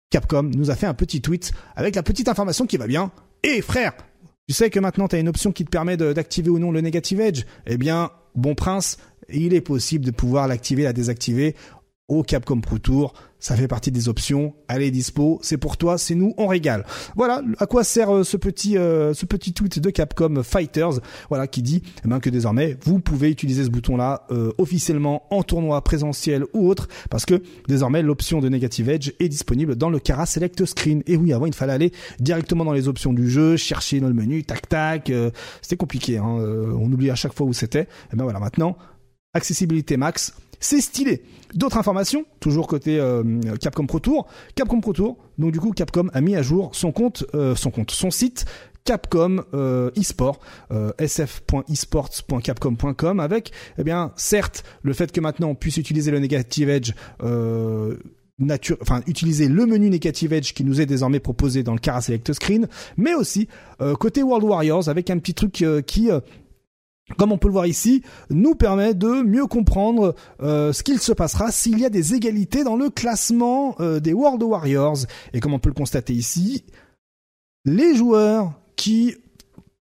Capcom 0.09 0.43
nous 0.43 0.71
a 0.71 0.75
fait 0.75 0.87
un 0.87 0.93
petit 0.93 1.21
tweet 1.21 1.51
avec 1.75 1.95
la 1.95 2.03
petite 2.03 2.27
information 2.27 2.65
qui 2.65 2.77
va 2.77 2.87
bien. 2.87 3.11
Et 3.43 3.61
frère, 3.61 3.93
tu 4.47 4.53
sais 4.53 4.69
que 4.69 4.79
maintenant 4.79 5.07
tu 5.07 5.15
as 5.15 5.19
une 5.19 5.29
option 5.29 5.51
qui 5.51 5.65
te 5.65 5.69
permet 5.69 5.97
d'activer 5.97 6.49
ou 6.49 6.57
non 6.57 6.71
le 6.71 6.81
Negative 6.81 7.21
Edge? 7.21 7.43
Eh 7.67 7.77
bien, 7.77 8.09
bon 8.35 8.55
prince, 8.55 8.97
il 9.31 9.53
est 9.53 9.61
possible 9.61 10.05
de 10.05 10.11
pouvoir 10.11 10.47
l'activer, 10.47 10.83
la 10.83 10.93
désactiver 10.93 11.55
au 12.09 12.23
Capcom 12.23 12.59
Pro 12.59 12.77
Tour. 12.77 13.13
Ça 13.39 13.55
fait 13.55 13.69
partie 13.69 13.91
des 13.91 14.09
options. 14.09 14.53
Est 14.69 14.91
dispo. 14.91 15.39
C'est 15.41 15.57
pour 15.57 15.77
toi, 15.77 15.97
c'est 15.97 16.15
nous, 16.15 16.33
on 16.37 16.47
régale. 16.47 16.85
Voilà 17.15 17.41
à 17.59 17.65
quoi 17.65 17.83
sert 17.83 18.13
euh, 18.13 18.23
ce 18.23 18.37
petit 18.37 18.77
euh, 18.77 19.13
ce 19.13 19.25
petit 19.25 19.53
tweet 19.53 19.79
de 19.79 19.89
Capcom 19.89 20.41
Fighters, 20.43 20.99
voilà 21.27 21.47
qui 21.47 21.61
dit 21.61 21.81
eh 22.05 22.07
ben, 22.07 22.19
que 22.19 22.29
désormais 22.29 22.77
vous 22.83 22.99
pouvez 22.99 23.29
utiliser 23.29 23.65
ce 23.65 23.69
bouton-là 23.69 24.25
euh, 24.31 24.51
officiellement 24.57 25.23
en 25.31 25.43
tournoi 25.43 25.81
présentiel 25.83 26.45
ou 26.53 26.69
autre, 26.69 26.87
parce 27.09 27.25
que 27.25 27.41
désormais 27.67 28.01
l'option 28.01 28.39
de 28.39 28.47
Negative 28.47 28.89
Edge 28.89 29.11
est 29.19 29.29
disponible 29.29 29.75
dans 29.75 29.89
le 29.89 29.99
Cara 29.99 30.25
Select 30.25 30.65
Screen. 30.65 31.03
Et 31.07 31.17
oui, 31.17 31.33
avant 31.33 31.45
il 31.45 31.53
fallait 31.53 31.73
aller 31.73 31.91
directement 32.19 32.65
dans 32.65 32.73
les 32.73 32.87
options 32.87 33.13
du 33.13 33.29
jeu, 33.29 33.57
chercher 33.57 33.99
dans 33.99 34.07
le 34.07 34.13
menu, 34.13 34.43
tac 34.43 34.67
tac. 34.67 35.11
c'était 35.61 35.77
compliqué. 35.77 36.17
Hein, 36.17 36.25
on 36.25 36.91
oublie 36.91 37.09
à 37.09 37.15
chaque 37.15 37.33
fois 37.33 37.45
où 37.47 37.53
c'était. 37.53 37.87
Et 38.13 38.15
ben 38.15 38.23
voilà, 38.23 38.39
maintenant 38.39 38.77
accessibilité 39.33 39.97
max. 39.97 40.33
C'est 40.59 40.81
stylé. 40.81 41.21
D'autres 41.53 41.77
informations, 41.77 42.25
toujours 42.39 42.65
côté 42.67 42.99
euh, 42.99 43.23
Capcom 43.59 43.85
Pro 43.85 43.99
Tour. 43.99 44.25
Capcom 44.55 44.81
Pro 44.81 44.93
Tour, 44.93 45.17
donc 45.37 45.51
du 45.51 45.59
coup 45.59 45.71
Capcom 45.71 46.07
a 46.13 46.21
mis 46.21 46.35
à 46.35 46.41
jour 46.41 46.71
son 46.73 46.91
compte, 46.91 47.25
euh, 47.33 47.55
son 47.55 47.69
compte, 47.71 47.91
son 47.91 48.11
site 48.11 48.45
Capcom 48.83 49.43
euh, 49.53 49.91
eSport, 49.95 50.39
euh, 50.71 50.91
sf.esports.capcom.com 50.99 53.19
avec, 53.19 53.51
eh 53.77 53.83
bien, 53.83 54.13
certes, 54.15 54.63
le 54.81 54.93
fait 54.93 55.11
que 55.11 55.21
maintenant 55.21 55.49
on 55.49 55.55
puisse 55.55 55.77
utiliser 55.77 56.11
le 56.11 56.19
Negative 56.19 56.69
Edge 56.69 56.93
euh, 57.23 57.97
nature, 58.39 58.77
enfin 58.81 59.01
utiliser 59.05 59.47
le 59.47 59.65
menu 59.65 59.89
Negative 59.89 60.33
Edge 60.33 60.53
qui 60.53 60.63
nous 60.63 60.81
est 60.81 60.85
désormais 60.85 61.19
proposé 61.19 61.63
dans 61.63 61.73
le 61.73 61.79
Cara 61.79 62.01
Select 62.01 62.33
Screen, 62.33 62.67
mais 62.97 63.13
aussi 63.13 63.47
euh, 63.81 63.95
côté 63.95 64.23
World 64.23 64.45
Warriors 64.45 64.89
avec 64.89 65.09
un 65.09 65.19
petit 65.19 65.33
truc 65.33 65.61
euh, 65.61 65.81
qui 65.81 66.09
comme 67.17 67.31
on 67.31 67.37
peut 67.37 67.47
le 67.47 67.53
voir 67.53 67.65
ici, 67.65 68.03
nous 68.29 68.55
permet 68.55 68.93
de 68.93 69.23
mieux 69.23 69.47
comprendre 69.47 70.15
euh, 70.41 70.73
ce 70.73 70.83
qu'il 70.83 70.99
se 70.99 71.11
passera 71.11 71.51
s'il 71.51 71.79
y 71.79 71.85
a 71.85 71.89
des 71.89 72.13
égalités 72.13 72.63
dans 72.63 72.75
le 72.75 72.89
classement 72.89 73.75
euh, 73.79 73.99
des 73.99 74.13
World 74.13 74.43
Warriors. 74.43 74.99
Et 75.33 75.39
comme 75.39 75.53
on 75.53 75.59
peut 75.59 75.69
le 75.69 75.75
constater 75.75 76.13
ici, 76.13 76.65
les 77.65 77.95
joueurs 77.95 78.53
qui 78.75 79.15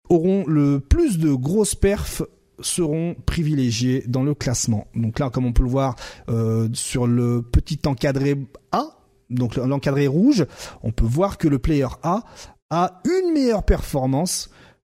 auront 0.09 0.45
le 0.47 0.81
plus 0.81 1.19
de 1.19 1.33
grosses 1.33 1.75
perfs 1.75 2.23
seront 2.61 3.15
privilégiés 3.27 4.05
dans 4.09 4.23
le 4.23 4.35
classement. 4.35 4.89
Donc 4.95 5.19
là, 5.19 5.31
comme 5.31 5.47
on 5.47 5.53
peut 5.53 5.63
le 5.63 5.69
voir 5.69 5.97
euh, 6.29 6.69
sur 6.73 7.07
le 7.07 7.43
petit 7.43 7.79
encadré 7.87 8.37
A, 8.73 8.85
donc 9.31 9.57
l'encadré 9.57 10.07
rouge, 10.07 10.47
on 10.83 10.91
peut 10.91 11.05
voir 11.05 11.39
que 11.39 11.49
le 11.49 11.59
player 11.59 11.89
A 12.03 12.25
a 12.71 13.01
une 13.05 13.33
meilleure 13.33 13.63
performance 13.63 14.51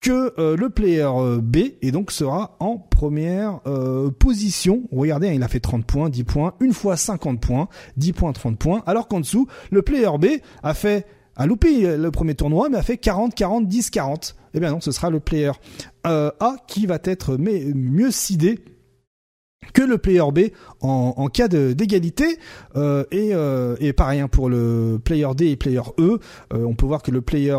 que 0.01 0.33
euh, 0.39 0.55
le 0.55 0.69
player 0.69 1.03
euh, 1.03 1.39
B 1.41 1.57
et 1.81 1.91
donc 1.91 2.11
sera 2.11 2.55
en 2.59 2.77
première 2.77 3.59
euh, 3.67 4.11
position. 4.11 4.83
Regardez, 4.91 5.29
hein, 5.29 5.33
il 5.33 5.43
a 5.43 5.47
fait 5.47 5.59
30 5.59 5.85
points, 5.85 6.09
10 6.09 6.23
points, 6.23 6.53
une 6.61 6.73
fois 6.73 6.95
50 6.95 7.41
points, 7.41 7.67
10 7.97 8.13
points, 8.13 8.31
30 8.31 8.57
points, 8.57 8.83
alors 8.85 9.07
qu'en 9.07 9.19
dessous, 9.19 9.47
le 9.71 9.81
player 9.81 10.09
B 10.19 10.25
a 10.63 10.73
fait 10.73 11.05
a 11.35 11.45
loupé 11.45 11.95
le 11.95 12.11
premier 12.11 12.35
tournoi 12.35 12.67
mais 12.67 12.77
a 12.77 12.81
fait 12.81 12.97
40 12.97 13.33
40 13.33 13.67
10 13.67 13.89
40. 13.91 14.35
Eh 14.53 14.59
bien 14.59 14.71
non, 14.71 14.81
ce 14.81 14.91
sera 14.91 15.09
le 15.09 15.21
player 15.21 15.51
A 16.03 16.55
qui 16.67 16.85
va 16.85 16.97
être 17.03 17.37
mieux 17.37 18.11
sidé 18.11 18.59
que 19.73 19.81
le 19.81 19.97
player 19.97 20.23
B 20.33 20.39
en, 20.81 21.27
cas 21.27 21.47
d'égalité. 21.47 22.37
Euh, 22.75 23.03
et, 23.11 23.29
euh, 23.33 23.75
et, 23.79 23.93
pareil 23.93 24.19
hein, 24.19 24.27
pour 24.27 24.49
le 24.49 24.99
player 25.03 25.27
D 25.35 25.47
et 25.47 25.55
player 25.55 25.81
E 25.97 26.19
euh, 26.53 26.65
on 26.65 26.75
peut 26.75 26.85
voir 26.85 27.01
que 27.01 27.11
le 27.11 27.21
player 27.21 27.57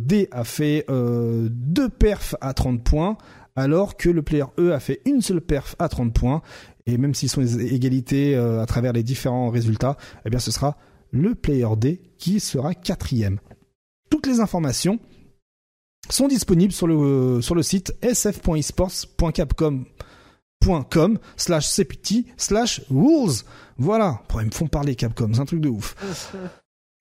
D 0.00 0.28
a 0.30 0.44
fait 0.44 0.86
deux 0.88 1.88
perfs 1.88 2.36
à 2.40 2.54
30 2.54 2.82
points 2.82 3.16
alors 3.56 3.96
que 3.96 4.08
le 4.08 4.22
player 4.22 4.44
E 4.58 4.72
a 4.72 4.80
fait 4.80 5.00
une 5.04 5.20
seule 5.20 5.40
perf 5.40 5.76
à 5.78 5.88
30 5.88 6.12
points. 6.14 6.42
Et 6.86 6.96
même 6.96 7.14
s'ils 7.14 7.28
sont 7.28 7.42
égalités 7.42 8.34
à 8.36 8.64
travers 8.66 8.92
les 8.92 9.02
différents 9.02 9.50
résultats 9.50 9.96
eh 10.24 10.30
bien 10.30 10.38
ce 10.38 10.50
sera 10.50 10.76
le 11.12 11.34
player 11.34 11.68
D 11.76 12.00
qui 12.18 12.40
sera 12.40 12.74
quatrième. 12.74 13.38
Toutes 14.08 14.26
les 14.26 14.40
informations 14.40 14.98
sont 16.08 16.28
disponibles 16.28 16.72
sur 16.72 16.86
le, 16.86 17.40
site 17.62 17.94
sf.esports.capcom.com 18.02 19.84
com 20.90 21.18
slash 21.36 21.68
cpt 21.68 22.26
slash 22.36 22.82
rules. 22.90 23.44
Voilà. 23.78 24.20
Ils 24.40 24.46
me 24.46 24.50
font 24.50 24.66
parler 24.66 24.94
Capcom, 24.94 25.30
c'est 25.32 25.40
un 25.40 25.46
truc 25.46 25.60
de 25.60 25.68
ouf. 25.68 25.96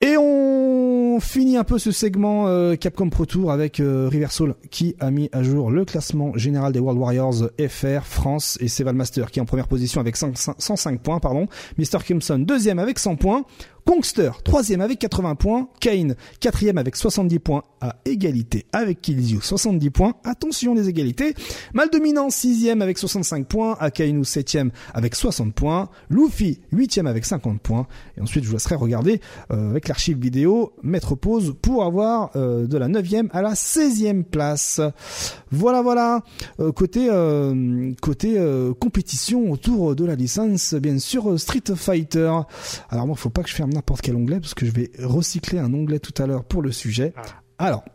Et 0.01 0.15
on 0.17 1.19
finit 1.19 1.57
un 1.57 1.65
peu 1.65 1.77
ce 1.77 1.91
segment 1.91 2.47
euh, 2.47 2.75
Capcom 2.75 3.09
Pro 3.09 3.25
Tour 3.25 3.51
avec 3.51 3.81
euh, 3.81 4.07
Riversol 4.09 4.55
qui 4.71 4.95
a 5.01 5.11
mis 5.11 5.27
à 5.33 5.43
jour 5.43 5.71
le 5.71 5.83
classement 5.83 6.37
général 6.37 6.71
des 6.71 6.79
World 6.79 6.97
Warriors 6.97 7.49
FR 7.59 8.05
France 8.05 8.57
et 8.61 8.69
Seval 8.69 8.95
Master 8.95 9.29
qui 9.29 9.39
est 9.39 9.41
en 9.41 9.45
première 9.45 9.67
position 9.67 9.99
avec 9.99 10.15
105 10.15 11.01
points 11.01 11.19
pardon. 11.19 11.47
Mr 11.77 11.99
Crimson 12.01 12.39
deuxième 12.39 12.79
avec 12.79 12.97
100 12.97 13.17
points. 13.17 13.43
Kongster, 13.89 14.29
troisième 14.43 14.81
avec 14.81 14.99
80 14.99 15.33
points. 15.33 15.67
Kane, 15.79 16.15
quatrième 16.39 16.77
avec 16.77 16.95
70 16.95 17.39
points 17.39 17.63
à 17.81 17.95
égalité 18.05 18.67
avec 18.71 19.01
Killzio, 19.01 19.41
70 19.41 19.89
points. 19.89 20.13
Attention 20.23 20.75
les 20.75 20.89
égalités. 20.89 21.33
Mal 21.73 21.89
dominant, 21.89 22.29
sixième 22.29 22.83
avec 22.83 22.99
65 22.99 23.47
points. 23.47 23.75
Akainu, 23.79 24.23
septième 24.25 24.69
avec 24.93 25.15
60 25.15 25.55
points. 25.55 25.89
Luffy, 26.11 26.59
huitième 26.71 27.07
avec 27.07 27.25
50 27.25 27.61
points. 27.61 27.87
Et 28.15 28.21
ensuite, 28.21 28.43
je 28.43 28.49
vous 28.49 28.57
laisserai 28.57 28.75
regarder 28.75 29.21
euh, 29.49 29.71
avec 29.71 29.87
l'archive 29.87 30.19
vidéo, 30.19 30.73
mettre 30.83 31.15
pause 31.15 31.55
pour 31.59 31.83
avoir 31.83 32.29
euh, 32.35 32.67
de 32.67 32.77
la 32.77 32.89
neuvième 32.89 33.29
à 33.31 33.41
la 33.41 33.53
16e 33.53 34.23
place. 34.23 34.81
Voilà, 35.49 35.81
voilà. 35.81 36.21
Euh, 36.59 36.71
côté 36.71 37.09
côté 38.01 38.37
compétition 38.79 39.49
autour 39.51 39.95
de 39.95 40.05
la 40.05 40.13
licence, 40.13 40.75
bien 40.75 40.99
sûr, 40.99 41.39
Street 41.39 41.63
Fighter. 41.75 42.31
Alors 42.91 43.07
moi, 43.07 43.15
faut 43.15 43.31
pas 43.31 43.41
que 43.41 43.49
je 43.49 43.55
ferme 43.55 43.71
n'importe 43.79 44.01
quel 44.01 44.17
onglet 44.17 44.41
parce 44.41 44.53
que 44.53 44.65
je 44.65 44.71
vais 44.71 44.91
recycler 44.99 45.57
un 45.57 45.73
onglet 45.73 45.99
tout 45.99 46.13
à 46.21 46.27
l'heure 46.27 46.43
pour 46.43 46.61
le 46.61 46.73
sujet. 46.73 47.13
Ah. 47.15 47.21
Alors, 47.57 47.85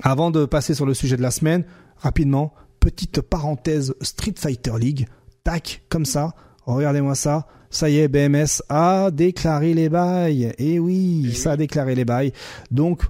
avant 0.00 0.30
de 0.30 0.44
passer 0.44 0.74
sur 0.74 0.86
le 0.86 0.94
sujet 0.94 1.16
de 1.16 1.22
la 1.22 1.32
semaine, 1.32 1.64
rapidement, 1.96 2.54
petite 2.78 3.20
parenthèse 3.20 3.94
Street 4.00 4.34
Fighter 4.36 4.74
League. 4.78 5.08
Tac, 5.42 5.82
comme 5.88 6.04
ça. 6.04 6.34
Regardez-moi 6.66 7.16
ça. 7.16 7.48
Ça 7.68 7.90
y 7.90 7.98
est, 7.98 8.06
BMS 8.06 8.62
a 8.68 9.10
déclaré 9.10 9.74
les 9.74 9.88
bails. 9.88 10.54
Et 10.58 10.74
eh 10.74 10.78
oui, 10.78 11.34
ça 11.34 11.52
a 11.52 11.56
déclaré 11.56 11.96
les 11.96 12.04
bails. 12.04 12.32
Donc, 12.70 13.02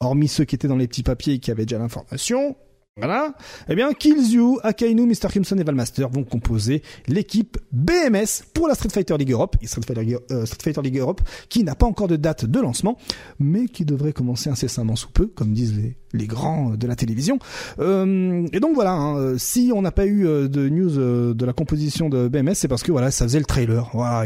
hormis 0.00 0.28
ceux 0.28 0.44
qui 0.44 0.54
étaient 0.54 0.68
dans 0.68 0.76
les 0.76 0.88
petits 0.88 1.02
papiers 1.02 1.34
et 1.34 1.38
qui 1.38 1.50
avaient 1.50 1.66
déjà 1.66 1.78
l'information, 1.78 2.56
voilà. 2.96 3.34
Eh 3.68 3.74
bien, 3.74 3.92
Killzoo, 3.92 4.60
Akainu, 4.62 5.04
Mr. 5.04 5.28
Crimson 5.28 5.58
et 5.58 5.64
Valmaster 5.64 6.08
vont 6.08 6.22
composer 6.22 6.80
l'équipe 7.08 7.58
BMS 7.72 8.44
pour 8.54 8.68
la 8.68 8.76
Street 8.76 8.90
Fighter 8.90 9.16
League 9.18 9.32
Europe, 9.32 9.56
Street 9.64 9.82
Fighter, 9.84 10.16
euh, 10.30 10.46
Street 10.46 10.62
Fighter 10.62 10.80
League 10.80 10.98
Europe, 10.98 11.20
qui 11.48 11.64
n'a 11.64 11.74
pas 11.74 11.86
encore 11.86 12.06
de 12.06 12.14
date 12.14 12.44
de 12.44 12.60
lancement, 12.60 12.96
mais 13.40 13.66
qui 13.66 13.84
devrait 13.84 14.12
commencer 14.12 14.48
incessamment 14.48 14.94
sous 14.94 15.08
peu, 15.08 15.26
comme 15.26 15.52
disent 15.52 15.74
les, 16.12 16.26
grands 16.28 16.76
de 16.76 16.86
la 16.86 16.94
télévision. 16.94 17.40
Euh, 17.80 18.46
et 18.52 18.60
donc 18.60 18.76
voilà, 18.76 18.92
hein, 18.92 19.38
si 19.38 19.72
on 19.74 19.82
n'a 19.82 19.90
pas 19.90 20.06
eu 20.06 20.28
euh, 20.28 20.46
de 20.46 20.68
news 20.68 20.96
euh, 20.96 21.34
de 21.34 21.44
la 21.44 21.52
composition 21.52 22.08
de 22.08 22.28
BMS, 22.28 22.54
c'est 22.54 22.68
parce 22.68 22.84
que 22.84 22.92
voilà, 22.92 23.10
ça 23.10 23.24
faisait 23.24 23.40
le 23.40 23.44
trailer. 23.44 23.90
Voilà, 23.92 24.24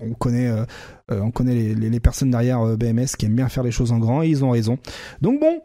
on 0.00 0.14
connaît, 0.14 0.50
on 1.10 1.30
connaît 1.30 1.54
les, 1.54 1.74
les 1.74 2.00
personnes 2.00 2.30
derrière 2.30 2.78
BMS 2.78 3.08
qui 3.18 3.26
aiment 3.26 3.36
bien 3.36 3.50
faire 3.50 3.62
les 3.62 3.70
choses 3.72 3.92
en 3.92 3.98
grand, 3.98 4.22
et 4.22 4.28
ils 4.28 4.42
ont 4.42 4.52
raison. 4.52 4.78
Donc 5.20 5.38
bon. 5.38 5.60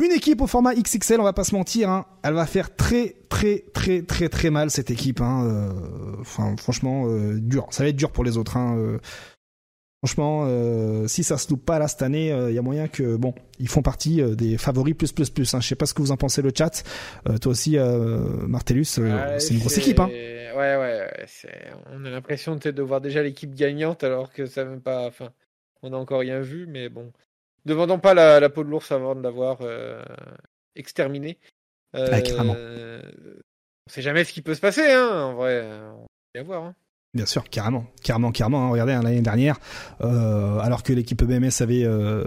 Une 0.00 0.12
équipe 0.12 0.40
au 0.40 0.46
format 0.46 0.74
XXL, 0.74 1.20
on 1.20 1.24
va 1.24 1.34
pas 1.34 1.44
se 1.44 1.54
mentir, 1.54 1.90
hein, 1.90 2.06
elle 2.22 2.32
va 2.32 2.46
faire 2.46 2.74
très 2.74 3.16
très 3.28 3.64
très 3.74 4.00
très 4.00 4.30
très 4.30 4.48
mal 4.48 4.70
cette 4.70 4.90
équipe. 4.90 5.20
Hein, 5.20 5.44
euh, 5.44 6.20
enfin, 6.20 6.56
franchement, 6.56 7.04
euh, 7.06 7.38
dur. 7.38 7.66
Ça 7.70 7.82
va 7.82 7.90
être 7.90 7.96
dur 7.96 8.10
pour 8.10 8.24
les 8.24 8.38
autres. 8.38 8.56
Hein, 8.56 8.78
euh. 8.78 8.98
franchement, 10.02 10.46
si 11.06 11.22
ça 11.22 11.36
se 11.36 11.50
loupe 11.50 11.66
pas 11.66 11.78
là 11.78 11.86
cette 11.86 12.00
année, 12.00 12.28
il 12.48 12.54
y 12.54 12.58
a 12.58 12.62
moyen 12.62 12.88
que 12.88 13.16
bon, 13.16 13.34
ils 13.58 13.68
font 13.68 13.82
partie 13.82 14.22
des 14.34 14.56
favoris 14.56 14.94
plus 14.94 15.12
plus 15.12 15.28
plus. 15.28 15.52
Hein. 15.52 15.60
Je 15.60 15.68
sais 15.68 15.74
pas 15.74 15.84
ce 15.84 15.92
que 15.92 16.00
vous 16.00 16.12
en 16.12 16.16
pensez 16.16 16.40
le 16.40 16.50
chat. 16.56 16.82
toi 17.42 17.52
aussi, 17.52 17.76
Martellus, 17.76 18.86
c'est 18.86 19.50
une 19.50 19.58
grosse 19.58 19.76
équipe. 19.76 20.00
Hein. 20.00 20.08
Ouais 20.08 20.76
ouais, 20.76 21.08
on 21.92 22.04
a 22.06 22.10
l'impression 22.10 22.56
de 22.56 22.82
voir 22.82 23.02
déjà 23.02 23.22
l'équipe 23.22 23.54
gagnante 23.54 24.02
alors 24.02 24.32
que 24.32 24.46
ça 24.46 24.64
même 24.64 24.80
pas. 24.80 25.06
Enfin, 25.06 25.28
on 25.82 25.90
n'a 25.90 25.98
encore 25.98 26.20
rien 26.20 26.40
vu, 26.40 26.66
mais 26.66 26.88
bon. 26.88 27.12
Demandons 27.66 27.98
pas 27.98 28.14
la, 28.14 28.48
peau 28.48 28.64
de 28.64 28.70
l'ours 28.70 28.90
avant 28.92 29.14
de 29.14 29.22
l'avoir 29.22 29.58
euh, 29.60 30.02
exterminé. 30.76 31.38
Euh, 31.94 33.02
on 33.86 33.90
sait 33.90 34.02
jamais 34.02 34.24
ce 34.24 34.32
qui 34.32 34.42
peut 34.42 34.54
se 34.54 34.60
passer, 34.60 34.90
hein, 34.90 35.08
en 35.08 35.34
vrai. 35.34 35.66
On 36.34 36.38
va 36.38 36.42
voir. 36.42 36.64
Hein. 36.64 36.74
Bien 37.12 37.26
sûr, 37.26 37.42
carrément, 37.50 37.86
carrément, 38.04 38.30
carrément. 38.30 38.66
Hein. 38.66 38.70
Regardez, 38.70 38.92
hein, 38.92 39.02
l'année 39.02 39.20
dernière, 39.20 39.58
euh, 40.00 40.60
alors 40.60 40.84
que 40.84 40.92
l'équipe 40.92 41.24
BMS 41.24 41.60
avait 41.60 41.82
euh, 41.82 42.24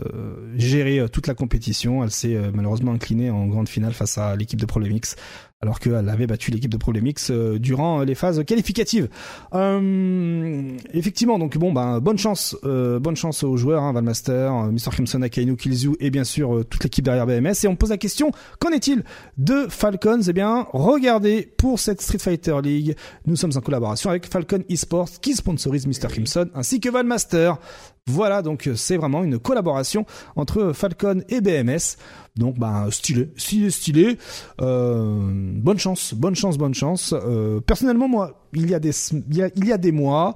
géré 0.58 1.06
toute 1.10 1.28
la 1.28 1.36
compétition, 1.36 2.04
elle 2.04 2.12
s'est 2.12 2.38
malheureusement 2.54 2.92
inclinée 2.92 3.30
en 3.30 3.48
grande 3.48 3.70
finale 3.70 3.94
face 3.94 4.18
à 4.18 4.36
l'équipe 4.36 4.60
de 4.60 4.66
Problemix 4.66 5.16
alors 5.64 5.80
qu'elle 5.80 6.10
avait 6.10 6.28
battu 6.28 6.52
l'équipe 6.52 6.70
de 6.70 6.76
Problemix 6.76 7.32
euh, 7.32 7.58
durant 7.58 8.02
les 8.02 8.16
phases 8.16 8.44
qualificatives. 8.44 9.08
Euh, 9.54 10.78
effectivement, 10.94 11.40
donc 11.40 11.58
bon, 11.58 11.72
ben 11.72 12.02
bonne 12.02 12.18
chance, 12.18 12.58
euh, 12.66 13.00
bonne 13.00 13.16
chance 13.16 13.46
aux 13.46 13.56
joueurs, 13.56 13.82
hein, 13.82 13.94
Valmaster, 13.94 14.52
Mr. 14.54 14.92
Crimson, 14.92 15.22
Akainu, 15.22 15.56
Killzoo 15.56 15.96
et 16.02 16.10
bien 16.10 16.26
sûr 16.26 16.66
toute 16.70 16.84
l'équipe 16.84 17.06
derrière 17.06 17.26
BMS. 17.26 17.64
Et 17.64 17.68
on 17.70 17.78
pose 17.78 17.92
la 17.92 17.98
question, 17.98 18.34
qu'en 18.60 18.72
est-il 18.72 19.06
de 19.38 19.68
Falcons? 19.70 20.20
Eh 20.28 20.34
bien, 20.34 20.68
regardez 20.74 21.50
pour 21.58 21.80
cette 21.80 22.02
Street 22.02 22.20
Fighter 22.20 22.58
League, 22.62 22.98
nous 23.26 23.38
sommes 23.38 23.54
en 23.56 23.62
collaboration 23.62 24.10
avec 24.10 24.26
Falcon 24.26 24.64
Esports 24.68 25.22
qui 25.22 25.34
sponsorise 25.34 25.88
Mr. 25.88 26.10
Crimson 26.10 26.50
ainsi 26.56 26.82
que 26.82 26.90
Valmaster. 26.90 27.58
Voilà, 28.06 28.42
donc 28.42 28.70
c'est 28.76 28.98
vraiment 28.98 29.24
une 29.24 29.40
collaboration 29.40 30.06
entre 30.36 30.74
Falcon 30.74 31.22
et 31.30 31.40
BMS. 31.40 31.96
Donc 32.36 32.58
bah 32.58 32.88
stylé, 32.90 33.30
stylé, 33.38 33.70
stylé. 33.70 34.18
Euh, 34.62 35.20
bonne 35.22 35.78
chance, 35.78 36.14
bonne 36.14 36.36
chance, 36.36 36.58
bonne 36.58 36.74
chance. 36.74 37.14
Euh, 37.14 37.60
personnellement, 37.60 38.08
moi, 38.08 38.48
il 38.54 38.70
y 38.70 38.74
a 38.74 38.80
des, 38.80 38.92
il 39.30 39.38
y 39.38 39.44
a, 39.44 39.50
il 39.56 39.66
y 39.66 39.72
a 39.72 39.78
des 39.78 39.92
mois, 39.92 40.36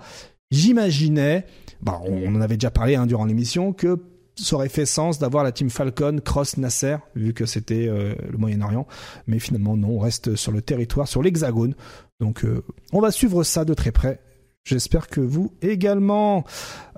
j'imaginais, 0.52 1.46
bah, 1.82 2.00
on, 2.06 2.36
en 2.36 2.42
avait 2.42 2.58
déjà 2.58 2.70
parlé 2.70 2.96
hein, 2.96 3.08
durant 3.08 3.26
l'émission, 3.26 3.74
que 3.74 4.00
ça 4.36 4.56
aurait 4.56 4.70
fait 4.70 4.86
sens 4.86 5.18
d'avoir 5.18 5.44
la 5.44 5.52
team 5.52 5.72
Falcon 5.72 6.20
cross 6.24 6.58
Nasser 6.58 6.98
vu 7.16 7.34
que 7.34 7.48
c'était 7.48 7.88
euh, 7.88 8.14
le 8.30 8.38
Moyen-Orient 8.38 8.86
mais 9.26 9.40
finalement 9.40 9.76
non 9.76 9.90
on 9.90 9.98
reste 9.98 10.36
sur 10.36 10.52
le 10.52 10.62
territoire 10.62 11.08
sur 11.08 11.24
l'hexagone 11.24 11.74
donc 12.20 12.46
on 12.94 13.02
va 13.02 13.10
suivre 13.10 13.42
ça 13.42 13.66
de 13.66 13.74
très 13.74 13.92
près 13.92 14.20
J'espère 14.68 15.08
que 15.08 15.22
vous 15.22 15.54
également. 15.62 16.44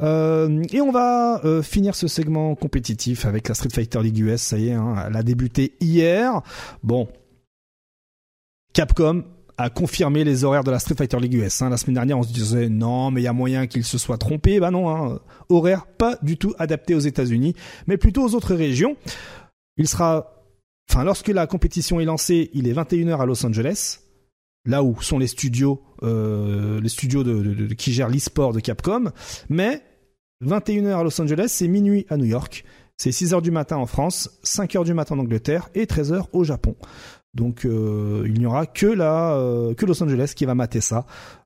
Euh, 0.02 0.64
et 0.72 0.82
on 0.82 0.92
va 0.92 1.40
euh, 1.46 1.62
finir 1.62 1.94
ce 1.94 2.08
segment 2.08 2.56
compétitif 2.56 3.28
avec 3.28 3.48
la 3.48 3.54
Street 3.54 3.70
Fighter 3.72 4.02
League 4.02 4.18
US. 4.18 4.42
Ça 4.42 4.58
y 4.58 4.70
est, 4.70 4.74
hein, 4.74 4.96
elle 5.06 5.16
a 5.16 5.22
débuté 5.22 5.76
hier. 5.80 6.42
Bon, 6.82 7.08
Capcom 8.74 9.24
a 9.60 9.70
confirmé 9.70 10.24
les 10.24 10.44
horaires 10.46 10.64
de 10.64 10.72
la 10.72 10.80
Street 10.80 10.96
Fighter 10.96 11.20
League 11.20 11.36
US. 11.36 11.62
Hein. 11.62 11.70
La 11.70 11.78
semaine 11.78 11.94
dernière, 11.94 12.18
on 12.18 12.24
se 12.24 12.34
disait 12.34 12.70
non, 12.70 13.12
mais 13.12 13.22
il 13.22 13.26
y 13.26 13.28
a 13.28 13.34
moyen 13.34 13.68
qu'il 13.68 13.84
se 13.84 14.00
soit 14.00 14.18
trompé. 14.18 14.60
Bah 14.60 14.72
non, 14.72 14.90
hein. 14.90 15.20
horaire 15.50 15.86
pas 15.86 16.18
du 16.24 16.38
tout 16.38 16.56
adapté 16.58 16.96
aux 16.96 17.00
États-Unis, 17.00 17.54
mais 17.86 17.98
plutôt 17.98 18.24
aux 18.24 18.34
autres 18.34 18.56
régions. 18.56 18.98
Il 19.78 19.88
sera, 19.88 20.44
enfin, 20.90 21.04
lorsque 21.04 21.28
la 21.28 21.46
compétition 21.46 22.00
est 22.00 22.06
lancée, 22.06 22.50
il 22.56 22.68
est 22.68 22.74
21h 22.74 23.22
à 23.22 23.26
Los 23.28 23.46
Angeles 23.46 24.00
là 24.70 24.84
où 24.84 25.02
sont 25.02 25.18
les 25.18 25.28
studios, 25.28 25.82
euh, 26.04 26.80
les 26.80 26.90
studios 26.90 27.24
qui 27.78 27.92
gèrent 27.92 28.10
l'e-sport 28.10 28.54
de 28.54 28.60
Capcom. 28.60 29.12
Mais 29.50 29.82
21h 30.46 31.00
à 31.00 31.04
Los 31.04 31.20
Angeles, 31.20 31.48
c'est 31.50 31.68
minuit 31.68 32.06
à 32.10 32.18
New 32.18 32.26
York. 32.26 32.64
C'est 32.98 33.10
6h 33.10 33.42
du 33.42 33.52
matin 33.52 33.78
en 33.78 33.86
France, 33.86 34.30
5h 34.44 34.86
du 34.86 34.94
matin 34.94 35.16
en 35.16 35.20
Angleterre 35.20 35.70
et 35.74 35.86
13h 35.86 36.26
au 36.34 36.44
Japon. 36.44 36.76
Donc 37.34 37.62
il 37.64 38.34
n'y 38.34 38.46
aura 38.46 38.66
que 38.66 38.88
la 38.88 39.38
que 39.78 39.86
Los 39.86 40.02
Angeles 40.04 40.34
qui 40.36 40.46
va 40.46 40.56
mater 40.56 40.82
ça 40.82 41.06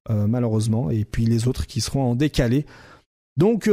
malheureusement 0.09 0.89
et 0.89 1.03
puis 1.03 1.25
les 1.25 1.47
autres 1.47 1.67
qui 1.67 1.81
seront 1.81 2.11
en 2.11 2.15
décalé. 2.15 2.65
Donc 3.37 3.69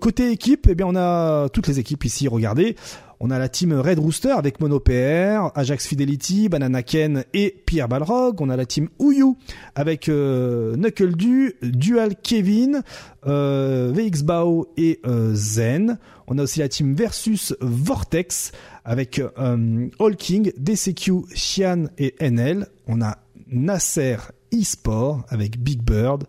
côté 0.00 0.30
équipe, 0.30 0.66
eh 0.68 0.74
bien 0.74 0.86
on 0.88 0.96
a 0.96 1.48
toutes 1.50 1.68
les 1.68 1.78
équipes 1.78 2.04
ici. 2.04 2.28
Regardez, 2.28 2.76
on 3.20 3.30
a 3.30 3.38
la 3.38 3.48
team 3.48 3.72
Red 3.72 3.98
Rooster 3.98 4.32
avec 4.32 4.58
PR, 4.58 5.50
Ajax 5.54 5.86
Fidelity, 5.86 6.48
Banana 6.48 6.82
Ken 6.82 7.24
et 7.32 7.62
Pierre 7.66 7.88
Balrog. 7.88 8.40
On 8.40 8.50
a 8.50 8.56
la 8.56 8.66
team 8.66 8.88
Ouyu 8.98 9.34
avec 9.74 10.08
euh, 10.08 10.76
Knuckle 10.76 11.16
Du, 11.16 11.54
Dual 11.62 12.16
Kevin, 12.22 12.82
euh, 13.26 13.92
VX 13.94 14.22
Bao 14.22 14.68
et 14.76 15.00
euh, 15.06 15.32
Zen. 15.34 15.98
On 16.26 16.38
a 16.38 16.42
aussi 16.42 16.60
la 16.60 16.68
team 16.68 16.94
Versus 16.94 17.54
Vortex 17.60 18.52
avec 18.84 19.20
All 19.36 20.16
King, 20.16 20.52
DCQ, 20.58 21.26
Xian 21.32 21.84
et 21.98 22.14
NL. 22.20 22.66
On 22.86 23.00
a 23.00 23.18
Nasser 23.48 24.16
eSport 24.52 25.24
avec 25.28 25.58
Big 25.58 25.82
Bird, 25.82 26.24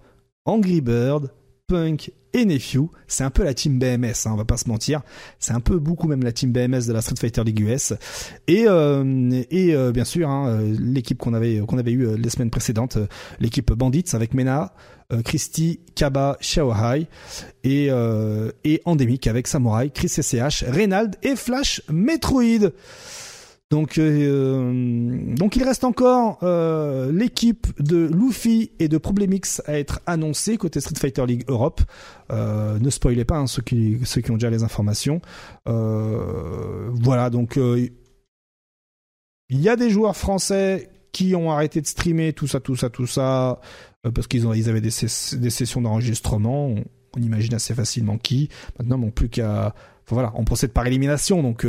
Angry 0.45 0.81
Bird, 0.81 1.31
Punk 1.67 2.11
et 2.37 2.45
Nephew. 2.45 2.89
C'est 3.07 3.23
un 3.23 3.29
peu 3.29 3.43
la 3.43 3.53
team 3.53 3.79
BMS, 3.79 4.25
hein, 4.25 4.31
on 4.31 4.35
va 4.35 4.45
pas 4.45 4.57
se 4.57 4.69
mentir. 4.69 5.01
C'est 5.39 5.53
un 5.53 5.59
peu 5.59 5.79
beaucoup 5.79 6.07
même 6.07 6.23
la 6.23 6.31
team 6.31 6.51
BMS 6.51 6.85
de 6.87 6.93
la 6.93 7.01
Street 7.01 7.15
Fighter 7.19 7.43
League 7.43 7.59
US. 7.59 7.93
Et, 8.47 8.65
euh, 8.67 9.43
et 9.49 9.73
euh, 9.73 9.91
bien 9.91 10.05
sûr, 10.05 10.29
hein, 10.29 10.47
euh, 10.47 10.75
l'équipe 10.79 11.17
qu'on 11.17 11.33
avait 11.33 11.59
qu'on 11.67 11.77
avait 11.77 11.91
eu 11.91 12.15
les 12.15 12.29
semaines 12.29 12.51
précédentes, 12.51 12.97
l'équipe 13.39 13.73
Bandits 13.73 14.05
avec 14.13 14.33
Mena, 14.33 14.73
Christy, 15.23 15.79
Kaba, 15.95 16.37
Xiaohai 16.41 17.07
et, 17.63 17.89
et 18.65 18.81
Endemic 18.85 19.27
avec 19.27 19.47
Samurai, 19.47 19.89
Chris 19.89 20.09
SCH, 20.09 20.65
Reynald 20.67 21.15
et 21.23 21.35
Flash 21.35 21.81
Metroid. 21.89 22.71
Donc, 23.69 23.97
euh, 23.97 25.35
donc 25.35 25.57
il 25.57 25.63
reste 25.63 25.83
encore 25.83 26.39
euh, 26.41 27.11
l'équipe 27.11 27.67
de 27.81 27.97
Luffy 28.07 28.71
et 28.79 28.87
de 28.87 28.97
Problemix 28.97 29.61
à 29.65 29.77
être 29.77 29.99
annoncée 30.05 30.55
côté 30.55 30.79
Street 30.79 30.95
Fighter 30.97 31.25
League 31.25 31.43
Europe. 31.49 31.81
Euh, 32.31 32.79
ne 32.79 32.89
spoilez 32.89 33.25
pas 33.25 33.35
hein, 33.35 33.47
ceux 33.47 33.61
qui 33.61 33.99
ont 34.29 34.35
déjà 34.35 34.49
les 34.49 34.63
informations. 34.63 35.21
voilà, 35.65 37.29
donc 37.29 37.57
il 37.57 37.91
y 39.49 39.67
a 39.67 39.75
des 39.75 39.89
joueurs 39.89 40.15
français 40.15 40.89
qui 41.11 41.35
ont 41.35 41.51
arrêté 41.51 41.81
de 41.81 41.87
streamer 41.87 42.31
tout 42.31 42.47
ça, 42.47 42.61
tout 42.61 42.77
ça, 42.77 42.89
tout 42.89 43.07
ça 43.07 43.59
parce 44.13 44.27
qu'ils 44.27 44.45
ils 44.55 44.69
avaient 44.69 44.79
des, 44.79 44.91
sessions 44.91 45.81
d'enregistrement. 45.81 46.67
On, 46.67 46.85
on, 47.17 47.21
imagine 47.21 47.53
assez 47.53 47.73
facilement 47.73 48.17
qui. 48.17 48.47
Maintenant, 48.79 48.97
bon, 48.97 49.11
plus 49.11 49.27
qu'à 49.27 49.75
voilà, 50.09 50.31
on 50.35 50.45
procède 50.45 50.71
par 50.71 50.87
élimination, 50.87 51.43
donc 51.43 51.65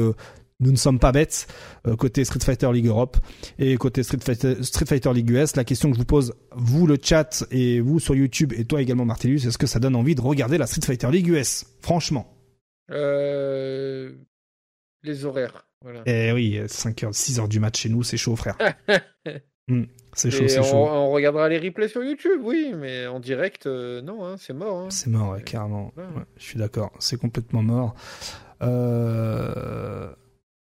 nous 0.60 0.72
ne 0.72 0.76
sommes 0.76 0.98
pas 0.98 1.12
bêtes 1.12 1.47
euh, 1.86 1.97
côté 1.97 2.24
Street 2.24 2.40
Fighter 2.40 2.72
League 2.72 2.86
Europe 2.86 3.16
et 3.59 3.76
côté 3.76 4.02
Street 4.02 4.18
Fighter, 4.20 4.62
Street 4.62 4.86
Fighter 4.86 5.12
League 5.12 5.30
US. 5.30 5.56
La 5.56 5.64
question 5.64 5.90
que 5.90 5.94
je 5.94 6.01
vous 6.01 6.06
pose, 6.06 6.35
vous 6.52 6.86
le 6.86 6.98
chat 7.01 7.44
et 7.51 7.80
vous 7.80 8.01
sur 8.01 8.14
YouTube 8.14 8.52
et 8.56 8.64
toi 8.64 8.82
également 8.82 9.05
Martellus, 9.05 9.47
est-ce 9.47 9.59
que 9.59 9.66
ça 9.66 9.78
donne 9.78 9.94
envie 9.94 10.14
de 10.14 10.20
regarder 10.20 10.59
la 10.59 10.66
Street 10.66 10.85
Fighter 10.85 11.10
League 11.10 11.28
US 11.28 11.66
Franchement. 11.80 12.35
Euh... 12.90 14.12
Les 15.05 15.24
horaires. 15.24 15.64
Voilà. 15.82 16.02
Eh 16.06 16.32
oui, 16.32 16.59
5h, 16.66 17.12
6h 17.12 17.48
du 17.48 17.60
match 17.60 17.80
chez 17.80 17.89
nous, 17.89 18.02
c'est 18.02 18.16
chaud 18.16 18.36
frère. 18.36 18.56
Hmm, 19.70 19.85
c'est 20.14 20.30
chaud, 20.30 20.48
c'est 20.48 20.62
chaud. 20.62 20.76
On 20.76 21.10
regardera 21.10 21.47
les 21.51 21.59
replays 21.59 21.89
sur 21.89 22.02
YouTube, 22.02 22.40
oui, 22.43 22.72
mais 22.74 23.06
en 23.06 23.20
direct, 23.20 23.66
euh, 23.66 24.01
non, 24.01 24.24
hein, 24.24 24.36
c'est 24.39 24.55
mort. 24.55 24.78
Hein. 24.78 24.86
C'est 24.89 25.10
mort, 25.10 25.32
ouais, 25.32 25.43
carrément. 25.43 25.93
je 26.39 26.43
suis 26.43 26.59
d'accord, 26.59 26.90
c'est 27.01 27.20
complètement 27.20 27.62
mort. 27.62 27.94
Euh... 28.62 30.09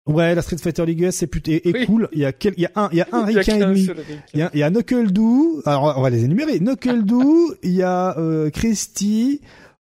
Ouais, 0.08 0.36
la 0.36 0.44
Street 0.44 0.58
Fighter 0.58 0.86
League 0.86 1.02
US 1.02 1.16
c'est 1.16 1.28
plutôt 1.28 1.52
est, 1.52 1.86
cool. 1.86 2.10
Il 2.12 2.20
y 2.20 2.26
a 2.26 2.32
quel, 2.32 2.54
il 2.58 2.62
y 2.62 2.66
a 2.68 2.72
un 2.76 2.90
il 2.92 2.98
y 3.00 3.02
a 3.02 3.08
un 3.12 3.26
Ricain 3.26 3.56
et 3.56 3.60
demi. 3.60 3.88
Il 4.34 4.40
y 4.40 4.44
a, 4.44 4.52
il 4.54 4.60
y 4.60 4.64
a 4.64 4.70
Knuckle 4.70 5.12
Doo. 5.12 5.64
Alors 5.66 5.96
on 5.98 6.02
va 6.02 6.10
les 6.12 6.24
énumérer. 6.24 6.60
Knuckle 6.60 7.04
Doo, 7.04 7.56
il 7.64 7.72
y 7.72 7.82
a 7.82 8.16
euh, 8.20 8.52
Christy, 8.52 9.42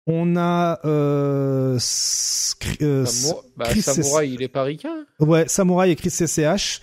on 0.09 0.37
a 0.37 0.81
euh, 0.85 1.79
euh 2.83 3.05
bah, 3.57 3.67
Chris 3.67 3.83
Samurai, 3.83 4.29
il 4.29 4.43
est 4.43 4.49
pas 4.49 4.65
ricain. 4.65 5.07
Ouais, 5.21 5.47
Samurai 5.47 5.93
et 5.93 5.97
Chris 5.97 6.11
CCH. 6.11 6.81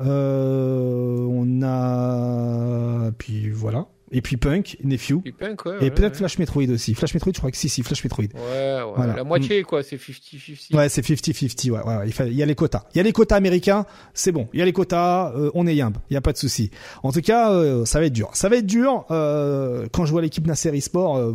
Euh, 0.00 1.26
on 1.28 1.62
a 1.62 3.10
puis 3.18 3.50
voilà. 3.50 3.86
Et 4.12 4.22
puis 4.22 4.36
Punk, 4.36 4.76
Nephew. 4.82 5.20
Et, 5.24 5.32
Punk, 5.32 5.64
ouais, 5.66 5.76
et 5.80 5.90
peut-être 5.90 6.16
Flash 6.16 6.38
Metroid 6.38 6.68
aussi. 6.70 6.94
Flash 6.94 7.14
Metroid, 7.14 7.32
je 7.32 7.38
crois 7.38 7.50
que 7.50 7.56
si, 7.56 7.68
si, 7.68 7.82
Flash 7.82 8.02
Metroid. 8.02 8.24
Ouais, 8.24 8.80
ouais. 8.82 9.06
La 9.16 9.22
moitié, 9.22 9.62
quoi. 9.62 9.84
C'est 9.84 9.96
50-50. 9.96 10.74
Ouais, 10.74 10.88
c'est 10.88 11.02
50-50. 11.02 11.70
Ouais, 11.70 11.78
ouais. 11.78 12.08
Il, 12.08 12.26
il, 12.26 12.34
y 12.34 12.42
a 12.42 12.46
les 12.46 12.56
quotas. 12.56 12.82
Il 12.92 12.98
y 12.98 13.00
a 13.00 13.04
les 13.04 13.12
quotas 13.12 13.36
américains. 13.36 13.86
C'est 14.12 14.32
bon. 14.32 14.48
Il 14.52 14.58
y 14.58 14.62
a 14.62 14.64
les 14.64 14.72
quotas. 14.72 15.32
Euh, 15.36 15.50
on 15.54 15.66
est 15.66 15.76
yimb. 15.76 15.96
Il 16.10 16.14
y 16.14 16.16
a 16.16 16.20
pas 16.20 16.32
de 16.32 16.38
souci. 16.38 16.70
En 17.04 17.12
tout 17.12 17.20
cas, 17.20 17.52
euh, 17.52 17.84
ça 17.84 18.00
va 18.00 18.06
être 18.06 18.12
dur. 18.12 18.30
Ça 18.32 18.48
va 18.48 18.56
être 18.56 18.66
dur. 18.66 19.04
Euh, 19.12 19.86
quand 19.92 20.06
je 20.06 20.10
vois 20.10 20.22
l'équipe 20.22 20.44
Nasser 20.44 20.76
eSport, 20.76 21.16
euh, 21.16 21.32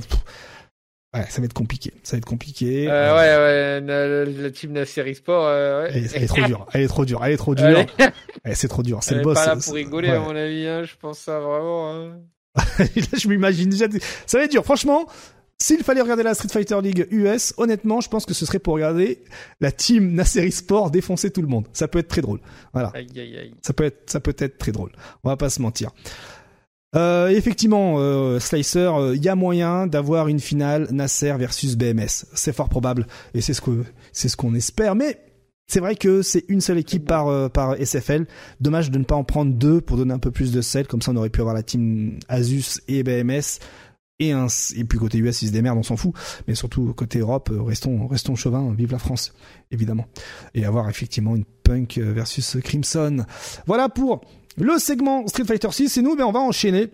ouais, 1.14 1.26
ça 1.30 1.40
va 1.40 1.46
être 1.46 1.54
compliqué. 1.54 1.94
Ça 2.04 2.18
va 2.18 2.18
être 2.18 2.26
compliqué. 2.26 2.90
Euh, 2.90 3.16
ouais, 3.16 3.82
ouais. 3.86 4.34
La, 4.42 4.52
team 4.52 4.74
Nasser 4.74 5.10
eSport, 5.10 5.46
ouais. 5.46 5.92
Elle, 5.94 6.10
elle, 6.14 6.24
est 6.24 6.28
trop 6.28 6.44
dure. 6.44 6.68
Elle 6.74 6.82
est 6.82 6.88
trop 6.88 7.06
dure. 7.06 7.24
Elle 7.24 7.32
est 7.32 7.38
trop 7.38 7.56
dure. 7.56 7.86
c'est 8.54 8.68
trop 8.68 8.84
dur. 8.84 9.00
C'est 9.02 9.16
le 9.16 9.22
boss. 9.22 9.36
Pas 9.36 9.56
là 9.56 9.56
pour 9.56 9.76
rigoler, 9.76 10.10
à 10.10 10.20
mon 10.20 10.36
avis. 10.36 10.68
Hein. 10.68 10.84
Je 10.84 10.96
pense 11.00 11.20
ça 11.20 11.40
vraiment. 11.40 11.94
Hein. 11.94 12.20
je 12.96 13.28
m'imagine 13.28 13.70
déjà. 13.70 13.86
Ça 14.26 14.38
va 14.38 14.46
être 14.46 14.52
dur. 14.52 14.64
Franchement, 14.64 15.08
s'il 15.58 15.84
fallait 15.84 16.02
regarder 16.02 16.24
la 16.24 16.34
Street 16.34 16.50
Fighter 16.50 16.80
League 16.82 17.08
US, 17.12 17.54
honnêtement, 17.58 18.02
je 18.02 18.10
pense 18.10 18.26
que 18.26 18.34
ce 18.34 18.46
serait 18.46 18.60
pour 18.60 18.74
regarder 18.74 19.24
la 19.62 19.72
team 19.72 20.14
Nasser 20.14 20.52
Sport 20.52 20.92
défoncer 20.92 21.32
tout 21.32 21.42
le 21.42 21.48
monde. 21.48 21.68
Ça 21.74 21.88
peut 21.88 22.00
être 22.00 22.10
très 22.10 22.22
drôle. 22.22 22.40
Voilà. 22.74 22.92
Ça 23.62 23.74
peut 23.74 23.86
être, 23.86 24.10
ça 24.10 24.20
peut 24.20 24.36
être 24.38 24.58
très 24.58 24.72
drôle. 24.72 24.92
On 25.24 25.30
va 25.30 25.38
pas 25.38 25.50
se 25.50 25.62
mentir. 25.62 25.92
Euh, 26.96 27.28
effectivement, 27.28 27.96
euh, 27.98 28.40
Slicer, 28.40 28.92
il 28.98 29.02
euh, 29.02 29.16
y 29.16 29.28
a 29.28 29.36
moyen 29.36 29.86
d'avoir 29.88 30.28
une 30.28 30.40
finale 30.40 30.88
Nasser 30.92 31.34
versus 31.38 31.76
BMS. 31.76 32.26
C'est 32.34 32.54
fort 32.54 32.70
probable 32.70 33.06
et 33.34 33.42
c'est 33.42 33.54
ce 33.54 33.62
que 33.62 33.84
c'est 34.14 34.30
ce 34.30 34.38
qu'on 34.38 34.56
espère. 34.56 34.96
Mais 34.96 35.20
c'est 35.68 35.80
vrai 35.80 35.96
que 35.96 36.22
c'est 36.22 36.46
une 36.48 36.62
seule 36.62 36.78
équipe 36.78 37.08
par, 37.08 37.28
euh, 37.28 37.50
par 37.50 37.76
SFL. 37.76 38.28
Dommage 38.62 38.92
de 38.92 39.00
ne 39.00 39.04
pas 39.04 39.16
en 39.16 39.24
prendre 39.24 39.54
deux 39.54 39.82
pour 39.82 39.98
donner 39.98 40.14
un 40.14 40.20
peu 40.20 40.32
plus 40.32 40.52
de 40.52 40.62
sel. 40.62 40.88
Comme 40.88 41.02
ça, 41.02 41.12
on 41.12 41.16
aurait 41.16 41.30
pu 41.30 41.42
avoir 41.42 41.56
la 41.56 41.64
team 41.64 42.20
Asus 42.28 42.82
et 42.88 43.04
BMS. 43.04 43.60
Et, 44.20 44.32
un, 44.32 44.48
et 44.78 44.84
puis 44.86 44.98
côté 44.98 45.18
US, 45.18 45.42
ils 45.42 45.48
se 45.48 45.52
démerdent, 45.52 45.80
on 45.80 45.84
s'en 45.84 45.98
fout. 45.98 46.14
Mais 46.48 46.56
surtout 46.56 46.94
côté 46.94 47.20
Europe, 47.20 47.50
euh, 47.52 47.62
restons, 47.62 48.08
restons 48.08 48.36
chauvins, 48.36 48.74
vive 48.78 48.92
la 48.92 49.00
France, 49.00 49.34
évidemment. 49.72 50.06
Et 50.54 50.66
avoir 50.66 50.90
effectivement 50.90 51.36
une 51.36 51.46
Punk 51.64 51.98
versus 51.98 52.58
Crimson. 52.64 53.26
Voilà 53.66 53.90
pour 53.90 54.22
le 54.58 54.78
segment 54.78 55.26
Street 55.28 55.46
Fighter 55.46 55.72
6. 55.72 55.98
Et 55.98 56.02
nous, 56.02 56.16
ben, 56.16 56.26
on 56.26 56.32
va 56.32 56.40
enchaîner 56.40 56.90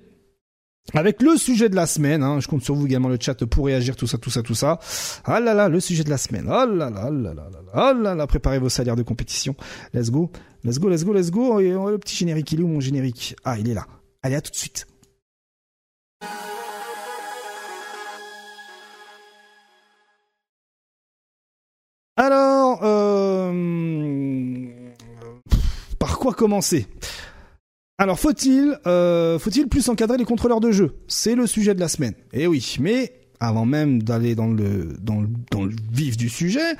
avec 0.93 1.21
le 1.21 1.37
sujet 1.37 1.69
de 1.69 1.75
la 1.75 1.85
semaine, 1.85 2.23
hein, 2.23 2.39
je 2.39 2.47
compte 2.47 2.63
sur 2.63 2.75
vous 2.75 2.85
également 2.85 3.07
le 3.07 3.17
chat 3.19 3.45
pour 3.45 3.65
réagir, 3.67 3.95
tout 3.95 4.07
ça, 4.07 4.17
tout 4.17 4.29
ça, 4.29 4.41
tout 4.41 4.55
ça. 4.55 4.79
Ah 5.23 5.39
là 5.39 5.53
là, 5.53 5.69
le 5.69 5.79
sujet 5.79 6.03
de 6.03 6.09
la 6.09 6.17
semaine. 6.17 6.45
Oh 6.47 6.65
là 6.65 6.89
là, 6.89 7.09
oh 7.09 7.39
oh 7.75 7.93
là, 7.93 8.27
préparez 8.27 8.59
vos 8.59 8.69
salaires 8.69 8.95
de 8.95 9.03
compétition. 9.03 9.55
Let's 9.93 10.09
go, 10.09 10.31
let's 10.63 10.79
go, 10.79 10.89
let's 10.89 11.05
go, 11.05 11.13
let's 11.13 11.31
go. 11.31 11.59
Et 11.59 11.69
le 11.69 11.97
petit 11.97 12.15
générique, 12.15 12.51
il 12.51 12.59
est 12.59 12.63
où 12.63 12.67
mon 12.67 12.79
générique? 12.79 13.35
Ah, 13.43 13.57
il 13.57 13.69
est 13.69 13.73
là. 13.73 13.85
Allez, 14.23 14.35
à 14.35 14.41
tout 14.41 14.51
de 14.51 14.55
suite. 14.55 14.85
Alors, 22.17 22.81
euh... 22.83 24.67
par 25.97 26.19
quoi 26.19 26.33
commencer? 26.33 26.87
Alors 28.01 28.19
faut-il 28.19 28.79
euh, 28.87 29.37
faut-il 29.37 29.67
plus 29.67 29.87
encadrer 29.87 30.17
les 30.17 30.25
contrôleurs 30.25 30.59
de 30.59 30.71
jeu? 30.71 30.95
C'est 31.07 31.35
le 31.35 31.45
sujet 31.45 31.75
de 31.75 31.79
la 31.79 31.87
semaine. 31.87 32.15
Eh 32.33 32.47
oui, 32.47 32.77
mais 32.79 33.13
avant 33.39 33.67
même 33.67 34.01
d'aller 34.01 34.33
dans 34.33 34.47
le, 34.47 34.95
dans 34.99 35.21
le 35.21 35.75
vif 35.91 36.17
du 36.17 36.27
sujet, 36.27 36.73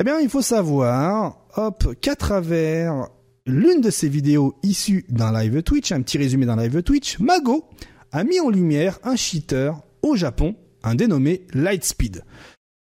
eh 0.00 0.02
bien 0.02 0.18
il 0.18 0.28
faut 0.28 0.42
savoir 0.42 1.46
hop 1.54 1.94
qu'à 2.00 2.16
travers 2.16 3.06
l'une 3.46 3.80
de 3.80 3.90
ces 3.90 4.08
vidéos 4.08 4.56
issues 4.64 5.04
d'un 5.08 5.32
live 5.32 5.62
Twitch, 5.62 5.92
un 5.92 6.02
petit 6.02 6.18
résumé 6.18 6.44
d'un 6.44 6.56
live 6.56 6.82
Twitch, 6.82 7.20
Mago 7.20 7.64
a 8.10 8.24
mis 8.24 8.40
en 8.40 8.50
lumière 8.50 8.98
un 9.04 9.14
cheater 9.14 9.80
au 10.02 10.16
Japon, 10.16 10.56
un 10.82 10.96
dénommé 10.96 11.46
Lightspeed. 11.54 12.24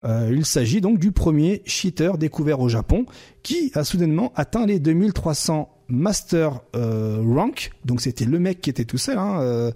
Euh, 0.07 0.31
il 0.33 0.47
s'agit 0.47 0.81
donc 0.81 0.99
du 0.99 1.13
premier 1.13 1.61
cheater 1.67 2.17
découvert 2.17 2.61
au 2.61 2.71
Japon 2.71 3.05
qui 3.43 3.71
a 3.75 3.85
soudainement 3.85 4.33
atteint 4.35 4.65
les 4.65 4.79
2300 4.79 5.76
Master 5.89 6.61
euh, 6.75 7.23
Rank. 7.25 7.73
Donc 7.85 8.01
c'était 8.01 8.25
le 8.25 8.39
mec 8.39 8.61
qui 8.61 8.71
était 8.71 8.85
tout 8.85 8.99
seul. 8.99 9.19
Hein, 9.19 9.41
euh, 9.41 9.73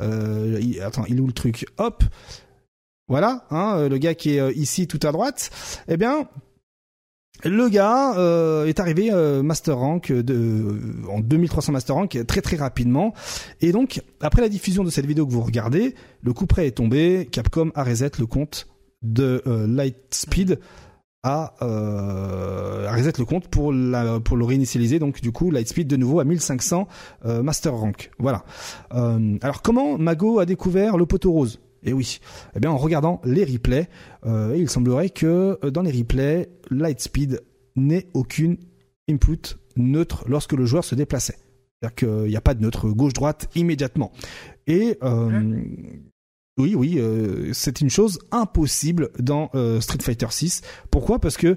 euh, 0.00 0.60
attends, 0.82 1.04
il 1.08 1.18
est 1.18 1.20
où 1.20 1.26
le 1.26 1.32
truc? 1.32 1.66
Hop. 1.78 2.04
Voilà, 3.06 3.46
hein, 3.50 3.88
le 3.88 3.98
gars 3.98 4.14
qui 4.14 4.38
est 4.38 4.54
ici 4.54 4.86
tout 4.86 5.00
à 5.02 5.12
droite. 5.12 5.50
Eh 5.88 5.98
bien, 5.98 6.26
le 7.44 7.68
gars 7.68 8.14
est 8.66 8.80
arrivé 8.80 9.10
Master 9.42 9.76
Rank 9.76 10.10
en 10.10 11.20
2300 11.20 11.72
Master 11.72 11.96
Rank 11.96 12.18
très 12.26 12.40
très 12.40 12.56
rapidement. 12.56 13.12
Et 13.60 13.72
donc, 13.72 14.00
après 14.20 14.40
la 14.40 14.48
diffusion 14.48 14.84
de 14.84 14.90
cette 14.90 15.04
vidéo 15.04 15.26
que 15.26 15.32
vous 15.32 15.42
regardez, 15.42 15.94
le 16.22 16.32
coup 16.32 16.46
près 16.46 16.66
est 16.66 16.78
tombé. 16.78 17.28
Capcom 17.30 17.72
a 17.74 17.84
reset 17.84 18.12
le 18.18 18.24
compte 18.24 18.68
de 19.02 19.42
Lightspeed 19.46 20.58
à, 21.24 21.54
euh, 21.62 22.88
reset 22.88 23.14
le 23.18 23.24
compte 23.24 23.48
pour 23.48 23.72
la, 23.72 24.20
pour 24.20 24.36
le 24.36 24.44
réinitialiser. 24.44 25.00
Donc 25.00 25.20
du 25.20 25.32
coup, 25.32 25.50
Lightspeed 25.50 25.88
de 25.88 25.96
nouveau 25.96 26.20
à 26.20 26.24
1500 26.24 26.86
Master 27.42 27.74
Rank. 27.74 28.10
Voilà. 28.18 28.44
alors 28.90 29.62
comment 29.62 29.98
Mago 29.98 30.38
a 30.38 30.46
découvert 30.46 30.96
le 30.96 31.06
poteau 31.06 31.32
rose? 31.32 31.60
Et 31.86 31.90
eh 31.90 31.92
oui, 31.92 32.18
eh 32.56 32.60
bien 32.60 32.70
en 32.70 32.78
regardant 32.78 33.20
les 33.24 33.44
replays, 33.44 33.88
il 34.24 34.70
semblerait 34.70 35.10
que 35.10 35.58
dans 35.68 35.82
les 35.82 35.90
replays, 35.90 36.48
Lightspeed 36.70 37.42
n'ait 37.76 38.06
aucune 38.14 38.56
input 39.10 39.56
neutre 39.76 40.24
lorsque 40.28 40.52
le 40.52 40.64
joueur 40.64 40.84
se 40.84 40.94
déplaçait. 40.94 41.36
C'est-à-dire 41.84 41.94
qu'il 41.94 42.30
n'y 42.30 42.36
a 42.36 42.40
pas 42.40 42.54
de 42.54 42.62
neutre 42.62 42.88
gauche-droite 42.88 43.48
immédiatement. 43.54 44.12
Et 44.66 44.98
euh, 45.02 45.62
oui, 46.58 46.74
oui, 46.76 46.96
euh, 46.98 47.52
c'est 47.52 47.80
une 47.80 47.90
chose 47.90 48.18
impossible 48.30 49.10
dans 49.18 49.50
euh, 49.54 49.80
Street 49.80 49.98
Fighter 50.00 50.28
6. 50.30 50.62
Pourquoi? 50.90 51.18
Parce 51.18 51.36
que 51.36 51.56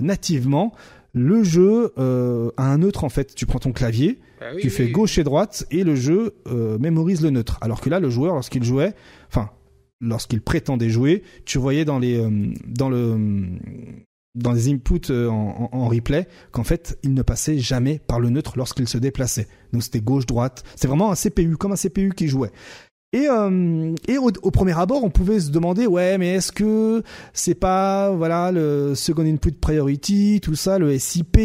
nativement, 0.00 0.72
le 1.12 1.42
jeu 1.42 1.92
a 1.96 2.72
un 2.72 2.78
neutre 2.78 3.04
en 3.04 3.08
fait. 3.08 3.34
Tu 3.34 3.46
prends 3.46 3.58
ton 3.58 3.72
clavier, 3.72 4.18
bah 4.40 4.46
tu 4.60 4.70
fais 4.70 4.90
gauche 4.90 5.18
et 5.18 5.24
droite, 5.24 5.66
et 5.70 5.84
le 5.84 5.94
jeu 5.94 6.34
mémorise 6.80 7.22
le 7.22 7.30
neutre. 7.30 7.58
Alors 7.60 7.80
que 7.80 7.90
là, 7.90 8.00
le 8.00 8.10
joueur, 8.10 8.34
lorsqu'il 8.34 8.64
jouait, 8.64 8.94
enfin, 9.28 9.50
lorsqu'il 10.00 10.40
prétendait 10.40 10.90
jouer, 10.90 11.22
tu 11.44 11.58
voyais 11.58 11.84
dans 11.84 11.98
les 11.98 12.22
dans 12.66 12.88
le 12.88 13.18
dans 14.36 14.52
les 14.52 14.68
inputs 14.68 15.10
euh, 15.10 15.28
en, 15.28 15.88
replay 15.88 16.28
qu'en 16.52 16.62
fait 16.62 16.98
il 17.02 17.14
ne 17.14 17.22
passait 17.22 17.58
jamais 17.58 17.98
par 18.06 18.20
le 18.20 18.28
neutre 18.30 18.54
lorsqu'il 18.56 18.86
se 18.86 18.98
déplaçait. 18.98 19.48
Donc 19.72 19.82
c'était 19.82 20.00
gauche 20.00 20.26
droite. 20.26 20.62
C'est 20.76 20.86
vraiment 20.86 21.10
un 21.10 21.16
CPU 21.16 21.56
comme 21.56 21.72
un 21.72 21.76
CPU 21.76 22.12
qui 22.14 22.28
jouait. 22.28 22.52
Et, 23.12 23.28
euh, 23.30 23.94
et 24.08 24.18
au, 24.18 24.50
premier 24.50 24.78
abord, 24.78 25.04
on 25.04 25.10
pouvait 25.10 25.38
se 25.38 25.50
demander, 25.50 25.86
ouais, 25.86 26.18
mais 26.18 26.34
est-ce 26.34 26.50
que 26.50 27.02
c'est 27.32 27.54
pas, 27.54 28.10
voilà, 28.10 28.50
le 28.50 28.94
second 28.94 29.24
input 29.24 29.52
priority, 29.52 30.40
tout 30.42 30.56
ça, 30.56 30.78
le 30.78 30.98
SIP, 30.98 31.38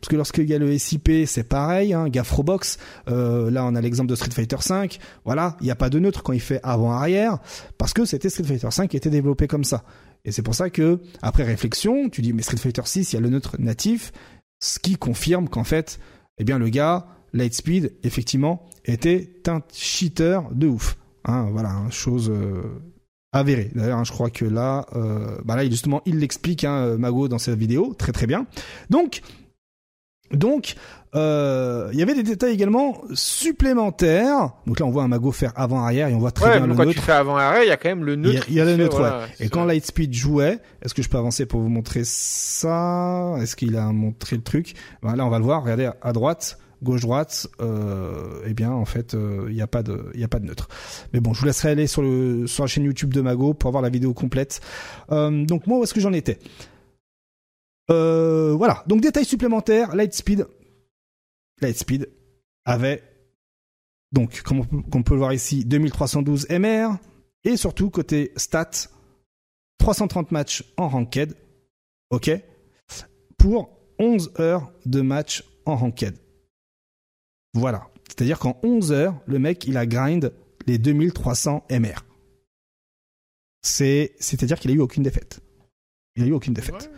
parce 0.00 0.08
que 0.08 0.16
lorsqu'il 0.16 0.48
y 0.48 0.54
a 0.54 0.58
le 0.58 0.76
SIP, 0.78 1.10
c'est 1.26 1.46
pareil, 1.46 1.92
hein, 1.92 2.08
Gaffrobox, 2.08 2.78
euh, 3.08 3.50
là 3.50 3.64
on 3.66 3.74
a 3.74 3.80
l'exemple 3.80 4.08
de 4.08 4.14
Street 4.14 4.30
Fighter 4.32 4.56
5, 4.58 4.98
voilà, 5.24 5.56
il 5.60 5.64
n'y 5.64 5.70
a 5.70 5.76
pas 5.76 5.90
de 5.90 5.98
neutre 5.98 6.22
quand 6.22 6.32
il 6.32 6.40
fait 6.40 6.60
avant-arrière, 6.62 7.38
parce 7.76 7.92
que 7.92 8.06
c'était 8.06 8.30
Street 8.30 8.44
Fighter 8.44 8.70
5 8.70 8.88
qui 8.88 8.96
était 8.96 9.10
développé 9.10 9.46
comme 9.46 9.64
ça. 9.64 9.84
Et 10.24 10.32
c'est 10.32 10.42
pour 10.42 10.54
ça 10.54 10.70
que, 10.70 11.00
après 11.20 11.44
réflexion, 11.44 12.08
tu 12.08 12.22
dis, 12.22 12.32
mais 12.32 12.42
Street 12.42 12.56
Fighter 12.56 12.82
6, 12.84 13.12
il 13.12 13.16
y 13.16 13.18
a 13.18 13.20
le 13.20 13.28
neutre 13.28 13.56
natif, 13.58 14.12
ce 14.60 14.78
qui 14.78 14.96
confirme 14.96 15.48
qu'en 15.48 15.64
fait, 15.64 16.00
eh 16.38 16.44
bien, 16.44 16.58
le 16.58 16.70
gars, 16.70 17.06
Lightspeed, 17.34 17.94
effectivement, 18.02 18.66
était 18.84 19.30
un 19.46 19.60
cheater 19.72 20.48
de 20.52 20.68
ouf. 20.68 20.96
Hein, 21.24 21.48
voilà, 21.52 21.70
hein, 21.70 21.90
chose 21.90 22.30
euh, 22.30 22.62
avérée. 23.32 23.70
D'ailleurs, 23.74 23.98
hein, 23.98 24.04
je 24.04 24.12
crois 24.12 24.30
que 24.30 24.44
là, 24.44 24.86
euh, 24.94 25.38
bah 25.44 25.56
là, 25.56 25.64
justement, 25.68 26.02
il 26.06 26.18
l'explique, 26.18 26.64
hein, 26.64 26.96
Mago, 26.98 27.28
dans 27.28 27.38
sa 27.38 27.54
vidéo, 27.54 27.94
très 27.96 28.12
très 28.12 28.26
bien. 28.26 28.46
Donc, 28.90 29.22
donc, 30.32 30.76
euh, 31.14 31.90
il 31.92 31.98
y 31.98 32.02
avait 32.02 32.14
des 32.14 32.22
détails 32.22 32.54
également 32.54 33.02
supplémentaires. 33.12 34.52
Donc 34.66 34.80
là, 34.80 34.86
on 34.86 34.90
voit 34.90 35.02
un 35.02 35.08
mago 35.08 35.30
faire 35.30 35.52
avant-arrière 35.56 36.08
et 36.08 36.14
on 36.14 36.18
voit 36.18 36.30
très 36.30 36.58
bien 36.58 36.66
le 36.66 36.74
quand 36.74 36.84
neutre. 36.84 36.98
tu 36.98 37.04
fais 37.04 37.12
avant-arrière, 37.12 37.62
il 37.64 37.68
y 37.68 37.72
a 37.72 37.76
quand 37.76 37.90
même 37.90 38.04
le 38.04 38.16
neutre. 38.16 38.46
Il 38.48 38.54
y 38.54 38.60
a, 38.60 38.64
le 38.64 38.76
neutre, 38.76 39.02
ouais. 39.02 39.26
Et 39.40 39.48
quand 39.48 39.64
Lightspeed 39.64 40.14
jouait, 40.14 40.58
est-ce 40.80 40.94
que 40.94 41.02
je 41.02 41.08
peux 41.08 41.18
avancer 41.18 41.44
pour 41.44 41.60
vous 41.60 41.68
montrer 41.68 42.02
ça? 42.04 43.34
Est-ce 43.40 43.56
qu'il 43.56 43.76
a 43.76 43.92
montré 43.92 44.36
le 44.36 44.42
truc? 44.42 44.74
Ben 45.02 45.14
Là, 45.14 45.26
on 45.26 45.30
va 45.30 45.38
le 45.38 45.44
voir. 45.44 45.62
Regardez 45.62 45.90
à 46.00 46.12
droite, 46.12 46.58
gauche-droite. 46.82 47.48
Euh, 47.60 48.42
eh 48.46 48.54
bien, 48.54 48.72
en 48.72 48.84
fait, 48.84 49.14
euh, 49.14 49.46
il 49.48 49.54
n'y 49.54 49.62
a 49.62 49.66
pas 49.66 49.82
de, 49.82 50.10
il 50.14 50.20
y 50.20 50.24
a 50.24 50.28
pas 50.28 50.38
de 50.38 50.46
neutre. 50.46 50.68
Mais 51.12 51.20
bon, 51.20 51.32
je 51.32 51.40
vous 51.40 51.46
laisserai 51.46 51.70
aller 51.70 51.86
sur 51.86 52.02
le 52.02 52.46
sur 52.46 52.64
la 52.64 52.68
chaîne 52.68 52.84
YouTube 52.84 53.12
de 53.12 53.20
Mago 53.20 53.54
pour 53.54 53.68
avoir 53.68 53.82
la 53.82 53.88
vidéo 53.88 54.14
complète. 54.14 54.60
Euh, 55.10 55.44
donc 55.44 55.66
moi, 55.66 55.78
où 55.78 55.82
est-ce 55.84 55.94
que 55.94 56.00
j'en 56.00 56.12
étais? 56.12 56.38
Euh, 57.90 58.54
voilà, 58.56 58.84
donc 58.86 59.00
détail 59.00 59.24
supplémentaire, 59.24 59.94
Lightspeed. 59.94 60.46
Lightspeed 61.60 62.08
avait, 62.64 63.02
donc, 64.12 64.42
comme 64.42 64.60
on, 64.92 65.02
peut 65.02 65.14
le 65.14 65.18
voir 65.18 65.32
ici, 65.32 65.64
2312 65.64 66.48
MR, 66.50 66.96
et 67.44 67.56
surtout, 67.56 67.90
côté 67.90 68.32
stats, 68.36 68.88
330 69.78 70.30
matchs 70.32 70.64
en 70.76 70.88
ranked, 70.88 71.34
ok, 72.10 72.30
pour 73.36 73.70
11 73.98 74.32
heures 74.38 74.72
de 74.86 75.00
match 75.00 75.44
en 75.66 75.76
ranked. 75.76 76.16
Voilà. 77.54 77.88
C'est-à-dire 78.08 78.38
qu'en 78.38 78.58
11 78.62 78.92
heures, 78.92 79.14
le 79.26 79.38
mec, 79.38 79.66
il 79.66 79.76
a 79.76 79.86
grind 79.86 80.32
les 80.66 80.78
2300 80.78 81.64
MR. 81.70 82.04
C'est, 83.62 84.14
c'est-à-dire 84.18 84.58
qu'il 84.58 84.70
a 84.70 84.74
eu 84.74 84.80
aucune 84.80 85.02
défaite. 85.02 85.40
Il 86.16 86.24
a 86.24 86.26
eu 86.26 86.32
aucune 86.32 86.54
défaite. 86.54 86.90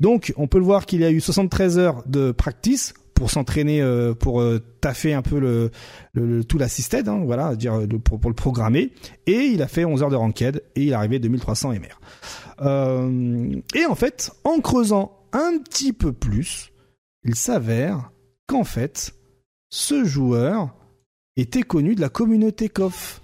Donc, 0.00 0.32
on 0.36 0.46
peut 0.46 0.58
le 0.58 0.64
voir 0.64 0.86
qu'il 0.86 1.00
y 1.00 1.04
a 1.04 1.10
eu 1.10 1.20
73 1.20 1.78
heures 1.78 2.02
de 2.06 2.32
practice 2.32 2.94
pour 3.14 3.30
s'entraîner, 3.30 3.82
euh, 3.82 4.14
pour 4.14 4.40
euh, 4.40 4.60
taffer 4.80 5.12
un 5.12 5.22
peu 5.22 5.38
le, 5.38 5.70
le, 6.12 6.44
tout 6.44 6.56
l'assisted, 6.56 7.08
hein, 7.08 7.22
voilà, 7.24 7.56
dire 7.56 7.80
pour, 8.04 8.20
pour, 8.20 8.30
le 8.30 8.34
programmer. 8.34 8.92
Et 9.26 9.46
il 9.46 9.60
a 9.60 9.68
fait 9.68 9.84
11 9.84 10.02
heures 10.02 10.10
de 10.10 10.16
ranked 10.16 10.62
et 10.76 10.82
il 10.82 10.90
est 10.90 10.94
arrivé 10.94 11.18
2300 11.18 11.72
MR. 11.72 12.00
Euh, 12.62 13.60
et 13.74 13.84
en 13.86 13.94
fait, 13.94 14.30
en 14.44 14.60
creusant 14.60 15.18
un 15.32 15.58
petit 15.58 15.92
peu 15.92 16.12
plus, 16.12 16.72
il 17.24 17.34
s'avère 17.34 18.12
qu'en 18.46 18.64
fait, 18.64 19.14
ce 19.70 20.04
joueur 20.04 20.74
était 21.36 21.62
connu 21.62 21.94
de 21.94 22.00
la 22.00 22.08
communauté 22.08 22.68
KOF. 22.68 23.20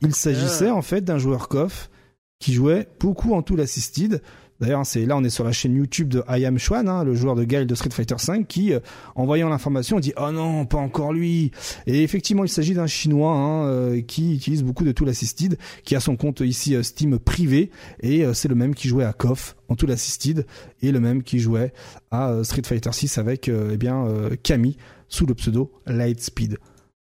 Il 0.00 0.14
s'agissait 0.14 0.68
ah. 0.68 0.74
en 0.74 0.82
fait 0.82 1.02
d'un 1.02 1.18
joueur 1.18 1.48
KOF 1.48 1.90
qui 2.38 2.52
jouait 2.52 2.88
beaucoup 2.98 3.34
en 3.34 3.42
tout 3.42 3.56
l'assisted 3.56 4.22
D'ailleurs, 4.62 4.86
c'est 4.86 5.06
là 5.06 5.16
on 5.16 5.24
est 5.24 5.28
sur 5.28 5.42
la 5.42 5.50
chaîne 5.50 5.74
YouTube 5.74 6.06
de 6.06 6.22
I 6.28 6.46
Am 6.46 6.56
Chuan, 6.56 6.88
hein, 6.88 7.02
le 7.02 7.16
joueur 7.16 7.34
de 7.34 7.42
Gaël 7.42 7.66
de 7.66 7.74
Street 7.74 7.90
Fighter 7.90 8.14
V, 8.24 8.44
qui, 8.44 8.72
euh, 8.72 8.78
en 9.16 9.26
voyant 9.26 9.48
l'information, 9.48 9.98
dit 9.98 10.12
oh 10.16 10.30
non, 10.30 10.66
pas 10.66 10.78
encore 10.78 11.12
lui. 11.12 11.50
Et 11.88 12.04
effectivement, 12.04 12.44
il 12.44 12.48
s'agit 12.48 12.72
d'un 12.72 12.86
chinois 12.86 13.32
hein, 13.32 13.66
euh, 13.66 14.02
qui 14.02 14.36
utilise 14.36 14.62
beaucoup 14.62 14.84
de 14.84 14.92
Tool 14.92 15.08
Assisted, 15.08 15.58
qui 15.82 15.96
a 15.96 16.00
son 16.00 16.14
compte 16.14 16.42
ici 16.42 16.76
euh, 16.76 16.84
Steam 16.84 17.18
privé, 17.18 17.72
et 18.04 18.24
c'est 18.34 18.46
le 18.46 18.54
même 18.54 18.76
qui 18.76 18.86
jouait 18.86 19.02
à 19.02 19.12
KOF 19.12 19.56
en 19.66 19.74
Tool 19.74 19.90
Assisted, 19.90 20.46
et 20.80 20.92
le 20.92 21.00
même 21.00 21.24
qui 21.24 21.40
jouait 21.40 21.72
à 22.12 22.44
Street 22.44 22.62
Fighter 22.64 22.92
6 22.92 23.18
avec 23.18 23.48
eh 23.48 23.76
bien 23.76 24.06
Camille 24.44 24.76
sous 25.08 25.26
le 25.26 25.34
pseudo 25.34 25.72
Lightspeed. 25.86 26.58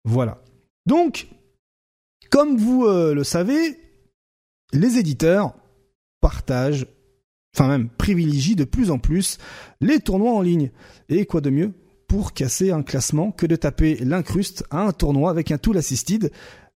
Voilà. 0.04 0.44
Donc, 0.86 1.28
comme 2.30 2.58
vous 2.58 2.86
le 2.86 3.24
savez, 3.24 3.80
les 4.74 4.98
éditeurs 4.98 5.56
partagent 6.22 6.86
enfin 7.56 7.68
même 7.68 7.90
privilégie 7.90 8.56
de 8.56 8.64
plus 8.64 8.92
en 8.92 9.00
plus 9.00 9.38
les 9.82 10.00
tournois 10.00 10.34
en 10.34 10.42
ligne. 10.42 10.72
Et 11.10 11.26
quoi 11.26 11.42
de 11.42 11.50
mieux 11.50 11.74
pour 12.08 12.34
casser 12.34 12.72
un 12.72 12.84
classement 12.84 13.32
que 13.32 13.46
de 13.46 13.56
taper 13.56 13.98
l'incruste 13.98 14.64
à 14.70 14.82
un 14.82 14.92
tournoi 14.92 15.30
avec 15.30 15.52
un 15.52 15.58
tool 15.58 15.78
assisted, 15.78 16.32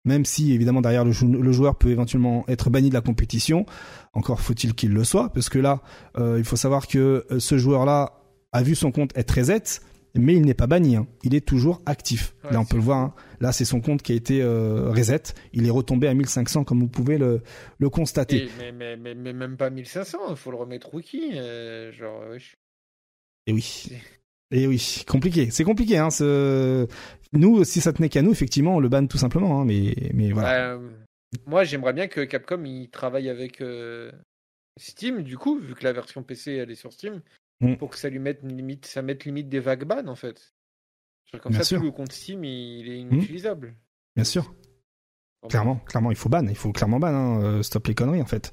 même 0.04 0.24
si 0.24 0.52
évidemment 0.52 0.80
derrière 0.80 1.04
le, 1.04 1.12
joueur 1.52 1.76
peut 1.76 1.90
éventuellement 1.90 2.44
être 2.48 2.70
banni 2.70 2.88
de 2.88 2.94
la 2.94 3.00
compétition, 3.00 3.64
encore 4.12 4.40
faut-il 4.40 4.74
qu'il 4.74 4.92
le 4.92 5.04
soit, 5.04 5.32
parce 5.32 5.48
que 5.48 5.58
là, 5.58 5.82
euh, 6.18 6.36
il 6.38 6.44
faut 6.44 6.56
savoir 6.56 6.88
que 6.88 7.26
euh, 7.30 7.38
ce 7.38 7.58
joueur-là 7.58 8.12
a 8.52 8.62
vu 8.62 8.74
son 8.74 8.90
compte 8.90 9.16
être 9.16 9.38
reset, 9.38 9.80
mais 10.14 10.34
il 10.34 10.42
n'est 10.42 10.54
pas 10.54 10.66
banni, 10.66 10.96
hein. 10.96 11.06
il 11.22 11.34
est 11.34 11.46
toujours 11.46 11.82
actif. 11.86 12.34
là, 12.50 12.60
on 12.60 12.64
peut 12.64 12.76
le 12.76 12.82
voir. 12.82 12.98
Hein. 12.98 13.14
Là, 13.40 13.52
c'est 13.52 13.64
son 13.64 13.80
compte 13.80 14.02
qui 14.02 14.12
a 14.12 14.14
été 14.14 14.42
euh, 14.42 14.90
reset. 14.90 15.22
Il 15.52 15.66
est 15.66 15.70
retombé 15.70 16.08
à 16.08 16.14
1500, 16.14 16.64
comme 16.64 16.80
vous 16.80 16.88
pouvez 16.88 17.18
le, 17.18 17.42
le 17.78 17.90
constater. 17.90 18.48
mais, 18.58 18.72
mais, 18.72 18.96
mais, 18.96 19.14
mais, 19.14 19.32
même 19.32 19.56
pas 19.56 19.70
1500, 19.70 20.18
il 20.30 20.36
faut 20.36 20.50
le 20.50 20.56
remettre 20.56 20.88
rookie. 20.90 21.32
Euh, 21.34 21.92
genre, 21.92 22.22
Et 23.46 23.52
oui. 23.52 23.90
Et 24.50 24.66
oui, 24.66 25.04
compliqué. 25.06 25.50
C'est 25.50 25.64
compliqué. 25.64 25.98
Hein, 25.98 26.10
ce... 26.10 26.86
Nous, 27.32 27.62
si 27.62 27.80
ça 27.80 27.92
tenait 27.92 28.08
qu'à 28.08 28.22
nous, 28.22 28.32
effectivement, 28.32 28.76
on 28.76 28.80
le 28.80 28.88
banne 28.88 29.06
tout 29.06 29.18
simplement. 29.18 29.60
Hein, 29.60 29.64
mais, 29.64 29.94
mais 30.12 30.32
voilà. 30.32 30.76
Bah, 30.76 30.82
moi, 31.46 31.64
j'aimerais 31.64 31.92
bien 31.92 32.08
que 32.08 32.22
Capcom 32.22 32.64
il 32.64 32.90
travaille 32.90 33.28
avec 33.28 33.60
euh, 33.60 34.10
Steam, 34.76 35.22
du 35.22 35.38
coup, 35.38 35.58
vu 35.58 35.74
que 35.74 35.84
la 35.84 35.92
version 35.92 36.22
PC 36.22 36.54
elle 36.54 36.70
est 36.70 36.74
sur 36.74 36.92
Steam, 36.92 37.22
Mm. 37.60 37.76
pour 37.76 37.90
que 37.90 37.98
ça 37.98 38.08
lui 38.08 38.18
mette 38.18 38.42
limite, 38.42 38.86
ça 38.86 39.02
mette 39.02 39.24
limite 39.24 39.48
des 39.48 39.60
vagues 39.60 39.84
ban 39.84 40.06
en 40.06 40.14
fait. 40.14 40.54
Comme 41.42 41.52
ça, 41.52 41.76
tout 41.76 41.82
le 41.82 41.92
compte 41.92 42.12
Steam, 42.12 42.42
il 42.44 42.88
est 42.88 43.04
mm. 43.04 43.12
inutilisable. 43.12 43.76
Bien 44.16 44.24
sûr. 44.24 44.52
Clairement, 45.48 45.76
clairement, 45.86 46.10
il 46.10 46.18
faut 46.18 46.28
ban, 46.28 46.46
il 46.46 46.54
faut 46.54 46.70
clairement 46.70 47.00
ban, 47.00 47.08
hein, 47.08 47.42
euh, 47.42 47.62
stop 47.62 47.86
les 47.86 47.94
conneries 47.94 48.20
en 48.20 48.26
fait. 48.26 48.52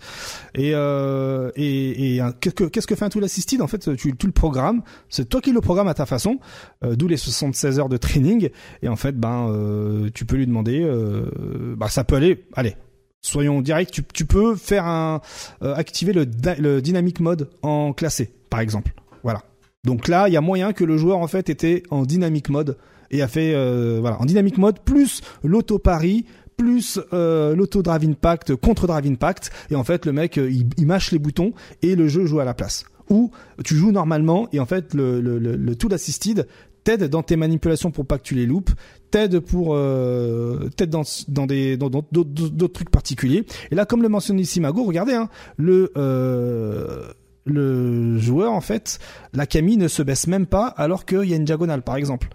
Et 0.55 0.71
euh, 0.73 1.51
et, 1.57 2.15
et 2.15 2.21
qu'est-ce 2.39 2.87
que 2.87 2.95
fait 2.95 3.03
un 3.03 3.09
tool 3.09 3.25
assisted 3.25 3.61
en 3.61 3.67
fait 3.67 3.93
Tu, 3.97 4.15
tu 4.15 4.25
le 4.25 4.31
programmes, 4.31 4.83
c'est 5.09 5.27
toi 5.27 5.41
qui 5.41 5.51
le 5.51 5.59
programmes 5.59 5.89
à 5.89 5.93
ta 5.93 6.05
façon, 6.05 6.39
euh, 6.85 6.95
d'où 6.95 7.09
les 7.09 7.17
76 7.17 7.79
heures 7.79 7.89
de 7.89 7.97
training. 7.97 8.51
Et 8.83 8.87
en 8.87 8.95
fait, 8.95 9.19
ben 9.19 9.49
euh, 9.49 10.09
tu 10.13 10.23
peux 10.23 10.37
lui 10.37 10.47
demander, 10.47 10.89
bah 11.75 11.89
ça 11.89 12.05
peut 12.05 12.15
aller, 12.15 12.45
allez, 12.53 12.77
soyons 13.19 13.61
directs, 13.61 13.91
tu, 13.91 14.03
tu 14.05 14.25
peux 14.25 14.55
faire 14.55 14.85
un 14.85 15.19
activer 15.61 16.13
le, 16.13 16.25
le 16.57 16.81
dynamic 16.81 17.19
mode 17.19 17.49
en 17.63 17.91
classé 17.91 18.31
par 18.49 18.59
exemple. 18.59 18.93
Voilà. 19.23 19.41
Donc 19.83 20.07
là, 20.07 20.27
il 20.27 20.33
y 20.33 20.37
a 20.37 20.41
moyen 20.41 20.73
que 20.73 20.83
le 20.83 20.97
joueur 20.97 21.19
en 21.19 21.27
fait 21.27 21.49
était 21.49 21.83
en 21.91 22.03
dynamic 22.03 22.49
mode 22.49 22.77
et 23.11 23.21
a 23.21 23.27
fait 23.27 23.53
euh, 23.53 23.99
voilà 24.01 24.21
en 24.21 24.25
dynamic 24.25 24.57
mode 24.57 24.79
plus 24.79 25.21
l'auto 25.43 25.79
pari 25.79 26.25
plus 26.57 26.99
euh, 27.13 27.55
l'auto 27.55 27.83
drive 27.83 28.03
impact 28.03 28.55
contre 28.55 28.87
drive 28.87 29.05
impact 29.05 29.51
et 29.69 29.75
en 29.75 29.83
fait 29.83 30.05
le 30.05 30.11
mec 30.11 30.37
euh, 30.37 30.51
il, 30.51 30.87
mâche 30.87 31.11
les 31.11 31.19
boutons 31.19 31.53
et 31.81 31.95
le 31.95 32.07
jeu 32.07 32.25
joue 32.25 32.39
à 32.39 32.45
la 32.45 32.53
place. 32.53 32.85
où 33.09 33.31
tu 33.63 33.75
joues 33.75 33.91
normalement 33.91 34.49
et 34.51 34.59
en 34.59 34.65
fait 34.65 34.93
le, 34.93 35.73
tool 35.75 35.93
assisted 35.93 36.47
t'aide 36.83 37.05
dans 37.05 37.23
tes 37.23 37.35
manipulations 37.35 37.91
pour 37.91 38.05
pas 38.05 38.17
que 38.17 38.23
tu 38.23 38.33
les 38.33 38.45
loupes, 38.45 38.71
t'aide 39.11 39.39
pour 39.39 39.75
t'aide 40.75 40.89
dans 40.89 41.45
des 41.45 41.77
dans 41.77 41.89
d'autres 41.89 42.67
trucs 42.67 42.89
particuliers. 42.89 43.45
Et 43.71 43.75
là, 43.75 43.85
comme 43.85 44.01
le 44.01 44.07
mentionne 44.07 44.39
ici 44.39 44.61
Mago, 44.61 44.85
regardez 44.85 45.13
hein, 45.13 45.27
le 45.57 45.91
le 47.47 48.17
joueur 48.17 48.53
en 48.53 48.61
fait, 48.61 48.99
la 49.33 49.45
Camille 49.45 49.77
ne 49.77 49.87
se 49.87 50.03
baisse 50.03 50.27
même 50.27 50.45
pas 50.45 50.67
alors 50.67 51.05
qu'il 51.05 51.25
y 51.25 51.33
a 51.33 51.35
une 51.35 51.45
diagonale 51.45 51.81
par 51.81 51.95
exemple. 51.95 52.29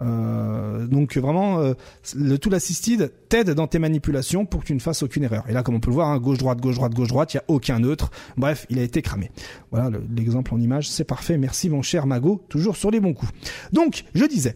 Euh, 0.00 0.86
donc 0.86 1.16
vraiment, 1.16 1.58
euh, 1.58 1.74
le 2.14 2.38
tool 2.38 2.54
assisted 2.54 3.12
t'aide 3.28 3.50
dans 3.50 3.66
tes 3.66 3.80
manipulations 3.80 4.46
pour 4.46 4.60
que 4.60 4.66
tu 4.66 4.74
ne 4.74 4.78
fasses 4.78 5.02
aucune 5.02 5.24
erreur. 5.24 5.44
Et 5.48 5.52
là, 5.52 5.62
comme 5.64 5.74
on 5.74 5.80
peut 5.80 5.90
le 5.90 5.94
voir, 5.94 6.08
hein, 6.08 6.18
gauche 6.18 6.38
droite 6.38 6.60
gauche 6.60 6.76
droite 6.76 6.94
gauche 6.94 7.08
droite, 7.08 7.34
il 7.34 7.38
y 7.38 7.40
a 7.40 7.44
aucun 7.48 7.80
neutre. 7.80 8.10
Bref, 8.36 8.66
il 8.70 8.78
a 8.78 8.82
été 8.82 9.02
cramé. 9.02 9.30
Voilà 9.72 9.98
l'exemple 10.14 10.54
en 10.54 10.60
image, 10.60 10.88
c'est 10.88 11.04
parfait. 11.04 11.36
Merci 11.36 11.68
mon 11.68 11.82
cher 11.82 12.06
Mago, 12.06 12.44
toujours 12.48 12.76
sur 12.76 12.92
les 12.92 13.00
bons 13.00 13.14
coups. 13.14 13.32
Donc, 13.72 14.04
je 14.14 14.24
disais, 14.24 14.54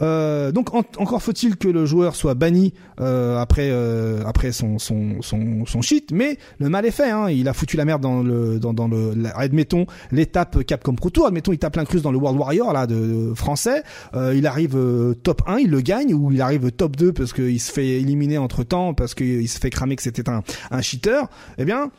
euh, 0.00 0.52
donc 0.52 0.74
encore 0.74 1.22
faut-il 1.22 1.56
que 1.56 1.68
le 1.68 1.84
joueur 1.86 2.14
soit 2.14 2.34
banni 2.34 2.72
euh, 3.00 3.38
après 3.38 3.68
euh, 3.70 4.22
après 4.26 4.52
son, 4.52 4.78
son 4.78 5.20
son 5.22 5.64
son 5.66 5.82
cheat, 5.82 6.12
mais 6.12 6.38
le 6.58 6.68
mal 6.68 6.86
est 6.86 6.90
fait. 6.90 7.10
Hein. 7.10 7.30
Il 7.30 7.48
a 7.48 7.52
foutu 7.52 7.76
la 7.76 7.84
merde 7.84 8.02
dans 8.02 8.22
le 8.22 8.58
dans, 8.58 8.72
dans 8.72 8.88
le 8.88 9.14
admettons 9.34 9.86
l'étape 10.12 10.64
Capcom 10.64 10.94
Pro 10.94 11.10
Tour. 11.10 11.26
Admettons 11.26 11.52
il 11.52 11.58
tape 11.58 11.76
l'incruse 11.76 12.02
dans 12.02 12.12
le 12.12 12.18
World 12.18 12.38
Warrior 12.38 12.72
là 12.72 12.86
de, 12.86 13.32
français. 13.34 13.82
Euh, 14.14 14.34
il 14.36 14.46
arrive 14.46 14.76
euh, 14.76 15.14
top 15.14 15.42
1, 15.46 15.58
il 15.58 15.70
le 15.70 15.80
gagne 15.80 16.14
ou 16.14 16.32
il 16.32 16.40
arrive 16.40 16.70
top 16.72 16.96
2 16.96 17.12
parce 17.12 17.32
qu'il 17.32 17.60
se 17.60 17.72
fait 17.72 17.86
éliminer 17.86 18.38
entre 18.38 18.62
temps 18.62 18.94
parce 18.94 19.14
qu'il 19.14 19.48
se 19.48 19.58
fait 19.58 19.70
cramer 19.70 19.96
que 19.96 20.02
c'était 20.02 20.28
un 20.28 20.42
un 20.70 20.80
cheater. 20.80 21.28
Eh 21.58 21.64
bien 21.64 21.90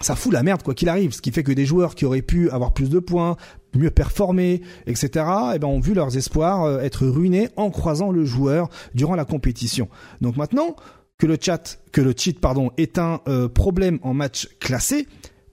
ça 0.00 0.14
fout 0.14 0.32
la 0.32 0.42
merde 0.42 0.62
quoi 0.62 0.74
qu'il 0.74 0.88
arrive, 0.88 1.12
ce 1.12 1.20
qui 1.20 1.32
fait 1.32 1.42
que 1.42 1.52
des 1.52 1.66
joueurs 1.66 1.94
qui 1.94 2.04
auraient 2.04 2.22
pu 2.22 2.50
avoir 2.50 2.72
plus 2.72 2.90
de 2.90 2.98
points, 2.98 3.36
mieux 3.74 3.90
performer, 3.90 4.62
etc., 4.86 5.26
eh 5.54 5.58
ben, 5.58 5.68
ont 5.68 5.80
vu 5.80 5.94
leurs 5.94 6.16
espoirs 6.16 6.64
euh, 6.64 6.80
être 6.80 7.06
ruinés 7.06 7.48
en 7.56 7.70
croisant 7.70 8.10
le 8.10 8.24
joueur 8.24 8.68
durant 8.94 9.14
la 9.14 9.24
compétition. 9.24 9.88
Donc 10.20 10.36
maintenant 10.36 10.76
que 11.18 11.26
le 11.26 11.36
chat, 11.40 11.78
que 11.92 12.00
le 12.00 12.14
cheat 12.16 12.40
pardon, 12.40 12.70
est 12.76 12.98
un 12.98 13.20
euh, 13.28 13.48
problème 13.48 13.98
en 14.02 14.14
match 14.14 14.48
classé, 14.60 15.06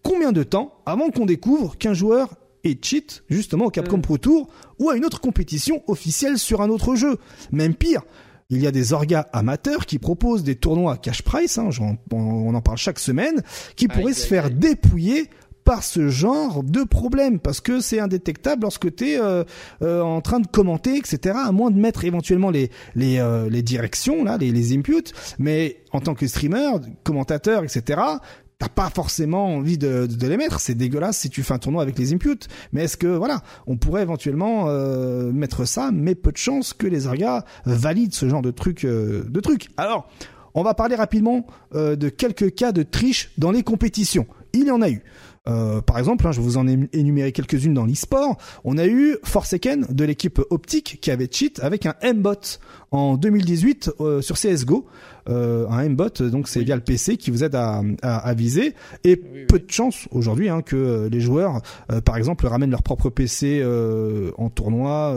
combien 0.04 0.32
de 0.32 0.44
temps 0.44 0.74
avant 0.86 1.10
qu'on 1.10 1.26
découvre 1.26 1.78
qu'un 1.78 1.94
joueur 1.94 2.36
est 2.64 2.84
cheat 2.84 3.24
justement 3.30 3.66
au 3.66 3.70
Capcom 3.70 3.98
mm. 3.98 4.02
Pro 4.02 4.18
Tour 4.18 4.50
ou 4.80 4.90
à 4.90 4.96
une 4.96 5.06
autre 5.06 5.22
compétition 5.22 5.84
officielle 5.88 6.38
sur 6.38 6.62
un 6.62 6.70
autre 6.70 6.96
jeu? 6.96 7.18
Même 7.52 7.74
pire, 7.74 8.04
il 8.50 8.62
y 8.62 8.68
a 8.68 8.72
des 8.72 8.94
orgas 8.94 9.26
amateurs 9.34 9.86
qui 9.86 10.00
proposent 10.00 10.44
des 10.44 10.56
tournois 10.56 10.94
à 10.94 10.98
cash 10.98 11.24
price, 11.24 11.58
hein, 11.58 11.70
on 12.12 12.54
en 12.54 12.62
parle 12.62 12.78
chaque 12.78 13.00
semaine, 13.00 13.42
qui 13.76 13.88
pourraient 13.88 14.14
se 14.14 14.28
faire 14.28 14.52
dépouiller 14.52 15.30
par 15.66 15.84
ce 15.84 16.10
genre 16.10 16.64
de 16.64 16.84
problème 16.84 17.40
parce 17.40 17.60
que 17.60 17.82
c'est 17.82 18.00
indétectable 18.00 18.62
lorsque 18.62 18.96
tu 18.96 19.10
es 19.10 19.20
euh, 19.20 19.44
euh, 19.82 20.02
en 20.02 20.22
train 20.22 20.40
de 20.40 20.46
commenter 20.48 20.96
etc 20.96 21.36
à 21.44 21.52
moins 21.52 21.72
de 21.72 21.78
mettre 21.78 22.06
éventuellement 22.06 22.52
les 22.52 22.70
les, 22.96 23.18
euh, 23.18 23.50
les 23.50 23.64
directions 23.64 24.24
là 24.24 24.38
les, 24.38 24.52
les 24.52 24.78
inputs. 24.78 25.12
Mais 25.40 25.78
en 25.92 26.00
tant 26.00 26.14
que 26.14 26.28
streamer 26.28 26.70
commentateur 27.04 27.64
etc 27.64 28.00
t'as 28.60 28.70
pas 28.70 28.90
forcément 28.90 29.56
envie 29.56 29.78
de, 29.78 30.08
les 30.22 30.38
mettre. 30.38 30.60
C'est 30.60 30.76
dégueulasse 30.76 31.18
si 31.18 31.30
tu 31.30 31.44
fais 31.44 31.54
un 31.54 31.60
tournoi 31.60 31.82
avec 31.82 31.98
les 31.98 32.14
inputs. 32.14 32.48
Mais 32.72 32.84
est-ce 32.84 32.98
que 32.98 33.08
voilà, 33.08 33.42
on 33.68 33.78
pourrait 33.78 34.02
éventuellement 34.02 34.66
euh, 34.68 35.32
mettre 35.32 35.66
ça, 35.66 35.92
mais 35.94 36.16
peu 36.16 36.32
de 36.32 36.38
chance 36.38 36.74
que 36.74 36.88
les 36.88 37.08
orgas 37.08 37.44
valident 37.66 38.14
ce 38.14 38.30
genre 38.30 38.42
de 38.42 38.52
truc, 38.52 38.86
euh, 38.86 39.24
de 39.28 39.40
trucs. 39.40 39.70
Alors, 39.78 40.10
on 40.54 40.64
va 40.64 40.74
parler 40.74 40.96
rapidement 40.96 41.46
euh, 41.74 41.96
de 41.96 42.10
quelques 42.10 42.56
cas 42.56 42.72
de 42.72 42.84
triche 42.84 43.32
dans 43.38 43.52
les 43.52 43.64
compétitions. 43.64 44.28
Il 44.54 44.68
y 44.68 44.72
en 44.72 44.82
a 44.82 44.90
eu. 44.90 45.02
Par 45.86 46.00
exemple, 46.00 46.26
hein, 46.26 46.32
je 46.32 46.42
vous 46.42 46.58
en 46.58 46.68
ai 46.68 46.90
énuméré 46.92 47.32
quelques-unes 47.32 47.76
dans 47.76 47.86
l'e-sport. 47.86 48.36
On 48.64 48.80
a 48.80 48.88
eu 48.88 49.18
Forsaken 49.24 49.86
de 49.92 50.04
l'équipe 50.04 50.42
Optique 50.50 50.98
qui 51.00 51.12
avait 51.12 51.30
cheat 51.32 51.60
avec 51.60 51.86
un 51.86 51.94
M-bot 52.02 52.60
en 52.90 53.18
2018 53.18 53.92
euh, 54.00 54.22
sur 54.22 54.38
CS:GO. 54.38 54.88
Euh, 55.28 55.68
un 55.70 55.82
M-bot, 55.82 56.22
donc 56.22 56.48
c'est 56.48 56.64
via 56.64 56.76
le 56.76 56.82
PC 56.82 57.18
qui 57.18 57.32
vous 57.32 57.44
aide 57.44 57.56
à, 57.56 57.82
à, 58.02 58.34
viser. 58.34 58.76
Et 59.04 59.16
peu 59.16 59.60
de 59.60 59.72
chance 59.72 60.08
aujourd'hui 60.12 60.50
hein, 60.50 60.62
que 60.62 61.08
les 61.12 61.20
joueurs, 61.20 61.62
par 62.04 62.18
exemple, 62.18 62.46
ramènent 62.48 62.72
leur 62.72 62.84
propre 62.84 63.10
PC 63.10 63.64
en 64.38 64.50
tournoi 64.50 65.16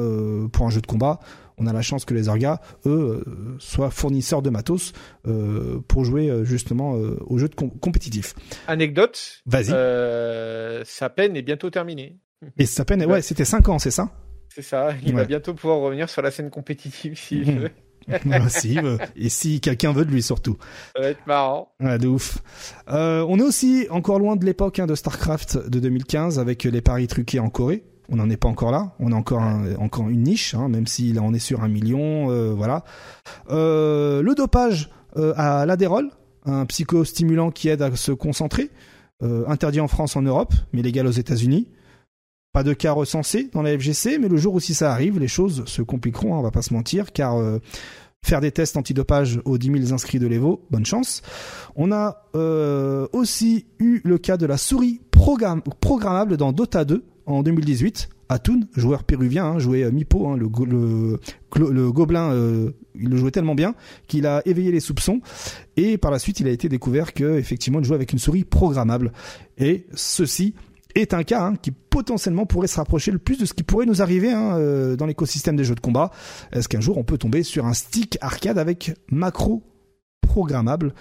pour 0.53 0.67
un 0.67 0.71
jeu 0.71 0.81
de 0.81 0.87
combat 0.87 1.21
on 1.59 1.67
a 1.67 1.73
la 1.73 1.83
chance 1.83 2.05
que 2.05 2.15
les 2.15 2.29
orgas, 2.29 2.61
eux, 2.87 3.23
euh, 3.27 3.57
soient 3.59 3.91
fournisseurs 3.91 4.43
de 4.43 4.51
matos 4.51 4.93
euh, 5.27 5.81
pour 5.89 6.05
jouer 6.05 6.31
euh, 6.31 6.45
justement 6.45 6.93
aux 6.93 7.39
jeux 7.39 7.49
de 7.49 7.55
compétitifs. 7.55 8.35
Anecdote. 8.67 9.43
Vas-y. 9.47 9.75
sa 10.85 11.11
peine 11.11 11.37
est 11.37 11.43
bientôt 11.43 11.71
terminée. 11.71 12.19
Et 12.57 12.67
sa 12.67 12.85
peine, 12.85 13.05
ouais, 13.05 13.23
c'était 13.23 13.45
5 13.45 13.69
ans, 13.69 13.79
c'est 13.79 13.91
ça? 13.91 14.11
C'est 14.49 14.63
ça. 14.63 14.91
Il 15.05 15.15
va 15.15 15.25
bientôt 15.25 15.55
pouvoir 15.55 15.79
revenir 15.81 16.09
sur 16.09 16.23
la 16.23 16.31
scène 16.31 16.51
compétitive 16.51 17.19
s'il 17.19 17.59
veut. 17.59 17.71
si, 18.49 18.79
et 19.17 19.29
si 19.29 19.61
quelqu'un 19.61 19.93
veut 19.93 20.05
de 20.05 20.11
lui 20.11 20.23
surtout. 20.23 20.57
Ça 20.97 21.03
va 21.03 21.09
être 21.09 21.27
marrant. 21.27 21.73
Ouais, 21.81 21.99
de 21.99 22.09
ouf. 22.09 22.39
on 22.89 23.39
est 23.39 23.43
aussi 23.43 23.87
encore 23.91 24.19
loin 24.19 24.37
de 24.37 24.45
l'époque 24.45 24.79
hein, 24.79 24.87
de 24.87 24.95
Starcraft 24.95 25.69
de 25.69 25.81
2015 25.81 26.39
avec 26.39 26.65
les 26.65 26.81
paris 26.81 27.07
truqués 27.07 27.41
en 27.41 27.51
Corée 27.51 27.85
on 28.09 28.17
n'en 28.17 28.31
est 28.31 28.37
pas 28.37 28.49
encore 28.49 28.73
là. 28.73 28.93
On 28.99 29.13
a 29.13 29.15
encore 29.15 29.43
encore 29.79 30.09
une 30.09 30.23
niche, 30.23 30.55
hein, 30.55 30.69
même 30.69 30.87
si 30.87 31.13
là 31.13 31.21
on 31.23 31.35
est 31.35 31.39
sur 31.39 31.63
un 31.63 31.69
million, 31.69 32.31
euh, 32.31 32.53
voilà. 32.55 32.85
Euh, 33.51 34.23
le 34.23 34.35
dopage 34.35 34.91
euh, 35.17 35.35
à 35.37 35.67
l'adérol, 35.67 36.11
un 36.45 36.65
psychostimulant 36.67 37.51
qui 37.51 37.69
aide 37.69 37.83
à 37.83 37.95
se 37.95 38.13
concentrer, 38.13 38.71
interdit 39.21 39.81
en 39.81 39.89
France, 39.89 40.15
en 40.15 40.23
Europe, 40.23 40.55
mais 40.73 40.81
légal 40.81 41.07
aux 41.07 41.13
États-Unis. 41.13 41.67
Pas 42.59 42.65
de 42.65 42.73
cas 42.73 42.91
recensés 42.91 43.49
dans 43.53 43.63
la 43.63 43.79
FGC, 43.79 44.19
mais 44.19 44.27
le 44.27 44.37
jour 44.37 44.55
où 44.55 44.59
si 44.59 44.75
ça 44.75 44.91
arrive, 44.91 45.21
les 45.21 45.29
choses 45.29 45.63
se 45.67 45.81
compliqueront, 45.81 46.35
hein, 46.35 46.39
on 46.39 46.43
va 46.43 46.51
pas 46.51 46.63
se 46.63 46.75
mentir, 46.75 47.13
car 47.13 47.41
faire 48.21 48.41
des 48.41 48.51
tests 48.51 48.77
antidopage 48.77 49.41
aux 49.45 49.59
10 49.59 49.83
000 49.85 49.95
inscrits 49.95 50.19
de 50.19 50.27
l'Evo, 50.27 50.65
bonne 50.69 50.85
chance. 50.85 51.23
On 51.77 51.93
a 51.93 52.25
aussi 53.13 53.67
eu 53.79 54.01
le 54.03 54.19
cas 54.19 54.37
de 54.37 54.45
la 54.45 54.57
souris 54.57 55.01
programmable 55.13 56.37
dans 56.37 56.51
Dota 56.51 56.85
2, 56.85 57.05
en 57.29 57.43
2018. 57.43 58.09
Atun, 58.31 58.61
joueur 58.77 59.05
péruvien, 59.05 59.47
hein, 59.47 59.59
jouait 59.59 59.85
euh, 59.85 59.91
Mipo, 59.91 60.29
hein, 60.29 60.37
le, 60.37 60.49
le, 61.57 61.93
gobelin, 61.93 62.31
euh, 62.31 62.73
il 62.95 63.09
le 63.09 63.17
jouait 63.17 63.31
tellement 63.31 63.55
bien 63.55 63.75
qu'il 64.07 64.27
a 64.27 64.43
éveillé 64.45 64.71
les 64.71 64.81
soupçons. 64.81 65.23
Et 65.79 65.97
par 65.97 66.11
la 66.11 66.19
suite, 66.19 66.41
il 66.41 66.47
a 66.47 66.51
été 66.51 66.69
découvert 66.69 67.15
que 67.15 67.39
effectivement, 67.39 67.79
il 67.79 67.87
jouait 67.87 67.95
avec 67.95 68.13
une 68.13 68.19
souris 68.19 68.45
programmable. 68.45 69.13
Et 69.57 69.87
ceci 69.95 70.55
est 70.95 71.15
un 71.15 71.23
cas 71.23 71.43
hein, 71.43 71.55
qui 71.57 71.71
potentiellement 71.71 72.47
pourrait 72.47 72.69
se 72.69 72.77
rapprocher 72.77 73.11
le 73.11 73.19
plus 73.19 73.39
de 73.39 73.47
ce 73.47 73.55
qui 73.55 73.63
pourrait 73.63 73.87
nous 73.87 74.03
arriver 74.03 74.33
euh, 74.35 74.97
dans 74.97 75.07
l'écosystème 75.07 75.57
des 75.57 75.65
jeux 75.65 75.75
de 75.75 75.81
combat. 75.81 76.11
Est-ce 76.53 76.69
qu'un 76.69 76.81
jour 76.81 76.99
on 76.99 77.05
peut 77.05 77.19
tomber 77.19 77.43
sur 77.43 77.67
un 77.67 77.75
stick 77.75 78.19
arcade 78.21 78.59
avec 78.59 78.93
macro 79.11 79.63
programmable 80.21 80.95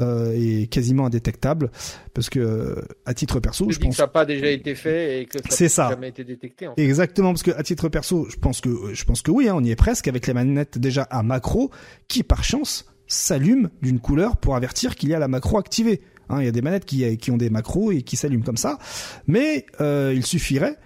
euh, 0.00 0.32
est 0.34 0.70
quasiment 0.70 1.06
indétectable? 1.06 1.70
Parce 2.14 2.30
que 2.30 2.84
à 3.04 3.14
titre 3.14 3.40
perso, 3.40 3.70
je, 3.70 3.78
pense 3.78 3.90
que 3.90 3.96
ça 3.96 4.02
n'a 4.04 4.08
pas 4.08 4.24
déjà 4.24 4.48
été 4.48 4.74
fait 4.74 5.22
et 5.22 5.26
que 5.26 5.38
ça 5.48 5.84
n'a 5.84 5.90
jamais 5.90 6.08
été 6.08 6.24
détecté. 6.24 6.68
En 6.68 6.74
fait. 6.74 6.82
Exactement 6.82 7.32
parce 7.32 7.42
que 7.42 7.52
à 7.52 7.62
titre 7.62 7.88
perso, 7.88 8.26
je 8.30 8.36
pense 8.36 8.60
que 8.60 8.94
je 8.94 9.04
pense 9.04 9.22
que 9.22 9.30
oui, 9.30 9.48
hein, 9.48 9.54
on 9.56 9.64
y 9.64 9.70
est 9.70 9.76
presque 9.76 10.08
avec 10.08 10.26
les 10.26 10.34
manettes 10.34 10.78
déjà 10.78 11.02
à 11.02 11.22
macro 11.22 11.70
qui 12.08 12.22
par 12.22 12.44
chance 12.44 12.86
s'allument 13.06 13.68
d'une 13.82 14.00
couleur 14.00 14.36
pour 14.36 14.56
avertir 14.56 14.96
qu'il 14.96 15.08
y 15.08 15.14
a 15.14 15.18
la 15.18 15.28
macro 15.28 15.58
activée. 15.58 16.02
Hein, 16.28 16.40
il 16.40 16.44
y 16.44 16.48
a 16.48 16.52
des 16.52 16.62
manettes 16.62 16.84
qui, 16.84 17.30
ont 17.30 17.36
des 17.36 17.50
macros 17.50 17.92
et 17.92 18.02
qui 18.02 18.16
s'allument 18.16 18.42
comme 18.42 18.56
ça, 18.56 18.78
mais 19.26 19.66
euh, 19.80 20.12
il 20.14 20.24
suffirait 20.24 20.76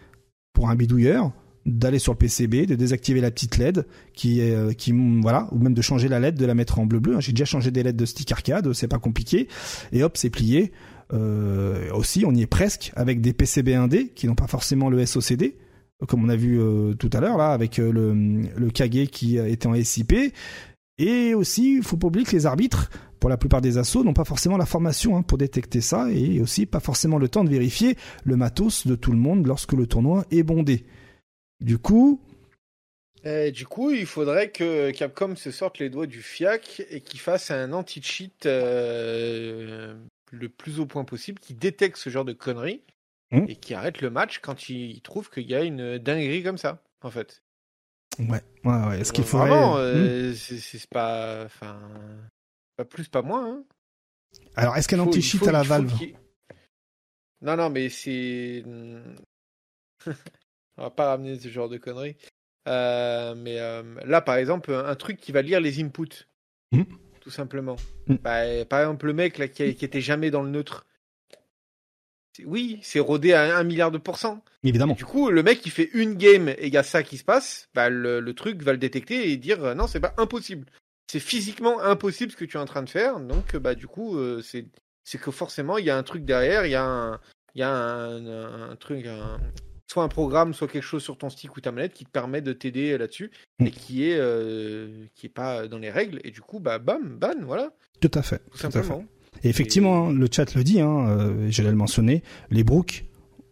pour 0.53 0.69
un 0.69 0.75
bidouilleur 0.75 1.33
d'aller 1.67 1.99
sur 1.99 2.13
le 2.13 2.19
PCB, 2.19 2.67
de 2.67 2.75
désactiver 2.75 3.21
la 3.21 3.31
petite 3.31 3.59
LED 3.59 3.87
euh, 4.25 4.73
qui 4.73 4.93
voilà 5.21 5.49
ou 5.53 5.59
même 5.59 5.75
de 5.75 5.83
changer 5.83 6.09
la 6.09 6.19
LED, 6.19 6.37
de 6.37 6.47
la 6.47 6.55
mettre 6.55 6.79
en 6.79 6.87
bleu 6.87 7.01
bleu. 7.01 7.21
J'ai 7.21 7.33
déjà 7.33 7.45
changé 7.45 7.71
des 7.71 7.83
LED 7.83 7.97
de 7.97 8.05
stick 8.05 8.31
arcade, 8.33 8.73
c'est 8.73 8.89
pas 8.89 8.99
compliqué 8.99 9.49
et 9.93 10.03
hop 10.03 10.17
c'est 10.17 10.31
plié. 10.31 10.73
Euh, 11.13 11.91
aussi 11.93 12.25
on 12.25 12.33
y 12.33 12.43
est 12.43 12.47
presque 12.47 12.93
avec 12.95 13.21
des 13.21 13.33
PCB 13.33 13.71
1D 13.71 14.13
qui 14.15 14.27
n'ont 14.27 14.37
pas 14.37 14.47
forcément 14.47 14.89
le 14.89 15.05
SOCD 15.05 15.57
comme 16.07 16.25
on 16.25 16.29
a 16.29 16.37
vu 16.37 16.59
tout 16.99 17.11
à 17.13 17.21
l'heure 17.21 17.37
là 17.37 17.51
avec 17.51 17.79
le 17.79 18.13
le 18.13 18.71
qui 18.71 19.37
était 19.37 19.67
en 19.67 19.75
SIP 19.83 20.15
et 20.99 21.35
aussi 21.35 21.79
il 21.79 21.83
faut 21.83 21.97
pas 21.97 22.07
oublier 22.07 22.25
que 22.25 22.31
les 22.31 22.47
arbitres 22.47 22.91
pour 23.21 23.31
la 23.31 23.37
plupart 23.37 23.61
des 23.61 23.79
assauts 23.79 24.03
n'ont 24.03 24.15
pas 24.15 24.25
forcément 24.25 24.57
la 24.57 24.67
formation 24.67 25.17
hein, 25.17 25.23
pour 25.23 25.39
détecter 25.39 25.83
ça 25.83 26.11
et 26.11 26.41
aussi 26.41 26.67
pas 26.67 26.81
forcément 26.81 27.19
le 27.19 27.29
temps 27.29 27.45
de 27.45 27.51
vérifier 27.51 27.97
le 28.25 28.37
matos 28.37 28.87
de 28.87 28.95
tout 28.97 29.13
le 29.13 29.19
monde 29.19 29.47
lorsque 29.47 29.75
le 29.75 29.87
tournoi 29.87 30.25
est 30.31 30.43
bondé. 30.43 30.85
Du 31.61 31.77
coup. 31.79 32.21
du 33.25 33.67
coup, 33.67 33.91
il 33.91 34.07
faudrait 34.07 34.51
que 34.51 34.91
Capcom 34.93 35.37
se 35.37 35.51
sorte 35.51 35.79
les 35.79 35.91
doigts 35.91 36.07
du 36.07 36.23
fiac 36.23 36.83
et 36.91 37.03
qu'il 37.03 37.21
fasse 37.21 37.51
un 37.51 37.73
anti-cheat 37.75 38.47
euh, 38.47 39.95
le 40.33 40.49
plus 40.49 40.81
au 40.81 40.87
point 40.87 41.05
possible, 41.05 41.39
qui 41.39 41.53
détecte 41.53 41.99
ce 41.99 42.09
genre 42.09 42.25
de 42.25 42.33
conneries 42.33 42.81
hmm. 43.33 43.45
et 43.49 43.57
qui 43.57 43.75
arrête 43.75 44.01
le 44.01 44.09
match 44.09 44.39
quand 44.39 44.71
il 44.71 45.01
trouve 45.03 45.29
qu'il 45.29 45.49
y 45.49 45.55
a 45.55 45.63
une 45.63 45.99
dinguerie 45.99 46.43
comme 46.43 46.59
ça, 46.59 46.83
en 47.03 47.11
fait. 47.11 47.43
Ouais, 48.19 48.43
ouais, 48.65 48.87
ouais. 48.87 49.01
Est-ce 49.01 49.13
qu'il 49.13 49.25
faudrait. 49.25 49.49
Vraiment, 49.49 49.77
euh, 49.77 50.33
hmm. 50.33 50.35
c'est 50.35 50.89
pas. 50.89 51.45
Enfin. 51.45 51.79
Pas 52.81 52.87
plus, 52.87 53.09
pas 53.11 53.21
moins. 53.21 53.47
Hein. 53.47 53.65
Alors, 54.57 54.75
est-ce 54.75 54.89
qu'un 54.89 55.01
anti-cheat 55.01 55.47
à 55.47 55.53
la 55.53 55.63
Valve 55.63 55.93
Non, 57.43 57.55
non, 57.59 57.69
mais 57.69 57.91
c'est. 57.91 58.65
On 60.79 60.83
va 60.85 60.89
pas 60.89 61.09
ramener 61.11 61.39
ce 61.39 61.49
genre 61.49 61.69
de 61.69 61.77
conneries. 61.77 62.17
Euh, 62.69 63.35
mais 63.35 63.59
euh, 63.61 63.83
là, 64.07 64.23
par 64.23 64.37
exemple, 64.37 64.73
un 64.73 64.95
truc 64.95 65.19
qui 65.21 65.31
va 65.31 65.43
lire 65.43 65.61
les 65.61 65.79
inputs, 65.83 66.27
Hmm. 66.73 66.85
tout 67.21 67.29
simplement. 67.31 67.77
Hmm. 68.07 68.15
Bah, 68.23 68.65
par 68.65 68.81
exemple, 68.81 69.05
le 69.09 69.13
mec 69.13 69.37
là 69.37 69.47
qui, 69.49 69.63
a- 69.63 69.73
qui 69.75 69.85
était 69.85 70.01
jamais 70.01 70.31
dans 70.31 70.43
le 70.43 70.49
neutre. 70.49 70.87
Oui, 72.47 72.79
c'est 72.83 73.01
rodé 73.01 73.35
à 73.35 73.59
un 73.59 73.63
milliard 73.65 73.91
de 73.91 73.99
pourcents. 73.99 74.43
Évidemment. 74.63 74.95
Du 74.95 75.05
coup, 75.05 75.29
le 75.29 75.43
mec 75.43 75.61
qui 75.61 75.69
fait 75.69 75.91
une 75.93 76.15
game 76.15 76.49
et 76.49 76.69
il 76.69 76.73
y 76.73 76.79
a 76.79 76.83
ça 76.83 77.03
qui 77.03 77.19
se 77.19 77.25
passe, 77.25 77.69
bah, 77.75 77.91
le, 77.91 78.21
le 78.21 78.35
truc 78.35 78.63
va 78.63 78.73
le 78.73 78.79
détecter 78.79 79.31
et 79.31 79.37
dire 79.37 79.63
euh, 79.65 79.75
non, 79.75 79.87
c'est 79.87 80.01
pas 80.01 80.15
impossible. 80.17 80.65
C'est 81.11 81.19
physiquement 81.21 81.81
impossible 81.83 82.31
ce 82.31 82.37
que 82.37 82.45
tu 82.45 82.57
es 82.57 82.61
en 82.61 82.67
train 82.67 82.83
de 82.85 82.89
faire. 82.89 83.19
Donc, 83.19 83.55
euh, 83.55 83.59
bah, 83.59 83.75
du 83.75 83.87
coup, 83.89 84.17
euh, 84.17 84.41
c'est 84.43 84.67
c'est 85.03 85.19
que 85.19 85.33
forcément, 85.33 85.77
il 85.79 85.85
y 85.85 85.91
a 85.91 85.97
un 85.97 86.05
truc 86.05 86.25
derrière, 86.25 86.67
il 86.67 86.71
y 86.71 86.75
a 86.77 86.85
un, 86.85 87.19
il 87.57 87.61
y 87.61 87.63
a 87.65 87.71
un, 87.73 88.27
un- 88.27 88.71
un 88.71 88.77
truc, 88.77 89.05
un- 89.07 89.41
soit 89.91 90.05
un 90.05 90.09
programme, 90.09 90.55
soit 90.55 90.69
quelque 90.69 90.85
chose 90.85 91.03
sur 91.03 91.19
ton 91.19 91.31
stick 91.31 91.57
ou 91.57 91.61
ta 91.61 91.73
manette 91.73 91.95
qui 91.95 92.05
te 92.05 92.11
permet 92.11 92.43
de 92.43 92.53
t'aider 92.53 92.97
là-dessus 92.97 93.33
Mm. 93.59 93.67
et 93.67 93.71
qui 93.73 94.09
est, 94.09 94.19
euh, 94.21 95.05
qui 95.17 95.27
est 95.27 95.31
pas 95.31 95.67
dans 95.67 95.79
les 95.79 95.91
règles. 95.91 96.21
Et 96.23 96.31
du 96.31 96.43
coup, 96.43 96.61
bah, 96.61 96.79
bam, 96.79 97.17
ban, 97.19 97.35
voilà, 97.43 97.73
Tout 98.01 98.11
à 98.15 98.23
fait. 98.23 98.39
tout 98.53 98.59
Tout 98.71 98.79
à 98.79 98.83
fait. 98.83 98.95
Et 99.43 99.49
effectivement, 99.49 100.09
hein, 100.09 100.13
le 100.13 100.29
chat 100.31 100.55
le 100.55 100.63
dit, 100.63 100.81
hein, 100.81 101.09
euh, 101.09 101.47
j'allais 101.51 101.71
le 101.71 101.77
mentionner, 101.77 102.23
les 102.51 102.63
brooks 102.63 103.05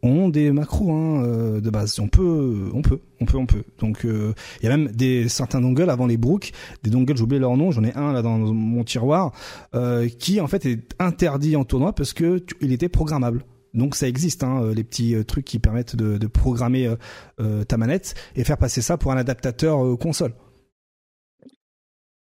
ont 0.03 0.29
des 0.29 0.53
macros 0.53 0.93
hein, 0.93 1.25
euh, 1.25 1.61
de 1.61 1.71
base. 1.71 1.99
On 1.99 2.09
peut, 2.09 2.71
on 2.73 2.83
peut, 2.83 3.01
on 3.21 3.25
peut, 3.25 3.37
on 3.37 3.47
peut. 3.47 3.65
Donc 3.79 4.05
euh, 4.05 4.33
il 4.61 4.65
y 4.65 4.69
a 4.69 4.77
même 4.77 4.89
des 4.93 5.29
certains 5.29 5.61
dongles 5.61 5.91
avant 5.91 6.07
les 6.07 6.17
brooks, 6.17 6.53
des 6.83 6.91
dongles, 6.91 7.17
j'ai 7.17 7.23
oublié 7.23 7.41
leur 7.41 7.57
nom, 7.57 7.71
j'en 7.71 7.85
ai 7.85 7.93
un 7.95 8.13
là 8.13 8.23
dans 8.23 8.39
mon 8.39 8.85
tiroir, 8.85 9.33
euh, 9.75 10.09
qui 10.09 10.41
en 10.41 10.47
fait 10.47 10.67
est 10.67 10.95
interdit 10.99 11.57
en 11.57 11.65
tournoi 11.65 11.93
parce 11.93 12.13
que 12.13 12.45
il 12.61 12.73
était 12.73 12.89
programmable. 12.89 13.45
Donc 13.75 13.95
ça 13.95 14.09
existe, 14.09 14.45
hein, 14.45 14.63
euh, 14.63 14.75
les 14.75 14.85
petits 14.85 15.15
euh, 15.15 15.25
trucs 15.25 15.45
qui 15.45 15.59
permettent 15.59 15.97
de, 15.97 16.27
programmer 16.27 16.87
euh, 16.87 16.97
euh, 17.41 17.65
ta 17.65 17.77
manette 17.77 18.15
et 18.35 18.45
faire 18.45 18.59
passer 18.59 18.83
ça 18.83 18.97
pour 18.97 19.13
un 19.13 19.17
adaptateur 19.17 19.85
euh, 19.85 19.97
console. 19.97 20.35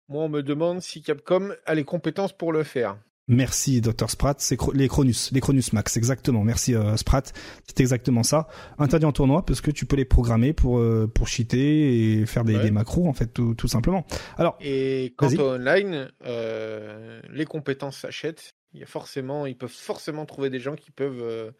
Moi, 0.09 0.23
on 0.23 0.29
me 0.29 0.43
demande 0.43 0.81
si 0.81 1.01
Capcom 1.01 1.51
a 1.65 1.73
les 1.73 1.85
compétences 1.85 2.33
pour 2.33 2.51
le 2.51 2.63
faire. 2.63 2.97
Merci 3.33 3.79
Dr 3.79 4.09
Sprat, 4.09 4.35
c'est 4.39 4.57
Cro- 4.57 4.73
les 4.73 4.89
Cronus, 4.89 5.31
les 5.31 5.39
Cronus 5.39 5.71
Max, 5.71 5.95
exactement. 5.95 6.43
Merci 6.43 6.75
euh, 6.75 6.97
Sprat, 6.97 7.23
c'est 7.65 7.79
exactement 7.79 8.23
ça. 8.23 8.49
Interdit 8.77 9.05
en 9.05 9.13
tournoi 9.13 9.45
parce 9.45 9.61
que 9.61 9.71
tu 9.71 9.85
peux 9.85 9.95
les 9.95 10.03
programmer 10.05 10.51
pour 10.51 10.79
euh, 10.79 11.07
pour 11.07 11.29
cheater 11.29 12.19
et 12.21 12.25
faire 12.25 12.43
des, 12.43 12.57
Ouais. 12.57 12.63
des 12.63 12.71
macros 12.71 13.07
en 13.07 13.13
fait 13.13 13.27
tout, 13.27 13.55
tout 13.55 13.69
simplement. 13.69 14.05
Alors 14.37 14.57
Et 14.59 15.13
quant 15.17 15.29
au 15.33 15.53
online, 15.55 16.11
euh, 16.25 17.21
les 17.29 17.45
compétences 17.45 17.99
s'achètent. 17.99 18.51
Il 18.73 18.81
y 18.81 18.83
a 18.83 18.87
forcément, 18.87 19.45
ils 19.45 19.57
peuvent 19.57 19.69
forcément 19.69 20.25
trouver 20.25 20.49
des 20.49 20.59
gens 20.59 20.75
qui 20.75 20.91
peuvent 20.91 21.21
euh, 21.21 21.51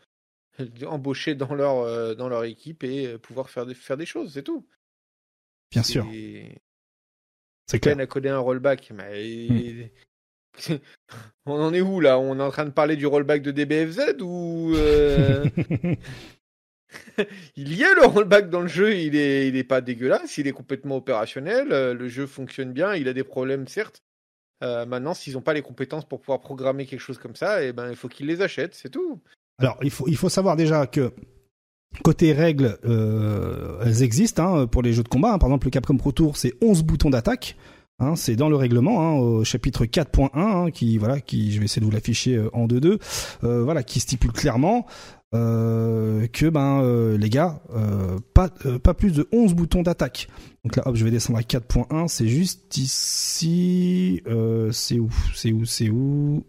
embaucher 0.86 1.36
dans 1.36 1.54
leur 1.56 2.16
dans 2.18 2.28
leur 2.28 2.44
équipe 2.44 2.84
et 2.84 3.18
pouvoir 3.18 3.50
faire 3.50 3.66
des 3.66 3.76
faire 3.76 3.96
des 3.98 4.06
choses, 4.06 4.34
c'est 4.34 4.44
tout. 4.44 4.68
bien 5.72 5.84
sûr, 5.84 6.06
c'est 7.68 7.80
clair. 7.80 7.98
à 7.98 8.06
coder 8.08 8.28
un 8.30 8.40
rollback, 8.40 8.92
mais 8.94 9.94
on 11.46 11.54
en 11.54 11.74
est 11.74 11.82
où 11.82 12.00
là? 12.00 12.20
On 12.20 12.40
est 12.40 12.44
en 12.44 12.52
train 12.52 12.66
de 12.66 12.72
parler 12.72 12.96
du 12.96 13.08
rollback 13.08 13.42
de 13.42 13.52
DBFZ 13.52 14.22
ou 14.22 14.74
euh, 14.76 15.46
il 17.56 17.78
y 17.78 17.84
a 17.84 17.94
le 17.94 18.06
rollback 18.06 18.50
dans 18.50 18.62
le 18.62 18.68
jeu, 18.68 18.96
il 18.96 19.16
est 19.16 19.48
il 19.48 19.56
est 19.56 19.64
pas 19.64 19.82
dégueulasse, 19.82 20.38
il 20.38 20.48
est 20.48 20.52
complètement 20.52 20.98
opérationnel, 20.98 21.72
euh, 21.72 21.94
le 21.94 22.08
jeu 22.08 22.28
fonctionne 22.28 22.74
bien, 22.74 22.96
il 22.96 23.08
a 23.08 23.14
des 23.14 23.24
problèmes 23.24 23.68
certes. 23.68 24.04
Euh, 24.64 24.86
maintenant, 24.86 25.14
s'ils 25.14 25.34
n'ont 25.34 25.42
pas 25.42 25.54
les 25.54 25.64
compétences 25.64 26.06
pour 26.06 26.20
pouvoir 26.20 26.40
programmer 26.40 26.86
quelque 26.86 27.00
chose 27.00 27.18
comme 27.18 27.36
ça, 27.36 27.64
eh 27.64 27.74
ben 27.74 27.90
il 27.90 27.96
faut 27.96 28.10
qu'ils 28.10 28.28
les 28.28 28.42
achètent, 28.42 28.76
c'est 28.76 28.90
tout. 28.90 29.20
Alors 29.60 29.80
il 29.82 29.90
faut 29.92 30.08
il 30.08 30.18
faut 30.18 30.30
savoir 30.30 30.56
déjà 30.56 30.86
que 30.86 31.12
Côté 32.04 32.32
règles, 32.32 32.78
euh, 32.86 33.82
elles 33.86 34.02
existent 34.02 34.62
hein, 34.62 34.66
pour 34.66 34.82
les 34.82 34.94
jeux 34.94 35.04
de 35.04 35.10
combat. 35.10 35.34
hein. 35.34 35.38
Par 35.38 35.50
exemple, 35.50 35.68
le 35.68 35.72
Capcom 35.72 35.98
Pro 35.98 36.12
Tour, 36.12 36.38
c'est 36.38 36.54
11 36.62 36.84
boutons 36.84 37.10
d'attaque. 37.10 37.58
Hein, 38.02 38.16
c'est 38.16 38.36
dans 38.36 38.50
le 38.50 38.56
règlement, 38.56 39.02
hein, 39.02 39.14
au 39.14 39.44
chapitre 39.44 39.86
4.1, 39.86 40.30
hein, 40.34 40.72
qui 40.72 40.98
voilà, 40.98 41.22
qui 41.22 41.52
je 41.52 41.60
vais 41.60 41.66
essayer 41.66 41.82
de 41.82 41.86
vous 41.86 41.92
l'afficher 41.92 42.36
euh, 42.36 42.50
en 42.52 42.66
2-2, 42.66 43.00
euh, 43.44 43.64
voilà, 43.64 43.84
qui 43.84 44.00
stipule 44.00 44.32
clairement 44.32 44.88
euh, 45.36 46.26
que 46.28 46.50
ben 46.50 46.82
les 47.16 47.30
gars, 47.30 47.62
pas 48.34 48.50
pas 48.50 48.94
plus 48.96 49.12
de 49.12 49.30
11 49.32 49.54
boutons 49.54 49.84
d'attaque. 49.84 50.28
Donc 50.66 50.76
là, 50.76 50.88
hop, 50.88 50.96
je 50.96 51.06
vais 51.06 51.12
descendre 51.12 51.38
à 51.40 51.44
4.1. 51.44 52.08
C'est 52.08 52.28
juste 52.28 52.76
ici. 52.78 54.22
C'est 54.72 55.00
où 55.00 55.10
C'est 55.36 55.52
où 55.52 55.66
C'est 55.66 55.90
où? 55.90 56.44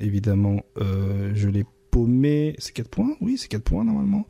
Évidemment, 0.00 0.62
je 0.76 1.48
l'ai 1.48 1.64
paumé. 1.96 2.54
C'est 2.58 2.74
4 2.74 2.88
points 2.88 3.16
Oui, 3.22 3.38
c'est 3.38 3.48
4 3.48 3.62
points 3.62 3.84
normalement. 3.84 4.26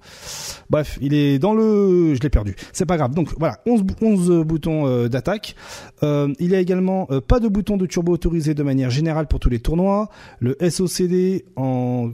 Bref, 0.70 0.98
il 1.01 1.14
est 1.14 1.38
dans 1.40 1.52
le... 1.52 2.14
Je 2.14 2.20
l'ai 2.20 2.30
perdu. 2.30 2.55
C'est 2.72 2.86
pas 2.86 2.97
grave. 2.97 3.12
Donc 3.14 3.34
voilà, 3.38 3.60
11, 3.66 3.82
bou- 3.82 3.94
11 4.01 4.44
boutons 4.47 4.86
euh, 4.86 5.09
d'attaque. 5.09 5.56
Euh, 6.05 6.32
il 6.38 6.51
y 6.51 6.55
a 6.55 6.60
également 6.60 7.09
euh, 7.10 7.20
pas 7.20 7.40
de 7.40 7.48
bouton 7.48 7.76
de 7.76 7.86
turbo 7.86 8.12
autorisé 8.12 8.55
de 8.55 8.62
manière 8.62 8.90
générale 8.90 9.26
pour 9.26 9.40
tous 9.40 9.51
les 9.51 9.59
tournois. 9.59 10.09
Le 10.38 10.56
SOCD 10.60 11.44
en 11.56 12.12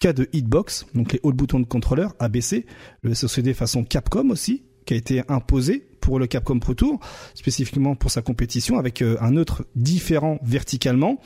cas 0.00 0.12
de 0.12 0.28
hitbox, 0.32 0.86
donc 0.94 1.12
les 1.12 1.20
hauts 1.22 1.32
boutons 1.32 1.60
de 1.60 1.66
contrôleur, 1.66 2.14
ABC. 2.18 2.66
Le 3.02 3.14
SOCD 3.14 3.54
façon 3.54 3.84
Capcom 3.84 4.30
aussi, 4.30 4.64
qui 4.84 4.94
a 4.94 4.96
été 4.96 5.22
imposé 5.28 5.86
pour 6.00 6.18
le 6.18 6.26
Capcom 6.26 6.58
Pro 6.58 6.74
Tour, 6.74 6.98
spécifiquement 7.34 7.94
pour 7.94 8.10
sa 8.10 8.20
compétition, 8.22 8.78
avec 8.78 9.00
euh, 9.02 9.16
un 9.20 9.30
neutre 9.30 9.64
différent 9.76 10.38
verticalement. 10.42 11.20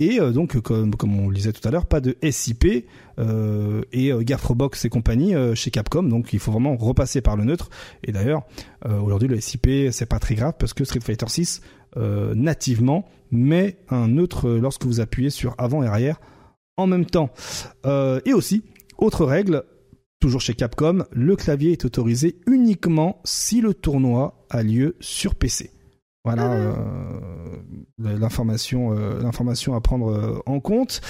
Et 0.00 0.20
euh, 0.20 0.32
donc, 0.32 0.58
comme, 0.60 0.92
on 1.04 1.28
le 1.28 1.34
disait 1.34 1.52
tout 1.52 1.66
à 1.66 1.70
l'heure, 1.70 1.86
pas 1.86 2.00
de 2.00 2.16
SIP 2.30 2.86
euh, 3.18 3.82
et 3.92 4.12
euh, 4.12 4.22
Garthrobox 4.22 4.84
et 4.84 4.88
compagnie 4.88 5.34
euh, 5.34 5.54
chez 5.54 5.70
Capcom. 5.70 6.02
Donc, 6.02 6.32
il 6.32 6.38
faut 6.38 6.52
vraiment 6.52 6.76
repasser 6.76 7.20
par 7.20 7.36
le 7.36 7.44
neutre. 7.44 7.70
Et 8.02 8.12
d'ailleurs, 8.12 8.42
aujourd'hui, 8.84 9.28
le 9.28 9.40
SIP, 9.40 9.68
c'est 9.92 10.06
pas 10.06 10.18
très 10.18 10.34
grave 10.34 10.54
parce 10.58 10.74
que 10.74 10.84
Street 10.84 11.00
Fighter 11.00 11.26
6 11.28 11.60
euh, 11.96 12.34
nativement 12.34 13.06
met 13.30 13.78
un 13.88 14.08
neutre 14.08 14.50
lorsque 14.50 14.84
vous 14.84 15.00
appuyez 15.00 15.30
sur 15.30 15.54
avant 15.58 15.82
et 15.82 15.86
arrière 15.86 16.20
en 16.76 16.86
même 16.86 17.06
temps. 17.06 17.30
Et 17.84 18.32
aussi, 18.32 18.62
autre 18.98 19.24
règle, 19.24 19.64
toujours 20.20 20.40
chez 20.40 20.54
Capcom, 20.54 21.04
le 21.12 21.36
clavier 21.36 21.72
est 21.72 21.84
autorisé 21.84 22.36
uniquement 22.46 23.20
si 23.24 23.60
le 23.60 23.74
tournoi 23.74 24.44
a 24.50 24.62
lieu 24.62 24.96
sur 25.00 25.34
PC. 25.34 25.73
Voilà 26.24 26.52
euh, 26.54 27.62
l'information, 27.98 28.92
euh, 28.96 29.20
l'information 29.20 29.74
à 29.74 29.80
prendre 29.80 30.08
euh, 30.10 30.40
en 30.46 30.58
compte. 30.60 31.00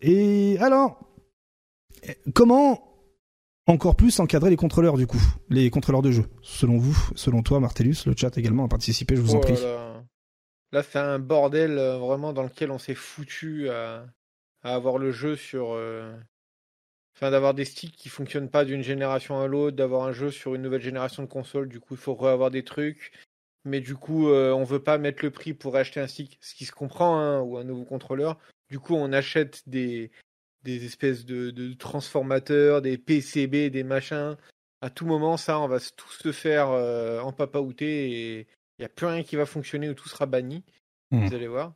Et 0.00 0.56
alors, 0.60 0.98
comment 2.34 2.82
encore 3.66 3.96
plus 3.96 4.20
encadrer 4.20 4.50
les 4.50 4.56
contrôleurs 4.56 4.96
du 4.96 5.06
coup, 5.06 5.20
les 5.48 5.70
contrôleurs 5.70 6.02
de 6.02 6.10
jeu, 6.10 6.24
selon 6.42 6.78
vous, 6.78 6.96
selon 7.14 7.42
toi, 7.42 7.60
Martellus, 7.60 7.96
le 8.06 8.14
chat 8.16 8.36
également 8.36 8.64
a 8.64 8.68
participé, 8.68 9.16
je 9.16 9.20
vous 9.22 9.34
en 9.34 9.38
Oh 9.38 9.40
prie. 9.40 9.54
là 10.72 10.82
c'est 10.82 10.98
un 10.98 11.18
bordel 11.18 11.78
euh, 11.78 11.98
vraiment 11.98 12.32
dans 12.32 12.42
lequel 12.42 12.70
on 12.70 12.78
s'est 12.78 12.94
foutu 12.94 13.68
à, 13.70 14.06
à 14.62 14.74
avoir 14.74 14.98
le 14.98 15.12
jeu 15.12 15.36
sur. 15.36 15.72
euh, 15.72 16.14
Enfin, 17.16 17.30
d'avoir 17.30 17.54
des 17.54 17.64
sticks 17.64 17.94
qui 17.94 18.08
fonctionnent 18.08 18.50
pas 18.50 18.64
d'une 18.64 18.82
génération 18.82 19.40
à 19.40 19.46
l'autre, 19.46 19.76
d'avoir 19.76 20.02
un 20.04 20.10
jeu 20.10 20.32
sur 20.32 20.56
une 20.56 20.62
nouvelle 20.62 20.82
génération 20.82 21.22
de 21.22 21.28
consoles, 21.28 21.68
du 21.68 21.78
coup, 21.78 21.94
il 21.94 21.96
faut 22.00 22.26
avoir 22.26 22.50
des 22.50 22.64
trucs. 22.64 23.12
Mais 23.64 23.80
du 23.80 23.94
coup, 23.96 24.28
euh, 24.28 24.52
on 24.52 24.64
veut 24.64 24.82
pas 24.82 24.98
mettre 24.98 25.24
le 25.24 25.30
prix 25.30 25.54
pour 25.54 25.76
acheter 25.76 26.00
un 26.00 26.06
stick, 26.06 26.38
ce 26.40 26.54
qui 26.54 26.64
se 26.66 26.72
comprend, 26.72 27.18
hein, 27.18 27.40
ou 27.40 27.56
un 27.56 27.64
nouveau 27.64 27.84
contrôleur. 27.84 28.38
Du 28.68 28.78
coup, 28.78 28.94
on 28.94 29.12
achète 29.12 29.62
des, 29.68 30.10
des 30.62 30.84
espèces 30.84 31.24
de, 31.24 31.50
de 31.50 31.72
transformateurs, 31.72 32.82
des 32.82 32.98
PCB, 32.98 33.70
des 33.70 33.84
machins. 33.84 34.36
À 34.82 34.90
tout 34.90 35.06
moment, 35.06 35.38
ça, 35.38 35.58
on 35.60 35.66
va 35.68 35.78
tous 35.80 36.12
se 36.22 36.32
faire 36.32 36.68
euh, 36.70 37.20
en 37.20 37.32
papaouter 37.32 38.10
et 38.10 38.38
il 38.40 38.46
n'y 38.80 38.84
a 38.84 38.88
plus 38.90 39.06
rien 39.06 39.22
qui 39.22 39.36
va 39.36 39.46
fonctionner 39.46 39.88
ou 39.88 39.94
tout 39.94 40.08
sera 40.10 40.26
banni. 40.26 40.62
Mhm. 41.10 41.26
Vous 41.28 41.34
allez 41.34 41.48
voir. 41.48 41.74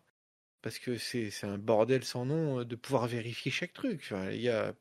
Parce 0.60 0.78
que 0.78 0.98
c'est 0.98 1.31
un 1.44 1.56
bordel 1.56 2.05
sans 2.05 2.27
nom 2.27 2.60
euh, 2.60 2.65
de 2.65 2.77
pouvoir 2.77 3.06
vérifier 3.06 3.51
chaque 3.51 3.73
truc. 3.73 4.01
Enfin, 4.05 4.31
y 4.32 4.48
a... 4.51 4.74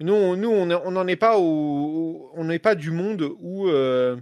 Nous, 0.00 0.12
on- 0.12 0.36
nous 0.36 0.50
on 0.50 0.70
on 0.70 0.90
n'en 0.90 1.06
est 1.06 1.16
pas 1.16 1.38
au, 1.38 2.30
on 2.34 2.44
n'est 2.44 2.58
pas 2.58 2.74
du 2.74 2.90
monde 2.90 3.28
où 3.38 3.68
euh, 3.68 4.16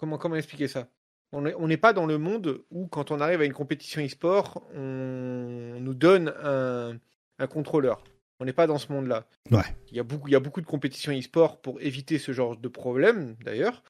comment 0.00 0.16
comment 0.18 0.36
expliquer 0.36 0.66
ça? 0.66 0.88
On 1.32 1.42
n'est 1.68 1.76
pas 1.76 1.92
dans 1.92 2.06
le 2.06 2.18
monde 2.18 2.64
où 2.72 2.88
quand 2.88 3.12
on 3.12 3.20
arrive 3.20 3.40
à 3.40 3.44
une 3.44 3.52
compétition 3.52 4.04
e-sport, 4.04 4.66
on 4.74 5.78
nous 5.78 5.94
donne 5.94 6.34
un, 6.42 6.98
un 7.38 7.46
contrôleur. 7.46 8.02
On 8.40 8.44
n'est 8.46 8.52
pas 8.52 8.66
dans 8.66 8.78
ce 8.78 8.90
monde-là. 8.90 9.28
Ouais. 9.52 9.62
Il 9.90 9.96
y 9.96 10.00
a 10.00 10.02
beaucoup 10.02 10.26
il 10.26 10.32
y 10.32 10.34
a 10.34 10.40
beaucoup 10.40 10.60
de 10.62 10.66
compétitions 10.66 11.12
e-sport 11.16 11.60
pour 11.60 11.80
éviter 11.82 12.18
ce 12.18 12.32
genre 12.32 12.56
de 12.56 12.68
problème 12.68 13.36
d'ailleurs, 13.44 13.84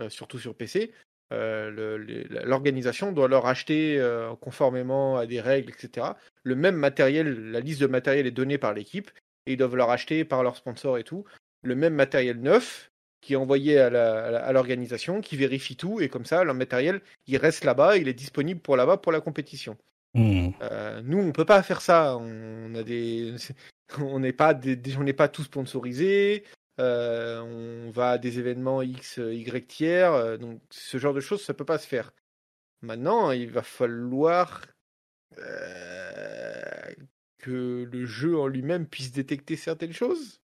euh, 0.00 0.08
surtout 0.08 0.38
sur 0.38 0.54
PC. 0.54 0.92
Euh, 1.32 1.68
le- 1.70 2.24
L'organisation 2.44 3.10
doit 3.12 3.26
leur 3.28 3.46
acheter 3.46 3.98
euh, 3.98 4.36
conformément 4.36 5.16
à 5.16 5.26
des 5.26 5.40
règles, 5.40 5.70
etc. 5.72 6.12
Le 6.44 6.54
même 6.54 6.76
matériel, 6.76 7.50
la 7.50 7.60
liste 7.60 7.80
de 7.80 7.86
matériel 7.88 8.26
est 8.26 8.30
donnée 8.30 8.56
par 8.58 8.72
l'équipe 8.72 9.10
et 9.46 9.54
ils 9.54 9.56
doivent 9.56 9.74
leur 9.76 9.90
acheter 9.90 10.24
par 10.24 10.42
leur 10.44 10.54
sponsor 10.56 10.96
et 10.98 11.04
tout. 11.04 11.24
Le 11.62 11.74
même 11.74 11.94
matériel 11.94 12.40
neuf 12.40 12.92
qui 13.20 13.32
est 13.32 13.36
envoyé 13.36 13.78
à 13.78 14.52
l'organisation, 14.52 15.20
qui 15.20 15.36
vérifie 15.36 15.76
tout 15.76 16.00
et 16.00 16.08
comme 16.08 16.24
ça, 16.24 16.44
leur 16.44 16.54
matériel, 16.54 17.00
il 17.26 17.36
reste 17.36 17.64
là-bas, 17.64 17.96
il 17.96 18.08
est 18.08 18.14
disponible 18.14 18.60
pour 18.60 18.76
là-bas 18.76 18.98
pour 18.98 19.12
la 19.12 19.20
compétition. 19.20 19.76
Hmm. 20.14 20.50
Euh, 20.62 21.02
nous, 21.02 21.18
on 21.18 21.32
peut 21.32 21.44
pas 21.44 21.62
faire 21.62 21.80
ça. 21.80 22.16
On 22.16 22.74
a 22.74 22.82
des, 22.82 23.34
on 23.98 24.20
n'est 24.20 24.32
pas 24.32 24.54
des, 24.54 24.78
on 24.96 25.04
n'est 25.04 25.12
pas 25.12 25.28
tous 25.28 25.44
sponsorisés. 25.44 26.44
Euh, 26.80 27.40
on 27.40 27.90
va 27.90 28.12
à 28.12 28.18
des 28.18 28.38
événements 28.38 28.82
X, 28.82 29.18
Y 29.18 29.66
tiers. 29.66 30.12
euh, 30.12 30.36
donc 30.36 30.60
ce 30.70 30.98
genre 30.98 31.14
de 31.14 31.20
choses, 31.20 31.42
ça 31.42 31.54
peut 31.54 31.64
pas 31.64 31.78
se 31.78 31.86
faire. 31.86 32.12
Maintenant, 32.82 33.32
il 33.32 33.50
va 33.50 33.62
falloir 33.62 34.64
euh, 35.38 36.94
que 37.38 37.88
le 37.90 38.06
jeu 38.06 38.38
en 38.38 38.46
lui-même 38.46 38.86
puisse 38.86 39.12
détecter 39.12 39.56
certaines 39.56 39.92
choses. 39.92 40.40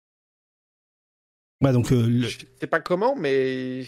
Ouais, 1.60 1.72
donc 1.72 1.90
euh, 1.92 2.22
sais 2.60 2.66
pas 2.66 2.80
comment, 2.80 3.16
mais 3.16 3.84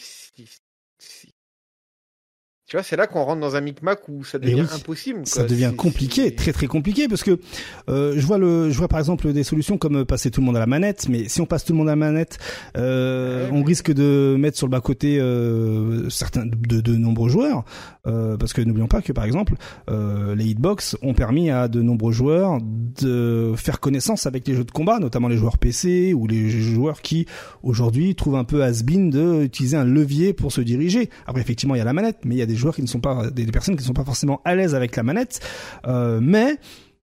tu 2.70 2.76
vois, 2.76 2.84
c'est 2.84 2.94
là 2.94 3.08
qu'on 3.08 3.24
rentre 3.24 3.40
dans 3.40 3.56
un 3.56 3.60
micmac 3.60 3.98
où 4.08 4.22
ça 4.22 4.38
devient 4.38 4.60
oui, 4.60 4.68
impossible. 4.72 5.22
ça 5.24 5.42
devient 5.42 5.72
compliqué, 5.76 6.32
très 6.36 6.52
très 6.52 6.68
compliqué, 6.68 7.08
parce 7.08 7.24
que 7.24 7.40
euh, 7.88 8.14
je 8.16 8.24
vois 8.24 8.38
le, 8.38 8.70
je 8.70 8.78
vois 8.78 8.86
par 8.86 9.00
exemple 9.00 9.32
des 9.32 9.42
solutions 9.42 9.76
comme 9.76 9.96
euh, 9.96 10.04
passer 10.04 10.30
tout 10.30 10.40
le 10.40 10.46
monde 10.46 10.56
à 10.56 10.60
la 10.60 10.66
manette, 10.66 11.08
mais 11.08 11.28
si 11.28 11.40
on 11.40 11.46
passe 11.46 11.64
tout 11.64 11.72
le 11.72 11.78
monde 11.78 11.88
à 11.88 11.92
la 11.92 11.96
manette, 11.96 12.38
euh, 12.76 13.48
Ouais, 13.48 13.48
on 13.52 13.64
risque 13.64 13.92
de 13.92 14.36
mettre 14.38 14.56
sur 14.56 14.68
le 14.68 14.70
bas 14.70 14.80
côté 14.80 15.18
euh, 15.18 16.08
certains 16.10 16.46
de, 16.46 16.80
de 16.80 16.94
nombreux 16.94 17.28
joueurs, 17.28 17.64
parce 18.04 18.52
que 18.52 18.60
n'oublions 18.62 18.86
pas 18.86 19.02
que 19.02 19.12
par 19.12 19.24
exemple 19.24 19.54
les 19.88 20.44
hitbox 20.44 20.96
ont 21.02 21.14
permis 21.14 21.50
à 21.50 21.66
de 21.66 21.82
nombreux 21.82 22.12
joueurs 22.12 22.58
de 22.62 23.52
faire 23.56 23.80
connaissance 23.80 24.26
avec 24.26 24.46
les 24.46 24.54
jeux 24.54 24.64
de 24.64 24.70
combat, 24.70 24.98
notamment 25.00 25.26
les 25.28 25.36
joueurs 25.36 25.58
PC 25.58 26.14
ou 26.14 26.26
les 26.26 26.48
joueurs 26.50 27.02
qui 27.02 27.26
aujourd'hui 27.62 28.14
trouvent 28.14 28.36
un 28.36 28.44
peu 28.44 28.62
has-been 28.62 29.10
de 29.10 29.42
utiliser 29.42 29.76
un 29.76 29.84
levier 29.84 30.32
pour 30.32 30.52
se 30.52 30.60
diriger. 30.60 31.10
Après 31.26 31.40
effectivement 31.40 31.74
il 31.74 31.78
y 31.78 31.82
a 31.82 31.84
la 31.84 31.92
manette, 31.92 32.18
mais 32.24 32.36
il 32.36 32.38
y 32.38 32.42
a 32.42 32.46
des 32.46 32.59
joueurs 32.60 32.74
qui 32.74 32.82
ne 32.82 32.86
sont 32.86 33.00
pas 33.00 33.30
des, 33.30 33.44
des 33.44 33.52
personnes 33.52 33.74
qui 33.74 33.82
ne 33.82 33.86
sont 33.86 33.92
pas 33.94 34.04
forcément 34.04 34.40
à 34.44 34.54
l'aise 34.54 34.74
avec 34.74 34.94
la 34.96 35.02
manette. 35.02 35.40
Euh, 35.86 36.20
mais 36.22 36.58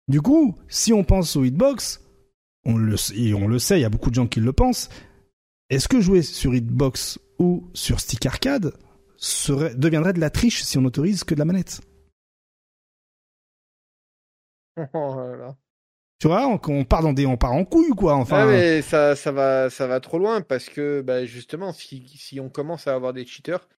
du 0.07 0.21
coup, 0.21 0.57
si 0.69 0.93
on 0.93 1.05
pense 1.05 1.37
au 1.37 1.45
hitbox, 1.45 2.05
on 2.65 2.77
le, 2.77 2.97
et 3.15 3.35
on 3.35 3.49
le 3.49 3.59
sait, 3.59 3.79
il 3.79 3.83
y 3.83 3.87
a 3.87 3.91
beaucoup 3.91 4.11
de 4.11 4.15
gens 4.15 4.27
qui 4.27 4.41
le 4.41 4.53
pensent. 4.53 4.89
Est-ce 5.71 5.89
que 5.89 6.01
jouer 6.01 6.23
sur 6.23 6.55
hitbox 6.55 7.19
ou 7.39 7.69
sur 7.75 8.01
stick 8.01 8.25
arcade 8.27 8.73
serait, 9.17 9.75
deviendrait 9.75 10.13
de 10.13 10.21
la 10.21 10.31
triche 10.31 10.63
si 10.63 10.79
on 10.79 10.83
n'autorise 10.83 11.25
que 11.25 11.35
de 11.35 11.39
la 11.41 11.45
manette? 11.45 11.81
Oh 14.95 15.15
là 15.17 15.37
là. 15.37 15.57
Tu 16.21 16.27
vois, 16.27 16.47
on, 16.49 16.61
on 16.73 16.85
part 16.85 17.03
dans 17.03 17.13
des, 17.13 17.27
on 17.27 17.37
part 17.37 17.53
en 17.53 17.65
couille 17.65 17.91
quoi. 17.91 18.15
Enfin, 18.15 18.43
Ah, 18.43 18.47
mais 18.47 18.83
ça, 18.83 19.15
ça 19.15 19.31
va, 19.31 19.71
ça 19.71 19.87
va 19.87 20.01
trop 20.01 20.19
loin 20.19 20.41
parce 20.41 20.69
que 20.69 21.01
bah, 21.01 21.25
justement, 21.25 21.73
si, 21.73 22.09
si 22.09 22.41
on 22.41 22.49
commence 22.49 22.89
à 22.89 22.95
avoir 22.95 23.13
des 23.13 23.25
cheaters, 23.25 23.69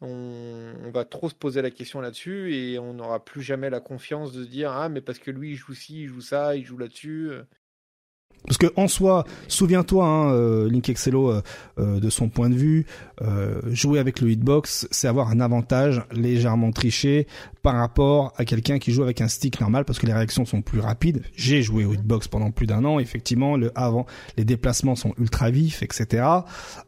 on, 0.00 0.90
va 0.92 1.04
trop 1.04 1.28
se 1.28 1.34
poser 1.34 1.62
la 1.62 1.70
question 1.70 2.00
là-dessus 2.00 2.54
et 2.54 2.78
on 2.78 2.94
n'aura 2.94 3.24
plus 3.24 3.42
jamais 3.42 3.70
la 3.70 3.80
confiance 3.80 4.32
de 4.32 4.44
se 4.44 4.48
dire 4.48 4.70
ah 4.72 4.88
mais 4.88 5.00
parce 5.00 5.18
que 5.18 5.30
lui 5.30 5.52
il 5.52 5.56
joue 5.56 5.74
ci, 5.74 6.02
il 6.02 6.08
joue 6.08 6.20
ça, 6.20 6.56
il 6.56 6.64
joue 6.64 6.78
là-dessus. 6.78 7.30
Parce 8.46 8.58
que 8.58 8.66
en 8.76 8.88
soi, 8.88 9.24
souviens-toi, 9.48 10.04
hein, 10.04 10.32
euh, 10.32 10.68
Link 10.68 10.88
Excello, 10.88 11.30
euh, 11.30 11.42
euh, 11.78 11.98
de 11.98 12.10
son 12.10 12.28
point 12.28 12.50
de 12.50 12.54
vue, 12.54 12.84
euh, 13.22 13.60
jouer 13.72 13.98
avec 13.98 14.20
le 14.20 14.30
hitbox, 14.30 14.86
c'est 14.90 15.08
avoir 15.08 15.30
un 15.30 15.40
avantage 15.40 16.02
légèrement 16.12 16.70
triché 16.72 17.26
par 17.62 17.74
rapport 17.76 18.34
à 18.36 18.44
quelqu'un 18.44 18.78
qui 18.78 18.92
joue 18.92 19.02
avec 19.02 19.20
un 19.20 19.28
stick 19.28 19.60
normal, 19.60 19.84
parce 19.84 19.98
que 19.98 20.06
les 20.06 20.12
réactions 20.12 20.44
sont 20.44 20.60
plus 20.60 20.80
rapides. 20.80 21.22
J'ai 21.34 21.62
joué 21.62 21.84
au 21.84 21.94
hitbox 21.94 22.28
pendant 22.28 22.50
plus 22.50 22.66
d'un 22.66 22.84
an, 22.84 22.98
effectivement, 22.98 23.56
le 23.56 23.72
avant, 23.74 24.04
les 24.36 24.44
déplacements 24.44 24.94
sont 24.94 25.14
ultra 25.18 25.50
vifs, 25.50 25.82
etc. 25.82 26.26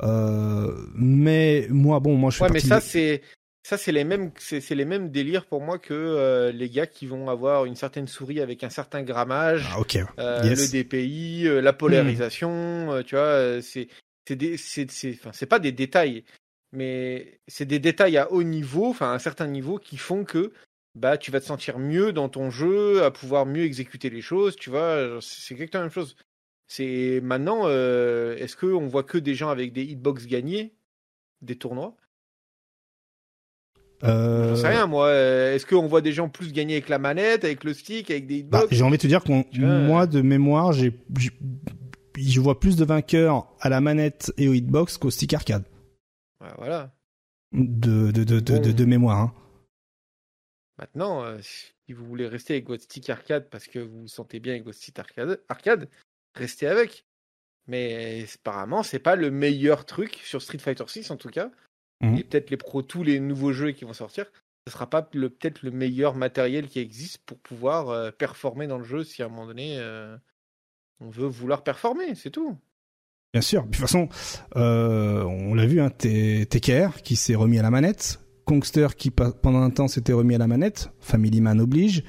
Euh, 0.02 0.72
mais 0.94 1.66
moi, 1.70 2.00
bon, 2.00 2.16
moi 2.16 2.30
je 2.30 2.36
fais 2.36 2.44
Ouais, 2.44 2.50
mais 2.52 2.60
ça 2.60 2.80
c'est 2.80 3.22
ça 3.66 3.76
c'est 3.76 3.90
les 3.90 4.04
mêmes 4.04 4.30
c'est 4.38 4.60
c'est 4.60 4.76
les 4.76 4.84
mêmes 4.84 5.10
délires 5.10 5.44
pour 5.44 5.60
moi 5.60 5.80
que 5.80 5.92
euh, 5.92 6.52
les 6.52 6.70
gars 6.70 6.86
qui 6.86 7.04
vont 7.04 7.28
avoir 7.28 7.64
une 7.64 7.74
certaine 7.74 8.06
souris 8.06 8.40
avec 8.40 8.62
un 8.62 8.70
certain 8.70 9.02
grammage. 9.02 9.66
Ah, 9.72 9.80
ok. 9.80 9.98
Euh, 10.20 10.44
Yes. 10.44 10.72
le 10.72 10.84
DPI, 10.84 11.48
euh, 11.48 11.60
la 11.60 11.72
polarisation, 11.72 12.92
euh, 12.92 13.02
tu 13.02 13.16
vois, 13.16 13.60
c'est 13.60 13.88
enfin 15.26 15.46
pas 15.46 15.58
des 15.58 15.72
détails, 15.72 16.22
mais 16.70 17.40
c'est 17.48 17.64
des 17.64 17.80
détails 17.80 18.16
à 18.18 18.30
haut 18.30 18.44
niveau, 18.44 18.86
enfin 18.86 19.10
à 19.10 19.14
un 19.14 19.18
certain 19.18 19.48
niveau 19.48 19.78
qui 19.80 19.96
font 19.96 20.24
que 20.24 20.52
bah 20.94 21.18
tu 21.18 21.32
vas 21.32 21.40
te 21.40 21.46
sentir 21.46 21.80
mieux 21.80 22.12
dans 22.12 22.28
ton 22.28 22.50
jeu, 22.50 23.02
à 23.02 23.10
pouvoir 23.10 23.46
mieux 23.46 23.64
exécuter 23.64 24.10
les 24.10 24.22
choses, 24.22 24.54
tu 24.54 24.70
vois, 24.70 25.18
c'est 25.20 25.54
exactement 25.54 25.80
la 25.80 25.86
même 25.86 25.92
chose. 25.92 26.14
C'est 26.68 27.20
maintenant 27.20 27.68
est-ce 27.68 28.54
que 28.54 28.66
on 28.66 28.86
voit 28.86 29.02
que 29.02 29.18
des 29.18 29.34
gens 29.34 29.48
avec 29.48 29.72
des 29.72 29.82
hitbox 29.82 30.26
gagnés 30.26 30.72
des 31.42 31.56
tournois? 31.56 31.96
Euh, 34.04 34.54
sais 34.56 34.68
rien 34.68 34.86
moi, 34.86 35.06
euh, 35.06 35.54
est-ce 35.54 35.66
qu'on 35.66 35.86
voit 35.86 36.02
des 36.02 36.12
gens 36.12 36.28
plus 36.28 36.52
gagner 36.52 36.74
avec 36.74 36.88
la 36.88 36.98
manette, 36.98 37.44
avec 37.44 37.64
le 37.64 37.72
stick, 37.72 38.10
avec 38.10 38.26
des 38.26 38.42
bah, 38.42 38.58
hitbox 38.58 38.76
j'ai 38.76 38.84
envie 38.84 38.98
de 38.98 39.02
te 39.02 39.06
dire 39.06 39.22
que 39.24 39.50
Tu 39.50 39.60
vois, 39.60 39.78
moi, 39.78 40.06
de 40.06 40.20
mémoire, 40.20 40.72
j'ai, 40.72 40.92
je 42.18 42.40
vois 42.40 42.60
plus 42.60 42.76
de 42.76 42.84
vainqueurs 42.84 43.48
à 43.60 43.68
la 43.68 43.80
manette 43.80 44.32
et 44.36 44.48
au 44.48 44.54
hitbox 44.54 44.98
qu'au 44.98 45.10
stick 45.10 45.32
arcade. 45.34 45.64
Ouais, 46.40 46.50
Voilà. 46.58 46.92
De, 47.52 48.10
de, 48.10 48.24
de, 48.24 48.40
de, 48.40 48.58
de, 48.58 48.72
de 48.72 48.84
mémoire. 48.84 49.18
Hein. 49.18 49.34
Maintenant, 50.78 51.24
euh, 51.24 51.38
si 51.40 51.92
vous 51.92 52.04
voulez 52.04 52.26
rester 52.26 52.54
avec 52.54 52.66
votre 52.66 52.82
stick 52.82 53.08
arcade 53.08 53.48
parce 53.48 53.66
que 53.66 53.78
vous 53.78 54.02
vous 54.02 54.08
sentez 54.08 54.40
bien 54.40 54.52
avec 54.52 54.64
votre 54.64 54.76
stick 54.76 54.98
arcade, 54.98 55.40
arcade 55.48 55.88
restez 56.34 56.66
avec. 56.66 57.06
Mais 57.66 58.26
apparemment, 58.34 58.82
c'est 58.82 58.98
pas 58.98 59.16
le 59.16 59.30
meilleur 59.30 59.86
truc 59.86 60.20
sur 60.22 60.42
Street 60.42 60.58
Fighter 60.58 60.84
6 60.86 61.10
en 61.10 61.16
tout 61.16 61.30
cas. 61.30 61.50
Mhm. 62.02 62.16
Et 62.16 62.24
peut-être 62.24 62.50
les 62.50 62.56
pros, 62.56 62.82
tous 62.82 63.02
les 63.02 63.20
nouveaux 63.20 63.52
jeux 63.52 63.72
qui 63.72 63.84
vont 63.84 63.92
sortir, 63.92 64.26
ce 64.66 64.72
sera 64.72 64.90
pas 64.90 65.08
le 65.12 65.30
peut-être 65.30 65.62
le 65.62 65.70
meilleur 65.70 66.14
matériel 66.14 66.68
qui 66.68 66.80
existe 66.80 67.18
pour 67.24 67.38
pouvoir 67.38 67.90
euh, 67.90 68.10
performer 68.10 68.66
dans 68.66 68.78
le 68.78 68.84
jeu 68.84 69.04
si 69.04 69.22
à 69.22 69.26
un 69.26 69.28
moment 69.28 69.46
donné 69.46 69.76
euh, 69.78 70.16
on 71.00 71.08
veut 71.08 71.28
vouloir 71.28 71.62
performer, 71.62 72.14
c'est 72.14 72.30
tout. 72.30 72.56
Bien 73.32 73.42
sûr. 73.42 73.62
De 73.62 73.66
toute 73.66 73.76
façon, 73.76 74.08
euh, 74.56 75.22
on 75.22 75.54
l'a 75.54 75.66
vu, 75.66 75.80
hein, 75.80 75.90
TKR 75.90 77.02
qui 77.02 77.16
s'est 77.16 77.34
remis 77.34 77.58
à 77.58 77.62
la 77.62 77.70
manette, 77.70 78.20
Kongster 78.44 78.88
qui 78.96 79.10
pendant 79.10 79.60
un 79.60 79.70
temps 79.70 79.88
s'était 79.88 80.14
remis 80.14 80.34
à 80.34 80.38
la 80.38 80.46
manette, 80.46 80.90
Family 81.00 81.40
Man 81.40 81.60
oblige. 81.60 82.02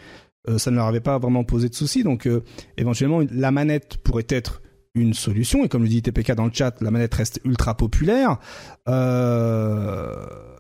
Ça 0.56 0.72
ne 0.72 0.78
leur 0.78 0.86
avait 0.86 1.02
pas 1.02 1.18
vraiment 1.18 1.44
posé 1.44 1.68
de 1.68 1.76
soucis, 1.76 2.04
donc 2.04 2.30
éventuellement 2.78 3.22
la 3.30 3.52
manette 3.52 3.98
pourrait 3.98 4.28
être 4.30 4.62
une 4.98 5.14
solution. 5.14 5.64
Et 5.64 5.70
comme 5.70 5.84
le 5.84 5.90
dit 5.90 6.02
TPK 6.02 6.34
dans 6.34 6.46
le 6.46 6.52
chat, 6.54 6.80
la 6.82 6.92
manette 6.92 7.14
reste 7.14 7.40
ultra 7.46 7.76
populaire. 7.78 8.40
Euh, 8.88 10.58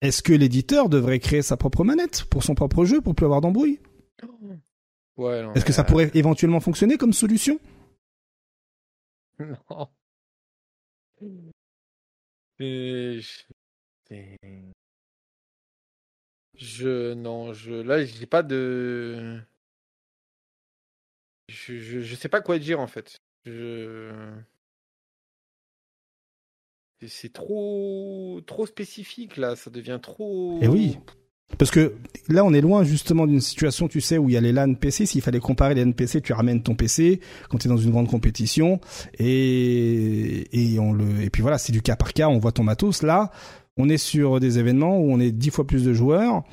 Est-ce 0.00 0.22
que 0.22 0.32
l'éditeur 0.32 0.88
devrait 0.88 1.18
créer 1.20 1.42
sa 1.42 1.56
propre 1.56 1.84
manette 1.84 2.24
pour 2.24 2.42
son 2.42 2.54
propre 2.54 2.84
jeu 2.84 3.00
pour 3.00 3.14
plus 3.14 3.24
avoir 3.26 3.40
d'embrouille 3.40 3.80
Ouais, 5.16 5.44
Est-ce 5.54 5.64
que 5.64 5.72
ça 5.72 5.84
pourrait 5.84 6.10
éventuellement 6.14 6.60
fonctionner 6.60 6.96
comme 6.96 7.12
solution? 7.12 7.58
Euh, 9.40 9.54
Non. 9.70 9.88
Et 12.58 13.18
je... 13.20 13.42
c'est- 14.08 14.38
je 16.54 17.14
non, 17.14 17.52
je 17.52 17.72
là 17.74 18.04
j'ai 18.04 18.26
pas 18.26 18.42
de 18.42 19.40
je, 21.48 21.78
je 21.78 22.00
je 22.00 22.14
sais 22.14 22.28
pas 22.28 22.40
quoi 22.40 22.58
dire 22.58 22.80
en 22.80 22.86
fait. 22.86 23.18
C'est- 23.44 24.22
trop 27.32 28.40
trop 28.46 28.66
spécifique 28.66 29.36
là, 29.36 29.56
ça 29.56 29.70
devient 29.70 29.98
trop 30.00 30.58
Eh 30.62 30.68
oui. 30.68 30.98
Parce 31.58 31.70
que 31.70 31.94
là, 32.28 32.44
on 32.46 32.54
est 32.54 32.62
loin 32.62 32.82
justement 32.82 33.26
d'une 33.26 33.42
situation, 33.42 33.86
tu 33.88 34.00
sais, 34.00 34.16
où 34.16 34.30
il 34.30 34.32
y 34.32 34.38
a 34.38 34.40
les 34.40 34.52
LAN 34.52 34.72
PC. 34.74 35.04
S'il 35.04 35.20
fallait 35.20 35.38
comparer 35.40 35.74
les 35.74 35.84
LAN 35.84 35.92
PC, 35.92 36.22
tu 36.22 36.32
ramènes 36.32 36.62
ton 36.62 36.74
PC 36.74 37.20
quand 37.50 37.58
tu 37.58 37.66
es 37.66 37.70
dans 37.70 37.76
une 37.76 37.90
grande 37.90 38.08
compétition 38.08 38.80
et 39.18 40.46
et 40.52 40.78
on 40.78 40.92
le 40.92 41.22
et 41.22 41.30
puis 41.30 41.42
voilà, 41.42 41.58
c'est 41.58 41.72
du 41.72 41.82
cas 41.82 41.96
par 41.96 42.12
cas. 42.14 42.28
On 42.28 42.38
voit 42.38 42.52
ton 42.52 42.62
matos. 42.62 43.02
Là, 43.02 43.30
on 43.76 43.88
est 43.88 43.98
sur 43.98 44.40
des 44.40 44.58
événements 44.58 44.98
où 44.98 45.12
on 45.12 45.20
est 45.20 45.32
dix 45.32 45.50
fois 45.50 45.66
plus 45.66 45.84
de 45.84 45.92
joueurs 45.92 46.44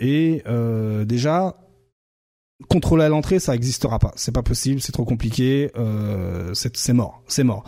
et 0.00 0.42
euh, 0.46 1.04
déjà 1.04 1.56
contrôler 2.68 3.04
à 3.04 3.08
l'entrée, 3.08 3.38
ça 3.40 3.54
existera 3.54 3.98
pas. 3.98 4.12
C'est 4.16 4.32
pas 4.34 4.42
possible, 4.42 4.80
c'est 4.80 4.92
trop 4.92 5.04
compliqué. 5.04 5.70
Euh, 5.76 6.52
c'est 6.54 6.92
mort, 6.92 7.22
c'est 7.26 7.44
mort. 7.44 7.64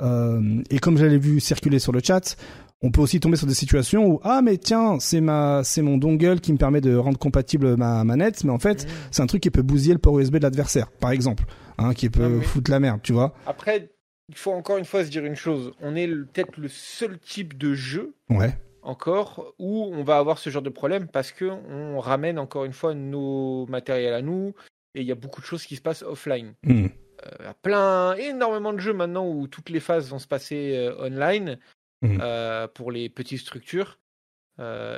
Euh, 0.00 0.62
et 0.70 0.78
comme 0.78 0.96
j'avais 0.98 1.18
vu 1.18 1.40
circuler 1.40 1.78
sur 1.78 1.92
le 1.92 2.00
chat, 2.04 2.36
on 2.82 2.90
peut 2.92 3.00
aussi 3.00 3.18
tomber 3.18 3.36
sur 3.36 3.46
des 3.48 3.54
situations 3.54 4.06
où 4.06 4.20
ah 4.22 4.40
mais 4.40 4.56
tiens 4.56 4.98
c'est 5.00 5.20
ma 5.20 5.62
c'est 5.64 5.82
mon 5.82 5.96
dongle 5.98 6.38
qui 6.38 6.52
me 6.52 6.58
permet 6.58 6.80
de 6.80 6.94
rendre 6.94 7.18
compatible 7.18 7.76
ma 7.76 8.04
manette 8.04 8.44
mais 8.44 8.52
en 8.52 8.60
fait 8.60 8.84
Mhm. 8.84 8.90
c'est 9.10 9.22
un 9.22 9.26
truc 9.26 9.42
qui 9.42 9.50
peut 9.50 9.62
bousiller 9.62 9.94
le 9.94 9.98
port 9.98 10.16
USB 10.16 10.36
de 10.36 10.42
l'adversaire 10.44 10.88
par 11.00 11.10
exemple 11.10 11.44
hein, 11.78 11.92
qui 11.92 12.08
peut 12.08 12.22
Non, 12.22 12.28
mais- 12.38 12.44
foutre 12.44 12.70
la 12.70 12.78
merde 12.78 13.00
tu 13.02 13.12
vois 13.12 13.34
Après, 13.48 13.90
il 14.28 14.36
faut 14.36 14.52
encore 14.52 14.76
une 14.76 14.84
fois 14.84 15.04
se 15.04 15.10
dire 15.10 15.24
une 15.24 15.34
chose, 15.34 15.72
on 15.82 15.96
est 15.96 16.06
peut-être 16.06 16.56
le 16.56 16.68
seul 16.68 17.18
type 17.18 17.58
de 17.58 17.74
jeu 17.74 18.14
ouais 18.30 18.56
encore 18.82 19.54
où 19.58 19.84
on 19.92 20.02
va 20.04 20.18
avoir 20.18 20.38
ce 20.38 20.50
genre 20.50 20.62
de 20.62 20.70
problème 20.70 21.08
parce 21.08 21.32
que 21.32 21.44
on 21.44 22.00
ramène 22.00 22.38
encore 22.38 22.64
une 22.64 22.72
fois 22.72 22.94
nos 22.94 23.66
matériels 23.66 24.14
à 24.14 24.22
nous 24.22 24.54
et 24.94 25.00
il 25.00 25.06
y 25.06 25.12
a 25.12 25.16
beaucoup 25.16 25.40
de 25.40 25.46
choses 25.46 25.64
qui 25.64 25.76
se 25.76 25.82
passent 25.82 26.02
offline. 26.02 26.54
Hmm. 26.64 26.86
Euh, 26.86 27.30
Il 27.40 27.44
y 27.44 27.48
a 27.48 27.54
plein, 27.54 28.14
énormément 28.14 28.72
de 28.72 28.78
jeux 28.78 28.92
maintenant 28.92 29.28
où 29.28 29.48
toutes 29.48 29.70
les 29.70 29.80
phases 29.80 30.08
vont 30.10 30.18
se 30.18 30.28
passer 30.28 30.76
euh, 30.76 31.06
online 31.06 31.58
Mhm. 32.00 32.20
euh, 32.22 32.68
pour 32.68 32.92
les 32.92 33.08
petites 33.08 33.40
structures. 33.40 33.98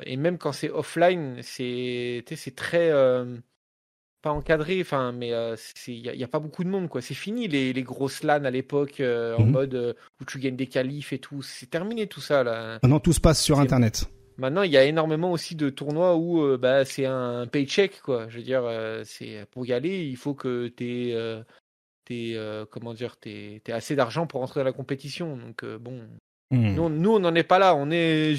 Et 0.05 0.17
même 0.17 0.39
quand 0.39 0.53
c'est 0.53 0.71
offline, 0.71 1.43
c'est 1.43 2.25
très 2.57 2.91
pas 4.23 4.31
encadré, 4.33 4.81
enfin, 4.81 5.13
mais 5.13 5.33
il 5.87 6.03
n'y 6.17 6.25
a, 6.25 6.29
pas 6.29 6.39
beaucoup 6.41 6.65
de 6.65 6.69
monde, 6.69 6.89
quoi. 6.89 7.01
C'est 7.01 7.15
fini 7.15 7.49
les, 7.49 7.73
les 7.73 7.83
grosses 7.83 8.23
LAN 8.23 8.45
à 8.45 8.51
l'époque 8.51 9.01
en 9.01 9.43
Mhm. 9.43 9.51
mode 9.51 9.97
où 10.21 10.25
tu 10.25 10.39
gagnes 10.39 10.57
des 10.57 10.67
qualifs 10.67 11.13
et 11.13 11.19
tout. 11.19 11.43
C'est 11.43 11.71
terminé 11.71 12.07
tout 12.07 12.21
ça 12.21 12.45
là. 12.45 12.79
Maintenant, 12.83 13.01
tout 13.01 13.13
se 13.13 13.21
passe 13.21 13.43
sur 13.43 13.59
Internet. 13.61 14.05
Maintenant, 14.37 14.63
il 14.63 14.71
y 14.73 14.77
a 14.79 14.85
énormément 14.85 15.33
aussi 15.33 15.55
de 15.55 15.69
tournois 15.69 16.17
où 16.17 16.43
euh, 16.43 16.57
bah, 16.57 16.85
c'est 16.87 17.05
un 17.05 17.47
paycheck, 17.47 18.01
quoi. 18.03 18.27
Je 18.31 18.39
veux 18.39 18.43
dire, 18.43 18.63
euh, 18.65 19.03
c'est 19.05 19.45
pour 19.51 19.67
y 19.67 19.73
aller, 19.75 20.07
il 20.07 20.17
faut 20.17 20.33
que 20.35 20.69
tu 20.69 21.11
aies, 21.13 22.65
comment 22.71 22.95
dire, 22.95 23.17
t'aies- 23.19 23.61
t'aies 23.65 23.73
assez 23.73 23.97
d'argent 23.97 24.27
pour 24.27 24.41
rentrer 24.41 24.61
dans 24.61 24.65
la 24.65 24.73
compétition. 24.73 25.37
Donc 25.37 25.63
euh, 25.63 25.79
bon, 25.79 26.03
nous, 26.51 26.89
nous, 26.89 27.11
on 27.11 27.19
n'en 27.21 27.35
est 27.35 27.43
pas 27.45 27.59
là. 27.59 27.75
On 27.75 27.91
est, 27.91 28.37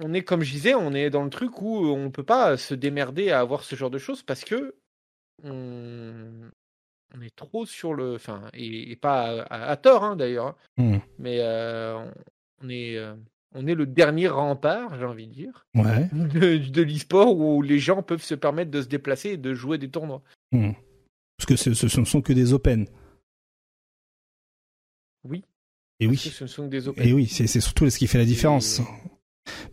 on 0.00 0.12
est 0.14 0.22
comme 0.22 0.42
je 0.42 0.52
disais, 0.52 0.74
on 0.74 0.92
est 0.92 1.10
dans 1.10 1.24
le 1.24 1.30
truc 1.30 1.60
où 1.62 1.86
on 1.86 2.10
peut 2.10 2.22
pas 2.24 2.56
se 2.56 2.74
démerder 2.74 3.30
à 3.30 3.40
avoir 3.40 3.62
ce 3.64 3.76
genre 3.76 3.90
de 3.90 3.98
choses 3.98 4.22
parce 4.22 4.44
que 4.44 4.74
on, 5.42 6.50
on 7.16 7.20
est 7.20 7.34
trop 7.34 7.66
sur 7.66 7.94
le, 7.94 8.14
enfin, 8.14 8.42
et, 8.54 8.90
et 8.92 8.96
pas 8.96 9.42
à, 9.44 9.68
à 9.70 9.76
tort 9.76 10.04
hein, 10.04 10.16
d'ailleurs. 10.16 10.56
hein. 10.78 10.96
Hmm. 10.96 10.98
Mais 11.18 11.38
euh, 11.40 12.04
on, 12.62 12.68
est, 12.68 12.96
euh, 12.96 13.14
on 13.54 13.66
est 13.66 13.74
le 13.74 13.86
dernier 13.86 14.28
rempart, 14.28 14.96
j'ai 14.98 15.04
envie 15.04 15.26
de 15.26 15.32
dire, 15.32 15.66
Ouais. 15.74 16.08
de, 16.12 16.56
de 16.58 16.82
l'e-sport 16.82 17.36
où 17.36 17.62
les 17.62 17.78
gens 17.78 18.02
peuvent 18.02 18.22
se 18.22 18.34
permettre 18.34 18.70
de 18.70 18.82
se 18.82 18.88
déplacer 18.88 19.30
et 19.30 19.36
de 19.36 19.54
jouer 19.54 19.78
des 19.78 19.90
tournois. 19.90 20.22
Hmm. 20.52 20.72
Parce 21.36 21.46
que 21.46 21.56
ce, 21.56 22.00
ne 22.00 22.04
sont 22.04 22.22
que 22.22 22.32
des 22.32 22.52
open. 22.52 22.86
Oui. 25.24 25.44
Et 26.00 26.06
Parce 26.06 26.24
oui. 26.24 26.30
ce 26.30 26.44
ne 26.44 26.48
sont 26.48 26.64
que 26.64 26.70
des 26.70 26.88
open. 26.88 27.06
Et 27.06 27.12
oui, 27.12 27.26
c'est 27.26 27.46
c'est 27.46 27.60
surtout 27.60 27.88
ce 27.90 27.98
qui 27.98 28.06
fait 28.06 28.18
la 28.18 28.24
différence. 28.24 28.80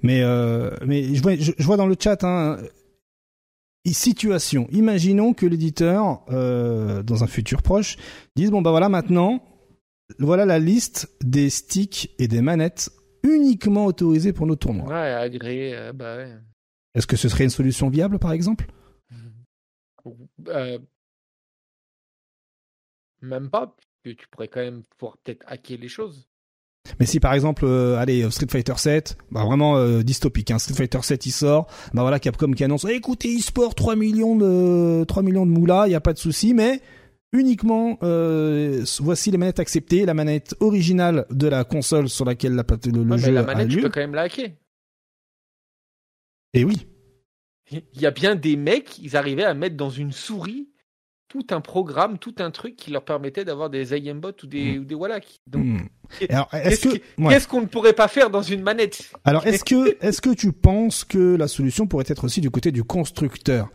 Mais 0.01 0.22
euh, 0.22 0.75
mais 0.85 1.16
je 1.16 1.22
vois, 1.22 1.35
je, 1.35 1.51
je 1.58 1.64
vois 1.64 1.77
dans 1.77 1.88
le 1.88 1.95
chat 2.00 2.24
hein, 2.24 2.58
une 3.85 3.93
situation. 3.93 4.67
Imaginons 4.72 5.33
que 5.33 5.45
l'éditeur 5.45 6.24
euh, 6.30 7.03
dans 7.03 7.24
un 7.24 7.27
futur 7.27 7.61
proche 7.61 7.98
dise 8.35 8.51
bon 8.51 8.61
bah 8.61 8.72
voilà 8.72 8.90
maintenant 8.90 9.43
voilà 10.19 10.45
la 10.45 10.59
liste 10.59 11.09
des 11.24 11.50
sticks 11.50 12.14
et 12.19 12.27
des 12.27 12.41
manettes 12.41 12.91
uniquement 13.24 13.85
autorisées 13.85 14.33
pour 14.33 14.48
nos 14.48 14.56
tournois. 14.56 14.88
Ouais, 14.88 15.11
agréé, 15.11 15.75
euh, 15.75 15.93
bah 15.93 16.17
ouais. 16.17 16.33
Est-ce 16.93 17.08
que 17.08 17.16
ce 17.16 17.30
serait 17.30 17.43
une 17.45 17.50
solution 17.50 17.90
viable 17.90 18.19
par 18.19 18.33
exemple? 18.33 18.67
Euh, 20.48 20.80
même 23.22 23.50
pas, 23.50 23.67
parce 23.67 23.88
que 24.03 24.09
tu 24.09 24.27
pourrais 24.30 24.48
quand 24.48 24.61
même 24.61 24.83
pouvoir 24.98 25.17
peut-être 25.19 25.43
hacker 25.48 25.77
les 25.77 25.88
choses. 25.88 26.27
Mais 27.00 27.06
si 27.06 27.19
par 27.19 27.34
exemple, 27.34 27.64
euh, 27.66 27.98
allez, 27.98 28.30
Street 28.32 28.48
Fighter 28.50 28.74
7, 28.77 29.18
bah 29.32 29.43
vraiment 29.45 29.77
euh, 29.77 30.01
dystopique, 30.03 30.51
hein, 30.51 30.60
Street 30.60 30.74
Fighter 30.74 31.00
7 31.01 31.26
il 31.26 31.32
sort, 31.32 31.68
bah 31.93 32.01
voilà 32.01 32.19
Capcom 32.19 32.51
qui 32.51 32.64
annonce, 32.64 32.85
Eh, 32.90 32.95
écoutez 32.95 33.30
eSport 33.34 33.76
3 33.76 33.95
millions 33.95 34.35
de 34.35 35.03
3 35.06 35.24
millions 35.24 35.45
de 35.45 35.51
moulas, 35.51 35.88
il 35.88 35.92
y 35.92 35.95
a 35.95 36.01
pas 36.01 36.14
de 36.14 36.18
souci, 36.18 36.53
mais 36.53 36.82
uniquement 37.34 37.98
euh, 38.03 38.84
voici 39.00 39.32
les 39.32 39.38
manettes 39.38 39.60
acceptées, 39.60 40.06
la 40.06 40.14
manette 40.14 40.56
originale 40.60 41.26
de 41.30 41.48
la 41.48 41.64
console 41.64 42.10
sur 42.10 42.26
laquelle 42.26 42.56
la, 42.56 42.64
le, 42.85 43.03
le 43.03 43.16
Ouais, 43.16 43.18
jeu 43.18 43.32
la 43.32 43.42
a 43.42 43.43
manette, 43.45 43.69
tu 43.69 43.77
lieu. 43.77 43.84
peux 43.84 43.90
quand 43.90 44.01
même 44.01 44.16
la 44.16 44.24
hacker. 44.24 44.50
Et 46.53 46.66
oui, 46.66 46.88
Il 47.72 48.01
y 48.01 48.06
a 48.06 48.11
bien 48.11 48.35
des 48.35 48.58
mecs, 48.58 48.98
ils 49.00 49.16
arrivaient 49.16 49.45
à 49.45 49.53
mettre 49.53 49.77
dans 49.77 49.90
une 49.90 50.11
souris 50.11 50.68
tout 51.32 51.48
un 51.51 51.61
programme, 51.61 52.18
tout 52.18 52.35
un 52.40 52.51
truc 52.51 52.76
qui 52.76 52.92
leur 52.92 53.06
permettait 53.06 53.45
d'avoir 53.45 53.69
des 53.69 53.93
aimbot 53.93 54.34
ou 54.43 54.48
des, 54.48 54.80
ou 54.80 54.84
des 54.84 54.95
Wallach. 54.95 55.40
Donc, 55.48 55.64
qu'est-ce 56.19 56.90
ouais. 56.90 57.00
qu'est-ce 57.30 57.48
qu'on 57.48 57.61
ne 57.61 57.68
pourrait 57.68 57.93
pas 57.93 58.10
faire 58.10 58.30
dans 58.30 58.42
une 58.42 58.61
manette? 58.61 59.14
Alors 59.24 59.48
est-ce 59.48 59.64
que 59.64 59.98
est-ce 60.06 60.19
que 60.19 60.32
tu 60.32 60.51
penses 60.51 61.06
que 61.06 61.38
la 61.38 61.48
solution 61.48 61.88
pourrait 61.88 62.03
être 62.10 62.26
aussi 62.26 62.42
du 62.42 62.50
côté 62.50 62.74
du 62.74 62.84
constructeur? 62.84 63.69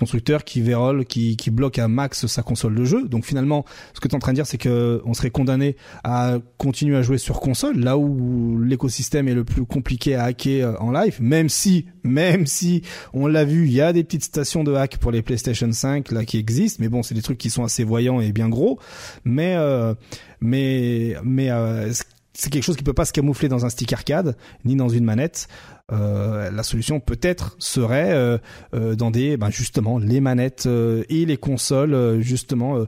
Constructeur 0.00 0.44
qui 0.44 0.62
vérole, 0.62 1.04
qui, 1.04 1.36
bloque 1.50 1.78
à 1.78 1.86
max 1.88 2.26
sa 2.26 2.42
console 2.42 2.74
de 2.74 2.84
jeu. 2.84 3.06
Donc 3.06 3.24
finalement, 3.26 3.64
ce 3.92 4.00
que 4.00 4.08
tu 4.08 4.12
es 4.12 4.16
en 4.16 4.18
train 4.18 4.32
de 4.32 4.36
dire, 4.36 4.46
c'est 4.46 4.58
que 4.58 5.02
on 5.04 5.14
serait 5.14 5.30
condamné 5.30 5.76
à 6.04 6.38
continuer 6.56 6.96
à 6.96 7.02
jouer 7.02 7.18
sur 7.18 7.38
console, 7.40 7.78
là 7.78 7.98
où 7.98 8.58
l'écosystème 8.62 9.28
est 9.28 9.34
le 9.34 9.44
plus 9.44 9.64
compliqué 9.66 10.14
à 10.14 10.24
hacker 10.24 10.68
euh, 10.68 10.74
en 10.78 10.90
live, 10.90 11.18
même 11.20 11.48
si, 11.48 11.84
même 12.02 12.46
si, 12.46 12.82
on 13.12 13.26
l'a 13.26 13.44
vu, 13.44 13.66
il 13.66 13.72
y 13.72 13.82
a 13.82 13.92
des 13.92 14.02
petites 14.02 14.24
stations 14.24 14.64
de 14.64 14.72
hack 14.72 14.96
pour 14.96 15.12
les 15.12 15.22
PlayStation 15.22 15.70
5 15.70 16.10
là 16.12 16.24
qui 16.24 16.38
existent, 16.38 16.78
mais 16.80 16.88
bon, 16.88 17.02
c'est 17.02 17.14
des 17.14 17.22
trucs 17.22 17.38
qui 17.38 17.50
sont 17.50 17.62
assez 17.62 17.84
voyants 17.84 18.20
et 18.20 18.32
bien 18.32 18.48
gros, 18.48 18.78
mais 19.24 19.54
euh, 19.56 19.94
mais 20.40 21.16
mais 21.22 21.50
euh, 21.50 21.92
c'est 22.32 22.50
quelque 22.50 22.64
chose 22.64 22.76
qui 22.76 22.84
peut 22.84 22.94
pas 22.94 23.04
se 23.04 23.12
camoufler 23.12 23.48
dans 23.48 23.66
un 23.66 23.68
stick 23.68 23.92
arcade 23.92 24.36
ni 24.64 24.76
dans 24.76 24.88
une 24.88 25.04
manette. 25.04 25.46
Euh, 25.92 26.50
la 26.50 26.62
solution 26.62 27.00
peut-être 27.00 27.56
serait 27.58 28.12
euh, 28.12 28.38
euh, 28.74 28.94
dans 28.94 29.10
des 29.10 29.36
ben 29.36 29.50
justement 29.50 29.98
les 29.98 30.20
manettes 30.20 30.66
et 30.66 31.26
les 31.26 31.36
consoles 31.36 32.20
justement 32.20 32.84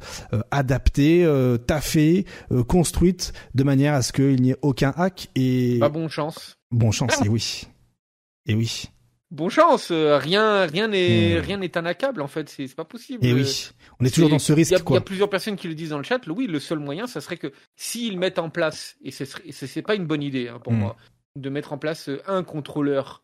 adaptées, 0.51 1.27
taffées, 1.67 2.27
construites 2.69 3.33
de 3.55 3.65
manière 3.65 3.95
à 3.95 4.03
ce 4.03 4.13
qu'il 4.13 4.41
n'y 4.41 4.51
ait 4.51 4.57
aucun 4.63 4.93
hack 4.97 5.29
et 5.35 5.79
bon 5.93 6.09
chance. 6.09 6.59
bon 6.71 6.91
chance 6.91 7.21
et 7.25 7.29
oui 7.29 7.65
et 8.47 8.55
oui 8.55 8.85
Bon 9.31 9.49
chance, 9.49 9.91
rien 9.91 10.67
rien 10.67 10.89
n'est 10.89 11.39
Hmm. 11.41 11.45
rien 11.45 11.57
n'est 11.57 11.73
inhackable 11.75 12.21
en 12.21 12.29
fait, 12.29 12.51
c'est 12.51 12.75
pas 12.75 12.85
possible. 12.85 13.25
et 13.25 13.33
oui 13.33 13.71
on 13.99 14.05
est 14.05 14.11
toujours 14.11 14.29
dans 14.29 14.39
ce 14.39 14.53
risque 14.53 14.75
il 14.89 14.95
y 14.95 14.97
a 14.97 15.01
plusieurs 15.01 15.31
personnes 15.31 15.57
qui 15.57 15.69
le 15.69 15.75
disent 15.75 15.91
dans 15.91 15.99
le 15.99 16.05
chat. 16.05 16.21
Oui, 16.29 16.47
le 16.47 16.61
seul 16.61 16.79
moyen, 16.81 17.07
ça 17.07 17.21
serait 17.21 17.37
que 17.39 17.53
s'ils 17.77 18.19
mettent 18.19 18.39
en 18.39 18.51
place, 18.51 18.97
et 19.03 19.11
ce 19.11 19.25
c'est 19.51 19.83
pas 19.83 19.95
une 19.95 20.07
bonne 20.07 20.23
idée 20.23 20.49
hein, 20.49 20.59
pour 20.63 20.73
Mm. 20.73 20.79
moi, 20.79 20.97
de 21.37 21.51
mettre 21.51 21.73
en 21.73 21.79
place 21.79 22.09
euh, 22.09 22.21
un 22.27 22.43
contrôleur 22.43 23.23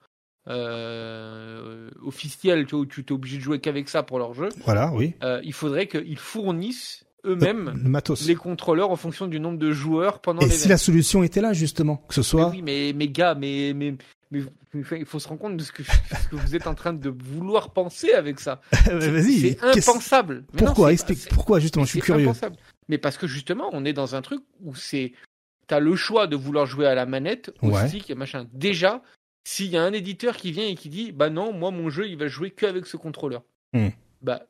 euh, 0.48 1.90
officiel, 2.02 2.64
tu 2.66 2.74
vois, 2.74 2.80
où 2.80 2.86
tu 2.86 3.02
es 3.02 3.12
obligé 3.12 3.36
de 3.36 3.42
jouer 3.42 3.60
qu'avec 3.60 3.88
ça 3.88 4.02
pour 4.02 4.18
leur 4.18 4.32
jeu. 4.32 4.48
voilà 4.64 4.90
oui 4.94 5.14
euh, 5.22 5.40
il 5.44 5.52
faudrait 5.52 5.86
qu'ils 5.88 6.18
fournissent 6.18 7.04
eux-mêmes 7.26 7.78
le 7.82 7.90
matos 7.90 8.26
les 8.26 8.34
contrôleurs 8.34 8.90
en 8.90 8.96
fonction 8.96 9.26
du 9.26 9.40
nombre 9.40 9.58
de 9.58 9.72
joueurs 9.72 10.20
pendant 10.20 10.40
et 10.40 10.48
si 10.48 10.68
la 10.68 10.78
solution 10.78 11.22
était 11.22 11.42
là 11.42 11.52
justement 11.52 11.96
que 12.08 12.14
ce 12.14 12.20
Mais 12.20 12.24
soit 12.24 12.48
oui, 12.48 12.62
mais, 12.62 12.92
mais 12.94 13.08
gars, 13.08 13.34
mais, 13.34 13.74
mais, 13.74 13.94
mais 14.30 14.40
il 14.72 15.04
faut 15.04 15.18
se 15.18 15.28
rendre 15.28 15.40
compte 15.40 15.56
de 15.58 15.62
ce 15.62 15.72
que, 15.72 15.82
ce 16.22 16.28
que 16.30 16.36
vous 16.36 16.56
êtes 16.56 16.66
en 16.66 16.74
train 16.74 16.94
de 16.94 17.10
vouloir 17.10 17.70
penser 17.70 18.12
avec 18.12 18.40
ça. 18.40 18.62
vas-y 18.86 19.40
C'est 19.40 19.64
impensable. 19.64 20.44
Mais 20.54 20.60
pourquoi 20.64 20.92
explique 20.92 21.28
pourquoi 21.28 21.58
justement 21.58 21.84
je 21.84 21.90
suis 21.90 22.00
c'est 22.00 22.06
curieux 22.06 22.24
impensable. 22.24 22.56
Mais 22.88 22.98
parce 22.98 23.18
que 23.18 23.26
justement, 23.26 23.68
on 23.72 23.84
est 23.84 23.92
dans 23.92 24.14
un 24.14 24.22
truc 24.22 24.40
où 24.62 24.74
c'est, 24.74 25.12
t'as 25.68 25.78
le 25.78 25.94
choix 25.94 26.26
de 26.26 26.34
vouloir 26.34 26.66
jouer 26.66 26.86
à 26.86 26.94
la 26.96 27.06
manette, 27.06 27.52
au 27.62 27.70
Ouais. 27.70 27.86
stick 27.88 28.10
et 28.10 28.14
machin. 28.16 28.46
Déjà, 28.52 29.00
s'il 29.44 29.68
y 29.70 29.76
a 29.76 29.82
un 29.84 29.92
éditeur 29.92 30.36
qui 30.36 30.50
vient 30.50 30.66
et 30.66 30.74
qui 30.74 30.88
dit, 30.88 31.12
bah 31.12 31.30
non, 31.30 31.52
moi 31.52 31.70
mon 31.70 31.88
jeu 31.90 32.08
il 32.08 32.16
va 32.18 32.26
jouer 32.26 32.50
qu'avec 32.50 32.84
ce 32.86 32.96
contrôleur, 32.96 33.42
Hmm. 33.72 33.88
bah, 34.22 34.42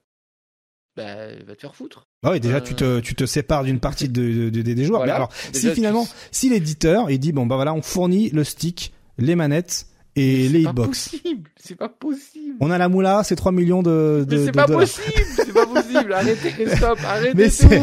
bah, 0.97 1.29
va 1.47 1.55
te 1.55 1.61
faire 1.61 1.75
foutre. 1.77 2.07
Ah 2.25 2.33
oui, 2.33 2.41
déjà 2.41 2.57
Euh, 2.57 2.61
tu 2.61 2.75
te 2.75 3.01
tu 3.01 3.15
te 3.15 3.25
sépares 3.27 3.63
d'une 3.65 3.79
partie 3.79 4.09
de, 4.09 4.49
de- 4.49 4.51
de- 4.51 4.63
des 4.75 4.85
joueurs. 4.85 5.01
Voilà. 5.01 5.13
Mais 5.13 5.17
alors, 5.17 5.33
Déjà, 5.53 5.69
si 5.69 5.75
finalement, 5.75 6.05
tu- 6.05 6.11
si 6.33 6.49
l'éditeur 6.51 7.11
il 7.11 7.19
dit 7.21 7.33
bon 7.33 7.47
bah 7.47 7.55
voilà, 7.57 7.75
on 7.75 7.83
fournit 7.83 8.31
le 8.31 8.43
stick, 8.43 8.93
les 9.19 9.37
manettes 9.37 9.87
et 10.19 10.49
les 10.49 10.59
C'est 10.59 10.65
pas 10.65 10.71
hitbox. 10.71 10.89
possible, 10.89 11.51
c'est 11.57 11.75
pas 11.77 11.89
possible. 11.89 12.55
On 12.61 12.71
a 12.71 12.79
la 12.79 12.89
moula, 12.89 13.23
c'est 13.25 13.37
3 13.37 13.53
millions 13.53 13.83
de, 13.83 14.25
de, 14.29 14.37
Mais 14.39 14.45
c'est 14.47 14.53
pas 14.53 14.67
dollars. 14.67 14.81
possible, 14.81 15.25
c'est 15.37 15.53
pas 15.53 15.67
possible. 15.67 16.13
Arrêtez, 16.13 16.67
stop, 16.77 16.99
arrêtez 17.07 17.33
Mais 17.37 17.45
tout. 17.49 17.51
c'est- 17.51 17.83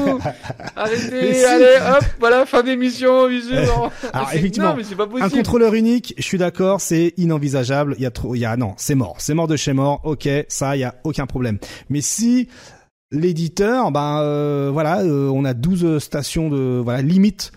Arrêtez, 0.75 1.09
Mais 1.11 1.43
allez, 1.45 1.77
hop, 1.97 2.03
voilà, 2.19 2.45
fin 2.45 2.63
d'émission, 2.63 3.27
bisous. 3.29 3.51
Alors, 4.13 4.29
effectivement, 4.33 4.69
non, 4.69 4.75
mais 4.77 4.83
c'est 4.83 4.95
pas 4.95 5.03
Un 5.03 5.07
possible. 5.07 5.31
contrôleur 5.31 5.73
unique, 5.73 6.13
je 6.17 6.23
suis 6.23 6.37
d'accord, 6.37 6.81
c'est 6.81 7.13
inenvisageable. 7.17 7.95
Il 7.97 8.03
y 8.03 8.05
a 8.05 8.11
trop, 8.11 8.35
il 8.35 8.39
y 8.39 8.45
a 8.45 8.55
non, 8.57 8.73
c'est 8.77 8.95
mort, 8.95 9.15
c'est 9.19 9.33
mort 9.33 9.47
de 9.47 9.55
chez 9.55 9.73
mort. 9.73 10.01
Ok, 10.03 10.27
ça, 10.49 10.75
il 10.75 10.79
y 10.79 10.83
a 10.83 10.95
aucun 11.03 11.25
problème. 11.25 11.57
Mais 11.89 12.01
si 12.01 12.47
l'éditeur, 13.11 13.91
ben 13.91 14.19
euh, 14.21 14.69
voilà, 14.73 15.01
euh, 15.01 15.29
on 15.29 15.45
a 15.45 15.53
12 15.53 15.99
stations 15.99 16.49
de 16.49 16.81
voilà 16.83 17.01
limite 17.01 17.51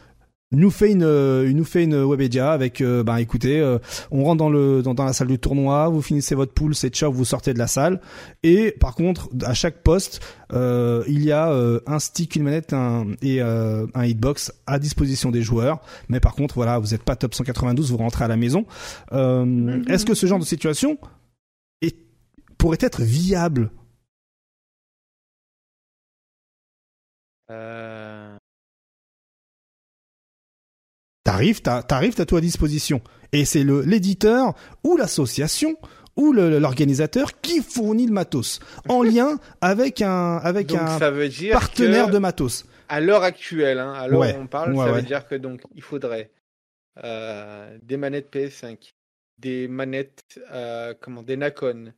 nous 0.51 0.71
fait 0.71 0.93
une 0.93 1.03
euh, 1.03 1.53
nous 1.53 1.65
fait 1.65 1.85
une 1.85 2.05
Webedia 2.05 2.53
avec 2.53 2.81
euh, 2.81 3.03
ben 3.03 3.17
écoutez 3.17 3.61
euh, 3.61 3.79
on 4.11 4.25
rentre 4.25 4.39
dans 4.39 4.49
le 4.49 4.83
dans, 4.83 4.95
la 5.05 5.13
salle 5.13 5.29
du 5.29 5.39
tournoi 5.39 5.89
vous 5.89 6.01
finissez 6.01 6.35
votre 6.35 6.55
pool 6.55 6.75
c'est 6.75 6.89
ciao 6.89 7.13
vous 7.13 7.25
sortez 7.25 7.53
de 7.53 7.59
la 7.59 7.67
salle. 7.67 8.01
Et 8.43 8.73
par 8.73 8.95
contre 8.95 9.29
à 9.43 9.53
chaque 9.53 9.83
poste 9.83 10.21
euh, 10.53 11.05
il 11.07 11.23
y 11.25 11.33
a 11.33 11.53
un 11.87 11.99
stick 11.99 12.37
une 12.37 12.45
manette 12.45 12.73
un, 12.73 13.07
et 13.21 13.41
un 13.43 14.05
hitbox 14.05 14.53
à 14.67 14.79
disposition 14.79 15.31
des 15.31 15.43
joueurs. 15.43 15.81
Mais 16.09 16.21
par 16.21 16.35
contre 16.35 16.55
voilà 16.55 16.79
vous 16.79 16.89
n'êtes 16.89 17.03
pas 17.03 17.17
top 17.17 17.35
192 17.35 17.91
vous 17.91 17.99
rentrez 17.99 18.25
à 18.25 18.29
la 18.29 18.37
maison. 18.37 18.65
Est-ce 19.13 20.07
que 20.07 20.15
ce 20.15 20.27
genre 20.27 20.39
de 20.39 20.45
situation 20.45 20.99
pourrait 22.57 22.79
être 22.81 23.03
viable? 23.03 23.71
Euh, 27.51 28.28
T'arrives, 31.31 31.61
t'as- 31.63 31.83
t'arrives, 31.83 32.15
t'as 32.15 32.25
tout 32.25 32.37
à 32.37 32.41
disposition. 32.41 33.01
Et 33.33 33.45
c'est 33.45 33.63
le 33.65 33.83
l'éditeur 33.83 34.55
ou 34.85 34.97
l'association 34.97 35.77
ou 36.17 36.33
le- 36.33 36.59
l'organisateur 36.59 37.41
qui 37.41 37.61
fournit 37.63 38.07
le 38.07 38.13
matos 38.13 38.61
en 38.89 39.03
lien 39.13 39.39
avec 39.61 40.01
un 40.03 40.39
avec 40.39 40.69
Donc 40.69 40.81
un 40.81 40.99
ça 40.99 41.11
veut 41.11 41.29
dire 41.29 41.53
partenaire 41.53 42.09
de 42.09 42.19
matos. 42.19 42.65
à 42.89 43.01
l'heure 43.01 43.23
actuelle, 43.25 43.79
hein, 43.79 43.93
à 43.93 44.09
l'heure 44.09 44.21
Ouais, 44.21 44.37
où 44.37 44.41
on 44.41 44.47
parle, 44.47 44.73
ouais, 44.73 44.87
ça 44.87 44.93
ouais. 44.93 45.01
veut 45.01 45.07
dire 45.07 45.29
que 45.29 45.35
donc 45.35 45.61
il 45.75 45.83
faudrait 45.83 46.31
euh, 47.05 47.77
des 47.83 47.97
manettes 47.99 48.31
PS5, 48.35 48.93
des 49.39 49.69
manettes, 49.69 50.41
euh, 50.53 50.95
comment, 51.01 51.23
des 51.23 51.37
Nacon, 51.37 51.93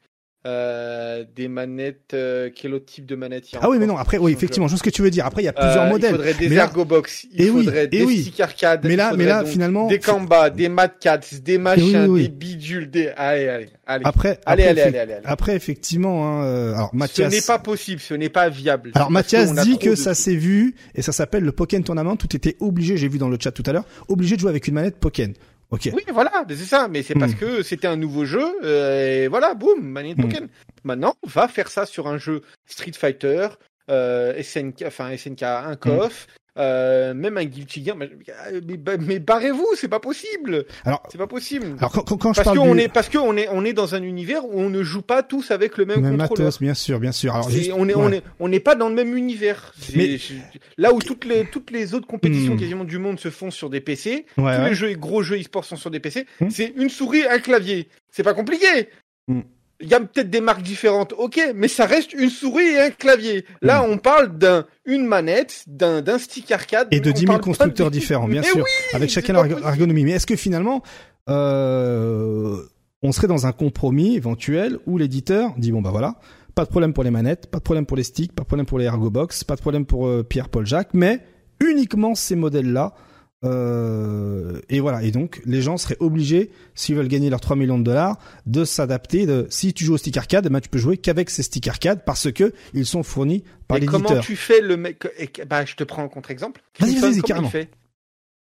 euh, 0.46 1.24
des 1.36 1.48
manettes. 1.48 2.14
euh, 2.14 2.48
quel 2.54 2.72
autre 2.74 2.86
type 2.86 3.04
de 3.06 3.14
manette 3.14 3.50
il 3.50 3.54
y 3.54 3.58
a 3.58 3.60
Ah 3.62 3.68
oui, 3.68 3.78
mais 3.78 3.86
non, 3.86 3.96
après, 3.98 4.16
oui, 4.18 4.32
effectivement, 4.32 4.66
je 4.68 4.72
vois 4.72 4.78
ce 4.78 4.82
que 4.82 4.90
tu 4.90 5.02
veux 5.02 5.10
dire. 5.10 5.26
Après, 5.26 5.42
il 5.42 5.44
y 5.44 5.48
a 5.48 5.52
plusieurs 5.52 5.84
Euh, 5.84 5.88
modèles. 5.90 6.10
Il 6.12 6.16
faudrait 6.16 6.34
des 6.34 6.48
Mais 6.48 6.54
là- 6.56 6.64
ergobox, 6.64 7.26
il 7.32 7.42
Eh 7.42 7.50
oui, 7.50 7.64
faudrait 7.64 7.84
eh 7.84 7.86
des 7.88 8.04
oui. 8.04 8.32
arcade. 8.38 8.80
Mais 8.84 8.96
là, 8.96 9.12
mais 9.16 9.26
là, 9.26 9.44
finalement, 9.44 9.86
Des 9.88 9.98
Kamba, 9.98 10.48
des 10.50 10.68
Mad 10.68 10.92
Cats, 11.00 11.20
des 11.42 11.58
machins, 11.58 12.04
oui, 12.04 12.08
oui. 12.08 12.22
des 12.22 12.28
bidules, 12.28 12.90
des. 12.90 13.08
Allez, 13.16 13.48
allez, 13.48 13.68
allez. 13.86 14.02
après, 14.06 14.40
allez, 14.46 14.62
après, 14.64 14.68
allez, 14.68 14.80
allez, 14.80 14.98
allez, 14.98 15.12
allez. 15.14 15.22
après, 15.26 15.54
effectivement, 15.56 16.26
hein, 16.40 16.44
euh, 16.44 16.74
alors 16.74 16.90
Ce 16.92 16.96
Mathias. 16.96 17.32
n'est 17.32 17.42
pas 17.42 17.58
possible, 17.58 18.00
ce 18.00 18.14
n'est 18.14 18.28
pas 18.30 18.48
viable. 18.48 18.92
Alors 18.94 19.10
Mathias 19.10 19.52
dit 19.54 19.78
que 19.78 19.94
ça 19.94 20.14
s'est 20.14 20.34
vu 20.36 20.74
et 20.94 21.02
ça 21.02 21.12
s'appelle 21.12 21.44
le 21.44 21.52
Pokken 21.52 21.84
Tournament. 21.84 22.16
Tout 22.16 22.34
était 22.34 22.56
obligé, 22.60 22.96
j'ai 22.96 23.08
vu 23.08 23.18
dans 23.18 23.28
le 23.28 23.36
chat 23.40 23.50
tout 23.52 23.62
à 23.66 23.72
l'heure, 23.72 23.84
obligé 24.08 24.36
de 24.36 24.40
jouer 24.40 24.50
avec 24.50 24.66
une 24.68 24.74
manette 24.74 24.96
Pokken. 24.96 25.34
Ok. 25.70 25.88
Oui, 25.92 26.02
voilà, 26.12 26.44
c'est 26.48 26.56
ça. 26.56 26.88
Mais 26.88 27.02
c'est 27.02 27.14
parce 27.14 27.32
Hmm. 27.32 27.36
que 27.38 27.62
c'était 27.62 27.86
un 27.86 27.96
nouveau 27.96 28.24
jeu, 28.24 28.44
euh, 28.64 29.24
et 29.24 29.28
voilà, 29.28 29.54
boum, 29.54 29.78
Hmm. 30.14 30.22
Pokémon. 30.22 30.48
Maintenant, 30.84 31.14
on 31.22 31.28
va 31.28 31.46
faire 31.48 31.70
ça 31.70 31.86
sur 31.86 32.08
un 32.08 32.18
jeu 32.18 32.42
Street 32.66 32.92
Fighter, 32.92 33.48
euh, 33.90 34.34
SNK, 34.42 34.84
enfin 34.86 35.10
SNK, 35.16 35.42
un 35.42 35.76
KOF, 35.76 36.26
euh, 36.58 37.14
même 37.14 37.36
un 37.38 37.44
Guilty 37.44 37.84
Gear. 37.84 37.96
Mais, 37.96 38.10
mais, 38.66 38.96
mais 38.98 39.18
barrez-vous, 39.18 39.66
c'est 39.76 39.88
pas 39.88 40.00
possible. 40.00 40.64
Alors, 40.84 41.02
C'est 41.10 41.18
pas 41.18 41.26
possible. 41.26 41.76
alors 41.78 41.92
quand, 41.92 42.02
quand, 42.02 42.16
quand 42.16 42.32
je 42.32 42.42
parce 42.42 42.44
parle 42.54 42.58
qu'on 42.58 42.74
du 42.74 42.80
est, 42.82 42.88
parce 42.88 43.08
qu'on 43.08 43.36
est, 43.36 43.48
on 43.50 43.64
est 43.64 43.72
dans 43.72 43.94
un 43.94 44.02
univers 44.02 44.44
où 44.44 44.60
on 44.60 44.70
ne 44.70 44.82
joue 44.82 45.02
pas 45.02 45.22
tous 45.22 45.50
avec 45.50 45.76
le 45.78 45.84
même, 45.86 46.00
même 46.00 46.16
contrôleur. 46.18 46.46
matos, 46.46 46.60
bien 46.60 46.74
sûr, 46.74 46.98
bien 47.00 47.12
sûr. 47.12 47.34
Alors, 47.34 47.50
juste- 47.50 47.70
on 47.74 47.88
est, 47.88 47.94
ouais. 47.94 48.02
on 48.04 48.12
est, 48.12 48.22
on 48.40 48.48
n'est 48.48 48.60
pas 48.60 48.74
dans 48.74 48.88
le 48.88 48.94
même 48.94 49.16
univers. 49.16 49.72
Mais- 49.94 50.18
là 50.76 50.92
où 50.92 50.98
toutes 51.00 51.24
les, 51.24 51.44
toutes 51.46 51.70
les 51.70 51.94
autres 51.94 52.06
compétitions 52.06 52.54
Hmm. 52.54 52.58
quasiment 52.58 52.84
du 52.84 52.98
monde 52.98 53.20
se 53.20 53.30
font 53.30 53.50
sur 53.50 53.70
des 53.70 53.80
PC, 53.80 54.10
Ouais, 54.10 54.24
tous 54.36 54.42
ouais. 54.42 54.68
les 54.70 54.74
jeux, 54.74 54.92
gros 54.94 55.22
jeux 55.22 55.38
e-sport 55.38 55.64
sont 55.64 55.76
sur 55.76 55.90
des 55.90 56.00
PC. 56.00 56.26
Hmm. 56.40 56.50
C'est 56.50 56.72
une 56.76 56.88
souris, 56.90 57.22
un 57.26 57.38
clavier. 57.38 57.88
C'est 58.10 58.22
pas 58.22 58.34
compliqué. 58.34 58.88
Hmm. 59.28 59.40
Il 59.82 59.88
y 59.88 59.94
a 59.94 60.00
peut-être 60.00 60.28
des 60.30 60.40
marques 60.42 60.62
différentes, 60.62 61.14
ok, 61.16 61.40
mais 61.54 61.68
ça 61.68 61.86
reste 61.86 62.12
une 62.12 62.28
souris 62.30 62.66
et 62.68 62.80
un 62.80 62.90
clavier. 62.90 63.44
Là, 63.62 63.82
on 63.82 63.96
parle 63.96 64.36
d'un, 64.36 64.66
une 64.84 65.06
manette, 65.06 65.64
d'un, 65.66 66.02
d'un 66.02 66.18
stick 66.18 66.50
arcade. 66.52 66.88
Et 66.90 67.00
de 67.00 67.10
On 67.10 67.12
10 67.12 67.20
000 67.20 67.26
parle 67.28 67.40
pas 67.40 67.44
constructeurs 67.44 67.86
de- 67.90 67.92
différents, 67.92 68.28
bien 68.28 68.42
Mais 68.42 68.46
sûr, 68.48 68.62
oui, 68.64 68.70
avec 68.94 69.08
chacun 69.10 69.32
leur 69.32 69.46
ergonomie. 69.66 70.04
Mais 70.04 70.10
est-ce 70.12 70.26
que 70.26 70.36
finalement, 70.36 70.82
euh, 71.28 72.56
on 73.02 73.12
serait 73.12 73.26
dans 73.26 73.46
un 73.46 73.52
compromis 73.52 74.16
éventuel 74.16 74.78
où 74.86 74.98
l'éditeur 74.98 75.52
dit 75.56 75.72
bon 75.72 75.80
bah 75.80 75.90
voilà, 75.90 76.16
pas 76.54 76.64
de 76.64 76.68
problème 76.70 76.92
pour 76.92 77.04
les 77.04 77.10
manettes, 77.10 77.46
pas 77.50 77.58
de 77.58 77.62
problème 77.62 77.86
pour 77.86 77.96
les 77.96 78.02
sticks, 78.02 78.32
pas 78.34 78.42
de 78.42 78.46
problème 78.48 78.66
pour 78.66 78.78
les 78.78 78.84
ergobox, 78.84 79.44
pas 79.44 79.56
de 79.56 79.60
problème 79.60 79.86
pour 79.86 80.06
euh, 80.06 80.22
Pierre 80.22 80.48
Paul 80.48 80.66
Jacques, 80.66 80.90
mais 80.92 81.20
uniquement 81.60 82.14
ces 82.14 82.36
modèles-là. 82.36 82.92
Euh, 83.44 84.60
et 84.68 84.80
voilà. 84.80 85.02
Et 85.02 85.10
donc, 85.10 85.40
les 85.46 85.62
gens 85.62 85.76
seraient 85.76 85.96
obligés, 86.00 86.50
s'ils 86.74 86.94
veulent 86.94 87.08
gagner 87.08 87.30
leurs 87.30 87.40
3 87.40 87.56
millions 87.56 87.78
de 87.78 87.84
dollars, 87.84 88.18
de 88.46 88.64
s'adapter. 88.64 89.26
De, 89.26 89.46
si 89.50 89.72
tu 89.72 89.84
joues 89.84 89.94
au 89.94 89.98
stick 89.98 90.16
arcade, 90.16 90.46
eh 90.46 90.50
ben, 90.50 90.60
tu 90.60 90.68
peux 90.68 90.78
jouer 90.78 90.96
qu'avec 90.96 91.30
ces 91.30 91.42
stick 91.42 91.66
arcade 91.68 92.04
parce 92.04 92.30
que 92.32 92.52
ils 92.74 92.86
sont 92.86 93.02
fournis 93.02 93.44
par 93.68 93.78
Mais 93.78 93.86
comment 93.86 94.04
l'éditeur. 94.04 94.24
tu 94.24 94.36
fais 94.36 94.60
le 94.60 94.76
mec, 94.76 95.06
bah, 95.48 95.64
je 95.64 95.74
te 95.74 95.84
prends 95.84 96.02
en 96.04 96.08
contre-exemple. 96.08 96.60
Vas-y, 96.78 96.96
vas-y, 96.96 97.22
carrément. 97.22 97.48
Il, 97.48 97.50
fait? 97.50 97.70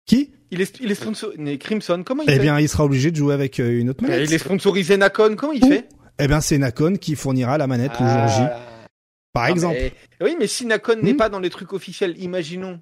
Qui? 0.06 0.32
Il 0.52 0.62
est, 0.62 0.80
il 0.80 0.92
est 0.92 0.96
sponsor, 0.96 1.32
Crimson, 1.60 2.04
comment 2.06 2.24
il 2.24 2.30
Eh 2.30 2.34
fait? 2.34 2.40
bien, 2.40 2.60
il 2.60 2.70
sera 2.70 2.86
obligé 2.86 3.12
de 3.12 3.16
jouer 3.16 3.34
avec 3.34 3.60
euh, 3.60 3.80
une 3.80 3.90
autre 3.90 4.04
Mais 4.04 4.10
manette. 4.10 4.30
il 4.30 4.34
est 4.34 4.38
sponsorisé 4.38 4.96
Nacon, 4.98 5.36
comment 5.36 5.54
il 5.54 5.64
Ou- 5.66 5.68
fait? 5.70 5.90
Eh 6.20 6.28
bien, 6.28 6.40
c'est 6.40 6.58
Nacon 6.58 6.94
qui 6.96 7.16
fournira 7.16 7.58
la 7.58 7.68
manette 7.68 7.92
le 8.00 8.06
jour 8.08 8.28
J, 8.28 8.36
Ah. 8.42 8.60
par 9.34 9.44
Ah, 9.44 9.50
exemple. 9.52 9.78
mais- 9.78 9.94
Oui, 10.22 10.36
mais 10.40 10.48
si 10.48 10.66
n'est 10.66 10.76
Hmm. 10.78 11.18
pas 11.18 11.28
dans 11.30 11.40
les 11.40 11.50
trucs 11.50 11.74
officiels, 11.74 12.16
imaginons. 12.22 12.80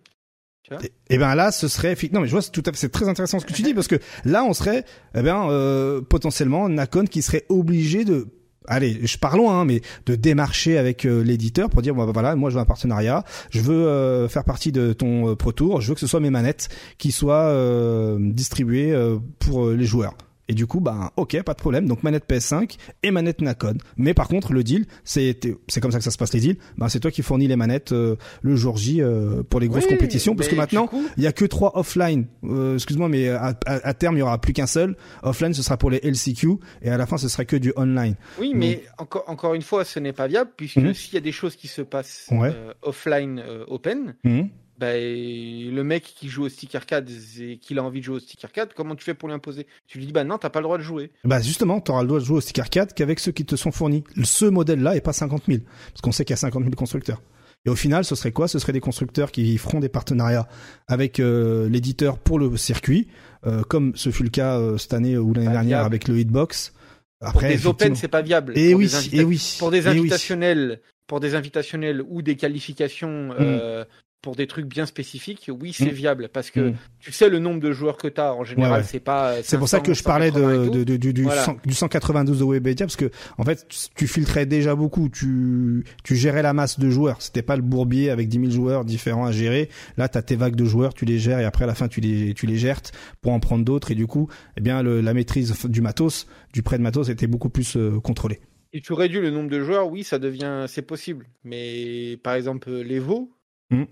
Et 1.10 1.18
ben 1.18 1.36
là, 1.36 1.52
ce 1.52 1.68
serait 1.68 1.96
non 2.12 2.22
mais 2.22 2.28
je 2.28 2.32
vois 2.32 2.42
c'est 2.42 2.52
tout 2.52 2.64
à 2.66 2.72
fait 2.72 2.78
c'est 2.78 2.90
très 2.90 3.10
intéressant 3.10 3.40
ce 3.40 3.46
que 3.46 3.54
tu 3.54 3.62
dis 3.62 3.74
parce 3.74 3.88
que 3.88 3.96
là 4.24 4.44
on 4.44 4.54
serait 4.54 4.86
eh 5.16 5.22
bien 5.22 5.50
euh, 5.50 6.02
potentiellement 6.02 6.70
Nacon 6.70 7.06
qui 7.06 7.22
serait 7.22 7.46
obligé 7.50 8.06
de 8.06 8.28
allez 8.68 9.06
je 9.06 9.18
pars 9.18 9.38
loin 9.38 9.62
hein, 9.62 9.66
mais 9.66 9.82
de 10.06 10.16
démarcher 10.16 10.78
avec 10.78 11.06
euh, 11.06 11.22
l'éditeur 11.22 11.70
pour 11.70 11.82
dire 11.82 11.94
bon, 11.94 12.06
bah, 12.06 12.12
voilà 12.14 12.36
moi 12.36 12.50
je 12.50 12.56
veux 12.56 12.62
un 12.62 12.66
partenariat 12.66 13.24
je 13.50 13.60
veux 13.60 13.88
euh, 13.88 14.28
faire 14.28 14.44
partie 14.44 14.72
de 14.72 14.94
ton 14.94 15.30
euh, 15.30 15.36
Pro 15.36 15.52
Tour 15.52 15.82
je 15.82 15.90
veux 15.90 15.94
que 15.96 16.00
ce 16.00 16.08
soit 16.08 16.20
mes 16.20 16.30
manettes 16.30 16.70
qui 16.98 17.12
soient 17.12 17.48
euh, 17.48 18.18
distribuées 18.20 18.94
pour 19.40 19.70
les 19.70 19.86
joueurs 19.86 20.16
et 20.50 20.54
du 20.54 20.68
coup 20.68 20.80
bah 20.82 21.12
ok 21.16 21.42
pas 21.44 21.54
de 21.54 21.58
problème 21.60 21.88
donc 21.88 22.04
manette 22.04 22.26
PS5 22.30 22.78
et 23.02 23.12
manette 23.12 23.42
Nacon 23.42 23.78
mais 23.98 24.14
par 24.14 24.28
contre 24.28 24.52
le 24.54 24.64
deal 24.64 24.86
c'est 25.06 25.40
c'est 25.70 25.80
comme 25.82 25.92
ça 25.92 26.00
que 26.00 26.04
ça 26.04 26.12
se 26.12 26.18
passe 26.18 26.34
les 26.34 26.40
deals 26.42 26.58
bah 26.78 26.90
c'est 26.90 27.00
toi 27.00 27.12
qui 27.12 27.22
fournis 27.22 27.48
les 27.48 27.56
manettes 27.56 27.94
euh, 27.94 28.18
le 28.42 28.56
jour 28.56 28.76
J 28.78 29.02
euh, 29.02 29.44
pour 29.44 29.60
les 29.60 29.68
grosses 29.70 29.86
Oui, 29.86 29.92
compétitions 29.92 30.36
parce 30.36 30.50
que 30.50 30.56
maintenant 30.56 30.90
il 31.18 31.24
y 31.24 31.28
a 31.28 31.32
que 31.32 31.46
trois 31.46 31.78
offline. 31.78 32.28
Euh, 32.44 32.76
Excuse-moi, 32.76 33.08
mais 33.10 33.30
à, 33.30 33.58
à- 33.66 33.88
à 33.88 33.94
terme, 33.94 34.16
il 34.16 34.20
y 34.20 34.22
aura 34.22 34.40
plus 34.42 34.52
qu'un 34.54 34.68
seul. 34.68 34.96
Offline, 35.22 35.54
ce 35.54 35.62
sera 35.64 35.78
pour 35.78 35.90
les 35.90 36.00
LCQ, 36.04 36.48
et 36.82 36.90
à 36.90 36.98
la 36.98 37.06
fin, 37.06 37.18
ce 37.18 37.28
sera 37.30 37.46
que 37.46 37.56
du 37.56 37.72
online. 37.78 38.16
Oui, 38.40 38.52
mais 38.56 38.84
encore, 38.98 39.24
encore 39.28 39.54
une 39.54 39.62
fois, 39.62 39.86
ce 39.86 40.00
n'est 40.00 40.14
pas 40.14 40.28
viable, 40.28 40.52
puisque 40.58 40.78
Mhm. 40.78 40.94
s'il 40.94 41.14
y 41.14 41.18
a 41.18 41.22
des 41.22 41.32
choses 41.32 41.56
qui 41.56 41.68
se 41.68 41.82
passent 41.82 42.28
Ouais. 42.32 42.52
euh, 42.54 42.74
offline, 42.82 43.40
euh, 43.46 43.64
open, 43.68 44.16
Mhm. 44.24 44.50
Bah, 44.84 44.96
le 44.98 45.82
mec 45.84 46.04
qui 46.04 46.28
joue 46.28 46.44
au 46.44 46.50
stick 46.50 46.76
arcade 46.76 47.10
et 47.40 47.58
qu'il 47.58 47.80
a 47.80 47.84
envie 47.84 48.02
de 48.02 48.06
jouer 48.06 48.18
au 48.18 48.20
stick 48.20 48.44
arcade, 48.44 48.74
comment 48.76 48.96
tu 48.96 49.06
fais 49.06 49.14
pour 49.14 49.30
l'imposer 49.30 49.66
Tu 49.88 49.98
lui 49.98 50.08
dis, 50.08 50.12
bah 50.12 50.26
non, 50.26 50.38
t'as 50.38 50.50
pas 50.50 50.60
le 50.60 50.64
droit 50.64 50.78
de 50.78 50.84
jouer. 50.84 51.12
Bah 51.24 51.40
justement, 51.40 51.80
tu 51.80 51.92
auras 51.92 52.02
le 52.02 52.08
droit 52.10 52.20
de 52.20 52.26
jouer 52.26 52.38
au 52.38 52.42
stick 52.42 52.60
arcade 52.60 52.94
qu'avec 52.94 53.22
ceux 53.22 53.32
qui 53.32 53.46
te 53.46 53.56
sont 53.56 53.72
fournis. 53.72 54.04
Ce 54.26 54.44
modèle-là 54.44 54.98
est 54.98 55.02
pas 55.02 55.14
50 55.14 55.44
000, 55.48 55.60
parce 55.90 56.02
qu'on 56.02 56.12
sait 56.12 56.26
qu'il 56.26 56.34
y 56.34 56.36
a 56.36 56.38
50 56.38 56.64
000 56.64 56.76
constructeurs. 56.76 57.22
Et 57.66 57.70
au 57.70 57.78
final, 57.78 58.04
ce 58.04 58.14
serait 58.16 58.34
quoi? 58.34 58.50
Ce 58.50 58.60
serait 58.60 58.74
des 58.74 58.82
constructeurs 58.82 59.32
qui 59.32 59.58
feront 59.58 59.80
des 59.80 59.88
partenariats 59.88 60.50
avec 60.90 61.22
euh, 61.22 61.70
l'éditeur 61.70 62.18
pour 62.18 62.38
le 62.38 62.58
circuit, 62.58 63.08
euh, 63.48 63.62
comme 63.62 63.96
ce 63.96 64.10
fut 64.10 64.24
le 64.24 64.30
cas 64.30 64.60
euh, 64.60 64.78
cette 64.78 64.94
année 64.94 65.18
ou 65.18 65.34
l'année 65.34 65.48
dernière 65.48 65.80
viable. 65.80 65.86
avec 65.86 66.08
le 66.10 66.20
Hitbox. 66.20 66.74
Pour 67.20 67.30
Après, 67.30 67.56
des 67.56 67.68
open, 67.68 67.96
c'est 67.96 68.10
pas 68.10 68.22
viable. 68.22 68.58
Et 68.58 68.72
pour 68.72 68.80
oui, 68.80 68.88
des 68.88 69.18
et 69.18 69.24
oui, 69.24 69.56
pour 69.60 69.72
des 69.72 69.88
et 69.88 69.92
oui. 69.92 70.00
invitationnels, 70.00 70.82
pour 71.08 71.22
des 71.22 71.36
invitationnels 71.36 72.04
ou 72.10 72.22
des 72.22 72.36
qualifications 72.36 73.34
euh, 73.40 73.86
pour 74.24 74.36
des 74.38 74.48
trucs 74.48 74.66
bien 74.66 74.86
spécifiques, 74.88 75.52
oui, 75.62 75.74
c'est 75.74 75.86
Mm. 75.88 75.90
viable 75.90 76.30
parce 76.32 76.50
que 76.50 76.70
Mm. 76.72 76.76
tu 77.02 77.12
sais 77.12 77.30
le 77.30 77.40
nombre 77.40 77.60
de 77.60 77.72
joueurs 77.74 77.98
que 77.98 78.08
tu 78.08 78.20
as 78.22 78.34
en 78.34 78.44
général, 78.46 78.72
Ouais, 78.72 78.78
ouais. 78.80 78.84
c'est 78.84 79.02
pas 79.02 79.44
C'est 79.44 79.58
pour 79.60 79.68
ça 79.68 79.78
500, 79.78 79.84
que 79.84 79.94
je 79.94 80.02
parlais 80.02 80.32
180 80.32 80.54
et 80.54 80.58
de, 80.58 80.66
tout. 80.66 80.86
de, 80.86 80.98
de- 80.98 81.12
du, 81.12 81.24
Voilà. 81.24 81.44
100 81.44 81.58
du 81.66 81.74
192 81.74 82.40
de 82.40 82.46
Webedia 82.46 82.86
parce 82.86 82.96
que 82.96 83.12
en 83.38 83.44
fait 83.44 83.68
tu- 83.68 83.78
tu 83.96 84.08
filtrais 84.08 84.46
déjà 84.46 84.74
beaucoup, 84.76 85.10
tu 85.10 85.84
tu 86.04 86.16
gérais 86.16 86.42
la 86.42 86.54
masse 86.54 86.80
de 86.80 86.90
joueurs. 86.90 87.22
C'était 87.22 87.42
pas 87.42 87.58
le 87.58 87.62
bourbier 87.62 88.10
avec 88.10 88.30
10 88.30 88.40
000 88.40 88.50
joueurs 88.52 88.86
différents 88.86 89.26
à 89.26 89.34
gérer. 89.34 89.70
Là, 89.98 90.08
t'as 90.08 90.22
tes 90.22 90.38
vagues 90.38 90.56
de 90.56 90.66
joueurs, 90.66 90.94
tu 90.94 91.04
les 91.04 91.20
gères 91.20 91.40
et 91.40 91.46
après 91.46 91.66
à 91.66 91.68
la 91.68 91.76
fin 91.76 91.90
tu 91.90 92.00
les 92.00 92.34
tu 92.34 92.48
les 92.48 92.58
gères 92.58 92.80
pour 93.22 93.34
en 93.34 93.40
prendre 93.42 93.66
d'autres 93.66 93.92
et 93.92 93.96
du 93.96 94.08
coup, 94.08 94.30
eh 94.58 94.62
bien 94.62 94.82
le, 94.84 95.02
la 95.02 95.14
maîtrise 95.14 95.54
du 95.66 95.82
matos, 95.82 96.28
du 96.54 96.64
prêt 96.64 96.78
de 96.78 96.84
matos 96.84 97.10
était 97.10 97.28
beaucoup 97.28 97.50
plus 97.50 97.76
euh, 97.76 98.00
contrôlée. 98.00 98.40
Et 98.72 98.80
tu 98.80 98.94
réduis 98.94 99.20
le 99.20 99.30
nombre 99.32 99.50
de 99.50 99.62
joueurs, 99.62 99.88
oui, 99.92 100.04
ça 100.06 100.18
devient, 100.18 100.64
c'est 100.68 100.82
possible. 100.82 101.28
Mais 101.44 102.18
par 102.24 102.36
exemple, 102.36 102.72
les 102.72 103.00
veaux, 103.00 103.30
Mm. 103.70 103.84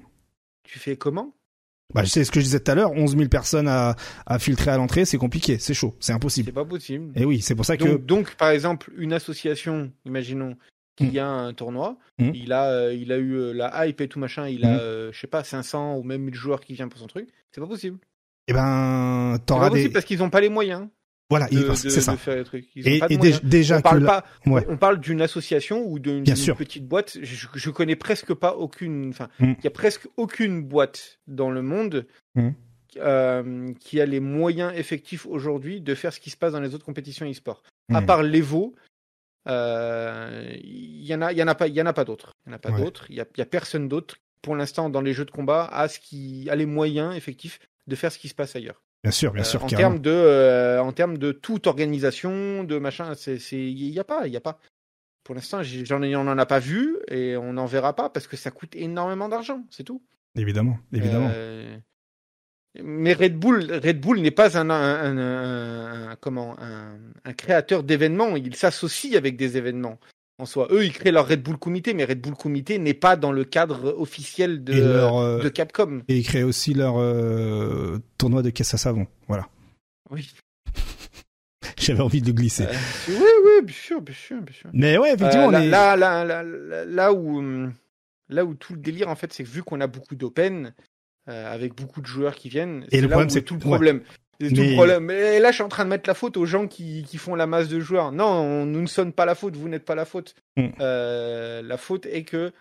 Tu 0.63 0.79
fais 0.79 0.95
comment? 0.97 1.33
Bah, 1.93 2.05
sais 2.05 2.23
ce 2.23 2.31
que 2.31 2.39
je 2.39 2.45
disais 2.45 2.59
tout 2.61 2.71
à 2.71 2.75
l'heure, 2.75 2.91
11 2.93 3.17
000 3.17 3.27
personnes 3.27 3.67
à, 3.67 3.95
à 4.25 4.39
filtrer 4.39 4.71
à 4.71 4.77
l'entrée, 4.77 5.03
c'est 5.03 5.17
compliqué, 5.17 5.57
c'est 5.59 5.73
chaud, 5.73 5.93
c'est 5.99 6.07
C'est 6.07 6.13
impossible. 6.13 6.53
pas 6.53 6.63
possible. 6.63 7.11
Et 7.19 7.25
oui, 7.25 7.41
c'est 7.41 7.53
pour 7.55 7.65
ça 7.65 7.75
que 7.75 7.97
Donc, 7.97 8.35
par 8.35 8.49
exemple, 8.51 8.91
une 8.97 9.11
association, 9.13 9.91
imaginons 10.05 10.55
qu'il 10.95 11.09
Mm. 11.09 11.13
y 11.13 11.19
a 11.19 11.27
un 11.27 11.53
tournoi, 11.53 11.97
Mm. 12.19 12.31
il 12.33 12.53
a, 12.53 12.71
euh, 12.71 12.93
il 12.93 13.11
a 13.11 13.17
eu 13.17 13.33
euh, 13.33 13.51
la 13.53 13.85
hype 13.87 13.99
et 13.99 14.07
tout 14.07 14.19
machin, 14.19 14.47
il 14.47 14.61
Mm. 14.61 14.65
a, 14.65 14.79
euh, 14.79 15.11
je 15.11 15.19
sais 15.19 15.27
pas, 15.27 15.43
500 15.43 15.97
ou 15.97 16.03
même 16.03 16.21
1000 16.21 16.33
joueurs 16.35 16.61
qui 16.61 16.73
viennent 16.73 16.89
pour 16.89 16.99
son 16.99 17.07
truc. 17.07 17.27
C'est 17.51 17.59
pas 17.61 17.67
possible. 17.67 17.97
eh 18.47 18.53
ben 18.53 19.35
C'est 19.37 19.45
t'auras 19.45 19.65
pas 19.65 19.69
possible 19.71 19.89
des 19.89 19.93
parce 19.93 20.05
qu'ils 20.05 20.23
ont 20.23 20.29
pas 20.29 20.41
les 20.41 20.49
moyens 20.49 20.87
voilà, 21.31 21.47
c'est 21.75 21.89
ça. 22.01 22.13
de 22.15 22.43
trucs. 22.43 22.67
Et, 22.75 22.99
moyens. 22.99 23.41
déjà 23.43 23.77
on 23.79 23.81
parle 23.81 24.03
là- 24.03 24.21
pas, 24.45 24.51
ouais. 24.51 24.65
on 24.69 24.77
parle 24.77 24.99
d'une 24.99 25.21
association 25.21 25.83
ou 25.87 25.97
d'une 25.99 26.23
petite 26.23 26.87
boîte. 26.87 27.17
Je, 27.21 27.47
je 27.53 27.69
connais 27.71 27.95
presque 27.95 28.33
pas 28.35 28.55
aucune. 28.55 29.09
Enfin, 29.09 29.27
Mm. 29.39 29.53
il 29.57 29.63
y 29.63 29.67
a 29.67 29.71
presque 29.71 30.07
aucune 30.17 30.61
boîte 30.63 31.19
dans 31.27 31.49
le 31.49 31.61
monde 31.63 32.05
Mm. 32.35 32.49
euh, 32.97 33.73
qui 33.79 33.99
a 34.01 34.05
les 34.05 34.19
moyens 34.19 34.73
effectifs 34.77 35.25
aujourd'hui 35.25 35.81
de 35.81 35.95
faire 35.95 36.13
ce 36.13 36.19
qui 36.19 36.29
se 36.29 36.37
passe 36.37 36.51
dans 36.53 36.59
les 36.61 36.75
autres 36.75 36.85
compétitions 36.85 37.25
e-sport. 37.29 37.63
À 37.93 38.01
Mm. 38.01 38.05
part 38.05 38.21
l'Evo, 38.23 38.75
euh, 39.47 40.51
il 40.63 41.03
y 41.05 41.13
en 41.15 41.21
a, 41.21 41.31
il 41.31 41.37
y 41.37 41.43
en 41.43 41.47
a 41.47 41.55
pas, 41.55 41.67
il 41.67 41.73
y 41.73 41.81
en 41.81 41.85
a 41.85 41.93
pas 41.93 42.05
d'autres. 42.05 42.33
Il 42.45 42.49
y 42.49 42.53
en 42.53 42.55
a 42.55 42.59
pas 42.59 42.71
Ouais. 42.71 42.81
d'autres. 42.81 43.05
Il 43.09 43.15
y 43.15 43.21
a, 43.21 43.25
il 43.35 43.39
y 43.39 43.41
a 43.41 43.45
personne 43.45 43.87
d'autre 43.87 44.15
pour 44.41 44.55
l'instant 44.55 44.89
dans 44.89 45.01
les 45.01 45.13
jeux 45.13 45.25
de 45.25 45.31
combat 45.31 45.65
a 45.65 45.87
ce 45.87 45.99
qui 45.99 46.49
a 46.49 46.55
les 46.55 46.65
moyens 46.65 47.15
effectifs 47.15 47.59
de 47.87 47.95
faire 47.95 48.11
ce 48.11 48.17
qui 48.19 48.27
se 48.27 48.35
passe 48.35 48.55
ailleurs. 48.55 48.81
Bien 49.03 49.11
sûr, 49.11 49.31
bien 49.33 49.41
Euh, 49.41 49.45
sûr, 49.45 49.63
en 49.63 49.67
termes 49.67 49.99
de, 49.99 50.11
euh, 50.11 50.79
en 50.81 50.91
termes 50.91 51.17
de 51.17 51.31
toute 51.31 51.65
organisation, 51.67 52.63
de 52.63 52.77
machin, 52.77 53.13
c'est, 53.15 53.37
il 53.51 53.89
y 53.89 53.99
a 53.99 54.03
pas, 54.03 54.27
il 54.27 54.33
y 54.33 54.37
a 54.37 54.41
pas. 54.41 54.59
Pour 55.23 55.35
l'instant, 55.35 55.61
j'en 55.63 56.01
on 56.03 56.27
en 56.27 56.37
a 56.37 56.45
pas 56.45 56.59
vu 56.59 56.97
et 57.09 57.35
on 57.37 57.53
n'en 57.53 57.65
verra 57.65 57.95
pas 57.95 58.09
parce 58.09 58.27
que 58.27 58.37
ça 58.37 58.51
coûte 58.51 58.75
énormément 58.75 59.29
d'argent, 59.29 59.63
c'est 59.69 59.83
tout. 59.83 60.03
Évidemment, 60.35 60.77
évidemment. 60.93 61.29
Euh, 61.33 61.77
Mais 62.83 63.13
Red 63.13 63.35
Bull, 63.37 63.71
Red 63.71 63.99
Bull 63.99 64.21
n'est 64.21 64.31
pas 64.31 64.57
un, 64.57 64.69
un, 64.69 65.17
un- 65.17 66.09
un- 66.11 66.15
comment, 66.17 66.55
un 66.59 67.33
créateur 67.33 67.83
d'événements. 67.83 68.35
Il 68.35 68.55
s'associe 68.55 69.15
avec 69.15 69.35
des 69.35 69.57
événements 69.57 69.99
en 70.41 70.45
soi. 70.45 70.67
Eux, 70.71 70.83
ils 70.85 70.91
créent 70.93 71.11
leur 71.11 71.27
Red 71.27 71.41
Bull 71.43 71.57
Comité, 71.57 71.93
mais 71.93 72.03
Red 72.05 72.19
Bull 72.21 72.33
Comité 72.35 72.79
n'est 72.79 72.93
pas 72.93 73.15
dans 73.15 73.31
le 73.31 73.43
cadre 73.43 73.95
officiel 73.97 74.63
de, 74.63 74.73
leur, 74.73 75.17
euh, 75.17 75.41
de 75.41 75.49
Capcom. 75.49 76.01
Et 76.07 76.17
ils 76.17 76.23
créent 76.25 76.43
aussi 76.43 76.73
leur 76.73 76.95
euh, 76.99 77.99
tournoi 78.17 78.41
de 78.41 78.49
caisse 78.49 78.73
à 78.73 78.77
savon. 78.77 79.07
Voilà. 79.27 79.47
Oui. 80.09 80.29
J'avais 81.79 82.01
envie 82.01 82.21
de 82.21 82.27
le 82.27 82.33
glisser. 82.33 82.65
oui, 83.07 83.15
oui, 83.15 83.65
bien 83.65 83.75
sûr, 83.75 84.01
bien 84.01 84.15
sûr, 84.15 84.41
bien 84.41 84.53
sûr. 84.53 84.69
Mais 84.73 84.97
ouais, 84.97 85.13
effectivement, 85.13 85.49
là, 85.51 85.63
est... 85.63 85.67
là, 85.69 85.95
là, 85.95 86.23
là, 86.25 86.43
là, 86.85 87.13
où, 87.13 87.41
là 88.29 88.45
où 88.45 88.53
tout 88.55 88.73
le 88.73 88.79
délire, 88.79 89.09
en 89.09 89.15
fait, 89.15 89.31
c'est 89.33 89.43
que 89.43 89.49
vu 89.49 89.63
qu'on 89.63 89.81
a 89.81 89.87
beaucoup 89.87 90.15
d'open, 90.15 90.73
euh, 91.29 91.53
avec 91.53 91.75
beaucoup 91.75 92.01
de 92.01 92.07
joueurs 92.07 92.35
qui 92.35 92.49
viennent, 92.49 92.85
Et 92.91 92.97
le 93.01 93.07
là 93.07 93.11
problème, 93.11 93.29
c'est- 93.29 93.39
est 93.39 93.43
tout 93.43 93.55
le 93.55 93.65
ouais. 93.65 94.01
C'est 94.49 94.53
tout 94.55 94.61
le 94.61 94.73
problème. 94.73 95.09
Et 95.11 95.39
là, 95.39 95.49
je 95.51 95.55
suis 95.55 95.63
en 95.63 95.69
train 95.69 95.85
de 95.85 95.89
mettre 95.89 96.09
la 96.09 96.13
faute 96.13 96.37
aux 96.37 96.45
gens 96.45 96.67
qui, 96.67 97.03
qui 97.07 97.17
font 97.17 97.35
la 97.35 97.47
masse 97.47 97.67
de 97.69 97.79
joueurs. 97.79 98.11
Non, 98.11 98.25
on, 98.25 98.65
nous 98.65 98.81
ne 98.81 98.87
sommes 98.87 99.13
pas 99.13 99.25
la 99.25 99.35
faute, 99.35 99.55
vous 99.55 99.69
n'êtes 99.69 99.85
pas 99.85 99.95
la 99.95 100.05
faute. 100.05 100.35
Mm. 100.57 100.67
Euh, 100.79 101.61
la 101.61 101.77
faute 101.77 102.05
est 102.05 102.23
que 102.23 102.51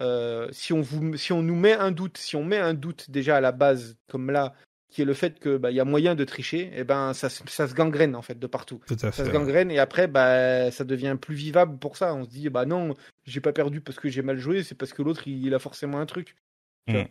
euh, 0.00 0.48
si, 0.52 0.72
on 0.72 0.80
vous, 0.80 1.16
si 1.16 1.32
on 1.32 1.42
nous 1.42 1.56
met 1.56 1.72
un 1.74 1.90
doute, 1.90 2.18
si 2.18 2.36
on 2.36 2.44
met 2.44 2.58
un 2.58 2.74
doute 2.74 3.10
déjà 3.10 3.36
à 3.36 3.40
la 3.40 3.52
base, 3.52 3.96
comme 4.10 4.30
là, 4.30 4.54
qui 4.90 5.00
est 5.02 5.06
le 5.06 5.14
fait 5.14 5.38
que 5.38 5.56
bah, 5.56 5.70
il 5.70 5.76
y 5.76 5.80
a 5.80 5.84
moyen 5.86 6.14
de 6.14 6.24
tricher, 6.24 6.70
et 6.76 6.84
ben 6.84 7.14
ça, 7.14 7.30
se- 7.30 7.42
ça 7.46 7.66
se 7.66 7.72
gangrène 7.74 8.14
en 8.14 8.20
fait 8.22 8.38
de 8.38 8.46
partout. 8.46 8.80
Tout 8.86 8.96
à 9.02 9.10
Ça 9.12 9.24
se 9.24 9.30
gangrène 9.30 9.70
et 9.70 9.78
après 9.78 10.06
bah 10.06 10.70
ça 10.70 10.84
devient 10.84 11.16
plus 11.18 11.34
vivable 11.34 11.78
pour 11.78 11.96
ça. 11.96 12.14
On 12.14 12.24
se 12.24 12.28
dit 12.28 12.50
bah 12.50 12.66
non, 12.66 12.94
j'ai 13.24 13.40
pas 13.40 13.52
perdu 13.52 13.80
parce 13.80 13.98
que 13.98 14.10
j'ai 14.10 14.20
mal 14.20 14.36
joué, 14.38 14.62
c'est 14.62 14.74
parce 14.74 14.92
que 14.92 15.00
l'autre 15.02 15.28
il, 15.28 15.46
il 15.46 15.54
a 15.54 15.58
forcément 15.58 15.98
un 15.98 16.04
truc. 16.04 16.36
Mm. 16.88 17.04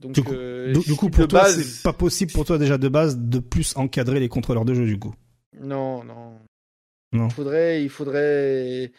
Donc 0.00 0.12
Du 0.12 0.22
coup, 0.22 0.32
euh, 0.32 0.72
Du, 0.72 0.94
coup, 0.96 1.10
pour 1.10 1.28
toi, 1.28 1.42
base- 1.42 1.62
c'est 1.62 1.82
pas 1.82 1.92
possible 1.92 2.32
pour 2.32 2.44
toi 2.44 2.56
déjà 2.58 2.78
de 2.78 2.88
base 2.88 3.18
de 3.18 3.38
plus 3.38 3.76
encadrer 3.76 4.18
les 4.20 4.28
contrôleurs 4.28 4.64
de 4.64 4.74
jeu 4.74 4.86
du 4.86 4.98
coup. 4.98 5.14
Non, 5.60 6.02
non. 6.04 6.38
Non. 7.12 7.28
Il 7.28 7.32
faudrait, 7.34 7.82
il 7.82 7.90
faudrait, 7.90 8.92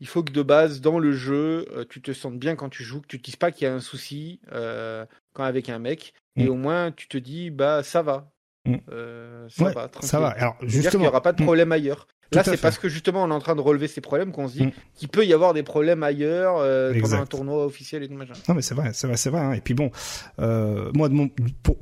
il 0.00 0.06
faut 0.06 0.22
que 0.22 0.32
de 0.32 0.42
base 0.42 0.80
dans 0.80 0.98
le 0.98 1.12
jeu, 1.12 1.66
euh, 1.72 1.84
tu 1.88 2.00
te 2.00 2.12
sentes 2.12 2.38
bien 2.38 2.54
quand 2.56 2.68
tu 2.68 2.82
joues, 2.84 3.00
que 3.00 3.08
tu 3.08 3.18
te 3.18 3.24
dises 3.24 3.36
pas 3.36 3.50
qu'il 3.52 3.64
y 3.66 3.68
a 3.68 3.74
un 3.74 3.80
souci 3.80 4.40
euh, 4.52 5.04
quand 5.34 5.44
avec 5.44 5.68
un 5.68 5.78
mec, 5.78 6.14
et 6.36 6.44
Mm. 6.44 6.48
au 6.50 6.54
moins 6.54 6.92
tu 6.92 7.08
te 7.08 7.18
dis 7.18 7.50
bah 7.50 7.82
ça 7.82 8.02
va, 8.02 8.30
Mm. 8.64 8.76
Euh, 8.90 9.48
ça 9.48 9.64
Ouais, 9.64 9.72
va, 9.72 9.88
tranquille. 9.88 10.08
Ça 10.08 10.20
va. 10.20 10.28
Alors 10.28 10.56
justement, 10.62 11.02
n'y 11.04 11.08
aura 11.08 11.22
pas 11.22 11.32
de 11.32 11.42
Mm. 11.42 11.46
problème 11.46 11.72
ailleurs. 11.72 12.06
Là, 12.32 12.44
c'est 12.44 12.60
parce 12.60 12.78
que 12.78 12.88
justement 12.88 13.24
on 13.24 13.30
est 13.30 13.34
en 13.34 13.38
train 13.40 13.56
de 13.56 13.60
relever 13.60 13.88
ces 13.88 14.00
problèmes 14.02 14.32
qu'on 14.32 14.48
se 14.48 14.54
dit 14.54 14.66
Mm. 14.66 14.72
qu'il 14.96 15.08
peut 15.08 15.24
y 15.24 15.32
avoir 15.32 15.54
des 15.54 15.62
problèmes 15.62 16.02
ailleurs 16.02 16.56
euh, 16.58 16.92
pendant 17.00 17.22
un 17.22 17.26
tournoi 17.26 17.64
officiel 17.64 18.02
et 18.02 18.08
tout 18.08 18.14
machin. 18.14 18.34
Non 18.48 18.54
mais 18.54 18.62
c'est 18.62 18.74
vrai, 18.74 18.90
c'est 18.92 19.06
vrai, 19.06 19.16
c'est 19.16 19.30
vrai. 19.30 19.40
hein. 19.40 19.52
Et 19.54 19.60
puis 19.60 19.74
bon, 19.74 19.90
euh, 20.40 20.90
moi 20.94 21.08
de 21.08 21.14
mon 21.14 21.30
pour, 21.62 21.76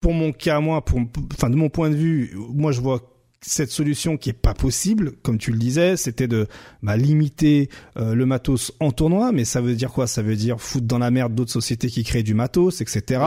pour 0.00 0.12
mon 0.12 0.32
cas, 0.32 0.60
moi, 0.60 0.84
pour 0.84 1.00
enfin 1.32 1.48
de 1.50 1.56
mon 1.56 1.68
point 1.70 1.88
de 1.90 1.94
vue, 1.96 2.34
moi 2.36 2.72
je 2.72 2.80
vois 2.80 3.00
cette 3.42 3.70
solution 3.70 4.18
qui 4.18 4.28
est 4.28 4.34
pas 4.34 4.52
possible, 4.52 5.12
comme 5.22 5.38
tu 5.38 5.50
le 5.50 5.56
disais, 5.56 5.96
c'était 5.96 6.28
de 6.28 6.46
bah, 6.82 6.98
limiter 6.98 7.70
euh, 7.96 8.14
le 8.14 8.26
matos 8.26 8.72
en 8.80 8.90
tournoi, 8.92 9.32
mais 9.32 9.46
ça 9.46 9.62
veut 9.62 9.74
dire 9.74 9.92
quoi? 9.92 10.06
Ça 10.06 10.20
veut 10.20 10.36
dire 10.36 10.60
foutre 10.60 10.86
dans 10.86 10.98
la 10.98 11.10
merde 11.10 11.34
d'autres 11.34 11.52
sociétés 11.52 11.88
qui 11.88 12.04
créent 12.04 12.22
du 12.22 12.34
matos, 12.34 12.82
etc. 12.82 13.22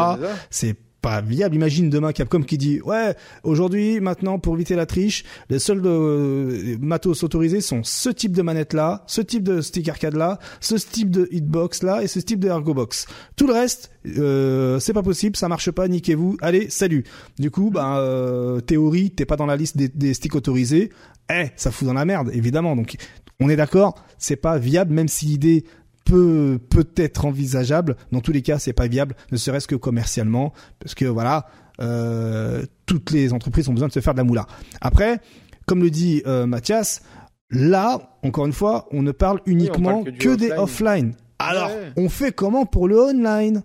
C'est 0.52 0.76
pas 1.04 1.22
viable. 1.22 1.56
Imagine 1.56 1.90
demain 1.90 2.14
Capcom 2.14 2.42
qui 2.42 2.58
dit 2.58 2.82
ouais 2.82 3.14
aujourd'hui 3.44 4.00
maintenant 4.00 4.40
pour 4.40 4.56
éviter 4.56 4.76
la 4.76 4.88
triche, 4.88 5.26
les 5.50 5.60
seuls 5.60 5.82
euh, 5.86 6.78
matos 6.80 7.24
autorisés 7.24 7.60
sont 7.62 7.84
ce 7.84 8.10
type 8.10 8.32
de 8.32 8.42
manette 8.42 8.74
là, 8.74 9.04
ce 9.06 9.22
type 9.22 9.44
de 9.44 9.60
stick 9.60 9.90
arcade 9.90 10.16
là, 10.16 10.40
ce 10.62 10.76
type 10.76 11.12
de 11.12 11.28
hitbox 11.30 11.84
là 11.84 12.02
et 12.02 12.08
ce 12.08 12.20
type 12.20 12.40
de 12.40 12.48
ergo 12.48 12.74
box. 12.74 13.06
Tout 13.36 13.46
le 13.46 13.54
reste 13.54 13.92
euh, 14.18 14.80
c'est 14.80 14.94
pas 14.94 15.04
possible, 15.04 15.36
ça 15.36 15.50
marche 15.50 15.70
pas, 15.72 15.88
niquez-vous. 15.88 16.38
Allez 16.42 16.70
salut. 16.70 17.04
Du 17.38 17.52
coup 17.52 17.72
euh, 17.76 18.62
théorie 18.62 19.12
t'es 19.12 19.26
pas 19.26 19.36
dans 19.36 19.46
la 19.46 19.58
liste 19.58 19.76
des, 19.76 19.90
des 19.90 20.14
sticks 20.14 20.36
autorisés. 20.36 20.90
Eh 21.30 21.48
ça 21.58 21.70
fout 21.70 21.86
dans 21.86 21.94
la 21.94 22.06
merde 22.06 22.32
évidemment. 22.34 22.78
Donc 22.78 22.96
on 23.42 23.50
est 23.50 23.58
d'accord, 23.58 23.96
c'est 24.18 24.38
pas 24.38 24.58
viable 24.58 24.94
même 24.94 25.10
si 25.10 25.26
l'idée 25.26 25.66
peut 26.06 26.60
peut-être 26.70 27.26
envisageable. 27.26 27.96
Dans 28.12 28.22
tous 28.22 28.32
les 28.32 28.42
cas, 28.42 28.60
c'est 28.60 28.74
pas 28.74 28.88
viable, 28.88 29.16
ne 29.32 29.38
serait-ce 29.38 29.68
que 29.68 29.76
commercialement, 29.76 30.54
parce 30.80 30.96
que 30.96 31.06
voilà, 31.06 31.48
euh, 31.82 32.66
toutes 32.86 33.12
les 33.12 33.34
entreprises 33.34 33.68
ont 33.70 33.74
besoin 33.74 33.88
de 33.88 33.94
se 33.94 34.00
faire 34.00 34.14
de 34.14 34.20
la 34.20 34.24
moula. 34.24 34.46
Après, 34.82 35.20
comme 35.66 35.82
le 35.82 35.90
dit 35.90 36.22
euh, 36.28 36.46
Mathias, 36.46 37.02
là, 37.50 38.18
encore 38.24 38.46
une 38.46 38.54
fois, 38.54 38.88
on 38.92 39.02
ne 39.02 39.12
parle 39.12 39.42
uniquement 39.46 40.04
parle 40.04 40.18
que 40.18 40.36
des 40.36 40.52
offline. 40.52 41.16
Alors, 41.40 41.70
Ouais. 41.70 41.92
on 41.98 42.10
fait 42.10 42.32
comment 42.32 42.66
pour 42.66 42.88
le 42.88 42.98
online? 43.00 43.64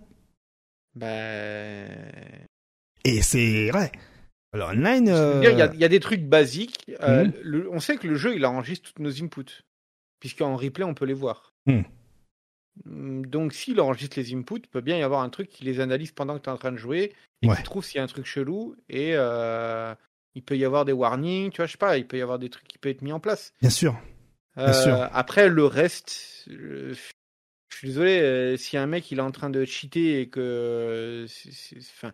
Ben, 0.95 1.87
Et 3.05 3.21
c'est 3.21 3.69
vrai. 3.71 3.91
Le 4.53 4.63
online, 4.63 5.07
euh, 5.09 5.41
Il 5.43 5.57
y, 5.57 5.61
a- 5.61 5.71
il 5.73 5.79
y 5.79 5.85
a 5.85 5.87
des 5.89 5.99
trucs 5.99 6.23
basiques. 6.25 6.85
le- 7.43 7.69
on 7.71 7.79
sait 7.79 7.97
que 7.97 8.07
le 8.07 8.15
jeu, 8.15 8.35
il 8.35 8.45
enregistre 8.45 8.89
toutes 8.89 8.99
nos 8.99 9.11
inputs. 9.23 9.63
Puisqu'en 10.19 10.57
replay, 10.57 10.83
on 10.83 10.93
peut 10.93 11.05
les 11.05 11.13
voir. 11.13 11.53
Mhm. 11.67 11.83
Mm, 12.85 13.25
Donc, 13.25 13.53
s'il 13.53 13.79
enregistre 13.81 14.19
les 14.19 14.33
inputs, 14.33 14.55
il 14.63 14.67
peut 14.67 14.81
bien 14.81 14.97
y 14.97 15.03
avoir 15.03 15.21
un 15.21 15.29
truc 15.29 15.49
qui 15.49 15.63
les 15.63 15.79
analyse 15.79 16.11
pendant 16.11 16.37
que 16.37 16.43
tu 16.43 16.49
es 16.49 16.53
en 16.53 16.57
train 16.57 16.71
de 16.71 16.77
jouer 16.77 17.13
et 17.41 17.47
Ouais. 17.47 17.55
qui 17.55 17.63
trouve 17.63 17.83
s'il 17.83 17.97
y 17.97 17.99
a 17.99 18.03
un 18.03 18.07
truc 18.07 18.25
chelou. 18.25 18.75
Et 18.89 19.11
euh, 19.15 19.93
il 20.35 20.43
peut 20.43 20.57
y 20.57 20.65
avoir 20.65 20.85
des 20.85 20.91
warnings, 20.93 21.51
tu 21.51 21.57
vois, 21.57 21.65
je 21.65 21.73
sais 21.73 21.77
pas, 21.77 21.97
il 21.97 22.07
peut 22.07 22.17
y 22.17 22.21
avoir 22.21 22.39
des 22.39 22.49
trucs 22.49 22.67
qui 22.67 22.77
peuvent 22.77 22.91
être 22.91 23.01
mis 23.01 23.11
en 23.11 23.19
place. 23.19 23.53
bien 23.61 23.69
sûr. 23.69 23.99
Euh, 24.57 24.73
sûr. 24.73 25.09
Après, 25.13 25.47
le 25.47 25.65
reste, 25.65 26.45
euh, 26.49 26.93
je 27.71 27.77
suis 27.77 27.87
désolé, 27.89 28.19
euh, 28.19 28.57
si 28.57 28.75
un 28.77 28.87
mec 28.87 29.09
il 29.11 29.19
est 29.19 29.21
en 29.21 29.31
train 29.31 29.49
de 29.49 29.63
cheater 29.63 30.19
et 30.21 30.27
que. 30.27 31.25
Enfin, 31.95 32.11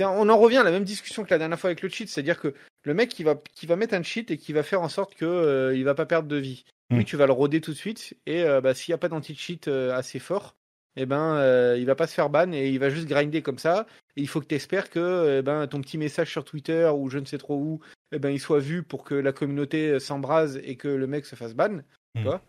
on 0.00 0.28
en 0.28 0.36
revient 0.38 0.58
à 0.58 0.62
la 0.64 0.70
même 0.70 0.84
discussion 0.84 1.24
que 1.24 1.30
la 1.30 1.38
dernière 1.38 1.58
fois 1.58 1.68
avec 1.70 1.82
le 1.82 1.88
cheat, 1.88 2.08
c'est-à-dire 2.08 2.38
que 2.38 2.54
le 2.84 2.94
mec 2.94 3.08
qui 3.08 3.22
va, 3.24 3.36
qui 3.54 3.66
va 3.66 3.76
mettre 3.76 3.94
un 3.94 4.02
cheat 4.02 4.30
et 4.30 4.36
qui 4.36 4.52
va 4.52 4.62
faire 4.62 4.82
en 4.82 4.88
sorte 4.88 5.14
euh, 5.22 5.72
il 5.74 5.84
va 5.84 5.94
pas 5.94 6.04
perdre 6.06 6.28
de 6.28 6.36
vie. 6.36 6.64
Lui, 6.90 7.04
tu 7.04 7.16
vas 7.16 7.26
le 7.26 7.32
roder 7.32 7.60
tout 7.60 7.72
de 7.72 7.76
suite 7.76 8.16
et 8.26 8.42
euh, 8.44 8.60
bah, 8.60 8.74
s'il 8.74 8.92
n'y 8.92 8.94
a 8.94 8.98
pas 8.98 9.08
d'anti-cheat 9.08 9.68
euh, 9.68 9.92
assez 9.94 10.18
fort, 10.18 10.56
eh 10.96 11.04
ben, 11.06 11.36
euh, 11.36 11.76
il 11.78 11.84
va 11.84 11.94
pas 11.94 12.06
se 12.06 12.14
faire 12.14 12.30
ban 12.30 12.50
et 12.52 12.70
il 12.70 12.78
va 12.78 12.88
juste 12.88 13.06
grinder 13.08 13.42
comme 13.42 13.58
ça. 13.58 13.86
Et 14.16 14.22
il 14.22 14.28
faut 14.28 14.40
que 14.40 14.46
tu 14.46 14.54
espères 14.54 14.88
que 14.88 15.38
eh 15.38 15.42
ben, 15.42 15.66
ton 15.66 15.80
petit 15.82 15.98
message 15.98 16.30
sur 16.30 16.44
Twitter 16.44 16.90
ou 16.94 17.10
je 17.10 17.18
ne 17.18 17.26
sais 17.26 17.38
trop 17.38 17.56
où, 17.56 17.80
eh 18.12 18.18
ben, 18.18 18.30
il 18.30 18.40
soit 18.40 18.58
vu 18.58 18.82
pour 18.82 19.04
que 19.04 19.14
la 19.14 19.32
communauté 19.32 20.00
s'embrase 20.00 20.58
et 20.64 20.76
que 20.76 20.88
le 20.88 21.06
mec 21.06 21.26
se 21.26 21.36
fasse 21.36 21.54
ban. 21.54 21.78
Tu 22.14 22.22
Mm. 22.22 22.24
vois 22.24 22.42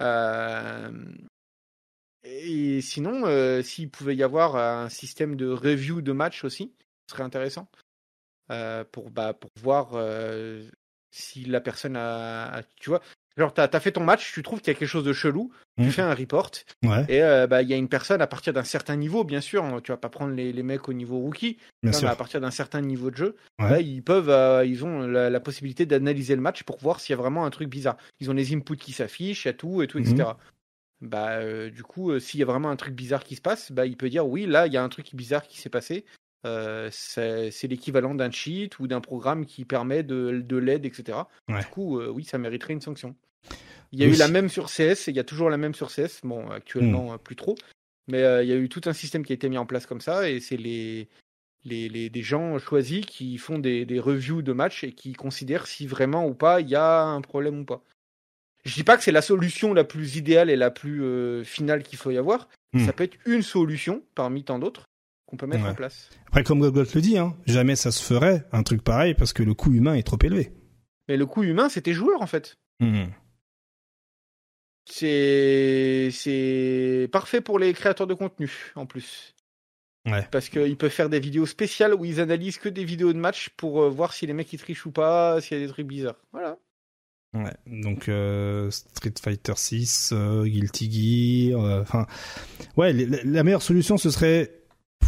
Euh, 0.00 0.90
Et 2.24 2.80
sinon, 2.80 3.26
euh, 3.26 3.62
s'il 3.62 3.90
pouvait 3.90 4.16
y 4.16 4.22
avoir 4.22 4.56
un 4.56 4.88
système 4.88 5.36
de 5.36 5.48
review 5.48 6.02
de 6.02 6.12
match 6.12 6.44
aussi, 6.44 6.74
ce 7.06 7.14
serait 7.14 7.22
intéressant. 7.24 7.70
Pour, 8.92 9.10
bah, 9.10 9.34
pour 9.34 9.50
voir 9.56 9.92
si 11.10 11.44
la 11.44 11.60
personne 11.60 11.96
a, 11.96 12.56
a- 12.56 12.62
Tu 12.80 12.90
vois, 12.90 13.00
genre, 13.38 13.54
t'as 13.54 13.68
as 13.72 13.80
fait 13.80 13.92
ton 13.92 14.04
match, 14.04 14.32
tu 14.32 14.42
trouves 14.42 14.60
qu'il 14.60 14.68
y 14.72 14.76
a 14.76 14.78
quelque 14.78 14.88
chose 14.88 15.04
de 15.04 15.12
chelou, 15.12 15.52
tu 15.80 15.90
fais 15.90 16.02
un 16.02 16.14
report, 16.14 16.50
Ouais, 16.84 17.04
et 17.08 17.22
euh, 17.22 17.46
bah, 17.46 17.62
il 17.62 17.68
y 17.68 17.72
a 17.72 17.76
une 17.76 17.88
personne 17.88 18.20
à 18.20 18.26
partir 18.26 18.52
d'un 18.52 18.64
certain 18.64 18.96
niveau, 18.96 19.24
bien 19.24 19.40
sûr, 19.40 19.64
hein, 19.64 19.80
tu 19.82 19.92
vas 19.92 19.96
pas 19.96 20.08
prendre 20.08 20.34
les, 20.34 20.52
les 20.52 20.62
mecs 20.62 20.88
au 20.88 20.92
niveau 20.92 21.18
rookie, 21.18 21.56
bien 21.82 21.92
mais 22.02 22.08
à 22.08 22.16
partir 22.16 22.40
d'un 22.40 22.50
certain 22.50 22.80
niveau 22.80 23.10
de 23.10 23.16
jeu, 23.16 23.36
Ouais. 23.60 23.70
là, 23.70 23.80
ils 23.80 24.02
peuvent, 24.02 24.28
euh, 24.30 24.64
ils 24.66 24.84
ont 24.84 25.06
la, 25.06 25.30
la 25.30 25.40
possibilité 25.40 25.86
d'analyser 25.86 26.34
le 26.34 26.42
match 26.42 26.64
pour 26.64 26.78
voir 26.78 27.00
s'il 27.00 27.12
y 27.12 27.18
a 27.18 27.22
vraiment 27.22 27.44
un 27.44 27.50
truc 27.50 27.68
bizarre. 27.68 27.96
Ils 28.20 28.30
ont 28.30 28.34
les 28.34 28.54
inputs 28.54 28.76
qui 28.76 28.92
s'affichent, 28.92 29.46
a 29.46 29.52
tout 29.52 29.82
et 29.82 29.86
tout, 29.86 29.98
etc. 29.98 30.14
Mhm. 30.16 30.36
Bah, 31.00 31.38
euh, 31.38 31.70
du 31.70 31.84
coup, 31.84 32.18
s'il 32.18 32.40
y 32.40 32.42
a 32.42 32.46
vraiment 32.46 32.70
un 32.70 32.76
truc 32.76 32.94
bizarre 32.94 33.22
qui 33.22 33.36
se 33.36 33.40
passe, 33.40 33.70
bah, 33.70 33.86
il 33.86 33.96
peut 33.96 34.08
dire 34.08 34.26
oui, 34.26 34.46
là, 34.46 34.66
il 34.66 34.72
y 34.72 34.76
a 34.76 34.82
un 34.82 34.88
truc 34.88 35.14
bizarre 35.14 35.46
qui 35.46 35.60
s'est 35.60 35.70
passé. 35.70 36.04
Euh, 36.46 36.88
c'est 36.92 37.50
c'est 37.50 37.66
l'équivalent 37.66 38.14
d'un 38.14 38.30
cheat 38.30 38.78
ou 38.78 38.86
d'un 38.86 39.00
programme 39.00 39.44
qui 39.44 39.64
permet 39.64 40.02
de, 40.02 40.40
de 40.44 40.56
l'aide, 40.56 40.86
etc. 40.86 41.18
Ouais. 41.48 41.60
Du 41.60 41.66
coup, 41.66 41.98
euh, 41.98 42.08
oui, 42.08 42.24
ça 42.24 42.38
mériterait 42.38 42.74
une 42.74 42.80
sanction. 42.80 43.14
Il 43.92 44.00
y 44.00 44.04
a 44.04 44.06
Oui. 44.06 44.14
eu 44.14 44.18
la 44.18 44.28
même 44.28 44.48
sur 44.48 44.66
CS, 44.68 45.08
et 45.08 45.10
il 45.12 45.16
y 45.16 45.20
a 45.20 45.24
toujours 45.24 45.48
la 45.50 45.56
même 45.56 45.74
sur 45.74 45.88
CS. 45.90 46.20
Bon, 46.24 46.48
actuellement, 46.50 47.10
Hmm. 47.10 47.14
euh, 47.14 47.18
plus 47.18 47.36
trop. 47.36 47.56
Mais 48.06 48.22
euh, 48.22 48.42
il 48.42 48.48
y 48.48 48.52
a 48.52 48.56
eu 48.56 48.68
tout 48.68 48.82
un 48.86 48.92
système 48.92 49.24
qui 49.24 49.32
a 49.32 49.34
été 49.34 49.48
mis 49.48 49.58
en 49.58 49.66
place 49.66 49.86
comme 49.86 50.00
ça, 50.00 50.28
et 50.30 50.40
c'est 50.40 50.56
les, 50.56 51.08
les, 51.64 51.88
les- 51.88 52.10
des 52.10 52.22
gens 52.22 52.58
choisis 52.58 53.04
qui 53.04 53.36
font 53.38 53.58
des, 53.58 53.84
des 53.84 53.98
reviews 54.00 54.42
de 54.42 54.52
matchs 54.52 54.84
et 54.84 54.92
qui 54.92 55.12
considèrent 55.12 55.66
si 55.66 55.86
vraiment 55.86 56.26
ou 56.26 56.34
pas 56.34 56.60
il 56.60 56.68
y 56.68 56.74
a 56.74 57.02
un 57.02 57.20
problème 57.20 57.60
ou 57.60 57.64
pas. 57.64 57.82
Je 58.64 58.74
dis 58.74 58.84
pas 58.84 58.96
que 58.96 59.02
c'est 59.02 59.12
la 59.12 59.22
solution 59.22 59.72
la 59.74 59.84
plus 59.84 60.16
idéale 60.16 60.50
et 60.50 60.56
la 60.56 60.70
plus 60.70 61.02
euh, 61.02 61.44
finale 61.44 61.82
qu'il 61.82 61.98
faut 61.98 62.10
y 62.10 62.18
avoir. 62.18 62.48
Hmm. 62.74 62.84
Ça 62.86 62.92
peut 62.92 63.04
être 63.04 63.16
une 63.26 63.42
solution 63.42 64.02
parmi 64.14 64.44
tant 64.44 64.58
d'autres 64.58 64.84
qu'on 65.26 65.36
peut 65.36 65.46
mettre 65.46 65.64
Ouais. 65.64 65.70
en 65.70 65.74
place. 65.74 66.10
Après, 66.26 66.42
comme 66.44 66.60
Gogol 66.60 66.86
le 66.94 67.00
dit, 67.00 67.18
hein, 67.18 67.36
jamais 67.46 67.76
ça 67.76 67.90
se 67.90 68.02
ferait 68.02 68.44
un 68.52 68.62
truc 68.62 68.82
pareil 68.82 69.14
parce 69.14 69.32
que 69.32 69.42
le 69.42 69.54
coût 69.54 69.72
humain 69.72 69.94
est 69.94 70.02
trop 70.02 70.18
élevé. 70.22 70.52
Mais 71.08 71.16
le 71.16 71.26
coût 71.26 71.42
humain, 71.42 71.68
c'était 71.68 71.92
joueur 71.94 72.20
en 72.22 72.26
fait. 72.26 72.54
Mhm. 72.80 73.08
C'est 74.90 76.08
c'est 76.12 77.08
parfait 77.12 77.40
pour 77.40 77.58
les 77.58 77.72
créateurs 77.72 78.06
de 78.06 78.14
contenu 78.14 78.50
en 78.74 78.86
plus. 78.86 79.34
Ouais. 80.06 80.26
Parce 80.30 80.48
qu'ils 80.48 80.76
peuvent 80.76 80.90
faire 80.90 81.10
des 81.10 81.20
vidéos 81.20 81.44
spéciales 81.44 81.94
où 81.94 82.04
ils 82.04 82.20
analysent 82.20 82.58
que 82.58 82.68
des 82.68 82.84
vidéos 82.84 83.12
de 83.12 83.18
match 83.18 83.50
pour 83.56 83.82
euh, 83.82 83.90
voir 83.90 84.14
si 84.14 84.26
les 84.26 84.32
mecs 84.32 84.50
ils 84.52 84.58
trichent 84.58 84.86
ou 84.86 84.90
pas, 84.90 85.40
s'il 85.40 85.58
y 85.58 85.60
a 85.60 85.64
des 85.64 85.70
trucs 85.70 85.86
bizarres. 85.86 86.20
Voilà. 86.32 86.56
Ouais, 87.34 87.52
donc 87.66 88.08
euh, 88.08 88.70
Street 88.70 89.12
Fighter 89.20 89.52
6, 89.54 90.14
Guilty 90.44 91.50
Gear, 91.50 91.62
euh, 91.62 91.82
enfin, 91.82 92.06
ouais, 92.78 92.94
la, 92.94 93.18
la 93.22 93.44
meilleure 93.44 93.60
solution 93.60 93.98
ce 93.98 94.10
serait 94.10 94.57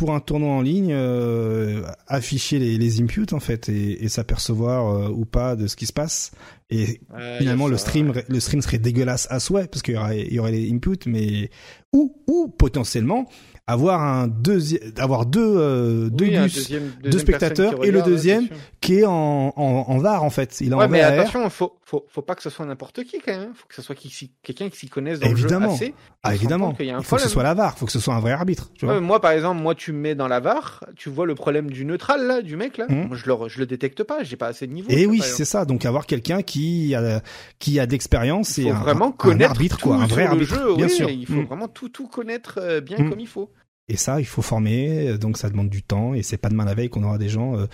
pour 0.01 0.15
un 0.15 0.21
tournoi 0.21 0.49
en 0.55 0.63
ligne 0.63 0.93
euh, 0.93 1.83
afficher 2.07 2.59
les, 2.59 2.79
les 2.79 3.03
inputs 3.03 3.35
en 3.35 3.39
fait 3.41 3.69
et, 3.69 4.03
et 4.03 4.09
s'apercevoir 4.09 4.89
euh, 4.89 5.09
ou 5.11 5.27
pas 5.27 5.57
de 5.57 5.67
ce 5.67 5.77
qui 5.77 5.85
se 5.85 5.93
passe 5.93 6.31
Et 6.71 7.01
Ouais, 7.15 7.37
finalement, 7.39 7.69
le 7.69 7.77
stream, 7.77 8.09
ouais. 8.11 8.25
le 8.27 8.41
stream 8.41 8.63
serait 8.63 8.79
dégueulasse 8.79 9.27
à 9.31 9.41
souhait 9.41 9.67
parce 9.67 9.83
qu'il 9.83 9.95
y 9.95 9.99
aurait, 9.99 10.21
il 10.23 10.33
y 10.33 10.39
aurait 10.39 10.53
les 10.53 10.73
inputs, 10.73 11.05
mais 11.07 11.51
ou 11.93 12.15
ou 12.27 12.49
potentiellement 12.49 13.29
avoir 13.67 14.01
un 14.03 14.27
deuxième, 14.27 14.81
avoir 14.97 15.27
deux 15.27 15.41
euh, 15.59 16.09
deux 16.09 16.25
Oui, 16.27 16.37
deuxième- 16.39 16.93
deux 17.03 17.19
spectateurs 17.19 17.75
et 17.85 17.91
le 17.91 17.99
regarde, 17.99 18.09
deuxième 18.11 18.49
qui 18.81 18.95
est 19.01 19.05
en, 19.05 19.53
en, 19.55 19.85
en 19.87 19.99
VAR 19.99 20.25
en 20.25 20.31
fait. 20.31 20.57
Il 20.63 20.73
est 20.73 20.75
Ouais, 20.75 20.87
en 20.87 20.89
mais 20.89 21.01
VAR. 21.03 21.13
attention, 21.13 21.51
faut, 21.51 21.73
faut, 21.91 22.07
faut 22.09 22.23
pas 22.23 22.37
que 22.37 22.43
ce 22.43 22.51
soit 22.51 22.65
n'importe 22.65 23.03
qui 23.03 23.19
quand 23.19 23.37
même. 23.37 23.53
Faut 23.55 23.67
que 23.67 23.75
ce 23.75 23.83
soit 23.83 23.97
qui 23.97 24.31
quelqu'un 24.45 24.69
qui 24.69 24.79
s'y 24.79 24.89
connaisse 24.89 25.19
dans 25.19 25.27
Évidemment. 25.27 25.67
le 25.67 25.71
jeu 25.73 25.75
assez. 25.87 25.95
Ah 26.23 26.35
évidemment. 26.35 26.77
y 26.79 26.89
a 26.91 26.97
un 26.97 27.01
Il 27.01 27.05
faut 27.05 27.17
que 27.17 27.23
ce 27.23 27.29
soit 27.29 27.43
la 27.43 27.55
VAR, 27.55 27.73
il 27.77 27.79
faut 27.81 27.87
que 27.87 27.93
ce 27.93 27.99
soit 27.99 28.15
un 28.15 28.21
vrai 28.21 28.31
arbitre. 28.31 28.71
Tu 28.75 28.85
vois. 28.85 28.95
Ouais, 28.95 29.01
moi, 29.01 29.21
par 29.21 29.33
exemple, 29.33 29.61
moi, 29.61 29.75
tu 29.75 29.93
me 29.93 29.99
mets 29.99 30.15
dans 30.15 30.29
la 30.29 30.39
VAR, 30.39 30.85
tu 30.97 31.11
vois 31.11 31.27
le 31.27 31.35
problème 31.35 31.69
du 31.71 31.85
neutral, 31.85 32.27
là, 32.27 32.43
du 32.43 32.55
mec, 32.57 32.77
là. 32.79 32.87
Moi, 32.89 33.17
je 33.17 33.27
le, 33.29 33.49
je 33.49 33.59
le 33.59 33.67
détecte 33.67 34.05
pas, 34.05 34.23
j'ai 34.23 34.37
pas 34.37 34.47
assez 34.47 34.67
de 34.69 34.73
niveau. 34.73 34.89
Et 34.91 35.05
vois, 35.07 35.13
oui, 35.15 35.21
c'est 35.21 35.45
ça. 35.45 35.65
Donc 35.65 35.85
avoir 35.85 36.07
quelqu'un 36.07 36.43
qui 36.43 36.95
a 36.95 37.23
qui 37.59 37.81
a 37.81 37.87
d'expérience 37.87 38.59
et 38.59 38.71
un, 38.71 38.75
vraiment 38.75 39.09
un 39.09 39.13
connaître 39.13 39.51
arbitre 39.51 39.81
quoi, 39.81 39.97
un 39.97 40.07
vrai 40.07 40.27
arbitre, 40.27 40.55
jeu, 40.55 40.77
bien 40.77 40.87
oui, 40.87 40.93
sûr. 40.93 41.11
Il 41.11 41.27
faut 41.27 41.33
Mm. 41.35 41.45
vraiment 41.47 41.69
tout, 41.69 41.89
tout 41.89 42.07
connaître 42.07 42.59
euh, 42.63 42.81
bien 42.81 42.99
Mm. 42.99 43.11
comme 43.11 43.21
il 43.21 43.27
faut. 43.27 43.51
Et 43.89 43.97
ça, 43.97 44.21
il 44.21 44.27
faut 44.27 44.43
former, 44.43 45.19
donc 45.19 45.37
ça 45.37 45.51
demande 45.51 45.69
du 45.69 45.83
temps, 45.83 46.15
et 46.15 46.23
c'est 46.23 46.37
pas 46.37 46.49
demain 46.49 46.65
la 46.65 46.75
veille 46.75 46.89
qu'on 46.91 47.03
aura 47.03 47.19
des 47.19 47.29
gens 47.29 47.57
euh, 47.57 47.67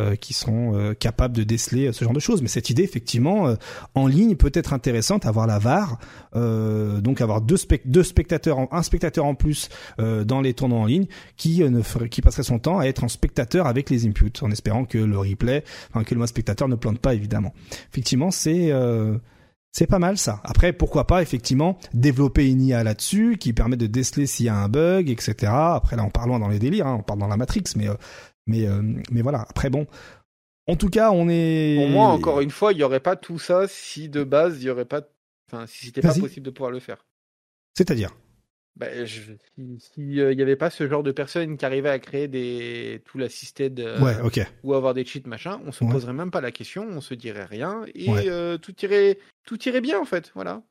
euh, 0.00 0.16
qui 0.16 0.34
seront 0.34 0.74
euh, 0.74 0.94
capables 0.94 1.36
de 1.36 1.42
déceler 1.44 1.86
euh, 1.86 1.92
ce 1.92 2.04
genre 2.04 2.14
de 2.14 2.20
choses. 2.20 2.42
Mais 2.42 2.48
cette 2.48 2.70
idée, 2.70 2.82
effectivement, 2.82 3.54
en 3.94 4.06
ligne 4.06 4.34
peut 4.34 4.50
être 4.54 4.72
intéressante, 4.72 5.26
avoir 5.26 5.46
la 5.46 5.58
VAR, 5.58 5.98
donc 6.34 7.20
avoir 7.20 7.40
deux, 7.40 7.56
spec- 7.56 7.82
deux 7.84 8.02
spectateurs, 8.02 8.58
un 8.72 8.82
spectateur 8.82 9.24
en 9.24 9.34
plus 9.34 9.68
dans 9.98 10.40
les 10.40 10.54
tournois 10.54 10.78
en 10.78 10.86
ligne, 10.86 11.06
qui 11.36 11.62
ne 11.62 11.82
qui 12.06 12.22
passerait 12.22 12.42
son 12.42 12.58
temps 12.58 12.78
à 12.78 12.84
être 12.86 13.04
en 13.04 13.08
spectateur 13.08 13.66
avec 13.66 13.90
les 13.90 14.06
inputs, 14.06 14.32
en 14.42 14.50
espérant 14.50 14.84
que 14.84 14.98
le 14.98 15.18
replay, 15.18 15.64
enfin 15.92 16.04
que 16.04 16.14
le 16.14 16.26
spectateur 16.26 16.68
ne 16.68 16.76
plante 16.76 16.98
pas, 16.98 17.14
évidemment. 17.14 17.52
Effectivement, 17.90 18.30
c'est 18.30 18.72
c'est 19.72 19.86
pas 19.86 20.00
mal 20.00 20.18
ça. 20.18 20.40
Après, 20.42 20.72
pourquoi 20.72 21.06
pas 21.06 21.22
effectivement 21.22 21.78
développer 21.94 22.48
une 22.48 22.60
IA 22.60 22.82
là-dessus 22.82 23.36
qui 23.38 23.52
permet 23.52 23.76
de 23.76 23.86
déceler 23.86 24.26
s'il 24.26 24.46
y 24.46 24.48
a 24.48 24.56
un 24.56 24.68
bug, 24.68 25.08
etc. 25.10 25.52
Après 25.52 25.94
là, 25.94 26.02
on 26.04 26.10
part 26.10 26.26
loin 26.26 26.40
dans 26.40 26.48
les 26.48 26.58
délires, 26.58 26.88
hein, 26.88 26.96
on 26.98 27.02
part 27.02 27.16
dans 27.16 27.28
la 27.28 27.36
Matrix, 27.36 27.62
mais 27.76 27.86
mais 28.46 28.66
euh, 28.66 28.82
mais 29.10 29.22
voilà. 29.22 29.44
Après 29.48 29.70
bon, 29.70 29.86
en 30.66 30.76
tout 30.76 30.88
cas, 30.88 31.10
on 31.10 31.28
est. 31.28 31.76
Pour 31.76 31.88
moi, 31.88 32.08
encore 32.08 32.40
une 32.40 32.50
fois, 32.50 32.72
il 32.72 32.78
y 32.78 32.82
aurait 32.82 33.00
pas 33.00 33.16
tout 33.16 33.38
ça 33.38 33.66
si 33.68 34.08
de 34.08 34.24
base, 34.24 34.62
il 34.62 34.66
y 34.66 34.70
aurait 34.70 34.84
pas, 34.84 35.02
enfin, 35.50 35.66
si 35.66 35.86
c'était 35.86 36.00
pas 36.00 36.14
possible 36.14 36.46
de 36.46 36.50
pouvoir 36.50 36.70
le 36.70 36.80
faire. 36.80 37.04
C'est-à-dire? 37.74 38.14
Ben, 38.76 39.04
je... 39.04 39.32
si 39.56 39.78
si, 39.80 40.20
euh, 40.20 40.30
avait 40.30 40.56
pas 40.56 40.70
ce 40.70 40.88
genre 40.88 41.02
de 41.02 41.12
personnes 41.12 41.56
qui 41.56 41.64
arrivaient 41.64 41.90
à 41.90 41.98
créer 41.98 42.28
des 42.28 43.02
tout 43.04 43.18
l'assisted 43.18 43.78
euh, 43.80 44.00
Ouais, 44.00 44.46
ou 44.62 44.74
avoir 44.74 44.94
des 44.94 45.04
cheats 45.04 45.26
machin, 45.26 45.60
on 45.66 45.72
se 45.72 45.84
Ouais. 45.84 45.90
poserait 45.90 46.12
même 46.12 46.30
pas 46.30 46.40
la 46.40 46.52
question, 46.52 46.86
on 46.88 47.00
se 47.00 47.14
dirait 47.14 47.44
rien 47.44 47.84
et 47.94 48.08
Ouais. 48.08 48.28
euh, 48.28 48.58
tout 48.58 48.74
irait 48.82 49.18
tout 49.44 49.60
irait 49.68 49.80
bien 49.80 49.98
en 50.00 50.04
fait, 50.04 50.30
voilà. 50.34 50.62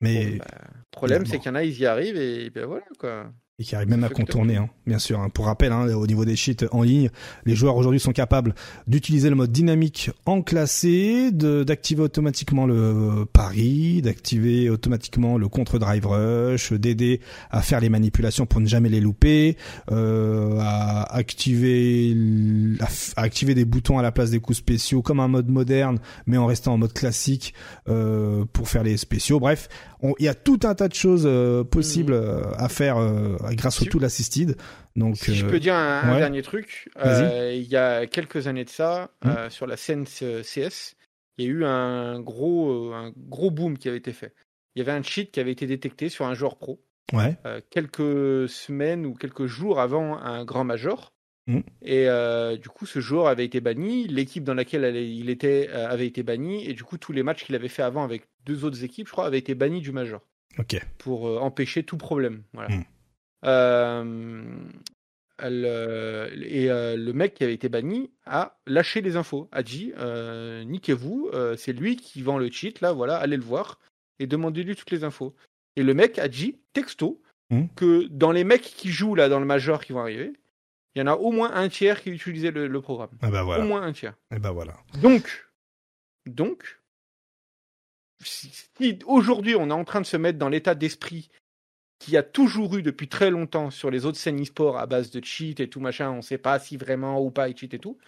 Mais 0.00 0.24
Bon, 0.30 0.36
bah, 0.38 0.46
le 0.50 0.84
problème, 0.90 1.26
c'est 1.26 1.38
qu'il 1.38 1.46
y 1.48 1.50
en 1.50 1.54
a, 1.56 1.62
ils 1.64 1.78
y 1.78 1.86
arrivent 1.86 2.16
et 2.16 2.50
ben 2.50 2.64
voilà 2.64 2.86
quoi. 2.98 3.32
Et 3.60 3.64
qui 3.64 3.74
arrive 3.74 3.88
même 3.88 4.04
à 4.04 4.08
contourner, 4.08 4.56
hein, 4.56 4.68
bien 4.86 5.00
sûr. 5.00 5.18
hein. 5.18 5.30
Pour 5.30 5.46
rappel, 5.46 5.72
hein, 5.72 5.88
au 5.92 6.06
niveau 6.06 6.24
des 6.24 6.36
cheats 6.36 6.68
en 6.70 6.82
ligne, 6.84 7.10
les 7.44 7.56
joueurs 7.56 7.74
aujourd'hui 7.76 7.98
sont 7.98 8.12
capables 8.12 8.54
d'utiliser 8.86 9.30
le 9.30 9.34
mode 9.34 9.50
dynamique 9.50 10.10
enclassé, 10.26 11.32
de- 11.32 11.64
d'activer 11.64 12.02
automatiquement 12.02 12.66
le 12.66 13.24
pari, 13.32 14.00
d'activer 14.00 14.70
automatiquement 14.70 15.38
le 15.38 15.48
contre-drive 15.48 16.06
rush, 16.06 16.72
d'aider 16.72 17.20
à 17.50 17.60
faire 17.60 17.80
les 17.80 17.88
manipulations 17.88 18.46
pour 18.46 18.60
ne 18.60 18.66
jamais 18.68 18.90
les 18.90 19.00
louper, 19.00 19.56
euh, 19.90 20.58
à 20.60 21.12
activer, 21.16 22.16
à, 23.16 23.22
activer 23.22 23.54
des 23.56 23.64
boutons 23.64 23.98
à 23.98 24.02
la 24.02 24.12
place 24.12 24.30
des 24.30 24.38
coups 24.38 24.58
spéciaux 24.58 25.02
comme 25.02 25.18
un 25.18 25.26
mode 25.28 25.48
moderne, 25.48 25.98
mais 26.26 26.36
en 26.36 26.46
restant 26.46 26.74
en 26.74 26.78
mode 26.78 26.92
classique 26.92 27.54
euh, 27.88 28.44
pour 28.52 28.68
faire 28.68 28.84
les 28.84 28.96
spéciaux. 28.96 29.40
Bref, 29.40 29.68
il 30.18 30.24
y 30.24 30.28
a 30.28 30.34
tout 30.34 30.60
un 30.64 30.74
tas 30.74 30.88
de 30.88 30.94
choses 30.94 31.24
euh, 31.26 31.64
possibles 31.64 32.12
euh, 32.12 32.42
à 32.56 32.68
faire 32.68 32.98
euh, 32.98 33.36
grâce 33.52 33.80
au 33.80 33.84
Si- 33.84 33.90
tool 33.90 34.04
assisted. 34.04 34.56
Donc, 34.96 35.16
Si 35.16 35.34
je 35.34 35.46
peux 35.46 35.60
dire 35.60 35.74
un, 35.74 36.16
dernier 36.18 36.42
truc, 36.42 36.90
il 37.04 37.62
y 37.68 37.76
a 37.76 38.06
quelques 38.06 38.46
années 38.46 38.64
de 38.64 38.70
ça, 38.70 39.10
euh, 39.26 39.48
sur 39.50 39.66
la 39.66 39.76
scène 39.76 40.04
CS, 40.06 40.94
il 41.36 41.44
y 41.44 41.48
a 41.48 41.50
eu 41.50 41.64
un 41.64 42.20
gros, 42.20 42.92
un 42.92 43.12
gros 43.16 43.50
boom 43.50 43.78
qui 43.78 43.88
avait 43.88 43.98
été 43.98 44.12
fait. 44.12 44.34
Il 44.74 44.80
y 44.80 44.82
avait 44.82 44.92
un 44.96 45.02
cheat 45.02 45.30
qui 45.30 45.40
avait 45.40 45.52
été 45.52 45.66
détecté 45.66 46.08
sur 46.08 46.26
un 46.26 46.34
joueur 46.34 46.56
pro 46.58 46.80
ouais, 47.12 47.36
quelques 47.70 48.48
semaines 48.48 49.06
ou 49.06 49.14
quelques 49.14 49.46
jours 49.46 49.80
avant 49.80 50.16
un 50.18 50.44
grand 50.44 50.64
major. 50.64 51.12
Mhm. 51.46 51.62
Et 51.82 52.08
euh, 52.08 52.56
du 52.56 52.68
coup, 52.68 52.84
ce 52.86 53.00
joueur 53.00 53.26
avait 53.28 53.44
été 53.44 53.60
banni, 53.60 54.06
l'équipe 54.06 54.44
dans 54.44 54.52
laquelle 54.54 54.84
elle- 54.84 54.96
il 54.96 55.30
était 55.30 55.68
euh, 55.72 55.88
avait 55.88 56.06
été 56.06 56.22
bannie, 56.22 56.68
et 56.68 56.74
du 56.74 56.84
coup, 56.84 56.98
tous 56.98 57.12
les 57.12 57.22
matchs 57.22 57.44
qu'il 57.44 57.54
avait 57.54 57.68
fait 57.68 57.82
avant 57.82 58.04
avec 58.04 58.24
deux 58.48 58.64
autres 58.64 58.82
équipes, 58.82 59.06
je 59.06 59.12
crois, 59.12 59.26
avaient 59.26 59.38
été 59.38 59.54
bannis 59.54 59.80
du 59.80 59.92
major 59.92 60.20
pour 60.98 61.28
euh, 61.28 61.38
empêcher 61.38 61.84
tout 61.84 61.96
problème. 61.98 62.42
Voilà. 62.52 62.74
Mm. 62.74 62.84
Euh, 63.44 64.44
euh, 65.42 66.28
et 66.34 66.66
le 66.96 67.12
mec 67.12 67.34
qui 67.34 67.44
avait 67.44 67.54
été 67.54 67.68
banni 67.68 68.10
a 68.26 68.58
lâché 68.66 69.00
les 69.00 69.14
infos, 69.16 69.48
a 69.52 69.62
dit 69.62 69.92
niquez-vous, 70.66 71.30
c'est 71.56 71.72
lui 71.72 71.96
qui 71.96 72.22
vend 72.22 72.38
le 72.38 72.50
cheat, 72.50 72.80
là, 72.80 72.92
voilà, 72.92 73.16
allez 73.18 73.36
le 73.36 73.44
voir 73.44 73.78
et 74.18 74.26
demandez-lui 74.26 74.74
toutes 74.74 74.90
les 74.90 75.04
infos. 75.04 75.36
Et 75.76 75.84
le 75.84 75.94
mec 75.94 76.18
a 76.18 76.26
dit 76.28 76.58
texto 76.72 77.22
Mm. 77.50 77.66
que 77.76 78.06
dans 78.08 78.30
les 78.30 78.44
mecs 78.44 78.60
qui 78.60 78.90
jouent 78.90 79.14
là 79.14 79.30
dans 79.30 79.40
le 79.40 79.46
major 79.46 79.82
qui 79.82 79.92
vont 79.94 80.00
arriver, 80.00 80.34
il 80.94 80.98
y 80.98 81.02
en 81.02 81.06
a 81.06 81.14
au 81.14 81.32
moins 81.32 81.50
un 81.54 81.68
tiers 81.70 82.02
qui 82.02 82.10
utilisait 82.10 82.50
le, 82.50 82.66
le 82.66 82.80
programme. 82.82 83.08
ah 83.22 83.30
bah 83.30 83.42
voilà, 83.42 83.64
Au 83.64 83.66
moins 83.66 83.82
un 83.82 83.92
tiers. 83.92 84.14
et 84.34 84.38
bah 84.38 84.50
voilà. 84.50 84.74
Donc, 85.00 85.46
donc, 86.26 86.77
si, 88.22 88.50
aujourd'hui 89.06 89.54
on 89.56 89.68
est 89.70 89.72
en 89.72 89.84
train 89.84 90.00
de 90.00 90.06
se 90.06 90.16
mettre 90.16 90.38
dans 90.38 90.48
l'état 90.48 90.74
d'esprit 90.74 91.30
qu'il 91.98 92.14
y 92.14 92.16
a 92.16 92.22
toujours 92.22 92.76
eu 92.76 92.82
depuis 92.82 93.08
très 93.08 93.30
longtemps 93.30 93.70
sur 93.70 93.90
les 93.90 94.06
autres 94.06 94.18
scènes 94.18 94.40
e-sport 94.40 94.78
à 94.78 94.86
base 94.86 95.10
de 95.10 95.24
cheat 95.24 95.58
et 95.60 95.68
tout 95.68 95.80
machin, 95.80 96.10
on 96.10 96.16
ne 96.18 96.22
sait 96.22 96.38
pas 96.38 96.58
si 96.58 96.76
vraiment 96.76 97.20
ou 97.20 97.30
pas 97.30 97.48
ils 97.48 97.56
cheat 97.56 97.74
et 97.74 97.78
tout, 97.80 97.98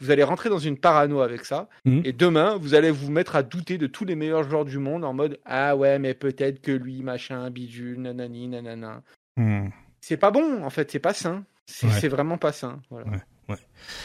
vous 0.00 0.10
allez 0.10 0.22
rentrer 0.22 0.48
dans 0.48 0.58
une 0.58 0.78
parano 0.78 1.20
avec 1.20 1.44
ça, 1.44 1.68
Mhm. 1.84 2.02
et 2.04 2.12
demain 2.12 2.56
vous 2.56 2.74
allez 2.74 2.90
vous 2.90 3.10
mettre 3.10 3.36
à 3.36 3.42
douter 3.42 3.76
de 3.78 3.86
tous 3.86 4.04
les 4.04 4.16
meilleurs 4.16 4.48
joueurs 4.48 4.64
du 4.64 4.78
monde 4.78 5.04
en 5.04 5.12
mode 5.12 5.38
ah 5.44 5.76
ouais 5.76 5.98
mais 5.98 6.14
peut-être 6.14 6.60
que 6.62 6.72
lui 6.72 7.02
machin 7.02 7.50
bidule 7.50 8.00
nanani 8.00 8.48
nanana. 8.48 9.02
Hmm. 9.36 9.68
C'est 10.00 10.16
pas 10.16 10.30
bon 10.30 10.62
en 10.64 10.70
fait, 10.70 10.90
c'est 10.90 10.98
pas 10.98 11.14
sain, 11.14 11.44
c'est 11.66 11.86
Ouais. 11.86 12.08
vraiment 12.08 12.38
pas 12.38 12.52
sain. 12.52 12.80
Voilà. 12.90 13.10
Ouais. 13.10 13.18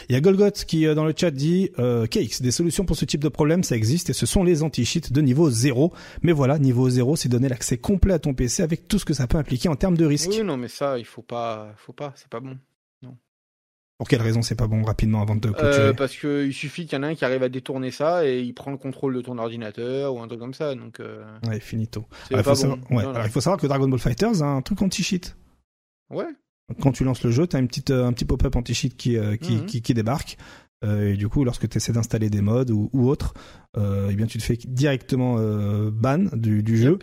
Il 0.09 0.13
y 0.13 0.15
a 0.15 0.21
Golgoth 0.21 0.65
qui 0.65 0.85
euh, 0.85 0.93
dans 0.95 1.05
le 1.05 1.13
chat 1.15 1.31
dit 1.31 1.71
euh, 1.79 2.05
Cakes, 2.05 2.41
des 2.41 2.51
solutions 2.51 2.85
pour 2.85 2.97
ce 2.97 3.05
type 3.05 3.21
de 3.23 3.29
problème, 3.29 3.63
ça 3.63 3.75
existe 3.75 4.09
et 4.09 4.13
ce 4.13 4.25
sont 4.25 4.43
les 4.43 4.61
anti-cheats 4.63 5.11
de 5.11 5.21
niveau 5.21 5.49
0. 5.49 5.93
Mais 6.21 6.33
voilà, 6.33 6.59
niveau 6.59 6.89
0, 6.89 7.15
c'est 7.15 7.29
donner 7.29 7.47
l'accès 7.47 7.77
complet 7.77 8.13
à 8.13 8.19
ton 8.19 8.33
PC 8.33 8.61
avec 8.63 8.87
tout 8.87 8.99
ce 8.99 9.05
que 9.05 9.13
ça 9.13 9.27
peut 9.27 9.37
impliquer 9.37 9.69
en 9.69 9.75
termes 9.75 9.95
de 9.95 10.05
risque. 10.05 10.29
Oui 10.31 10.43
non 10.43 10.57
mais 10.57 10.67
ça 10.67 10.99
il 10.99 11.05
faut 11.05 11.21
pas, 11.21 11.73
faut 11.77 11.93
pas, 11.93 12.11
c'est 12.15 12.27
pas 12.29 12.39
bon. 12.41 12.57
Pour 13.97 14.07
quelle 14.07 14.21
raison 14.21 14.41
c'est 14.41 14.55
pas 14.55 14.67
bon 14.67 14.81
rapidement 14.83 15.21
avant 15.21 15.35
de 15.35 15.41
clôturer 15.49 15.87
Euh, 15.87 15.93
parce 15.93 16.15
qu'il 16.15 16.53
suffit 16.53 16.85
qu'il 16.85 16.97
y 16.97 17.01
en 17.01 17.03
ait 17.03 17.11
un 17.11 17.15
qui 17.15 17.25
arrive 17.25 17.43
à 17.43 17.49
détourner 17.49 17.91
ça 17.91 18.25
et 18.25 18.39
il 18.39 18.53
prend 18.53 18.71
le 18.71 18.77
contrôle 18.77 19.13
de 19.13 19.19
ton 19.19 19.37
ordinateur 19.37 20.15
ou 20.15 20.21
un 20.21 20.27
truc 20.29 20.39
comme 20.39 20.53
ça. 20.53 20.73
Donc, 20.73 21.01
euh, 21.01 21.21
Ouais, 21.45 21.59
finito. 21.59 22.05
Alors, 22.31 22.39
il, 22.39 22.43
faut 22.45 22.49
bon. 22.51 22.55
savoir, 22.55 22.77
ouais, 22.77 22.95
Non, 22.95 23.01
non. 23.01 23.09
alors, 23.09 23.25
il 23.25 23.29
faut 23.29 23.41
savoir 23.41 23.59
que 23.59 23.67
Dragon 23.67 23.89
Ball 23.89 23.99
Fighters 23.99 24.41
a 24.41 24.45
un 24.45 24.61
truc 24.61 24.81
anti-cheat. 24.81 25.35
Ouais. 26.09 26.27
Quand 26.81 26.91
tu 26.91 27.03
lances 27.03 27.23
le 27.23 27.31
jeu, 27.31 27.47
t'as 27.47 27.59
une 27.59 27.67
petite, 27.67 27.91
euh, 27.91 28.05
un 28.05 28.13
petit 28.13 28.25
pop-up 28.25 28.55
anti-cheat 28.55 28.95
qui, 28.97 29.17
euh, 29.17 29.35
qui, 29.37 29.55
Mhm. 29.57 29.65
qui, 29.65 29.81
qui 29.81 29.93
débarque. 29.93 30.37
Euh, 30.85 31.11
et 31.13 31.17
du 31.17 31.27
coup, 31.27 31.43
lorsque 31.43 31.67
tu 31.67 31.77
essaies 31.77 31.91
d'installer 31.91 32.29
des 32.29 32.41
modes 32.41 32.71
ou, 32.71 32.89
ou 32.93 33.09
autre, 33.09 33.33
euh, 33.77 34.07
eh 34.11 34.15
bien, 34.15 34.27
tu 34.27 34.37
te 34.37 34.43
fais 34.43 34.55
directement 34.55 35.35
ban 35.91 36.25
du, 36.33 36.63
du 36.63 36.77
jeu. 36.77 36.99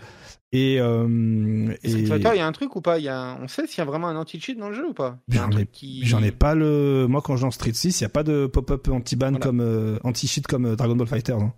Et, 0.52 0.80
euh, 0.80 1.74
Et 1.82 1.88
Street 1.90 2.02
et- 2.02 2.06
Fighter, 2.06 2.30
il 2.34 2.38
y 2.38 2.40
a 2.40 2.46
un 2.46 2.52
truc 2.52 2.74
ou 2.76 2.80
pas? 2.80 2.98
Y 2.98 3.08
a 3.08 3.36
On 3.42 3.48
sait 3.48 3.66
s'il 3.66 3.78
y 3.78 3.80
a 3.82 3.84
vraiment 3.84 4.06
un 4.08 4.16
anti-cheat 4.16 4.56
dans 4.58 4.70
le 4.70 4.74
jeu 4.74 4.88
ou 4.88 4.94
pas? 4.94 5.18
J'en 5.28 5.50
ai- 5.50 5.66
qui... 5.66 6.02
Pas 6.38 6.54
le. 6.54 7.06
Moi, 7.08 7.20
quand 7.20 7.36
je 7.36 7.42
lance 7.44 7.56
Street 7.56 7.74
6, 7.74 8.00
il 8.00 8.04
y 8.04 8.06
a 8.06 8.08
pas 8.08 8.22
de 8.22 8.46
pop-up 8.46 8.88
anti-ban 8.88 9.30
Voilà. 9.32 9.44
comme 9.44 9.60
euh, 9.60 9.98
anti-cheat 10.04 10.46
comme 10.46 10.74
Dragon 10.76 10.96
Ball 10.96 11.08
Fighter, 11.08 11.32
hein, 11.34 11.52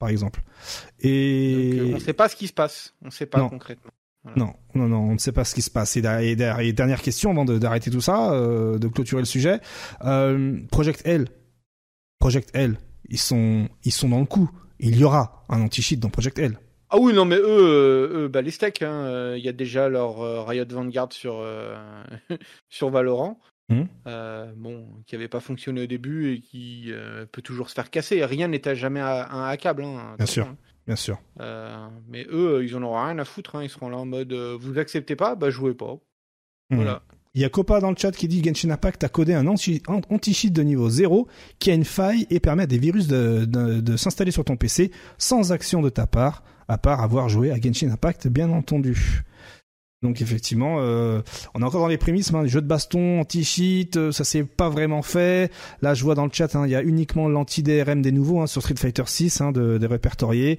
par 0.00 0.08
exemple. 0.08 0.40
Donc, 0.40 1.04
Et 1.04 1.78
euh, 1.78 1.92
on 1.94 2.00
sait 2.00 2.14
pas 2.14 2.28
ce 2.28 2.34
qui 2.34 2.48
se 2.48 2.52
passe. 2.52 2.94
On 3.04 3.10
sait 3.10 3.26
pas 3.26 3.38
Non. 3.38 3.48
concrètement. 3.50 3.92
Non, 4.36 4.54
non, 4.74 4.86
non, 4.88 4.98
on 4.98 5.12
ne 5.14 5.18
sait 5.18 5.32
pas 5.32 5.44
ce 5.44 5.54
qui 5.54 5.62
se 5.62 5.70
passe. 5.70 5.96
Et, 5.96 6.02
dernière 6.02 7.02
question 7.02 7.30
avant 7.32 7.44
d'arrêter 7.44 7.90
tout 7.90 8.00
ça, 8.00 8.32
euh, 8.32 8.78
de 8.78 8.88
clôturer 8.88 9.20
le 9.22 9.26
sujet. 9.26 9.60
Euh, 10.04 10.58
Project 10.70 11.02
L, 11.04 11.28
Project 12.18 12.50
L, 12.54 12.78
ils 13.08 13.18
sont, 13.18 13.68
ils 13.84 13.92
sont 13.92 14.08
dans 14.08 14.20
le 14.20 14.26
coup. 14.26 14.50
Il 14.78 14.96
y 14.96 15.04
aura 15.04 15.44
un 15.48 15.60
anti-cheat 15.62 15.98
dans 16.00 16.08
Project 16.08 16.38
L. 16.38 16.58
Ah 16.90 16.98
oui, 17.00 17.12
non, 17.14 17.24
mais 17.24 17.36
eux, 17.36 17.42
euh, 17.46 18.24
eux 18.24 18.28
bah, 18.28 18.42
les 18.42 18.50
steaks, 18.50 18.82
hein, 18.82 19.34
il 19.36 19.42
y 19.44 19.48
a 19.48 19.52
déjà 19.52 19.88
leur 19.88 20.46
Riot 20.46 20.66
Vanguard 20.70 21.12
sur, 21.12 21.36
euh, 21.40 21.76
sur 22.68 22.90
Valorant. 22.90 23.40
Euh, 24.06 24.52
bon, 24.54 24.86
qui 25.06 25.14
avait 25.14 25.28
pas 25.28 25.40
fonctionné 25.40 25.84
au 25.84 25.86
début 25.86 26.34
et 26.34 26.40
qui 26.42 26.88
euh, 26.88 27.24
peut 27.24 27.40
toujours 27.40 27.70
se 27.70 27.74
faire 27.74 27.88
casser. 27.90 28.22
Rien 28.22 28.48
n'est 28.48 28.68
à 28.68 28.74
jamais 28.74 29.00
à- 29.00 29.32
un 29.32 29.48
hackable. 29.48 29.82
Hein, 29.84 30.14
Bien 30.18 30.26
sûr. 30.26 30.46
hein. 30.46 30.56
Bien 30.86 30.96
sûr. 30.96 31.20
Euh, 31.40 31.88
mais 32.08 32.26
eux, 32.30 32.64
ils 32.64 32.76
en 32.76 32.82
auront 32.82 33.04
rien 33.04 33.18
à 33.18 33.24
foutre. 33.24 33.56
hein. 33.56 33.62
Ils 33.62 33.70
seront 33.70 33.88
là 33.88 33.98
en 33.98 34.06
mode 34.06 34.32
euh, 34.32 34.56
vous 34.60 34.78
acceptez 34.78 35.16
pas, 35.16 35.34
bah 35.34 35.50
jouez 35.50 35.74
pas. 35.74 35.98
Mhm. 36.70 36.76
Voilà. 36.76 37.02
Il 37.34 37.40
y 37.40 37.44
a 37.44 37.48
Copa 37.48 37.80
dans 37.80 37.90
le 37.90 37.96
chat 37.96 38.12
qui 38.12 38.28
dit 38.28 38.44
Genshin 38.44 38.68
Impact 38.70 39.04
a 39.04 39.08
codé 39.08 39.32
un 39.32 39.46
anti-cheat 39.46 40.52
de 40.52 40.62
niveau 40.62 40.90
0 40.90 41.28
qui 41.58 41.70
a 41.70 41.74
une 41.74 41.86
faille 41.86 42.26
et 42.28 42.40
permet 42.40 42.64
à 42.64 42.66
des 42.66 42.76
virus 42.76 43.06
de, 43.06 43.46
de, 43.46 43.96
s'installer 43.96 44.32
sur 44.32 44.44
ton 44.44 44.56
PC 44.56 44.90
sans 45.16 45.50
action 45.50 45.80
de 45.80 45.88
ta 45.88 46.06
part, 46.06 46.42
à 46.68 46.76
part 46.76 47.00
avoir 47.00 47.30
joué 47.30 47.50
à 47.50 47.58
Genshin 47.58 47.90
Impact, 47.90 48.28
bien 48.28 48.50
entendu. 48.50 49.22
Donc 50.02 50.20
effectivement, 50.20 50.78
euh, 50.80 51.22
on 51.54 51.62
est 51.62 51.64
encore 51.64 51.80
dans 51.80 51.88
les 51.88 51.98
prémices, 51.98 52.34
hein, 52.34 52.44
jeux 52.46 52.60
de 52.60 52.66
baston, 52.66 53.20
anti-cheat, 53.20 53.96
euh, 53.96 54.12
ça 54.12 54.24
s'est 54.24 54.42
pas 54.42 54.68
vraiment 54.68 55.02
fait. 55.02 55.52
Là, 55.80 55.94
je 55.94 56.02
vois 56.02 56.16
dans 56.16 56.24
le 56.24 56.32
chat, 56.32 56.56
hein, 56.56 56.66
il 56.66 56.70
y 56.70 56.74
a 56.74 56.82
uniquement 56.82 57.28
l'anti-DRM 57.28 58.02
des 58.02 58.10
nouveaux 58.10 58.40
hein, 58.40 58.48
sur 58.48 58.62
Street 58.62 58.74
Fighter 58.76 59.04
6, 59.06 59.40
hein, 59.40 59.52
de, 59.52 59.78
des 59.78 59.86
répertoriés. 59.86 60.58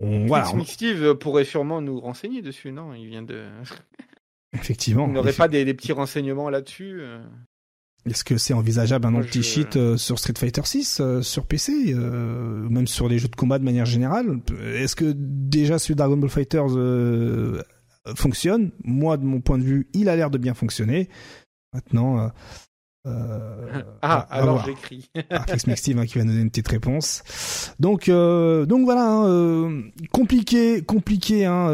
On, 0.00 0.26
voilà, 0.26 0.50
Steve 0.66 1.14
pourrait 1.14 1.44
sûrement 1.44 1.80
nous 1.80 1.98
renseigner 1.98 2.42
dessus, 2.42 2.72
non? 2.72 2.94
Il 2.94 3.06
vient 3.06 3.22
de. 3.22 3.44
Effectivement. 4.52 5.04
On 5.04 5.08
n'aurait 5.08 5.32
pas 5.32 5.48
des, 5.48 5.64
petits 5.74 5.92
renseignements 5.92 6.50
là-dessus 6.50 7.00
euh. 7.00 7.18
Est-ce 8.08 8.22
que 8.22 8.36
c'est 8.36 8.52
envisageable 8.52 9.06
un 9.06 9.14
anti-cheat 9.14 9.76
euh, 9.76 9.96
sur 9.96 10.18
Street 10.18 10.34
Fighter 10.36 10.60
6 10.62 10.98
euh, 11.00 11.22
sur 11.22 11.46
PC, 11.46 11.94
même 11.94 12.86
sur 12.86 13.08
les 13.08 13.18
jeux 13.18 13.28
de 13.28 13.36
combat 13.36 13.58
de 13.58 13.64
manière 13.64 13.86
générale? 13.86 14.40
Est-ce 14.62 14.94
que 14.94 15.14
déjà 15.16 15.78
celui 15.78 15.94
Dragon 15.94 16.18
Ball 16.18 16.28
Fighters 16.28 16.76
fonctionne 18.14 18.70
Moi, 18.84 19.16
de 19.16 19.24
mon 19.24 19.40
point 19.40 19.58
de 19.58 19.64
vue, 19.64 19.88
il 19.94 20.08
a 20.08 20.16
l'air 20.16 20.30
de 20.30 20.38
bien 20.38 20.54
fonctionner. 20.54 21.08
Maintenant, 21.72 22.30
euh, 23.06 23.82
ah, 24.00 24.26
alors 24.30 24.64
j'écris. 24.64 25.10
Fix 25.48 25.74
Steve 25.74 25.98
hein, 25.98 26.06
qui 26.06 26.18
va 26.18 26.24
nous 26.24 26.30
donner 26.30 26.42
une 26.42 26.50
petite 26.50 26.68
réponse. 26.68 27.74
Donc, 27.78 28.08
euh, 28.08 28.64
donc 28.64 28.84
voilà, 28.84 29.06
hein, 29.06 29.28
euh, 29.28 29.82
compliqué, 30.12 30.82
compliqué. 30.82 31.44
Hein, 31.44 31.68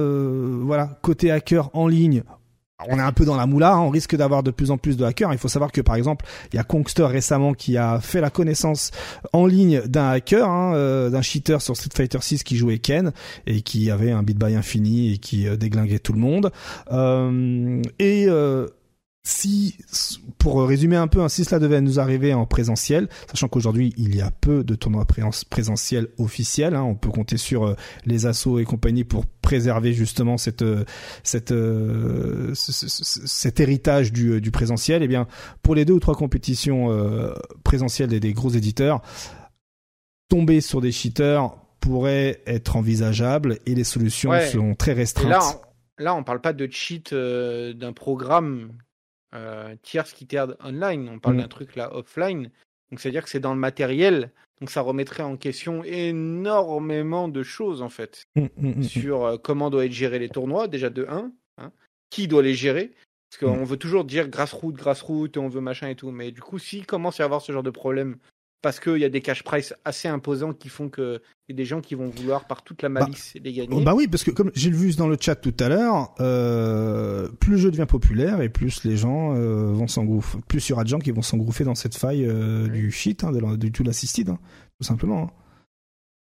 voilà, 0.63 0.99
côté 1.03 1.31
hacker 1.31 1.71
en 1.75 1.87
ligne, 1.87 2.23
on 2.89 2.99
est 2.99 3.03
un 3.03 3.13
peu 3.13 3.25
dans 3.25 3.37
la 3.37 3.47
moula, 3.47 3.73
hein, 3.73 3.81
on 3.81 3.91
risque 3.91 4.17
d'avoir 4.17 4.43
de 4.43 4.51
plus 4.51 4.71
en 4.71 4.79
plus 4.79 4.97
de 4.97 5.05
hackers. 5.05 5.33
Il 5.33 5.39
faut 5.39 5.49
savoir 5.49 5.73
que 5.73 5.81
par 5.81 5.95
exemple, 5.95 6.25
il 6.53 6.57
y 6.57 6.59
a 6.59 6.65
Kongster 6.65 7.05
récemment 7.05 7.55
qui 7.55 7.77
a 7.77 8.01
fait 8.01 8.21
la 8.21 8.31
connaissance 8.31 8.91
en 9.33 9.47
ligne 9.47 9.83
d'un 9.87 10.11
hacker, 10.11 10.49
hein, 10.49 11.11
d'un 11.11 11.23
cheater 11.23 11.61
sur 11.61 11.77
Street 11.77 11.91
Fighter 11.95 12.19
6 12.21 12.43
qui 12.43 12.57
jouait 12.57 12.79
Ken 12.79 13.13
et 13.47 13.63
qui 13.63 13.91
avait 13.91 14.13
un 14.13 14.23
beat 14.23 14.39
by 14.39 14.55
infini 14.55 15.15
et 15.15 15.19
qui 15.19 15.47
déglinguait 15.57 15.99
tout 15.99 16.13
le 16.13 16.21
monde. 16.21 16.53
et 17.99 18.29
si, 19.23 19.77
pour 20.39 20.67
résumer 20.67 20.97
un 20.97 21.07
peu, 21.07 21.21
hein, 21.21 21.29
si 21.29 21.45
cela 21.45 21.59
devait 21.59 21.83
nous 21.83 22.01
arriver 22.01 22.33
en 22.33 22.47
présentiel, 22.47 23.09
sachant 23.31 23.49
qu'aujourd'hui 23.49 23.93
il 23.99 24.17
y 24.17 24.23
a 24.23 24.31
peu 24.31 24.65
de 24.65 24.75
tournois 24.75 25.07
présentiels 25.51 26.09
officiels, 26.17 26.75
hein, 26.75 26.83
on 26.83 26.95
peut 26.95 27.11
compter 27.11 27.37
sur 27.37 27.67
euh, 27.67 27.75
les 28.07 28.25
assauts 28.25 28.59
et 28.59 28.65
compagnie 28.65 29.05
pour 29.05 29.27
préserver 29.27 29.93
justement 29.93 30.39
cette, 30.39 30.63
euh, 30.63 30.85
cette, 31.23 31.53
euh, 31.53 32.55
cet 32.55 33.61
héritage 33.61 34.11
du, 34.11 34.41
du 34.41 34.51
présentiel. 34.51 35.03
Et 35.03 35.05
eh 35.05 35.09
bien, 35.09 35.27
pour 35.63 35.75
les 35.75 35.85
deux 35.85 35.95
ou 35.95 36.01
trois 36.01 36.15
compétitions 36.15 36.89
présentielles 37.63 38.09
des, 38.09 38.21
des, 38.21 38.33
gros 38.33 38.51
éditeurs, 38.51 39.03
tomber 40.29 40.63
sur 40.63 40.81
des 40.81 40.93
cheaters 40.93 41.55
pourrait 41.81 42.43
être 42.47 42.77
envisageable 42.77 43.59
et 43.67 43.75
les 43.75 43.85
solutions 43.85 44.33
sont 44.51 44.75
très 44.75 44.93
restreintes. 44.93 45.29
là, 45.29 45.41
on, 45.99 46.03
là, 46.03 46.15
on 46.15 46.25
parle 46.25 46.41
pas 46.41 46.53
de 46.53 46.67
cheat 46.71 47.13
d'un 47.13 47.93
programme 47.93 48.71
euh, 49.35 49.75
tierce 49.83 50.13
qui 50.13 50.27
t'aide 50.27 50.57
online. 50.63 51.09
On 51.09 51.19
parle 51.19 51.37
mm. 51.37 51.41
d'un 51.41 51.49
truc 51.49 51.77
là 51.77 51.95
offline. 51.95 52.51
Donc 52.91 53.01
c'est-à-dire 53.01 53.25
que 53.25 53.31
c'est 53.31 53.41
dans 53.41 53.55
le 53.55 53.61
matériel. 53.61 54.33
Donc 54.61 54.71
ça 54.71 54.81
remettrait 54.81 55.23
en 55.23 55.37
question 55.37 55.85
énormément 55.85 57.29
de 57.29 57.43
choses 57.43 57.81
en 57.83 57.89
fait 57.89 58.25
mm, 58.37 58.47
mm, 58.57 58.83
sur 58.83 59.25
euh, 59.25 59.37
comment 59.39 59.71
doivent 59.71 59.87
être 59.87 59.93
gérés 59.93 60.19
les 60.19 60.29
tournois. 60.29 60.69
Déjà 60.69 60.91
de 60.91 61.07
1, 61.09 61.33
hein, 61.59 61.73
qui 62.11 62.29
doit 62.29 62.43
les 62.43 62.55
gérer? 62.55 62.93
Parce 63.31 63.45
qu'on 63.45 63.65
veut 63.65 63.77
toujours 63.77 64.05
dire 64.05 64.29
grassroot, 64.29 64.75
grassroot, 64.75 65.37
on 65.37 65.49
veut 65.49 65.61
machin 65.61 65.89
et 65.89 65.95
tout. 65.95 66.11
Mais 66.11 66.33
du 66.33 66.41
coup, 66.41 66.59
s'il 66.59 66.85
commence 66.85 67.21
à 67.21 67.23
y 67.23 67.25
avoir 67.25 67.41
ce 67.41 67.53
genre 67.53 67.63
de 67.63 67.71
problème 67.71 68.17
parce 68.63 68.81
qu'il 68.81 68.99
y 68.99 69.05
a 69.05 69.09
des 69.09 69.21
cash 69.21 69.43
price 69.43 69.75
assez 69.85 70.09
imposants 70.09 70.53
qui 70.53 70.69
font 70.69 70.89
que 70.89 71.21
y 71.51 71.53
a 71.53 71.57
des 71.57 71.65
gens 71.65 71.81
qui 71.81 71.95
vont 71.95 72.09
vouloir 72.09 72.47
par 72.47 72.63
toute 72.63 72.83
la 72.83 72.89
bah, 72.89 73.01
malice 73.01 73.35
les 73.43 73.53
gagner. 73.53 73.83
Bah 73.83 73.95
oui, 73.95 74.07
parce 74.07 74.25
que 74.25 74.31
comme 74.31 74.51
j'ai 74.55 74.71
vu 74.71 74.93
dans 74.95 75.09
le 75.09 75.17
chat 75.21 75.35
tout 75.35 75.55
à 75.59 75.69
l'heure, 75.69 76.15
euh, 76.21 77.29
plus 77.29 77.53
le 77.53 77.59
jeu 77.59 77.71
devient 77.71 77.87
populaire 77.89 78.41
et 78.41 78.49
plus 78.49 78.85
les 78.85 78.97
gens 78.97 79.35
euh, 79.35 79.73
vont 79.73 79.89
s'engouffrer, 79.89 80.41
plus 80.47 80.69
il 80.69 80.71
y 80.71 80.73
aura 80.73 80.85
de 80.85 80.89
gens 80.89 80.99
qui 80.99 81.11
vont 81.11 81.23
s'engouffrer 81.23 81.65
dans 81.65 81.75
cette 81.75 81.97
faille 81.97 82.25
euh, 82.25 82.69
du 82.69 82.91
shit, 82.91 83.25
hein, 83.25 83.33
de, 83.33 83.57
du 83.57 83.73
tout 83.73 83.83
l'assisted, 83.83 84.29
hein, 84.29 84.39
tout 84.79 84.87
simplement. 84.87 85.23
Hein. 85.23 85.31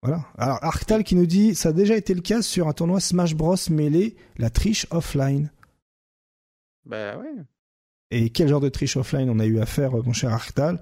Voilà. 0.04 0.26
Alors 0.38 0.64
Arctal 0.64 1.04
qui 1.04 1.16
nous 1.16 1.26
dit, 1.26 1.56
ça 1.56 1.70
a 1.70 1.74
déjà 1.74 1.98
été 1.98 2.14
le 2.14 2.22
cas 2.22 2.42
sur 2.42 2.68
un 2.68 2.74
tournoi 2.74 3.00
Smash 3.00 3.36
Bros 3.36 3.56
mêlé, 3.72 4.16
la 4.38 4.52
triche 4.52 4.86
offline. 4.92 5.52
Bah 6.86 7.18
ouais. 7.18 7.44
Et 8.12 8.30
quel 8.30 8.48
genre 8.48 8.62
de 8.62 8.70
triche 8.70 8.98
offline 8.98 9.30
on 9.32 9.40
a 9.40 9.46
eu 9.48 9.60
à 9.60 9.66
faire, 9.66 9.94
mon 9.94 10.14
cher 10.14 10.32
Arctal? 10.32 10.80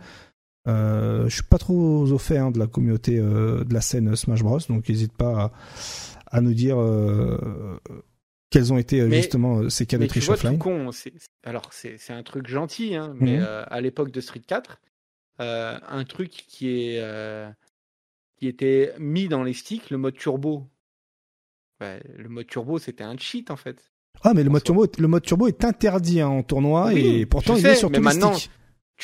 Euh, 0.68 1.28
je 1.28 1.36
suis 1.36 1.44
pas 1.44 1.58
trop 1.58 2.06
au 2.10 2.18
fait 2.18 2.38
hein, 2.38 2.52
de 2.52 2.60
la 2.60 2.68
communauté 2.68 3.20
euh, 3.20 3.64
de 3.66 3.74
la 3.74 3.82
scène 3.82 4.16
Smash 4.16 4.44
Bros, 4.44 4.60
donc 4.70 4.88
n'hésite 4.88 5.14
pas 5.14 5.52
à, 6.28 6.42
nous 6.42 6.54
dire 6.54 6.80
euh, 6.80 7.80
quels 8.50 8.72
ont 8.72 8.78
été 8.78 9.10
justement 9.12 9.70
ces 9.70 9.86
cas 9.86 9.98
de 9.98 10.06
triche 10.06 10.30
offline. 10.30 10.58
Con, 10.58 10.90
alors 11.44 11.70
c'est 11.72 12.12
un 12.12 12.24
truc 12.24 12.48
gentil, 12.48 12.96
hein, 12.96 13.14
mais 13.20 13.40
mhm. 13.40 13.66
à 13.68 13.82
l'époque 13.82 14.12
de 14.12 14.22
Street 14.22 14.42
4, 14.46 14.80
un 15.40 16.04
truc 16.06 16.32
qui 16.32 16.70
est 16.70 17.04
qui 18.38 18.48
était 18.48 18.94
mis 19.00 19.28
dans 19.28 19.44
les 19.44 19.54
sticks, 19.54 19.90
le 19.90 19.98
mode 19.98 20.16
turbo. 20.16 20.68
Le 21.82 22.30
mode 22.30 22.48
turbo, 22.48 22.80
c'était 22.80 23.04
un 23.04 23.18
cheat 23.18 23.52
en 23.52 23.58
fait. 23.58 23.92
Ah, 24.22 24.34
mais 24.34 24.44
le 24.44 24.50
mode 24.50 24.64
turbo, 24.64 24.86
le 24.98 25.08
mode 25.10 25.24
turbo 25.24 25.48
est 25.48 25.66
interdit 25.66 26.22
hein, 26.22 26.30
en 26.30 26.44
tournoi 26.44 26.94
et 26.94 27.26
pourtant 27.26 27.58
il 27.58 27.66
est 27.66 27.76
sur 27.76 27.92
tous 27.92 28.02
les 28.02 28.12
sticks. 28.12 28.50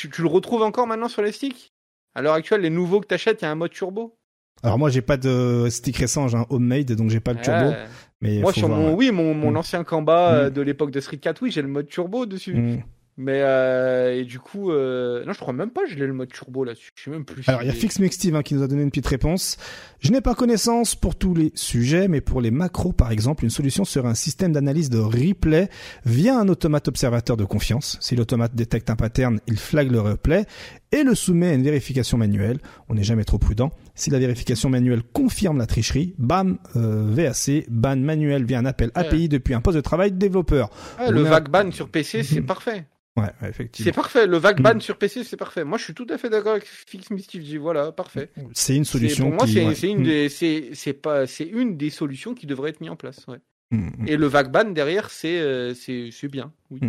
Tu, 0.08 0.22
le 0.22 0.28
retrouves 0.28 0.62
encore 0.62 0.86
maintenant 0.86 1.08
sur 1.08 1.22
les 1.22 1.32
sticks? 1.32 1.74
À 2.14 2.22
l'heure 2.22 2.34
actuelle, 2.34 2.62
les 2.62 2.70
nouveaux 2.70 3.00
que 3.00 3.06
tu 3.06 3.14
achètes, 3.14 3.42
il 3.42 3.44
y 3.44 3.48
a 3.48 3.50
un 3.50 3.54
mode 3.54 3.70
turbo? 3.70 4.16
Alors 4.62 4.78
moi 4.78 4.90
j'ai 4.90 5.00
pas 5.00 5.16
de 5.16 5.68
stick 5.70 5.96
récent, 5.96 6.28
j'ai 6.28 6.36
un 6.36 6.46
homemade 6.50 6.92
donc 6.92 7.08
j'ai 7.08 7.20
pas 7.20 7.32
le 7.32 7.40
turbo. 7.40 7.72
Mais 8.20 8.40
moi 8.40 8.52
sur 8.52 8.68
mon 8.68 8.94
oui 8.94 9.10
mon, 9.10 9.32
mon 9.32 9.52
mm. 9.52 9.56
ancien 9.56 9.84
Kamba 9.84 10.34
euh, 10.34 10.50
mm. 10.50 10.52
de 10.52 10.60
l'époque 10.60 10.90
de 10.90 11.00
Street 11.00 11.16
4 11.16 11.42
oui 11.42 11.50
j'ai 11.50 11.62
le 11.62 11.68
mode 11.68 11.88
turbo 11.88 12.26
dessus. 12.26 12.54
Mm. 12.54 12.82
Mais 13.20 13.42
euh, 13.42 14.18
et 14.18 14.24
du 14.24 14.38
coup, 14.38 14.70
euh, 14.70 15.26
non, 15.26 15.34
je 15.34 15.38
crois 15.40 15.52
même 15.52 15.68
pas 15.68 15.82
que 15.84 15.90
je 15.90 15.96
l'ai 15.96 16.06
le 16.06 16.14
mode 16.14 16.32
turbo 16.32 16.64
là-dessus. 16.64 16.90
Je 16.94 17.04
sais 17.04 17.10
même 17.10 17.26
plus. 17.26 17.46
Alors 17.48 17.62
il 17.62 17.66
y 17.66 17.70
a 17.70 17.74
Fix 17.74 18.00
Steve 18.12 18.34
hein, 18.34 18.42
qui 18.42 18.54
nous 18.54 18.62
a 18.62 18.66
donné 18.66 18.82
une 18.82 18.88
petite 18.88 19.08
réponse. 19.08 19.58
Je 20.00 20.10
n'ai 20.10 20.22
pas 20.22 20.34
connaissance 20.34 20.94
pour 20.94 21.14
tous 21.16 21.34
les 21.34 21.52
sujets, 21.54 22.08
mais 22.08 22.22
pour 22.22 22.40
les 22.40 22.50
macros 22.50 22.92
par 22.92 23.12
exemple, 23.12 23.44
une 23.44 23.50
solution 23.50 23.84
serait 23.84 24.08
un 24.08 24.14
système 24.14 24.52
d'analyse 24.52 24.88
de 24.88 24.98
replay 24.98 25.68
via 26.06 26.38
un 26.38 26.48
automate 26.48 26.88
observateur 26.88 27.36
de 27.36 27.44
confiance. 27.44 27.98
Si 28.00 28.16
l'automate 28.16 28.54
détecte 28.54 28.88
un 28.88 28.96
pattern, 28.96 29.38
il 29.46 29.58
flague 29.58 29.92
le 29.92 30.00
replay 30.00 30.46
et 30.92 31.02
le 31.02 31.14
soumet 31.14 31.48
à 31.48 31.54
une 31.54 31.62
vérification 31.62 32.18
manuelle. 32.18 32.58
On 32.88 32.94
n'est 32.94 33.02
jamais 33.02 33.24
trop 33.24 33.38
prudent. 33.38 33.70
Si 33.94 34.10
la 34.10 34.18
vérification 34.18 34.68
manuelle 34.68 35.02
confirme 35.02 35.58
la 35.58 35.66
tricherie, 35.66 36.14
bam, 36.18 36.58
euh, 36.76 37.06
VAC, 37.08 37.66
ban 37.68 37.96
manuel 37.96 38.44
via 38.44 38.58
un 38.58 38.64
appel 38.64 38.90
API 38.94 39.28
depuis 39.28 39.54
un 39.54 39.60
poste 39.60 39.76
de 39.76 39.82
travail 39.82 40.12
de 40.12 40.18
développeur. 40.18 40.70
le 41.08 41.22
vague 41.22 41.48
ban 41.48 41.70
sur 41.70 41.88
PC, 41.88 42.22
c'est 42.22 42.42
parfait. 42.42 42.86
Ouais, 43.16 43.48
effectivement. 43.48 43.90
C'est 43.90 43.94
parfait. 43.94 44.26
Le 44.26 44.36
vague 44.38 44.60
ban 44.60 44.76
mm. 44.76 44.80
sur 44.80 44.96
PC, 44.96 45.24
c'est 45.24 45.36
parfait. 45.36 45.64
Moi, 45.64 45.78
je 45.78 45.84
suis 45.84 45.94
tout 45.94 46.06
à 46.10 46.18
fait 46.18 46.30
d'accord 46.30 46.52
avec 46.52 46.64
Fix 46.64 47.10
Mischief. 47.10 47.42
Je 47.42 47.46
dis 47.46 47.56
voilà, 47.56 47.92
parfait. 47.92 48.30
C'est 48.52 48.76
une 48.76 48.84
solution. 48.84 49.26
Pour 49.26 49.34
moi, 49.34 49.46
c'est 49.46 49.88
une 49.88 50.00
mm. 50.00 50.04
des, 50.04 50.28
c'est 50.28 51.44
une 51.44 51.76
des 51.76 51.90
solutions 51.90 52.34
qui 52.34 52.46
devrait 52.46 52.70
être 52.70 52.80
mise 52.80 52.90
en 52.90 52.96
place. 52.96 53.26
Mm, 53.72 54.06
Et 54.06 54.16
le 54.16 54.26
vague 54.26 54.50
ban 54.50 54.64
derrière, 54.64 55.10
c'est, 55.10 55.40
euh, 55.40 55.74
c'est 55.74 56.28
bien. 56.28 56.52
Oui. 56.70 56.80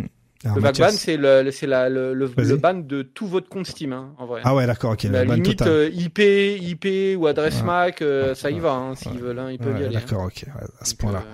Le 0.44 0.60
vague 0.60 0.78
ban, 0.78 0.90
c'est 0.90 1.16
le, 1.16 1.50
c'est 1.50 1.66
la, 1.66 1.88
le, 1.88 2.14
le, 2.14 2.56
ban 2.56 2.74
de 2.74 3.02
tout 3.02 3.26
votre 3.26 3.48
compte 3.48 3.66
Steam, 3.66 3.92
hein, 3.92 4.14
en 4.18 4.26
vrai. 4.26 4.40
Ah 4.44 4.54
ouais, 4.54 4.66
d'accord, 4.66 4.92
ok. 4.92 5.04
La 5.04 5.24
limite 5.24 5.62
euh, 5.62 5.88
IP, 5.92 6.18
IP 6.18 7.16
ou 7.18 7.26
adresse 7.26 7.62
MAC, 7.62 8.02
euh, 8.02 8.34
ça 8.34 8.50
y 8.50 8.58
va. 8.58 8.72
Hein, 8.72 8.94
S'ils 8.94 9.18
veulent, 9.18 9.38
hein, 9.38 9.50
ils 9.50 9.58
peuvent 9.58 9.80
y 9.80 9.84
aller. 9.84 9.94
D'accord, 9.94 10.24
ok. 10.24 10.44
À 10.80 10.84
ce 10.84 10.94
point-là. 10.94 11.24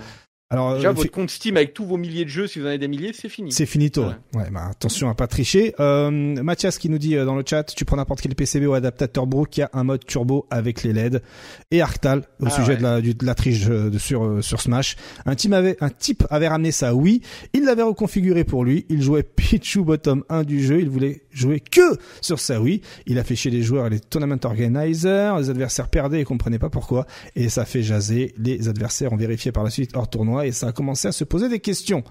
Alors, 0.51 0.77
Déjà, 0.77 0.89
euh, 0.89 0.93
votre 0.93 1.11
compte 1.11 1.29
Steam 1.29 1.59
avec 1.59 1.75
tous 1.75 1.85
vos 1.85 1.99
milliers 1.99 2.25
de 2.25 2.31
jeux, 2.31 2.47
si 2.47 2.59
vous 2.59 2.65
en 2.65 2.69
avez 2.69 2.79
des 2.79 2.89
milliers, 2.89 3.13
c'est 3.13 3.29
fini. 3.29 3.53
C'est 3.53 3.67
finito. 3.67 4.05
Ouais, 4.33 4.49
bah, 4.51 4.69
attention 4.71 5.11
à 5.11 5.15
pas 5.15 5.27
tricher. 5.27 5.75
Euh, 5.79 6.11
Mathias 6.11 6.79
qui 6.79 6.89
nous 6.89 6.97
dit 6.97 7.17
euh, 7.17 7.27
dans 7.27 7.35
le 7.35 7.45
chat, 7.47 7.65
tu 7.65 7.85
prends 7.85 7.99
n'importe 7.99 8.23
quel 8.23 8.35
PCB 8.35 8.67
ou 8.67 8.73
adaptateur 8.73 9.27
Brook, 9.27 9.51
qui 9.51 9.61
a 9.61 9.69
un 9.75 9.85
mode 9.85 10.07
turbo 10.07 10.47
avec 10.49 10.85
les 10.85 10.95
LED. 10.95 11.23
Et 11.71 11.83
Arctal, 11.83 12.21
au 12.41 12.47
ah 12.47 12.51
sujet 12.51 12.79
de, 12.79 12.83
la, 12.83 13.03
de 13.03 13.27
la 13.27 13.35
triche 13.35 13.67
de, 13.67 13.99
sur, 13.99 14.43
sur 14.43 14.63
Smash. 14.63 14.97
Un, 15.27 15.35
team 15.35 15.53
avait, 15.53 15.77
un 15.83 15.91
type 15.91 16.25
avait 16.31 16.49
ramené 16.49 16.73
ça, 16.73 16.95
oui. 16.95 17.21
Il 17.53 17.67
l'avait 17.67 17.83
reconfiguré 17.83 18.45
pour 18.45 18.65
lui. 18.65 18.87
Il 18.89 19.03
jouait 19.03 19.23
Pichu 19.37 19.83
bottom 19.83 20.25
1 20.31 20.45
du 20.45 20.65
jeu. 20.65 20.81
Il 20.81 20.89
voulait 20.89 21.25
jouer 21.31 21.61
que 21.61 21.99
sur 22.23 22.41
ça, 22.41 22.59
oui. 22.59 22.81
Il 23.05 23.19
a 23.19 23.25
fait 23.25 23.37
chier 23.37 23.51
les 23.51 23.61
joueurs 23.61 23.89
et 23.89 23.91
les 23.91 24.01
tournament 24.01 24.41
organizers. 24.45 25.37
Les 25.37 25.51
adversaires 25.51 25.89
perdaient 25.89 26.23
et 26.23 26.25
comprenaient 26.25 26.59
pas 26.59 26.71
pourquoi. 26.71 27.07
Et 27.37 27.51
ça 27.51 27.67
fait 27.67 27.83
jaser. 27.83 28.33
Les 28.39 28.71
adversaires 28.71 29.13
ont 29.13 29.17
vérifié 29.17 29.53
par 29.53 29.63
la 29.63 29.69
suite 29.69 29.91
hors 29.95 30.09
tournoi 30.09 30.38
et 30.47 30.53
ça 30.53 30.69
a 30.69 30.73
commencé 30.73 31.09
à 31.09 31.13
se 31.13 31.25
poser 31.25 31.49
des 31.49 31.61
questions. 31.61 32.05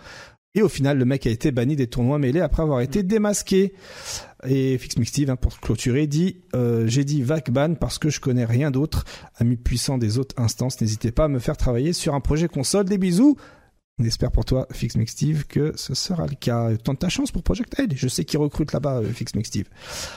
Et 0.55 0.61
au 0.63 0.69
final, 0.69 0.97
le 0.97 1.05
mec 1.05 1.27
a 1.27 1.29
été 1.29 1.51
banni 1.51 1.75
des 1.75 1.85
tournois 1.85 2.17
mêlés 2.17 2.39
après 2.39 2.63
avoir 2.63 2.81
été 2.81 3.03
démasqué. 3.03 3.73
Et 4.47 4.77
Fix 4.79 4.95
Steve, 5.03 5.29
hein, 5.29 5.35
pour 5.35 5.59
clôturer, 5.59 6.07
dit 6.07 6.41
euh, 6.55 6.87
J'ai 6.87 7.03
dit 7.03 7.21
vac 7.21 7.51
ban 7.51 7.75
parce 7.75 7.99
que 7.99 8.09
je 8.09 8.19
connais 8.19 8.45
rien 8.45 8.71
d'autre. 8.71 9.05
Amis 9.35 9.57
puissants 9.57 9.99
des 9.99 10.17
autres 10.17 10.33
instances, 10.41 10.81
n'hésitez 10.81 11.11
pas 11.11 11.25
à 11.25 11.27
me 11.27 11.37
faire 11.37 11.57
travailler 11.57 11.93
sur 11.93 12.15
un 12.15 12.21
projet 12.21 12.47
console. 12.47 12.85
Des 12.85 12.97
bisous. 12.97 13.37
On 13.99 14.03
espère 14.03 14.29
pour 14.29 14.45
toi, 14.45 14.67
Fix 14.71 14.95
Steve, 15.07 15.47
que 15.47 15.73
ce 15.75 15.95
sera 15.95 16.27
le 16.27 16.35
cas. 16.35 16.69
Tente 16.77 16.99
ta 16.99 17.09
chance 17.09 17.31
pour 17.31 17.41
Project 17.41 17.79
Head. 17.79 17.93
Je 17.95 18.07
sais 18.07 18.25
qu'il 18.25 18.37
recrute 18.37 18.71
là-bas, 18.71 18.99
euh, 18.99 19.09
Fix 19.11 19.31
Steve. 19.43 19.65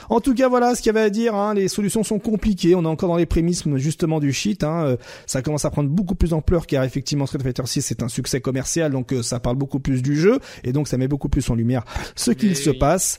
En 0.07 0.19
tout 0.19 0.35
cas, 0.35 0.49
voilà 0.49 0.75
ce 0.75 0.83
qu'il 0.83 0.89
y 0.89 0.95
avait 0.95 1.01
à 1.01 1.09
dire. 1.09 1.33
Hein. 1.33 1.55
Les 1.55 1.67
solutions 1.67 2.03
sont 2.03 2.19
compliquées. 2.19 2.75
On 2.75 2.83
est 2.83 2.87
encore 2.87 3.09
dans 3.09 3.17
les 3.17 3.25
prémices 3.25 3.63
justement 3.77 4.19
du 4.19 4.33
shit. 4.33 4.63
Hein. 4.63 4.83
Euh, 4.85 4.97
ça 5.25 5.41
commence 5.41 5.65
à 5.65 5.71
prendre 5.71 5.89
beaucoup 5.89 6.13
plus 6.13 6.29
d'ampleur 6.29 6.67
car 6.67 6.83
effectivement 6.83 7.25
Street 7.25 7.39
Fighter 7.41 7.65
6 7.65 7.81
c'est 7.81 8.03
un 8.03 8.07
succès 8.07 8.39
commercial, 8.39 8.91
donc 8.91 9.13
euh, 9.13 9.23
ça 9.23 9.39
parle 9.39 9.55
beaucoup 9.55 9.79
plus 9.79 10.03
du 10.03 10.15
jeu 10.15 10.39
et 10.63 10.73
donc 10.73 10.87
ça 10.87 10.97
met 10.97 11.07
beaucoup 11.07 11.29
plus 11.29 11.49
en 11.49 11.55
lumière 11.55 11.83
ce 12.15 12.29
qu'il 12.29 12.55
se 12.55 12.69
passe. 12.69 13.17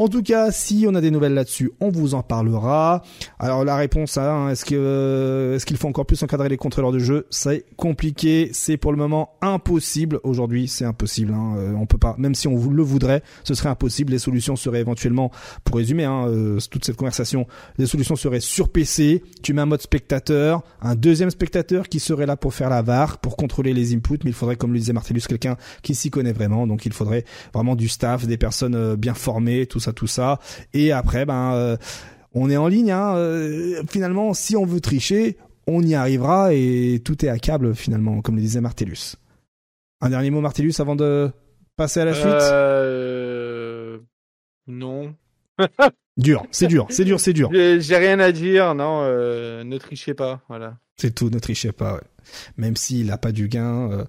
En 0.00 0.08
tout 0.08 0.22
cas, 0.22 0.50
si 0.50 0.86
on 0.88 0.94
a 0.94 1.02
des 1.02 1.10
nouvelles 1.10 1.34
là-dessus, 1.34 1.72
on 1.78 1.90
vous 1.90 2.14
en 2.14 2.22
parlera. 2.22 3.02
Alors 3.38 3.66
la 3.66 3.76
réponse 3.76 4.16
à 4.16 4.32
hein, 4.32 4.48
est-ce 4.48 4.64
que 4.64 4.74
euh, 4.74 5.56
est-ce 5.56 5.66
qu'il 5.66 5.76
faut 5.76 5.88
encore 5.88 6.06
plus 6.06 6.22
encadrer 6.22 6.48
les 6.48 6.56
contrôleurs 6.56 6.90
de 6.90 6.98
jeu? 6.98 7.26
C'est 7.28 7.66
compliqué, 7.76 8.48
c'est 8.54 8.78
pour 8.78 8.92
le 8.92 8.96
moment 8.96 9.34
impossible. 9.42 10.18
Aujourd'hui, 10.22 10.68
c'est 10.68 10.86
impossible. 10.86 11.34
Hein, 11.34 11.52
euh, 11.58 11.74
on 11.74 11.84
peut 11.84 11.98
pas, 11.98 12.14
même 12.16 12.34
si 12.34 12.48
on 12.48 12.56
le 12.70 12.82
voudrait, 12.82 13.22
ce 13.44 13.52
serait 13.52 13.68
impossible. 13.68 14.12
Les 14.12 14.18
solutions 14.18 14.56
seraient 14.56 14.80
éventuellement, 14.80 15.30
pour 15.64 15.76
résumer 15.76 16.04
hein, 16.04 16.28
euh, 16.28 16.58
toute 16.70 16.86
cette 16.86 16.96
conversation, 16.96 17.46
les 17.76 17.84
solutions 17.84 18.16
seraient 18.16 18.40
sur 18.40 18.70
PC. 18.70 19.22
Tu 19.42 19.52
mets 19.52 19.60
un 19.60 19.66
mode 19.66 19.82
spectateur, 19.82 20.62
un 20.80 20.94
deuxième 20.94 21.28
spectateur 21.28 21.90
qui 21.90 22.00
serait 22.00 22.24
là 22.24 22.38
pour 22.38 22.54
faire 22.54 22.70
la 22.70 22.80
VAR, 22.80 23.18
pour 23.18 23.36
contrôler 23.36 23.74
les 23.74 23.94
inputs. 23.94 24.20
Mais 24.24 24.30
il 24.30 24.34
faudrait, 24.34 24.56
comme 24.56 24.72
le 24.72 24.78
disait 24.78 24.94
Martellus, 24.94 25.24
quelqu'un 25.28 25.58
qui 25.82 25.94
s'y 25.94 26.08
connaît 26.08 26.32
vraiment. 26.32 26.66
Donc 26.66 26.86
il 26.86 26.94
faudrait 26.94 27.26
vraiment 27.52 27.76
du 27.76 27.88
staff, 27.88 28.26
des 28.26 28.38
personnes 28.38 28.96
bien 28.96 29.12
formées, 29.12 29.66
tout 29.66 29.78
ça 29.78 29.89
tout 29.92 30.06
ça. 30.06 30.38
Et 30.72 30.92
après, 30.92 31.24
ben, 31.24 31.52
euh, 31.54 31.76
on 32.32 32.50
est 32.50 32.56
en 32.56 32.68
ligne. 32.68 32.92
Hein, 32.92 33.16
euh, 33.16 33.82
finalement, 33.88 34.34
si 34.34 34.56
on 34.56 34.64
veut 34.64 34.80
tricher, 34.80 35.36
on 35.66 35.82
y 35.82 35.94
arrivera 35.94 36.52
et 36.52 37.00
tout 37.04 37.24
est 37.24 37.28
à 37.28 37.38
câble 37.38 37.74
finalement, 37.74 38.22
comme 38.22 38.36
le 38.36 38.42
disait 38.42 38.60
Martellus. 38.60 39.16
Un 40.00 40.10
dernier 40.10 40.30
mot, 40.30 40.40
Martellus, 40.40 40.74
avant 40.78 40.96
de 40.96 41.30
passer 41.76 42.00
à 42.00 42.04
la 42.04 42.14
suite. 42.14 42.26
Euh... 42.26 43.98
Non. 44.66 45.14
dur, 46.16 46.46
c'est 46.50 46.68
dur, 46.68 46.86
c'est 46.90 47.04
dur, 47.04 47.20
c'est 47.20 47.32
dur. 47.32 47.50
J'ai 47.52 47.96
rien 47.96 48.18
à 48.18 48.32
dire, 48.32 48.74
non, 48.74 49.02
ne 49.02 49.78
trichez 49.78 50.14
pas, 50.14 50.40
voilà. 50.48 50.78
C'est 50.96 51.14
tout, 51.14 51.28
ne 51.28 51.38
trichez 51.38 51.72
pas, 51.72 51.94
ouais. 51.94 52.00
Même 52.56 52.76
s'il 52.76 53.06
n'a 53.06 53.18
pas 53.18 53.32
du 53.32 53.48
gain, 53.48 54.06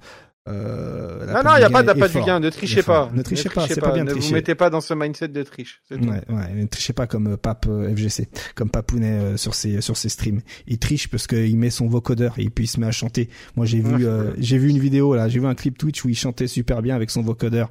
euh, 0.50 1.26
non, 1.28 1.44
non, 1.44 1.56
il 1.56 1.60
n'y 1.60 1.66
a 1.66 1.70
pas 1.70 1.84
d'appât 1.84 2.08
du 2.08 2.22
gain. 2.22 2.40
Ne 2.40 2.50
trichez 2.50 2.82
pas. 2.82 3.12
Ne 3.14 3.22
trichez 3.22 3.50
pas. 3.50 3.68
C'est 3.68 3.80
pas 3.80 3.92
bien 3.92 4.04
Ne 4.04 4.14
vous 4.14 4.34
mettez 4.34 4.56
pas 4.56 4.72
dans 4.72 4.82
ce 4.82 4.94
mindset 4.94 5.28
de 5.28 5.44
triche. 5.44 5.82
Ouais, 5.92 5.98
ouais. 6.00 6.54
Ne 6.56 6.66
trichez 6.66 6.94
pas 6.94 7.06
comme 7.06 7.34
euh, 7.34 7.38
Pape 7.38 7.68
euh, 7.70 7.94
FGC, 7.96 8.28
comme 8.56 8.72
Papounet 8.72 9.12
euh, 9.12 9.38
sur 9.38 9.54
ses 9.54 9.82
sur 9.82 9.98
ses 9.98 10.10
streams. 10.10 10.42
Il 10.66 10.80
triche 10.80 11.10
parce 11.10 11.28
qu'il 11.28 11.58
met 11.58 11.70
son 11.70 11.88
vocodeur 11.88 12.34
et 12.38 12.50
puis 12.50 12.66
il 12.66 12.68
se 12.68 12.80
met 12.80 12.88
à 12.88 12.92
chanter. 12.92 13.30
Moi, 13.56 13.68
j'ai 13.68 13.82
vu 13.82 14.08
j'ai 14.38 14.58
vu 14.58 14.70
une 14.70 14.80
vidéo 14.80 15.16
là, 15.16 15.30
j'ai 15.30 15.40
vu 15.40 15.46
un 15.46 15.56
clip 15.56 15.78
Twitch 15.78 16.04
où 16.06 16.10
il 16.10 16.16
chantait 16.16 16.48
super 16.48 16.82
bien 16.82 16.96
avec 16.96 17.12
son 17.12 17.22
vocodeur. 17.22 17.70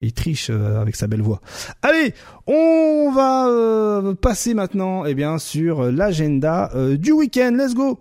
Il 0.00 0.12
triche 0.12 0.50
avec 0.50 0.96
sa 0.96 1.06
belle 1.06 1.22
voix. 1.22 1.40
Allez, 1.82 2.14
on 2.46 3.12
va 3.12 4.14
passer 4.20 4.54
maintenant, 4.54 5.04
eh 5.04 5.14
bien, 5.14 5.38
sur 5.38 5.90
l'agenda 5.90 6.70
du 6.96 7.12
week-end. 7.12 7.52
Let's 7.56 7.74
go. 7.74 7.98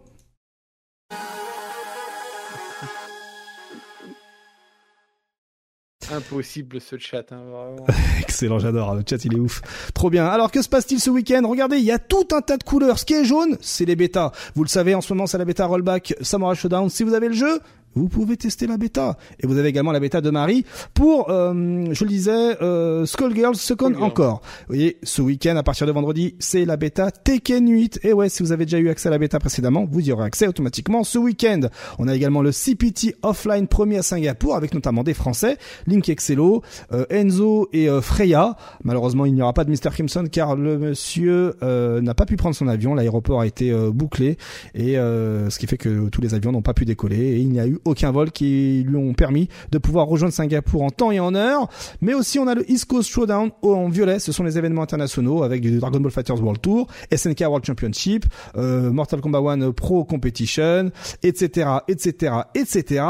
Impossible 6.11 6.81
ce 6.81 6.97
chat, 6.97 7.31
hein, 7.31 7.41
vraiment. 7.51 7.85
Excellent, 8.21 8.59
j'adore. 8.59 8.95
Le 8.95 9.03
chat, 9.07 9.23
il 9.25 9.35
est 9.35 9.39
ouf. 9.39 9.61
Trop 9.93 10.09
bien. 10.09 10.25
Alors, 10.25 10.51
que 10.51 10.61
se 10.61 10.69
passe-t-il 10.69 10.99
ce 10.99 11.09
week-end? 11.09 11.41
Regardez, 11.47 11.77
il 11.77 11.85
y 11.85 11.91
a 11.91 11.99
tout 11.99 12.27
un 12.33 12.41
tas 12.41 12.57
de 12.57 12.63
couleurs. 12.63 12.99
Ce 12.99 13.05
qui 13.05 13.13
est 13.13 13.25
jaune, 13.25 13.57
c'est 13.61 13.85
les 13.85 13.95
bêtas. 13.95 14.31
Vous 14.55 14.63
le 14.63 14.69
savez, 14.69 14.93
en 14.93 15.01
ce 15.01 15.13
moment, 15.13 15.27
c'est 15.27 15.37
la 15.37 15.45
bêta 15.45 15.65
rollback 15.65 16.15
Samurai 16.21 16.55
Showdown. 16.55 16.89
Si 16.89 17.03
vous 17.03 17.13
avez 17.13 17.27
le 17.27 17.33
jeu, 17.33 17.59
vous 17.95 18.07
pouvez 18.07 18.37
tester 18.37 18.67
la 18.67 18.77
bêta. 18.77 19.17
Et 19.39 19.47
vous 19.47 19.57
avez 19.57 19.69
également 19.69 19.91
la 19.91 19.99
bêta 19.99 20.21
de 20.21 20.29
Marie 20.29 20.65
pour, 20.93 21.29
euh, 21.29 21.85
je 21.91 22.03
le 22.03 22.09
disais, 22.09 22.61
euh, 22.61 23.05
Skullgirls 23.05 23.55
Second 23.55 23.93
encore. 24.01 24.41
Vous 24.67 24.75
voyez, 24.75 24.97
ce 25.03 25.21
week-end, 25.21 25.55
à 25.55 25.63
partir 25.63 25.87
de 25.87 25.91
vendredi, 25.91 26.35
c'est 26.39 26.65
la 26.65 26.77
bêta 26.77 27.11
Tekken 27.11 27.69
8. 27.69 28.01
Et 28.03 28.13
ouais, 28.13 28.29
si 28.29 28.43
vous 28.43 28.51
avez 28.51 28.65
déjà 28.65 28.79
eu 28.79 28.89
accès 28.89 29.07
à 29.07 29.11
la 29.11 29.17
bêta 29.17 29.39
précédemment, 29.39 29.87
vous 29.89 30.01
y 30.01 30.11
aurez 30.11 30.25
accès 30.25 30.47
automatiquement 30.47 31.03
ce 31.03 31.17
week-end. 31.17 31.61
On 31.99 32.07
a 32.07 32.15
également 32.15 32.41
le 32.41 32.51
CPT 32.51 33.15
Offline 33.23 33.67
premier 33.67 33.97
à 33.97 34.03
Singapour, 34.03 34.55
avec 34.55 34.73
notamment 34.73 35.03
des 35.03 35.13
Français, 35.13 35.57
Link 35.87 36.09
Excello, 36.09 36.61
euh, 36.93 37.05
Enzo 37.09 37.69
et 37.73 37.89
euh, 37.89 38.01
Freya. 38.01 38.55
Malheureusement, 38.83 39.25
il 39.25 39.33
n'y 39.33 39.41
aura 39.41 39.53
pas 39.53 39.63
de 39.63 39.71
Mr. 39.71 39.91
Crimson 39.91 40.25
car 40.31 40.55
le 40.55 40.77
monsieur 40.77 41.55
euh, 41.63 42.01
n'a 42.01 42.13
pas 42.13 42.25
pu 42.25 42.37
prendre 42.37 42.55
son 42.55 42.67
avion. 42.67 42.93
L'aéroport 42.93 43.41
a 43.41 43.47
été 43.47 43.71
bouclé 43.91 44.37
et 44.75 44.95
ce 44.95 45.57
qui 45.57 45.67
fait 45.67 45.77
que 45.77 46.09
tous 46.09 46.21
les 46.21 46.33
avions 46.33 46.51
n'ont 46.51 46.61
pas 46.61 46.73
pu 46.73 46.85
décoller 46.85 47.17
et 47.17 47.37
il 47.37 47.49
n'y 47.49 47.59
a 47.59 47.67
eu 47.67 47.79
aucun 47.85 48.11
vol 48.11 48.31
qui 48.31 48.83
lui 48.87 48.95
ont 48.95 49.13
permis 49.13 49.47
de 49.71 49.77
pouvoir 49.77 50.07
rejoindre 50.07 50.33
Singapour 50.33 50.83
en 50.83 50.89
temps 50.89 51.11
et 51.11 51.19
en 51.19 51.35
heure. 51.35 51.67
Mais 52.01 52.13
aussi, 52.13 52.39
on 52.39 52.47
a 52.47 52.55
le 52.55 52.69
East 52.69 52.85
Coast 52.85 53.09
Showdown 53.09 53.51
en 53.61 53.89
violet. 53.89 54.19
Ce 54.19 54.31
sont 54.31 54.43
les 54.43 54.57
événements 54.57 54.81
internationaux 54.81 55.43
avec 55.43 55.61
du 55.61 55.79
Dragon 55.79 55.99
Ball 55.99 56.11
Fighters 56.11 56.41
World 56.41 56.61
Tour, 56.61 56.87
SNK 57.15 57.41
World 57.41 57.65
Championship, 57.65 58.25
euh, 58.57 58.91
Mortal 58.91 59.21
Kombat 59.21 59.39
1 59.39 59.71
Pro 59.71 60.03
Competition, 60.03 60.91
etc., 61.23 61.69
etc., 61.87 62.33
etc. 62.55 63.03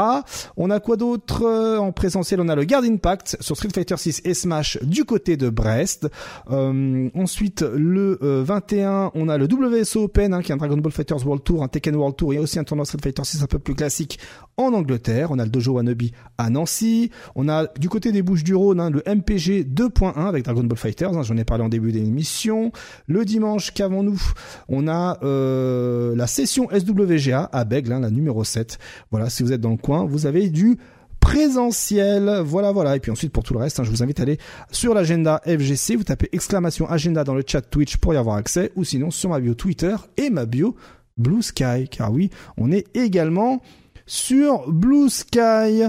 On 0.56 0.70
a 0.70 0.80
quoi 0.80 0.96
d'autre 0.96 1.44
euh, 1.44 1.78
en 1.78 1.92
présentiel? 1.92 2.40
On 2.40 2.48
a 2.48 2.54
le 2.54 2.64
Guard 2.64 2.84
Impact 2.84 3.36
sur 3.40 3.56
Street 3.56 3.68
Fighter 3.74 3.96
6 3.96 4.22
et 4.24 4.34
Smash 4.34 4.78
du 4.82 5.04
côté 5.04 5.36
de 5.36 5.50
Brest. 5.50 6.08
Euh, 6.50 7.08
ensuite, 7.14 7.62
le 7.62 8.18
21, 8.20 9.12
on 9.14 9.28
a 9.28 9.38
le 9.38 9.46
WSO 9.46 10.04
Open, 10.04 10.34
hein, 10.34 10.42
qui 10.42 10.52
est 10.52 10.54
un 10.54 10.58
Dragon 10.58 10.76
Ball 10.76 10.92
Fighters 10.92 11.24
World 11.24 11.44
Tour, 11.44 11.62
un 11.62 11.68
Tekken 11.68 11.96
World 11.96 12.16
Tour 12.16 12.34
et 12.34 12.38
aussi 12.38 12.58
un 12.58 12.64
tournoi 12.64 12.84
Street 12.84 12.98
Fighter 13.02 13.24
6 13.24 13.42
un 13.42 13.46
peu 13.46 13.58
plus 13.58 13.74
classique 13.74 14.18
en 14.66 14.74
Angleterre. 14.74 15.30
On 15.30 15.38
a 15.38 15.44
le 15.44 15.50
Dojo 15.50 15.72
Wanobi 15.72 16.12
à 16.38 16.50
Nancy. 16.50 17.10
On 17.34 17.48
a 17.48 17.66
du 17.78 17.88
côté 17.88 18.12
des 18.12 18.22
Bouches 18.22 18.44
du 18.44 18.54
Rhône 18.54 18.80
hein, 18.80 18.90
le 18.90 19.02
MPG 19.06 19.64
2.1 19.64 20.26
avec 20.26 20.44
Dragon 20.44 20.64
Ball 20.64 20.78
Fighters. 20.78 21.16
Hein, 21.16 21.22
J'en 21.22 21.36
ai 21.36 21.44
parlé 21.44 21.64
en 21.64 21.68
début 21.68 21.92
d'émission. 21.92 22.72
Le 23.06 23.24
dimanche, 23.24 23.72
qu'avons-nous? 23.72 24.20
On 24.68 24.88
a 24.88 25.18
euh, 25.22 26.14
la 26.16 26.26
session 26.26 26.68
SWGA 26.70 27.48
à 27.52 27.64
Bègle, 27.64 27.92
hein, 27.92 28.00
la 28.00 28.10
numéro 28.10 28.44
7. 28.44 28.78
Voilà, 29.10 29.30
si 29.30 29.42
vous 29.42 29.52
êtes 29.52 29.60
dans 29.60 29.70
le 29.70 29.76
coin, 29.76 30.04
vous 30.04 30.26
avez 30.26 30.48
du 30.50 30.78
présentiel. 31.22 32.42
Voilà, 32.44 32.72
voilà. 32.72 32.96
Et 32.96 33.00
puis 33.00 33.10
ensuite, 33.10 33.32
pour 33.32 33.44
tout 33.44 33.54
le 33.54 33.60
reste, 33.60 33.82
je 33.82 33.90
vous 33.90 34.02
invite 34.02 34.20
à 34.20 34.24
aller 34.24 34.38
sur 34.70 34.92
l'agenda 34.92 35.40
FGC. 35.46 35.96
Vous 35.96 36.04
tapez 36.04 36.28
exclamation 36.32 36.88
agenda 36.90 37.24
dans 37.24 37.34
le 37.34 37.42
chat 37.46 37.62
Twitch 37.62 37.96
pour 37.96 38.12
y 38.12 38.16
avoir 38.16 38.36
accès, 38.36 38.72
ou 38.76 38.84
sinon 38.84 39.10
sur 39.10 39.30
ma 39.30 39.40
bio 39.40 39.54
Twitter 39.54 39.94
et 40.16 40.28
ma 40.28 40.44
bio 40.44 40.76
Blue 41.16 41.42
Sky. 41.42 41.88
Car 41.90 42.12
oui, 42.12 42.30
on 42.58 42.70
est 42.72 42.86
également 42.94 43.62
sur 44.06 44.70
Blue 44.70 45.08
Sky. 45.08 45.84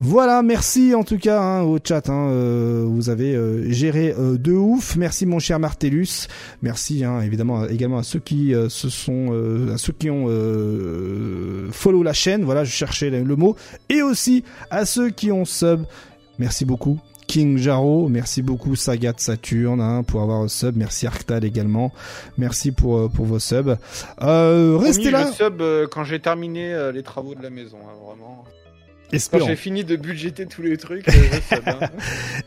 Voilà, 0.00 0.42
merci 0.42 0.94
en 0.94 1.04
tout 1.04 1.16
cas 1.16 1.40
hein, 1.40 1.62
au 1.62 1.78
chat. 1.82 2.10
Hein, 2.10 2.28
euh, 2.28 2.84
vous 2.86 3.08
avez 3.08 3.34
euh, 3.34 3.70
géré 3.70 4.14
euh, 4.18 4.36
de 4.36 4.52
ouf. 4.52 4.94
Merci 4.96 5.24
mon 5.24 5.38
cher 5.38 5.58
Martellus. 5.58 6.28
Merci 6.60 7.02
hein, 7.02 7.22
évidemment 7.22 7.66
également 7.66 7.96
à 7.96 8.02
ceux 8.02 8.18
qui 8.18 8.52
se 8.68 8.90
sont, 8.90 9.32
à 9.72 9.78
ceux 9.78 9.94
qui 9.94 10.10
ont 10.10 10.26
follow 11.70 12.02
la 12.02 12.12
chaîne. 12.12 12.44
Voilà, 12.44 12.64
je 12.64 12.72
cherchais 12.72 13.08
le 13.08 13.36
mot. 13.36 13.56
Et 13.88 14.02
aussi 14.02 14.44
à 14.70 14.84
ceux 14.84 15.08
qui 15.08 15.32
ont 15.32 15.46
sub. 15.46 15.84
Merci 16.38 16.66
beaucoup. 16.66 17.00
King 17.26 17.58
Jaro, 17.58 18.08
merci 18.08 18.42
beaucoup 18.42 18.76
Sagat 18.76 19.14
Saturne 19.16 19.80
hein, 19.80 20.02
pour 20.02 20.22
avoir 20.22 20.48
sub, 20.48 20.76
merci 20.76 21.06
Arctal 21.06 21.44
également, 21.44 21.92
merci 22.38 22.72
pour 22.72 23.10
pour 23.10 23.24
vos 23.26 23.38
subs. 23.38 23.76
restez 24.18 25.10
là. 25.10 25.26
Je 25.26 25.44
sub 25.44 25.62
quand 25.90 26.04
j'ai 26.04 26.20
terminé 26.20 26.90
les 26.92 27.02
travaux 27.02 27.34
de 27.34 27.42
la 27.42 27.50
maison, 27.50 27.78
vraiment. 28.06 28.44
Quand 29.30 29.46
j'ai 29.46 29.56
fini 29.56 29.84
de 29.84 29.96
budgéter 29.96 30.46
tous 30.46 30.62
les 30.62 30.76
trucs, 30.76 31.08
euh, 31.08 31.86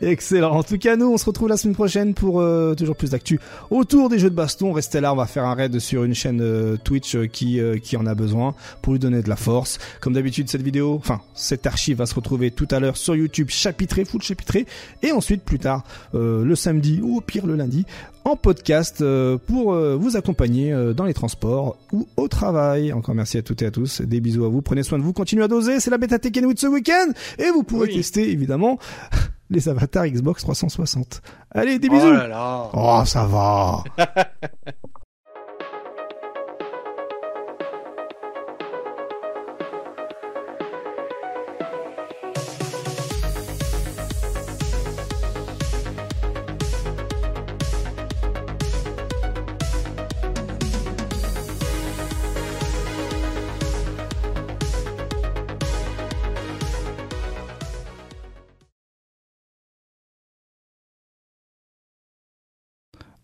Excellent. 0.02 0.52
En 0.52 0.62
tout 0.62 0.78
cas, 0.78 0.96
nous, 0.96 1.06
on 1.06 1.16
se 1.16 1.24
retrouve 1.24 1.48
la 1.48 1.56
semaine 1.56 1.74
prochaine 1.74 2.14
pour 2.14 2.40
euh, 2.40 2.74
toujours 2.74 2.96
plus 2.96 3.10
d'actu 3.10 3.40
autour 3.70 4.08
des 4.08 4.18
jeux 4.18 4.30
de 4.30 4.34
baston. 4.34 4.72
Restez 4.72 5.00
là, 5.00 5.12
on 5.12 5.16
va 5.16 5.26
faire 5.26 5.44
un 5.44 5.54
raid 5.54 5.78
sur 5.78 6.04
une 6.04 6.14
chaîne 6.14 6.40
euh, 6.42 6.76
Twitch 6.76 7.16
qui 7.28 7.60
qui 7.82 7.96
en 7.96 8.06
a 8.06 8.14
besoin 8.14 8.54
pour 8.82 8.92
lui 8.92 9.00
donner 9.00 9.22
de 9.22 9.28
la 9.28 9.36
force. 9.36 9.78
Comme 10.00 10.12
d'habitude, 10.12 10.48
cette 10.48 10.62
vidéo, 10.62 10.96
enfin 10.98 11.20
cette 11.34 11.66
archive 11.66 11.98
va 11.98 12.06
se 12.06 12.14
retrouver 12.14 12.50
tout 12.50 12.68
à 12.70 12.80
l'heure 12.80 12.96
sur 12.96 13.14
YouTube, 13.14 13.48
chapitré, 13.50 14.04
full 14.04 14.22
chapitré, 14.22 14.66
et 15.02 15.12
ensuite 15.12 15.42
plus 15.42 15.58
tard 15.58 15.84
le 16.12 16.54
samedi 16.54 17.00
ou 17.02 17.18
au 17.18 17.20
pire 17.20 17.46
le 17.46 17.56
lundi 17.56 17.86
en 18.24 18.36
podcast 18.36 19.02
pour 19.46 19.74
vous 19.74 20.16
accompagner 20.16 20.74
dans 20.94 21.04
les 21.04 21.14
transports 21.14 21.76
ou 21.92 22.06
au 22.16 22.28
travail. 22.28 22.92
Encore 22.92 23.14
merci 23.14 23.38
à 23.38 23.42
toutes 23.42 23.62
et 23.62 23.66
à 23.66 23.70
tous. 23.70 24.02
Des 24.02 24.20
bisous 24.20 24.44
à 24.44 24.48
vous. 24.48 24.62
Prenez 24.62 24.82
soin 24.82 24.98
de 24.98 25.02
vous. 25.02 25.12
Continuez 25.12 25.44
à 25.44 25.48
doser. 25.48 25.80
C'est 25.80 25.90
la 25.90 25.98
bêta 25.98 26.18
Tekken 26.18 26.49
Ce 26.58 26.66
week-end. 26.66 27.12
Et 27.38 27.50
vous 27.50 27.62
pourrez 27.62 27.88
tester 27.88 28.30
évidemment 28.30 28.78
les 29.50 29.68
avatars 29.68 30.06
Xbox 30.06 30.42
360. 30.42 31.22
Allez, 31.52 31.78
des 31.78 31.88
bisous. 31.88 32.14
Oh, 32.34 32.70
oh 32.72 33.02
ça 33.04 33.24
va. 33.24 33.84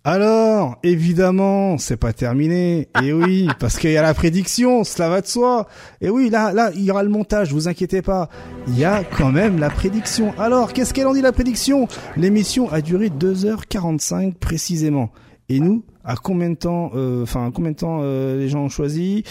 Alors, 0.08 0.78
évidemment, 0.84 1.78
c'est 1.78 1.96
pas 1.96 2.12
terminé. 2.12 2.86
Et 3.02 3.12
oui, 3.12 3.48
parce 3.58 3.76
qu'il 3.76 3.90
y 3.90 3.96
a 3.96 4.02
la 4.02 4.14
prédiction, 4.14 4.84
cela 4.84 5.08
va 5.08 5.20
de 5.20 5.26
soi. 5.26 5.66
Et 6.00 6.08
oui, 6.10 6.30
là, 6.30 6.52
là, 6.52 6.70
il 6.76 6.84
y 6.84 6.92
aura 6.92 7.02
le 7.02 7.08
montage, 7.08 7.52
vous 7.52 7.66
inquiétez 7.66 8.02
pas. 8.02 8.28
Il 8.68 8.78
y 8.78 8.84
a 8.84 9.02
quand 9.02 9.32
même 9.32 9.58
la 9.58 9.68
prédiction. 9.68 10.32
Alors, 10.38 10.72
qu'est-ce 10.72 10.94
qu'elle 10.94 11.08
en 11.08 11.12
dit 11.12 11.22
la 11.22 11.32
prédiction? 11.32 11.88
L'émission 12.16 12.70
a 12.70 12.82
duré 12.82 13.08
2h45 13.08 14.34
précisément. 14.34 15.10
Et 15.48 15.58
nous, 15.58 15.82
à 16.06 16.14
combien 16.14 16.50
de 16.50 16.54
temps, 16.54 16.92
euh, 16.94 17.26
combien 17.52 17.72
de 17.72 17.76
temps 17.76 17.98
euh, 18.02 18.38
les 18.38 18.48
gens 18.48 18.60
ont 18.60 18.68
choisi 18.68 19.24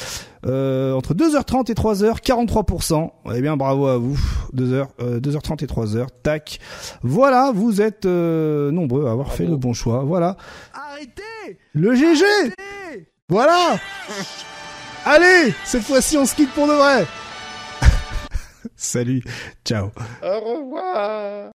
euh, 0.45 0.93
Entre 0.93 1.13
2h30 1.13 1.71
et 1.71 1.73
3h, 1.73 2.21
43%. 2.21 3.09
Eh 3.33 3.41
bien, 3.41 3.55
bravo 3.55 3.87
à 3.87 3.97
vous. 3.97 4.19
2h, 4.53 4.87
2h30 4.99 5.63
et 5.63 5.67
3h. 5.67 6.07
Tac. 6.21 6.59
Voilà, 7.01 7.51
vous 7.55 7.81
êtes 7.81 8.05
nombreux 8.05 9.07
à 9.07 9.11
avoir 9.11 9.31
fait 9.31 9.45
le 9.45 9.55
bon 9.55 9.73
choix. 9.73 10.03
Voilà. 10.03 10.35
Arrêtez 10.73 11.57
Le 11.73 11.95
GG 11.95 12.25
Voilà 13.29 13.77
Allez, 15.05 15.53
cette 15.63 15.83
fois-ci, 15.83 16.17
on 16.17 16.25
se 16.25 16.35
quitte 16.35 16.51
pour 16.51 16.67
de 16.67 16.73
vrai. 16.73 17.05
Salut, 18.75 19.23
ciao. 19.63 19.91
Au 20.23 20.39
revoir. 20.39 21.53